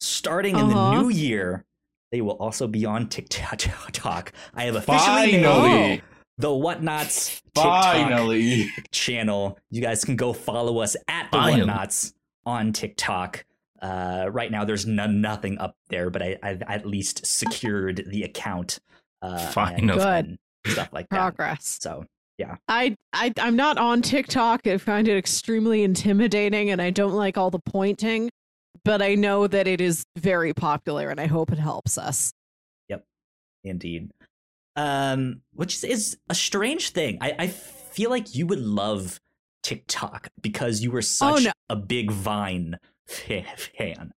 Starting 0.01 0.59
in 0.59 0.69
the 0.69 0.75
Uh-huh. 0.77 1.01
new 1.01 1.09
year, 1.09 1.65
they 2.13 2.21
will 2.21 2.37
also 2.37 2.67
be 2.67 2.85
on 2.85 3.09
TikTok. 3.09 4.33
I 4.55 4.65
have 4.65 4.77
officially 4.77 5.33
made 5.33 5.45
finally, 5.45 6.03
the 6.39 6.49
Whatnots 6.49 7.41
TikTok 7.55 7.85
finally. 7.95 8.71
channel. 8.91 9.59
You 9.71 9.81
guys 9.81 10.05
can 10.05 10.17
go 10.17 10.33
follow 10.35 10.79
us 10.81 10.95
at 11.09 11.31
the 11.33 11.39
Finally. 11.39 11.63
Whatnots 11.63 12.13
on 12.45 12.73
TikTok. 12.73 13.45
Uh, 13.81 14.29
right 14.31 14.51
now, 14.51 14.65
there's 14.65 14.87
none, 14.87 15.21
nothing 15.21 15.59
up 15.59 15.77
there, 15.89 16.11
but 16.11 16.23
I, 16.23 16.37
I've 16.43 16.63
at 16.63 16.85
least 16.87 17.25
secured 17.27 18.05
the 18.07 18.23
account. 18.25 18.81
Uh, 19.23 19.39
and- 19.41 19.55
Finally. 19.55 19.99
Good. 19.99 20.25
and 20.27 20.39
stuff 20.67 20.91
like 20.93 21.09
that. 21.09 21.17
Progress. 21.17 21.79
So 21.81 22.05
I, 22.69 22.97
I 23.13 23.33
I'm 23.39 23.57
not 23.57 23.79
on 23.79 24.03
TikTok. 24.03 24.67
I 24.67 24.79
find 24.79 25.09
it 25.09 25.17
extremely 25.17 25.83
intimidating 25.83 26.71
and 26.71 26.83
I 26.83 26.91
don't 26.91 27.15
like 27.15 27.39
all 27.39 27.51
the 27.51 27.61
pointing, 27.61 28.31
but 28.85 29.03
I 29.03 29.15
know 29.15 29.47
that 29.47 29.67
it 29.67 29.81
is 29.81 30.05
very 30.17 30.53
popular 30.53 31.11
and 31.11 31.21
I 31.21 31.27
hope 31.27 31.53
it 31.53 31.59
helps 31.59 31.97
us. 31.97 32.33
Yep 32.89 33.05
indeed. 33.65 34.11
Um, 34.77 35.41
which 35.53 35.77
is, 35.77 35.85
is 35.85 36.19
a 36.29 36.35
strange 36.35 36.91
thing. 36.91 37.19
I, 37.21 37.35
I 37.39 37.47
feel 37.49 38.11
like 38.11 38.35
you 38.35 38.47
would 38.47 38.61
love 38.61 39.21
TikTok 39.63 40.29
because 40.41 40.83
you 40.83 40.91
were 40.91 41.03
such 41.03 41.45
no. 41.45 41.53
a 41.71 41.77
big 41.77 42.11
Vine 42.11 42.79
fan. 43.07 44.13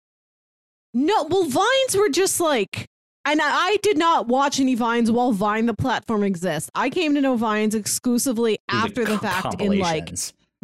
No, 0.93 1.23
well, 1.25 1.43
Vines 1.43 1.95
were 1.95 2.09
just 2.09 2.39
like, 2.39 2.87
and 3.25 3.41
I, 3.43 3.77
did 3.81 3.97
not 3.97 4.27
watch 4.27 4.59
any 4.59 4.75
Vines 4.75 5.11
while 5.11 5.31
Vine, 5.31 5.65
the 5.65 5.73
platform, 5.73 6.23
exists. 6.23 6.69
I 6.75 6.89
came 6.89 7.15
to 7.15 7.21
know 7.21 7.35
Vines 7.35 7.75
exclusively 7.75 8.59
after 8.69 9.05
the 9.05 9.17
fact 9.17 9.61
in 9.61 9.79
like. 9.79 10.13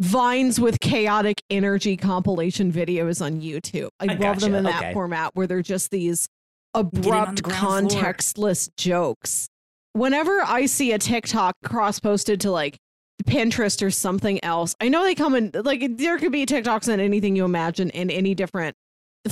Vines 0.00 0.58
with 0.58 0.80
chaotic 0.80 1.40
energy 1.48 1.96
compilation 1.96 2.72
videos 2.72 3.24
on 3.24 3.40
YouTube. 3.40 3.88
I, 4.00 4.06
I 4.12 4.14
love 4.14 4.40
them 4.40 4.54
in 4.54 4.64
that 4.64 4.82
okay. 4.82 4.92
format 4.92 5.30
where 5.34 5.46
they're 5.46 5.62
just 5.62 5.92
these 5.92 6.28
on 6.74 6.90
the 6.92 6.98
abrupt, 6.98 7.40
floor. 7.44 7.54
contextless 7.54 8.70
jokes. 8.76 9.48
Whenever 9.92 10.40
I 10.42 10.66
see 10.66 10.92
a 10.92 10.98
TikTok 10.98 11.54
cross 11.64 12.00
posted 12.00 12.40
to 12.40 12.50
like 12.50 12.78
Pinterest 13.24 13.80
or 13.82 13.90
something 13.90 14.42
else, 14.44 14.74
I 14.80 14.88
know 14.88 15.04
they 15.04 15.14
come 15.14 15.34
in 15.34 15.52
like 15.54 15.98
there 15.98 16.18
could 16.18 16.32
be 16.32 16.46
TikToks 16.46 16.92
on 16.92 16.98
anything 16.98 17.36
you 17.36 17.44
imagine 17.44 17.90
in 17.90 18.10
any 18.10 18.34
different 18.34 18.74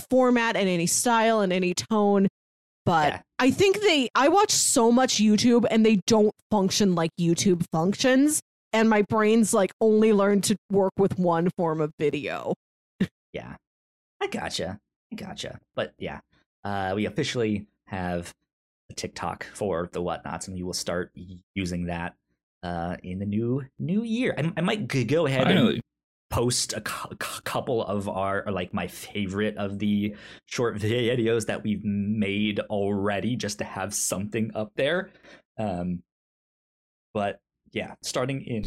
format 0.08 0.56
and 0.56 0.68
any 0.68 0.86
style 0.86 1.40
and 1.40 1.52
any 1.52 1.74
tone. 1.74 2.28
But 2.86 3.08
Yeah. 3.08 3.20
I 3.38 3.50
think 3.50 3.80
they, 3.80 4.08
I 4.14 4.28
watch 4.28 4.50
so 4.50 4.90
much 4.92 5.14
YouTube 5.14 5.66
and 5.70 5.84
they 5.84 5.96
don't 6.06 6.34
function 6.50 6.94
like 6.94 7.10
YouTube 7.18 7.64
functions. 7.72 8.40
And 8.72 8.88
my 8.88 9.02
brain's 9.02 9.52
like 9.52 9.72
only 9.80 10.12
learned 10.12 10.44
to 10.44 10.56
work 10.70 10.92
with 10.96 11.18
one 11.18 11.50
form 11.56 11.80
of 11.80 11.92
video. 11.98 12.54
Yeah, 13.32 13.56
I 14.20 14.26
gotcha. 14.28 14.78
I 15.12 15.16
gotcha. 15.16 15.58
But 15.74 15.92
yeah, 15.98 16.20
uh, 16.64 16.92
we 16.94 17.06
officially 17.06 17.66
have 17.86 18.32
a 18.90 18.94
TikTok 18.94 19.46
for 19.54 19.88
the 19.92 20.00
whatnots, 20.00 20.46
and 20.48 20.56
we 20.56 20.62
will 20.62 20.72
start 20.72 21.12
using 21.54 21.86
that 21.86 22.14
uh, 22.62 22.96
in 23.02 23.18
the 23.18 23.26
new 23.26 23.64
new 23.78 24.02
year. 24.02 24.34
I, 24.36 24.52
I 24.56 24.60
might 24.60 24.86
go 25.06 25.26
ahead 25.26 25.42
and 25.42 25.50
Finally. 25.50 25.80
Post 26.30 26.72
a 26.74 26.80
cou- 26.80 27.14
couple 27.44 27.82
of 27.84 28.08
our 28.08 28.44
like 28.50 28.72
my 28.72 28.86
favorite 28.86 29.56
of 29.56 29.78
the 29.78 30.14
short 30.46 30.76
videos 30.78 31.46
that 31.46 31.62
we've 31.64 31.84
made 31.84 32.60
already 32.70 33.36
just 33.36 33.58
to 33.58 33.64
have 33.64 33.92
something 33.92 34.50
up 34.54 34.70
there 34.76 35.10
um 35.58 36.00
but 37.12 37.40
yeah 37.72 37.94
starting 38.02 38.42
in 38.42 38.64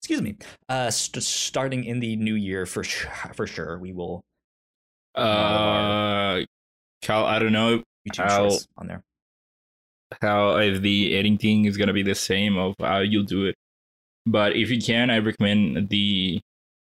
excuse 0.00 0.20
me 0.20 0.34
uh 0.68 0.90
st- 0.90 1.22
starting 1.22 1.84
in 1.84 2.00
the 2.00 2.16
new 2.16 2.34
year 2.34 2.66
for 2.66 2.82
sure 2.82 3.10
for 3.34 3.46
sure 3.46 3.78
we 3.78 3.92
will 3.92 4.20
Uh, 5.14 6.42
Cal, 7.02 7.24
I 7.26 7.38
don't 7.38 7.52
know 7.52 7.82
youtube 8.08 8.28
How- 8.28 8.58
on 8.76 8.86
there 8.88 9.02
how 10.20 10.56
if 10.58 10.82
the 10.82 11.16
editing 11.16 11.64
is 11.64 11.76
gonna 11.76 11.92
be 11.92 12.02
the 12.02 12.14
same 12.14 12.58
of 12.58 12.74
how 12.80 12.98
you'll 12.98 13.22
do 13.24 13.46
it, 13.46 13.54
but 14.26 14.54
if 14.54 14.70
you 14.70 14.78
can, 14.78 15.08
I 15.08 15.18
recommend 15.20 15.88
the. 15.88 16.38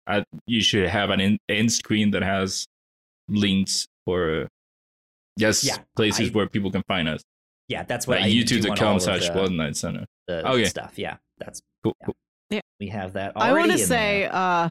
Uh, 0.06 0.22
you 0.46 0.60
should 0.60 0.88
have 0.88 1.10
an 1.10 1.20
in, 1.20 1.38
end 1.48 1.70
screen 1.72 2.10
that 2.10 2.22
has 2.22 2.66
links 3.28 3.86
or 4.06 4.48
just 5.38 5.64
Yeah, 5.64 5.76
places 5.96 6.30
I- 6.30 6.32
where 6.32 6.48
people 6.48 6.70
can 6.70 6.82
find 6.88 7.08
us. 7.08 7.22
yeah 7.68 7.84
that's 7.84 8.06
what 8.06 8.18
Like 8.20 8.26
I 8.26 8.30
do 8.30 8.44
youtube.com 8.44 9.00
slash 9.00 9.28
the- 9.28 9.32
Blood 9.32 9.52
Night 9.52 9.76
Center. 9.76 10.04
the 10.26 10.46
Okay. 10.48 10.64
stuff 10.66 10.98
yeah 10.98 11.16
that's 11.38 11.60
Cool. 11.84 11.94
Yeah. 12.00 12.06
cool. 12.06 12.60
we 12.80 12.88
have 12.88 13.12
that 13.14 13.32
I 13.36 13.52
want 13.52 13.70
to 13.72 13.78
say, 13.78 14.22
there. 14.22 14.34
uh, 14.34 14.68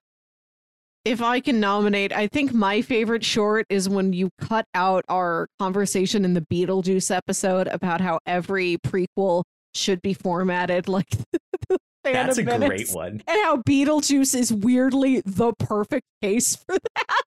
if 1.03 1.19
I 1.21 1.39
can 1.39 1.59
nominate, 1.59 2.13
I 2.13 2.27
think 2.27 2.53
my 2.53 2.81
favorite 2.83 3.25
short 3.25 3.65
is 3.69 3.89
when 3.89 4.13
you 4.13 4.29
cut 4.39 4.65
out 4.75 5.03
our 5.09 5.47
conversation 5.59 6.23
in 6.23 6.33
the 6.35 6.41
Beetlejuice 6.41 7.09
episode 7.09 7.67
about 7.67 7.99
how 8.01 8.19
every 8.27 8.77
prequel 8.85 9.43
should 9.73 9.99
be 10.03 10.13
formatted 10.13 10.87
like 10.87 11.09
the 11.31 11.39
Phantom 11.69 11.77
that's 12.03 12.37
a 12.37 12.43
Menace, 12.43 12.67
great 12.67 12.91
one 12.91 13.11
and 13.27 13.43
how 13.43 13.57
Beetlejuice 13.57 14.35
is 14.35 14.51
weirdly 14.53 15.21
the 15.25 15.53
perfect 15.53 16.05
case 16.21 16.55
for 16.55 16.77
that. 16.77 17.21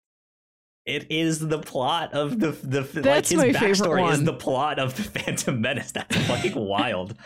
It 0.87 1.07
is 1.11 1.39
the 1.39 1.59
plot 1.61 2.13
of 2.13 2.41
the 2.41 2.51
the 2.51 2.83
That's 2.83 3.33
like 3.33 3.39
my 3.39 3.47
his 3.47 3.79
favorite 3.81 3.89
backstory 3.89 4.13
is 4.13 4.25
the 4.25 4.35
plot 4.35 4.79
of 4.79 4.95
the 4.97 5.03
Phantom 5.03 5.59
Menace. 5.59 5.93
That's 5.93 6.17
fucking 6.27 6.55
wild. 6.55 7.15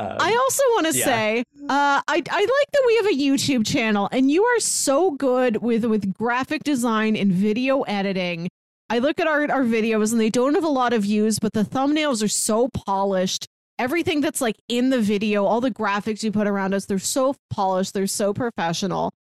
Um, 0.00 0.16
I 0.20 0.30
also 0.30 0.62
want 0.74 0.92
to 0.92 0.96
yeah. 0.96 1.04
say, 1.04 1.38
uh, 1.40 1.64
I 1.68 2.02
I 2.08 2.14
like 2.16 2.70
that 2.72 2.84
we 2.86 2.96
have 2.98 3.06
a 3.06 3.16
YouTube 3.18 3.66
channel, 3.66 4.08
and 4.12 4.30
you 4.30 4.44
are 4.44 4.60
so 4.60 5.10
good 5.10 5.56
with 5.56 5.84
with 5.86 6.14
graphic 6.14 6.62
design 6.62 7.16
and 7.16 7.32
video 7.32 7.82
editing. 7.82 8.48
I 8.88 9.00
look 9.00 9.18
at 9.18 9.26
our 9.26 9.50
our 9.50 9.64
videos, 9.64 10.12
and 10.12 10.20
they 10.20 10.30
don't 10.30 10.54
have 10.54 10.62
a 10.62 10.68
lot 10.68 10.92
of 10.92 11.02
views, 11.02 11.40
but 11.40 11.52
the 11.52 11.64
thumbnails 11.64 12.22
are 12.22 12.28
so 12.28 12.68
polished. 12.68 13.48
Everything 13.78 14.20
that's 14.20 14.40
like 14.40 14.56
in 14.68 14.90
the 14.90 15.00
video, 15.00 15.44
all 15.44 15.60
the 15.60 15.70
graphics 15.70 16.22
you 16.22 16.32
put 16.32 16.46
around 16.46 16.74
us, 16.74 16.86
they're 16.86 16.98
so 16.98 17.34
polished, 17.50 17.94
they're 17.94 18.06
so 18.06 18.34
professional. 18.34 19.12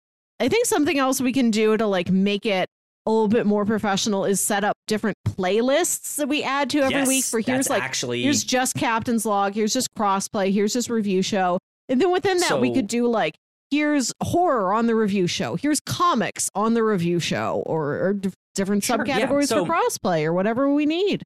I 0.41 0.49
think 0.49 0.67
something 0.67 0.99
else 0.99 1.20
we 1.20 1.33
can 1.33 1.51
do 1.51 1.76
to 1.76 1.86
like 1.86 2.10
make 2.10 2.47
it 2.47 2.68
a 3.07 3.10
little 3.10 3.28
bit 3.28 3.47
more 3.47 3.65
professional 3.65 4.25
is 4.25 4.41
set 4.41 4.65
up 4.65 4.76
different 4.86 5.17
playlists 5.28 6.17
that 6.17 6.28
we 6.28 6.43
add 6.43 6.70
to 6.70 6.81
every 6.81 6.97
yes, 6.97 7.09
week. 7.09 7.25
For 7.25 7.41
here's 7.41 7.70
like 7.70 7.83
actually 7.83 8.23
here's 8.23 8.43
just 8.43 8.75
captain's 8.75 9.25
log 9.25 9.55
here's 9.55 9.73
just 9.73 9.89
crossplay 9.97 10.52
here's 10.52 10.73
just 10.73 10.91
review 10.91 11.23
show 11.23 11.59
and 11.89 12.01
then 12.01 12.10
within 12.10 12.39
that 12.39 12.60
we 12.60 12.75
could 12.75 12.89
do 12.89 13.07
like 13.07 13.36
here's 13.70 14.12
horror 14.23 14.73
on 14.73 14.86
the 14.86 14.97
review 14.97 15.28
show 15.28 15.55
here's 15.55 15.78
comics 15.86 16.51
on 16.55 16.75
the 16.75 16.83
review 16.83 17.20
show 17.20 17.62
or, 17.65 18.09
or 18.09 18.20
different 18.57 18.83
Sure, 18.83 19.05
yeah. 19.07 19.20
subcategories 19.20 19.49
So- 19.49 19.65
for 19.65 19.73
crossplay 19.73 20.25
or 20.25 20.33
whatever 20.33 20.68
we 20.73 20.85
need 20.85 21.23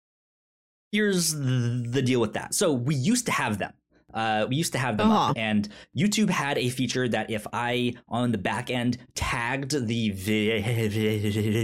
here's 0.92 1.32
the 1.34 2.02
deal 2.04 2.20
with 2.20 2.32
that. 2.34 2.54
So 2.54 2.72
we 2.72 2.94
used 2.94 3.26
to 3.26 3.32
have 3.32 3.58
them. 3.58 3.72
Uh, 4.12 4.44
we 4.48 4.56
used 4.56 4.72
to 4.72 4.78
have 4.78 4.96
them 4.96 5.08
Uh-huh. 5.08 5.30
up, 5.30 5.36
and 5.38 5.68
YouTube 5.96 6.30
had 6.30 6.58
a 6.58 6.68
feature 6.68 7.08
that 7.08 7.30
if 7.30 7.46
I 7.52 7.94
on 8.08 8.32
the 8.32 8.38
back 8.38 8.68
end 8.68 8.98
tagged 9.14 9.70
the 9.86 10.10
vi- 10.10 10.60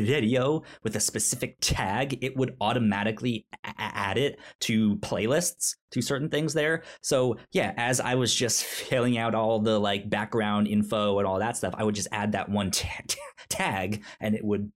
video 0.04 0.62
with 0.84 0.94
a 0.94 1.00
specific 1.00 1.56
tag, 1.60 2.22
it 2.22 2.36
would 2.36 2.56
automatically 2.60 3.46
add 3.64 4.16
it 4.16 4.38
to 4.60 4.94
playlists 4.98 5.74
to 5.90 6.00
certain 6.00 6.28
things 6.28 6.54
there. 6.54 6.84
So 7.02 7.36
yeah, 7.50 7.74
as 7.76 7.98
I 8.00 8.14
was 8.14 8.32
just 8.32 8.62
filling 8.62 9.18
out 9.18 9.34
all 9.34 9.58
the 9.58 9.80
like 9.80 10.08
background 10.08 10.68
info 10.68 11.18
and 11.18 11.26
all 11.26 11.40
that 11.40 11.56
stuff, 11.56 11.74
I 11.76 11.82
would 11.82 11.96
just 11.96 12.08
add 12.12 12.30
that 12.32 12.48
one 12.48 12.70
ta- 12.70 13.02
tag, 13.48 14.04
and 14.20 14.36
it 14.36 14.44
would 14.44 14.70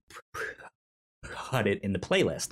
put 1.23 1.67
it 1.69 1.81
in 1.85 1.93
the 1.93 1.99
playlist 2.01 2.51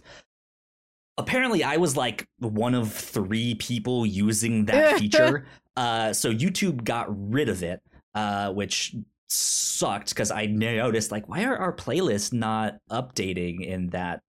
apparently 1.19 1.65
I 1.65 1.77
was 1.77 1.97
like 1.97 2.27
one 2.39 2.75
of 2.75 2.93
three 2.93 3.55
people 3.57 4.07
using 4.07 4.65
that 4.67 4.99
feature. 4.99 5.47
Uh, 5.77 6.13
so 6.13 6.33
YouTube 6.33 6.85
got 6.85 7.07
rid 7.09 7.49
of 7.49 7.63
it, 7.63 7.83
uh, 8.15 8.53
which 8.53 8.95
sucked 9.29 10.09
because 10.09 10.31
I 10.31 10.47
noticed 10.47 11.13
like 11.13 11.29
why 11.29 11.45
are 11.45 11.57
our 11.57 11.73
playlists 11.73 12.33
not 12.33 12.79
updating 12.91 13.65
in 13.65 13.89
that 13.91 14.23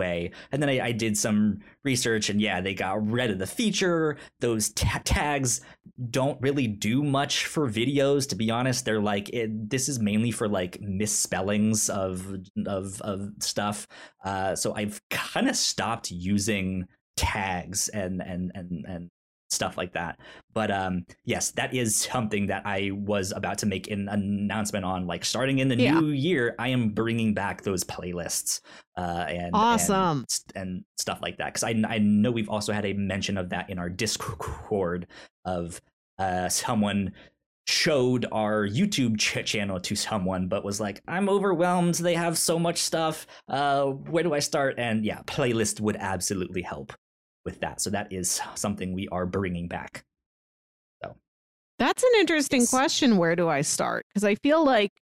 way? 0.00 0.32
And 0.50 0.62
then 0.62 0.68
I, 0.68 0.86
I 0.88 0.92
did 0.92 1.16
some 1.16 1.60
research, 1.84 2.30
and 2.30 2.40
yeah, 2.40 2.60
they 2.60 2.74
got 2.74 3.06
rid 3.06 3.30
of 3.30 3.38
the 3.38 3.46
feature. 3.46 4.16
Those 4.40 4.72
ta- 4.72 5.02
tags 5.04 5.60
don't 6.10 6.40
really 6.40 6.66
do 6.66 7.02
much 7.02 7.46
for 7.46 7.68
videos, 7.68 8.28
to 8.30 8.36
be 8.36 8.50
honest. 8.50 8.84
They're 8.84 9.00
like 9.00 9.28
it, 9.30 9.68
this 9.68 9.88
is 9.88 9.98
mainly 9.98 10.30
for 10.30 10.48
like 10.48 10.80
misspellings 10.80 11.90
of 11.90 12.34
of 12.66 13.00
of 13.02 13.30
stuff. 13.40 13.86
Uh, 14.24 14.56
so 14.56 14.74
I've 14.74 15.00
kind 15.10 15.48
of 15.48 15.56
stopped 15.56 16.10
using 16.10 16.86
tags 17.16 17.88
and 17.88 18.22
and 18.22 18.50
and 18.54 18.84
and 18.86 19.10
stuff 19.50 19.76
like 19.76 19.92
that. 19.92 20.18
But 20.54 20.70
um, 20.70 21.04
yes, 21.24 21.50
that 21.52 21.74
is 21.74 21.96
something 21.96 22.46
that 22.46 22.62
I 22.64 22.90
was 22.92 23.32
about 23.32 23.58
to 23.58 23.66
make 23.66 23.90
an 23.90 24.08
announcement 24.08 24.84
on. 24.84 25.06
Like 25.06 25.24
starting 25.24 25.58
in 25.58 25.68
the 25.68 25.76
Yeah. 25.76 25.98
new 26.00 26.08
year, 26.08 26.54
I 26.58 26.68
am 26.68 26.90
bringing 26.90 27.34
back 27.34 27.62
those 27.62 27.82
playlists 27.84 28.60
uh, 28.96 29.26
and 29.28 29.50
Awesome. 29.52 30.24
and, 30.54 30.62
and 30.62 30.84
stuff 30.98 31.20
like 31.22 31.38
that. 31.38 31.46
Because 31.46 31.64
I 31.64 31.74
I 31.88 31.98
know 31.98 32.30
we've 32.30 32.48
also 32.48 32.72
had 32.72 32.84
a 32.86 32.92
mention 32.92 33.36
of 33.36 33.48
that 33.50 33.70
in 33.70 33.78
our 33.78 33.90
Discord 33.90 35.06
of 35.44 35.80
uh, 36.18 36.48
someone 36.48 37.12
showed 37.66 38.26
our 38.32 38.66
YouTube 38.66 39.16
ch- 39.18 39.44
channel 39.48 39.78
to 39.80 39.94
someone, 39.94 40.48
but 40.48 40.64
was 40.64 40.80
like, 40.80 41.00
"I'm 41.08 41.28
overwhelmed. 41.28 41.94
They 41.94 42.14
have 42.14 42.36
so 42.36 42.58
much 42.58 42.78
stuff. 42.78 43.26
Uh, 43.48 43.86
where 43.86 44.22
do 44.22 44.34
I 44.34 44.40
start?" 44.40 44.74
And 44.78 45.04
yeah, 45.04 45.22
playlist 45.22 45.80
would 45.80 45.96
absolutely 45.96 46.62
help 46.62 46.92
with 47.44 47.60
that. 47.60 47.80
So 47.80 47.90
that 47.90 48.12
is 48.12 48.40
something 48.54 48.92
we 48.92 49.08
are 49.08 49.26
bringing 49.26 49.68
back. 49.68 50.04
So 51.02 51.14
that's 51.78 52.02
an 52.02 52.10
interesting 52.18 52.66
question. 52.66 53.16
Where 53.16 53.36
do 53.36 53.48
I 53.48 53.62
start? 53.62 54.06
Because 54.08 54.24
I 54.24 54.34
feel 54.36 54.64
like 54.64 54.92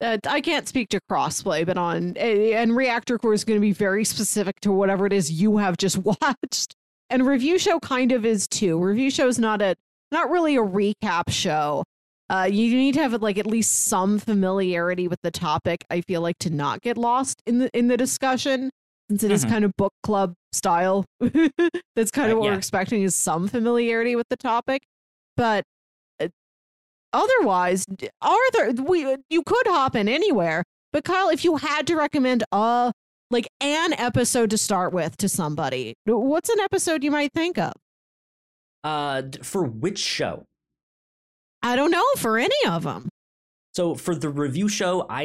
uh, 0.00 0.18
I 0.26 0.40
can't 0.40 0.68
speak 0.68 0.88
to 0.90 1.00
crossplay, 1.10 1.64
but 1.64 1.78
on 1.78 2.16
and 2.16 2.76
Reactor 2.76 3.18
Corps 3.18 3.32
is 3.32 3.44
going 3.44 3.58
to 3.58 3.64
be 3.64 3.72
very 3.72 4.04
specific 4.04 4.60
to 4.60 4.72
whatever 4.72 5.06
it 5.06 5.12
is 5.12 5.30
you 5.30 5.58
have 5.58 5.76
just 5.76 5.98
watched. 6.22 6.74
And 7.10 7.26
review 7.26 7.58
show 7.58 7.78
kind 7.80 8.12
of 8.12 8.24
is 8.24 8.48
too. 8.48 8.78
Review 8.78 9.10
show 9.10 9.28
is 9.28 9.38
not 9.38 9.62
a 9.62 9.76
not 10.10 10.30
really 10.30 10.56
a 10.56 10.62
recap 10.62 11.30
show. 11.30 11.84
Uh, 12.30 12.48
you 12.50 12.74
need 12.74 12.94
to 12.94 13.00
have 13.00 13.20
like 13.22 13.38
at 13.38 13.46
least 13.46 13.84
some 13.84 14.18
familiarity 14.18 15.08
with 15.08 15.20
the 15.22 15.30
topic. 15.30 15.84
I 15.90 16.00
feel 16.00 16.22
like 16.22 16.38
to 16.38 16.50
not 16.50 16.80
get 16.80 16.96
lost 16.96 17.42
in 17.46 17.58
the 17.58 17.70
in 17.76 17.88
the 17.88 17.96
discussion, 17.96 18.70
since 19.08 19.22
it 19.22 19.30
is 19.30 19.44
Mhm. 19.44 19.48
kind 19.50 19.64
of 19.64 19.72
book 19.76 19.92
club 20.02 20.34
style. 20.52 21.04
That's 21.20 22.10
kind 22.10 22.30
of 22.32 22.38
what 22.38 22.44
yeah. 22.44 22.50
we're 22.52 22.56
expecting 22.58 23.02
is 23.02 23.14
some 23.14 23.48
familiarity 23.48 24.16
with 24.16 24.26
the 24.30 24.36
topic. 24.36 24.82
But 25.36 25.64
uh, 26.20 26.28
otherwise, 27.12 27.84
are 28.22 28.50
there 28.52 28.72
we 28.72 29.16
you 29.30 29.42
could 29.44 29.66
hop 29.66 29.94
in 29.96 30.08
anywhere. 30.08 30.62
But 30.92 31.04
Kyle, 31.04 31.28
if 31.28 31.44
you 31.44 31.56
had 31.56 31.86
to 31.88 31.96
recommend 31.96 32.44
a 32.52 32.92
like 33.30 33.48
an 33.60 33.94
episode 33.94 34.50
to 34.50 34.58
start 34.58 34.92
with 34.92 35.16
to 35.16 35.28
somebody, 35.28 35.94
what's 36.06 36.48
an 36.48 36.60
episode 36.60 37.02
you 37.02 37.10
might 37.10 37.32
think 37.32 37.58
of? 37.58 37.72
Uh, 38.84 39.22
for 39.42 39.64
which 39.64 39.98
show? 39.98 40.44
I 41.62 41.74
don't 41.74 41.90
know 41.90 42.04
for 42.18 42.38
any 42.38 42.54
of 42.68 42.82
them. 42.84 43.08
So 43.74 43.96
for 43.96 44.14
the 44.14 44.28
review 44.28 44.68
show, 44.68 45.04
I, 45.10 45.24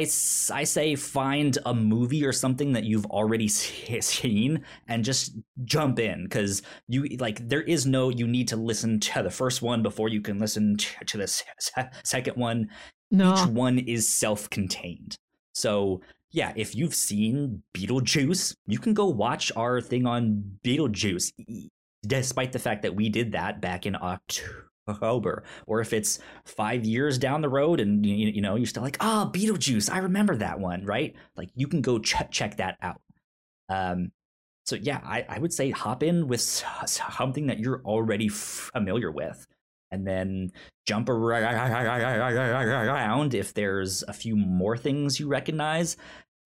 I 0.52 0.64
say 0.64 0.96
find 0.96 1.56
a 1.64 1.72
movie 1.72 2.26
or 2.26 2.32
something 2.32 2.72
that 2.72 2.82
you've 2.82 3.06
already 3.06 3.46
seen 3.48 4.64
and 4.88 5.04
just 5.04 5.38
jump 5.64 6.00
in 6.00 6.24
because 6.24 6.62
you 6.88 7.04
like 7.18 7.48
there 7.48 7.62
is 7.62 7.86
no 7.86 8.08
you 8.08 8.26
need 8.26 8.48
to 8.48 8.56
listen 8.56 8.98
to 9.00 9.22
the 9.22 9.30
first 9.30 9.62
one 9.62 9.82
before 9.82 10.08
you 10.08 10.20
can 10.20 10.40
listen 10.40 10.76
to, 10.76 11.18
the 11.18 11.28
se- 11.28 11.44
se- 11.60 11.90
second 12.04 12.36
one. 12.36 12.68
No, 13.12 13.34
Each 13.34 13.46
one 13.46 13.78
is 13.78 14.08
self-contained. 14.08 15.16
So 15.54 16.00
yeah, 16.32 16.52
if 16.56 16.74
you've 16.74 16.94
seen 16.94 17.62
Beetlejuice, 17.74 18.54
you 18.66 18.78
can 18.78 18.94
go 18.94 19.06
watch 19.06 19.52
our 19.54 19.80
thing 19.80 20.06
on 20.06 20.58
Beetlejuice, 20.64 21.32
despite 22.04 22.52
the 22.52 22.58
fact 22.58 22.82
that 22.82 22.96
we 22.96 23.08
did 23.08 23.32
that 23.32 23.60
back 23.60 23.86
in 23.86 23.94
October. 23.94 24.69
Or 25.66 25.80
if 25.80 25.92
it's 25.92 26.18
five 26.44 26.84
years 26.84 27.18
down 27.18 27.40
the 27.40 27.48
road 27.48 27.80
and 27.80 28.04
you, 28.04 28.28
you 28.28 28.40
know 28.40 28.56
you're 28.56 28.66
still 28.66 28.82
like, 28.82 28.96
oh, 29.00 29.30
Beetlejuice, 29.32 29.90
I 29.90 29.98
remember 29.98 30.36
that 30.36 30.60
one, 30.60 30.84
right? 30.84 31.14
Like 31.36 31.50
you 31.54 31.68
can 31.68 31.80
go 31.82 31.98
ch- 31.98 32.30
check 32.30 32.56
that 32.56 32.76
out. 32.82 33.00
Um, 33.68 34.12
so 34.66 34.76
yeah, 34.76 35.00
I, 35.04 35.24
I 35.28 35.38
would 35.38 35.52
say 35.52 35.70
hop 35.70 36.02
in 36.02 36.28
with 36.28 36.40
something 36.40 37.46
that 37.46 37.58
you're 37.58 37.82
already 37.84 38.28
familiar 38.28 39.10
with, 39.10 39.46
and 39.90 40.06
then 40.06 40.52
jump 40.86 41.08
around 41.08 42.14
if 43.34 43.54
there's 43.54 44.02
a 44.04 44.12
few 44.12 44.36
more 44.36 44.76
things 44.76 45.18
you 45.18 45.28
recognize. 45.28 45.96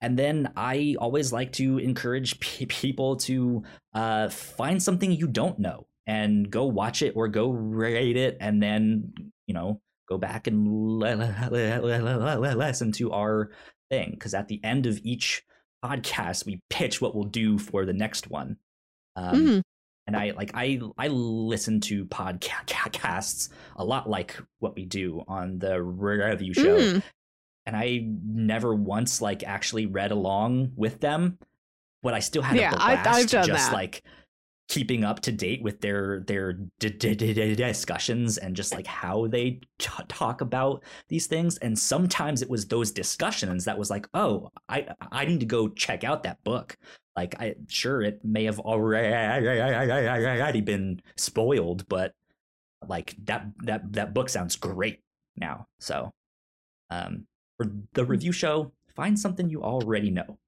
And 0.01 0.19
then 0.19 0.53
I 0.57 0.97
always 0.99 1.33
like 1.33 1.53
to 1.53 1.79
encourage 1.79 2.39
pe- 2.41 2.67
people 2.67 3.17
to 3.17 3.63
uh, 3.95 4.29
find 4.29 4.83
something 4.83 5.11
you 5.13 5.27
don't 5.27 5.59
know 5.59 5.87
and 6.07 6.51
go 6.51 6.65
watch 6.67 7.03
it 7.03 7.15
or 7.17 7.29
go 7.29 7.51
rate 7.51 8.17
it, 8.17 8.37
and 8.41 8.63
then 8.63 9.13
you 9.47 9.55
know 9.55 9.81
go 10.09 10.19
back 10.19 10.47
and 10.47 10.67
listen 10.99 12.93
to 12.93 13.13
our 13.13 13.51
thing. 13.91 14.11
Because 14.13 14.35
at 14.35 14.49
the 14.49 14.63
end 14.65 14.87
of 14.87 14.99
each 15.03 15.43
podcast, 15.85 16.47
we 16.47 16.61
pitch 16.71 17.01
what 17.01 17.15
we'll 17.15 17.25
do 17.25 17.59
for 17.59 17.85
the 17.85 17.93
next 17.93 18.31
one. 18.31 18.57
Um, 19.17 19.47
Mhm. 19.47 19.63
and 20.07 20.17
I 20.17 20.31
like 20.33 20.51
I 20.55 20.81
I 20.99 21.09
listen 21.09 21.81
to 21.83 22.05
podcasts 22.07 23.49
a 23.77 23.85
lot 23.85 24.09
like 24.09 24.37
what 24.59 24.75
we 24.75 24.85
do 24.85 25.23
on 25.29 25.59
the 25.59 25.83
review 25.83 26.53
show, 26.55 26.79
Mhm. 26.79 27.03
and 27.67 27.77
I 27.77 28.05
never 28.25 28.75
once 28.75 29.21
like 29.23 29.43
actually 29.45 29.87
read 29.87 30.11
along 30.11 30.73
with 30.77 31.01
them, 31.01 31.39
but 32.03 32.13
I 32.15 32.19
still 32.21 32.43
had 32.43 32.57
Yeah, 32.57 32.73
a 32.73 32.77
I- 32.79 32.95
blast 33.03 33.09
I've 33.21 33.31
done 33.31 33.47
just 33.47 33.71
that. 33.71 33.75
like 33.75 34.03
keeping 34.69 35.05
up 35.05 35.21
to 35.21 35.31
date 35.31 35.63
with 35.63 35.81
their 35.81 36.21
their 36.27 36.55
d- 36.79 36.91
d- 36.91 37.15
d- 37.15 37.55
discussions 37.55 38.39
and 38.39 38.57
just 38.57 38.73
like 38.73 38.87
how 38.87 39.27
they 39.27 39.61
t- 39.79 40.05
talk 40.09 40.41
about 40.41 40.83
these 41.09 41.27
things. 41.27 41.59
And 41.59 41.79
sometimes 41.79 42.41
it 42.41 42.49
was 42.49 42.67
those 42.67 42.91
discussions 42.91 43.67
that 43.67 43.79
was 43.79 43.91
like 43.91 44.09
oh 44.15 44.51
i 44.69 44.87
i 45.13 45.25
need 45.25 45.41
to 45.41 45.47
go 45.47 45.69
check 45.69 46.05
out 46.05 46.23
that 46.23 46.43
book. 46.45 46.77
Like 47.15 47.41
i 47.41 47.55
sure 47.69 48.03
it 48.03 48.25
may 48.25 48.45
have 48.45 48.59
already 48.59 50.61
been 50.61 51.01
spoiled 51.17 51.87
but 51.89 52.13
like 52.89 53.15
that 53.25 53.47
that 53.65 53.93
that 53.93 54.15
book 54.15 54.29
sounds 54.29 54.57
great 54.57 55.01
now. 55.37 55.67
So 55.79 56.11
um 56.91 57.27
for 57.59 57.67
the 57.93 58.05
review 58.05 58.33
show 58.33 58.73
find 58.97 59.19
something 59.19 59.51
you 59.51 59.63
already 59.63 60.11
know 60.11 60.39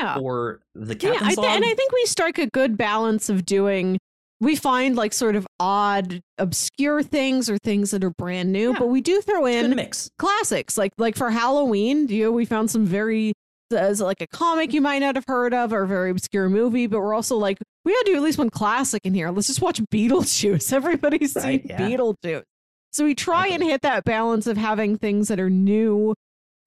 yeah. 0.00 0.14
for 0.18 0.60
the 0.74 0.94
Yeah, 0.94 1.12
captain's 1.12 1.22
I 1.22 1.28
th- 1.28 1.38
log 1.38 1.46
and 1.56 1.64
I 1.64 1.74
think 1.74 1.92
we 1.92 2.04
strike 2.06 2.38
a 2.38 2.46
good 2.48 2.76
balance 2.76 3.28
of 3.28 3.44
doing. 3.44 3.98
We 4.40 4.54
find 4.54 4.94
like 4.94 5.12
sort 5.12 5.34
of 5.34 5.46
odd, 5.58 6.20
obscure 6.38 7.02
things 7.02 7.50
or 7.50 7.58
things 7.58 7.90
that 7.90 8.04
are 8.04 8.10
brand 8.10 8.52
new, 8.52 8.72
Yeah. 8.72 8.78
but 8.78 8.86
we 8.88 9.00
do 9.00 9.20
throw 9.20 9.46
it's 9.46 9.56
a 9.56 9.60
good 9.62 9.70
in 9.72 9.76
mix 9.76 10.08
classics. 10.18 10.78
Like 10.78 10.92
like 10.98 11.16
for 11.16 11.30
Halloween, 11.30 12.06
you 12.08 12.24
know, 12.24 12.32
we 12.32 12.44
found 12.44 12.70
some 12.70 12.86
very 12.86 13.32
uh, 13.72 13.76
as 13.76 14.00
like 14.00 14.20
a 14.20 14.26
comic 14.28 14.72
you 14.72 14.80
might 14.80 15.00
not 15.00 15.16
have 15.16 15.24
heard 15.26 15.52
of 15.52 15.72
or 15.72 15.82
a 15.82 15.86
very 15.88 16.10
obscure 16.10 16.48
movie, 16.48 16.86
but 16.86 17.00
we're 17.00 17.14
also 17.14 17.36
like 17.36 17.58
we 17.84 17.92
gotta 17.92 18.06
do 18.12 18.16
at 18.16 18.22
least 18.22 18.38
one 18.38 18.48
classic 18.50 19.00
in 19.04 19.12
here. 19.12 19.30
Let's 19.30 19.48
just 19.48 19.60
watch 19.60 19.80
Beetlejuice. 19.92 20.72
Everybody's 20.72 21.34
Right, 21.34 21.60
seen 21.62 21.66
yeah. 21.70 21.78
Beetlejuice. 21.80 22.44
So 22.92 23.04
we 23.04 23.14
try 23.16 23.48
and 23.48 23.62
hit 23.62 23.82
that 23.82 24.04
balance 24.04 24.46
of 24.46 24.56
having 24.56 24.96
things 24.98 25.28
that 25.28 25.38
are 25.40 25.50
new 25.50 26.14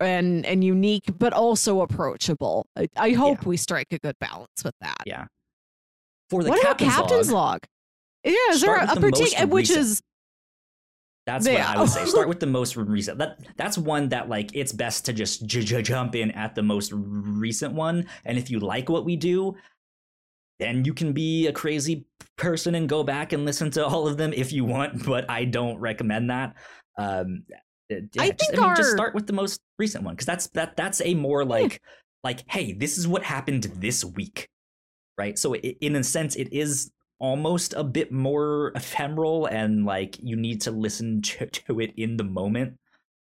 and 0.01 0.45
and 0.45 0.63
unique, 0.63 1.05
but 1.17 1.33
also 1.33 1.81
approachable. 1.81 2.65
I, 2.75 2.87
I 2.95 3.11
hope 3.11 3.45
we 3.45 3.57
strike 3.57 3.87
a 3.91 3.99
good 3.99 4.15
balance 4.19 4.63
with 4.63 4.75
that. 4.81 5.03
Yeah. 5.05 5.25
For 6.29 6.43
the 6.43 6.49
what 6.49 6.59
about 6.59 6.77
captain's, 6.77 6.95
Captain's 6.95 7.31
log, 7.31 7.43
log? 7.43 7.59
Yeah, 8.23 8.53
is 8.53 8.61
there 8.61 8.77
a, 8.77 8.81
with 8.81 8.91
a 8.91 8.95
the 8.95 9.01
most 9.01 9.19
particular 9.19 9.47
which 9.47 9.69
recent. 9.69 9.79
is 9.79 10.01
that's 11.27 11.47
what 11.47 11.59
I 11.59 11.79
would 11.79 11.89
say. 11.89 12.05
Start 12.05 12.27
with 12.29 12.39
the 12.39 12.47
most 12.47 12.75
recent. 12.75 13.19
That 13.19 13.39
that's 13.55 13.77
one 13.77 14.09
that 14.09 14.29
like 14.29 14.51
it's 14.55 14.71
best 14.71 15.05
to 15.05 15.13
just 15.13 15.45
j- 15.45 15.61
j- 15.61 15.81
jump 15.81 16.15
in 16.15 16.31
at 16.31 16.55
the 16.55 16.63
most 16.63 16.91
recent 16.93 17.73
one. 17.73 18.07
And 18.25 18.37
if 18.37 18.49
you 18.49 18.59
like 18.59 18.89
what 18.89 19.05
we 19.05 19.15
do, 19.15 19.55
then 20.59 20.83
you 20.85 20.93
can 20.93 21.13
be 21.13 21.47
a 21.47 21.53
crazy 21.53 22.05
person 22.37 22.75
and 22.75 22.89
go 22.89 23.03
back 23.03 23.33
and 23.33 23.45
listen 23.45 23.69
to 23.71 23.85
all 23.85 24.07
of 24.07 24.17
them 24.17 24.33
if 24.33 24.51
you 24.51 24.65
want. 24.65 25.05
But 25.05 25.29
I 25.29 25.45
don't 25.45 25.77
recommend 25.77 26.29
that. 26.29 26.55
Um, 26.97 27.43
yeah, 27.91 28.23
I 28.23 28.31
just, 28.31 28.51
think 28.51 28.63
I 28.63 28.67
mean, 28.67 28.75
just 28.75 28.91
start 28.91 29.13
with 29.13 29.27
the 29.27 29.33
most 29.33 29.61
recent 29.77 30.03
one 30.03 30.15
because 30.15 30.25
that's 30.25 30.47
that 30.49 30.75
that's 30.75 31.01
a 31.01 31.13
more 31.13 31.45
like 31.45 31.81
like 32.23 32.43
hey, 32.49 32.73
this 32.73 32.97
is 32.97 33.07
what 33.07 33.23
happened 33.23 33.63
this 33.75 34.03
week, 34.05 34.47
right? 35.17 35.37
So 35.37 35.55
i 35.55 35.59
in 35.81 35.95
a 35.95 36.03
sense, 36.03 36.35
it 36.35 36.51
is 36.53 36.91
almost 37.19 37.73
a 37.73 37.83
bit 37.83 38.11
more 38.11 38.71
ephemeral 38.75 39.45
and 39.45 39.85
like 39.85 40.17
you 40.23 40.35
need 40.35 40.61
to 40.61 40.71
listen 40.71 41.21
to, 41.21 41.45
to 41.47 41.79
it 41.79 41.93
in 41.95 42.17
the 42.17 42.23
moment 42.23 42.79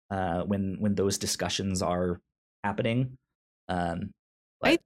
uh 0.09 0.41
when 0.43 0.77
when 0.79 0.95
those 0.95 1.19
discussions 1.19 1.81
are 1.83 2.19
happening 2.63 3.17
um 3.69 4.09
I- 4.63 4.79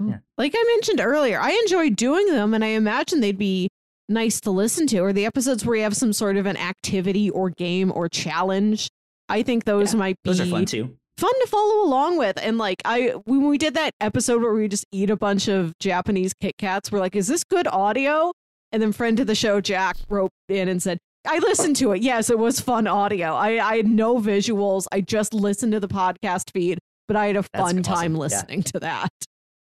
Yeah. 0.00 0.18
like 0.38 0.52
I 0.56 0.64
mentioned 0.66 1.00
earlier, 1.00 1.38
I 1.40 1.50
enjoy 1.50 1.90
doing 1.90 2.26
them 2.26 2.54
and 2.54 2.64
I 2.64 2.68
imagine 2.68 3.20
they'd 3.20 3.38
be 3.38 3.68
nice 4.08 4.40
to 4.42 4.50
listen 4.50 4.86
to. 4.88 4.98
Or 5.00 5.12
the 5.12 5.26
episodes 5.26 5.64
where 5.64 5.76
you 5.76 5.82
have 5.82 5.96
some 5.96 6.12
sort 6.12 6.36
of 6.36 6.46
an 6.46 6.56
activity 6.56 7.30
or 7.30 7.50
game 7.50 7.92
or 7.94 8.08
challenge. 8.08 8.88
I 9.28 9.42
think 9.42 9.64
those 9.64 9.92
Yeah, 9.94 9.98
might 10.00 10.16
be 10.24 10.30
those 10.30 10.40
are 10.40 10.46
fun 10.46 10.64
too 10.66 10.96
fun 11.18 11.32
to 11.40 11.46
follow 11.46 11.84
along 11.84 12.18
with. 12.18 12.36
And 12.42 12.58
like 12.58 12.82
I 12.84 13.10
when 13.26 13.46
we 13.48 13.56
did 13.58 13.74
that 13.74 13.92
episode 14.00 14.42
where 14.42 14.52
we 14.52 14.66
just 14.66 14.84
eat 14.92 15.08
a 15.10 15.16
bunch 15.16 15.46
of 15.48 15.72
Japanese 15.78 16.34
Kit 16.40 16.56
Kats, 16.58 16.90
we're 16.90 16.98
like, 17.00 17.14
is 17.14 17.28
this 17.28 17.44
good 17.44 17.68
audio? 17.68 18.32
And 18.72 18.82
then 18.82 18.90
friend 18.92 19.20
of 19.20 19.26
the 19.26 19.34
show, 19.34 19.60
Jack, 19.60 19.96
wrote 20.08 20.30
in 20.48 20.68
and 20.68 20.82
said, 20.82 20.98
I 21.28 21.38
listened 21.38 21.76
to 21.76 21.92
it. 21.92 22.02
Yes, 22.02 22.30
it 22.30 22.38
was 22.38 22.58
fun 22.60 22.86
audio. 22.88 23.34
I, 23.34 23.64
I 23.64 23.76
had 23.76 23.86
no 23.86 24.18
visuals. 24.18 24.86
I 24.90 25.00
just 25.02 25.32
listened 25.34 25.72
to 25.72 25.80
the 25.80 25.86
podcast 25.88 26.50
feed, 26.52 26.78
but 27.06 27.16
I 27.16 27.26
had 27.26 27.36
a 27.36 27.42
fun 27.44 27.62
awesome. 27.62 27.82
time 27.82 28.12
Yeah. 28.14 28.18
listening 28.18 28.62
to 28.64 28.80
that. 28.80 29.10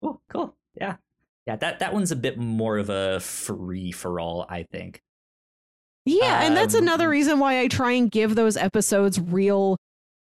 cool 0.01 0.21
cool 0.29 0.55
yeah 0.79 0.95
yeah, 1.45 1.55
that 1.57 1.79
that 1.79 1.93
one's 1.93 2.11
a 2.11 2.15
bit 2.15 2.37
more 2.37 2.77
of 2.77 2.89
a 2.89 3.19
free 3.19 3.91
for 3.91 4.19
all, 4.19 4.45
I 4.49 4.63
think. 4.63 5.01
Yeah, 6.05 6.43
and 6.43 6.55
that's 6.55 6.75
Um, 6.75 6.83
another 6.83 7.09
reason 7.09 7.39
why 7.39 7.59
I 7.59 7.67
try 7.67 7.93
and 7.93 8.11
give 8.11 8.35
those 8.35 8.57
episodes 8.57 9.19
real 9.19 9.77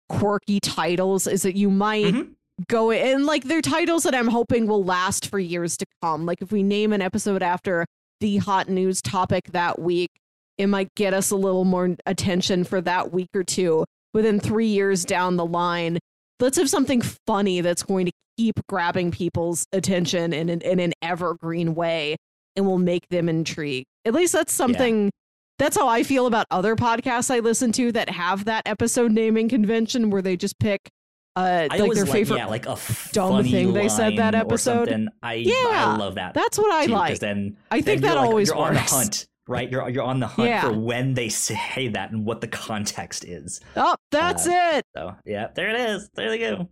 quirky 0.09 0.59
titles 0.59 1.25
is 1.27 1.43
that 1.43 1.55
you 1.55 1.69
might 1.69 2.13
Mhm. 2.13 2.29
go 2.67 2.91
and 2.91 3.25
like 3.25 3.45
they're 3.45 3.61
titles 3.61 4.03
that 4.03 4.13
I'm 4.15 4.27
hoping 4.27 4.67
will 4.67 4.83
last 4.83 5.27
for 5.27 5.39
years 5.39 5.77
to 5.77 5.85
come. 6.01 6.25
Like 6.25 6.41
if 6.41 6.51
we 6.51 6.63
name 6.63 6.91
an 6.91 7.01
episode 7.01 7.41
after 7.41 7.85
the 8.19 8.37
hot 8.37 8.67
news 8.67 9.01
topic 9.01 9.51
that 9.53 9.79
week, 9.79 10.09
it 10.57 10.67
might 10.67 10.93
get 10.95 11.13
us 11.13 11.31
a 11.31 11.37
little 11.37 11.63
more 11.63 11.95
attention 12.05 12.65
for 12.65 12.81
that 12.81 13.13
week 13.13 13.29
or 13.33 13.43
two. 13.43 13.85
Within 14.13 14.39
three 14.39 14.67
years 14.67 15.05
down 15.05 15.37
the 15.37 15.45
line, 15.45 15.99
let's 16.39 16.57
have 16.57 16.69
something 16.69 17.01
funny 17.25 17.61
that's 17.61 17.83
going 17.83 18.05
to 18.05 18.11
keep 18.37 18.55
grabbing 18.67 19.11
people's 19.11 19.65
attention 19.73 20.33
in 20.33 20.49
an, 20.49 20.61
in 20.61 20.79
an 20.79 20.93
evergreen 21.01 21.75
way 21.75 22.15
and 22.55 22.65
will 22.65 22.77
make 22.77 23.07
them 23.09 23.27
intrigued. 23.29 23.85
At 24.05 24.13
least 24.13 24.33
that's 24.33 24.53
something. 24.53 25.11
That's 25.57 25.75
how 25.75 25.89
I 25.89 26.03
feel 26.03 26.25
about 26.25 26.45
other 26.51 26.77
podcasts 26.77 27.29
I 27.29 27.39
listen 27.39 27.73
to 27.73 27.91
that 27.91 28.09
have 28.09 28.45
that 28.45 28.63
episode 28.65 29.11
naming 29.11 29.49
convention 29.49 30.09
where 30.09 30.21
they 30.21 30.37
just 30.37 30.57
pick 30.59 30.89
uh 31.35 31.67
like 31.69 31.93
their 31.93 32.05
like, 32.05 32.11
favorite 32.11 32.37
yeah, 32.37 32.45
like 32.47 32.65
a 32.65 32.75
dumb 33.11 33.31
funny 33.31 33.51
thing 33.51 33.73
they 33.73 33.87
said 33.87 34.17
that 34.17 34.35
episode. 34.35 35.09
I 35.21 35.35
Yeah, 35.35 35.53
I 35.53 35.97
love 35.97 36.15
that. 36.15 36.33
That's 36.33 36.57
what 36.57 36.73
I 36.73 36.87
too, 36.87 36.93
like. 36.93 37.19
Then 37.19 37.57
I 37.69 37.81
think 37.81 38.01
then 38.01 38.11
that 38.13 38.17
like- 38.17 38.27
always 38.27 38.47
you're 38.47 38.57
on 38.57 38.73
works. 38.73 38.91
hunt, 38.91 39.27
right? 39.49 39.69
You're 39.69 39.89
you're 39.89 40.03
on 40.03 40.19
the 40.19 40.27
hunt 40.27 40.49
Yeah. 40.49 40.61
for 40.61 40.73
when 40.79 41.13
they 41.15 41.29
say 41.29 41.89
that 41.89 42.11
and 42.11 42.25
what 42.25 42.41
the 42.41 42.47
context 42.47 43.25
is. 43.25 43.59
Oh, 43.75 43.95
that's 44.11 44.47
Uh, 44.47 44.71
it. 44.77 44.85
So 44.95 45.15
yeah, 45.25 45.47
there 45.55 45.69
it 45.69 45.79
is. 45.91 46.09
There 46.15 46.29
they 46.29 46.37
go. 46.39 46.69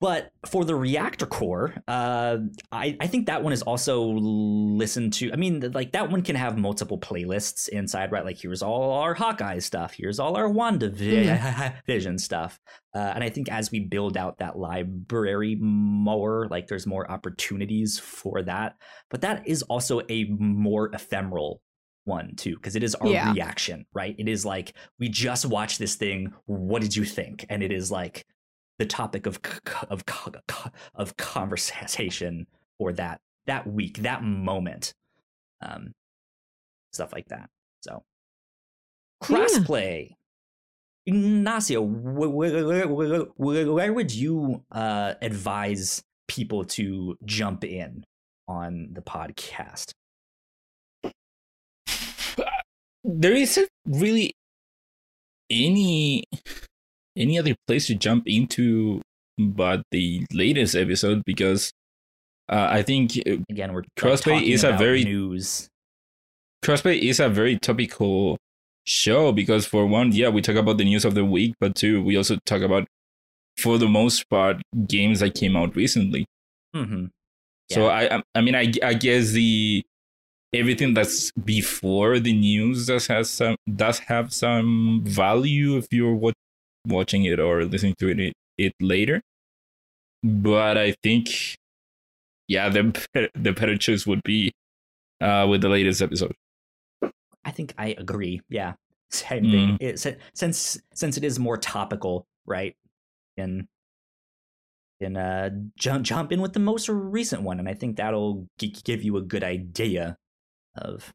But 0.00 0.32
for 0.44 0.66
the 0.66 0.74
reactor 0.74 1.24
corps, 1.24 1.72
uh, 1.88 2.36
I, 2.70 2.94
I 3.00 3.06
think 3.06 3.26
that 3.28 3.42
one 3.42 3.54
is 3.54 3.62
also 3.62 4.02
listened 4.04 5.14
to. 5.14 5.32
I 5.32 5.36
mean, 5.36 5.70
like 5.72 5.92
that 5.92 6.10
one 6.10 6.20
can 6.20 6.36
have 6.36 6.58
multiple 6.58 6.98
playlists 6.98 7.68
inside, 7.68 8.12
right? 8.12 8.24
Like 8.24 8.38
here's 8.38 8.60
all 8.60 8.92
our 8.92 9.14
Hawkeye 9.14 9.60
stuff, 9.60 9.94
here's 9.96 10.18
all 10.18 10.36
our 10.36 10.48
WandaVision 10.50 11.74
vision 11.86 12.18
stuff. 12.28 12.60
Uh, 12.94 13.12
and 13.14 13.24
I 13.24 13.30
think 13.30 13.50
as 13.50 13.70
we 13.70 13.80
build 13.80 14.18
out 14.18 14.38
that 14.38 14.58
library 14.58 15.56
more, 15.58 16.48
like 16.50 16.66
there's 16.66 16.86
more 16.86 17.10
opportunities 17.10 17.98
for 17.98 18.42
that. 18.42 18.74
But 19.10 19.22
that 19.22 19.48
is 19.48 19.62
also 19.62 20.02
a 20.10 20.24
more 20.24 20.90
ephemeral 20.92 21.62
one 22.04 22.34
too, 22.36 22.54
because 22.56 22.76
it 22.76 22.82
is 22.82 22.94
our 22.96 23.08
Yeah. 23.08 23.32
reaction, 23.32 23.86
right? 23.92 24.14
It 24.18 24.28
is 24.28 24.44
like 24.44 24.74
we 24.98 25.08
just 25.08 25.46
watched 25.46 25.78
this 25.78 25.94
thing. 25.96 26.32
What 26.46 26.82
did 26.82 26.94
you 26.96 27.04
think? 27.04 27.46
And 27.48 27.62
it 27.62 27.72
is 27.72 27.90
like 27.90 28.26
the 28.78 28.86
topic 28.86 29.26
of 29.26 29.40
of 29.88 30.04
of 30.94 31.16
conversation 31.16 32.46
for 32.78 32.92
that 32.94 33.20
that 33.46 33.66
week, 33.66 33.98
that 33.98 34.22
moment, 34.22 34.94
um, 35.60 35.92
stuff 36.92 37.12
like 37.12 37.28
that. 37.28 37.50
So 37.82 38.04
Yeah. 39.28 39.38
crossplay. 39.46 40.16
Ignacio, 41.06 41.82
where, 41.82 42.30
where, 42.30 42.86
where, 42.88 43.26
where, 43.36 43.72
where 43.72 43.92
would 43.92 44.10
you 44.14 44.64
uh, 44.72 45.12
advise 45.20 46.02
people 46.28 46.64
to 46.64 47.18
jump 47.26 47.62
in 47.62 48.04
on 48.48 48.88
the 48.92 49.02
podcast? 49.02 49.92
There 53.04 53.32
isn't 53.34 53.68
really 53.86 54.32
any 55.50 56.24
any 57.16 57.38
other 57.38 57.54
place 57.66 57.86
to 57.88 57.94
jump 57.94 58.24
into 58.26 59.00
but 59.38 59.82
the 59.90 60.24
latest 60.32 60.74
episode 60.74 61.22
because 61.24 61.72
uh, 62.48 62.68
I 62.70 62.82
think 62.82 63.12
uh, 63.26 63.36
Again, 63.50 63.72
we're 63.72 63.84
Crossplay 63.98 64.42
is 64.42 64.64
a 64.64 64.72
very- 64.72 65.04
news. 65.04 65.68
Crossplay 66.64 66.98
is 66.98 67.20
a 67.20 67.28
very 67.28 67.58
topical 67.58 68.38
show 68.86 69.32
because 69.32 69.66
for 69.66 69.86
one, 69.86 70.12
yeah, 70.12 70.28
we 70.28 70.40
talk 70.42 70.56
about 70.56 70.78
the 70.78 70.84
news 70.84 71.04
of 71.04 71.14
the 71.14 71.24
week, 71.24 71.54
but 71.60 71.74
two, 71.74 72.02
we 72.02 72.16
also 72.16 72.36
talk 72.46 72.62
about 72.62 72.86
for 73.58 73.76
the 73.78 73.88
most 73.88 74.28
part 74.30 74.60
games 74.86 75.20
that 75.20 75.34
came 75.34 75.56
out 75.56 75.74
recently. 75.76 76.26
hmm 76.74 77.06
So 77.70 77.86
I, 77.86 78.16
I, 78.16 78.22
I 78.34 78.40
mean, 78.40 78.54
I, 78.54 78.72
I 78.82 78.94
guess 78.94 79.30
the 79.32 79.82
everything 80.54 80.94
that's 80.94 81.30
before 81.32 82.18
the 82.20 82.32
news 82.32 82.86
does 82.86 83.06
has 83.08 83.28
some 83.30 83.56
does 83.74 83.98
have 84.10 84.32
some 84.32 85.02
value 85.04 85.76
if 85.76 85.86
you're 85.90 86.14
wat- 86.14 86.34
watching 86.86 87.24
it 87.24 87.38
or 87.40 87.64
listening 87.64 87.94
to 87.98 88.08
it 88.08 88.32
it 88.58 88.72
later. 88.80 89.20
But 90.22 90.78
I 90.78 90.94
think, 91.02 91.56
yeah, 92.48 92.68
the 92.70 93.28
the 93.34 93.52
better 93.52 93.76
choice 93.76 94.06
would 94.06 94.22
be 94.24 94.52
uh, 95.20 95.46
with 95.50 95.60
the 95.60 95.68
latest 95.68 96.00
episode. 96.00 96.32
I 97.44 97.50
think 97.50 97.74
I 97.76 97.94
agree. 97.98 98.40
Yeah, 98.48 98.74
same 99.10 99.44
Mm. 99.44 99.50
thing. 99.52 99.76
It, 99.80 100.16
since 100.34 100.80
since 100.94 101.16
it 101.16 101.24
is 101.24 101.38
more 101.38 101.56
topical, 101.58 102.26
right? 102.46 102.74
And 103.36 103.66
and 105.00 105.18
uh, 105.18 105.50
jump 105.76 106.04
jump 106.06 106.32
in 106.32 106.40
with 106.40 106.52
the 106.54 106.60
most 106.60 106.88
recent 106.88 107.42
one, 107.42 107.58
and 107.58 107.68
I 107.68 107.74
think 107.74 107.96
that'll 107.96 108.46
g- 108.58 108.74
give 108.84 109.02
you 109.02 109.16
a 109.18 109.22
good 109.22 109.44
idea 109.44 110.16
of 110.76 111.12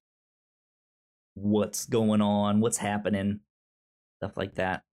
what's 1.35 1.85
going 1.85 2.21
on, 2.21 2.59
what's 2.61 2.77
happening, 2.77 3.39
stuff 4.21 4.35
like 4.37 4.55
that. 4.55 4.83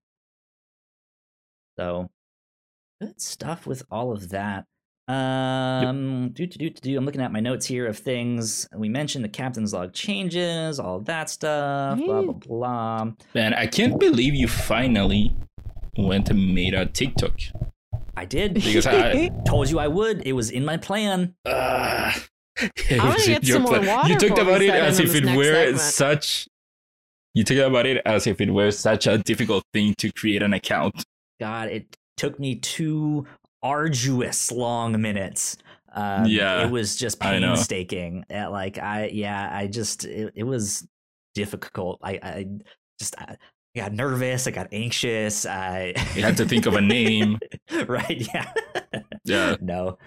So 1.78 2.08
good 3.00 3.20
stuff 3.20 3.66
with 3.66 3.82
all 3.90 4.12
of 4.12 4.30
that. 4.30 4.64
Um, 5.08 6.30
do 6.32 6.46
do 6.46 6.58
do 6.58 6.70
do. 6.70 6.98
I'm 6.98 7.04
looking 7.04 7.20
at 7.20 7.30
my 7.32 7.38
notes 7.38 7.66
here 7.66 7.86
of 7.86 7.96
things 7.98 8.66
we 8.74 8.88
mentioned. 8.88 9.24
The 9.24 9.28
captain's 9.28 9.72
log 9.72 9.92
changes, 9.92 10.80
all 10.80 10.98
that 11.00 11.30
stuff. 11.30 11.98
Blah 11.98 12.22
blah 12.22 12.32
blah. 12.32 13.04
Man, 13.34 13.54
I 13.54 13.66
can't 13.68 14.00
believe 14.00 14.34
you 14.34 14.48
finally 14.48 15.32
went 15.96 16.28
and 16.30 16.54
made 16.54 16.74
a 16.74 16.86
TikTok. 16.86 17.38
I 18.16 18.24
did. 18.24 18.54
Because 18.54 18.86
I- 18.86 19.28
Told 19.46 19.70
you 19.70 19.78
I 19.78 19.86
would. 19.86 20.26
It 20.26 20.32
was 20.32 20.50
in 20.50 20.64
my 20.64 20.76
plan. 20.76 21.34
Uh, 21.44 22.12
I'm 22.60 22.98
gonna 22.98 23.26
get 23.26 23.46
some 23.46 23.62
more 23.62 23.80
water 23.80 24.08
You 24.08 24.18
talked 24.18 24.38
about 24.38 24.62
it 24.62 24.70
as 24.70 24.98
if 25.00 25.14
it 25.14 25.24
were 25.36 25.44
segment. 25.44 25.78
such. 25.80 26.48
You 27.34 27.44
talked 27.44 27.60
about 27.60 27.86
it 27.86 28.00
as 28.06 28.26
if 28.26 28.40
it 28.40 28.50
were 28.50 28.70
such 28.70 29.06
a 29.06 29.18
difficult 29.18 29.64
thing 29.72 29.94
to 29.98 30.10
create 30.12 30.42
an 30.42 30.54
account. 30.54 31.04
God, 31.38 31.68
it 31.68 31.96
took 32.16 32.40
me 32.40 32.56
two 32.56 33.26
arduous 33.62 34.50
long 34.50 35.00
minutes. 35.00 35.58
Um, 35.94 36.26
Yeah, 36.26 36.66
it 36.66 36.70
was 36.70 36.96
just 36.96 37.22
I 37.22 37.38
painstaking. 37.38 38.24
Like 38.30 38.78
I, 38.78 39.08
yeah, 39.12 39.50
I 39.52 39.66
just 39.66 40.04
it, 40.04 40.32
it 40.34 40.44
was 40.44 40.86
difficult. 41.34 42.00
I, 42.02 42.12
I 42.22 42.46
just 42.98 43.18
I 43.18 43.36
got 43.76 43.92
nervous. 43.92 44.46
I 44.46 44.50
got 44.50 44.68
anxious. 44.72 45.46
I 45.46 45.94
You 46.14 46.22
had 46.22 46.36
to 46.38 46.46
think 46.46 46.66
of 46.66 46.74
a 46.74 46.80
name. 46.80 47.38
right? 47.86 48.26
Yeah. 48.34 48.52
Yeah. 49.24 49.56
no 49.60 49.98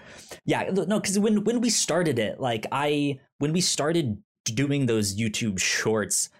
yeah 0.44 0.70
no 0.72 0.98
because 0.98 1.18
when 1.18 1.44
when 1.44 1.60
we 1.60 1.70
started 1.70 2.18
it 2.18 2.40
like 2.40 2.66
i 2.72 3.18
when 3.38 3.52
we 3.52 3.60
started 3.60 4.22
doing 4.44 4.86
those 4.86 5.16
youtube 5.16 5.58
shorts 5.58 6.30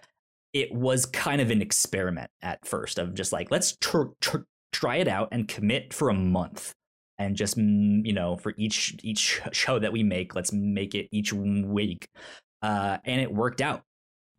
it 0.53 0.73
was 0.73 1.05
kind 1.05 1.39
of 1.41 1.51
an 1.51 1.61
experiment 1.61 2.29
at 2.41 2.65
first 2.65 2.97
of 2.97 3.13
just 3.13 3.31
like 3.31 3.51
let's 3.51 3.77
tr- 3.79 4.13
tr- 4.19 4.37
try 4.73 4.97
it 4.97 5.07
out 5.07 5.29
and 5.31 5.47
commit 5.47 5.93
for 5.93 6.09
a 6.09 6.13
month 6.13 6.73
and 7.19 7.35
just 7.35 7.57
mm, 7.57 8.05
you 8.05 8.13
know 8.13 8.35
for 8.35 8.53
each 8.57 8.95
each 9.03 9.41
show 9.51 9.79
that 9.79 9.93
we 9.93 10.03
make 10.03 10.35
let's 10.35 10.51
make 10.51 10.95
it 10.95 11.07
each 11.11 11.31
week 11.31 12.07
uh 12.61 12.97
and 13.05 13.21
it 13.21 13.33
worked 13.33 13.61
out 13.61 13.83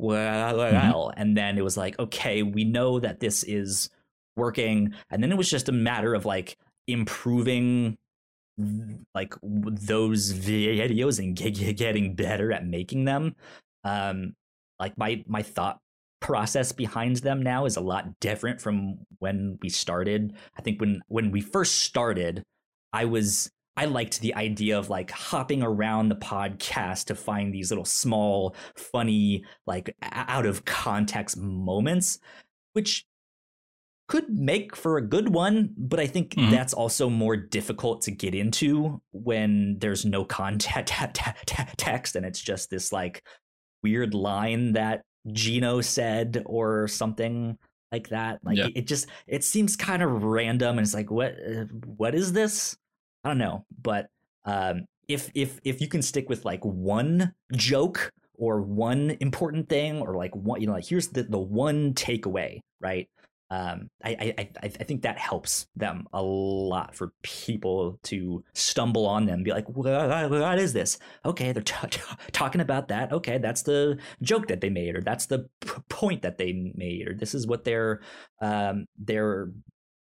well, 0.03 0.57
well 0.57 1.13
and 1.17 1.37
then 1.37 1.57
it 1.57 1.65
was 1.65 1.77
like 1.77 1.99
okay 1.99 2.43
we 2.43 2.65
know 2.65 3.01
that 3.01 3.21
this 3.21 3.45
is 3.45 3.89
working. 4.37 4.95
And 5.11 5.23
then 5.23 5.33
it 5.33 5.39
was 5.39 5.51
just 5.51 5.69
a 5.69 5.73
matter 5.73 6.15
of 6.15 6.25
like 6.25 6.57
improving 6.87 7.99
like 9.15 9.35
those 9.43 10.33
videos 10.33 11.19
and 11.19 11.37
ge- 11.37 11.53
ge- 11.53 11.77
getting 11.77 12.15
better 12.15 12.53
at 12.53 12.67
making 12.67 13.05
them. 13.05 13.37
Um 13.85 14.35
like 14.79 14.97
my 14.99 15.25
my 15.27 15.43
thought 15.43 15.79
process 16.21 16.73
behind 16.73 17.17
them 17.17 17.43
now 17.43 17.65
is 17.65 17.77
a 17.77 17.81
lot 17.81 18.21
different 18.21 18.61
from 18.61 18.99
when 19.19 19.59
we 19.63 19.69
started. 19.69 20.35
I 20.57 20.63
think 20.63 20.81
when 20.81 21.03
when 21.09 21.31
we 21.31 21.41
first 21.41 21.81
started 21.81 22.45
i 22.93 23.05
was 23.05 23.51
i 23.77 23.85
liked 23.85 24.21
the 24.21 24.35
idea 24.35 24.79
of 24.79 24.91
like 24.91 25.11
hopping 25.11 25.63
around 25.63 26.09
the 26.09 26.17
podcast 26.17 27.07
to 27.07 27.15
find 27.15 27.53
these 27.55 27.71
little 27.71 27.85
small 27.85 28.55
funny 28.77 29.45
like 29.67 29.95
out 30.03 30.47
of 30.47 30.65
context 30.65 31.37
moments 31.37 32.19
which 32.75 33.07
could 34.09 34.29
make 34.29 34.77
for 34.77 34.99
a 34.99 35.07
good 35.07 35.31
one, 35.31 35.73
but 35.79 35.99
I 35.99 36.07
think 36.07 36.35
Mhm. 36.35 36.51
that's 36.51 36.75
also 36.75 37.09
more 37.09 37.35
difficult 37.35 38.03
to 38.03 38.11
get 38.11 38.35
into 38.35 39.01
when 39.13 39.79
there's 39.79 40.05
no 40.05 40.23
context 40.25 40.93
text 41.79 42.17
and 42.17 42.27
it's 42.27 42.41
just 42.41 42.69
this 42.69 42.93
like 42.93 43.23
weird 43.83 44.13
line 44.13 44.73
that 44.75 45.03
Gino 45.33 45.81
said 45.81 46.43
or 46.45 46.89
something 46.89 47.57
like 47.91 48.09
that. 48.09 48.41
Like 48.45 48.59
Yeah. 48.59 48.67
it, 48.67 48.73
it 48.79 48.87
just 48.87 49.07
it 49.27 49.45
seems 49.45 49.77
kind 49.77 50.03
of 50.03 50.25
random 50.25 50.77
and 50.77 50.85
it's 50.85 50.95
like 50.95 51.11
what 51.11 51.35
uh, 51.39 51.65
what 51.97 52.15
is 52.15 52.35
this? 52.35 52.77
I 53.25 53.29
don't 53.29 53.39
know, 53.39 53.65
but 53.81 54.09
um 54.45 54.87
if 55.09 55.31
if 55.35 55.61
if 55.65 55.81
you 55.81 55.89
can 55.89 56.03
stick 56.03 56.29
with 56.29 56.45
like 56.45 56.65
one 56.65 57.35
joke 57.53 58.11
or 58.35 58.61
one 58.63 59.17
important 59.21 59.69
thing 59.69 60.01
or 60.01 60.17
like 60.17 60.35
one 60.35 60.61
you 60.61 60.67
know 60.67 60.73
like 60.73 60.87
here's 60.87 61.09
the 61.09 61.23
the 61.23 61.39
one 61.39 61.95
takeaway 61.95 62.61
right? 62.81 63.09
Um 63.51 63.89
i 64.03 64.35
i 64.39 64.49
i, 64.63 64.69
think 64.69 65.03
that 65.03 65.19
helps 65.19 65.67
them 65.77 66.07
a 66.13 66.23
lot 66.23 66.95
for 66.95 67.13
people 67.23 67.99
to 68.05 68.43
stumble 68.55 69.07
on 69.07 69.27
them 69.27 69.43
be 69.43 69.51
like 69.51 69.69
what, 69.69 70.31
what 70.31 70.59
is 70.59 70.73
this? 70.73 70.99
Okay 71.25 71.53
they're 71.53 71.63
t- 71.63 71.75
t- 71.91 72.01
talking 72.33 72.63
about 72.63 72.89
that. 72.89 73.13
Okay 73.13 73.39
that's 73.39 73.63
the 73.63 73.99
joke 74.23 74.49
that 74.49 74.61
they 74.63 74.71
made 74.71 74.97
or 74.97 75.03
that's 75.03 75.27
the 75.27 75.49
p- 75.61 75.83
point 75.91 76.23
that 76.23 76.39
they 76.39 76.73
made 76.75 77.07
or 77.09 77.15
this 77.15 77.35
is 77.35 77.47
what 77.47 77.65
they're 77.65 78.01
um 78.41 78.87
they're 78.99 79.51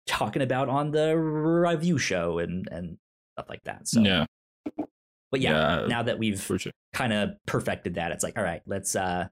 talking 0.07 0.43
about 0.43 0.69
on 0.69 0.91
the 0.93 1.17
review 1.17 1.99
show 1.99 2.39
and 2.39 2.69
and 2.71 2.99
stuff 3.37 3.49
like 3.49 3.63
that 3.65 3.87
so 3.89 4.01
yeah, 4.01 4.25
but 5.31 5.41
yeah, 5.41 5.81
Yeah, 5.83 5.87
now 5.87 6.03
that 6.03 6.19
we've 6.19 6.41
sure. 6.41 6.73
kind 6.95 7.13
of 7.13 7.31
perfected 7.47 7.95
that, 7.97 8.13
it's 8.13 8.23
like, 8.25 8.39
all 8.39 8.45
right, 8.45 8.63
let's 8.67 8.95
uh 8.97 9.27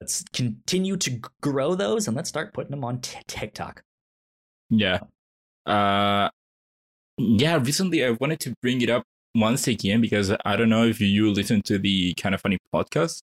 let's 0.00 0.22
continue 0.32 0.96
to 0.98 1.20
grow 1.42 1.74
those 1.74 2.06
and 2.06 2.16
let's 2.16 2.28
start 2.28 2.52
putting 2.54 2.70
them 2.70 2.84
on 2.84 3.00
t- 3.00 3.18
TikTok. 3.26 3.82
Yeah. 4.70 5.00
Uh 5.66 6.28
yeah, 7.16 7.56
recently 7.56 8.04
I 8.04 8.10
wanted 8.10 8.38
to 8.40 8.54
bring 8.62 8.80
it 8.82 8.90
up 8.90 9.02
once 9.34 9.66
again 9.66 10.00
because 10.00 10.32
I 10.44 10.54
don't 10.56 10.68
know 10.68 10.84
if 10.84 11.00
you 11.00 11.32
listen 11.32 11.62
to 11.62 11.78
the 11.78 12.14
kind 12.14 12.34
of 12.34 12.40
funny 12.40 12.58
podcast. 12.72 13.20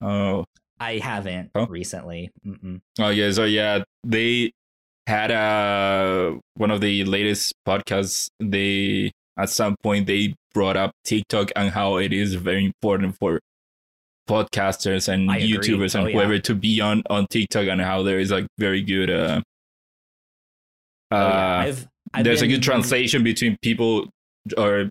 Oh, 0.00 0.44
I 0.80 0.98
haven't 0.98 1.50
Oh. 1.54 1.66
recently. 1.66 2.30
Mm-mm. 2.46 2.80
oh 3.00 3.10
yeah, 3.10 3.30
so 3.32 3.44
yeah, 3.44 3.82
they 4.04 4.52
had 5.06 5.30
uh 5.30 6.38
one 6.54 6.70
of 6.70 6.80
the 6.80 7.04
latest 7.04 7.52
podcasts. 7.66 8.28
They 8.40 9.12
at 9.36 9.50
some 9.50 9.76
point 9.82 10.06
they 10.06 10.34
brought 10.54 10.76
up 10.76 10.92
TikTok 11.04 11.50
and 11.56 11.70
how 11.70 11.96
it 11.96 12.12
is 12.12 12.34
very 12.34 12.64
important 12.64 13.16
for 13.18 13.40
podcasters 14.28 15.08
and 15.12 15.30
I 15.30 15.36
agree. 15.38 15.52
YouTubers 15.52 15.94
and 15.94 16.04
Oh, 16.04 16.06
yeah. 16.06 16.14
whoever 16.14 16.38
to 16.38 16.54
be 16.54 16.80
on 16.80 17.02
on 17.10 17.26
TikTok 17.28 17.66
and 17.68 17.80
how 17.80 18.02
there 18.02 18.18
is 18.18 18.30
like 18.30 18.46
very 18.58 18.80
good 18.82 19.10
uh 19.10 19.40
Oh, 21.10 21.16
yeah. 21.18 21.24
uh 21.24 21.62
I've, 21.66 21.88
I've 22.14 22.24
there's 22.24 22.40
a 22.40 22.44
been- 22.44 22.50
good 22.56 22.62
translation 22.62 23.22
between 23.22 23.56
people 23.62 24.08
or 24.56 24.88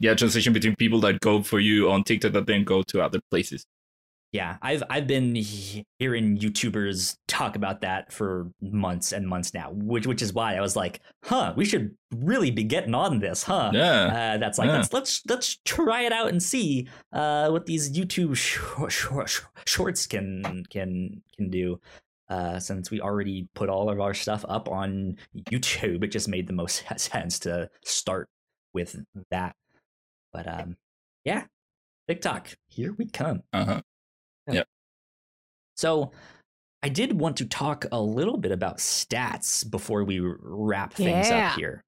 yeah 0.00 0.14
translation 0.14 0.52
between 0.52 0.74
people 0.76 1.00
that 1.00 1.20
go 1.20 1.42
for 1.42 1.60
you 1.60 1.90
on 1.90 2.02
tiktok 2.04 2.32
that 2.32 2.46
then 2.46 2.64
go 2.64 2.82
to 2.84 3.00
other 3.02 3.18
places 3.30 3.64
Yeah, 4.32 4.58
I've 4.60 4.82
I've 4.90 5.06
been 5.06 5.34
hearing 5.34 6.36
YouTubers 6.36 7.16
talk 7.28 7.56
about 7.56 7.80
that 7.80 8.12
for 8.12 8.50
months 8.60 9.12
and 9.12 9.26
months 9.26 9.54
now, 9.54 9.70
which 9.72 10.06
which 10.06 10.20
is 10.20 10.34
why 10.34 10.56
I 10.56 10.60
was 10.60 10.76
like, 10.76 11.00
huh, 11.24 11.54
we 11.56 11.64
should 11.64 11.96
really 12.14 12.50
be 12.50 12.62
getting 12.64 12.94
on 12.94 13.20
this, 13.20 13.42
huh? 13.42 13.70
yeah 13.72 14.34
Uh, 14.34 14.38
that's 14.38 14.58
like 14.58 14.68
Yeah. 14.68 14.76
let's 14.76 14.92
let's 14.92 15.22
let's 15.28 15.58
try 15.64 16.02
it 16.02 16.12
out 16.12 16.28
and 16.28 16.42
see 16.42 16.88
uh, 17.12 17.48
what 17.48 17.64
these 17.64 17.90
YouTube 17.90 18.36
short, 18.36 18.92
short, 18.92 19.40
shorts 19.66 20.06
can 20.06 20.64
can 20.68 21.22
can 21.36 21.48
do. 21.50 21.80
Uh, 22.28 22.58
since 22.60 22.90
we 22.90 23.00
already 23.00 23.48
put 23.54 23.70
all 23.70 23.88
of 23.88 23.98
our 24.00 24.12
stuff 24.12 24.44
up 24.50 24.68
on 24.68 25.16
YouTube, 25.50 26.04
it 26.04 26.08
just 26.08 26.28
made 26.28 26.46
the 26.46 26.52
most 26.52 26.84
sense 26.98 27.38
to 27.38 27.70
start 27.82 28.28
with 28.74 28.94
that. 29.30 29.56
But 30.34 30.46
um, 30.46 30.76
yeah, 31.24 31.44
TikTok, 32.06 32.50
here 32.68 32.94
we 32.98 33.06
come. 33.06 33.42
Uh-huh 34.48 34.64
So 35.76 36.10
I 36.82 36.88
did 36.88 37.18
want 37.18 37.36
to 37.38 37.44
talk 37.46 37.86
a 37.92 38.00
little 38.00 38.36
bit 38.36 38.52
about 38.52 38.78
stats 38.78 39.68
before 39.68 40.04
we 40.04 40.20
wrap 40.20 40.94
things 40.94 41.28
Yeah. 41.28 41.50
up 41.52 41.58
here. 41.58 41.82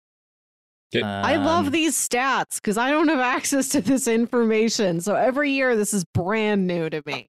Okay. 0.95 1.05
I 1.05 1.37
Um, 1.37 1.45
love 1.45 1.71
these 1.73 1.95
stats 1.97 2.57
because 2.57 2.77
I 2.77 2.91
don't 2.91 3.07
have 3.09 3.21
access 3.21 3.69
to 3.71 3.81
this 3.81 4.09
information. 4.09 5.01
So 5.01 5.15
every 5.15 5.53
year, 5.53 5.77
this 5.77 5.95
is 5.95 6.05
brand 6.15 6.67
new 6.67 6.91
to 6.91 7.03
me. 7.07 7.29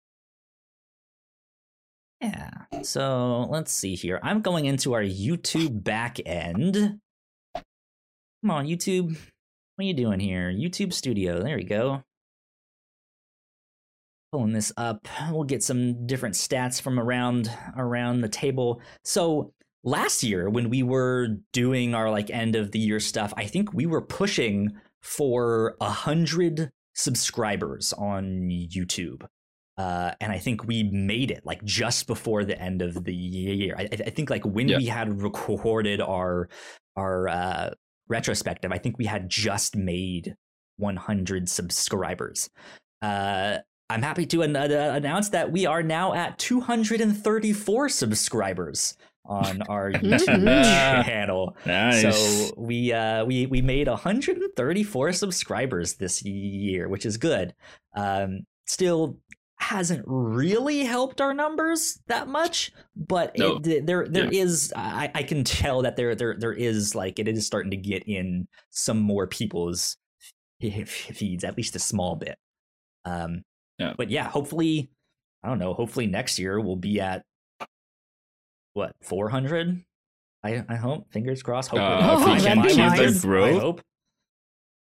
Yeah. 2.19 2.49
So 2.83 3.47
let's 3.49 3.71
see 3.71 3.95
here. 3.95 4.19
I'm 4.23 4.41
going 4.41 4.65
into 4.65 4.93
our 4.93 5.03
YouTube 5.03 5.83
back 5.83 6.19
end. 6.25 6.99
Come 7.55 8.49
on, 8.51 8.65
YouTube. 8.65 9.09
What 9.11 9.83
are 9.83 9.87
you 9.87 9.93
doing 9.93 10.19
here? 10.19 10.51
YouTube 10.51 10.93
Studio. 10.93 11.41
There 11.41 11.57
we 11.57 11.63
go. 11.63 12.03
Pulling 14.31 14.53
this 14.53 14.71
up. 14.77 15.07
We'll 15.29 15.43
get 15.43 15.61
some 15.61 16.07
different 16.07 16.35
stats 16.35 16.81
from 16.81 16.97
around 16.97 17.51
around 17.75 18.21
the 18.21 18.29
table. 18.29 18.81
So 19.03 19.53
last 19.83 20.23
year 20.23 20.49
when 20.49 20.69
we 20.69 20.83
were 20.83 21.35
doing 21.51 21.93
our 21.93 22.09
like 22.09 22.29
end 22.29 22.55
of 22.55 22.71
the 22.71 22.79
year 22.79 23.01
stuff, 23.01 23.33
I 23.35 23.45
think 23.45 23.73
we 23.73 23.85
were 23.85 24.01
pushing 24.01 24.71
for 25.01 25.75
a 25.81 25.89
hundred 25.89 26.69
subscribers 26.95 27.91
on 27.91 28.47
YouTube. 28.49 29.25
Uh, 29.77 30.11
and 30.21 30.31
I 30.31 30.37
think 30.37 30.65
we 30.65 30.83
made 30.83 31.29
it 31.31 31.41
like 31.45 31.61
just 31.65 32.07
before 32.07 32.45
the 32.45 32.57
end 32.57 32.81
of 32.81 33.03
the 33.03 33.13
year. 33.13 33.75
I, 33.77 33.89
I 33.91 34.09
think 34.11 34.29
like 34.29 34.45
when 34.45 34.69
Yeah. 34.69 34.77
we 34.77 34.85
had 34.85 35.21
recorded 35.21 35.99
our 35.99 36.47
our 36.95 37.27
uh, 37.27 37.69
retrospective, 38.07 38.71
I 38.71 38.77
think 38.77 38.97
we 38.97 39.05
had 39.07 39.29
just 39.29 39.75
made 39.75 40.35
100 40.77 41.49
subscribers. 41.49 42.49
Uh, 43.01 43.57
I'm 43.91 44.01
happy 44.01 44.25
to 44.27 44.41
an- 44.41 44.55
uh, 44.55 44.93
announce 44.95 45.29
that 45.29 45.51
we 45.51 45.65
are 45.65 45.83
now 45.83 46.13
at 46.13 46.37
234 46.39 47.89
subscribers 47.89 48.95
on 49.25 49.61
our 49.69 49.91
YouTube 49.91 51.03
channel. 51.05 51.55
nice 51.65 52.01
So 52.01 52.53
we 52.57 52.91
uh 52.93 53.25
we 53.25 53.45
we 53.45 53.61
made 53.61 53.87
134 53.87 55.13
subscribers 55.13 55.95
this 55.95 56.23
year, 56.23 56.87
which 56.89 57.05
is 57.05 57.17
good. 57.17 57.53
Um 57.95 58.39
still 58.65 59.17
hasn't 59.57 60.03
really 60.07 60.83
helped 60.85 61.21
our 61.21 61.33
numbers 61.35 61.99
that 62.07 62.27
much, 62.27 62.71
but 62.95 63.37
No. 63.37 63.59
it, 63.63 63.85
there 63.85 64.07
there 64.07 64.29
is 64.31 64.73
I, 64.75 65.11
I 65.13 65.23
can 65.23 65.43
tell 65.43 65.83
that 65.83 65.95
there 65.97 66.15
there 66.15 66.35
there 66.37 66.53
is 66.53 66.95
like 66.95 67.19
it 67.19 67.27
is 67.27 67.45
starting 67.45 67.71
to 67.71 67.77
get 67.77 68.03
in 68.07 68.47
some 68.71 68.97
more 68.99 69.27
people's 69.27 69.97
feeds, 70.59 71.43
at 71.43 71.57
least 71.57 71.75
a 71.75 71.79
small 71.79 72.15
bit. 72.15 72.37
Um 73.05 73.43
Yeah. 73.81 73.93
but 73.97 74.09
yeah, 74.11 74.29
hopefully 74.29 74.89
I 75.43 75.49
don't 75.49 75.57
know, 75.59 75.73
hopefully 75.73 76.07
next 76.07 76.37
year 76.39 76.59
we'll 76.59 76.75
be 76.75 76.99
at 77.01 77.23
what, 78.73 78.93
400? 79.01 79.83
I, 80.43 80.63
I 80.69 80.75
hope. 80.75 81.11
Fingers 81.11 81.43
crossed. 81.43 81.69
Hope 81.71 81.79
Uh, 81.79 82.17
if 82.19 82.25
we 82.25 82.41
can 82.47 82.61
keep 82.63 82.75
that 82.77 83.21
growth, 83.21 83.55
I 83.55 83.59
hope. 83.59 83.81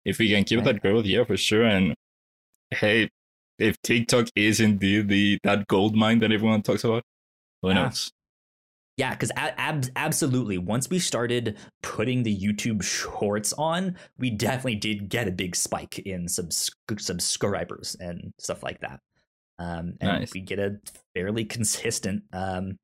if 0.06 0.19
we 0.19 0.30
can 0.30 0.43
keep 0.43 0.64
that 0.64 0.82
growth 0.82 1.06
yeah 1.06 1.24
for 1.25 1.38
sure 1.38 1.64
and 1.64 1.93
hey 2.72 3.09
if 3.59 3.75
tiktok 3.82 4.27
is 4.35 4.59
indeed 4.59 5.07
the 5.09 5.38
that 5.43 5.67
gold 5.67 5.95
mine 5.95 6.19
that 6.19 6.32
everyone 6.32 6.61
talks 6.61 6.83
about 6.83 7.03
who 7.61 7.69
Yeah. 7.69 7.75
knows 7.75 8.11
Yeah, 8.98 9.11
because 9.11 9.32
ab- 9.35 9.85
absolutely. 9.95 10.58
Once 10.58 10.90
we 10.90 10.98
started 10.98 11.58
putting 11.84 12.24
the 12.24 12.35
YouTube 12.35 12.82
shorts 12.84 13.53
on, 13.53 13.95
we 14.17 14.32
definitely 14.32 14.76
did 14.76 15.08
get 15.08 15.27
a 15.27 15.32
big 15.32 15.56
spike 15.56 16.00
in 16.00 16.27
subs- 16.27 16.72
subscribers 16.98 17.95
and 18.00 18.34
stuff 18.40 18.64
like 18.64 18.80
that. 18.82 19.00
Um, 19.59 19.93
and 20.01 20.19
Nice. 20.22 20.34
we 20.34 20.42
get 20.42 20.58
a 20.59 20.80
fairly 21.14 21.45
consistent 21.45 22.24
um, 22.34 22.77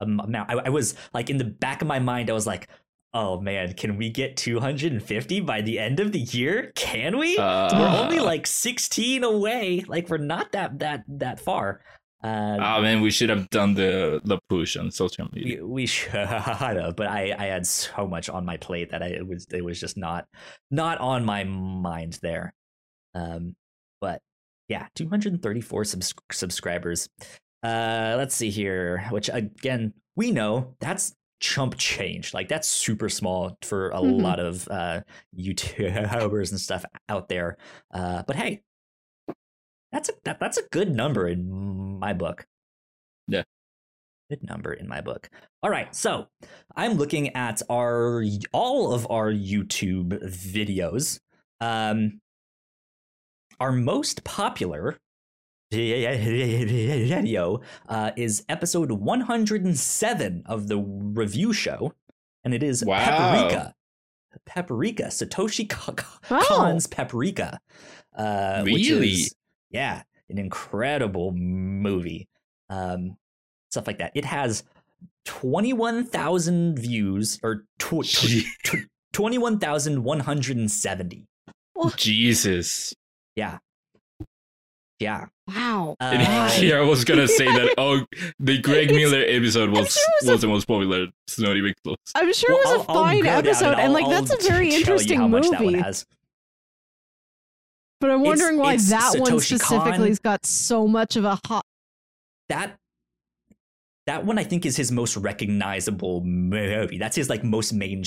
amount. 0.00 0.48
I, 0.50 0.54
I 0.66 0.68
was 0.68 0.94
like, 1.12 1.28
in 1.28 1.38
the 1.38 1.44
back 1.44 1.82
of 1.82 1.88
my 1.88 1.98
mind, 1.98 2.30
I 2.30 2.34
was 2.34 2.46
like, 2.46 2.68
oh 3.14 3.40
man, 3.40 3.72
can 3.72 3.96
we 3.96 4.10
get 4.10 4.36
250 4.36 5.40
by 5.40 5.60
the 5.60 5.78
end 5.78 5.98
of 5.98 6.12
the 6.12 6.20
year? 6.20 6.70
Can 6.76 7.18
we? 7.18 7.36
uh, 7.36 7.76
we're 7.76 8.00
only 8.00 8.20
like 8.20 8.46
16 8.46 9.24
away. 9.24 9.84
Like, 9.88 10.08
we're 10.08 10.18
not 10.18 10.52
that 10.52 10.78
that 10.80 11.04
that 11.08 11.40
far. 11.40 11.80
Uh, 12.22 12.56
oh 12.60 12.82
man 12.82 13.00
we 13.00 13.10
should 13.12 13.30
have 13.30 13.48
done 13.50 13.74
the 13.74 14.20
the 14.24 14.38
push 14.48 14.76
on 14.76 14.90
social 14.90 15.28
media 15.32 15.58
we, 15.64 15.70
we 15.72 15.86
should 15.86 16.10
have, 16.12 16.96
but 16.96 17.06
I, 17.06 17.32
I 17.38 17.44
had 17.46 17.64
so 17.64 18.08
much 18.08 18.28
on 18.28 18.44
my 18.44 18.56
plate 18.56 18.90
that 18.90 19.02
I 19.04 19.06
it 19.08 19.26
was 19.26 19.46
it 19.52 19.64
was 19.64 19.78
just 19.78 19.96
not 19.96 20.26
not 20.70 20.98
on 20.98 21.24
my 21.24 21.44
mind 21.44 22.18
there. 22.20 22.52
Um, 23.14 23.54
but 24.00 24.20
yeah, 24.68 24.88
234 24.96 25.84
subs- 25.84 26.14
subscribers. 26.32 27.08
Uh, 27.62 28.14
let's 28.18 28.34
see 28.34 28.50
here. 28.50 29.06
Which 29.10 29.30
again, 29.32 29.94
we 30.16 30.30
know 30.32 30.74
that's 30.80 31.14
chump 31.40 31.76
change. 31.78 32.34
Like 32.34 32.48
that's 32.48 32.66
super 32.68 33.08
small 33.08 33.56
for 33.62 33.90
a 33.90 34.00
Mhm. 34.00 34.20
lot 34.22 34.40
of 34.40 34.66
uh 34.68 35.02
YouTubers 35.38 36.50
and 36.50 36.60
stuff 36.60 36.84
out 37.08 37.28
there. 37.28 37.56
Uh, 37.92 38.22
but 38.26 38.36
hey, 38.36 38.62
that's 39.92 40.08
a 40.08 40.12
that, 40.24 40.38
that's 40.40 40.58
a 40.58 40.62
good 40.70 40.94
number 40.94 41.26
in 41.28 41.98
my 41.98 42.12
book. 42.12 42.44
Yeah. 43.26 43.42
Good 44.30 44.42
number 44.42 44.72
in 44.72 44.86
my 44.88 45.00
book. 45.00 45.30
All 45.62 45.70
right, 45.70 45.94
so 45.94 46.28
I'm 46.76 46.92
looking 46.94 47.34
at 47.34 47.62
our 47.70 48.22
all 48.52 48.92
of 48.92 49.06
our 49.10 49.30
YouTube 49.32 50.08
videos. 50.28 51.18
Um, 51.60 52.20
our 53.60 53.72
most 53.72 54.22
popular 54.24 54.96
video 55.72 57.60
uh, 57.88 58.10
is 58.16 58.44
episode 58.48 58.92
107 58.92 60.42
of 60.46 60.68
the 60.68 60.78
review 60.78 61.52
show, 61.52 61.92
and 62.44 62.54
it 62.54 62.62
is 62.62 62.84
Wow. 62.84 63.04
Paprika. 63.04 63.74
Paprika, 64.46 65.04
Satoshi 65.04 65.68
Ka- 65.68 65.92
Ka- 65.92 66.18
Oh. 66.30 66.78
Paprika. 66.90 67.58
Uh, 68.14 68.62
which 68.62 68.88
Really? 68.90 69.08
is, 69.10 69.34
yeah, 69.70 70.02
an 70.28 70.38
incredible 70.38 71.32
movie. 71.32 72.28
Um, 72.70 73.16
stuff 73.70 73.86
like 73.86 73.98
that. 73.98 74.12
It 74.14 74.24
has 74.24 74.62
21,000 75.24 76.78
views, 76.78 77.38
or 77.42 77.64
tw- 77.78 78.02
tw- 78.04 78.44
tw- 78.64 78.86
21,170. 79.12 81.26
Jesus. 81.96 82.94
Yeah. 83.36 83.58
Yeah. 84.98 85.26
Wow. 85.46 85.94
Uh, 86.00 86.04
And 86.14 86.52
here 86.52 86.78
I 86.78 86.82
was 86.84 87.04
gonna 87.04 87.28
say 87.28 87.46
that 87.46 87.74
oh 87.78 88.04
the 88.38 88.58
Greg 88.58 88.90
Miller 88.90 89.24
episode 89.26 89.70
was 89.70 89.92
sure 89.94 90.04
it 90.20 90.24
was 90.24 90.28
a- 90.28 90.32
was 90.32 90.40
the 90.42 90.46
most 90.48 90.66
popular. 90.66 91.06
It's 91.26 91.38
not 91.38 91.56
even 91.56 91.74
close. 91.84 91.96
I'm 92.14 92.32
sure 92.32 92.54
Well, 92.54 92.74
it 92.74 92.78
was 92.78 92.86
I'll- 92.88 92.96
a 92.96 92.98
I'll 92.98 93.04
fine 93.06 93.18
go 93.20 93.24
down 93.24 93.46
episode, 93.46 93.72
and 93.72 93.80
I'll- 93.80 93.92
like 93.92 94.04
I'll 94.04 94.10
that's 94.10 94.44
a 94.44 94.48
very 94.48 94.74
interesting 94.74 95.18
how 95.18 95.28
that 95.28 95.42
one 95.50 95.64
movie. 95.64 95.82
But 98.00 98.10
I'm 98.10 98.20
It's- 98.20 98.38
wondering 98.38 98.58
why 98.58 98.74
it's 98.74 98.90
that 98.90 99.16
one 99.18 99.40
specifically 99.40 100.08
has 100.08 100.18
got 100.20 100.46
so 100.46 100.86
much 100.86 101.16
of 101.16 101.24
a 101.24 101.38
hot. 101.46 101.64
that 102.48 102.78
that 104.06 104.24
one 104.24 104.38
I 104.38 104.44
think 104.44 104.64
is 104.64 104.76
his 104.76 104.90
most 104.90 105.16
recognizable 105.18 106.22
movie. 106.24 106.96
That's 106.96 107.16
his 107.16 107.28
like 107.28 107.44
most 107.44 107.72
main 107.72 108.04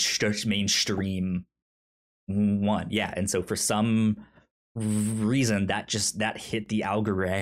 mainstream 0.47 1.45
one. 2.27 2.87
Yeah, 2.89 3.13
and 3.15 3.29
so 3.29 3.43
for 3.43 3.55
some 3.55 4.25
reason 4.75 5.67
that 5.67 5.87
just 5.87 6.17
that 6.19 6.39
hit 6.39 6.69
the 6.69 6.83
algorithm 6.83 7.33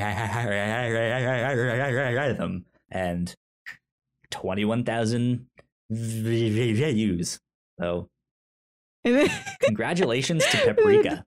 and 2.91 3.35
21,000 4.31 5.45
views. 5.89 7.39
So 7.79 8.09
congratulations 9.63 10.45
to 10.47 10.57
Paprika. 10.73 11.23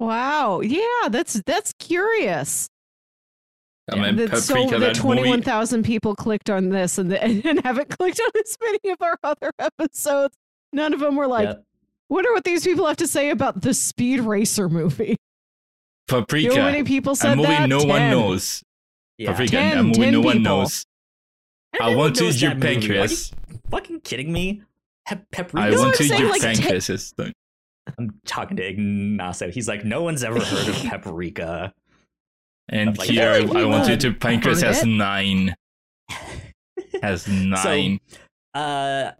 Wow. 0.00 0.60
Yeah, 0.60 1.08
that's 1.08 1.34
that's 1.46 1.72
curious. 1.78 2.68
I 3.92 3.96
mean, 3.96 4.16
that 4.16 4.38
so 4.38 4.54
Paprika, 4.54 4.78
that 4.78 4.86
that 4.86 4.94
twenty 4.96 5.28
one 5.28 5.42
movie. 5.46 5.82
people 5.82 6.14
clicked 6.16 6.48
on 6.50 6.68
this 6.70 6.98
and, 6.98 7.10
the, 7.10 7.22
and 7.22 7.60
haven't 7.64 7.90
clicked 7.96 8.20
on 8.20 8.30
as 8.44 8.56
many 8.62 8.78
of 8.92 8.98
our 9.02 9.16
other 9.22 9.52
episodes. 9.58 10.36
None 10.72 10.92
of 10.94 11.00
them 11.00 11.16
were 11.16 11.26
like, 11.26 11.48
Yep. 11.48 11.64
wonder 12.08 12.32
what 12.32 12.44
these 12.44 12.62
people 12.64 12.86
have 12.86 12.96
to 12.98 13.06
say 13.08 13.30
about 13.30 13.62
the 13.62 13.74
Speed 13.74 14.20
Racer 14.20 14.68
movie. 14.68 15.16
You 16.08 16.16
know 16.16 16.20
Paprika, 16.22 16.56
how 16.56 16.64
many 16.66 16.82
people 16.84 17.14
said 17.16 17.32
a 17.32 17.36
movie 17.36 17.48
that? 17.48 17.68
no 17.68 17.84
one 17.84 18.10
knows. 18.10 18.62
Yeah. 19.18 19.30
Paprika, 19.32 19.52
10, 19.56 19.78
a 19.78 19.82
movie 19.82 19.94
10 20.00 20.12
no 20.12 20.20
one 20.20 20.36
people. 20.38 20.42
knows. 20.58 20.86
I 21.74 21.84
Everyone 21.84 21.98
want 21.98 22.16
to 22.16 22.24
knows 22.24 22.36
eat 22.36 22.42
your 22.42 22.50
that 22.50 22.56
movie. 22.56 22.66
Are 22.68 22.72
you 22.72 22.80
pancreas. 22.80 23.32
fucking 23.70 24.00
kidding 24.00 24.32
me? 24.32 24.62
Pep- 25.06 25.30
Paprika. 25.30 25.66
I 25.66 25.70
No, 25.70 25.80
want 25.82 25.94
to 25.96 26.04
eat 26.04 26.18
your 26.18 26.30
like, 26.30 26.40
ten- 26.40 26.56
pancreas. 26.56 26.90
It's 26.90 27.12
the- 27.12 27.32
I'm 27.98 28.20
talking 28.26 28.56
to 28.56 28.62
Ignacio. 28.66 29.50
He's 29.50 29.68
like, 29.68 29.84
no 29.84 30.02
one's 30.02 30.22
ever 30.24 30.40
heard 30.40 30.68
of 30.68 30.74
paprika. 30.88 31.72
And 32.68 32.96
Like, 32.96 33.08
here, 33.10 33.30
I, 33.30 33.38
every 33.40 33.62
I 33.62 33.64
want 33.64 33.88
you 33.88 33.96
to 33.96 34.12
pancreas 34.12 34.60
heard 34.62 34.68
has 34.74 34.82
it. 34.84 34.86
nine. 34.86 35.54
Has 37.02 37.26
nine. 37.28 37.98
Uh, 38.54 39.12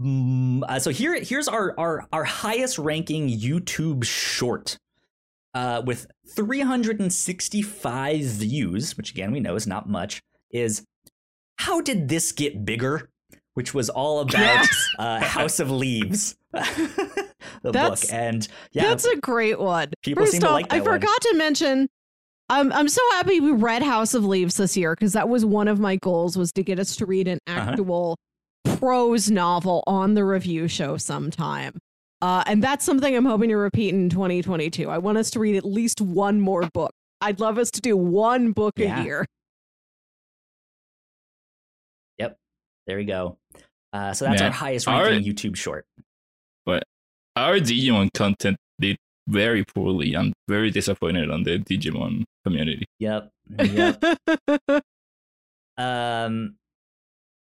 mm, 0.00 0.62
uh, 0.68 0.78
so 0.78 0.90
here, 0.90 1.20
here's 1.22 1.48
our 1.48 1.74
our 1.78 2.06
our 2.12 2.24
highest 2.24 2.78
ranking 2.78 3.28
YouTube 3.28 4.04
short, 4.04 4.78
uh, 5.54 5.82
with 5.84 6.06
365 6.34 8.20
views, 8.22 8.96
which 8.96 9.10
again 9.12 9.30
we 9.32 9.40
know 9.40 9.56
is 9.56 9.66
not 9.66 9.88
much. 9.88 10.20
Is 10.50 10.84
how 11.58 11.80
did 11.80 12.08
this 12.08 12.32
get 12.32 12.64
bigger? 12.64 13.08
Which 13.56 13.72
was 13.74 13.88
all 13.90 14.20
about 14.28 14.66
uh, 14.98 15.18
House 15.20 15.60
of 15.60 15.70
Leaves, 15.70 16.36
the 16.52 17.32
That's- 17.62 18.02
book, 18.02 18.12
and 18.12 18.46
yeah, 18.72 18.84
That's 18.84 19.04
a 19.06 19.16
great 19.16 19.58
one. 19.58 19.88
People 20.02 20.22
First 20.24 20.32
seem 20.32 20.40
to 20.42 20.46
off, 20.48 20.52
like 20.52 20.72
I 20.72 20.78
that 20.78 20.84
one. 20.84 21.00
forgot 21.00 21.20
to 21.22 21.34
mention. 21.36 21.88
I'm 22.48 22.72
I'm 22.72 22.88
so 22.88 23.00
happy 23.12 23.40
we 23.40 23.50
read 23.50 23.82
House 23.82 24.14
of 24.14 24.24
Leaves 24.24 24.56
this 24.56 24.76
year 24.76 24.94
because 24.94 25.14
that 25.14 25.28
was 25.28 25.44
one 25.44 25.66
of 25.68 25.80
my 25.80 25.96
goals 25.96 26.36
was 26.38 26.52
to 26.52 26.62
get 26.62 26.78
us 26.78 26.94
to 26.96 27.06
read 27.06 27.26
an 27.28 27.38
Uh-huh. 27.48 27.70
actual 27.72 28.16
prose 28.76 29.30
novel 29.30 29.82
on 29.86 30.14
the 30.14 30.24
review 30.24 30.68
show 30.68 30.96
sometime. 30.96 31.76
Uh, 32.22 32.44
and 32.46 32.62
that's 32.62 32.84
something 32.84 33.16
I'm 33.16 33.24
hoping 33.24 33.48
to 33.48 33.56
repeat 33.56 33.94
in 33.94 34.08
2022. 34.10 34.88
I 34.88 34.98
want 34.98 35.18
us 35.18 35.30
to 35.32 35.40
read 35.40 35.56
at 35.56 35.64
least 35.64 36.00
one 36.00 36.40
more 36.40 36.68
book. 36.72 36.90
I'd 37.20 37.40
love 37.40 37.58
us 37.58 37.70
to 37.72 37.80
do 37.80 37.96
one 37.96 38.52
book 38.52 38.74
Yeah. 38.76 39.00
a 39.00 39.04
year. 39.04 39.26
Yep. 42.18 42.38
There 42.86 42.96
we 42.96 43.04
go. 43.04 43.38
Uh, 43.96 44.12
so 44.12 44.26
that's 44.26 44.40
Man, 44.42 44.50
our 44.50 44.54
highest 44.54 44.86
our- 44.88 45.04
ranking 45.04 45.32
YouTube 45.32 45.56
short. 45.56 45.86
But 46.66 46.82
our 47.34 47.54
Digimon 47.56 48.12
content 48.12 48.58
did 48.78 48.98
very 49.26 49.64
poorly. 49.64 50.14
I'm 50.14 50.32
very 50.48 50.70
disappointed 50.70 51.30
on 51.30 51.44
the 51.44 51.58
Digimon 51.58 52.24
community. 52.44 52.84
Yep. 52.98 53.30
Yep. 53.58 54.04
um. 55.78 56.56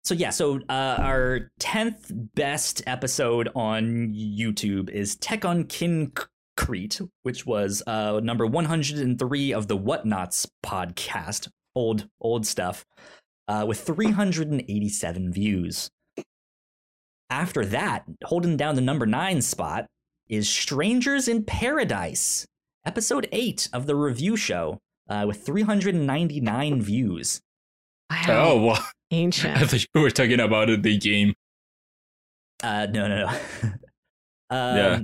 So 0.04 0.14
yeah, 0.14 0.30
so 0.30 0.60
uh, 0.70 0.98
our 1.00 1.50
tenth 1.58 2.12
best 2.36 2.84
episode 2.86 3.50
on 3.56 4.14
YouTube 4.14 4.92
is 4.92 5.16
Tekkonkinkreet, 5.18 7.10
which 7.24 7.46
was 7.48 7.82
uh, 7.88 8.20
number 8.22 8.46
one 8.46 8.66
hundred 8.66 9.00
and 9.00 9.18
three 9.18 9.52
of 9.52 9.68
the 9.68 9.76
Whatnots 9.78 10.48
podcast, 10.64 11.50
old 11.74 12.08
old 12.22 12.46
stuff, 12.46 12.86
uh, 13.48 13.66
with 13.68 13.80
three 13.80 14.12
hundred 14.12 14.50
and 14.52 14.62
eighty-seven 14.62 15.34
views. 15.34 15.90
After 17.30 17.66
that, 17.66 18.06
holding 18.26 18.56
down 18.58 18.76
the 18.76 18.82
number 18.82 19.06
nine 19.06 19.42
spot 19.42 19.88
is 20.28 20.48
Strangers 20.50 21.28
in 21.28 21.44
Paradise, 21.44 22.45
episode 22.86 23.28
eight 23.32 23.68
of 23.74 23.88
the 23.88 23.95
review 23.95 24.36
show, 24.38 24.80
uh, 25.10 25.26
with 25.28 25.45
399 25.45 26.82
views. 26.82 27.42
wow. 28.10 28.24
Oh, 28.30 28.62
well, 28.66 28.76
I 29.12 29.16
Ancient. 29.16 29.58
thought 29.70 29.86
you 29.94 30.02
were 30.02 30.10
talking 30.12 30.40
about 30.40 30.68
the 30.82 30.98
game. 30.98 31.34
Uh, 32.64 32.88
no, 32.92 33.08
no, 33.08 33.26
no. 33.26 33.28
um, 34.50 34.78
Yeah. 34.78 35.00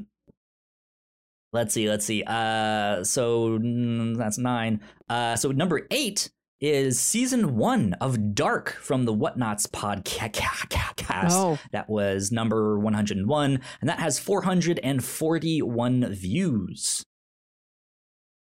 Let's 1.54 1.74
see. 1.74 1.90
Let's 1.90 2.06
see. 2.06 2.24
Uh, 2.26 3.04
so 3.04 3.60
mm, 3.60 4.16
that's 4.18 4.38
nine. 4.38 4.80
Uh, 5.10 5.36
so 5.36 5.52
number 5.52 5.86
eight 5.92 6.30
is 6.62 7.00
season 7.00 7.56
one 7.58 7.94
of 8.00 8.36
Dark 8.36 8.74
from 8.80 9.06
the 9.06 9.14
Whatnots 9.14 9.66
podcast. 9.68 11.32
Oh, 11.32 11.58
That 11.72 11.90
was 11.90 12.32
number 12.32 12.78
101, 12.80 13.60
and 13.82 13.90
that 13.90 14.00
has 14.00 14.20
441 14.20 16.14
views. 16.14 17.04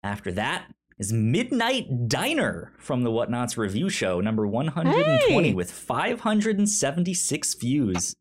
After 0.03 0.31
that 0.33 0.67
is 0.99 1.13
Midnight 1.13 2.09
Diner 2.09 2.73
from 2.79 3.03
the 3.03 3.11
Whatnots 3.11 3.57
review 3.57 3.89
show, 3.89 4.21
number 4.21 4.47
120, 4.47 5.49
Hey! 5.49 5.55
with 5.55 5.71
576 5.71 7.55
views. 7.55 8.15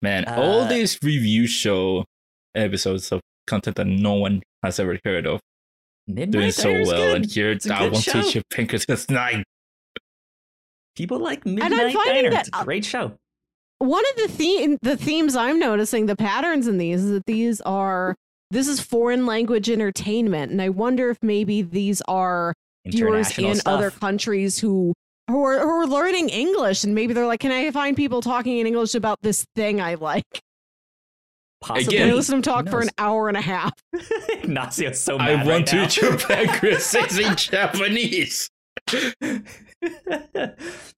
Man, 0.00 0.24
all 0.26 0.60
Uh, 0.62 0.68
these 0.68 0.98
review 1.02 1.46
show 1.46 2.04
episodes 2.54 3.12
of 3.12 3.20
content 3.46 3.76
that 3.76 3.86
no 3.86 4.14
one 4.14 4.42
has 4.62 4.80
ever 4.80 4.98
heard 5.04 5.26
of 5.26 5.40
Midnight 6.08 6.30
doing 6.32 6.50
so 6.52 6.70
Diner's 6.70 6.88
well, 6.88 6.96
good. 7.08 7.16
and 7.16 7.30
here 7.30 7.50
It's 7.52 7.66
a 7.66 7.74
I 7.74 7.78
good 7.80 7.92
want 7.92 8.04
show. 8.04 8.12
to 8.22 8.26
eat 8.26 8.34
your 8.34 8.44
pancreas. 8.50 8.86
That's 8.86 9.08
nine. 9.10 9.44
People 10.96 11.18
like 11.20 11.46
I'm 11.46 11.54
Midnight 11.54 11.94
finding 11.94 12.14
Diner. 12.14 12.30
that, 12.30 12.48
it's 12.48 12.58
a 12.60 12.64
great 12.64 12.84
show. 12.84 13.12
one 13.78 14.04
of 14.10 14.22
the 14.22 14.28
theme 14.28 14.78
the 14.82 14.96
themes 14.96 15.36
I'm 15.36 15.58
noticing 15.58 16.06
the 16.06 16.16
patterns 16.16 16.66
in 16.66 16.78
these 16.78 17.04
is 17.04 17.10
that 17.10 17.26
these 17.26 17.60
are 17.60 18.16
this 18.50 18.66
is 18.66 18.80
foreign 18.80 19.26
language 19.26 19.68
entertainment, 19.70 20.50
and 20.50 20.60
I 20.62 20.70
wonder 20.70 21.10
if 21.10 21.18
maybe 21.22 21.60
these 21.62 22.00
are 22.08 22.54
viewers 22.86 23.36
in 23.38 23.54
stuff. 23.56 23.72
other 23.74 23.90
countries 23.90 24.58
who 24.58 24.94
who 25.28 25.44
are, 25.44 25.60
who 25.60 25.68
are 25.68 25.86
learning 25.86 26.30
English, 26.30 26.82
and 26.84 26.94
maybe 26.94 27.12
they're 27.12 27.26
like, 27.26 27.40
"Can 27.40 27.52
I 27.52 27.70
find 27.70 27.94
people 27.94 28.22
talking 28.22 28.56
in 28.58 28.66
English 28.66 28.94
about 28.94 29.18
this 29.20 29.44
thing 29.54 29.80
I 29.80 29.94
like?" 29.94 30.24
Possibly. 31.60 31.96
And 31.96 32.04
I 32.04 32.06
Again, 32.06 32.16
listen 32.16 32.32
to 32.42 32.50
them 32.50 32.54
talk 32.64 32.68
for 32.68 32.80
an 32.80 32.90
hour 32.98 33.28
and 33.28 33.36
a 33.36 33.40
half. 33.40 33.72
Ignacio's 33.94 35.02
so 35.02 35.18
I 35.18 35.36
mad 35.36 35.46
want 35.46 35.48
right 35.48 35.66
to 35.66 35.76
now. 35.76 35.84
eat 35.84 35.96
your 35.96 36.16
pancreas 36.18 36.94
in 37.18 37.34
Japanese. 37.36 38.48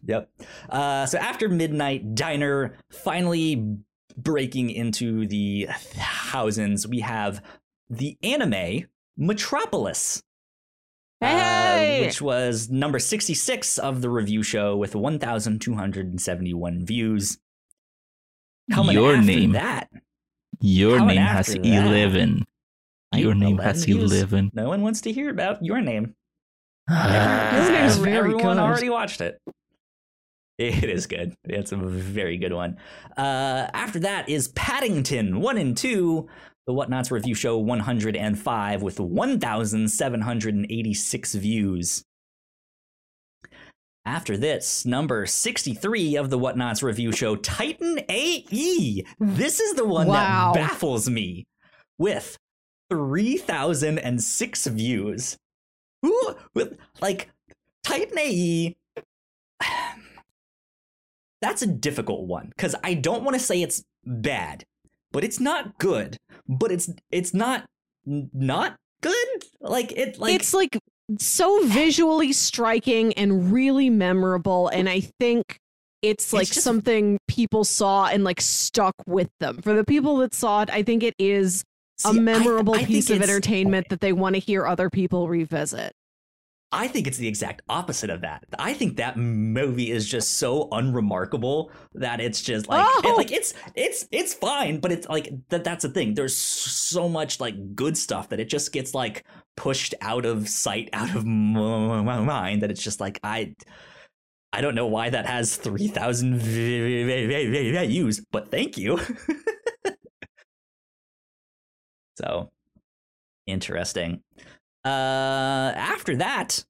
yep. 0.06 0.30
Uh, 0.68 1.06
so 1.06 1.18
after 1.18 1.48
Midnight 1.48 2.14
Diner 2.14 2.76
finally 2.90 3.76
breaking 4.16 4.70
into 4.70 5.26
the 5.26 5.68
thousands, 5.72 6.86
we 6.86 7.00
have 7.00 7.42
the 7.88 8.16
anime 8.22 8.86
Metropolis. 9.16 10.22
uh, 11.22 11.98
which 12.00 12.20
was 12.22 12.70
number 12.70 12.98
66 12.98 13.78
of 13.78 14.00
the 14.02 14.08
review 14.10 14.42
show 14.42 14.76
with 14.76 14.94
1,271 14.94 16.84
views. 16.86 17.38
Coming 18.72 18.94
Your 18.94 19.16
after 19.16 19.26
name. 19.26 19.52
that, 19.52 19.90
Your 20.60 20.98
Coming 20.98 21.16
name 21.16 21.26
has 21.26 21.46
that. 21.48 21.64
11. 21.64 22.46
Your 23.14 23.34
name 23.34 23.58
11 23.58 23.64
has 23.64 23.84
views. 23.84 24.12
11. 24.12 24.50
no 24.54 24.68
one 24.68 24.82
wants 24.82 25.00
to 25.02 25.12
hear 25.12 25.30
about 25.30 25.64
your 25.64 25.80
name. 25.80 26.14
Your 26.88 26.98
name's 27.72 27.96
Every- 27.98 28.04
very 28.12 28.18
Everyone 28.18 28.56
good. 28.56 28.62
already 28.62 28.90
watched 28.90 29.20
it. 29.20 29.40
It 30.58 30.84
is 30.84 31.06
good. 31.06 31.34
It's 31.44 31.72
a 31.72 31.76
very 31.76 32.36
good 32.36 32.52
one. 32.52 32.76
Uh, 33.16 33.66
after 33.72 33.98
that 34.00 34.28
is 34.28 34.48
Paddington 34.48 35.40
1 35.40 35.56
and 35.56 35.74
2, 35.76 36.28
the 36.66 36.74
Whatnots 36.74 37.10
review 37.10 37.34
show 37.34 37.56
105 37.58 38.82
with 38.82 39.00
1,786 39.00 41.34
views. 41.34 42.04
After 44.06 44.36
this, 44.36 44.86
number 44.86 45.26
63 45.26 46.16
of 46.16 46.30
the 46.30 46.38
Whatnots 46.38 46.82
review 46.82 47.12
show, 47.12 47.36
Titan 47.36 48.00
AE. 48.08 49.04
This 49.18 49.60
is 49.60 49.74
the 49.74 49.84
one 49.84 50.06
Wow. 50.06 50.52
that 50.54 50.68
baffles 50.68 51.08
me 51.08 51.46
with 51.98 52.38
3,006 52.90 54.66
views. 54.68 55.36
Who, 56.02 56.34
with, 56.54 56.78
like, 57.02 57.28
Titan 57.84 58.18
AE. 58.18 58.76
That's 61.42 61.62
a 61.62 61.66
difficult 61.66 62.26
one 62.26 62.48
because 62.56 62.74
I 62.82 62.94
don't 62.94 63.22
want 63.24 63.34
to 63.34 63.40
say 63.42 63.62
it's 63.62 63.82
bad, 64.04 64.64
but 65.12 65.24
it's 65.24 65.40
not 65.40 65.78
good. 65.78 66.16
But 66.48 66.70
it's 66.72 66.90
it's 67.10 67.32
not 67.32 67.64
not 68.04 68.76
good. 69.00 69.26
Like 69.60 69.92
it 69.92 70.18
like 70.18 70.34
it's 70.34 70.52
like 70.52 70.78
so 71.18 71.64
visually 71.66 72.32
striking 72.32 73.12
and 73.14 73.52
really 73.52 73.90
memorable 73.90 74.68
and 74.68 74.88
i 74.88 75.00
think 75.00 75.56
it's 76.02 76.32
like 76.32 76.46
just- 76.48 76.62
something 76.62 77.18
people 77.28 77.64
saw 77.64 78.06
and 78.06 78.24
like 78.24 78.40
stuck 78.40 78.94
with 79.06 79.28
them. 79.38 79.60
For 79.60 79.74
the 79.74 79.84
people 79.84 80.16
that 80.18 80.34
saw 80.34 80.62
it 80.62 80.70
i 80.70 80.82
think 80.82 81.02
it 81.02 81.14
is 81.18 81.62
a 82.04 82.12
See, 82.12 82.18
I- 82.18 82.20
memorable 82.22 82.74
I 82.74 82.78
think 82.78 82.88
piece 82.88 83.10
of 83.10 83.20
entertainment 83.22 83.88
that 83.90 84.00
they 84.00 84.12
want 84.12 84.34
to 84.36 84.40
hear 84.40 84.66
other 84.66 84.88
people 84.88 85.28
revisit 85.28 85.92
I 86.72 86.86
think 86.86 87.08
it's 87.08 87.18
the 87.18 87.26
exact 87.26 87.62
opposite 87.68 88.10
of 88.10 88.20
that. 88.20 88.44
I 88.58 88.74
think 88.74 88.96
that 88.98 89.16
movie 89.16 89.90
is 89.90 90.08
just 90.08 90.34
so 90.38 90.68
unremarkable 90.70 91.72
that 91.94 92.20
it's 92.20 92.40
just 92.40 92.68
like 92.68 92.86
it- 93.04 93.06
Oh! 93.06 93.14
like 93.16 93.32
it's 93.32 93.54
it's 93.74 94.06
it's 94.12 94.34
fine, 94.34 94.78
but 94.78 94.92
it's 94.92 95.08
like 95.08 95.30
that 95.48 95.64
that's 95.64 95.82
the 95.82 95.88
thing. 95.90 96.14
There's 96.14 96.36
so 96.36 97.08
much 97.08 97.40
like 97.40 97.74
good 97.74 97.98
stuff 97.98 98.28
that 98.28 98.38
it 98.38 98.48
just 98.48 98.72
gets 98.72 98.94
like 98.94 99.24
pushed 99.56 99.94
out 100.00 100.24
of 100.24 100.48
sight, 100.48 100.88
out 100.92 101.14
of 101.14 101.26
my 101.26 102.20
mind 102.20 102.62
that 102.62 102.70
it's 102.70 102.82
just 102.82 103.00
like 103.00 103.18
I 103.24 103.54
I 104.52 104.60
don't 104.60 104.74
know 104.76 104.86
why 104.86 105.10
that 105.10 105.26
has 105.26 105.56
3000 105.56 106.38
views, 106.38 108.20
but 108.30 108.50
thank 108.50 108.78
you. 108.78 109.00
so 112.16 112.50
interesting. 113.46 114.22
Uh, 114.84 115.72
after 115.76 116.16
that, 116.16 116.64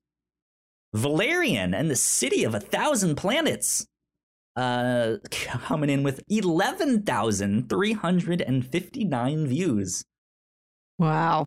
Valerian 0.95 1.75
and 1.75 1.91
the 1.91 1.97
City 1.97 2.45
of 2.45 2.55
a 2.55 2.61
Thousand 2.61 3.17
Planets, 3.17 3.87
uh, 4.57 5.17
coming 5.31 5.91
in 5.91 6.03
with 6.03 6.23
eleven 6.29 7.03
thousand 7.03 7.69
three 7.69 7.93
hundred 7.93 8.41
and 8.41 8.67
fifty-nine 8.67 9.47
views. 9.47 10.05
wow 10.99 11.47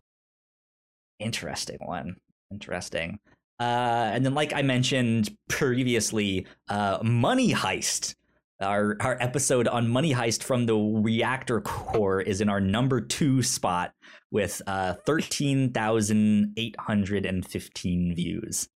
Interesting 1.20 1.78
one. 1.80 2.16
Interesting. 2.50 3.18
Uh, 3.60 4.10
and 4.12 4.26
then, 4.26 4.34
like 4.34 4.52
I 4.52 4.62
mentioned 4.62 5.34
previously, 5.48 6.46
uh, 6.68 6.98
Money 7.02 7.52
Heist. 7.52 8.14
Our 8.60 8.96
our 9.00 9.16
episode 9.20 9.66
on 9.66 9.88
Money 9.88 10.14
Heist 10.14 10.42
from 10.42 10.66
the 10.66 10.76
Reactor 10.76 11.60
Corps 11.60 12.20
is 12.20 12.40
in 12.40 12.48
our 12.48 12.60
number 12.60 13.00
two 13.00 13.42
spot 13.42 13.92
with 14.30 14.62
uh, 14.66 14.94
thirteen 15.06 15.72
thousand 15.72 16.54
eight 16.56 16.76
hundred 16.78 17.26
and 17.26 17.44
fifteen 17.44 18.14
views. 18.14 18.68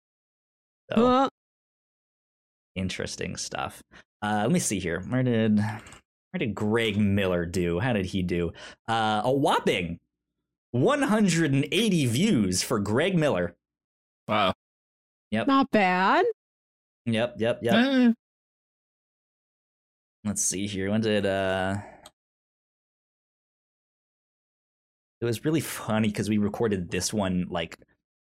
So 0.91 1.05
Uh, 1.05 1.29
interesting 2.75 3.35
stuff. 3.35 3.83
Uh, 4.21 4.39
let 4.41 4.51
me 4.51 4.59
see 4.59 4.79
here. 4.79 5.01
Where 5.09 5.23
did 5.23 5.59
where 5.59 6.39
did 6.39 6.55
Greg 6.55 6.97
Miller 6.97 7.45
do? 7.45 7.79
How 7.79 7.93
did 7.93 8.07
he 8.07 8.23
do? 8.23 8.53
Uh, 8.87 9.21
a 9.23 9.31
whopping 9.31 9.99
180 10.71 12.05
views 12.07 12.61
for 12.61 12.79
Greg 12.79 13.15
Miller. 13.15 13.55
Wow. 14.27 14.53
Yep. 15.31 15.47
Not 15.47 15.71
bad 15.71 16.25
Yep, 17.05 17.35
yep, 17.37 17.59
yep. 17.61 17.73
Eh, 17.73 18.13
Let's 20.25 20.41
see 20.43 20.67
here. 20.67 20.91
When 20.91 21.01
did 21.01 21.25
uh 21.25 21.77
It 25.19 25.25
was 25.25 25.43
really 25.43 25.61
funny 25.61 26.09
because 26.09 26.29
we 26.29 26.37
recorded 26.37 26.91
this 26.91 27.11
one 27.11 27.47
like 27.49 27.77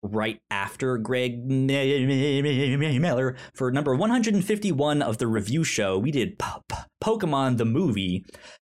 right 0.04 0.40
after 0.50 0.98
Greg 0.98 1.46
Miller 1.46 3.36
for 3.54 3.72
number 3.72 3.94
151 3.94 5.02
of 5.02 5.18
the 5.18 5.28
review 5.28 5.64
show. 5.66 5.98
We 5.98 6.12
did 6.12 6.40
po- 6.40 6.64
po- 6.70 6.86
Pokemon 7.04 7.58
the 7.58 7.66
movie, 7.66 8.24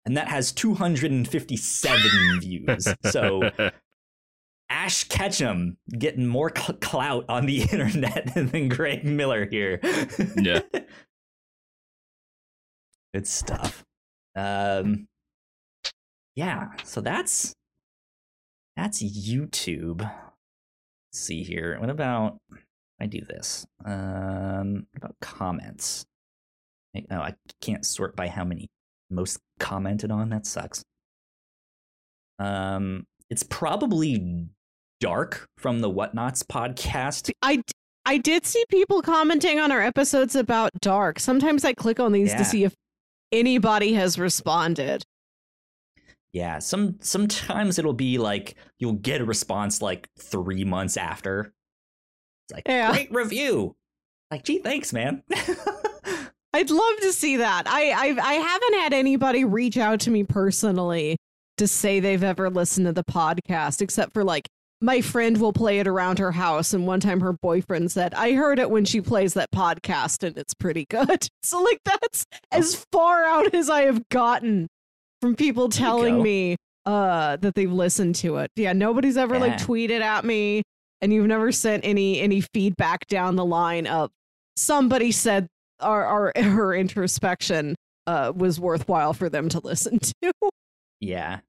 and 0.06 0.18
that 0.18 0.30
has 0.30 0.52
257 0.52 2.40
views. 2.42 2.88
So 3.12 3.52
Ash 4.70 5.04
Ketchum 5.04 5.78
getting 5.98 6.26
more 6.26 6.52
cl- 6.56 6.80
clout 6.80 7.26
on 7.30 7.46
the 7.46 7.62
internet 7.72 8.34
than 8.34 8.68
Greg 8.70 9.04
Miller 9.06 9.46
here. 9.46 9.80
Yeah. 10.36 10.62
Good 13.14 13.28
stuff. 13.28 13.84
Um 14.36 15.08
yeah, 16.36 16.68
so 16.84 17.02
that's 17.02 17.54
that's 18.76 19.02
YouTube. 19.02 20.02
Let's 20.02 21.20
see 21.20 21.44
here. 21.44 21.78
What 21.80 21.90
about 21.90 22.38
I 23.00 23.08
do 23.08 23.22
this? 23.22 23.66
Um 23.86 24.86
what 24.92 24.98
about 25.04 25.16
comments? 25.22 26.06
I- 26.96 27.06
Oh, 27.12 27.18
I 27.20 27.36
can't 27.62 27.86
sort 27.86 28.16
by 28.16 28.28
how 28.28 28.44
many 28.44 28.70
most 29.10 29.40
commented 29.60 30.12
on. 30.12 30.30
That 30.30 30.46
sucks. 30.46 30.84
Um 32.40 33.06
it's 33.30 33.44
probably 33.44 34.48
Dark 35.00 35.48
from 35.58 35.80
the 35.80 35.90
Whatnots 35.90 36.44
podcast. 36.44 37.32
I 37.42 37.62
I 38.06 38.18
did 38.18 38.46
see 38.46 38.64
people 38.70 39.02
commenting 39.02 39.60
on 39.60 39.72
our 39.72 39.82
episodes 39.82 40.36
about 40.36 40.72
dark. 40.82 41.20
Sometimes 41.20 41.66
I 41.66 41.74
click 41.74 42.00
on 42.00 42.12
these 42.14 42.30
Yeah. 42.30 42.38
to 42.38 42.46
see 42.46 42.64
if 42.64 42.74
anybody 43.32 43.94
has 43.94 44.18
responded. 44.20 45.04
Yeah, 46.34 46.60
some 46.60 46.98
sometimes 47.00 47.80
it'll 47.80 47.94
be 47.94 48.18
like 48.18 48.56
you'll 48.80 48.94
get 48.94 49.22
a 49.22 49.26
response 49.26 49.82
like 49.82 50.10
three 50.20 50.64
months 50.66 50.98
after. 50.98 51.54
It's 52.46 52.54
like 52.54 52.68
Yeah. 52.68 52.92
great 52.92 53.12
review. 53.12 53.76
Like, 54.30 54.44
gee, 54.44 54.60
thanks, 54.60 54.92
man. 54.94 55.24
I'd 56.54 56.70
love 56.70 56.98
to 57.02 57.14
see 57.14 57.38
that. 57.38 57.64
I 57.68 57.92
I 57.92 58.18
I 58.22 58.34
haven't 58.34 58.74
had 58.76 58.94
anybody 58.94 59.46
reach 59.46 59.78
out 59.78 60.00
to 60.02 60.12
me 60.12 60.24
personally 60.24 61.18
to 61.58 61.68
say 61.68 62.00
they've 62.00 62.24
ever 62.24 62.50
listened 62.50 62.86
to 62.88 62.94
the 62.94 63.04
podcast, 63.04 63.82
except 63.82 64.14
for 64.14 64.24
like 64.24 64.48
my 64.82 65.02
friend 65.02 65.40
will 65.40 65.54
play 65.54 65.80
it 65.80 65.88
around 65.88 66.20
her 66.20 66.32
house, 66.32 66.74
and 66.74 66.86
one 66.86 67.00
time 67.00 67.20
her 67.22 67.34
boyfriend 67.34 67.92
said, 67.92 68.14
"I 68.14 68.34
heard 68.34 68.60
it 68.60 68.70
when 68.70 68.86
she 68.86 69.02
plays 69.02 69.34
that 69.34 69.50
podcast, 69.52 70.24
and 70.24 70.38
it's 70.38 70.54
pretty 70.54 70.86
good." 70.90 71.28
So 71.44 71.62
like 71.64 71.80
that's 71.86 72.26
as 72.52 72.86
far 72.92 73.24
out 73.24 73.54
as 73.54 73.70
I 73.70 73.84
have 73.84 74.10
gotten 74.10 74.68
from 75.22 75.36
people 75.36 75.70
telling 75.70 76.22
me 76.22 76.58
uh 76.86 77.38
that 77.38 77.56
they've 77.56 77.72
listened 77.72 78.16
to 78.16 78.38
it. 78.38 78.52
Yeah, 78.58 78.74
nobody's 78.74 79.16
ever 79.16 79.40
like 79.40 79.58
tweeted 79.58 80.02
at 80.02 80.26
me, 80.26 80.64
and 81.02 81.14
you've 81.14 81.28
never 81.28 81.52
sent 81.54 81.86
any 81.86 82.20
any 82.20 82.42
feedback 82.42 83.08
down 83.08 83.38
the 83.38 83.46
line 83.46 83.88
of 83.88 84.12
somebody 84.58 85.12
said 85.12 85.48
our, 85.80 86.04
our 86.06 86.34
her 86.36 86.74
introspection 86.76 87.76
uh, 88.08 88.34
was 88.36 88.60
worthwhile 88.60 89.14
for 89.14 89.30
them 89.30 89.48
to 89.50 89.60
listen 89.60 90.00
to. 90.24 90.32
yeah. 91.00 91.40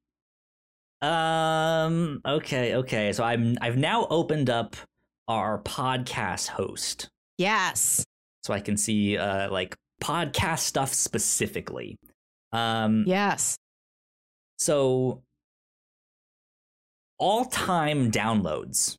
Um. 1.01 2.21
Okay. 2.27 2.75
Okay. 2.77 3.13
So 3.13 3.23
I'm. 3.25 3.57
I've 3.61 3.77
now 3.77 4.07
opened 4.11 4.51
up 4.51 4.77
our 5.29 5.63
podcast 5.63 6.49
host, 6.49 7.09
Yes. 7.37 8.05
so 8.43 8.53
I 8.55 8.61
can 8.61 8.77
see 8.77 9.17
uh 9.17 9.51
like 9.51 9.77
podcast 10.03 10.61
stuff 10.61 10.93
specifically. 10.93 11.97
Um. 12.53 13.05
Yes. 13.07 13.57
So 14.59 15.23
all 17.19 17.45
time 17.45 18.11
downloads. 18.11 18.97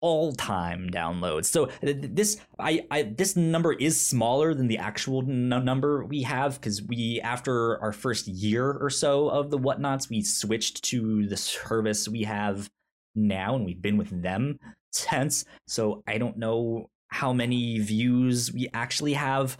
All 0.00 0.32
time 0.32 0.90
downloads. 0.90 1.46
So 1.46 1.66
th- 1.66 2.00
th- 2.00 2.14
this 2.14 2.40
I, 2.58 2.86
I 2.90 3.02
this 3.02 3.34
number 3.34 3.72
is 3.72 4.00
smaller 4.00 4.54
than 4.54 4.68
the 4.68 4.78
actual 4.78 5.22
n- 5.22 5.48
number 5.48 6.04
we 6.04 6.22
have 6.22 6.60
because 6.60 6.82
we 6.82 7.20
after 7.20 7.80
our 7.82 7.92
first 7.92 8.28
year 8.28 8.70
or 8.72 8.90
so 8.90 9.28
of 9.28 9.50
the 9.50 9.58
whatnots 9.58 10.08
we 10.08 10.22
switched 10.22 10.84
to 10.84 11.26
the 11.26 11.36
service 11.36 12.08
we 12.08 12.22
have 12.22 12.70
now 13.16 13.56
and 13.56 13.64
we've 13.64 13.82
been 13.82 13.96
with 13.96 14.22
them 14.22 14.60
since. 14.92 15.44
So 15.66 16.04
I 16.06 16.18
don't 16.18 16.38
know 16.38 16.90
how 17.08 17.32
many 17.32 17.78
views 17.80 18.52
we 18.52 18.68
actually 18.72 19.14
have 19.14 19.56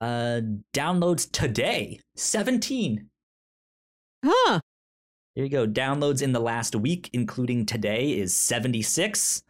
Uh, 0.05 0.42
downloads 0.74 1.31
today, 1.33 1.99
17. 2.15 3.08
Huh. 4.23 4.60
There 5.34 5.44
you 5.47 5.50
go. 5.50 5.66
Downloads 5.66 6.20
in 6.20 6.33
the 6.33 6.41
last 6.41 6.76
week, 6.76 7.08
including 7.15 7.65
today, 7.65 8.10
is 8.10 8.36
76. 8.36 9.42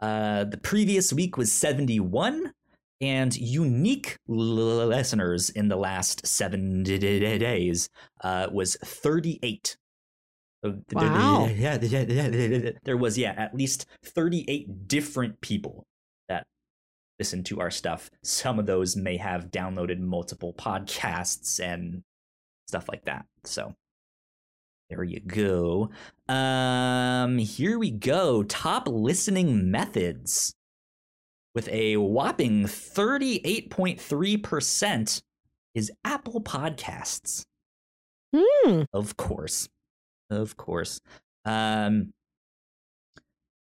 Uh, 0.00 0.42
the 0.42 0.58
previous 0.58 1.12
week 1.12 1.36
was 1.36 1.52
71. 1.52 2.52
And 3.00 3.36
unique 3.36 4.16
listeners 4.26 5.48
in 5.48 5.68
the 5.68 5.76
last 5.76 6.26
seven 6.26 6.82
days 6.82 7.88
uh, 8.24 8.48
was 8.50 8.76
38. 8.84 9.76
Wow. 10.92 11.46
Yeah, 11.54 11.78
there 11.78 12.96
was, 12.96 13.16
yeah, 13.16 13.34
at 13.36 13.54
least 13.54 13.86
38 14.04 14.88
different 14.88 15.40
people 15.40 15.86
listen 17.20 17.44
to 17.44 17.60
our 17.60 17.70
stuff. 17.70 18.10
Some 18.24 18.58
of 18.58 18.66
those 18.66 18.96
may 18.96 19.18
have 19.18 19.50
downloaded 19.50 20.00
multiple 20.00 20.54
podcasts 20.54 21.62
and 21.62 22.02
stuff 22.66 22.88
like 22.88 23.04
that. 23.04 23.26
So 23.44 23.74
there 24.88 25.04
you 25.04 25.20
go. 25.20 25.90
Um, 26.28 27.36
here 27.36 27.78
we 27.78 27.90
go. 27.90 28.42
Top 28.42 28.88
listening 28.88 29.70
methods 29.70 30.54
with 31.54 31.68
a 31.68 31.98
whopping 31.98 32.64
38.3% 32.64 35.20
is 35.74 35.92
Apple 36.02 36.40
Podcasts. 36.40 37.44
Hmm. 38.34 38.84
Of 38.94 39.18
course. 39.18 39.68
Of 40.30 40.56
course. 40.56 41.02
Um, 41.44 42.14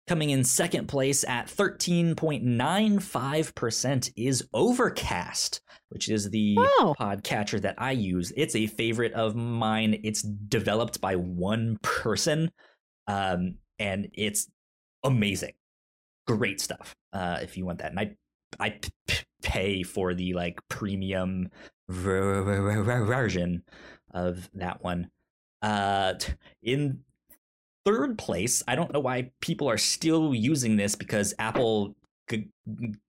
coming 0.07 0.31
in 0.31 0.45
second 0.45 0.87
place 0.87 1.25
at 1.25 1.47
13.95% 1.47 4.13
is 4.17 4.47
Overcast, 4.53 5.61
which 5.89 6.09
is 6.09 6.31
the 6.31 6.57
Wow. 6.57 6.95
podcatcher 6.99 7.61
that 7.63 7.77
I 7.79 7.93
use. 7.93 8.33
It's 8.37 8.55
a 8.55 8.67
favorite 8.67 9.13
of 9.15 9.35
mine. 9.35 10.01
It's 10.05 10.23
developed 10.23 11.01
by 11.01 11.17
one 11.17 11.79
person, 11.83 12.51
um, 13.07 13.57
and 13.79 14.09
it's 14.13 14.49
amazing. 15.03 15.55
Great 16.27 16.61
stuff. 16.61 16.95
Uh, 17.13 17.39
if 17.43 17.57
you 17.57 17.65
want 17.65 17.79
that, 17.79 17.91
and 17.91 18.01
I, 18.01 18.17
I 18.59 18.71
p- 18.71 18.91
p- 19.07 19.25
pay 19.43 19.83
for 19.83 20.15
the 20.15 20.35
like 20.35 20.59
premium 20.69 21.51
ver- 21.89 22.43
ver- 22.43 22.83
ver- 22.83 23.05
version 23.05 23.63
of 24.13 24.49
that 24.55 24.83
one. 24.83 25.11
Uh, 25.63 26.15
in 26.63 27.01
third 27.85 28.19
place, 28.19 28.63
I 28.67 28.75
don't 28.75 28.93
know 28.93 29.01
why 29.01 29.31
people 29.41 29.69
are 29.69 29.79
still 29.79 30.35
using 30.35 30.77
this 30.77 30.95
because 30.95 31.35
Apple 31.39 31.95
g- 32.31 32.49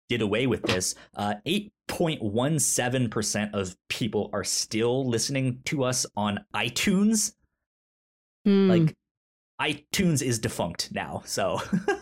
did 0.09 0.21
away 0.21 0.47
with 0.47 0.63
this. 0.63 0.95
Uh, 1.15 1.35
8.17% 1.45 3.53
of 3.53 3.75
people 3.89 4.29
are 4.33 4.43
still 4.43 5.07
listening 5.07 5.61
to 5.65 5.83
us 5.83 6.05
on 6.15 6.39
iTunes. 6.55 7.33
Hmm. 8.45 8.69
Like, 8.69 8.95
iTunes 9.59 10.21
is 10.21 10.39
defunct 10.39 10.91
now, 10.91 11.23
so 11.25 11.59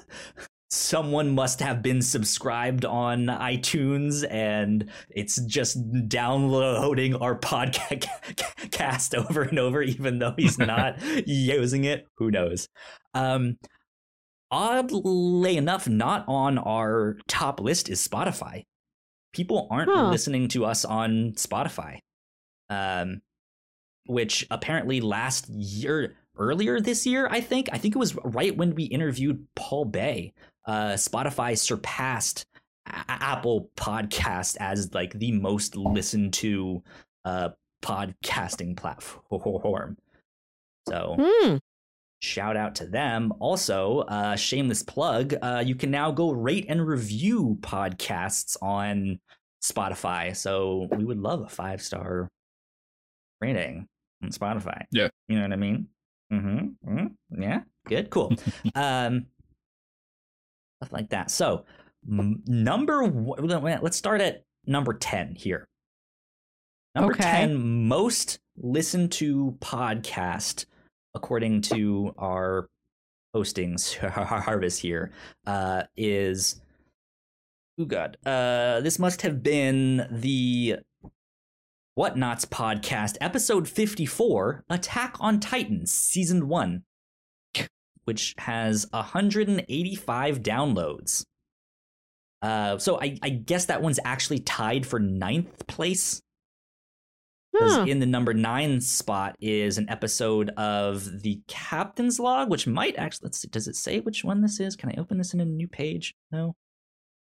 someone 0.69 1.33
must 1.35 1.59
have 1.61 1.81
been 1.81 2.01
subscribed 2.01 2.83
on 2.85 3.25
iTunes 3.27 4.25
and 4.29 4.89
it's 5.09 5.39
just 5.45 5.77
downloading 6.07 7.15
our 7.15 7.37
podcast 7.39 9.13
over 9.29 9.43
and 9.43 9.59
over, 9.59 9.81
even 9.81 10.19
though 10.19 10.33
he's 10.37 10.57
not 10.59 10.95
using 11.27 11.83
it. 11.85 12.07
Who 12.17 12.31
knows? 12.31 12.67
Um, 13.13 13.57
oddly 14.51 15.57
enough, 15.57 15.87
not 15.87 16.25
on 16.27 16.57
our 16.57 17.17
top 17.27 17.59
list 17.59 17.89
is 17.89 18.05
Spotify. 18.05 18.63
People 19.33 19.67
aren't 19.69 19.89
Huh. 19.91 20.09
listening 20.09 20.47
to 20.49 20.65
us 20.65 20.85
on 20.85 21.33
Spotify, 21.33 21.99
um, 22.69 23.21
which 24.07 24.45
apparently 24.49 25.01
last 25.01 25.49
year, 25.49 26.15
earlier 26.37 26.79
this 26.79 27.05
year, 27.05 27.27
I 27.29 27.41
think, 27.41 27.69
I 27.71 27.77
think 27.77 27.95
it 27.95 27.99
was 27.99 28.15
right 28.23 28.55
when 28.55 28.75
we 28.75 28.83
interviewed 28.85 29.45
Paul 29.55 29.85
Bae. 29.85 30.31
Uh, 30.65 30.93
Spotify 30.93 31.57
surpassed 31.57 32.45
A- 32.87 33.03
Apple 33.07 33.69
Podcast 33.75 34.57
as 34.59 34.93
like 34.93 35.13
the 35.13 35.31
most 35.31 35.75
listened 35.75 36.33
to 36.35 36.83
uh, 37.23 37.49
podcasting 37.83 38.75
platform. 38.77 39.97
So 40.87 41.15
Hmm. 41.19 41.57
shout 42.21 42.57
out 42.57 42.75
to 42.75 42.85
them. 42.87 43.33
Also, 43.39 43.99
uh, 44.01 44.35
shameless 44.35 44.83
plug, 44.83 45.33
uh, 45.41 45.63
you 45.65 45.75
can 45.75 45.91
now 45.91 46.11
go 46.11 46.31
rate 46.31 46.65
and 46.69 46.85
review 46.85 47.57
podcasts 47.61 48.57
on 48.61 49.19
Spotify. 49.63 50.35
So 50.35 50.87
we 50.95 51.03
would 51.05 51.19
love 51.19 51.41
a 51.41 51.49
five 51.49 51.81
star 51.81 52.29
rating 53.41 53.87
on 54.23 54.29
Spotify. 54.31 54.83
Yeah. 54.91 55.09
You 55.27 55.37
know 55.37 55.41
what 55.43 55.53
I 55.53 55.55
mean? 55.57 55.87
Mm-hmm. 56.31 56.89
mm 56.99 57.11
Yeah. 57.37 57.61
Good. 57.87 58.09
Cool. 58.09 58.33
um, 58.75 59.27
stuff 60.81 60.91
like 60.93 61.09
that. 61.09 61.31
So 61.31 61.65
m- 62.09 62.43
number 62.45 63.03
one, 63.03 63.79
let's 63.81 63.97
start 63.97 64.21
at 64.21 64.43
number 64.65 64.93
10 64.93 65.35
here. 65.35 65.67
Number 66.95 67.13
Okay. 67.13 67.23
10 67.23 67.87
most 67.87 68.39
listened 68.57 69.11
to 69.13 69.57
podcast 69.59 70.65
according 71.13 71.61
to 71.61 72.13
our 72.17 72.67
postings 73.35 73.95
harvest 74.09 74.79
here 74.81 75.11
uh 75.45 75.83
is 75.97 76.61
oh 77.77 77.83
god 77.83 78.15
uh 78.25 78.79
this 78.79 78.97
must 78.97 79.21
have 79.23 79.43
been 79.43 80.07
the 80.09 80.77
whatnots 81.99 82.45
podcast 82.45 83.17
episode 83.19 83.67
54 83.67 84.63
attack 84.69 85.17
on 85.19 85.41
titans 85.41 85.93
season 85.93 86.47
1 86.47 86.83
which 88.05 88.33
has 88.37 88.87
185 88.91 90.39
downloads 90.41 91.25
uh 92.41 92.77
so 92.77 92.99
i 93.01 93.17
i 93.21 93.29
guess 93.29 93.65
that 93.65 93.81
one's 93.81 93.99
actually 94.05 94.39
tied 94.39 94.85
for 94.85 94.99
ninth 94.99 95.67
place 95.67 96.21
because 97.51 97.75
Huh. 97.75 97.85
in 97.87 97.99
the 97.99 98.05
number 98.05 98.33
nine 98.33 98.81
spot 98.81 99.37
is 99.39 99.77
an 99.77 99.89
episode 99.89 100.49
of 100.57 101.21
the 101.21 101.39
Captain's 101.47 102.19
Log, 102.19 102.49
which 102.49 102.67
might 102.67 102.97
actually 102.97 103.27
let's 103.27 103.39
see, 103.39 103.47
does 103.47 103.69
it 103.69 103.77
say 103.77 104.01
which 104.01 104.25
one 104.25 104.41
this 104.41 104.59
is? 104.59 104.75
Can 104.75 104.89
I 104.89 104.95
open 104.99 105.17
this 105.17 105.33
in 105.33 105.39
a 105.39 105.45
new 105.45 105.65
page? 105.65 106.13
No. 106.33 106.53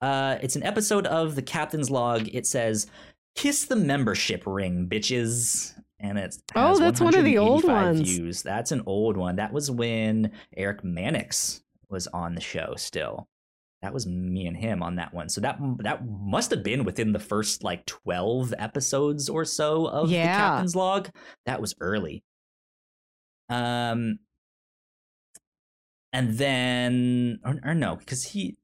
Uh, 0.03 0.39
it's 0.43 0.57
an 0.57 0.65
episode 0.65 1.07
of 1.07 1.37
the 1.37 1.43
Captain's 1.43 1.89
Log. 1.89 2.27
It 2.35 2.49
says, 2.49 2.89
"Kiss 3.37 3.67
the 3.67 3.77
membership 3.77 4.43
ring, 4.45 4.89
bitches," 4.89 5.73
and 6.05 6.19
it's 6.19 6.43
Oh, 6.55 6.79
that's 6.79 7.01
one 7.01 7.15
of 7.15 7.25
the 7.25 7.39
old 7.39 7.65
ones. 7.65 8.01
Views. 8.03 8.43
That's 8.43 8.73
an 8.73 8.83
old 8.85 9.17
one. 9.17 9.37
That 9.37 9.53
was 9.53 9.71
when 9.71 10.33
Eric 10.55 10.85
Mannix 10.85 11.63
was 11.89 12.07
on 12.09 12.35
the 12.35 12.41
show. 12.43 12.75
Still, 12.77 13.27
that 13.81 13.95
was 13.95 14.07
me 14.07 14.47
and 14.47 14.57
him 14.57 14.83
on 14.83 14.97
that 14.97 15.15
one. 15.15 15.31
So 15.31 15.41
that 15.41 15.59
that 15.79 16.07
must 16.07 16.51
have 16.51 16.63
been 16.63 16.85
within 16.85 17.13
the 17.13 17.19
first 17.19 17.65
like 17.65 17.87
twelve 17.87 18.53
episodes 18.59 19.31
or 19.31 19.47
so 19.47 19.87
of 19.87 20.09
the 20.09 20.15
Captain's 20.37 20.77
Log. 20.77 21.09
That 21.47 21.61
was 21.61 21.75
early. 21.81 22.23
Um, 23.49 24.19
and 26.13 26.37
then 26.37 27.41
or, 27.45 27.59
or 27.65 27.75
no, 27.75 27.97
because 27.97 28.25
he 28.25 28.57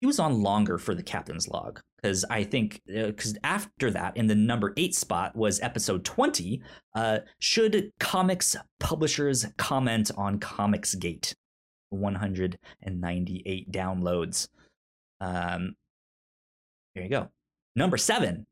he 0.00 0.06
was 0.06 0.18
on 0.18 0.42
longer 0.42 0.78
for 0.78 0.94
the 0.94 1.02
Captain's 1.02 1.46
Log. 1.46 1.80
Because 2.04 2.22
I 2.28 2.44
think 2.44 2.82
because 2.86 3.34
after 3.42 3.90
that, 3.90 4.14
in 4.18 4.26
the 4.26 4.34
number 4.34 4.74
eight 4.76 4.94
spot 4.94 5.34
was 5.34 5.58
episode 5.62 6.04
twenty. 6.04 6.60
Uh, 6.94 7.20
should 7.38 7.92
comics 7.98 8.54
publishers 8.78 9.46
comment 9.56 10.10
on 10.14 10.38
Comicsgate? 10.38 11.32
198 11.88 13.72
downloads. 13.72 14.48
Um, 15.22 15.76
there 16.94 17.04
you 17.04 17.08
go. 17.08 17.30
Number 17.74 17.96
seven, 17.96 18.44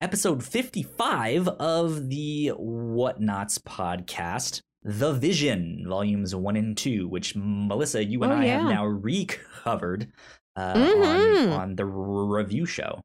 episode 0.00 0.42
55 0.42 1.48
of 1.48 2.08
the 2.08 2.52
Whatnots 2.58 3.58
podcast, 3.58 4.62
The 4.82 5.12
Vision, 5.12 5.84
volumes 5.86 6.34
one 6.34 6.56
and 6.56 6.74
two, 6.74 7.06
which 7.08 7.34
Melissa, 7.36 8.02
you 8.02 8.22
and 8.22 8.32
Oh, 8.32 8.36
I 8.36 8.46
have 8.46 8.64
now 8.64 8.86
recovered 8.86 10.10
uh, 10.58 10.74
Mhm. 10.74 11.52
on, 11.52 11.60
on 11.60 11.76
the 11.76 11.84
review 11.86 12.66
show. 12.66 13.00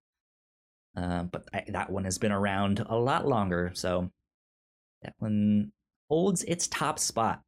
Uh, 0.96 1.24
but 1.24 1.48
I, 1.54 1.64
that 1.70 1.90
one 1.92 2.04
has 2.06 2.18
been 2.18 2.32
around 2.32 2.80
a 2.88 2.96
lot 2.98 3.28
longer, 3.28 3.72
so 3.74 4.10
that 5.02 5.14
one 5.20 5.72
holds 6.10 6.44
its 6.44 6.68
top 6.68 7.00
spot. 7.00 7.42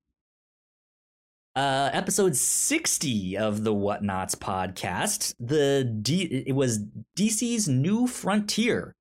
Uh, 1.56 1.90
episode 1.93 2.35
60 2.35 3.38
of 3.38 3.64
the 3.64 3.74
Whatnots 3.74 4.35
podcast. 4.35 5.34
The 5.40 5.85
D- 5.85 6.43
it 6.45 6.51
was 6.53 6.80
DC's 7.17 7.69
New 7.69 8.08
Frontier 8.08 8.93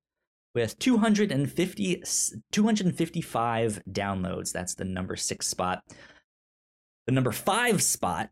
with 0.53 0.79
250 0.79 2.03
255 2.53 3.83
downloads. 3.91 4.53
That's 4.53 4.75
the 4.75 4.85
number 4.85 5.17
6 5.17 5.45
spot. 5.45 5.83
The 7.07 7.11
number 7.11 7.33
5 7.33 7.83
spot 7.83 8.29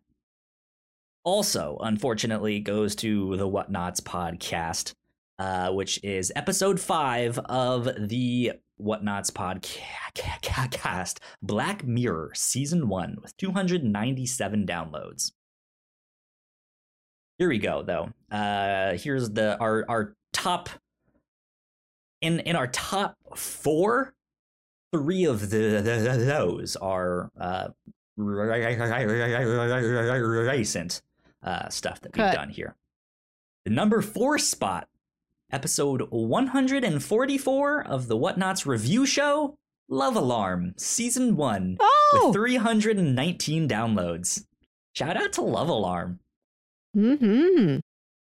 also 1.24 1.78
unfortunately 1.82 2.60
goes 2.60 2.96
to 2.96 3.38
the 3.38 3.48
Whatnots 3.48 4.02
podcast, 4.02 4.94
uh, 5.40 5.72
which 5.72 6.04
is 6.04 6.32
episode 6.36 6.80
5 6.80 7.40
of 7.40 7.90
the 8.08 8.54
Whatnots 8.80 9.32
podcast, 9.32 11.20
Black 11.42 11.86
Mirror 11.86 12.32
season 12.36 12.88
1 12.90 13.18
with 13.22 13.36
297 13.38 14.66
downloads. 14.66 15.32
Here 17.38 17.50
we 17.50 17.60
go 17.60 17.84
though. 17.84 18.10
Uh 18.36 18.94
here's 18.94 19.30
the 19.32 19.58
our 19.60 19.86
our 19.90 20.16
top 20.34 20.70
in 22.22 22.40
in 22.42 22.56
our 22.56 22.68
top 22.68 23.18
4 23.36 24.14
three 24.94 25.26
of 25.26 25.50
the, 25.50 25.82
the 25.82 26.24
those 26.26 26.76
are 26.76 27.32
uh 27.40 27.70
recent 30.58 31.02
uh 31.44 31.70
stuff 31.70 32.02
that 32.02 32.16
we've 32.16 32.34
done 32.34 32.50
here. 32.50 32.76
The 33.66 33.72
number 33.72 34.02
4 34.02 34.38
spot 34.40 34.88
episode 35.52 36.08
144 36.10 37.84
of 37.86 38.08
the 38.08 38.18
Whatnots 38.18 38.66
review 38.66 39.06
show, 39.06 39.56
Love 39.90 40.16
Alarm, 40.16 40.74
season 40.78 41.36
one, 41.36 41.78
Oh, 41.80 42.22
with 42.26 42.34
319 42.36 43.68
downloads. 43.70 44.46
Shout 44.96 45.16
out 45.18 45.34
to 45.34 45.42
Love 45.42 45.70
Alarm. 45.70 46.20
mm-hmm. 46.96 47.26
Here 47.76 47.82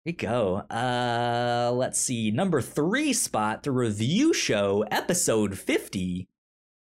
you 0.05 0.13
go. 0.13 0.57
Uh, 0.69 1.71
let's 1.73 1.99
see. 1.99 2.31
Number 2.31 2.61
three 2.61 3.11
spot, 3.13 3.63
the 3.63 3.71
review 3.71 4.33
show, 4.33 4.83
episode 4.89 5.57
50, 5.57 6.27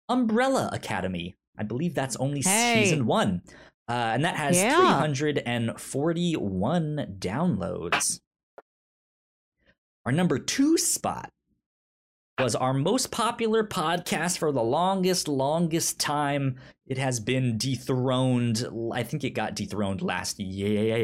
Umbrella 0.08 0.70
Academy. 0.72 1.36
I 1.56 1.62
believe 1.62 1.94
that's 1.94 2.16
only 2.16 2.40
Hey. 2.40 2.82
season 2.84 3.06
one. 3.06 3.42
Uh, 3.88 4.12
and 4.14 4.24
that 4.24 4.36
has 4.36 4.56
Yeah. 4.56 4.98
341 5.00 7.16
downloads. 7.18 8.20
Our 10.06 10.12
number 10.12 10.38
two 10.38 10.78
spot 10.78 11.30
was 12.38 12.54
our 12.56 12.72
most 12.72 13.10
popular 13.10 13.62
podcast 13.62 14.38
for 14.38 14.50
the 14.50 14.62
longest, 14.62 15.28
longest 15.28 16.00
time. 16.00 16.56
It 16.86 16.98
has 16.98 17.20
been 17.20 17.58
dethroned. 17.58 18.66
I 18.92 19.02
think 19.02 19.24
it 19.24 19.30
got 19.30 19.54
dethroned 19.54 20.02
last 20.02 20.40
year. 20.40 20.96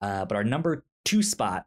Uh, 0.00 0.24
but 0.24 0.36
our 0.36 0.44
number 0.44 0.84
two 1.04 1.22
spot 1.22 1.66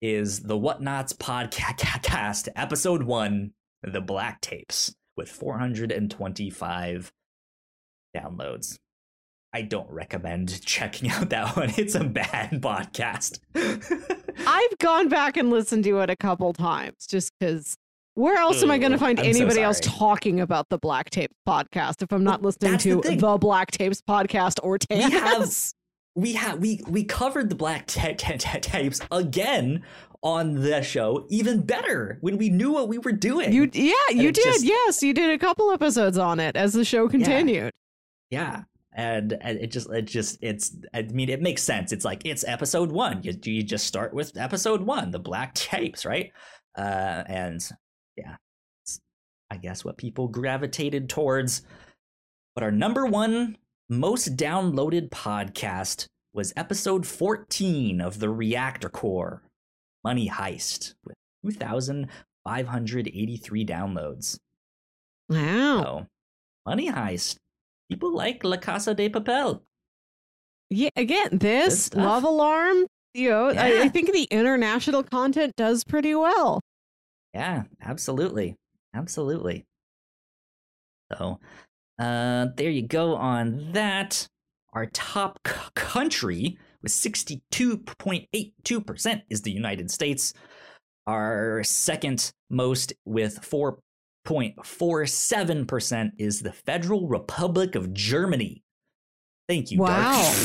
is 0.00 0.40
the 0.40 0.58
Whatnots 0.58 1.16
podcast, 1.16 2.48
episode 2.56 3.02
one, 3.02 3.52
The 3.82 4.00
Black 4.00 4.40
Tapes, 4.40 4.94
with 5.16 5.28
425 5.28 7.12
downloads. 8.16 8.78
I 9.52 9.62
don't 9.62 9.90
recommend 9.90 10.62
checking 10.64 11.10
out 11.10 11.30
that 11.30 11.56
one. 11.56 11.72
It's 11.76 11.94
a 11.94 12.04
bad 12.04 12.50
podcast. 12.62 13.40
I've 14.46 14.78
gone 14.78 15.08
back 15.08 15.36
and 15.36 15.50
listened 15.50 15.84
to 15.84 15.98
it 16.00 16.10
a 16.10 16.16
couple 16.16 16.52
times 16.52 17.06
just 17.08 17.32
because. 17.38 17.76
Where 18.14 18.36
else 18.36 18.62
am 18.62 18.70
I 18.72 18.78
going 18.78 18.92
to 18.92 18.98
find 18.98 19.18
I'm 19.20 19.24
so 19.24 19.30
anybody 19.30 19.62
else 19.62 19.80
talking 19.80 20.40
about 20.40 20.68
the 20.68 20.78
Black 20.78 21.10
Tapes 21.10 21.32
podcast 21.48 22.02
if 22.02 22.12
I'm 22.12 22.24
not 22.24 22.42
listening 22.42 22.72
that's 22.72 22.84
the 22.84 23.00
to 23.00 23.16
the 23.16 23.38
Black 23.38 23.70
Tapes 23.70 24.02
podcast 24.02 24.58
or 24.62 24.78
Tans? 24.78 25.72
We 26.14 26.32
had 26.34 26.60
we 26.60 26.82
we 26.88 27.04
covered 27.04 27.48
the 27.50 27.54
black 27.54 27.86
ta- 27.86 28.14
ta- 28.16 28.36
ta- 28.38 28.58
tapes 28.60 29.00
again 29.10 29.82
on 30.22 30.54
the 30.56 30.82
show 30.82 31.26
even 31.30 31.62
better 31.62 32.18
when 32.20 32.36
we 32.36 32.50
knew 32.50 32.72
what 32.72 32.88
we 32.88 32.98
were 32.98 33.12
doing. 33.12 33.52
You 33.52 33.70
yeah, 33.72 33.92
you 34.10 34.32
did. 34.32 34.44
just- 34.44 34.64
yes, 34.64 35.02
you 35.02 35.14
did 35.14 35.30
a 35.30 35.38
couple 35.38 35.70
episodes 35.70 36.18
on 36.18 36.40
it 36.40 36.56
as 36.56 36.72
the 36.72 36.84
show 36.84 37.08
continued. 37.08 37.72
yeah. 38.30 38.62
And, 38.92 39.38
and 39.40 39.56
it 39.60 39.70
just 39.70 39.88
it 39.90 40.02
just 40.02 40.38
it's 40.42 40.76
i 40.92 41.02
mean 41.02 41.28
it 41.28 41.40
makes 41.40 41.62
sense. 41.62 41.92
It's 41.92 42.04
like 42.04 42.22
it's 42.24 42.44
episode 42.46 42.90
one. 42.90 43.22
You, 43.22 43.32
you 43.44 43.62
just 43.62 43.86
start 43.86 44.12
with 44.12 44.36
episode 44.36 44.82
one 44.82 45.12
the 45.12 45.20
black 45.20 45.54
tapes 45.54 46.04
right? 46.04 46.32
Uh 46.76 47.22
and 47.28 47.66
yeah 48.16 48.34
it's, 48.82 49.00
i 49.48 49.56
guess 49.56 49.84
what 49.84 49.96
people 49.96 50.26
gravitated 50.26 51.08
towards 51.08 51.62
but 52.56 52.64
our 52.64 52.72
number 52.72 53.06
one 53.06 53.56
most 53.90 54.36
downloaded 54.36 55.10
podcast 55.10 56.06
was 56.32 56.52
episode 56.56 57.04
14 57.06 58.00
of 58.00 58.20
the 58.20 58.30
reactor 58.30 58.88
corps 58.88 59.42
money 60.04 60.28
heist 60.28 60.94
with 61.42 61.58
2583 62.44 63.66
downloads 63.66 64.38
Wow. 65.28 65.82
so 65.82 66.06
money 66.66 66.88
heist 66.90 67.36
people 67.90 68.14
like 68.14 68.44
la 68.44 68.56
casa 68.56 68.94
de 68.94 69.08
papel 69.08 69.60
Yeah, 70.70 70.90
again, 70.94 71.30
this 71.38 71.86
stuff. 71.86 72.04
Love 72.04 72.22
Alarm, 72.24 72.86
you 73.12 73.28
know, 73.30 73.48
I, 73.50 73.82
I 73.82 73.88
think 73.88 74.12
the 74.12 74.28
international 74.30 75.02
content 75.02 75.52
does 75.56 75.82
pretty 75.82 76.14
well. 76.14 76.60
Yeah, 77.34 77.64
absolutely. 77.82 78.54
Absolutely. 78.94 79.64
So, 81.12 81.40
uh, 82.00 82.46
there 82.56 82.70
you 82.70 82.82
go 82.82 83.14
on 83.14 83.70
that. 83.72 84.26
Our 84.72 84.86
top 84.86 85.38
c- 85.46 85.52
country 85.74 86.58
with 86.82 86.92
62.82% 86.92 89.22
is 89.28 89.42
the 89.42 89.50
United 89.52 89.90
States. 89.90 90.32
Our 91.06 91.62
second 91.64 92.32
most 92.48 92.92
with 93.04 93.38
4.47% 94.26 96.10
is 96.18 96.42
the 96.42 96.52
Federal 96.52 97.08
Republic 97.08 97.74
of 97.74 97.92
Germany. 97.92 98.62
Thank 99.48 99.70
you, 99.70 99.78
Wow. 99.78 100.32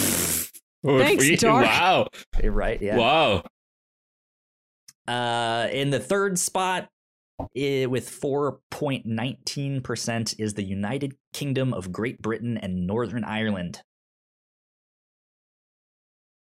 Oh, 0.88 1.00
Thanks. 1.00 1.28
Dark. 1.42 1.66
Wow. 1.66 2.08
You're 2.44 2.52
right, 2.52 2.80
yeah. 2.80 2.96
Wow. 2.98 3.42
Uh, 5.08 5.68
in 5.72 5.90
the 5.90 6.00
third 6.00 6.38
spot, 6.38 6.90
i- 7.40 7.86
with 7.90 8.10
4.19%, 8.10 10.36
is 10.40 10.54
the 10.54 10.64
United 10.64 11.16
Kingdom 11.34 11.74
of 11.74 11.92
Great 11.92 12.22
Britain 12.22 12.58
and 12.58 12.86
Northern 12.88 13.24
Ireland. 13.24 13.82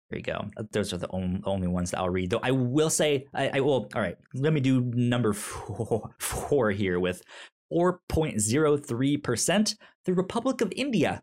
There 0.09 0.19
you 0.19 0.23
go. 0.23 0.47
Uh, 0.57 0.63
Those 0.71 0.93
are 0.93 0.97
the 0.97 1.07
on- 1.09 1.41
only 1.45 1.67
ones 1.67 1.91
that 1.91 1.99
I'll 1.99 2.09
read. 2.09 2.29
Though 2.31 2.39
I 2.43 2.51
will 2.51 2.89
say, 2.89 3.27
I, 3.33 3.49
I 3.55 3.59
will. 3.61 3.89
All 3.95 4.01
right, 4.01 4.17
let 4.33 4.51
me 4.53 4.59
do 4.59 4.81
number 4.81 5.31
four, 5.33 6.13
four 6.19 6.71
here 6.71 6.99
with 6.99 7.21
4.03%. 7.71 9.75
The 10.05 10.13
Republic 10.13 10.59
of 10.61 10.73
India. 10.75 11.21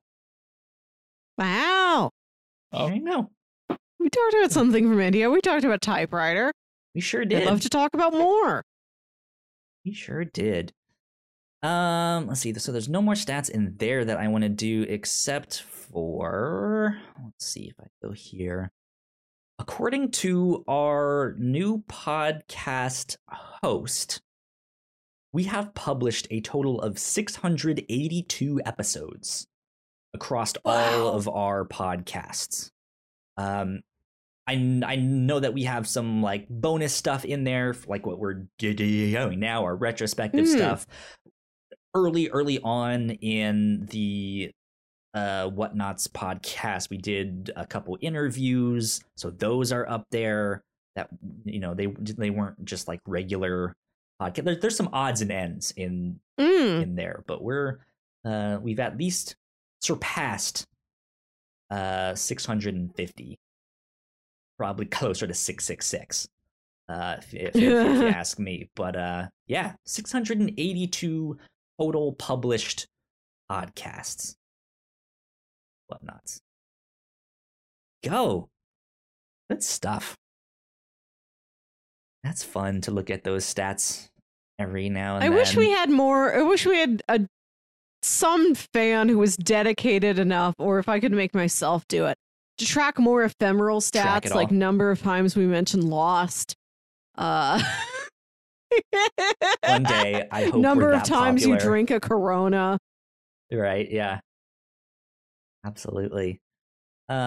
Wow. 1.36 2.10
Oh. 2.72 2.86
There 2.86 2.96
you 2.96 3.04
go. 3.04 3.30
We 4.00 4.08
talked 4.08 4.34
about 4.34 4.52
something 4.52 4.88
from 4.88 5.00
India. 5.00 5.28
We 5.28 5.40
talked 5.42 5.64
about 5.64 5.82
typewriter. 5.82 6.52
We 6.94 7.00
sure 7.02 7.24
did. 7.24 7.38
I'd 7.38 7.40
did. 7.40 7.48
love 7.48 7.60
to 7.62 7.68
talk 7.68 7.90
about 7.94 8.12
more. 8.14 8.62
We 9.84 9.92
sure 9.92 10.24
did. 10.24 10.72
Um, 11.62 12.28
let's 12.28 12.40
see. 12.40 12.54
So 12.54 12.72
there's 12.72 12.88
no 12.88 13.02
more 13.02 13.14
stats 13.14 13.50
in 13.50 13.74
there 13.78 14.04
that 14.04 14.18
I 14.18 14.28
want 14.28 14.42
to 14.42 14.48
do 14.48 14.82
except 14.88 15.62
for 15.62 16.96
let's 17.22 17.46
see 17.46 17.68
if 17.68 17.74
I 17.80 17.86
go 18.02 18.12
here. 18.12 18.70
According 19.58 20.12
to 20.12 20.64
our 20.68 21.34
new 21.36 21.82
podcast 21.88 23.16
host, 23.28 24.20
we 25.32 25.44
have 25.44 25.74
published 25.74 26.28
a 26.30 26.40
total 26.40 26.80
of 26.80 26.98
682 26.98 28.60
episodes 28.64 29.48
across 30.14 30.54
all 30.64 31.08
of 31.08 31.28
our 31.28 31.64
podcasts. 31.64 32.70
Um, 33.36 33.80
I, 34.48 34.80
I 34.86 34.96
know 34.96 35.38
that 35.40 35.52
we 35.54 35.64
have 35.64 35.86
some 35.86 36.22
like 36.22 36.46
bonus 36.48 36.94
stuff 36.94 37.24
in 37.24 37.44
there, 37.44 37.76
like 37.86 38.06
what 38.06 38.18
we're 38.18 38.44
doing 38.58 39.38
now, 39.40 39.62
our 39.64 39.76
retrospective 39.76 40.46
Hmm. 40.46 40.56
stuff. 40.56 40.86
Early, 41.94 42.28
early 42.30 42.58
on 42.60 43.10
in 43.10 43.86
the 43.86 44.50
uh, 45.14 45.48
Whatnots 45.50 46.06
podcast, 46.08 46.90
we 46.90 46.96
did 46.98 47.50
a 47.56 47.66
couple 47.66 47.96
interviews, 48.00 49.00
so 49.16 49.30
those 49.30 49.72
are 49.72 49.88
up 49.88 50.06
there. 50.10 50.62
That 50.96 51.08
you 51.44 51.60
know 51.60 51.74
they 51.74 51.86
they 51.86 52.30
weren't 52.30 52.64
just 52.64 52.88
like 52.88 53.00
regular 53.06 53.74
podcast. 54.20 54.44
There, 54.44 54.56
there's 54.56 54.76
some 54.76 54.90
odds 54.92 55.20
and 55.22 55.30
ends 55.32 55.72
in 55.76 56.20
Mm. 56.38 56.82
in 56.82 56.94
there, 56.96 57.24
but 57.26 57.42
we're 57.42 57.78
uh, 58.24 58.58
we've 58.62 58.80
at 58.80 58.96
least 58.96 59.36
surpassed 59.80 60.66
uh 61.70 62.14
650 62.14 63.38
probably 64.58 64.86
closer 64.86 65.26
to 65.26 65.34
666 65.34 66.28
uh 66.88 67.16
if, 67.18 67.34
if, 67.34 67.56
if 67.56 67.62
you 67.62 68.08
ask 68.08 68.38
me 68.38 68.68
but 68.74 68.96
uh 68.96 69.26
yeah 69.46 69.72
682 69.86 71.38
total 71.78 72.12
published 72.14 72.86
podcasts 73.50 74.34
whatnots 75.88 76.40
go 78.04 78.48
good 79.48 79.62
stuff 79.62 80.16
that's 82.24 82.42
fun 82.42 82.80
to 82.82 82.90
look 82.90 83.10
at 83.10 83.24
those 83.24 83.44
stats 83.44 84.08
every 84.58 84.88
now 84.88 85.14
and 85.14 85.22
then. 85.22 85.32
I 85.32 85.34
then 85.34 85.38
wish 85.38 85.56
we 85.56 85.70
had 85.70 85.90
more. 85.90 86.34
I 86.34 86.42
wish 86.42 86.66
we 86.66 86.78
had 86.78 87.02
a 87.08 87.20
some 88.02 88.54
fan 88.54 89.08
who 89.08 89.18
was 89.18 89.36
dedicated 89.36 90.18
enough, 90.18 90.54
or 90.58 90.78
if 90.78 90.88
I 90.88 91.00
could 91.00 91.12
make 91.12 91.34
myself 91.34 91.86
do 91.88 92.06
it, 92.06 92.18
to 92.58 92.66
track 92.66 92.98
more 92.98 93.22
ephemeral 93.24 93.80
stats, 93.80 94.34
like 94.34 94.48
all. 94.48 94.54
number 94.54 94.90
of 94.90 95.00
times 95.02 95.34
we 95.36 95.46
mentioned 95.46 95.84
Lost. 95.84 96.54
Uh, 97.16 97.60
one 99.66 99.82
day 99.82 100.28
i 100.30 100.44
hope 100.44 100.56
number 100.60 100.92
of 100.92 101.02
times 101.02 101.44
you 101.44 101.56
drink 101.58 101.90
a 101.90 101.98
Corona. 101.98 102.78
Right, 103.50 103.90
yeah. 103.90 104.20
Absolutely. 105.64 106.40
Um 107.08 107.18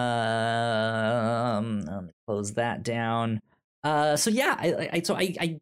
let 1.82 2.04
me 2.04 2.10
close 2.26 2.52
that 2.54 2.82
down. 2.82 3.40
Uh 3.82 4.16
so 4.16 4.30
yeah, 4.30 4.56
I, 4.58 4.72
I- 4.72 4.88
I 4.94 5.00
so 5.02 5.14
I 5.14 5.34
I 5.40 5.58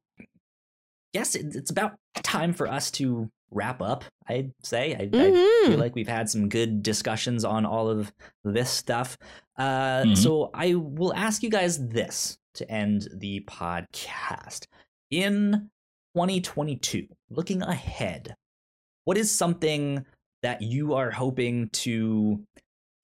guess 1.15 1.35
it, 1.35 1.57
it's 1.57 1.71
about 1.71 1.95
time 2.23 2.53
for 2.53 2.69
us 2.69 2.91
to 2.93 3.29
wrap 3.51 3.83
up, 3.83 4.05
I'd 4.29 4.53
say. 4.63 4.95
I, 4.95 5.03
I 5.03 5.07
Mhm. 5.07 5.67
feel 5.67 5.79
like 5.79 5.95
we've 5.95 6.07
had 6.09 6.29
some 6.31 6.49
good 6.49 6.83
discussions 6.83 7.45
on 7.45 7.67
all 7.67 7.89
of 7.89 8.13
this 8.45 8.71
stuff. 8.71 9.19
Uh, 9.57 10.03
Mhm. 10.05 10.17
So 10.17 10.51
I 10.55 10.75
will 10.75 11.13
ask 11.15 11.43
you 11.43 11.51
guys 11.51 11.85
this 11.89 12.39
to 12.55 12.71
end 12.71 13.09
the 13.13 13.41
podcast. 13.49 14.67
In 15.11 15.71
2022, 16.15 17.07
looking 17.31 17.63
ahead, 17.63 18.35
what 19.05 19.17
is 19.17 19.31
something 19.31 20.05
that 20.43 20.63
you 20.63 20.95
are 20.95 21.11
hoping 21.11 21.69
to, 21.71 22.45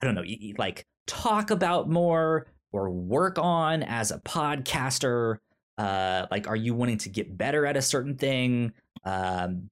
I 0.02 0.06
don't 0.06 0.14
know, 0.14 0.24
like 0.58 0.86
talk 1.06 1.50
about 1.50 1.88
more 1.88 2.46
or 2.72 2.90
work 2.90 3.38
on 3.38 3.82
as 3.82 4.10
a 4.10 4.18
podcaster? 4.20 5.38
Uh, 5.78 6.26
like, 6.30 6.48
are 6.48 6.56
you 6.56 6.74
wanting 6.74 6.98
to 6.98 7.08
get 7.10 7.36
better 7.36 7.66
at 7.66 7.76
a 7.76 7.82
certain 7.82 8.16
thing? 8.16 8.72
Um, 9.04 9.68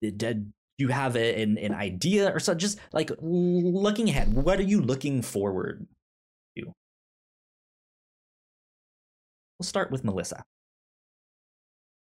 did, 0.00 0.18
did 0.18 0.52
you 0.78 0.88
have 0.88 1.16
a, 1.16 1.42
an, 1.42 1.58
an 1.58 1.74
idea 1.74 2.32
or 2.34 2.40
so? 2.40 2.54
Just 2.54 2.78
like 2.92 3.10
looking 3.20 4.08
ahead, 4.08 4.32
what 4.32 4.58
are 4.58 4.64
you 4.64 4.80
looking 4.80 5.22
forward 5.22 5.86
to? 6.56 6.72
We'll 9.58 9.66
start 9.66 9.90
with 9.90 10.04
Melissa. 10.04 10.44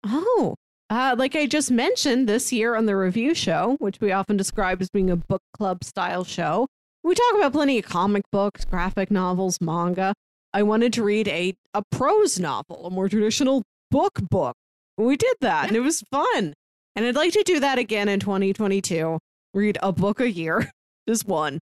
Oh, 0.03 0.55
uh, 0.89 1.15
like 1.17 1.35
I 1.35 1.47
just 1.47 1.71
mentioned 1.71 2.29
this 2.29 2.53
year 2.53 2.75
on 2.75 2.85
the 2.85 2.95
review 2.95 3.33
show, 3.33 3.75
which 3.79 3.99
we 3.99 4.11
often 4.11 4.37
describe 4.37 4.81
as 4.81 4.89
being 4.89 5.09
a 5.09 5.15
book 5.15 5.41
club 5.53 5.83
style 5.83 6.23
show, 6.23 6.67
we 7.03 7.13
talk 7.13 7.35
about 7.35 7.53
plenty 7.53 7.77
of 7.79 7.85
comic 7.85 8.23
books, 8.31 8.65
graphic 8.65 9.11
novels, 9.11 9.59
manga. 9.61 10.13
I 10.53 10.63
wanted 10.63 10.93
to 10.93 11.03
read 11.03 11.27
a, 11.27 11.53
a 11.73 11.83
prose 11.91 12.39
novel, 12.39 12.87
a 12.87 12.89
more 12.89 13.09
traditional 13.09 13.63
book 13.91 14.13
book. 14.29 14.55
We 14.97 15.17
did 15.17 15.35
that 15.41 15.67
and 15.67 15.75
it 15.75 15.81
was 15.81 16.01
fun. 16.11 16.53
And 16.95 17.05
I'd 17.05 17.15
like 17.15 17.33
to 17.33 17.43
do 17.43 17.59
that 17.59 17.77
again 17.77 18.07
in 18.07 18.19
2022. 18.19 19.19
Read 19.53 19.77
a 19.83 19.91
book 19.91 20.19
a 20.19 20.29
year, 20.31 20.69
just 21.09 21.27
one. 21.27 21.59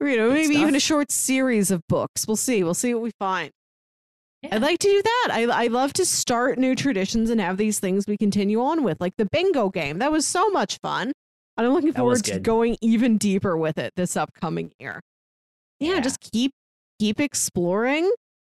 You 0.00 0.16
know, 0.16 0.28
Good 0.28 0.34
maybe 0.34 0.54
even 0.56 0.74
a 0.76 0.80
short 0.80 1.10
series 1.10 1.70
of 1.70 1.80
books. 1.88 2.26
We'll 2.26 2.36
see. 2.36 2.62
We'll 2.62 2.74
see 2.74 2.94
what 2.94 3.02
we 3.02 3.10
find. 3.18 3.50
Yeah. 4.42 4.54
I'd 4.54 4.62
like 4.62 4.78
to 4.78 4.88
do 4.88 5.02
that. 5.02 5.28
I, 5.32 5.64
I 5.64 5.66
love 5.66 5.92
to 5.94 6.04
start 6.06 6.58
new 6.58 6.76
traditions 6.76 7.30
and 7.30 7.40
have 7.40 7.56
these 7.56 7.80
things 7.80 8.04
we 8.06 8.16
continue 8.16 8.60
on 8.62 8.84
with, 8.84 9.00
like 9.00 9.14
the 9.18 9.26
bingo 9.32 9.68
game. 9.70 9.98
That 9.98 10.12
was 10.12 10.24
so 10.24 10.48
much 10.50 10.78
fun. 10.80 11.10
And 11.56 11.66
I'm 11.66 11.72
looking 11.72 11.90
That 11.90 11.98
forward 11.98 12.22
to 12.24 12.38
going 12.38 12.76
even 12.80 13.18
deeper 13.18 13.56
with 13.56 13.78
it 13.78 13.92
this 13.96 14.16
upcoming 14.16 14.70
year. 14.78 15.00
Yeah, 15.80 15.94
Yeah. 15.94 16.00
just 16.00 16.20
keep 16.32 16.52
keep 17.00 17.18
exploring. 17.20 18.08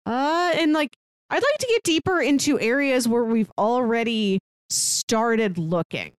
Uh 0.06 0.52
and 0.56 0.74
like 0.74 0.90
I'd 1.30 1.36
like 1.44 1.58
to 1.60 1.68
get 1.68 1.84
deeper 1.84 2.20
into 2.20 2.60
areas 2.60 3.08
where 3.08 3.24
we've 3.24 3.52
already 3.58 4.40
started 4.70 5.58
looking. 5.58 6.14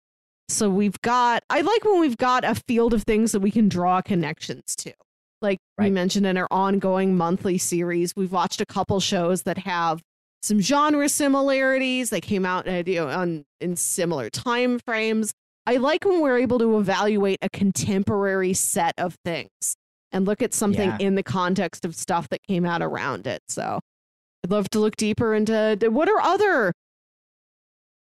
So 0.49 0.69
we've 0.69 1.01
got 1.03 1.43
I 1.49 1.61
like 1.61 1.85
when 1.85 2.01
we've 2.01 2.17
got 2.17 2.45
a 2.45 2.55
field 2.67 2.93
of 2.95 3.05
things 3.05 3.33
that 3.33 3.41
we 3.41 3.51
can 3.51 3.69
draw 3.69 4.01
connections 4.03 4.75
to. 4.79 4.93
Like 5.43 5.59
we 5.79 5.91
mentioned 5.91 6.27
in 6.27 6.37
our 6.37 6.49
ongoing 6.51 7.17
monthly 7.17 7.57
series, 7.57 8.15
we've 8.17 8.33
watched 8.33 8.61
a 8.61 8.67
couple 8.67 9.01
shows 9.01 9.43
that 9.45 9.59
have 9.59 10.03
some 10.43 10.61
genre 10.61 11.09
similarities. 11.09 12.11
They 12.11 12.20
came 12.20 12.45
out 12.45 12.69
uh, 12.69 12.83
you 12.85 12.97
know, 12.97 13.09
on 13.09 13.45
in 13.61 13.77
similar 13.77 14.29
time 14.29 14.79
frames. 14.81 15.33
I 15.67 15.77
like 15.77 16.05
when 16.05 16.20
we're 16.20 16.39
able 16.39 16.59
to 16.59 16.79
evaluate 16.79 17.39
a 17.43 17.49
contemporary 17.49 18.53
set 18.55 18.95
of 18.99 19.15
things 19.25 19.77
and 20.12 20.27
look 20.27 20.43
at 20.43 20.53
something 20.53 20.89
Yeah. 20.89 20.97
in 20.99 21.15
the 21.15 21.23
context 21.23 21.85
of 21.85 21.95
stuff 21.95 22.29
that 22.31 22.41
came 22.49 22.67
out 22.67 22.83
around 22.83 23.27
it. 23.27 23.41
So 23.49 23.79
I'd 24.45 24.51
love 24.51 24.69
to 24.70 24.81
look 24.81 24.97
deeper 24.97 25.33
into 25.35 25.79
what 25.91 26.09
are 26.09 26.20
other 26.20 26.73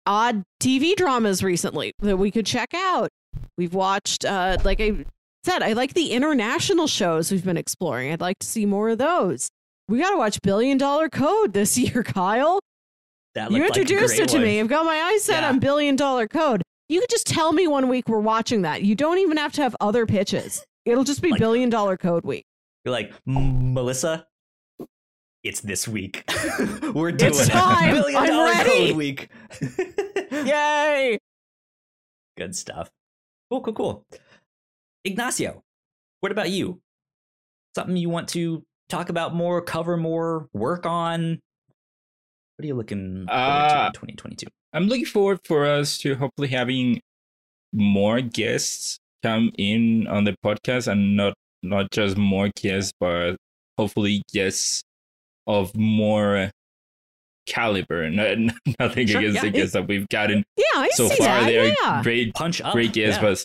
odd 0.09 0.43
TV 0.61 0.95
dramas 0.95 1.43
recently 1.43 1.93
that 1.99 2.17
we 2.17 2.31
could 2.31 2.45
check 2.45 2.73
out. 2.73 3.09
We've 3.57 3.73
watched, 3.73 4.25
uh, 4.25 4.57
like 4.63 4.81
I 4.81 5.05
said, 5.45 5.61
I 5.61 5.73
like 5.73 5.93
the 5.93 6.11
international 6.11 6.87
shows 6.87 7.31
we've 7.31 7.45
been 7.45 7.57
exploring. 7.57 8.11
I'd 8.11 8.19
like 8.21 8.39
to 8.39 8.47
see 8.47 8.65
more 8.65 8.89
of 8.89 8.97
those. 8.97 9.49
We 9.87 9.99
got 9.99 10.09
to 10.11 10.17
watch 10.17 10.39
Billion 10.41 10.77
Dollar 10.77 11.09
Code 11.09 11.53
this 11.53 11.77
year, 11.77 12.03
Kyle. 12.03 12.59
That 13.35 13.51
You 13.51 13.59
looked 13.59 13.71
like 13.77 13.79
introduced 13.81 14.19
it 14.19 14.29
to 14.29 14.37
one. 14.37 14.43
me. 14.45 14.59
I've 14.59 14.67
got 14.67 14.85
my 14.85 14.97
eyes 15.13 15.23
set 15.23 15.43
Yeah. 15.43 15.49
on 15.49 15.59
Billion 15.59 15.95
Dollar 15.95 16.27
Code. 16.27 16.63
You 16.89 16.99
could 17.01 17.09
just 17.11 17.27
tell 17.27 17.53
me 17.53 17.67
one 17.67 17.87
week 17.87 18.09
we're 18.09 18.19
watching 18.19 18.63
that. 18.63 18.81
You 18.81 18.95
don't 18.95 19.19
even 19.19 19.37
have 19.37 19.53
to 19.53 19.61
have 19.61 19.75
other 19.79 20.07
pitches. 20.07 20.63
It'll 20.85 21.03
just 21.03 21.21
be 21.21 21.29
Like- 21.29 21.39
Billion 21.39 21.69
Dollar 21.69 21.95
Code 21.97 22.23
week. 22.25 22.45
You're 22.83 22.91
like, 22.93 23.13
Melissa, 23.27 24.25
it's 25.43 25.61
this 25.61 25.87
week. 25.87 26.23
We're 26.93 27.11
doing 27.11 27.31
It's 27.31 27.47
it. 27.47 27.51
time. 27.51 27.93
Billion 27.95 28.21
I'm 28.21 28.27
dollar 28.27 28.45
ready. 28.51 28.87
code 28.87 28.97
week. 28.97 29.29
Yay! 30.31 31.17
Good 32.37 32.55
stuff. 32.55 32.89
Cool, 33.51 33.61
cool, 33.61 33.73
cool. 33.73 34.05
Ignacio, 35.03 35.61
what 36.19 36.31
about 36.31 36.49
you? 36.49 36.79
Something 37.75 37.97
you 37.97 38.09
want 38.09 38.27
to 38.29 38.63
talk 38.89 39.09
about 39.09 39.33
more, 39.33 39.61
cover 39.61 39.97
more, 39.97 40.47
work 40.53 40.85
on? 40.85 41.39
What 42.57 42.63
are 42.63 42.67
you 42.67 42.75
looking 42.75 43.25
forward 43.27 43.27
to 43.27 43.33
Uh, 43.33 43.85
in 43.87 43.93
2022? 43.93 44.47
I'm 44.73 44.87
looking 44.87 45.05
forward 45.05 45.39
for 45.45 45.65
us 45.65 45.97
to 45.99 46.15
hopefully 46.15 46.49
having 46.49 46.99
more 47.73 48.21
guests 48.21 48.99
come 49.23 49.51
in 49.57 50.07
on 50.07 50.23
the 50.25 50.35
podcast 50.43 50.87
and 50.91 51.15
not 51.15 51.33
not 51.61 51.91
just 51.91 52.17
more 52.17 52.49
guests, 52.55 52.91
but 52.99 53.35
hopefully 53.77 54.21
guests 54.33 54.81
of 55.49 55.75
more 55.75 56.51
caliber. 57.45 58.09
No, 58.19 58.47
nothing 58.79 59.07
Sure, 59.07 59.19
against 59.19 59.35
yeah. 59.35 59.41
the 59.41 59.49
guests 59.49 59.73
that 59.73 59.87
we've 59.87 60.07
gotten 60.09 60.43
Yeah, 60.55 60.63
I 60.75 60.89
so 60.93 61.09
far. 61.09 61.27
that. 61.41 61.45
They're 61.47 61.75
yeah. 61.83 62.01
great, 62.03 62.33
Punch 62.33 62.61
up. 62.61 62.73
great 62.73 62.93
guests, 62.93 63.21
yeah. 63.21 63.29
but 63.29 63.43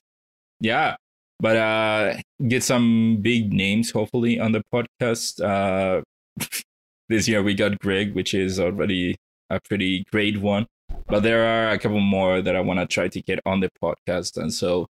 yeah. 0.61 0.97
But 1.41 1.57
uh, 1.57 2.15
get 2.47 2.63
some 2.63 3.19
big 3.21 3.53
names 3.53 3.91
hopefully 3.91 4.39
on 4.39 4.53
the 4.53 4.63
podcast. 4.73 5.43
Uh, 5.43 6.03
this 7.09 7.27
year 7.27 7.43
we 7.43 7.55
got 7.55 7.79
Greg, 7.81 8.15
which 8.15 8.35
is 8.35 8.61
already 8.61 9.17
a 9.51 9.59
pretty 9.69 10.05
great 10.13 10.39
one. 10.41 10.67
But 11.07 11.21
there 11.25 11.45
are 11.45 11.71
a 11.73 11.79
couple 11.79 12.01
more 12.01 12.41
that 12.41 12.55
I 12.57 12.61
want 12.61 12.79
to 12.81 12.87
try 12.87 13.09
to 13.09 13.21
get 13.21 13.41
on 13.45 13.61
the 13.61 13.69
podcast, 13.83 14.37
and 14.39 14.53
so 14.55 14.87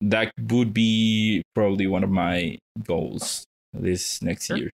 that 0.00 0.32
would 0.50 0.72
be 0.74 1.42
probably 1.54 1.86
one 1.86 2.02
of 2.02 2.10
my 2.10 2.58
goals 2.82 3.44
this 3.72 4.22
next 4.22 4.46
Sure. 4.46 4.56
year. 4.56 4.70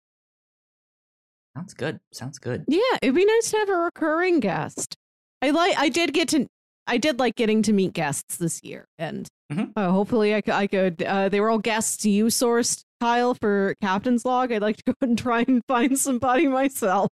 Sounds 1.57 1.73
good. 1.73 1.99
Sounds 2.11 2.37
good. 2.39 2.65
Yeah, 2.67 2.79
it'd 3.01 3.15
be 3.15 3.25
nice 3.25 3.49
to 3.51 3.57
have 3.57 3.69
a 3.69 3.73
recurring 3.75 4.39
guest. 4.39 4.95
I 5.41 5.49
like. 5.49 5.77
I 5.77 5.89
did 5.89 6.13
get 6.13 6.27
to. 6.29 6.45
I 6.85 6.97
did 6.97 7.19
like 7.19 7.35
getting 7.35 7.63
to 7.63 7.73
meet 7.73 7.93
guests 7.93 8.37
this 8.37 8.63
year, 8.63 8.85
and 8.99 9.27
Mhm. 9.51 9.73
uh, 9.75 9.89
hopefully, 9.91 10.35
I 10.35 10.41
could. 10.41 10.53
I 10.53 10.67
could. 10.67 11.01
Uh, 11.03 11.29
they 11.29 11.39
were 11.41 11.49
all 11.49 11.57
guests 11.57 12.05
you 12.05 12.25
sourced, 12.27 12.83
Kyle, 13.01 13.33
for 13.33 13.73
Captain's 13.81 14.23
Log. 14.23 14.51
I'd 14.51 14.61
like 14.61 14.77
to 14.77 14.83
go 14.87 14.93
and 15.01 15.17
try 15.17 15.41
and 15.47 15.61
find 15.67 15.97
somebody 15.97 16.47
myself. 16.47 17.09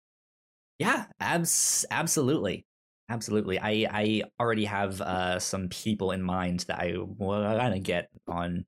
Yeah, 0.79 1.07
abs- 1.21 1.87
absolutely. 1.91 2.65
Absolutely. 3.09 3.59
I, 3.59 3.87
I 3.91 4.23
already 4.41 4.65
have 4.65 5.01
uh, 5.01 5.39
some 5.39 5.69
people 5.69 6.11
in 6.11 6.23
mind 6.23 6.61
that 6.69 6.79
I 6.81 6.95
want 6.99 7.75
to 7.75 7.79
get 7.79 8.09
on 8.27 8.65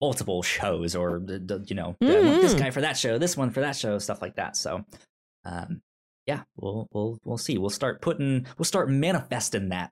multiple 0.00 0.42
shows 0.42 0.96
or, 0.96 1.22
you 1.66 1.74
know, 1.74 1.94
want 2.00 2.40
this 2.42 2.54
guy 2.54 2.70
for 2.70 2.80
that 2.80 2.96
show, 2.96 3.18
this 3.18 3.36
one 3.36 3.50
for 3.50 3.60
that 3.60 3.76
show, 3.76 3.98
stuff 3.98 4.22
like 4.22 4.36
that. 4.36 4.56
So, 4.56 4.84
um, 5.44 5.82
yeah, 6.26 6.42
we'll, 6.56 6.88
we'll, 6.92 7.18
we'll 7.24 7.38
see. 7.38 7.58
We'll 7.58 7.70
start 7.70 8.00
putting, 8.00 8.46
we'll 8.58 8.64
start 8.64 8.88
manifesting 8.88 9.68
that 9.70 9.90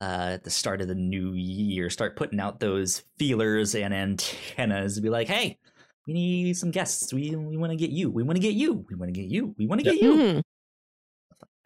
uh, 0.00 0.32
at 0.34 0.44
the 0.44 0.50
start 0.50 0.80
of 0.80 0.88
the 0.88 0.94
new 0.94 1.32
year. 1.32 1.88
Start 1.90 2.16
putting 2.16 2.40
out 2.40 2.60
those 2.60 3.02
feelers 3.18 3.74
and 3.74 3.94
antennas. 3.94 5.00
Be 5.00 5.08
like, 5.10 5.28
hey, 5.28 5.58
we 6.06 6.12
need 6.14 6.56
some 6.56 6.70
guests. 6.70 7.12
We 7.12 7.34
we 7.36 7.56
want 7.56 7.70
to 7.72 7.76
get 7.76 7.90
you. 7.90 8.10
We 8.10 8.22
want 8.22 8.36
to 8.36 8.42
get 8.42 8.54
you. 8.54 8.84
We 8.88 8.96
want 8.96 9.14
to 9.14 9.20
get 9.20 9.30
you. 9.30 9.54
We 9.58 9.66
want 9.66 9.80
to 9.82 9.86
Yeah. 9.86 9.92
get 9.92 10.02
you. 10.02 10.12
Mhm. 10.12 10.42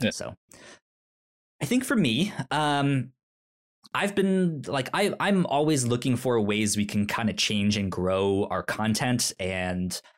Yeah. 0.03 0.11
So 0.11 0.35
I 1.63 1.67
think 1.67 1.85
for 1.85 1.97
me, 1.97 2.33
um, 2.51 3.13
I've 3.95 4.15
been 4.15 4.63
like 4.67 4.89
I 4.93 5.15
I'm 5.21 5.47
always 5.47 5.87
looking 5.87 6.17
for 6.17 6.41
ways 6.41 6.77
we 6.77 6.85
can 6.85 7.07
kind 7.07 7.31
of 7.31 7.37
change 7.37 7.77
and 7.77 7.91
grow 7.91 8.47
our 8.51 8.63
content 8.63 9.33
and 9.39 9.93
uh, 9.93 10.14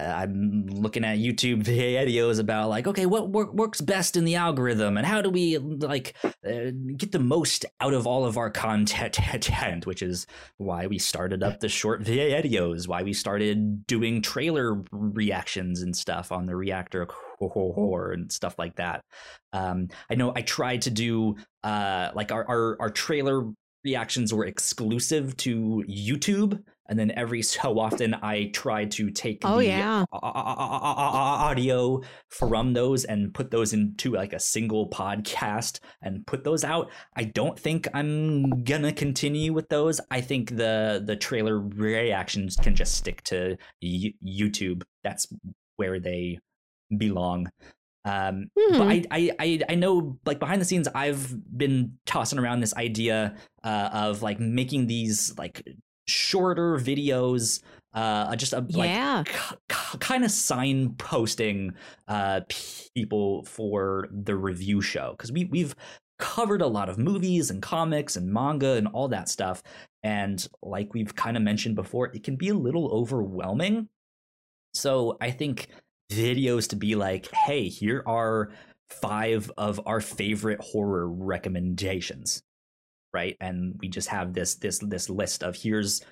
I'm 0.00 0.66
looking 0.66 1.04
at 1.04 1.18
YouTube 1.18 1.64
videos 1.64 2.40
about 2.40 2.68
like 2.68 2.86
okay 2.86 3.06
what 3.06 3.28
wor- 3.28 3.50
works 3.50 3.80
best 3.80 4.16
in 4.16 4.24
the 4.24 4.36
algorithm 4.36 4.96
and 4.96 5.06
how 5.06 5.20
do 5.20 5.30
we 5.30 5.58
like 5.58 6.14
uh, 6.24 6.70
get 6.96 7.12
the 7.12 7.18
most 7.18 7.64
out 7.80 7.94
of 7.94 8.06
all 8.06 8.24
of 8.24 8.36
our 8.36 8.50
content 8.50 9.16
which 9.84 10.02
is 10.02 10.26
why 10.58 10.86
we 10.86 10.98
started 10.98 11.42
up 11.42 11.60
the 11.60 11.68
short 11.68 12.02
videos 12.02 12.88
why 12.88 13.02
we 13.02 13.12
started 13.12 13.86
doing 13.86 14.22
trailer 14.22 14.82
reactions 14.92 15.82
and 15.82 15.96
stuff 15.96 16.32
on 16.32 16.46
the 16.46 16.56
reactor 16.56 17.06
and 18.12 18.30
stuff 18.30 18.54
like 18.58 18.76
that. 18.76 19.04
Um, 19.52 19.88
I 20.10 20.14
know 20.14 20.32
I 20.34 20.42
tried 20.42 20.82
to 20.82 20.90
do 20.90 21.36
uh, 21.62 22.10
like 22.14 22.32
our, 22.32 22.46
our 22.48 22.76
our 22.80 22.90
trailer 22.90 23.50
reactions 23.84 24.32
were 24.32 24.44
exclusive 24.44 25.36
to 25.38 25.84
YouTube, 25.88 26.62
and 26.90 26.98
then 26.98 27.10
every 27.16 27.40
so 27.56 27.78
often 27.78 28.12
I 28.20 28.50
try 28.52 28.84
to 28.84 29.10
take 29.10 29.38
Oh, 29.44 29.58
the 29.60 29.72
uh, 29.72 29.78
yeah. 29.78 30.04
au- 30.12 30.18
au- 30.18 30.30
au- 30.30 30.84
au- 30.84 31.48
audio 31.48 32.02
from 32.28 32.74
those 32.74 33.04
and 33.06 33.32
put 33.32 33.50
those 33.50 33.72
into 33.72 34.10
like 34.12 34.34
a 34.34 34.40
single 34.40 34.90
podcast 34.90 35.80
and 36.02 36.26
put 36.26 36.44
those 36.44 36.64
out. 36.64 36.90
I 37.16 37.24
don't 37.24 37.58
think 37.58 37.88
I'm 37.94 38.64
gonna 38.64 38.92
continue 38.92 39.54
with 39.54 39.68
those. 39.70 40.00
I 40.10 40.20
think 40.20 40.56
the 40.56 41.02
the 41.06 41.16
trailer 41.16 41.58
reactions 41.58 42.56
can 42.56 42.74
just 42.74 42.94
stick 42.96 43.22
to 43.24 43.56
YouTube. 43.82 44.82
That's 45.04 45.26
where 45.76 46.00
they 46.00 46.38
belong. 46.96 47.50
Um, 48.04 48.48
Hmm. 48.58 48.78
but 48.78 48.88
I, 48.88 49.04
I 49.10 49.30
I 49.38 49.60
I 49.70 49.74
know 49.74 50.18
like 50.24 50.38
behind 50.38 50.60
the 50.60 50.64
scenes 50.64 50.88
I've 50.94 51.36
been 51.56 51.98
tossing 52.06 52.38
around 52.38 52.60
this 52.60 52.74
idea 52.74 53.36
uh, 53.62 53.90
of 53.92 54.22
like 54.22 54.40
making 54.40 54.86
these 54.86 55.34
like 55.36 55.62
shorter 56.10 56.76
videos 56.76 57.62
uh 57.92 58.36
just 58.36 58.52
a, 58.52 58.60
like 58.70 58.90
yeah. 58.90 59.24
kind 59.68 60.24
of 60.24 60.30
signposting 60.30 61.72
uh 62.08 62.40
people 62.94 63.44
for 63.44 64.08
the 64.12 64.36
review 64.36 64.80
show. 64.80 65.12
Because 65.12 65.32
we 65.32 65.44
we've 65.46 65.74
covered 66.18 66.60
a 66.60 66.66
lot 66.66 66.88
of 66.88 66.98
movies 66.98 67.50
and 67.50 67.62
comics 67.62 68.16
and 68.16 68.32
manga 68.32 68.74
and 68.74 68.86
all 68.88 69.08
that 69.08 69.28
stuff. 69.28 69.62
And 70.02 70.46
like 70.62 70.94
we've 70.94 71.14
kind 71.14 71.36
of 71.36 71.42
mentioned 71.42 71.74
before 71.74 72.14
it 72.14 72.22
can 72.22 72.36
be 72.36 72.50
a 72.50 72.54
little 72.54 72.88
overwhelming. 72.92 73.88
So 74.74 75.16
i 75.20 75.30
think 75.30 75.68
videos 76.10 76.68
to 76.68 76.76
be 76.76 76.96
like 76.96 77.32
hey 77.46 77.68
here 77.68 78.02
are 78.06 78.50
five 78.90 79.50
of 79.56 79.80
our 79.86 80.00
favorite 80.00 80.60
horror 80.60 81.08
recommendations 81.08 82.42
right? 83.12 83.36
And 83.40 83.76
we 83.80 83.88
just 83.88 84.08
have 84.08 84.32
this 84.34 84.56
this 84.56 84.78
this 84.78 85.10
list 85.10 85.42
of 85.42 85.56
here's 85.56 86.04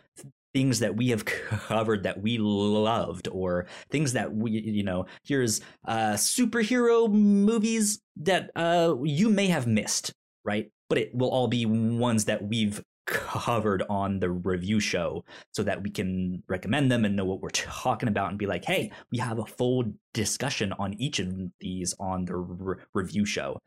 things 0.55 0.81
that 0.81 0.97
we 0.97 1.11
have 1.11 1.25
covered 1.25 2.03
that 2.05 2.23
we 2.23 2.39
loved 2.39 3.29
or 3.29 3.67
things 3.91 4.15
that 4.15 4.35
we 4.35 4.51
you 4.51 4.83
know 4.83 5.05
here's 5.23 5.61
uh 5.87 6.15
superhero 6.15 7.11
movies 7.13 8.01
that 8.17 8.51
uh 8.57 8.95
you 9.05 9.29
may 9.29 9.47
have 9.47 9.67
missed 9.67 10.13
right? 10.49 10.71
But 10.89 10.99
it 10.99 11.15
will 11.15 11.29
all 11.29 11.47
be 11.47 11.67
ones 11.67 12.25
that 12.25 12.43
we've 12.43 12.83
covered 13.07 13.83
on 13.89 14.21
the 14.21 14.31
review 14.31 14.81
show 14.81 15.25
so 15.53 15.63
that 15.63 15.83
we 15.83 15.91
can 15.91 16.43
recommend 16.47 16.91
them 16.91 17.05
and 17.05 17.17
know 17.17 17.25
what 17.25 17.41
we're 17.41 17.49
talking 17.51 18.09
about 18.09 18.29
and 18.29 18.39
be 18.39 18.45
like 18.45 18.67
hey 18.67 18.93
we 19.11 19.17
have 19.17 19.39
a 19.39 19.47
full 19.47 19.83
discussion 20.13 20.75
on 20.79 20.93
each 20.95 21.19
of 21.19 21.33
these 21.59 21.95
on 21.99 22.27
the 22.27 22.37
re- 22.37 22.77
review 22.93 23.25
show. 23.25 23.59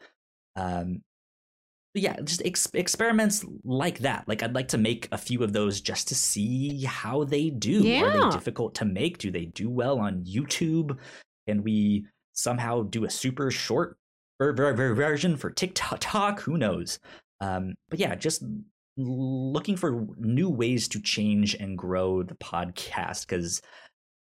Um 0.56 1.02
yeah, 1.94 2.16
just 2.24 2.42
ex- 2.46 2.72
experiments 2.74 3.46
like 3.64 4.00
that. 4.00 4.28
Like 4.28 4.44
I'd 4.44 4.56
like 4.56 4.70
to 4.70 4.78
make 4.78 5.08
a 5.12 5.18
few 5.18 5.44
of 5.44 5.54
those 5.54 5.82
just 5.82 6.08
to 6.10 6.16
see 6.16 6.84
how 6.86 7.24
they 7.26 7.50
do. 7.50 7.84
Yeah. 7.84 8.04
Are 8.04 8.12
they 8.12 8.38
difficult 8.38 8.76
to 8.76 8.86
make? 8.86 9.18
Do 9.18 9.32
they 9.32 9.46
do 9.46 9.70
well 9.70 10.00
on 10.00 10.24
YouTube? 10.24 10.98
Can 11.48 11.64
we 11.64 12.06
somehow 12.34 12.84
do 12.84 13.06
a 13.06 13.10
super 13.10 13.52
short 13.52 13.98
ver- 14.40 14.54
ver- 14.54 14.74
ver- 14.74 14.94
version 14.94 15.36
for 15.36 15.50
TikTok? 15.50 16.42
Who 16.42 16.58
knows? 16.58 17.00
Um, 17.42 17.74
but 17.90 18.00
yeah, 18.00 18.16
just 18.16 18.44
looking 18.98 19.76
for 19.76 20.08
new 20.18 20.50
ways 20.50 20.88
to 20.90 21.02
change 21.02 21.56
and 21.56 21.78
grow 21.78 22.24
the 22.24 22.36
podcast 22.36 23.28
because 23.28 23.62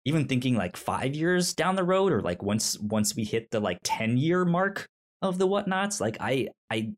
even 0.06 0.28
thinking 0.28 0.56
like 0.56 0.78
five 0.78 1.16
years 1.16 1.54
down 1.54 1.76
the 1.76 1.84
road 1.84 2.12
or 2.12 2.22
like 2.22 2.42
once 2.42 2.78
once 2.80 3.16
we 3.16 3.24
hit 3.24 3.50
the 3.52 3.60
like 3.60 3.80
10 3.84 4.18
year 4.18 4.46
mark 4.46 4.88
of 5.22 5.38
the 5.38 5.48
whatnots 5.48 6.00
like 6.00 6.18
i 6.20 6.48
i 6.72 6.90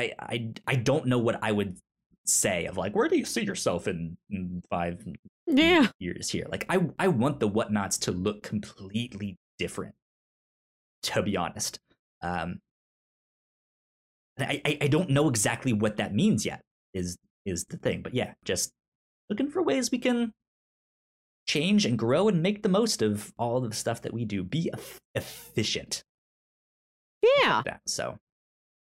I 0.00 0.12
I 0.18 0.52
I 0.66 0.74
don't 0.76 1.06
know 1.06 1.18
what 1.18 1.38
I 1.42 1.52
would 1.52 1.76
say 2.24 2.66
of 2.66 2.76
like 2.76 2.94
where 2.94 3.08
do 3.08 3.18
you 3.18 3.24
see 3.24 3.42
yourself 3.42 3.88
in, 3.88 4.16
in 4.30 4.62
five 4.70 5.04
Yeah. 5.46 5.88
years 5.98 6.30
here? 6.30 6.46
Like 6.50 6.64
I 6.68 6.78
I 6.98 7.08
want 7.08 7.40
the 7.40 7.48
whatnots 7.48 7.98
to 8.00 8.12
look 8.12 8.42
completely 8.42 9.36
different. 9.58 9.94
To 11.04 11.22
be 11.22 11.36
honest, 11.36 11.80
um, 12.22 12.60
I, 14.38 14.60
I 14.64 14.78
I 14.82 14.88
don't 14.88 15.10
know 15.10 15.28
exactly 15.28 15.72
what 15.72 15.96
that 15.96 16.14
means 16.14 16.44
yet. 16.44 16.60
Is 16.94 17.16
is 17.46 17.64
the 17.64 17.76
thing, 17.78 18.02
but 18.02 18.14
yeah, 18.14 18.32
just 18.44 18.70
looking 19.28 19.48
for 19.50 19.62
ways 19.62 19.90
we 19.90 19.98
can 19.98 20.32
change 21.46 21.86
and 21.86 21.98
grow 21.98 22.28
and 22.28 22.42
make 22.42 22.62
the 22.62 22.68
most 22.68 23.00
of 23.02 23.32
all 23.38 23.60
the 23.60 23.74
stuff 23.74 24.02
that 24.02 24.12
we 24.12 24.24
do. 24.24 24.42
Be 24.44 24.70
eff- 24.72 24.98
efficient. 25.14 26.04
Yeah. 27.22 27.58
At 27.60 27.64
that 27.64 27.80
so. 27.86 28.18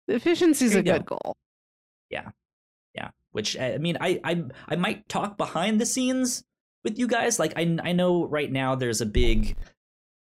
Efficiency 0.09 0.65
is 0.65 0.75
a 0.75 0.77
you 0.77 0.83
good 0.83 1.05
goal. 1.05 1.35
Yeah. 2.09 2.29
Yeah. 2.95 3.09
Which 3.31 3.57
i 3.59 3.77
mean 3.77 3.97
I, 4.01 4.19
I 4.23 4.43
i 4.67 4.75
might 4.75 5.07
talk 5.07 5.37
behind 5.37 5.79
the 5.79 5.85
scenes 5.85 6.43
with 6.83 6.97
you 6.97 7.07
guys. 7.07 7.39
Like 7.39 7.53
i 7.55 7.77
i 7.83 7.91
know 7.91 8.25
right 8.25 8.51
now 8.51 8.75
there's 8.75 9.01
a 9.01 9.05
big 9.05 9.55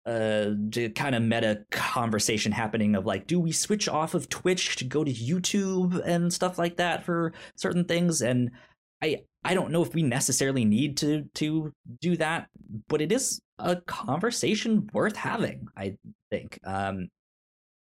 uh 0.07 0.51
kind 0.95 1.15
of 1.15 1.23
meta 1.23 1.65
conversation 1.71 2.51
happening 2.51 2.97
of 2.97 3.05
like 3.05 3.27
do 3.27 3.39
we 3.39 3.53
switch 3.53 3.89
off 3.89 4.15
of 4.15 4.29
twitch 4.29 4.77
to 4.77 4.85
go 4.85 5.05
to 5.05 5.13
youtube 5.13 6.01
and 6.07 6.33
stuff 6.33 6.59
like 6.59 6.77
that 6.79 7.05
for 7.05 7.33
certain 7.57 7.85
things? 7.85 8.23
And 8.23 8.51
i 9.03 9.23
i 9.45 9.55
don't 9.55 9.71
know 9.71 9.83
if 9.83 9.95
we 9.95 10.03
necessarily 10.03 10.65
need 10.65 10.97
to 10.99 11.25
to 11.35 11.73
do 12.01 12.17
that 12.17 12.49
but 12.89 13.01
it 13.01 13.13
is 13.13 13.41
a 13.59 13.77
conversation 13.77 14.89
worth 14.93 15.17
having 15.17 15.69
i 15.77 15.97
think. 16.31 16.59
Um 16.65 17.09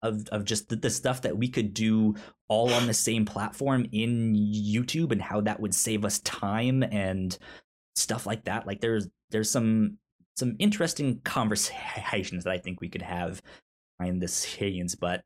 of 0.02 0.28
of 0.30 0.46
just 0.46 0.70
the, 0.70 0.76
the 0.76 0.90
stuff 0.90 1.22
that 1.22 1.38
we 1.38 1.48
could 1.48 1.74
do 1.74 2.16
all 2.48 2.74
on 2.74 2.88
the 2.88 2.94
same 2.94 3.26
platform 3.26 3.86
in 3.92 4.36
YouTube 4.36 5.12
and 5.12 5.22
how 5.22 5.42
that 5.42 5.60
would 5.60 5.74
save 5.74 6.06
us 6.06 6.20
time 6.20 6.84
and 6.84 7.38
stuff 7.96 8.26
like 8.26 8.46
that. 8.46 8.68
Like 8.68 8.82
there's 8.82 9.08
there's 9.32 9.50
some 9.50 9.98
some 10.36 10.56
interesting 10.60 11.20
conversations 11.24 12.44
that 12.44 12.54
I 12.54 12.58
think 12.58 12.80
we 12.80 12.90
could 12.90 13.02
have 13.02 13.42
behind 13.98 14.22
the 14.22 14.28
scenes, 14.28 14.96
but 14.96 15.24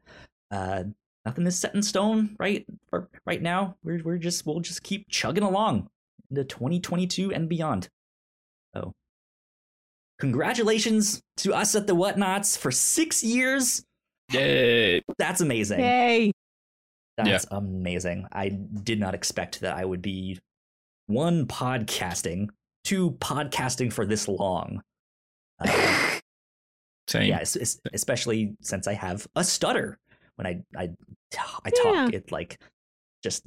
uh 0.52 0.84
nothing 1.26 1.46
is 1.46 1.58
set 1.58 1.76
in 1.76 1.84
stone 1.84 2.36
right 2.40 2.66
for 2.90 3.10
right 3.26 3.42
now. 3.42 3.76
We're 3.84 4.02
we're 4.04 4.18
just 4.18 4.46
we'll 4.46 4.62
just 4.62 4.84
keep 4.84 5.10
chugging 5.10 5.44
along 5.44 5.90
into 6.30 6.44
2022 6.44 7.34
and 7.34 7.50
beyond. 7.50 7.90
So 8.74 8.94
congratulations 10.20 11.22
to 11.38 11.54
us 11.54 11.76
at 11.76 11.88
the 11.88 11.96
Whatnots 11.96 12.58
for 12.58 12.72
six 12.72 13.24
years. 13.24 13.84
Yay! 14.32 15.02
That's 15.18 15.42
amazing. 15.42 15.80
Yay. 15.80 16.32
That's 17.18 17.46
amazing. 17.52 18.28
I 18.32 18.50
did 18.50 19.00
not 19.00 19.14
expect 19.14 19.62
that 19.62 19.76
I 19.76 19.86
would 19.86 20.02
be 20.02 20.40
one 21.08 21.46
podcasting, 21.46 22.48
two 22.84 23.12
podcasting 23.12 23.94
for 23.94 24.06
this 24.06 24.28
long. 24.28 24.82
Uh, 25.60 26.20
Same. 27.08 27.30
yeah, 27.30 27.40
es- 27.42 27.58
es- 27.58 27.80
especially 27.94 28.56
since 28.62 28.88
I 28.88 28.94
have 28.94 29.28
a 29.36 29.44
stutter 29.44 30.00
when 30.36 30.48
I 30.48 30.62
I 30.76 30.90
I 31.64 31.70
talk. 31.70 31.94
Yeah. 32.12 32.18
It 32.18 32.32
like 32.32 32.58
just 33.24 33.44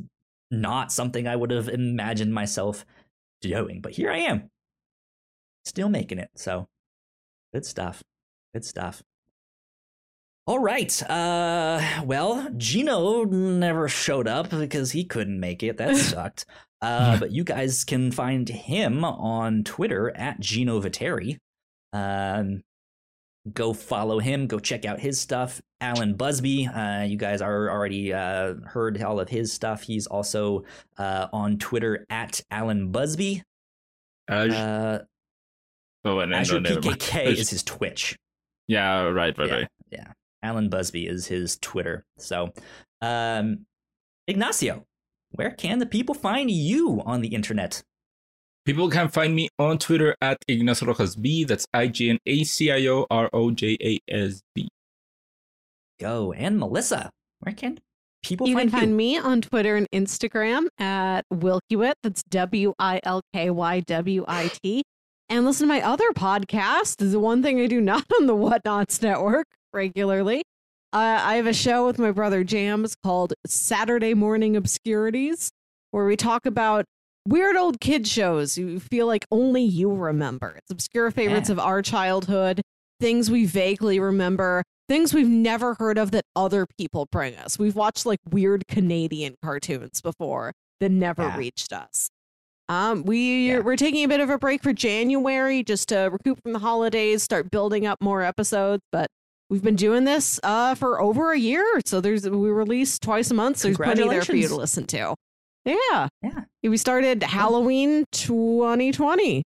not 0.51 0.93
something 0.93 1.27
I 1.27 1.35
would 1.35 1.51
have 1.51 1.69
imagined 1.69 2.33
myself 2.33 2.85
doing, 3.41 3.81
but 3.81 3.93
here 3.93 4.11
I 4.13 4.19
am, 4.19 4.51
still 5.65 5.89
making 5.89 6.19
it. 6.19 6.31
So 6.37 6.69
good 7.53 7.65
stuff. 7.67 8.03
Good 8.53 8.65
stuff. 8.65 9.03
All 10.47 10.59
right. 10.59 11.03
Uh, 11.11 11.81
well, 12.05 12.49
Gino 12.57 13.25
never 13.25 13.89
showed 13.89 14.29
up 14.29 14.51
because 14.51 14.93
he 14.93 15.05
couldn't 15.05 15.41
make 15.41 15.63
it. 15.63 15.79
That 15.79 15.97
sucked. 15.97 16.45
Uh, 16.83 17.19
but 17.19 17.33
you 17.33 17.45
guys 17.45 17.83
can 17.85 18.11
find 18.11 18.47
him 18.49 19.05
on 19.05 19.65
Twitter 19.65 20.15
at 20.15 20.41
Gino 20.41 20.81
Viteri. 20.83 21.39
Um, 21.95 22.63
go 23.51 23.73
follow 23.73 24.19
him. 24.19 24.47
Go 24.47 24.59
check 24.59 24.85
out 24.85 25.01
his 25.01 25.19
stuff. 25.19 25.63
Alan 25.81 26.15
Busby. 26.15 26.67
Uh, 26.67 27.05
you 27.05 27.17
guys 27.17 27.41
are 27.41 27.71
already 27.71 28.13
uh, 28.13 28.55
heard 28.67 29.03
all 29.03 29.21
of 29.21 29.31
his 29.31 29.51
stuff. 29.51 29.83
He's 29.83 30.07
also 30.07 30.65
uh, 30.99 31.29
on 31.33 31.57
Twitter 31.59 32.05
at 32.11 32.43
Alan 32.51 32.91
Busby. 32.93 33.43
Uh, 34.29 34.99
Oh, 36.07 36.19
and 36.19 36.35
Azure. 36.35 36.61
PKK 36.61 37.29
is 37.29 37.49
his 37.49 37.63
Twitch. 37.63 38.15
Yeah, 38.69 39.05
right, 39.05 39.37
right, 39.39 39.49
yeah, 39.49 39.55
right. 39.55 39.69
yeah. 39.91 40.13
Alan 40.45 40.69
Busby 40.69 41.07
is 41.09 41.27
his 41.27 41.57
Twitter. 41.61 42.05
So, 42.19 42.53
um, 43.01 43.67
Ignacio, 44.29 44.85
where 45.33 45.51
can 45.51 45.79
the 45.81 45.87
people 45.87 46.15
find 46.15 46.51
you 46.51 47.03
on 47.05 47.21
the 47.23 47.29
internet? 47.29 47.83
People 48.65 48.89
can 48.89 49.09
find 49.09 49.35
me 49.35 49.49
on 49.59 49.79
Twitter 49.79 50.15
at 50.23 50.39
Ignacio 50.49 50.87
Rojas 50.89 51.17
B. 51.17 51.45
That's 51.45 51.67
I 51.75 51.89
G 51.89 52.11
N 52.11 52.19
A 52.27 52.45
C 52.45 52.71
I 52.71 52.87
O 52.87 53.07
R 53.11 53.29
O 53.33 53.51
J 53.51 53.77
A 53.83 53.99
S 54.09 54.43
B. 54.55 54.69
Go 56.01 56.33
and 56.33 56.59
Melissa, 56.59 57.11
where 57.41 57.55
can 57.55 57.79
people 58.23 58.47
You 58.49 58.55
find 58.55 58.71
can 58.71 58.81
find 58.81 58.91
you? 58.93 58.97
me 58.97 59.19
on 59.19 59.41
Twitter 59.43 59.77
and 59.77 59.87
Instagram 59.93 60.67
at 60.79 61.23
Wilkywit. 61.33 61.95
That's 62.03 62.23
W 62.31 62.75
I 62.79 63.01
L 63.05 63.23
K 63.33 63.51
Y 63.51 63.81
W 63.81 64.25
I 64.27 64.49
T. 64.63 64.83
And 65.29 65.45
listen 65.45 65.69
to 65.69 65.75
my 65.75 65.81
other 65.83 66.11
podcast. 66.13 66.97
This 66.97 67.07
is 67.07 67.13
the 67.13 67.21
one 67.21 67.43
thing 67.43 67.61
I 67.61 67.67
do 67.67 67.81
not 67.81 68.05
on 68.19 68.27
the 68.27 68.35
Whatnots 68.37 69.03
Network 69.03 69.47
regularly. 69.75 70.43
Uh, 70.93 71.21
I 71.23 71.35
have 71.37 71.47
a 71.47 71.53
show 71.53 71.85
with 71.87 71.99
my 71.99 72.13
brother 72.13 72.45
Jams 72.45 72.95
called 73.03 73.35
Saturday 73.47 74.15
Morning 74.15 74.57
Obscurities, 74.57 75.51
where 75.91 76.07
we 76.07 76.17
talk 76.17 76.47
about 76.47 76.85
weird 77.27 77.57
old 77.57 77.81
kid 77.81 78.07
shows 78.07 78.57
you 78.57 78.79
feel 78.79 79.07
like 79.07 79.27
only 79.33 79.63
you 79.63 79.93
remember. 79.93 80.55
It's 80.57 80.71
obscure 80.71 81.11
favorites 81.11 81.49
Yeah. 81.49 81.55
of 81.55 81.59
our 81.59 81.83
childhood, 81.83 82.61
things 83.01 83.31
we 83.31 83.45
vaguely 83.45 83.99
remember, 83.99 84.63
things 84.89 85.13
we've 85.13 85.29
never 85.29 85.75
heard 85.81 85.99
of 85.99 86.13
that 86.13 86.25
other 86.37 86.67
people 86.79 87.09
bring 87.11 87.35
us. 87.37 87.59
We've 87.59 87.75
watched 87.75 88.07
like 88.07 88.21
weird 88.31 88.69
Canadian 88.69 89.35
cartoons 89.43 90.01
before 90.01 90.53
that 90.81 90.91
never 90.91 91.23
Yeah. 91.25 91.37
reached 91.39 91.73
us. 91.73 92.09
Um, 92.69 93.03
we 93.03 93.49
Yeah. 93.49 93.59
we're 93.61 93.77
taking 93.77 94.05
a 94.05 94.09
bit 94.09 94.21
of 94.21 94.31
a 94.31 94.39
break 94.39 94.63
for 94.63 94.73
January 94.73 95.65
just 95.65 95.89
to 95.89 96.09
recoup 96.13 96.41
from 96.43 96.53
the 96.53 96.61
holidays, 96.61 97.23
start 97.25 97.51
building 97.51 97.85
up 97.85 98.01
more 98.01 98.23
episodes, 98.23 98.83
but 98.93 99.09
we've 99.51 99.63
been 99.63 99.77
doing 99.77 100.05
this 100.05 100.41
uh 100.43 100.75
for 100.75 101.01
over 101.01 101.33
a 101.33 101.39
year. 101.39 101.81
So 101.85 102.01
there's 102.01 102.29
we 102.29 102.51
release 102.51 102.99
twice 102.99 103.31
a 103.31 103.35
month, 103.35 103.59
so 103.59 103.69
there's 103.69 103.77
plenty 103.77 104.09
there 104.09 104.23
for 104.23 104.37
you 104.37 104.49
to 104.49 104.57
listen 104.57 104.87
to. 104.89 105.15
Yeah. 105.65 106.09
Yeah. 106.23 106.45
We 106.63 106.77
started 106.77 107.23
Halloween 107.23 108.05
2020. 108.13 109.43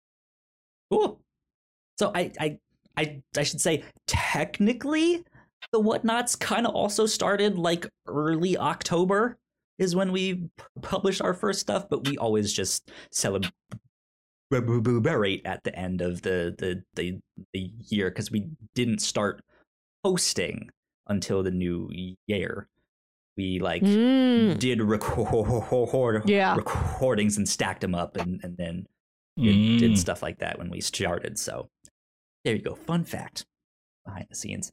Cool. 0.91 1.21
So 1.99 2.13
I, 2.15 2.33
I, 2.39 2.59
I, 2.97 3.23
I 3.37 3.43
should 3.43 3.61
say 3.61 3.85
technically, 4.07 5.25
the 5.73 5.81
Whatnots 5.81 6.39
kind 6.39 6.67
of 6.67 6.75
also 6.75 7.07
started 7.07 7.57
like 7.57 7.87
early 8.07 8.59
October 8.59 9.39
is 9.79 9.97
when 9.97 10.13
we 10.13 10.51
published 10.83 11.23
our 11.23 11.33
first 11.33 11.61
stuff, 11.61 11.87
but 11.89 12.07
we 12.07 12.19
always 12.19 12.53
just 12.53 12.91
celebrate 13.11 13.51
at 15.47 15.63
the 15.65 15.75
end 15.75 16.03
of 16.03 16.21
the 16.23 16.55
the 16.59 16.83
the, 16.95 17.19
the 17.55 17.71
year 17.89 18.11
because 18.11 18.31
we 18.31 18.49
didn't 18.75 19.01
start 19.01 19.43
posting 20.03 20.71
until 21.07 21.43
the 21.43 21.51
new 21.51 21.89
year. 22.27 22.69
We 23.37 23.59
like 23.61 23.83
Mm. 23.83 24.59
did 24.59 24.83
record 24.83 26.23
Yeah. 26.29 26.55
recordings 26.55 27.37
and 27.39 27.49
stacked 27.49 27.81
them 27.81 27.95
up 27.95 28.17
and, 28.17 28.41
and 28.45 28.57
then 28.57 28.87
did, 29.37 29.79
did 29.81 29.93
Mm. 29.93 29.99
stuff 29.99 30.23
like 30.23 30.39
that 30.41 30.59
when 30.59 30.69
we 30.71 30.81
started. 30.81 31.39
So 31.39 31.71
there 32.45 32.55
you 32.55 32.63
go. 32.63 32.75
Fun 32.75 33.05
fact 33.05 33.47
behind 34.05 34.27
the 34.29 34.37
scenes. 34.37 34.71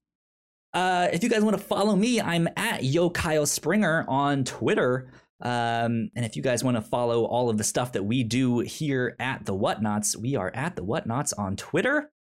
Uh, 0.74 1.08
if 1.14 1.24
you 1.24 1.30
guys 1.30 1.42
want 1.44 1.58
to 1.58 1.64
follow 1.64 1.96
me, 1.96 2.20
I'm 2.22 2.48
at 2.58 2.84
Yo 2.84 3.10
Kyle 3.10 3.46
Springer 3.46 4.06
on 4.08 4.44
Twitter. 4.44 5.10
Um, 5.42 6.12
and 6.16 6.26
if 6.26 6.36
you 6.36 6.44
guys 6.44 6.64
want 6.64 6.76
to 6.76 6.82
follow 6.82 7.24
all 7.24 7.50
of 7.50 7.58
the 7.58 7.64
stuff 7.64 7.94
that 7.94 8.04
we 8.04 8.24
do 8.24 8.60
here 8.60 9.16
at 9.20 9.46
the 9.46 9.56
Whatnots, 9.56 10.18
we 10.18 10.36
are 10.36 10.52
at 10.54 10.76
the 10.76 10.84
Whatnots 10.84 11.34
on 11.40 11.56
Twitter. 11.56 12.12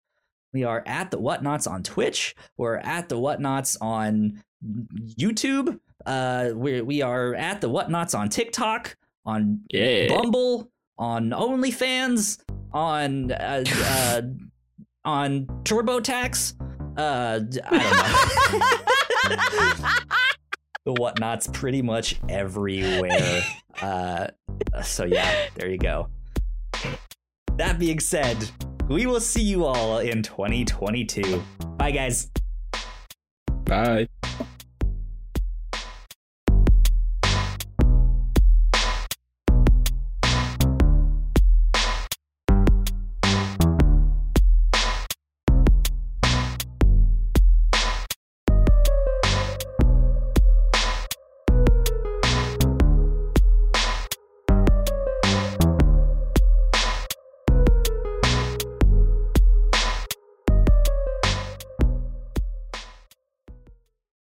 We 0.53 0.65
are 0.65 0.83
at 0.87 1.11
the 1.11 1.19
Whatnots 1.19 1.71
on 1.71 1.83
Twitch. 1.83 2.35
We're 2.57 2.77
at 2.79 3.09
the 3.09 3.17
Whatnots 3.17 3.77
on 3.81 4.43
YouTube. 5.19 5.79
Uh, 6.07 6.51
we 6.55 6.81
we 6.81 7.03
are 7.03 7.35
at 7.35 7.61
the 7.61 7.69
Whatnots 7.69 8.19
on 8.19 8.29
TikTok, 8.29 8.97
on 9.27 9.61
Yeah. 9.71 10.09
Bumble, 10.09 10.71
on 10.99 11.31
OnlyFans, 11.31 12.41
on 12.73 13.33
uh, 13.33 13.65
uh, 13.69 14.23
on 15.05 15.47
TurboTax. 15.65 16.55
Uh, 16.97 17.41
I 17.71 17.79
don't 19.29 19.31
know. 19.31 19.97
the 20.85 20.95
whatnots 20.95 21.47
pretty 21.53 21.83
much 21.83 22.19
everywhere. 22.29 23.43
Uh, 23.81 24.27
so 24.83 25.05
yeah, 25.05 25.47
there 25.55 25.69
you 25.71 25.79
go. 25.79 26.09
That 27.57 27.79
being 27.79 28.01
said, 28.01 28.51
we 28.89 29.07
will 29.07 29.21
see 29.21 29.43
you 29.43 29.65
all 29.65 29.99
in 29.99 30.23
2022. 30.23 31.43
Bye, 31.77 31.91
guys. 31.91 32.31
Bye. 33.65 34.09